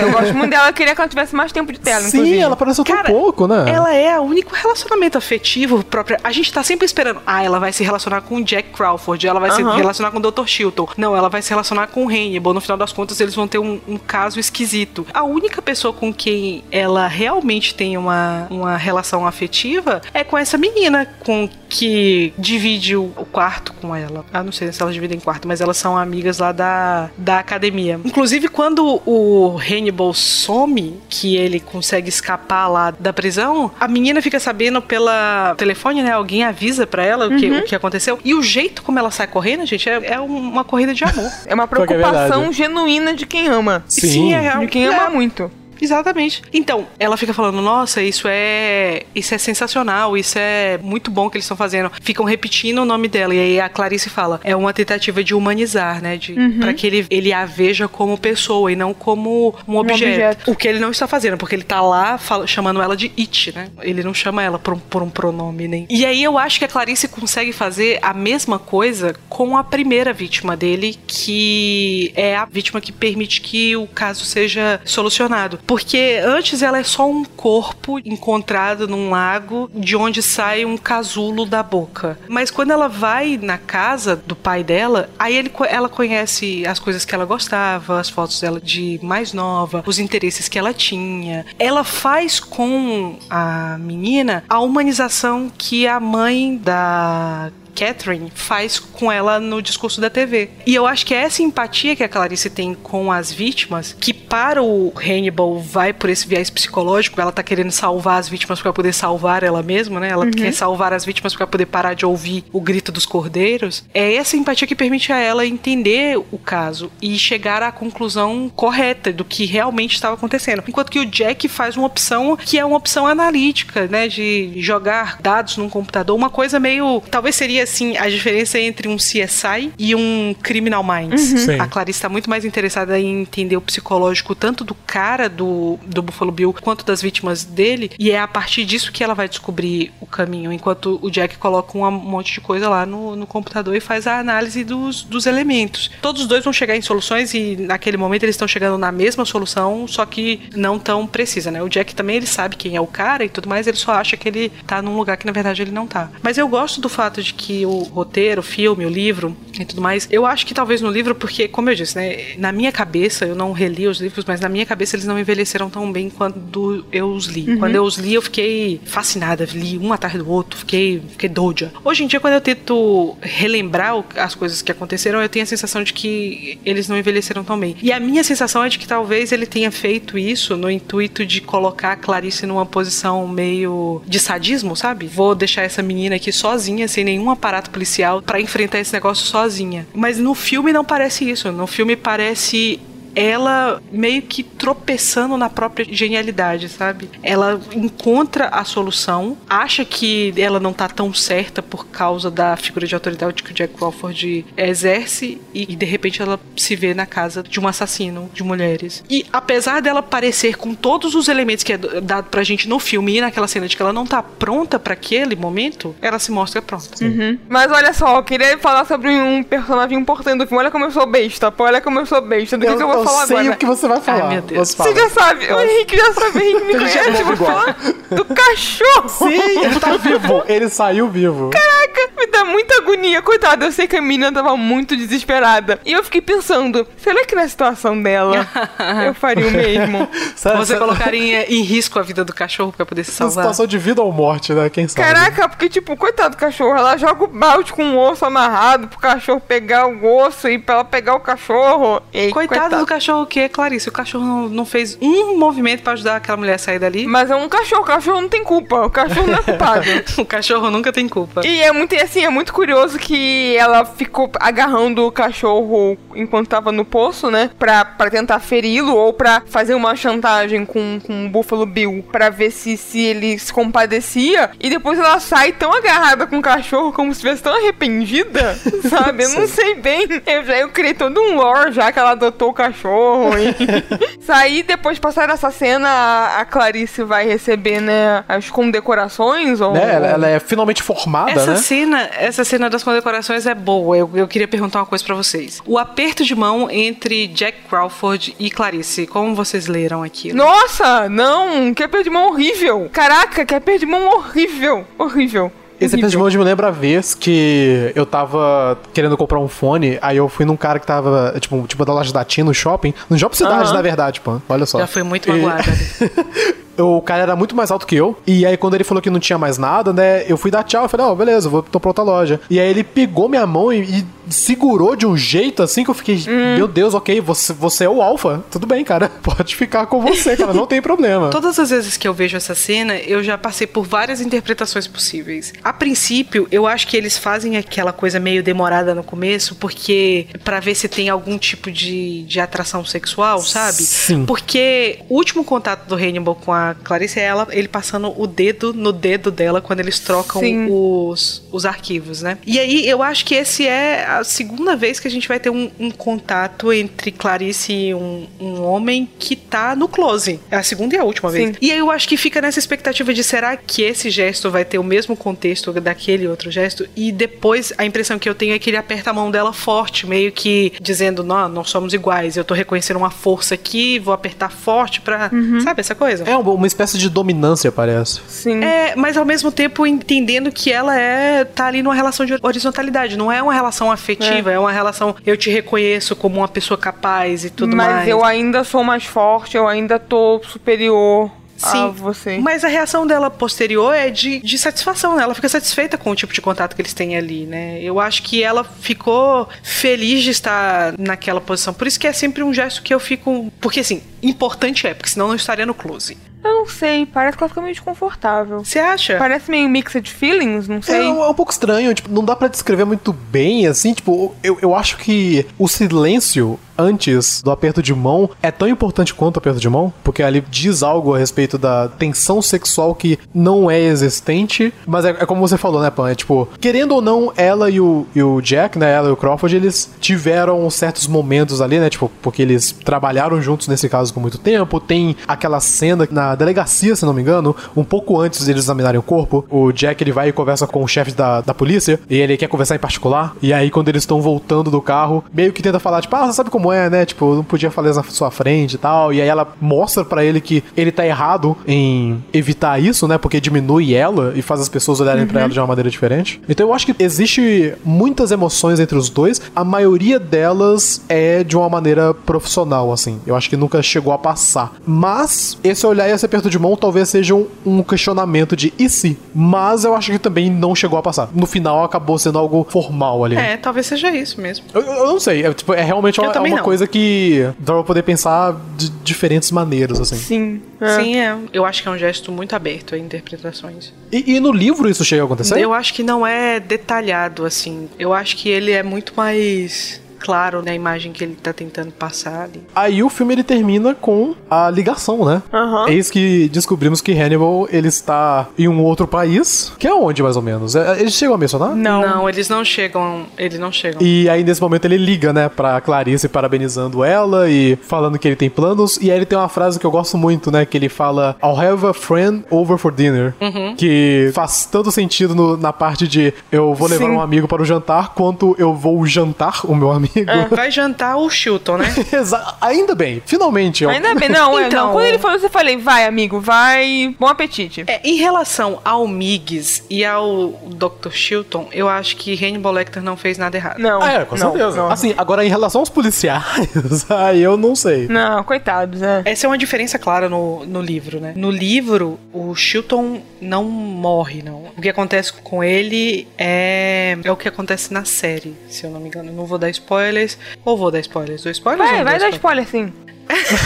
Eu 0.00 0.12
gosto 0.12 0.21
muito 0.30 0.50
dela, 0.50 0.68
eu 0.68 0.72
queria 0.72 0.94
que 0.94 1.00
ela 1.00 1.08
tivesse 1.08 1.34
mais 1.34 1.50
tempo 1.50 1.72
de 1.72 1.80
tela, 1.80 2.02
Sim, 2.02 2.18
inclusive. 2.18 2.38
ela 2.38 2.54
apareceu 2.54 2.84
tão 2.84 3.02
pouco, 3.02 3.46
né? 3.46 3.64
Ela 3.68 3.92
é 3.92 4.18
o 4.18 4.22
único 4.22 4.54
relacionamento 4.54 5.18
afetivo 5.18 5.82
próprio. 5.84 6.16
A 6.22 6.30
gente 6.30 6.52
tá 6.52 6.62
sempre 6.62 6.84
esperando, 6.84 7.20
ah, 7.26 7.42
ela 7.42 7.58
vai 7.58 7.72
se 7.72 7.82
relacionar 7.82 8.20
com 8.22 8.36
o 8.36 8.44
Jack 8.44 8.70
Crawford, 8.70 9.26
ela 9.26 9.40
vai 9.40 9.50
uhum. 9.50 9.56
se 9.56 9.76
relacionar 9.76 10.10
com 10.10 10.18
o 10.18 10.30
Dr. 10.30 10.46
Chilton. 10.46 10.88
Não, 10.96 11.16
ela 11.16 11.28
vai 11.28 11.42
se 11.42 11.50
relacionar 11.50 11.88
com 11.88 12.06
o 12.06 12.08
Hannibal. 12.08 12.54
No 12.54 12.60
final 12.60 12.76
das 12.76 12.92
contas, 12.92 13.20
eles 13.20 13.34
vão 13.34 13.48
ter 13.48 13.58
um, 13.58 13.80
um 13.88 13.98
caso 13.98 14.38
esquisito. 14.38 15.06
A 15.12 15.24
única 15.24 15.62
pessoa 15.62 15.92
com 15.92 16.12
quem 16.12 16.62
ela 16.70 17.06
realmente 17.06 17.74
tem 17.74 17.96
uma, 17.96 18.46
uma 18.50 18.76
relação 18.76 19.26
afetiva 19.26 20.02
é 20.12 20.22
com 20.22 20.36
essa 20.36 20.58
menina, 20.58 21.06
com 21.20 21.48
que 21.68 22.34
divide 22.36 22.96
o, 22.96 23.12
o 23.16 23.24
quarto 23.24 23.72
com 23.80 23.96
ela. 23.96 24.24
Ah, 24.32 24.42
não 24.42 24.52
sei 24.52 24.70
se 24.72 24.82
elas 24.82 24.94
dividem 24.94 25.18
quarto, 25.18 25.48
mas 25.48 25.60
elas 25.60 25.76
são 25.76 25.96
amigas 25.96 26.38
lá 26.38 26.52
da, 26.52 27.10
da 27.16 27.38
academia. 27.38 27.98
Inclusive, 28.04 28.48
quando 28.48 29.00
o 29.06 29.58
Hannibal 29.58 30.01
some, 30.14 30.98
que 31.08 31.36
ele 31.36 31.60
consegue 31.60 32.08
escapar 32.08 32.68
lá 32.68 32.90
da 32.90 33.12
prisão, 33.12 33.70
a 33.78 33.86
menina 33.86 34.22
fica 34.22 34.40
sabendo 34.40 34.80
pela 34.80 35.54
telefone, 35.56 36.02
né? 36.02 36.12
Alguém 36.12 36.44
avisa 36.44 36.86
para 36.86 37.04
ela 37.04 37.28
uhum. 37.28 37.36
o, 37.36 37.38
que, 37.38 37.50
o 37.50 37.64
que 37.64 37.74
aconteceu. 37.74 38.18
E 38.24 38.34
o 38.34 38.42
jeito 38.42 38.82
como 38.82 38.98
ela 38.98 39.10
sai 39.10 39.26
correndo, 39.26 39.66
gente, 39.66 39.88
é, 39.88 40.14
é 40.14 40.20
uma 40.20 40.64
corrida 40.64 40.94
de 40.94 41.04
amor. 41.04 41.30
É 41.46 41.54
uma 41.54 41.64
é 41.64 41.66
preocupação 41.66 42.44
é 42.44 42.52
genuína 42.52 43.14
de 43.14 43.26
quem 43.26 43.48
ama. 43.48 43.84
Sim, 43.86 44.08
Sim 44.08 44.32
é 44.32 44.40
real. 44.40 44.60
De 44.60 44.66
quem 44.68 44.86
ama 44.86 45.04
é. 45.04 45.08
muito. 45.10 45.50
Exatamente. 45.82 46.42
Então, 46.52 46.86
ela 46.98 47.16
fica 47.16 47.34
falando: 47.34 47.60
"Nossa, 47.60 48.02
isso 48.02 48.26
é, 48.28 49.02
isso 49.14 49.34
é 49.34 49.38
sensacional, 49.38 50.16
isso 50.16 50.38
é 50.38 50.78
muito 50.78 51.10
bom 51.10 51.28
que 51.28 51.36
eles 51.36 51.44
estão 51.44 51.56
fazendo". 51.56 51.90
Ficam 52.00 52.24
repetindo 52.24 52.78
o 52.78 52.84
nome 52.84 53.08
dela 53.08 53.34
e 53.34 53.40
aí 53.40 53.60
a 53.60 53.68
Clarice 53.68 54.08
fala: 54.08 54.40
"É 54.44 54.54
uma 54.54 54.72
tentativa 54.72 55.22
de 55.24 55.34
humanizar, 55.34 56.02
né, 56.02 56.16
de 56.16 56.32
uhum. 56.32 56.60
para 56.60 56.72
que 56.72 56.86
ele 56.86 57.06
ele 57.10 57.32
a 57.32 57.44
veja 57.44 57.88
como 57.88 58.16
pessoa 58.16 58.70
e 58.70 58.76
não 58.76 58.94
como 58.94 59.54
um 59.66 59.76
objeto. 59.76 60.04
um 60.04 60.12
objeto. 60.12 60.50
O 60.50 60.56
que 60.56 60.68
ele 60.68 60.78
não 60.78 60.90
está 60.90 61.06
fazendo, 61.06 61.36
porque 61.36 61.54
ele 61.54 61.64
tá 61.64 61.80
lá 61.80 62.18
fala, 62.18 62.46
chamando 62.46 62.80
ela 62.80 62.96
de 62.96 63.10
it, 63.18 63.52
né? 63.54 63.68
Ele 63.80 64.02
não 64.02 64.14
chama 64.14 64.42
ela 64.42 64.58
por 64.58 64.74
um, 64.74 64.78
por 64.78 65.02
um 65.02 65.10
pronome 65.10 65.66
nem. 65.66 65.86
E 65.90 66.06
aí 66.06 66.22
eu 66.22 66.38
acho 66.38 66.58
que 66.58 66.64
a 66.64 66.68
Clarice 66.68 67.08
consegue 67.08 67.52
fazer 67.52 67.98
a 68.02 68.14
mesma 68.14 68.58
coisa 68.58 69.14
com 69.28 69.56
a 69.56 69.64
primeira 69.64 70.12
vítima 70.12 70.56
dele, 70.56 70.96
que 71.06 72.12
é 72.14 72.36
a 72.36 72.44
vítima 72.44 72.80
que 72.80 72.92
permite 72.92 73.40
que 73.40 73.76
o 73.76 73.86
caso 73.86 74.24
seja 74.24 74.80
solucionado 74.84 75.58
porque 75.72 76.20
antes 76.22 76.60
ela 76.60 76.78
é 76.78 76.82
só 76.82 77.08
um 77.08 77.24
corpo 77.24 77.98
encontrado 78.04 78.86
num 78.86 79.08
lago 79.08 79.70
de 79.72 79.96
onde 79.96 80.20
sai 80.20 80.66
um 80.66 80.76
casulo 80.76 81.46
da 81.46 81.62
boca. 81.62 82.18
Mas 82.28 82.50
quando 82.50 82.72
ela 82.72 82.88
vai 82.88 83.38
na 83.40 83.56
casa 83.56 84.14
do 84.14 84.36
pai 84.36 84.62
dela, 84.62 85.08
aí 85.18 85.34
ele, 85.34 85.50
ela 85.70 85.88
conhece 85.88 86.66
as 86.66 86.78
coisas 86.78 87.06
que 87.06 87.14
ela 87.14 87.24
gostava, 87.24 87.98
as 87.98 88.10
fotos 88.10 88.38
dela 88.38 88.60
de 88.60 89.00
mais 89.02 89.32
nova, 89.32 89.82
os 89.86 89.98
interesses 89.98 90.46
que 90.46 90.58
ela 90.58 90.74
tinha. 90.74 91.46
Ela 91.58 91.84
faz 91.84 92.38
com 92.38 93.18
a 93.30 93.78
menina 93.78 94.44
a 94.50 94.60
humanização 94.60 95.50
que 95.56 95.86
a 95.86 95.98
mãe 95.98 96.54
da 96.54 97.50
Catherine 97.74 98.30
faz 98.34 98.78
com 98.78 99.10
ela 99.10 99.40
no 99.40 99.62
discurso 99.62 100.00
da 100.00 100.10
TV. 100.10 100.50
E 100.66 100.74
eu 100.74 100.86
acho 100.86 101.04
que 101.06 101.14
é 101.14 101.22
essa 101.22 101.42
empatia 101.42 101.96
que 101.96 102.04
a 102.04 102.08
Clarice 102.08 102.50
tem 102.50 102.74
com 102.74 103.10
as 103.10 103.32
vítimas, 103.32 103.96
que 103.98 104.12
para 104.12 104.62
o 104.62 104.92
Hannibal 104.96 105.58
vai 105.58 105.92
por 105.92 106.10
esse 106.10 106.26
viés 106.26 106.50
psicológico, 106.50 107.20
ela 107.20 107.32
tá 107.32 107.42
querendo 107.42 107.70
salvar 107.70 108.18
as 108.18 108.28
vítimas 108.28 108.60
para 108.60 108.72
poder 108.72 108.92
salvar 108.92 109.42
ela 109.42 109.62
mesma, 109.62 110.00
né? 110.00 110.10
Ela 110.10 110.26
uhum. 110.26 110.30
quer 110.30 110.52
salvar 110.52 110.92
as 110.92 111.04
vítimas 111.04 111.34
para 111.34 111.46
poder 111.46 111.66
parar 111.66 111.94
de 111.94 112.06
ouvir 112.06 112.44
o 112.52 112.60
grito 112.60 112.92
dos 112.92 113.06
cordeiros. 113.06 113.84
É 113.92 114.14
essa 114.14 114.36
empatia 114.36 114.66
que 114.66 114.74
permite 114.74 115.12
a 115.12 115.18
ela 115.18 115.46
entender 115.46 116.18
o 116.18 116.38
caso 116.38 116.90
e 117.00 117.18
chegar 117.18 117.62
à 117.62 117.72
conclusão 117.72 118.50
correta 118.54 119.12
do 119.12 119.24
que 119.24 119.44
realmente 119.44 119.94
estava 119.94 120.14
acontecendo. 120.14 120.62
Enquanto 120.66 120.90
que 120.90 120.98
o 120.98 121.06
Jack 121.06 121.48
faz 121.48 121.76
uma 121.76 121.86
opção 121.86 122.36
que 122.36 122.58
é 122.58 122.64
uma 122.64 122.76
opção 122.76 123.06
analítica, 123.06 123.86
né, 123.86 124.08
de 124.08 124.52
jogar 124.56 125.18
dados 125.20 125.56
num 125.56 125.68
computador, 125.68 126.16
uma 126.16 126.30
coisa 126.30 126.60
meio, 126.60 127.02
talvez 127.10 127.36
seria 127.36 127.61
assim 127.62 127.96
a 127.96 128.08
diferença 128.08 128.58
entre 128.58 128.88
um 128.88 128.96
CSI 128.96 129.72
e 129.78 129.94
um 129.94 130.34
Criminal 130.42 130.84
Minds. 130.84 131.48
Uhum. 131.48 131.60
A 131.60 131.66
Clarice 131.66 131.98
está 131.98 132.08
muito 132.08 132.28
mais 132.28 132.44
interessada 132.44 132.98
em 132.98 133.22
entender 133.22 133.56
o 133.56 133.60
psicológico 133.60 134.34
tanto 134.34 134.64
do 134.64 134.74
cara 134.74 135.28
do, 135.28 135.78
do 135.86 136.02
Buffalo 136.02 136.32
Bill 136.32 136.54
quanto 136.60 136.84
das 136.84 137.02
vítimas 137.02 137.44
dele, 137.44 137.90
e 137.98 138.10
é 138.10 138.20
a 138.20 138.28
partir 138.28 138.64
disso 138.64 138.92
que 138.92 139.02
ela 139.02 139.14
vai 139.14 139.28
descobrir 139.28 139.92
o 140.00 140.06
caminho, 140.06 140.52
enquanto 140.52 140.98
o 141.02 141.10
Jack 141.10 141.36
coloca 141.38 141.76
um 141.76 141.90
monte 141.90 142.32
de 142.32 142.40
coisa 142.40 142.68
lá 142.68 142.84
no, 142.84 143.16
no 143.16 143.26
computador 143.26 143.74
e 143.74 143.80
faz 143.80 144.06
a 144.06 144.18
análise 144.18 144.64
dos, 144.64 145.02
dos 145.02 145.26
elementos. 145.26 145.90
Todos 146.00 146.22
os 146.22 146.28
dois 146.28 146.44
vão 146.44 146.52
chegar 146.52 146.76
em 146.76 146.82
soluções 146.82 147.34
e 147.34 147.56
naquele 147.56 147.96
momento 147.96 148.24
eles 148.24 148.34
estão 148.34 148.48
chegando 148.48 148.78
na 148.78 148.92
mesma 148.92 149.24
solução, 149.24 149.86
só 149.86 150.04
que 150.04 150.40
não 150.54 150.78
tão 150.78 151.06
precisa, 151.06 151.50
né? 151.50 151.62
O 151.62 151.68
Jack 151.68 151.94
também 151.94 152.16
ele 152.16 152.26
sabe 152.26 152.56
quem 152.56 152.76
é 152.76 152.80
o 152.80 152.86
cara 152.86 153.24
e 153.24 153.28
tudo 153.28 153.48
mais, 153.48 153.66
ele 153.66 153.76
só 153.76 153.92
acha 153.92 154.16
que 154.16 154.28
ele 154.28 154.50
tá 154.66 154.82
num 154.82 154.96
lugar 154.96 155.16
que 155.16 155.26
na 155.26 155.32
verdade 155.32 155.62
ele 155.62 155.70
não 155.70 155.86
tá. 155.86 156.10
Mas 156.22 156.38
eu 156.38 156.48
gosto 156.48 156.80
do 156.80 156.88
fato 156.88 157.22
de 157.22 157.34
que 157.34 157.51
o 157.64 157.82
roteiro, 157.82 158.40
o 158.40 158.44
filme, 158.44 158.84
o 158.86 158.88
livro 158.88 159.36
e 159.58 159.64
tudo 159.64 159.82
mais, 159.82 160.08
eu 160.10 160.24
acho 160.24 160.46
que 160.46 160.54
talvez 160.54 160.80
no 160.80 160.90
livro, 160.90 161.14
porque, 161.14 161.46
como 161.46 161.68
eu 161.70 161.74
disse, 161.74 161.96
né? 161.96 162.34
Na 162.38 162.52
minha 162.52 162.72
cabeça, 162.72 163.26
eu 163.26 163.34
não 163.34 163.52
reli 163.52 163.86
os 163.86 164.00
livros, 164.00 164.24
mas 164.24 164.40
na 164.40 164.48
minha 164.48 164.64
cabeça 164.64 164.96
eles 164.96 165.06
não 165.06 165.18
envelheceram 165.18 165.68
tão 165.68 165.90
bem 165.92 166.08
quando 166.08 166.84
eu 166.90 167.08
os 167.12 167.26
li. 167.26 167.50
Uhum. 167.50 167.58
Quando 167.58 167.74
eu 167.74 167.84
os 167.84 167.96
li, 167.96 168.14
eu 168.14 168.22
fiquei 168.22 168.80
fascinada, 168.84 169.46
li 169.52 169.78
um 169.78 169.92
atrás 169.92 170.14
do 170.14 170.28
outro, 170.28 170.58
fiquei, 170.58 171.02
fiquei 171.10 171.28
doida. 171.28 171.72
Hoje 171.84 172.04
em 172.04 172.06
dia, 172.06 172.20
quando 172.20 172.34
eu 172.34 172.40
tento 172.40 173.16
relembrar 173.20 174.04
as 174.16 174.34
coisas 174.34 174.62
que 174.62 174.72
aconteceram, 174.72 175.20
eu 175.20 175.28
tenho 175.28 175.42
a 175.42 175.46
sensação 175.46 175.82
de 175.82 175.92
que 175.92 176.58
eles 176.64 176.88
não 176.88 176.98
envelheceram 176.98 177.44
tão 177.44 177.58
bem. 177.58 177.76
E 177.82 177.92
a 177.92 178.00
minha 178.00 178.24
sensação 178.24 178.64
é 178.64 178.68
de 178.68 178.78
que 178.78 178.86
talvez 178.86 179.32
ele 179.32 179.46
tenha 179.46 179.70
feito 179.70 180.16
isso 180.16 180.56
no 180.56 180.70
intuito 180.70 181.26
de 181.26 181.40
colocar 181.40 181.92
a 181.92 181.96
Clarice 181.96 182.46
numa 182.46 182.64
posição 182.64 183.26
meio 183.28 184.02
de 184.06 184.18
sadismo, 184.18 184.76
sabe? 184.76 185.06
Vou 185.06 185.34
deixar 185.34 185.62
essa 185.62 185.82
menina 185.82 186.16
aqui 186.16 186.32
sozinha, 186.32 186.88
sem 186.88 187.04
nenhum 187.04 187.30
aparato 187.42 187.70
policial, 187.70 188.22
para 188.22 188.40
enfrentar 188.40 188.78
esse 188.78 188.92
negócio 188.92 189.26
sozinha. 189.26 189.84
Mas 189.92 190.16
no 190.16 190.32
filme 190.32 190.72
não 190.72 190.84
parece 190.84 191.28
isso. 191.28 191.50
No 191.50 191.66
filme 191.66 191.96
parece 191.96 192.80
ela 193.14 193.82
meio 193.90 194.22
que 194.22 194.42
tropeçando 194.42 195.36
na 195.36 195.48
própria 195.48 195.86
genialidade, 195.88 196.68
sabe? 196.68 197.10
Ela 197.22 197.60
encontra 197.74 198.48
a 198.48 198.64
solução, 198.64 199.36
acha 199.48 199.84
que 199.84 200.32
ela 200.36 200.58
não 200.58 200.72
tá 200.72 200.88
tão 200.88 201.12
certa 201.12 201.62
por 201.62 201.86
causa 201.86 202.30
da 202.30 202.56
figura 202.56 202.86
de 202.86 202.94
autoridade 202.94 203.42
que 203.42 203.50
o 203.50 203.54
Jack 203.54 203.74
Crawford 203.74 204.46
exerce 204.56 205.40
e, 205.54 205.72
e 205.72 205.76
de 205.76 205.86
repente 205.86 206.22
ela 206.22 206.38
se 206.56 206.74
vê 206.76 206.94
na 206.94 207.06
casa 207.06 207.42
de 207.42 207.60
um 207.60 207.68
assassino 207.68 208.30
de 208.32 208.42
mulheres. 208.42 209.04
E 209.08 209.26
apesar 209.32 209.80
dela 209.80 210.02
parecer 210.02 210.56
com 210.56 210.74
todos 210.74 211.14
os 211.14 211.28
elementos 211.28 211.64
que 211.64 211.72
é 211.72 211.78
dado 211.78 212.26
pra 212.26 212.42
gente 212.42 212.68
no 212.68 212.78
filme 212.78 213.18
e 213.18 213.20
naquela 213.20 213.48
cena 213.48 213.68
de 213.68 213.76
que 213.76 213.82
ela 213.82 213.92
não 213.92 214.06
tá 214.06 214.22
pronta 214.22 214.78
para 214.78 214.94
aquele 214.94 215.36
momento, 215.36 215.94
ela 216.00 216.18
se 216.18 216.30
mostra 216.30 216.60
pronta. 216.62 217.04
Uhum. 217.04 217.38
Mas 217.48 217.70
olha 217.70 217.92
só, 217.92 218.16
eu 218.16 218.22
queria 218.22 218.58
falar 218.58 218.84
sobre 218.84 219.10
um 219.10 219.42
personagem 219.42 219.98
importante 219.98 220.38
do 220.38 220.46
filme. 220.46 220.62
Olha 220.62 220.70
como 220.70 220.84
eu 220.84 220.90
sou 220.90 221.06
besta, 221.06 221.50
pô, 221.50 221.64
olha 221.64 221.80
como 221.80 222.00
eu 222.00 222.06
sou 222.06 222.20
besta. 222.20 222.56
Do 222.56 222.66
que, 222.66 222.76
que 222.76 222.82
eu 222.82 222.88
vou 222.88 223.01
eu 223.02 223.10
falar 223.10 223.26
sei 223.26 223.36
agora. 223.38 223.54
o 223.54 223.58
que 223.58 223.66
você 223.66 223.88
vai 223.88 224.00
falar. 224.00 224.24
Ai, 224.24 224.28
meu 224.34 224.42
Deus. 224.42 224.74
Você 224.74 224.94
já 224.94 225.10
sabe. 225.10 225.52
O 225.52 225.60
Henrique 225.60 225.96
já 225.96 226.12
sabe. 226.12 226.38
O 226.38 226.42
Henrique 226.42 226.64
me 226.64 226.72
conhece. 226.78 227.22
Vou 227.22 227.36
falar 227.36 227.76
do 228.10 228.24
cachorro. 228.24 229.08
Sim, 229.08 229.64
ele 229.64 229.80
tá 229.80 229.96
vivo. 229.96 230.42
Ele 230.46 230.68
saiu 230.68 231.08
vivo. 231.08 231.50
Caraca, 231.50 232.10
me 232.18 232.26
dá 232.26 232.44
muita 232.44 232.76
agonia. 232.76 233.22
Coitada, 233.22 233.66
eu 233.66 233.72
sei 233.72 233.86
que 233.86 233.96
a 233.96 234.02
menina 234.02 234.32
tava 234.32 234.56
muito 234.56 234.96
desesperada. 234.96 235.80
E 235.84 235.92
eu 235.92 236.02
fiquei 236.02 236.20
pensando, 236.20 236.86
será 236.96 237.24
que 237.24 237.34
na 237.34 237.48
situação 237.48 238.00
dela 238.00 238.46
eu 239.06 239.14
faria 239.14 239.46
o 239.46 239.50
mesmo? 239.50 240.08
Você 240.36 240.76
colocaria 240.76 241.52
em 241.52 241.62
risco 241.62 241.98
a 241.98 242.02
vida 242.02 242.24
do 242.24 242.32
cachorro 242.32 242.72
pra 242.72 242.84
poder 242.86 243.04
se 243.04 243.12
salvar? 243.12 243.44
Situação 243.44 243.66
de 243.66 243.78
vida 243.78 244.02
ou 244.02 244.12
morte, 244.12 244.52
né? 244.52 244.68
Quem 244.70 244.86
sabe? 244.88 245.06
Caraca, 245.06 245.48
porque, 245.48 245.68
tipo, 245.68 245.96
coitado 245.96 246.36
do 246.36 246.38
cachorro, 246.38 246.76
ela 246.76 246.96
joga 246.96 247.24
o 247.24 247.26
balde 247.26 247.72
com 247.72 247.94
o 247.94 247.98
osso 248.10 248.24
amarrado 248.24 248.88
pro 248.88 248.98
cachorro 248.98 249.40
pegar 249.40 249.86
o 249.86 250.04
osso 250.18 250.48
e 250.48 250.58
pra 250.58 250.76
ela 250.76 250.84
pegar 250.84 251.14
o 251.14 251.20
cachorro. 251.20 252.00
E, 252.12 252.30
coitado, 252.30 252.60
coitado 252.60 252.78
do 252.82 252.86
cachorro 252.92 253.22
o 253.22 253.26
quê, 253.26 253.48
Clarice? 253.48 253.88
O 253.88 253.92
cachorro 253.92 254.24
não, 254.24 254.48
não 254.48 254.64
fez 254.66 254.98
um 255.00 255.38
movimento 255.38 255.82
para 255.82 255.94
ajudar 255.94 256.16
aquela 256.16 256.36
mulher 256.36 256.54
a 256.54 256.58
sair 256.58 256.78
dali. 256.78 257.06
Mas 257.06 257.30
é 257.30 257.36
um 257.36 257.48
cachorro, 257.48 257.82
o 257.82 257.86
cachorro 257.86 258.20
não 258.20 258.28
tem 258.28 258.44
culpa. 258.44 258.86
O 258.86 258.90
cachorro 258.90 259.26
não 259.26 259.38
é 259.38 259.42
culpado. 259.42 259.84
o 260.18 260.24
cachorro 260.24 260.70
nunca 260.70 260.92
tem 260.92 261.08
culpa. 261.08 261.40
E 261.44 261.62
é 261.62 261.72
muito 261.72 261.94
assim, 261.96 262.24
é 262.24 262.28
muito 262.28 262.52
curioso 262.52 262.98
que 262.98 263.56
ela 263.56 263.84
ficou 263.84 264.30
agarrando 264.38 265.06
o 265.06 265.12
cachorro 265.12 265.96
enquanto 266.14 266.48
tava 266.48 266.70
no 266.70 266.84
poço, 266.84 267.30
né? 267.30 267.50
Pra, 267.58 267.84
pra 267.84 268.10
tentar 268.10 268.40
feri-lo 268.40 268.94
ou 268.94 269.12
pra 269.12 269.42
fazer 269.46 269.74
uma 269.74 269.96
chantagem 269.96 270.66
com, 270.66 271.00
com 271.00 271.26
o 271.26 271.28
Buffalo 271.28 271.64
Bill 271.64 272.04
pra 272.12 272.28
ver 272.28 272.50
se, 272.50 272.76
se 272.76 273.00
ele 273.00 273.38
se 273.38 273.52
compadecia. 273.52 274.50
E 274.60 274.68
depois 274.68 274.98
ela 274.98 275.18
sai 275.18 275.52
tão 275.52 275.72
agarrada 275.72 276.26
com 276.26 276.38
o 276.38 276.42
cachorro 276.42 276.92
como 276.92 277.12
se 277.12 277.18
estivesse 277.18 277.42
tão 277.42 277.54
arrependida, 277.54 278.58
sabe? 278.88 279.24
Eu 279.24 279.30
não 279.30 279.48
sei 279.48 279.74
bem. 279.74 280.06
Eu, 280.26 280.44
já, 280.44 280.58
eu 280.58 280.68
criei 280.68 280.94
todo 280.94 281.20
um 281.20 281.36
lore 281.36 281.72
já 281.72 281.90
que 281.90 281.98
ela 281.98 282.10
adotou 282.10 282.50
o 282.50 282.54
cachorro. 282.54 282.81
E... 282.88 284.22
Sair 284.22 284.62
depois 284.64 284.96
de 284.96 285.00
passar 285.00 285.28
essa 285.30 285.50
cena, 285.50 286.36
a 286.38 286.44
Clarice 286.44 287.02
vai 287.02 287.26
receber, 287.26 287.80
né, 287.80 288.24
as 288.28 288.50
condecorações? 288.50 289.60
Ou... 289.60 289.72
Né, 289.72 289.94
ela, 289.94 290.06
ela 290.06 290.28
é 290.28 290.40
finalmente 290.40 290.82
formada, 290.82 291.30
essa 291.30 291.52
né? 291.52 291.56
Cena, 291.56 292.10
essa 292.18 292.44
cena 292.44 292.68
das 292.68 292.82
condecorações 292.82 293.46
é 293.46 293.54
boa. 293.54 293.96
Eu, 293.96 294.10
eu 294.14 294.28
queria 294.28 294.48
perguntar 294.48 294.80
uma 294.80 294.86
coisa 294.86 295.04
para 295.04 295.14
vocês. 295.14 295.60
O 295.66 295.78
aperto 295.78 296.24
de 296.24 296.34
mão 296.34 296.70
entre 296.70 297.26
Jack 297.28 297.58
Crawford 297.68 298.34
e 298.38 298.50
Clarice, 298.50 299.06
como 299.06 299.34
vocês 299.34 299.66
leram 299.66 300.02
aqui? 300.02 300.32
Nossa, 300.32 301.08
não! 301.08 301.72
Que 301.74 301.82
aperto 301.82 302.04
de 302.04 302.10
mão 302.10 302.28
horrível! 302.28 302.90
Caraca, 302.92 303.44
que 303.44 303.54
aperto 303.54 303.80
de 303.80 303.86
mão 303.86 304.06
horrível! 304.16 304.86
Horrível. 304.98 305.52
Esse 305.84 305.96
episódio 305.96 306.38
me 306.38 306.44
lembra 306.44 306.68
a 306.68 306.70
vez 306.70 307.14
que 307.14 307.92
eu 307.94 308.06
tava 308.06 308.78
querendo 308.94 309.16
comprar 309.16 309.40
um 309.40 309.48
fone, 309.48 309.98
aí 310.00 310.16
eu 310.16 310.28
fui 310.28 310.46
num 310.46 310.56
cara 310.56 310.78
que 310.78 310.86
tava, 310.86 311.34
tipo, 311.40 311.66
tipo 311.66 311.84
da 311.84 311.92
loja 311.92 312.12
da 312.12 312.24
Tina 312.24 312.46
no 312.46 312.54
shopping, 312.54 312.94
no 313.10 313.18
Shopping 313.18 313.36
Cidade, 313.36 313.68
uhum. 313.68 313.74
na 313.74 313.82
verdade, 313.82 314.20
pô. 314.20 314.40
Olha 314.48 314.66
só. 314.66 314.78
Já 314.78 314.86
foi 314.86 315.02
muito 315.02 315.28
magoada. 315.28 315.62
E... 316.00 316.54
o 316.82 317.00
cara 317.00 317.22
era 317.22 317.36
muito 317.36 317.54
mais 317.54 317.70
alto 317.70 317.86
que 317.86 317.96
eu. 317.96 318.16
E 318.26 318.44
aí, 318.44 318.56
quando 318.56 318.74
ele 318.74 318.84
falou 318.84 319.02
que 319.02 319.10
não 319.10 319.20
tinha 319.20 319.38
mais 319.38 319.58
nada, 319.58 319.92
né? 319.92 320.24
Eu 320.28 320.36
fui 320.36 320.50
dar 320.50 320.62
tchau. 320.62 320.84
Eu 320.84 320.88
falei, 320.88 321.06
ó, 321.06 321.12
oh, 321.12 321.16
beleza, 321.16 321.48
vou 321.48 321.62
tô 321.62 321.80
pra 321.80 321.90
outra 321.90 322.04
loja. 322.04 322.40
E 322.50 322.58
aí 322.58 322.68
ele 322.68 322.84
pegou 322.84 323.28
minha 323.28 323.46
mão 323.46 323.72
e, 323.72 323.80
e 323.80 324.06
segurou 324.28 324.96
de 324.96 325.06
um 325.06 325.16
jeito 325.16 325.62
assim 325.62 325.84
que 325.84 325.90
eu 325.90 325.94
fiquei, 325.94 326.16
hum. 326.16 326.56
meu 326.56 326.68
Deus, 326.68 326.94
ok, 326.94 327.20
você, 327.20 327.52
você 327.52 327.84
é 327.84 327.88
o 327.88 328.02
alfa. 328.02 328.44
Tudo 328.50 328.66
bem, 328.66 328.84
cara. 328.84 329.10
Pode 329.22 329.54
ficar 329.54 329.86
com 329.86 330.00
você, 330.00 330.36
cara. 330.36 330.52
Não 330.52 330.66
tem 330.66 330.80
problema. 330.80 331.28
Todas 331.30 331.58
as 331.58 331.70
vezes 331.70 331.96
que 331.96 332.06
eu 332.06 332.14
vejo 332.14 332.36
essa 332.36 332.54
cena, 332.54 332.96
eu 332.96 333.22
já 333.22 333.36
passei 333.36 333.66
por 333.66 333.84
várias 333.84 334.20
interpretações 334.20 334.86
possíveis. 334.86 335.52
A 335.62 335.72
princípio, 335.72 336.46
eu 336.50 336.66
acho 336.66 336.86
que 336.86 336.96
eles 336.96 337.18
fazem 337.18 337.56
aquela 337.56 337.92
coisa 337.92 338.18
meio 338.18 338.42
demorada 338.42 338.94
no 338.94 339.02
começo, 339.02 339.54
porque 339.56 340.26
para 340.44 340.60
ver 340.60 340.74
se 340.74 340.88
tem 340.88 341.08
algum 341.08 341.38
tipo 341.38 341.70
de, 341.70 342.22
de 342.24 342.40
atração 342.40 342.84
sexual, 342.84 343.40
sabe? 343.40 343.82
Sim. 343.82 344.24
Porque 344.24 344.98
o 345.08 345.16
último 345.16 345.44
contato 345.44 345.86
do 345.86 345.94
Hannibal 345.94 346.34
com 346.34 346.52
a 346.52 346.71
Clarice 346.74 347.20
é 347.20 347.24
ela, 347.24 347.46
ele 347.50 347.68
passando 347.68 348.12
o 348.20 348.26
dedo 348.26 348.72
no 348.72 348.92
dedo 348.92 349.30
dela 349.30 349.60
quando 349.60 349.80
eles 349.80 349.98
trocam 349.98 350.42
os, 350.70 351.42
os 351.50 351.64
arquivos, 351.64 352.22
né? 352.22 352.38
E 352.46 352.58
aí 352.58 352.88
eu 352.88 353.02
acho 353.02 353.24
que 353.24 353.34
esse 353.34 353.66
é 353.66 354.04
a 354.06 354.24
segunda 354.24 354.76
vez 354.76 355.00
que 355.00 355.08
a 355.08 355.10
gente 355.10 355.28
vai 355.28 355.38
ter 355.38 355.50
um, 355.50 355.70
um 355.78 355.90
contato 355.90 356.72
entre 356.72 357.10
Clarice 357.10 357.72
e 357.72 357.94
um, 357.94 358.26
um, 358.40 358.62
homem 358.62 359.08
que 359.18 359.36
tá 359.36 359.74
no 359.74 359.88
close. 359.88 360.40
É 360.50 360.56
a 360.56 360.62
segunda 360.62 360.94
e 360.94 360.98
a 360.98 361.04
última 361.04 361.30
Sim. 361.30 361.36
vez. 361.36 361.56
E 361.60 361.70
aí 361.70 361.78
eu 361.78 361.90
acho 361.90 362.08
que 362.08 362.16
fica 362.16 362.40
nessa 362.40 362.58
expectativa 362.58 363.12
de 363.12 363.22
será 363.22 363.56
que 363.56 363.82
esse 363.82 364.10
gesto 364.10 364.50
vai 364.50 364.64
ter 364.64 364.78
o 364.78 364.84
mesmo 364.84 365.16
contexto 365.16 365.72
daquele 365.72 366.26
outro 366.26 366.50
gesto? 366.50 366.88
E 366.96 367.12
depois 367.12 367.72
a 367.78 367.84
impressão 367.84 368.18
que 368.18 368.28
eu 368.28 368.34
tenho 368.34 368.54
é 368.54 368.58
que 368.58 368.70
ele 368.70 368.76
aperta 368.76 369.10
a 369.10 369.12
mão 369.12 369.30
dela 369.30 369.52
forte, 369.52 370.06
meio 370.06 370.32
que 370.32 370.72
dizendo, 370.80 371.22
não, 371.22 371.48
nós 371.48 371.70
somos 371.70 371.92
iguais, 371.92 372.36
eu 372.36 372.44
tô 372.44 372.54
reconhecendo 372.54 372.96
uma 372.96 373.10
força 373.10 373.54
aqui, 373.54 373.98
vou 373.98 374.14
apertar 374.14 374.50
forte 374.50 375.00
pra. 375.00 375.30
Uhum. 375.32 375.60
Sabe 375.60 375.80
essa 375.80 375.94
coisa? 375.94 376.24
É 376.24 376.36
uma 376.54 376.66
espécie 376.66 376.98
de 376.98 377.08
dominância, 377.08 377.70
parece. 377.70 378.20
Sim. 378.28 378.62
É, 378.62 378.94
mas 378.96 379.16
ao 379.16 379.24
mesmo 379.24 379.50
tempo 379.50 379.86
entendendo 379.86 380.50
que 380.50 380.72
ela 380.72 380.98
é. 380.98 381.44
tá 381.44 381.66
ali 381.66 381.82
numa 381.82 381.94
relação 381.94 382.24
de 382.24 382.36
horizontalidade, 382.42 383.16
não 383.16 383.30
é 383.30 383.42
uma 383.42 383.54
relação 383.54 383.90
afetiva, 383.90 384.50
é, 384.50 384.54
é 384.54 384.58
uma 384.58 384.72
relação. 384.72 385.14
Eu 385.24 385.36
te 385.36 385.50
reconheço 385.50 386.14
como 386.16 386.38
uma 386.38 386.48
pessoa 386.48 386.78
capaz 386.78 387.44
e 387.44 387.50
tudo 387.50 387.76
mas 387.76 387.86
mais. 387.86 387.98
Mas 388.00 388.08
eu 388.08 388.24
ainda 388.24 388.64
sou 388.64 388.82
mais 388.84 389.04
forte, 389.04 389.56
eu 389.56 389.66
ainda 389.68 389.98
tô 389.98 390.40
superior 390.44 391.30
a 391.62 391.88
você. 391.88 392.38
Mas 392.38 392.64
a 392.64 392.68
reação 392.68 393.06
dela 393.06 393.30
posterior 393.30 393.94
é 393.94 394.10
de, 394.10 394.40
de 394.40 394.58
satisfação, 394.58 395.16
né? 395.16 395.22
Ela 395.22 395.34
fica 395.34 395.48
satisfeita 395.48 395.96
com 395.96 396.10
o 396.10 396.16
tipo 396.16 396.32
de 396.32 396.40
contato 396.40 396.74
que 396.74 396.82
eles 396.82 396.92
têm 396.92 397.16
ali, 397.16 397.46
né? 397.46 397.80
Eu 397.80 398.00
acho 398.00 398.22
que 398.22 398.42
ela 398.42 398.64
ficou 398.64 399.48
feliz 399.62 400.22
de 400.22 400.30
estar 400.30 400.94
naquela 400.98 401.40
posição. 401.40 401.72
Por 401.72 401.86
isso 401.86 401.98
que 401.98 402.06
é 402.06 402.12
sempre 402.12 402.42
um 402.42 402.52
gesto 402.52 402.82
que 402.82 402.92
eu 402.92 403.00
fico. 403.00 403.52
Porque 403.60 403.80
assim, 403.80 404.02
importante 404.22 404.86
é, 404.86 404.94
porque 404.94 405.10
senão 405.10 405.28
não 405.28 405.34
estaria 405.34 405.66
no 405.66 405.74
close. 405.74 406.16
Eu 406.44 406.54
não 406.54 406.66
sei, 406.66 407.06
parece 407.06 407.36
que 407.36 407.42
ela 407.44 407.48
fica 407.48 407.60
meio 407.60 407.72
desconfortável. 407.72 408.64
Você 408.64 408.78
acha? 408.78 409.16
Parece 409.16 409.50
meio 409.50 409.68
mixed 409.68 410.10
feelings, 410.10 410.66
não 410.66 410.78
É, 410.78 410.82
sei. 410.82 411.06
é 411.06 411.08
um 411.10 411.34
pouco 411.34 411.52
estranho, 411.52 411.94
tipo, 411.94 412.10
não 412.10 412.24
dá 412.24 412.34
pra 412.34 412.48
descrever 412.48 412.84
muito 412.84 413.12
bem, 413.12 413.66
assim, 413.66 413.94
tipo, 413.94 414.34
eu, 414.42 414.58
eu 414.60 414.74
acho 414.74 414.96
que 414.96 415.46
o 415.58 415.68
silêncio 415.68 416.58
antes 416.82 417.42
do 417.42 417.50
aperto 417.50 417.82
de 417.82 417.94
mão 417.94 418.28
é 418.42 418.50
tão 418.50 418.68
importante 418.68 419.14
quanto 419.14 419.36
o 419.36 419.38
aperto 419.38 419.60
de 419.60 419.68
mão, 419.68 419.92
porque 420.02 420.22
ali 420.22 420.44
diz 420.50 420.82
algo 420.82 421.14
a 421.14 421.18
respeito 421.18 421.56
da 421.56 421.88
tensão 421.88 422.42
sexual 422.42 422.94
que 422.94 423.18
não 423.34 423.70
é 423.70 423.80
existente, 423.80 424.72
mas 424.86 425.04
é, 425.04 425.10
é 425.10 425.26
como 425.26 425.40
você 425.40 425.56
falou, 425.56 425.80
né, 425.80 425.90
Pan? 425.90 426.10
É 426.10 426.14
tipo, 426.14 426.48
querendo 426.60 426.94
ou 426.94 427.00
não, 427.00 427.32
ela 427.36 427.70
e 427.70 427.80
o, 427.80 428.06
e 428.14 428.22
o 428.22 428.40
Jack, 428.40 428.78
né, 428.78 428.92
ela 428.92 429.08
e 429.08 429.12
o 429.12 429.16
Crawford, 429.16 429.54
eles 429.54 429.90
tiveram 430.00 430.68
certos 430.70 431.06
momentos 431.06 431.60
ali, 431.60 431.78
né, 431.78 431.88
tipo, 431.88 432.10
porque 432.20 432.42
eles 432.42 432.72
trabalharam 432.72 433.40
juntos 433.40 433.68
nesse 433.68 433.88
caso 433.88 434.12
por 434.12 434.20
muito 434.20 434.38
tempo, 434.38 434.80
tem 434.80 435.16
aquela 435.26 435.60
cena 435.60 436.08
na 436.10 436.34
delegacia, 436.34 436.96
se 436.96 437.04
não 437.04 437.12
me 437.12 437.22
engano, 437.22 437.54
um 437.76 437.84
pouco 437.84 438.20
antes 438.20 438.44
de 438.44 438.50
eles 438.50 438.64
examinarem 438.64 438.98
o 438.98 439.02
corpo, 439.02 439.44
o 439.48 439.72
Jack, 439.72 440.02
ele 440.02 440.12
vai 440.12 440.28
e 440.28 440.32
conversa 440.32 440.66
com 440.66 440.82
o 440.82 440.88
chefe 440.88 441.12
da, 441.12 441.40
da 441.40 441.54
polícia, 441.54 442.00
e 442.08 442.16
ele 442.16 442.36
quer 442.36 442.48
conversar 442.48 442.74
em 442.74 442.80
particular, 442.80 443.34
e 443.40 443.52
aí 443.52 443.70
quando 443.70 443.88
eles 443.88 444.02
estão 444.02 444.20
voltando 444.20 444.70
do 444.70 444.80
carro, 444.80 445.24
meio 445.32 445.52
que 445.52 445.62
tenta 445.62 445.78
falar, 445.78 446.00
tipo, 446.00 446.14
ah, 446.16 446.26
você 446.26 446.32
sabe 446.32 446.50
como 446.50 446.71
é, 446.72 446.88
né? 446.88 447.04
Tipo, 447.04 447.34
não 447.34 447.44
podia 447.44 447.70
falar 447.70 447.92
na 447.92 448.02
sua 448.04 448.30
frente 448.30 448.74
e 448.74 448.78
tal. 448.78 449.12
E 449.12 449.20
aí 449.20 449.28
ela 449.28 449.46
mostra 449.60 450.04
pra 450.04 450.24
ele 450.24 450.40
que 450.40 450.62
ele 450.76 450.92
tá 450.92 451.06
errado 451.06 451.56
em 451.66 452.22
evitar 452.32 452.80
isso, 452.80 453.06
né? 453.06 453.18
Porque 453.18 453.40
diminui 453.40 453.94
ela 453.94 454.32
e 454.34 454.42
faz 454.42 454.60
as 454.60 454.68
pessoas 454.68 455.00
olharem 455.00 455.26
pra 455.26 455.40
ela 455.42 455.50
de 455.50 455.58
uma 455.58 455.66
maneira 455.66 455.90
diferente. 455.90 456.40
Então 456.48 456.68
eu 456.68 456.74
acho 456.74 456.86
que 456.86 456.94
existe 457.02 457.74
muitas 457.84 458.30
emoções 458.30 458.80
entre 458.80 458.96
os 458.96 459.08
dois. 459.08 459.40
A 459.54 459.64
maioria 459.64 460.18
delas 460.18 461.02
é 461.08 461.44
de 461.44 461.56
uma 461.56 461.68
maneira 461.68 462.14
profissional, 462.14 462.92
assim. 462.92 463.20
Eu 463.26 463.36
acho 463.36 463.48
que 463.48 463.56
nunca 463.56 463.82
chegou 463.82 464.12
a 464.12 464.18
passar. 464.18 464.72
Mas 464.86 465.58
esse 465.62 465.86
olhar 465.86 466.08
e 466.08 466.12
esse 466.12 466.24
aperto 466.24 466.48
de 466.50 466.58
mão 466.58 466.76
talvez 466.76 467.08
seja 467.08 467.34
um, 467.34 467.46
um 467.64 467.82
questionamento 467.82 468.56
de 468.56 468.72
e 468.78 468.88
se? 468.88 469.18
Mas 469.34 469.84
eu 469.84 469.94
acho 469.94 470.12
que 470.12 470.18
também 470.18 470.50
não 470.50 470.74
chegou 470.74 470.98
a 470.98 471.02
passar. 471.02 471.28
No 471.34 471.46
final 471.46 471.84
acabou 471.84 472.18
sendo 472.18 472.38
algo 472.38 472.66
formal 472.68 473.24
ali. 473.24 473.36
É, 473.36 473.56
talvez 473.56 473.86
seja 473.86 474.10
isso 474.10 474.40
mesmo. 474.40 474.64
Eu, 474.72 474.82
eu 474.82 475.06
não 475.06 475.20
sei, 475.20 475.44
é, 475.44 475.52
tipo, 475.52 475.72
é 475.74 475.82
realmente 475.82 476.20
uma, 476.20 476.30
é 476.30 476.32
também 476.32 476.51
uma 476.52 476.58
não. 476.58 476.64
coisa 476.64 476.86
que 476.86 477.48
dá 477.58 477.74
pra 477.74 477.82
poder 477.82 478.02
pensar 478.02 478.60
de 478.76 478.88
diferentes 478.88 479.50
maneiras, 479.50 480.00
assim. 480.00 480.16
Sim. 480.16 480.62
é. 480.80 480.96
Sim, 480.96 481.16
é. 481.16 481.36
Eu 481.52 481.64
acho 481.64 481.82
que 481.82 481.88
é 481.88 481.90
um 481.90 481.98
gesto 481.98 482.30
muito 482.30 482.54
aberto 482.54 482.94
a 482.94 482.98
interpretações. 482.98 483.92
E, 484.10 484.34
e 484.34 484.40
no 484.40 484.52
livro 484.52 484.88
isso 484.88 485.04
chega 485.04 485.22
a 485.22 485.24
acontecer? 485.24 485.58
Eu 485.58 485.72
acho 485.72 485.94
que 485.94 486.02
não 486.02 486.26
é 486.26 486.60
detalhado, 486.60 487.44
assim. 487.44 487.88
Eu 487.98 488.12
acho 488.12 488.36
que 488.36 488.48
ele 488.48 488.72
é 488.72 488.82
muito 488.82 489.12
mais 489.16 490.00
claro 490.22 490.62
na 490.62 490.74
imagem 490.74 491.12
que 491.12 491.24
ele 491.24 491.34
tá 491.34 491.52
tentando 491.52 491.92
passar 491.92 492.44
ali. 492.44 492.62
Aí 492.74 493.02
o 493.02 493.08
filme 493.10 493.34
ele 493.34 493.42
termina 493.42 493.94
com 493.94 494.34
a 494.50 494.70
ligação, 494.70 495.24
né? 495.24 495.42
Aham. 495.52 495.88
Eis 495.88 496.10
que 496.10 496.48
descobrimos 496.48 497.00
que 497.00 497.12
Hannibal 497.12 497.66
ele 497.70 497.88
está 497.88 498.46
em 498.58 498.68
um 498.68 498.82
outro 498.82 499.06
país, 499.06 499.72
que 499.78 499.86
é 499.86 499.92
onde 499.94 500.22
mais 500.22 500.36
ou 500.36 500.42
menos? 500.42 500.74
É, 500.76 501.00
Eles 501.00 501.14
chegam 501.14 501.34
a 501.34 501.38
mencionar? 501.38 501.74
Não. 501.74 502.28
eles 502.28 502.48
não 502.48 502.64
chegam. 502.64 503.26
Eles 503.36 503.58
não 503.58 503.72
chegam. 503.72 504.00
E 504.00 504.28
aí, 504.28 504.44
nesse 504.44 504.60
momento, 504.60 504.84
ele 504.84 504.96
liga, 504.96 505.32
né, 505.32 505.48
pra 505.48 505.80
Clarice, 505.80 506.28
parabenizando 506.28 507.02
ela 507.04 507.48
e 507.50 507.76
falando 507.82 508.18
que 508.18 508.28
ele 508.28 508.36
tem 508.36 508.48
planos. 508.50 508.96
E 509.00 509.10
aí, 509.10 509.16
ele 509.18 509.26
tem 509.26 509.38
uma 509.38 509.48
frase 509.48 509.78
que 509.78 509.84
eu 509.86 509.90
gosto 509.90 510.16
muito, 510.16 510.50
né, 510.50 510.64
que 510.64 510.76
ele 510.76 510.88
fala: 510.88 511.36
I'll 511.42 511.58
have 511.60 511.86
a 511.86 511.92
friend 511.94 512.44
over 512.50 512.78
for 512.78 512.92
dinner. 512.92 513.34
Uhum. 513.40 513.74
Que 513.76 514.30
faz 514.34 514.66
tanto 514.66 514.90
sentido 514.90 515.34
no- 515.34 515.56
na 515.56 515.72
parte 515.72 516.06
de 516.06 516.32
eu 516.50 516.74
vou 516.74 516.88
levar 516.88 517.06
Sim. 517.06 517.12
um 517.12 517.20
amigo 517.20 517.48
para 517.48 517.62
o 517.62 517.64
jantar, 517.64 518.10
quanto 518.14 518.54
eu 518.58 518.72
vou 518.74 519.04
jantar 519.06 519.60
o 519.64 519.74
meu 519.74 519.90
amigo. 519.90 520.11
Vai 520.50 520.70
jantar 520.70 521.16
o 521.16 521.28
Chilton, 521.30 521.78
né? 521.78 521.86
Ainda 522.60 522.94
bem, 522.94 523.22
finalmente. 523.24 523.84
ó. 523.84 523.90
Ainda 523.90 524.14
bem, 524.14 524.28
não, 524.28 524.58
é, 524.58 524.66
Então- 524.66 524.86
não. 524.86 524.92
Quando 524.92 525.06
ele 525.06 525.18
falou 525.18 525.38
eu 525.38 525.50
falei, 525.50 525.76
vai, 525.76 526.04
amigo, 526.06 526.40
vai. 526.40 527.14
Bom 527.18 527.26
apetite. 527.26 527.84
É, 527.86 528.00
em 528.04 528.16
relação 528.16 528.80
ao 528.84 529.06
Miggs 529.08 529.82
e 529.90 530.04
ao 530.04 530.48
Dr. 530.66 531.10
Chilton, 531.10 531.68
eu 531.72 531.88
acho 531.88 532.16
que 532.16 532.32
Hannibal 532.44 532.72
Lecter 532.72 533.02
não 533.02 533.16
fez 533.16 533.38
nada 533.38 533.56
errado. 533.56 533.78
Não. 533.78 534.02
É, 534.06 534.24
com 534.24 534.36
não, 534.36 534.52
certeza. 534.52 534.76
Não, 534.76 534.90
Assim, 534.90 535.14
agora 535.16 535.44
em 535.44 535.48
relação 535.48 535.80
aos 535.80 535.88
policiais, 535.90 537.06
aí 537.10 537.42
eu 537.42 537.56
não 537.56 537.74
sei. 537.74 538.06
não 538.08 538.42
coitados, 538.44 539.02
é. 539.02 539.22
Essa 539.24 539.46
é 539.46 539.48
uma 539.48 539.58
diferença 539.58 539.98
clara 539.98 540.28
no, 540.28 540.64
no 540.66 540.80
livro, 540.80 541.20
né? 541.20 541.32
No 541.36 541.50
livro, 541.50 542.18
o 542.32 542.54
Chilton 542.54 543.20
não 543.40 543.64
morre, 543.64 544.42
não. 544.42 544.64
O 544.76 544.80
que 544.80 544.88
acontece 544.88 545.32
com 545.32 545.62
ele 545.62 546.26
é, 546.38 547.16
é 547.24 547.30
o 547.32 547.36
que 547.36 547.48
acontece 547.48 547.92
na 547.92 548.04
série, 548.04 548.54
se 548.68 548.84
eu 548.84 548.90
não 548.90 549.00
me 549.00 549.08
engano. 549.08 549.30
Eu 549.30 549.34
Não 549.34 549.46
vou 549.46 549.58
dar 549.58 549.70
spoilers. 550.02 550.38
Ou 550.64 550.76
vou 550.76 550.90
dar 550.90 551.00
spoilers? 551.00 551.42
Dou 551.42 551.52
spoilers? 551.52 551.90
Vai, 551.90 552.04
vai 552.04 552.18
dar 552.18 552.30
spoiler, 552.30 552.66
sim. 552.66 552.92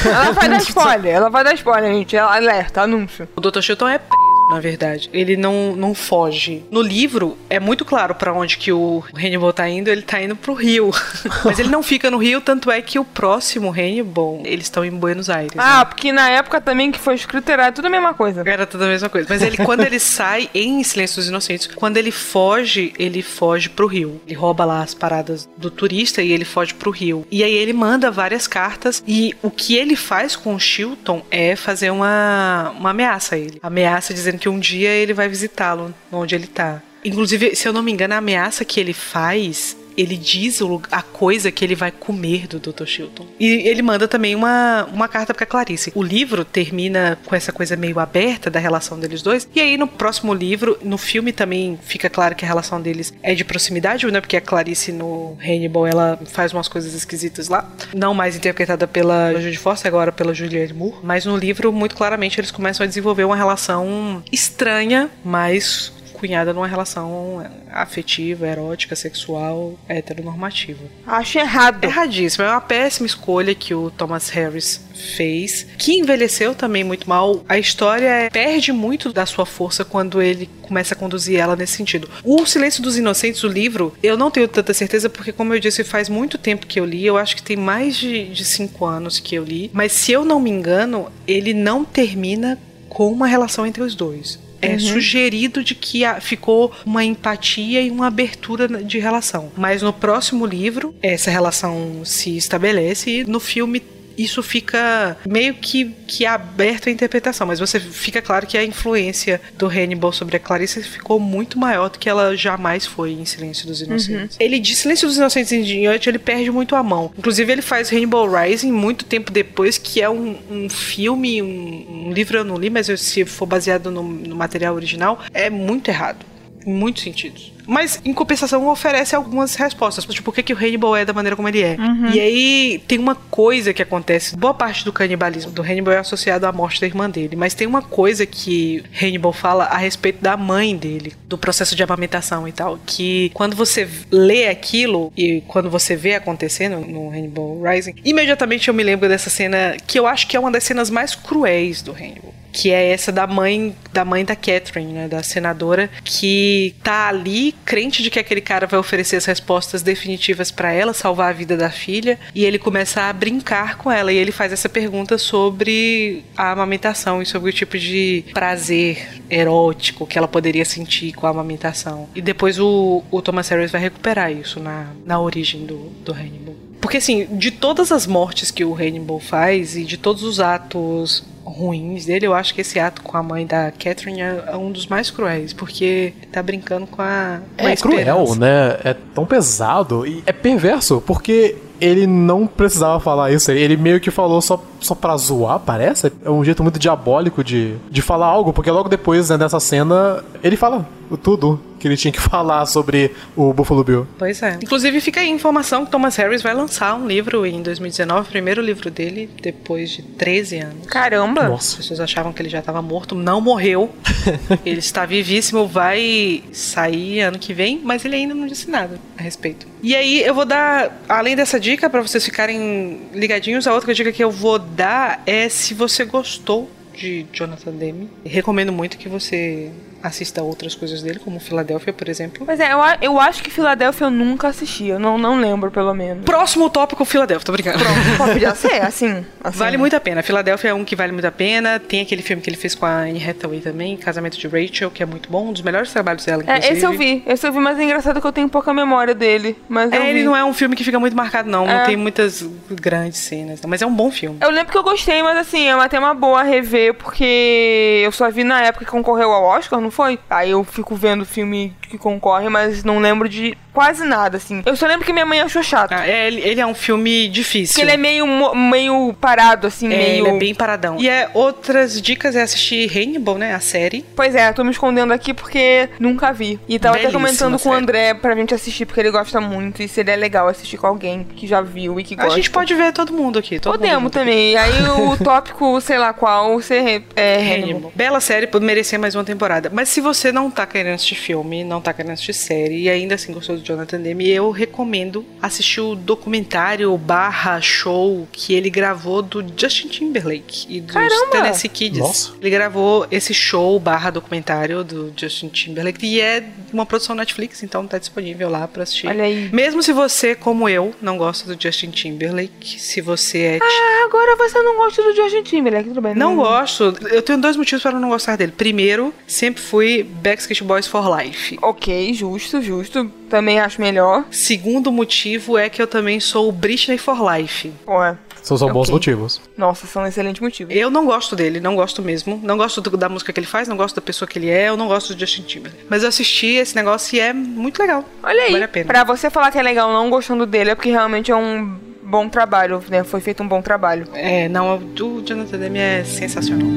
ela 0.04 0.32
vai 0.32 0.48
dar 0.48 0.58
spoiler, 0.62 1.14
ela 1.14 1.30
vai 1.30 1.44
dar 1.44 1.54
spoiler, 1.54 1.92
gente. 1.92 2.16
Ela 2.16 2.36
alerta, 2.36 2.82
anúncio. 2.82 3.28
O 3.36 3.40
Dr. 3.40 3.60
Chilton 3.60 3.88
é 3.88 3.98
preso, 3.98 4.35
na 4.50 4.60
verdade. 4.60 5.10
Ele 5.12 5.36
não, 5.36 5.74
não 5.74 5.94
foge. 5.94 6.64
No 6.70 6.80
livro, 6.80 7.36
é 7.48 7.58
muito 7.58 7.84
claro 7.84 8.14
pra 8.14 8.32
onde 8.32 8.56
que 8.58 8.72
o 8.72 9.02
Hannibal 9.14 9.52
tá 9.52 9.68
indo. 9.68 9.88
Ele 9.88 10.02
tá 10.02 10.20
indo 10.22 10.36
pro 10.36 10.54
Rio. 10.54 10.90
Mas 11.44 11.58
ele 11.58 11.68
não 11.68 11.82
fica 11.82 12.10
no 12.10 12.18
Rio, 12.18 12.40
tanto 12.40 12.70
é 12.70 12.80
que 12.80 12.98
o 12.98 13.04
próximo 13.04 13.70
Hannibal, 13.70 14.40
eles 14.44 14.66
estão 14.66 14.84
em 14.84 14.90
Buenos 14.90 15.28
Aires. 15.28 15.52
Ah, 15.56 15.78
né? 15.78 15.84
porque 15.84 16.12
na 16.12 16.28
época 16.28 16.60
também 16.60 16.90
que 16.90 16.98
foi 16.98 17.14
escrito 17.14 17.48
era 17.50 17.70
tudo 17.72 17.86
a 17.86 17.90
mesma 17.90 18.14
coisa. 18.14 18.42
Era 18.46 18.66
tudo 18.66 18.84
a 18.84 18.88
mesma 18.88 19.08
coisa. 19.08 19.26
Mas 19.28 19.42
ele, 19.42 19.56
quando 19.58 19.82
ele 19.82 19.98
sai 19.98 20.48
em 20.54 20.82
Silêncio 20.82 21.16
dos 21.16 21.28
Inocentes, 21.28 21.66
quando 21.74 21.96
ele 21.96 22.10
foge, 22.10 22.92
ele 22.98 23.22
foge 23.22 23.68
pro 23.68 23.86
Rio. 23.86 24.20
Ele 24.26 24.34
rouba 24.34 24.64
lá 24.64 24.82
as 24.82 24.94
paradas 24.94 25.48
do 25.56 25.70
turista 25.70 26.22
e 26.22 26.32
ele 26.32 26.44
foge 26.44 26.74
pro 26.74 26.90
Rio. 26.90 27.26
E 27.30 27.42
aí 27.42 27.54
ele 27.54 27.72
manda 27.72 28.10
várias 28.10 28.46
cartas 28.46 29.02
e 29.06 29.34
o 29.42 29.50
que 29.50 29.76
ele 29.76 29.96
faz 29.96 30.36
com 30.36 30.54
o 30.54 30.60
Chilton 30.60 31.24
é 31.30 31.56
fazer 31.56 31.90
uma, 31.90 32.72
uma 32.78 32.90
ameaça 32.90 33.34
a 33.34 33.38
ele. 33.38 33.58
Ameaça 33.62 34.14
dizendo 34.14 34.35
que 34.38 34.48
um 34.48 34.58
dia 34.58 34.90
ele 34.90 35.12
vai 35.12 35.28
visitá-lo 35.28 35.94
onde 36.10 36.34
ele 36.34 36.46
tá. 36.46 36.82
Inclusive, 37.04 37.54
se 37.54 37.68
eu 37.68 37.72
não 37.72 37.82
me 37.82 37.92
engano, 37.92 38.14
a 38.14 38.18
ameaça 38.18 38.64
que 38.64 38.80
ele 38.80 38.92
faz 38.92 39.76
ele 39.96 40.16
diz 40.16 40.60
a 40.90 41.02
coisa 41.02 41.50
que 41.50 41.64
ele 41.64 41.74
vai 41.74 41.90
comer 41.90 42.46
do 42.46 42.58
Dr. 42.58 42.84
Chilton. 42.86 43.26
E 43.38 43.46
ele 43.46 43.82
manda 43.82 44.06
também 44.06 44.34
uma, 44.34 44.84
uma 44.92 45.08
carta 45.08 45.32
pra 45.32 45.46
Clarice. 45.46 45.92
O 45.94 46.02
livro 46.02 46.44
termina 46.44 47.18
com 47.24 47.34
essa 47.34 47.52
coisa 47.52 47.76
meio 47.76 47.98
aberta 47.98 48.50
da 48.50 48.58
relação 48.58 48.98
deles 48.98 49.22
dois. 49.22 49.48
E 49.54 49.60
aí, 49.60 49.76
no 49.76 49.86
próximo 49.86 50.34
livro, 50.34 50.78
no 50.82 50.98
filme 50.98 51.32
também 51.32 51.78
fica 51.82 52.10
claro 52.10 52.34
que 52.34 52.44
a 52.44 52.48
relação 52.48 52.80
deles 52.80 53.12
é 53.22 53.34
de 53.34 53.44
proximidade, 53.44 54.06
né? 54.10 54.20
Porque 54.20 54.36
a 54.36 54.40
Clarice 54.40 54.92
no 54.92 55.36
Hannibal, 55.40 55.86
ela 55.86 56.18
faz 56.26 56.52
umas 56.52 56.68
coisas 56.68 56.94
esquisitas 56.94 57.48
lá. 57.48 57.70
Não 57.94 58.14
mais 58.14 58.36
interpretada 58.36 58.86
pela 58.86 59.34
Judy 59.34 59.58
Foster, 59.58 59.88
agora 59.88 60.12
pela 60.12 60.34
Julianne 60.34 60.72
Moore. 60.72 60.96
Mas 61.02 61.24
no 61.24 61.36
livro, 61.36 61.72
muito 61.72 61.96
claramente, 61.96 62.40
eles 62.40 62.50
começam 62.50 62.84
a 62.84 62.86
desenvolver 62.86 63.24
uma 63.24 63.36
relação 63.36 64.22
estranha, 64.30 65.10
mas 65.24 65.92
cunhada 66.16 66.52
numa 66.52 66.66
relação 66.66 67.44
afetiva, 67.70 68.46
erótica, 68.46 68.96
sexual, 68.96 69.78
heteronormativa. 69.88 70.84
Acho 71.06 71.38
errado. 71.38 71.84
Erradíssimo, 71.84 72.44
é 72.44 72.50
uma 72.50 72.60
péssima 72.60 73.06
escolha 73.06 73.54
que 73.54 73.74
o 73.74 73.90
Thomas 73.90 74.30
Harris 74.30 74.80
fez, 75.16 75.66
que 75.76 75.92
envelheceu 75.98 76.54
também 76.54 76.82
muito 76.82 77.08
mal. 77.08 77.44
A 77.48 77.58
história 77.58 78.06
é- 78.08 78.30
perde 78.30 78.72
muito 78.72 79.12
da 79.12 79.26
sua 79.26 79.44
força 79.44 79.84
quando 79.84 80.22
ele 80.22 80.48
começa 80.62 80.94
a 80.94 80.96
conduzir 80.96 81.38
ela 81.38 81.54
nesse 81.54 81.74
sentido. 81.74 82.08
O 82.24 82.44
Silêncio 82.46 82.82
dos 82.82 82.96
Inocentes, 82.96 83.44
o 83.44 83.48
livro, 83.48 83.92
eu 84.02 84.16
não 84.16 84.30
tenho 84.30 84.48
tanta 84.48 84.72
certeza 84.72 85.08
porque, 85.10 85.32
como 85.32 85.54
eu 85.54 85.60
disse, 85.60 85.84
faz 85.84 86.08
muito 86.08 86.38
tempo 86.38 86.66
que 86.66 86.80
eu 86.80 86.84
li. 86.84 87.04
Eu 87.04 87.16
acho 87.16 87.36
que 87.36 87.42
tem 87.42 87.56
mais 87.56 87.96
de, 87.96 88.24
de 88.30 88.44
cinco 88.44 88.84
anos 88.86 89.20
que 89.20 89.34
eu 89.34 89.44
li. 89.44 89.70
Mas 89.72 89.92
se 89.92 90.12
eu 90.12 90.24
não 90.24 90.40
me 90.40 90.50
engano, 90.50 91.08
ele 91.26 91.52
não 91.52 91.84
termina 91.84 92.58
com 92.88 93.12
uma 93.12 93.26
relação 93.26 93.66
entre 93.66 93.82
os 93.82 93.94
dois. 93.94 94.38
É 94.60 94.78
sugerido 94.78 95.62
de 95.62 95.74
que 95.74 96.02
ficou 96.20 96.72
uma 96.84 97.04
empatia 97.04 97.80
e 97.82 97.90
uma 97.90 98.06
abertura 98.06 98.66
de 98.68 98.98
relação. 98.98 99.50
Mas 99.56 99.82
no 99.82 99.92
próximo 99.92 100.46
livro, 100.46 100.94
essa 101.02 101.30
relação 101.30 102.02
se 102.04 102.36
estabelece 102.36 103.10
e 103.10 103.24
no 103.24 103.40
filme 103.40 103.82
isso 104.16 104.42
fica 104.42 105.16
meio 105.28 105.54
que, 105.54 105.86
que 106.06 106.24
aberto 106.26 106.88
à 106.88 106.92
interpretação, 106.92 107.46
mas 107.46 107.58
você 107.58 107.78
fica 107.80 108.20
claro 108.22 108.46
que 108.46 108.56
a 108.56 108.64
influência 108.64 109.40
do 109.58 109.66
Hannibal 109.66 110.12
sobre 110.12 110.36
a 110.36 110.40
Clarice 110.40 110.82
ficou 110.82 111.18
muito 111.20 111.58
maior 111.58 111.90
do 111.90 111.98
que 111.98 112.08
ela 112.08 112.36
jamais 112.36 112.86
foi 112.86 113.12
em 113.12 113.24
Silêncio 113.24 113.66
dos 113.66 113.80
Inocentes. 113.80 114.36
Ele 114.40 114.58
de 114.58 114.74
Silêncio 114.74 115.06
dos 115.08 115.16
Inocentes 115.16 115.52
em 115.52 115.62
diante, 115.62 116.08
ele 116.08 116.18
perde 116.18 116.50
muito 116.50 116.74
a 116.76 116.82
mão. 116.82 117.12
Inclusive, 117.16 117.50
ele 117.52 117.62
faz 117.62 117.90
Hannibal 117.92 118.26
Rising 118.30 118.72
muito 118.72 119.04
tempo 119.04 119.30
depois, 119.30 119.78
que 119.78 120.00
é 120.00 120.08
um, 120.08 120.36
um 120.50 120.68
filme, 120.70 121.42
um, 121.42 122.06
um 122.08 122.12
livro 122.12 122.38
eu 122.38 122.44
não 122.44 122.56
li, 122.56 122.70
mas 122.70 122.88
eu- 122.88 122.96
se 122.98 123.24
for 123.24 123.46
baseado 123.46 123.90
no, 123.90 124.02
no 124.02 124.34
material 124.36 124.74
original, 124.74 125.20
é 125.34 125.50
muito 125.50 125.88
errado. 125.88 126.24
Em 126.66 126.72
muitos 126.72 127.02
sentidos. 127.02 127.52
Mas, 127.66 128.00
em 128.04 128.12
compensação, 128.12 128.68
oferece 128.68 129.14
algumas 129.14 129.54
respostas. 129.54 130.04
Tipo, 130.04 130.26
por 130.26 130.34
que, 130.34 130.42
que 130.42 130.52
o 130.52 130.56
Hannibal 130.56 130.96
é 130.96 131.04
da 131.04 131.12
maneira 131.12 131.36
como 131.36 131.48
ele 131.48 131.62
é. 131.62 131.76
Uhum. 131.78 132.10
E 132.12 132.20
aí, 132.20 132.82
tem 132.86 132.98
uma 132.98 133.14
coisa 133.14 133.72
que 133.72 133.82
acontece. 133.82 134.36
Boa 134.36 134.54
parte 134.54 134.84
do 134.84 134.92
canibalismo 134.92 135.50
do 135.50 135.62
Hannibal 135.62 135.94
é 135.94 135.98
associado 135.98 136.46
à 136.46 136.52
morte 136.52 136.80
da 136.80 136.86
irmã 136.86 137.08
dele. 137.08 137.36
Mas 137.36 137.54
tem 137.54 137.66
uma 137.66 137.82
coisa 137.82 138.24
que 138.24 138.82
Hannibal 139.00 139.32
fala 139.32 139.64
a 139.64 139.76
respeito 139.76 140.22
da 140.22 140.36
mãe 140.36 140.76
dele, 140.76 141.14
do 141.26 141.36
processo 141.36 141.74
de 141.74 141.82
amamentação 141.82 142.46
e 142.46 142.52
tal. 142.52 142.78
Que 142.86 143.30
quando 143.34 143.56
você 143.56 143.88
lê 144.10 144.48
aquilo 144.48 145.12
e 145.16 145.42
quando 145.48 145.70
você 145.70 145.96
vê 145.96 146.14
acontecendo 146.14 146.80
no 146.80 147.10
Hannibal 147.10 147.60
Rising, 147.62 147.94
imediatamente 148.04 148.68
eu 148.68 148.74
me 148.74 148.82
lembro 148.82 149.08
dessa 149.08 149.30
cena 149.30 149.76
que 149.86 149.98
eu 149.98 150.06
acho 150.06 150.26
que 150.26 150.36
é 150.36 150.40
uma 150.40 150.50
das 150.50 150.64
cenas 150.64 150.90
mais 150.90 151.14
cruéis 151.14 151.82
do 151.82 151.92
Hannibal 151.92 152.34
que 152.56 152.70
é 152.70 152.90
essa 152.90 153.12
da 153.12 153.26
mãe 153.26 153.76
da 153.92 154.02
mãe 154.02 154.24
da 154.24 154.34
Catherine, 154.34 154.92
né, 154.92 155.08
da 155.08 155.22
senadora, 155.22 155.90
que 156.02 156.74
tá 156.82 157.08
ali 157.08 157.54
crente 157.64 158.02
de 158.02 158.10
que 158.10 158.18
aquele 158.18 158.40
cara 158.40 158.66
vai 158.66 158.80
oferecer 158.80 159.16
as 159.16 159.26
respostas 159.26 159.82
definitivas 159.82 160.50
para 160.50 160.72
ela, 160.72 160.94
salvar 160.94 161.30
a 161.30 161.32
vida 161.32 161.56
da 161.56 161.70
filha, 161.70 162.18
e 162.34 162.44
ele 162.44 162.58
começa 162.58 163.02
a 163.02 163.12
brincar 163.12 163.76
com 163.76 163.92
ela 163.92 164.10
e 164.10 164.16
ele 164.16 164.32
faz 164.32 164.52
essa 164.52 164.68
pergunta 164.68 165.18
sobre 165.18 166.24
a 166.36 166.52
amamentação 166.52 167.20
e 167.20 167.26
sobre 167.26 167.50
o 167.50 167.52
tipo 167.52 167.78
de 167.78 168.24
prazer 168.32 169.20
erótico 169.28 170.06
que 170.06 170.16
ela 170.16 170.28
poderia 170.28 170.64
sentir 170.64 171.12
com 171.12 171.26
a 171.26 171.30
amamentação. 171.30 172.08
E 172.14 172.22
depois 172.22 172.58
o, 172.58 173.02
o 173.10 173.20
Thomas 173.20 173.48
Harris 173.48 173.70
vai 173.70 173.80
recuperar 173.80 174.32
isso 174.32 174.60
na, 174.60 174.88
na 175.04 175.20
origem 175.20 175.66
do, 175.66 175.90
do 176.04 176.12
Hannibal. 176.12 176.65
Porque 176.80 176.98
assim, 176.98 177.26
de 177.32 177.50
todas 177.50 177.90
as 177.90 178.06
mortes 178.06 178.50
que 178.50 178.64
o 178.64 178.74
Hannibal 178.74 179.18
faz 179.20 179.76
e 179.76 179.84
de 179.84 179.96
todos 179.96 180.22
os 180.22 180.40
atos 180.40 181.24
ruins 181.44 182.06
dele, 182.06 182.26
eu 182.26 182.34
acho 182.34 182.52
que 182.54 182.60
esse 182.60 182.78
ato 182.78 183.02
com 183.02 183.16
a 183.16 183.22
mãe 183.22 183.46
da 183.46 183.70
Catherine 183.70 184.20
é 184.20 184.56
um 184.56 184.72
dos 184.72 184.86
mais 184.88 185.10
cruéis, 185.10 185.52
porque 185.52 186.12
tá 186.32 186.42
brincando 186.42 186.86
com 186.86 187.00
a, 187.00 187.40
com 187.56 187.66
a 187.66 187.70
É 187.70 187.76
cruel, 187.76 187.98
esperança. 188.24 188.40
né? 188.40 188.78
É 188.84 188.94
tão 189.14 189.24
pesado 189.24 190.06
e 190.06 190.22
é 190.26 190.32
perverso, 190.32 191.00
porque 191.06 191.56
ele 191.80 192.06
não 192.06 192.46
precisava 192.46 192.98
falar 192.98 193.30
isso. 193.32 193.50
Ele 193.52 193.76
meio 193.76 194.00
que 194.00 194.10
falou 194.10 194.40
só, 194.40 194.62
só 194.80 194.94
pra 194.94 195.16
zoar, 195.16 195.60
parece. 195.60 196.10
É 196.24 196.30
um 196.30 196.44
jeito 196.44 196.62
muito 196.62 196.78
diabólico 196.78 197.44
de, 197.44 197.76
de 197.90 198.02
falar 198.02 198.26
algo, 198.26 198.52
porque 198.52 198.70
logo 198.70 198.88
depois 198.88 199.28
né, 199.30 199.38
dessa 199.38 199.60
cena 199.60 200.24
ele 200.42 200.56
fala 200.56 200.86
tudo 201.22 201.60
que 201.78 201.86
ele 201.86 201.96
tinha 201.96 202.10
que 202.10 202.20
falar 202.20 202.64
sobre 202.66 203.12
o 203.36 203.52
Buffalo 203.52 203.84
Bill. 203.84 204.06
Pois 204.18 204.42
é. 204.42 204.58
Inclusive 204.62 205.00
fica 205.00 205.20
aí 205.20 205.26
a 205.26 205.30
informação 205.30 205.84
que 205.84 205.90
Thomas 205.90 206.16
Harris 206.16 206.42
vai 206.42 206.54
lançar 206.54 206.94
um 206.94 207.06
livro 207.06 207.44
em 207.44 207.62
2019, 207.62 208.28
o 208.28 208.30
primeiro 208.30 208.62
livro 208.62 208.90
dele, 208.90 209.28
depois 209.42 209.90
de 209.90 210.02
13 210.02 210.58
anos. 210.58 210.86
Caramba. 210.86 211.42
As 211.42 211.48
Nossa. 211.48 211.76
pessoas 211.76 212.00
achavam 212.00 212.32
que 212.32 212.40
ele 212.40 212.48
já 212.48 212.60
estava 212.60 212.80
morto, 212.80 213.14
não 213.14 213.40
morreu. 213.40 213.90
ele 214.64 214.78
está 214.78 215.04
vivíssimo, 215.04 215.66
vai 215.66 216.42
sair 216.52 217.20
ano 217.20 217.38
que 217.38 217.52
vem, 217.52 217.80
mas 217.82 218.04
ele 218.04 218.16
ainda 218.16 218.34
não 218.34 218.46
disse 218.46 218.70
nada 218.70 218.98
a 219.16 219.22
respeito. 219.22 219.66
E 219.82 219.94
aí 219.94 220.22
eu 220.22 220.34
vou 220.34 220.44
dar, 220.44 221.02
além 221.08 221.36
dessa 221.36 221.60
dica, 221.60 221.88
para 221.88 222.00
vocês 222.02 222.24
ficarem 222.24 223.02
ligadinhos, 223.12 223.66
a 223.66 223.74
outra 223.74 223.92
dica 223.94 224.10
que 224.10 224.24
eu 224.24 224.30
vou 224.30 224.58
dar 224.58 225.22
é 225.26 225.48
se 225.48 225.74
você 225.74 226.04
gostou 226.04 226.70
de 226.96 227.26
Jonathan 227.32 227.72
Demme. 227.72 228.10
Recomendo 228.24 228.72
muito 228.72 228.96
que 228.96 229.08
você 229.08 229.70
assista 230.06 230.42
outras 230.42 230.74
coisas 230.74 231.02
dele, 231.02 231.18
como 231.18 231.38
Filadélfia, 231.40 231.92
por 231.92 232.08
exemplo. 232.08 232.44
Mas 232.46 232.60
é, 232.60 232.72
eu, 232.72 232.78
eu 233.02 233.20
acho 233.20 233.42
que 233.42 233.50
Filadélfia 233.50 234.06
eu 234.06 234.10
nunca 234.10 234.48
assisti. 234.48 234.86
Eu 234.86 234.98
não, 234.98 235.18
não 235.18 235.38
lembro, 235.40 235.70
pelo 235.70 235.92
menos. 235.94 236.24
Próximo 236.24 236.68
tópico, 236.70 237.04
Filadélfia, 237.04 237.44
tô 237.46 237.52
brincando. 237.52 237.78
Pronto, 237.78 238.32
podia 238.32 238.54
ser, 238.54 238.82
assim. 238.82 239.24
assim. 239.42 239.58
Vale 239.58 239.76
muito 239.76 239.94
a 239.96 240.00
pena. 240.00 240.22
Filadélfia 240.22 240.70
é 240.70 240.74
um 240.74 240.84
que 240.84 240.96
vale 240.96 241.12
muito 241.12 241.24
a 241.26 241.32
pena. 241.32 241.78
Tem 241.78 242.02
aquele 242.02 242.22
filme 242.22 242.42
que 242.42 242.48
ele 242.50 242.56
fez 242.56 242.74
com 242.74 242.86
a 242.86 242.90
Anne 243.02 243.22
Hathaway 243.28 243.60
também, 243.60 243.96
Casamento 243.96 244.38
de 244.38 244.46
Rachel, 244.48 244.90
que 244.90 245.02
é 245.02 245.06
muito 245.06 245.30
bom, 245.30 245.48
um 245.48 245.52
dos 245.52 245.62
melhores 245.62 245.92
trabalhos 245.92 246.24
dela, 246.24 246.42
inclusive. 246.42 246.66
É, 246.68 246.72
esse 246.72 246.84
eu 246.84 246.92
vi, 246.92 247.22
esse 247.26 247.46
eu 247.46 247.52
vi, 247.52 247.58
mas 247.58 247.78
é 247.78 247.82
engraçado 247.84 248.20
que 248.20 248.26
eu 248.26 248.32
tenho 248.32 248.48
pouca 248.48 248.72
memória 248.72 249.14
dele. 249.14 249.56
Mas 249.68 249.92
É, 249.92 250.10
ele 250.10 250.22
não 250.24 250.36
é 250.36 250.44
um 250.44 250.52
filme 250.54 250.76
que 250.76 250.84
fica 250.84 250.98
muito 250.98 251.16
marcado, 251.16 251.50
não. 251.50 251.66
Não 251.66 251.72
É. 251.72 251.84
tem 251.84 251.96
muitas 251.96 252.42
grandes 252.70 253.18
cenas, 253.20 253.60
não. 253.62 253.68
mas 253.70 253.82
é 253.82 253.86
um 253.86 253.94
bom 253.94 254.10
filme. 254.10 254.38
Eu 254.40 254.50
lembro 254.50 254.70
que 254.72 254.78
eu 254.78 254.82
gostei, 254.82 255.22
mas 255.22 255.36
assim, 255.38 255.66
é 255.68 255.72
até 255.72 255.98
uma 255.98 256.14
boa 256.14 256.42
rever, 256.42 256.94
porque 256.94 258.02
eu 258.04 258.12
só 258.12 258.30
vi 258.30 258.44
na 258.44 258.62
época 258.62 258.84
que 258.84 258.90
concorreu 258.90 259.30
ao 259.32 259.44
Oscar, 259.44 259.80
não 259.80 259.90
foi? 259.96 260.18
Aí 260.28 260.50
eu 260.50 260.62
fico 260.62 260.94
vendo 260.94 261.24
filme 261.24 261.74
que 261.88 261.96
concorre, 261.96 262.48
mas 262.48 262.84
não 262.84 262.98
lembro 262.98 263.28
de 263.28 263.56
quase 263.72 264.04
nada, 264.04 264.36
assim. 264.36 264.62
Eu 264.64 264.74
só 264.76 264.86
lembro 264.86 265.04
que 265.04 265.12
minha 265.12 265.26
mãe 265.26 265.40
achou 265.40 265.62
chato. 265.62 265.92
Ah, 265.92 266.06
é, 266.08 266.26
ele, 266.28 266.60
é 266.60 266.66
um 266.66 266.74
filme 266.74 267.28
difícil. 267.28 267.74
Porque 267.74 267.82
ele 267.82 267.92
é 267.92 267.96
meio, 267.96 268.54
meio 268.54 269.14
parado, 269.20 269.66
assim, 269.66 269.86
É, 269.86 269.96
meio. 269.96 270.26
ele 270.26 270.36
é 270.36 270.38
bem 270.38 270.54
paradão. 270.54 270.96
E 270.98 271.08
é, 271.08 271.30
outras 271.34 272.00
dicas 272.00 272.34
é 272.36 272.42
assistir 272.42 272.90
Hannibal, 272.90 273.36
né? 273.38 273.54
A 273.54 273.60
série. 273.60 274.04
Pois 274.14 274.34
é, 274.34 274.52
tô 274.52 274.64
me 274.64 274.70
escondendo 274.70 275.12
aqui 275.12 275.32
porque 275.34 275.88
nunca 276.00 276.32
vi. 276.32 276.58
E 276.68 276.78
tava 276.78 276.96
até 276.96 277.08
Belíssima 277.08 277.26
comentando 277.26 277.58
com 277.62 277.68
o. 277.70 277.72
André 277.72 278.14
pra 278.14 278.34
gente 278.34 278.54
assistir, 278.54 278.86
porque 278.86 279.00
ele 279.00 279.10
gosta 279.10 279.40
muito. 279.40 279.82
E 279.82 279.88
seria 279.88 280.16
legal 280.16 280.48
assistir 280.48 280.78
com 280.78 280.86
alguém 280.86 281.24
que 281.24 281.46
já 281.46 281.60
viu 281.60 282.00
e 282.00 282.04
que 282.04 282.16
gosta. 282.16 282.32
A 282.32 282.36
gente 282.36 282.50
pode 282.50 282.74
ver 282.74 282.92
todo 282.92 283.12
mundo 283.12 283.38
aqui. 283.38 283.60
Todo 283.60 283.72
Podemos 283.72 284.02
mundo 284.02 284.14
junto 284.14 284.18
aqui. 284.18 284.26
também. 284.26 284.56
Aí 284.56 284.82
o 284.88 285.16
tópico, 285.22 285.80
sei 285.80 285.98
lá 285.98 286.12
qual, 286.12 286.60
ser 286.62 287.04
é, 287.14 287.36
Hannibal. 287.36 287.70
Hannibal. 287.70 287.92
Bela 287.94 288.20
série, 288.20 288.46
pode 288.46 288.64
merecer 288.64 288.98
mais 288.98 289.14
uma 289.14 289.24
temporada. 289.24 289.70
Mas 289.72 289.85
se 289.86 290.00
você 290.00 290.32
não 290.32 290.50
tá 290.50 290.66
querendo 290.66 290.94
assistir 290.94 291.14
filme, 291.14 291.64
não 291.64 291.80
tá 291.80 291.92
querendo 291.92 292.12
assistir 292.12 292.34
série 292.34 292.82
e 292.82 292.90
ainda 292.90 293.14
assim 293.14 293.32
gostou 293.32 293.56
do 293.56 293.64
Jonathan 293.64 294.00
Demme, 294.00 294.28
eu 294.28 294.50
recomendo 294.50 295.24
assistir 295.40 295.80
o 295.80 295.94
documentário 295.94 296.96
barra 296.98 297.60
show 297.60 298.26
que 298.32 298.54
ele 298.54 298.68
gravou 298.68 299.22
do 299.22 299.44
Justin 299.56 299.88
Timberlake 299.88 300.66
e 300.68 300.80
dos 300.80 300.92
Caramba! 300.92 301.30
Tennessee 301.30 301.68
Kids. 301.68 301.98
Nossa. 302.00 302.32
Ele 302.40 302.50
gravou 302.50 303.06
esse 303.10 303.32
show 303.32 303.78
barra 303.78 304.10
documentário 304.10 304.82
do 304.84 305.12
Justin 305.16 305.48
Timberlake 305.48 306.04
e 306.04 306.20
é 306.20 306.44
uma 306.72 306.84
produção 306.84 307.14
Netflix, 307.14 307.62
então 307.62 307.86
tá 307.86 307.98
disponível 307.98 308.48
lá 308.50 308.66
pra 308.66 308.82
assistir. 308.82 309.06
Olha 309.06 309.24
aí. 309.24 309.48
Mesmo 309.52 309.82
se 309.82 309.92
você, 309.92 310.34
como 310.34 310.68
eu, 310.68 310.94
não 311.00 311.16
gosta 311.16 311.54
do 311.54 311.60
Justin 311.60 311.90
Timberlake, 311.90 312.80
se 312.80 313.00
você 313.00 313.38
é 313.38 313.58
Ah, 313.62 314.04
agora 314.06 314.36
você 314.36 314.60
não 314.62 314.76
gosta 314.76 315.02
do 315.02 315.14
Justin 315.14 315.42
Timberlake, 315.42 315.88
tudo 315.88 316.00
bem. 316.00 316.14
não 316.14 316.36
gosto. 316.36 316.94
Eu 317.10 317.22
tenho 317.22 317.38
dois 317.38 317.56
motivos 317.56 317.82
para 317.82 317.98
não 317.98 318.08
gostar 318.08 318.36
dele. 318.36 318.52
Primeiro, 318.56 319.14
sempre 319.26 319.62
fui 319.66 320.02
Backstreet 320.02 320.62
Boys 320.62 320.86
for 320.86 321.04
Life. 321.18 321.58
Ok, 321.62 322.12
justo, 322.14 322.60
justo. 322.62 323.10
Também 323.28 323.58
acho 323.60 323.80
melhor. 323.80 324.24
Segundo 324.30 324.90
motivo 324.92 325.58
é 325.58 325.68
que 325.68 325.80
eu 325.82 325.86
também 325.86 326.20
sou 326.20 326.50
Britney 326.52 326.98
for 326.98 327.16
Life. 327.32 327.72
Pô, 327.84 328.02
é. 328.02 328.16
São 328.42 328.56
só 328.56 328.68
bons 328.68 328.82
Ok. 328.88 328.92
motivos. 328.94 329.40
Nossa, 329.58 329.88
são 329.88 330.06
excelentes 330.06 330.40
motivos. 330.40 330.72
Eu 330.72 330.88
não 330.88 331.04
gosto 331.04 331.34
dele, 331.34 331.58
não 331.58 331.74
gosto 331.74 332.00
mesmo. 332.00 332.40
Não 332.44 332.56
gosto 332.56 332.80
do- 332.80 332.96
da 332.96 333.08
música 333.08 333.32
que 333.32 333.40
ele 333.40 333.46
faz, 333.46 333.66
não 333.66 333.76
gosto 333.76 333.96
da 333.96 334.00
pessoa 334.02 334.28
que 334.28 334.38
ele 334.38 334.48
é, 334.48 334.68
eu 334.68 334.76
não 334.76 334.86
gosto 334.86 335.12
do 335.12 335.18
Justin 335.18 335.42
Timberlake. 335.42 335.84
Mas 335.90 336.04
eu 336.04 336.08
assisti 336.08 336.46
esse 336.54 336.76
negócio 336.76 337.16
e 337.16 337.20
é 337.20 337.32
muito 337.32 337.80
legal. 337.80 338.04
Olha 338.22 338.42
aí, 338.44 338.52
Vale 338.52 338.64
a 338.64 338.68
pena. 338.68 338.86
pra 338.86 339.02
você 339.02 339.28
falar 339.30 339.50
que 339.50 339.58
é 339.58 339.62
legal 339.62 339.92
não 339.92 340.08
gostando 340.08 340.46
dele, 340.46 340.70
é 340.70 340.74
porque 340.76 340.90
realmente 340.90 341.32
é 341.32 341.36
um 341.36 341.76
bom 342.04 342.28
trabalho, 342.28 342.80
né? 342.88 343.02
Foi 343.02 343.20
feito 343.20 343.42
um 343.42 343.48
bom 343.48 343.60
trabalho. 343.60 344.06
É, 344.14 344.48
não, 344.48 344.76
o 344.76 345.22
Jonathan 345.24 345.58
Demme 345.58 345.80
é 345.80 346.04
sensacional. 346.04 346.68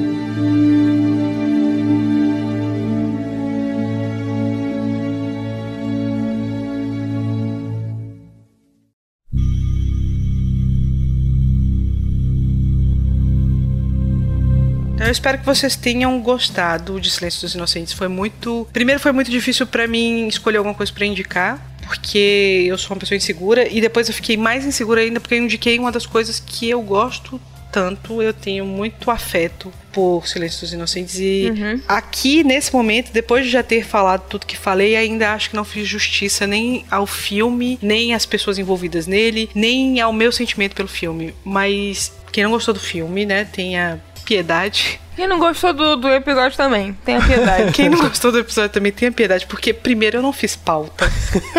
Então, 15.00 15.08
eu 15.08 15.14
espero 15.14 15.38
que 15.38 15.46
vocês 15.46 15.78
tenham 15.78 16.20
gostado 16.20 17.00
de 17.00 17.10
Silêncio 17.10 17.40
dos 17.40 17.56
Inocentes. 17.56 17.94
Foi 17.94 18.10
muito. 18.10 18.68
Primeiro, 18.74 19.00
foi 19.00 19.14
muito 19.14 19.32
difícil 19.32 19.66
pra 19.66 19.88
mim 19.88 20.28
escolher 20.28 20.58
alguma 20.58 20.76
coisa 20.76 20.92
pra 20.92 21.06
indicar, 21.06 21.58
porque 21.88 22.66
eu 22.68 22.78
sou 22.78 22.92
uma 22.92 23.00
pessoa 23.00 23.16
insegura, 23.16 23.66
e 23.66 23.80
depois 23.80 24.10
eu 24.10 24.14
fiquei 24.14 24.36
mais 24.36 24.66
insegura 24.66 25.00
ainda 25.00 25.22
porque 25.22 25.36
eu 25.36 25.40
indiquei 25.42 25.80
uma 25.80 25.90
das 25.90 26.06
coisas 26.06 26.44
que 26.46 26.70
eu 26.70 26.82
gosto 26.82 27.40
tanto. 27.72 28.22
Eu 28.22 28.34
tenho 28.34 28.66
muito 28.66 29.10
afeto 29.10 29.72
por 29.94 30.28
Silêncio 30.28 30.60
dos 30.60 30.74
Inocentes. 30.74 31.18
E 31.18 31.50
aqui, 31.88 32.44
nesse 32.44 32.74
momento, 32.74 33.14
depois 33.14 33.46
de 33.46 33.52
já 33.52 33.64
ter 33.64 33.86
falado 33.86 34.28
tudo 34.28 34.46
que 34.46 34.58
falei, 34.58 34.98
ainda 34.98 35.32
acho 35.32 35.52
que 35.52 35.56
não 35.56 35.64
fiz 35.64 35.88
justiça 35.88 36.46
nem 36.46 36.84
ao 36.92 37.08
filme, 37.08 37.80
nem 37.82 38.14
às 38.14 38.26
pessoas 38.26 38.58
envolvidas 38.58 39.08
nele, 39.08 39.50
nem 39.56 40.02
ao 40.02 40.12
meu 40.12 40.34
sentimento 40.34 40.76
pelo 40.76 40.90
filme. 40.90 41.34
Mas 41.46 42.12
quem 42.34 42.44
não 42.44 42.52
gostou 42.52 42.74
do 42.74 42.80
filme, 42.80 43.26
né, 43.26 43.46
tenha 43.46 44.02
piedade. 44.30 45.02
Quem 45.16 45.28
não 45.28 45.40
gostou 45.40 45.74
do, 45.74 45.96
do 45.96 46.08
episódio 46.10 46.56
também, 46.56 46.94
tenha 47.04 47.20
piedade. 47.20 47.72
Quem 47.74 47.90
não 47.90 47.98
gostou 47.98 48.32
do 48.32 48.38
episódio 48.38 48.70
também 48.70 48.92
tenha 48.92 49.12
piedade, 49.12 49.48
porque 49.48 49.74
primeiro 49.74 50.20
eu 50.20 50.22
não 50.22 50.32
fiz 50.32 50.56
pauta. 50.56 51.12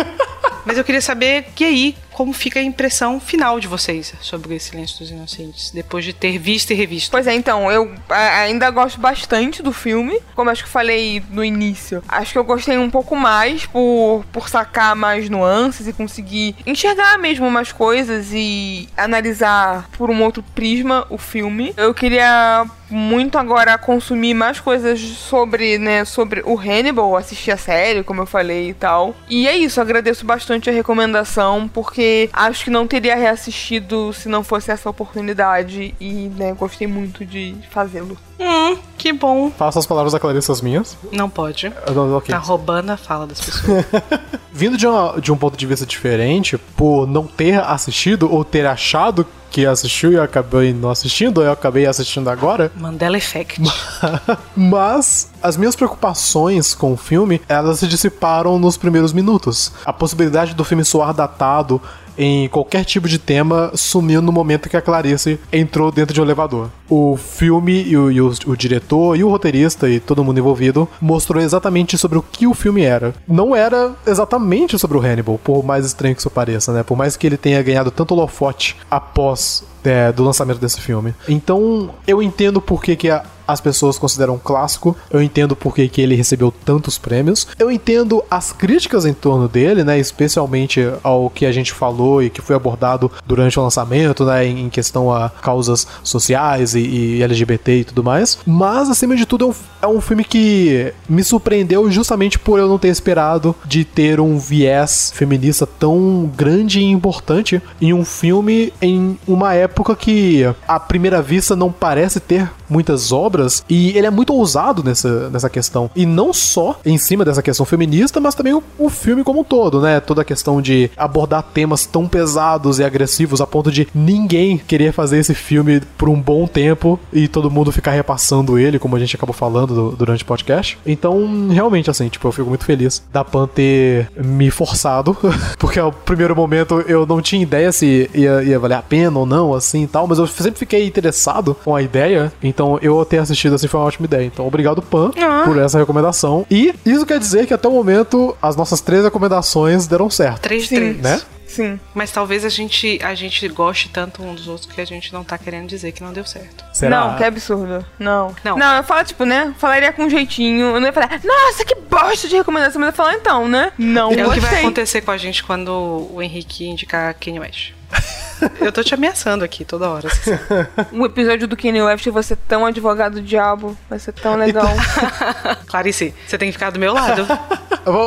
Mas 0.65 0.77
eu 0.77 0.83
queria 0.83 1.01
saber, 1.01 1.47
e 1.59 1.65
aí, 1.65 1.95
como 2.21 2.33
fica 2.33 2.59
a 2.59 2.63
impressão 2.63 3.19
final 3.19 3.59
de 3.59 3.67
vocês 3.67 4.13
sobre 4.21 4.59
Silêncio 4.59 4.99
dos 4.99 5.09
Inocentes, 5.09 5.71
depois 5.71 6.05
de 6.05 6.13
ter 6.13 6.37
visto 6.37 6.69
e 6.69 6.75
revisto? 6.75 7.09
Pois 7.09 7.25
é, 7.25 7.33
então, 7.33 7.71
eu 7.71 7.91
ainda 8.11 8.69
gosto 8.69 9.01
bastante 9.01 9.63
do 9.63 9.73
filme. 9.73 10.19
Como 10.35 10.47
acho 10.51 10.63
que 10.63 10.69
falei 10.69 11.23
no 11.31 11.43
início. 11.43 12.03
Acho 12.07 12.33
que 12.33 12.37
eu 12.37 12.43
gostei 12.43 12.77
um 12.77 12.91
pouco 12.91 13.15
mais 13.15 13.65
por, 13.65 14.23
por 14.31 14.49
sacar 14.49 14.95
mais 14.95 15.31
nuances 15.31 15.87
e 15.87 15.93
conseguir 15.93 16.55
enxergar 16.63 17.17
mesmo 17.17 17.47
umas 17.47 17.71
coisas 17.71 18.27
e 18.31 18.87
analisar 18.95 19.89
por 19.97 20.11
um 20.11 20.21
outro 20.21 20.43
prisma 20.53 21.07
o 21.09 21.17
filme. 21.17 21.73
Eu 21.75 21.91
queria 21.91 22.67
muito 22.91 23.37
agora 23.37 23.77
consumir 23.77 24.33
mais 24.33 24.59
coisas 24.59 24.99
sobre, 24.99 25.77
né, 25.77 26.05
sobre 26.05 26.41
o 26.45 26.59
Hannibal, 26.59 27.15
assistir 27.15 27.51
a 27.51 27.57
série, 27.57 28.03
como 28.03 28.21
eu 28.21 28.25
falei 28.25 28.69
e 28.69 28.73
tal. 28.73 29.15
E 29.29 29.47
é 29.47 29.55
isso, 29.55 29.79
agradeço 29.79 30.25
bastante 30.25 30.69
a 30.69 30.73
recomendação, 30.73 31.69
porque 31.73 32.01
acho 32.33 32.65
que 32.65 32.69
não 32.69 32.87
teria 32.87 33.15
reassistido 33.15 34.13
se 34.13 34.27
não 34.27 34.43
fosse 34.43 34.71
essa 34.71 34.89
oportunidade 34.89 35.93
e, 35.99 36.29
né, 36.29 36.53
gostei 36.53 36.87
muito 36.87 37.25
de 37.25 37.55
fazê-lo. 37.69 38.17
Hum, 38.39 38.77
que 38.97 39.13
bom. 39.13 39.51
Faça 39.51 39.79
as 39.79 39.85
palavras 39.85 40.13
da 40.13 40.19
Clarissa 40.19 40.51
as 40.51 40.61
minhas. 40.61 40.97
Não 41.11 41.29
pode. 41.29 41.67
Uh, 41.67 42.15
ok. 42.17 42.33
Tá 42.33 42.39
roubando 42.39 42.89
a 42.91 42.97
fala 42.97 43.27
das 43.27 43.39
pessoas. 43.41 43.85
Vindo 44.51 44.77
de, 44.77 44.85
uma- 44.87 45.19
de 45.21 45.31
um 45.31 45.37
ponto 45.37 45.57
de 45.57 45.65
vista 45.65 45.85
diferente, 45.85 46.57
por 46.57 47.07
não 47.07 47.25
ter 47.25 47.59
assistido 47.61 48.31
ou 48.31 48.43
ter 48.43 48.65
achado 48.65 49.25
que 49.49 49.65
assistiu 49.65 50.11
e 50.11 50.15
eu 50.15 50.23
acabei 50.23 50.73
não 50.73 50.89
assistindo, 50.89 51.41
eu 51.43 51.51
acabei 51.51 51.85
assistindo 51.85 52.29
agora. 52.29 52.71
Mandela 52.75 53.17
Effect. 53.17 53.61
Mas 54.55 55.29
as 55.41 55.57
minhas 55.57 55.75
preocupações 55.75 56.73
com 56.73 56.93
o 56.93 56.97
filme, 56.97 57.41
elas 57.49 57.79
se 57.79 57.87
dissiparam 57.87 58.57
nos 58.57 58.77
primeiros 58.77 59.13
minutos. 59.13 59.71
A 59.85 59.91
possibilidade 59.93 60.53
do 60.53 60.63
filme 60.63 60.85
soar 60.85 61.13
datado 61.13 61.81
em 62.23 62.47
qualquer 62.47 62.85
tipo 62.85 63.07
de 63.09 63.17
tema 63.17 63.71
sumiu 63.73 64.21
no 64.21 64.31
momento 64.31 64.69
que 64.69 64.77
a 64.77 64.81
Clarice 64.81 65.39
entrou 65.51 65.91
dentro 65.91 66.13
de 66.13 66.21
um 66.21 66.23
elevador. 66.23 66.69
O 66.89 67.17
filme 67.17 67.81
e 67.83 67.97
o, 67.97 68.11
e 68.11 68.21
o- 68.21 68.33
o 68.45 68.55
diretor 68.55 69.15
e 69.17 69.23
o 69.23 69.29
roteirista 69.29 69.89
e 69.89 69.99
todo 69.99 70.23
mundo 70.23 70.37
envolvido 70.39 70.87
mostrou 71.01 71.41
exatamente 71.41 71.97
sobre 71.97 72.17
o 72.17 72.21
que 72.21 72.45
o 72.45 72.53
filme 72.53 72.83
era. 72.83 73.13
Não 73.27 73.55
era 73.55 73.93
exatamente 74.05 74.77
sobre 74.77 74.97
o 74.97 75.01
Hannibal, 75.01 75.39
por 75.43 75.63
mais 75.63 75.85
estranho 75.85 76.13
que 76.13 76.21
isso 76.21 76.29
pareça, 76.29 76.71
né? 76.71 76.83
Por 76.83 76.95
mais 76.97 77.17
que 77.17 77.25
ele 77.25 77.37
tenha 77.37 77.61
ganhado 77.63 77.89
tanto 77.89 78.13
holofote 78.13 78.75
após 78.89 79.63
é, 79.83 80.11
do 80.11 80.23
lançamento 80.23 80.59
desse 80.59 80.79
filme. 80.79 81.15
Então, 81.27 81.89
eu 82.05 82.21
entendo 82.21 82.61
por 82.61 82.83
que, 82.83 82.95
que 82.95 83.09
a- 83.09 83.23
as 83.51 83.61
pessoas 83.61 83.99
consideram 83.99 84.35
um 84.35 84.39
clássico, 84.39 84.95
eu 85.09 85.21
entendo 85.21 85.55
por 85.55 85.75
que, 85.75 86.01
ele 86.01 86.15
recebeu 86.15 86.53
tantos 86.63 86.97
prêmios, 86.97 87.47
eu 87.59 87.69
entendo 87.69 88.23
as 88.31 88.51
críticas 88.51 89.05
em 89.05 89.13
torno 89.13 89.47
dele, 89.47 89.83
né, 89.83 89.99
especialmente 89.99 90.81
ao 91.03 91.29
que 91.29 91.45
a 91.45 91.51
gente 91.51 91.73
falou 91.73 92.23
e 92.23 92.29
que 92.29 92.41
foi 92.41 92.55
abordado 92.55 93.11
durante 93.25 93.59
o 93.59 93.63
lançamento, 93.63 94.25
né, 94.25 94.45
em 94.45 94.61
em 94.61 94.69
questão 94.69 95.11
a 95.11 95.29
causas 95.29 95.87
sociais 96.03 96.75
e, 96.75 96.79
e 96.79 97.23
LGBT 97.23 97.79
e 97.79 97.83
tudo 97.83 98.03
mais, 98.03 98.37
mas 98.45 98.89
acima 98.89 99.15
de 99.15 99.25
tudo 99.25 99.45
é 99.45 99.47
um, 99.47 99.53
é 99.81 99.87
um 99.97 100.01
filme 100.01 100.23
que 100.23 100.93
me 101.09 101.23
surpreendeu 101.23 101.89
justamente 101.89 102.37
por 102.37 102.59
eu 102.59 102.67
não 102.67 102.77
ter 102.77 102.89
esperado 102.89 103.55
de 103.65 103.83
ter 103.83 104.19
um 104.19 104.37
viés 104.37 105.11
feminista 105.15 105.65
tão 105.65 106.29
grande 106.35 106.79
e 106.79 106.83
importante 106.83 107.61
em 107.81 107.93
um 107.93 108.05
filme 108.05 108.71
em 108.81 109.17
uma 109.27 109.53
época 109.53 109.95
que 109.95 110.43
à 110.67 110.79
primeira 110.79 111.21
vista 111.21 111.55
não 111.55 111.71
parece 111.71 112.19
ter 112.19 112.49
muitas 112.69 113.11
obras 113.11 113.40
e 113.69 113.97
ele 113.97 114.07
é 114.07 114.11
muito 114.11 114.33
ousado 114.33 114.83
nessa, 114.83 115.29
nessa 115.29 115.49
questão. 115.49 115.89
E 115.95 116.05
não 116.05 116.33
só 116.33 116.79
em 116.85 116.97
cima 116.97 117.23
dessa 117.25 117.41
questão 117.41 117.65
feminista, 117.65 118.19
mas 118.19 118.35
também 118.35 118.53
o, 118.53 118.63
o 118.77 118.89
filme 118.89 119.23
como 119.23 119.41
um 119.41 119.43
todo, 119.43 119.81
né? 119.81 119.99
Toda 119.99 120.21
a 120.21 120.25
questão 120.25 120.61
de 120.61 120.89
abordar 120.97 121.43
temas 121.53 121.85
tão 121.85 122.07
pesados 122.07 122.79
e 122.79 122.83
agressivos 122.83 123.41
a 123.41 123.47
ponto 123.47 123.71
de 123.71 123.87
ninguém 123.93 124.57
querer 124.57 124.91
fazer 124.93 125.17
esse 125.19 125.33
filme 125.33 125.81
por 125.97 126.09
um 126.09 126.19
bom 126.19 126.47
tempo 126.47 126.99
e 127.11 127.27
todo 127.27 127.49
mundo 127.51 127.71
ficar 127.71 127.91
repassando 127.91 128.57
ele, 128.57 128.79
como 128.79 128.95
a 128.95 128.99
gente 128.99 129.15
acabou 129.15 129.33
falando 129.33 129.73
do- 129.73 129.95
durante 129.95 130.23
o 130.23 130.25
podcast. 130.25 130.77
Então, 130.85 131.47
realmente, 131.49 131.89
assim, 131.89 132.07
tipo, 132.09 132.27
eu 132.27 132.31
fico 132.31 132.49
muito 132.49 132.65
feliz 132.65 133.01
da 133.11 133.23
Pan 133.23 133.47
ter 133.47 134.09
me 134.23 134.49
forçado, 134.51 135.15
porque 135.57 135.79
ao 135.79 135.91
primeiro 135.91 136.35
momento 136.35 136.81
eu 136.87 137.05
não 137.05 137.21
tinha 137.21 137.41
ideia 137.41 137.71
se 137.71 138.09
ia, 138.13 138.43
ia 138.43 138.59
valer 138.59 138.75
a 138.75 138.81
pena 138.81 139.19
ou 139.19 139.25
não, 139.25 139.53
assim 139.53 139.83
e 139.83 139.87
tal, 139.87 140.07
mas 140.07 140.17
eu 140.19 140.27
sempre 140.27 140.59
fiquei 140.59 140.85
interessado 140.85 141.55
com 141.63 141.75
a 141.75 141.81
ideia, 141.81 142.31
então 142.41 142.77
eu 142.81 143.03
ter 143.05 143.17
assistido 143.17 143.30
assim 143.55 143.67
foi 143.67 143.79
uma 143.79 143.85
ótima 143.87 144.05
ideia. 144.05 144.25
Então, 144.25 144.45
obrigado, 144.47 144.81
Pan, 144.81 145.11
Ah. 145.17 145.43
por 145.45 145.57
essa 145.57 145.77
recomendação. 145.77 146.45
E 146.49 146.73
isso 146.85 147.05
quer 147.05 147.19
dizer 147.19 147.45
que 147.47 147.53
até 147.53 147.67
o 147.67 147.71
momento 147.71 148.35
as 148.41 148.55
nossas 148.55 148.81
três 148.81 149.03
recomendações 149.03 149.87
deram 149.87 150.09
certo, 150.09 150.41
Três 150.41 150.63
de 150.63 150.69
Sim. 150.69 150.75
três. 150.75 150.97
né? 150.97 151.21
Sim. 151.47 151.77
Mas 151.93 152.09
talvez 152.11 152.45
a 152.45 152.49
gente, 152.49 152.97
a 153.03 153.13
gente 153.13 153.45
goste 153.49 153.89
tanto 153.89 154.23
um 154.23 154.33
dos 154.33 154.47
outros 154.47 154.71
que 154.71 154.79
a 154.79 154.85
gente 154.85 155.11
não 155.11 155.21
tá 155.21 155.37
querendo 155.37 155.67
dizer 155.67 155.91
que 155.91 156.01
não 156.01 156.13
deu 156.13 156.25
certo. 156.25 156.63
Será? 156.71 156.89
Não, 157.09 157.17
que 157.17 157.25
absurdo. 157.25 157.85
Não. 157.99 158.33
Não. 158.41 158.57
Não, 158.57 158.77
eu 158.77 158.83
falo, 158.83 159.03
tipo, 159.03 159.25
né? 159.25 159.53
Falaria 159.59 159.91
com 159.91 160.03
um 160.03 160.09
jeitinho. 160.09 160.67
Eu 160.67 160.79
não 160.79 160.87
ia 160.87 160.93
falar, 160.93 161.19
nossa, 161.25 161.65
que 161.65 161.75
bosta 161.75 162.29
de 162.29 162.37
recomendação. 162.37 162.79
Mas 162.79 162.91
eu 162.91 162.95
falar, 162.95 163.15
então, 163.15 163.49
né? 163.49 163.73
Não, 163.77 164.11
É 164.11 164.13
o 164.13 164.15
que 164.15 164.23
vai 164.23 164.39
gostei. 164.39 164.59
acontecer 164.59 165.01
com 165.01 165.11
a 165.11 165.17
gente 165.17 165.43
quando 165.43 166.07
o 166.13 166.21
Henrique 166.21 166.65
indicar 166.65 167.13
Kanye 167.19 167.41
West. 167.41 167.71
Eu 168.59 168.71
tô 168.71 168.83
te 168.83 168.93
ameaçando 168.93 169.43
aqui 169.43 169.63
toda 169.65 169.89
hora. 169.89 170.07
assim. 170.07 170.31
Um 170.91 171.05
episódio 171.05 171.47
do 171.47 171.55
Kanye 171.55 171.81
West 171.81 172.07
vai 172.09 172.23
ser 172.23 172.35
tão 172.35 172.65
advogado 172.65 173.13
do 173.13 173.21
diabo. 173.21 173.77
Vai 173.89 173.99
ser 173.99 174.11
tão 174.11 174.35
legal. 174.35 174.67
Clarice, 175.67 176.13
você 176.27 176.37
tem 176.37 176.49
que 176.49 176.53
ficar 176.53 176.69
do 176.69 176.79
meu 176.79 176.93
lado. 176.93 177.25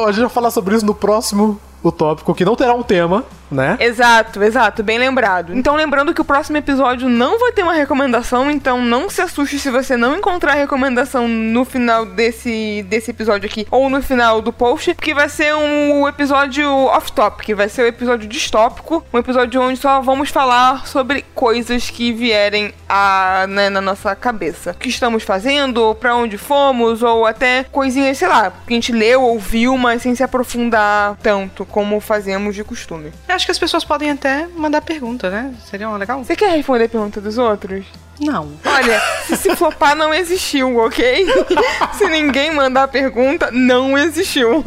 A 0.07 0.13
gente 0.13 0.23
vai 0.23 0.31
falar 0.31 0.51
sobre 0.51 0.75
isso 0.77 0.85
no 0.85 0.95
próximo 0.95 1.61
o 1.83 1.93
tópico, 1.93 2.35
que 2.35 2.45
não 2.45 2.57
terá 2.57 2.73
um 2.73 2.83
tema, 2.83 3.25
né? 3.51 3.77
Exato, 3.81 4.43
exato, 4.43 4.83
bem 4.83 4.99
lembrado. 4.99 5.55
Então, 5.55 5.77
lembrando 5.77 6.15
que 6.15 6.21
o 6.21 6.25
próximo 6.25 6.57
episódio 6.57 7.09
não 7.09 7.39
vai 7.39 7.53
ter 7.53 7.63
uma 7.63 7.73
recomendação, 7.73 8.51
então 8.51 8.81
não 8.83 9.09
se 9.09 9.21
assuste 9.21 9.59
se 9.59 9.71
você 9.71 9.97
não 9.97 10.17
encontrar 10.17 10.55
recomendação 10.55 11.29
no 11.29 11.65
final 11.65 12.05
desse, 12.05 12.85
desse 12.89 13.11
episódio 13.11 13.47
aqui 13.47 13.67
ou 13.71 13.89
no 13.89 14.03
final 14.03 14.41
do 14.41 14.53
post, 14.53 14.95
porque 14.95 15.15
vai 15.15 15.29
ser 15.29 15.55
um 15.55 16.07
episódio 16.09 16.69
off-topic, 16.69 17.55
vai 17.55 17.69
ser 17.69 17.83
um 17.83 17.87
episódio 17.87 18.29
distópico, 18.29 19.05
um 19.13 19.19
episódio 19.19 19.61
onde 19.61 19.79
só 19.79 20.01
vamos 20.01 20.31
falar 20.31 20.87
sobre 20.87 21.25
coisas 21.35 21.91
que 21.91 22.13
vierem 22.13 22.73
a, 22.89 23.47
né, 23.49 23.69
na 23.71 23.81
nossa 23.81 24.15
cabeça. 24.15 24.73
O 24.73 24.75
que 24.75 24.89
estamos 24.89 25.23
fazendo, 25.23 25.79
ou 25.79 25.95
pra 25.95 26.17
onde 26.17 26.39
fomos, 26.39 27.03
ou 27.03 27.27
até 27.27 27.65
coisinhas, 27.65 28.19
sei 28.19 28.29
lá, 28.29 28.51
que 28.51 28.73
a 28.73 28.77
gente 28.77 28.93
leu 28.93 29.23
ou 29.23 29.39
viu, 29.39 29.77
mas 29.77 30.03
sem 30.03 30.15
se 30.15 30.23
aprofundar 30.23 31.17
tanto 31.23 31.65
como 31.65 32.01
fazemos 32.01 32.55
de 32.55 32.65
costume. 32.65 33.13
Eu 33.29 33.35
acho 33.45 33.49
que 33.49 33.53
as 33.53 33.59
pessoas 33.59 33.85
podem 33.85 34.11
até 34.11 34.47
mandar 34.57 34.81
pergunta, 34.81 35.29
né? 35.29 35.55
Seria 35.67 35.91
legal? 35.97 36.25
Você 36.25 36.35
quer 36.35 36.57
responder 36.57 36.85
a 36.85 36.89
pergunta 36.89 37.21
dos 37.21 37.37
outros? 37.37 37.85
Não. 38.21 38.49
Olha, 38.65 39.01
se 39.27 39.37
se 39.37 39.57
flopar, 39.57 39.95
não 39.97 40.13
existiu, 40.13 40.79
ok? 40.79 41.27
se 41.95 42.07
ninguém 42.09 42.55
mandar 42.55 42.89
pergunta, 42.89 43.51
não 43.51 43.97
existiu. 43.99 44.63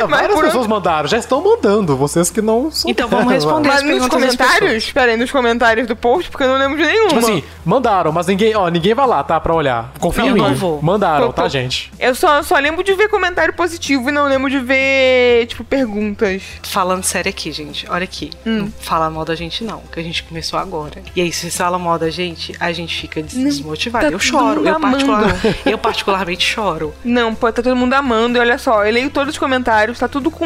Mas 0.00 0.10
Várias 0.10 0.34
por 0.34 0.44
pessoas 0.44 0.66
mandaram, 0.66 1.08
já 1.08 1.18
estão 1.18 1.42
mandando, 1.42 1.96
vocês 1.96 2.30
que 2.30 2.40
não 2.40 2.70
são. 2.70 2.90
Então 2.90 3.08
vamos 3.08 3.32
responder. 3.32 3.68
Mas 3.68 3.82
as 3.82 3.88
nos 3.88 4.08
comentários, 4.08 4.84
espera 4.84 5.12
aí, 5.12 5.16
nos 5.16 5.30
comentários 5.30 5.86
do 5.86 5.94
post, 5.96 6.30
porque 6.30 6.44
eu 6.44 6.48
não 6.48 6.56
lembro 6.58 6.76
de 6.78 6.84
nenhuma. 6.84 7.08
Tipo 7.08 7.20
assim, 7.20 7.44
mandaram, 7.64 8.12
mas 8.12 8.26
ninguém, 8.26 8.54
ó, 8.56 8.68
ninguém 8.68 8.94
vai 8.94 9.06
lá, 9.06 9.22
tá? 9.22 9.38
Pra 9.38 9.54
olhar. 9.54 9.92
Confia 10.00 10.24
Não, 10.24 10.36
em 10.36 10.40
não 10.40 10.50
mim. 10.50 10.54
vou. 10.54 10.80
Mandaram, 10.82 11.30
tá, 11.32 11.48
gente? 11.48 11.92
Eu 11.98 12.14
só, 12.14 12.42
só 12.42 12.56
lembro 12.58 12.82
de 12.82 12.94
ver 12.94 13.08
comentário 13.08 13.52
positivo 13.52 14.08
e 14.08 14.12
não 14.12 14.26
lembro 14.26 14.48
de 14.50 14.58
ver, 14.58 15.46
tipo, 15.46 15.62
perguntas. 15.64 16.42
Falando 16.62 17.04
sério 17.04 17.28
aqui, 17.30 17.52
gente. 17.52 17.86
Olha 17.90 18.04
aqui. 18.04 18.30
Hum. 18.46 18.58
Não 18.58 18.72
fala 18.80 19.10
mal 19.10 19.24
da 19.24 19.34
gente, 19.34 19.62
não. 19.64 19.80
Que 19.92 20.00
a 20.00 20.02
gente 20.02 20.22
começou 20.22 20.58
agora. 20.58 21.02
E 21.14 21.20
aí, 21.20 21.32
se 21.32 21.50
você 21.50 21.58
fala 21.58 21.78
mal 21.78 21.98
da 21.98 22.10
gente, 22.10 22.54
a 22.58 22.72
gente 22.72 22.77
fica 22.86 23.22
des- 23.22 23.34
desmotivado. 23.34 24.06
tá 24.06 24.12
eu 24.12 24.18
choro. 24.18 24.66
Eu, 24.66 24.78
particular, 24.78 25.36
eu 25.66 25.78
particularmente 25.78 26.44
choro. 26.46 26.94
Não, 27.04 27.34
pô, 27.34 27.50
tá 27.50 27.62
todo 27.62 27.74
mundo 27.74 27.94
amando. 27.94 28.38
E 28.38 28.40
olha 28.40 28.58
só, 28.58 28.84
eu 28.86 28.92
leio 28.92 29.10
todos 29.10 29.34
os 29.34 29.38
comentários, 29.38 29.98
tá 29.98 30.06
tudo 30.06 30.30
com 30.30 30.44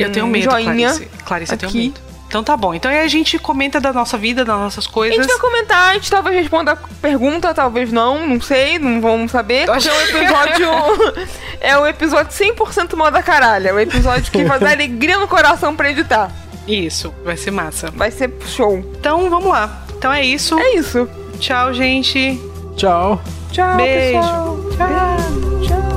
Eu 0.00 0.10
tenho 0.10 0.26
medo, 0.26 0.50
joinha. 0.50 0.88
Clarice. 0.88 1.08
Clarice, 1.24 1.52
eu 1.52 1.58
tenho 1.58 1.70
aqui. 1.70 1.78
medo. 1.88 2.00
Então 2.28 2.44
tá 2.44 2.54
bom. 2.58 2.74
Então 2.74 2.90
aí 2.90 3.00
a 3.00 3.08
gente 3.08 3.38
comenta 3.38 3.80
da 3.80 3.90
nossa 3.90 4.18
vida, 4.18 4.44
das 4.44 4.54
nossas 4.58 4.86
A 4.86 4.90
coisas. 4.90 5.16
gente 5.16 5.28
vai 5.28 5.38
comentar, 5.38 5.90
a 5.90 5.94
gente 5.94 6.10
talvez 6.10 6.36
responda 6.36 6.72
a 6.72 6.76
pergunta, 6.76 7.54
talvez 7.54 7.90
não, 7.90 8.26
não 8.26 8.38
sei, 8.38 8.78
não 8.78 9.00
vamos 9.00 9.30
saber. 9.32 9.64
Porque 9.64 9.88
é 9.88 9.92
um 9.92 10.00
episódio. 10.02 10.68
é 11.58 11.78
um 11.78 11.86
episódio 11.86 12.30
100% 12.30 12.94
moda 12.96 13.22
caralho. 13.22 13.68
É 13.68 13.72
um 13.72 13.80
episódio 13.80 14.30
que 14.30 14.44
vai 14.44 14.58
dar 14.58 14.72
alegria 14.72 15.16
no 15.18 15.26
coração 15.26 15.74
pra 15.74 15.90
editar. 15.90 16.30
Isso, 16.66 17.14
vai 17.24 17.34
ser 17.38 17.50
massa. 17.50 17.90
Vai 17.94 18.10
ser 18.10 18.30
show. 18.46 18.76
Então 19.00 19.30
vamos 19.30 19.48
lá. 19.48 19.86
Então 19.96 20.12
é 20.12 20.22
isso. 20.22 20.58
É 20.58 20.74
isso. 20.74 21.08
Tchau, 21.38 21.72
gente. 21.72 22.40
Tchau. 22.76 23.20
Tchau, 23.52 23.76
Beijo. 23.76 24.18
pessoal. 24.18 24.58
Tchau. 24.76 25.66
Tchau. 25.66 25.87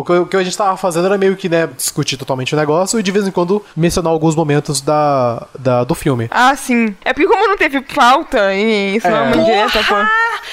O 0.00 0.04
que, 0.04 0.12
o 0.12 0.26
que 0.26 0.36
a 0.36 0.42
gente 0.42 0.56
tava 0.56 0.76
fazendo 0.76 1.06
era 1.06 1.18
meio 1.18 1.36
que, 1.36 1.48
né, 1.48 1.68
discutir 1.76 2.16
totalmente 2.16 2.54
o 2.54 2.58
negócio 2.58 2.98
e 2.98 3.02
de 3.02 3.10
vez 3.10 3.26
em 3.26 3.30
quando 3.30 3.64
mencionar 3.76 4.12
alguns 4.12 4.34
momentos 4.34 4.80
da, 4.80 5.46
da, 5.58 5.84
do 5.84 5.94
filme. 5.94 6.28
Ah, 6.30 6.54
sim. 6.56 6.94
É 7.04 7.12
porque 7.12 7.28
como 7.28 7.46
não 7.48 7.56
teve 7.56 7.82
falta 7.88 8.52
e 8.54 8.96
isso 8.96 9.08
não 9.08 9.16
é 9.16 9.22
uma 9.22 9.36
indireta, 9.36 9.78
pô. 9.84 9.94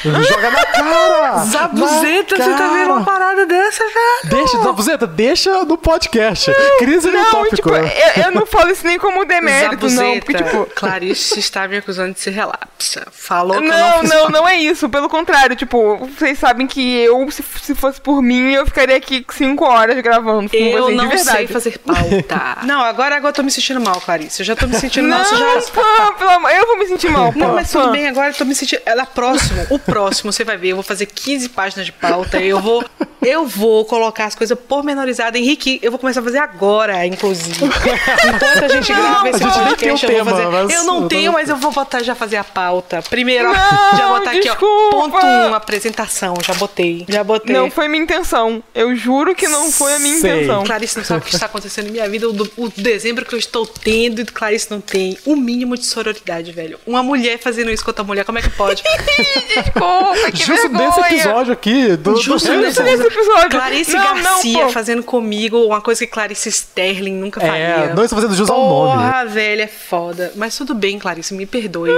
Joga 0.03 0.51
na 0.51 0.65
cara! 0.65 1.37
Zabuzeta, 1.45 2.37
Na 2.37 2.45
você 2.45 2.51
tá 2.51 2.67
vendo 2.73 2.93
uma 2.93 3.05
cara! 3.05 3.17
parada 3.19 3.45
dessa, 3.45 3.83
velho? 3.83 4.35
Deixa, 4.35 4.57
Zabuzeta, 4.59 5.07
deixa 5.07 5.63
no 5.65 5.77
podcast. 5.77 6.51
Crise 6.79 7.07
no 7.09 7.17
Não, 7.17 7.31
tópico, 7.31 7.55
tipo, 7.55 7.69
eu, 7.69 8.23
eu 8.25 8.31
não 8.31 8.45
falo 8.45 8.69
isso 8.69 8.85
nem 8.85 8.99
como 8.99 9.25
demérito, 9.25 9.89
não. 9.89 10.19
Porque, 10.19 10.43
tipo, 10.43 10.67
Clarice 10.75 11.39
está 11.39 11.67
me 11.67 11.77
acusando 11.77 12.13
de 12.13 12.19
ser 12.19 12.31
relapsa. 12.31 13.07
Falou 13.11 13.57
que 13.59 13.65
eu 13.65 13.71
Não, 13.71 13.79
não 13.79 13.99
fiz 14.01 14.09
não, 14.09 14.29
não 14.29 14.47
é 14.47 14.57
isso. 14.57 14.89
Pelo 14.89 15.09
contrário, 15.09 15.55
tipo, 15.55 15.97
vocês 16.17 16.37
sabem 16.37 16.67
que 16.67 16.97
eu, 16.97 17.29
se, 17.31 17.43
se 17.61 17.73
fosse 17.75 17.99
por 17.99 18.21
mim, 18.21 18.51
eu 18.51 18.65
ficaria 18.65 18.95
aqui 18.97 19.23
cinco 19.37 19.65
horas 19.65 19.99
gravando 20.01 20.49
com 20.49 20.55
Eu 20.57 20.83
vocês, 20.83 20.97
não 20.97 21.07
de 21.07 21.15
verdade. 21.15 21.37
sei 21.37 21.47
fazer 21.47 21.77
pauta. 21.79 22.57
não, 22.65 22.81
agora, 22.81 23.15
agora 23.15 23.29
eu 23.29 23.33
tô 23.33 23.43
me 23.43 23.51
sentindo 23.51 23.79
mal, 23.79 23.99
Clarice. 24.01 24.41
Eu 24.41 24.45
já 24.45 24.55
tô 24.55 24.67
me 24.67 24.75
sentindo 24.75 25.07
mal. 25.07 25.19
Não, 25.19 25.25
Você 25.25 25.35
já... 25.35 25.71
pô, 25.73 26.13
pelo 26.13 26.29
amor, 26.31 26.51
eu 26.51 26.65
vou 26.67 26.77
me 26.77 26.87
sentir 26.87 27.09
mal, 27.09 27.31
pô. 27.31 27.39
Não, 27.39 27.53
mas 27.53 27.71
tudo 27.71 27.91
bem, 27.91 28.07
agora 28.07 28.29
eu 28.29 28.33
tô 28.33 28.45
me 28.45 28.55
sentindo. 28.55 28.81
Ela 28.85 29.05
próximo, 29.05 29.65
o 29.69 29.79
próximo, 29.79 30.31
você 30.31 30.43
vai 30.43 30.57
ver, 30.57 30.69
eu 30.69 30.75
vou 30.75 30.83
fazer 30.83 31.05
15 31.05 31.49
páginas 31.49 31.85
de 31.85 31.91
pauta, 31.91 32.39
eu 32.39 32.59
vou. 32.59 32.83
Eu 33.19 33.45
vou 33.47 33.83
colocar 33.83 34.25
as 34.25 34.35
coisas 34.35 34.57
pormenorizadas. 34.57 35.41
Henrique, 35.41 35.79
eu 35.81 35.91
vou 35.91 35.99
começar 35.99 36.19
a 36.21 36.23
fazer 36.23 36.37
agora, 36.37 37.05
inclusive. 37.05 37.65
Enquanto 37.65 38.63
a 38.63 38.67
gente 38.67 38.93
grava 38.93 39.29
esse 39.29 39.39
podcast, 39.39 39.83
eu 40.05 40.23
vou 40.23 40.25
tema, 40.25 40.31
fazer. 40.31 40.47
mas- 40.47 40.73
Eu 40.73 40.83
não 40.83 41.07
tenho, 41.07 41.33
mas 41.33 41.49
eu 41.49 41.55
vou 41.57 41.71
botar 41.71 42.03
já 42.03 42.13
fazer 42.15 42.37
a 42.37 42.43
pauta. 42.43 43.01
Primeiro, 43.09 43.49
ó, 43.49 43.53
Não, 43.53 43.97
já 43.97 44.07
botar 44.07 44.29
aqui, 44.29 44.41
desculpa. 44.41 44.95
ó. 44.97 45.01
Ponto 45.09 45.25
1, 45.25 45.49
um, 45.49 45.53
apresentação. 45.55 46.35
Já 46.45 46.53
botei. 46.53 47.05
Já 47.09 47.23
botei. 47.23 47.55
Não 47.55 47.69
foi 47.71 47.87
minha 47.87 48.03
intenção. 48.03 48.63
Eu 48.73 48.95
juro 48.95 49.26
que 49.35 49.47
não 49.47 49.71
foi 49.71 49.93
a 49.93 49.99
minha 49.99 50.17
Sei. 50.19 50.31
intenção. 50.31 50.63
Clarice 50.63 50.97
não 50.97 51.03
sabe 51.05 51.21
o 51.21 51.23
que 51.23 51.33
está 51.33 51.45
acontecendo 51.45 51.87
em 51.87 51.91
minha 51.91 52.07
vida, 52.09 52.27
o, 52.29 52.33
do- 52.33 52.51
o 52.57 52.69
dezembro 52.69 53.25
que 53.25 53.33
eu 53.35 53.39
estou 53.39 53.65
tendo 53.65 54.21
e 54.21 54.25
Clarice 54.25 54.69
não 54.71 54.79
tem. 54.81 55.17
O 55.25 55.35
mínimo 55.35 55.77
de 55.77 55.85
sororidade, 55.85 56.51
velho. 56.51 56.79
Uma 56.85 57.01
mulher 57.03 57.37
fazendo 57.39 57.71
isso 57.71 57.83
com 57.83 57.89
outra 57.91 58.03
mulher, 58.03 58.23
como 58.25 58.37
é 58.39 58.41
que 58.41 58.49
pode? 58.49 58.83
Desculpa, 59.47 60.31
que 60.31 60.37
Justo 60.43 60.69
vergonha. 60.69 60.87
desse 60.89 60.99
episódio 61.01 61.53
aqui. 61.53 61.87
Do, 61.97 62.13
do- 62.13 62.21
Justo 62.21 62.51
nesse 62.53 62.81
nesse 62.83 63.03
episódio. 63.03 63.49
Clarice 63.49 63.93
Não, 63.93 64.15
não, 64.15 64.23
Garcia 64.23 64.63
pô. 64.65 64.69
fazendo 64.69 65.03
comigo 65.03 65.57
uma 65.65 65.81
coisa 65.81 66.05
que 66.05 66.11
Clarice 66.11 66.49
Sterling 66.49 67.13
nunca 67.15 67.39
faria. 67.41 67.55
É, 67.63 67.93
não 67.93 68.03
estou 68.03 68.19
fazendo 68.19 68.35
jus 68.35 68.49
ao 68.49 68.59
nome. 68.67 69.01
Porra, 69.03 69.25
velho, 69.25 69.61
é 69.61 69.67
foda. 69.67 70.31
Mas 70.35 70.55
tudo 70.57 70.73
bem, 70.73 70.97
Clarice, 70.99 71.33
me 71.33 71.45
perdoe? 71.45 71.89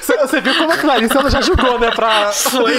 Você, 0.00 0.16
você 0.18 0.40
viu 0.40 0.54
como 0.56 0.72
a 0.72 0.76
Clarice 0.76 1.16
ela 1.16 1.30
já 1.30 1.40
jogou, 1.40 1.78
né? 1.78 1.90
Pra... 1.90 2.32
Foi. 2.32 2.74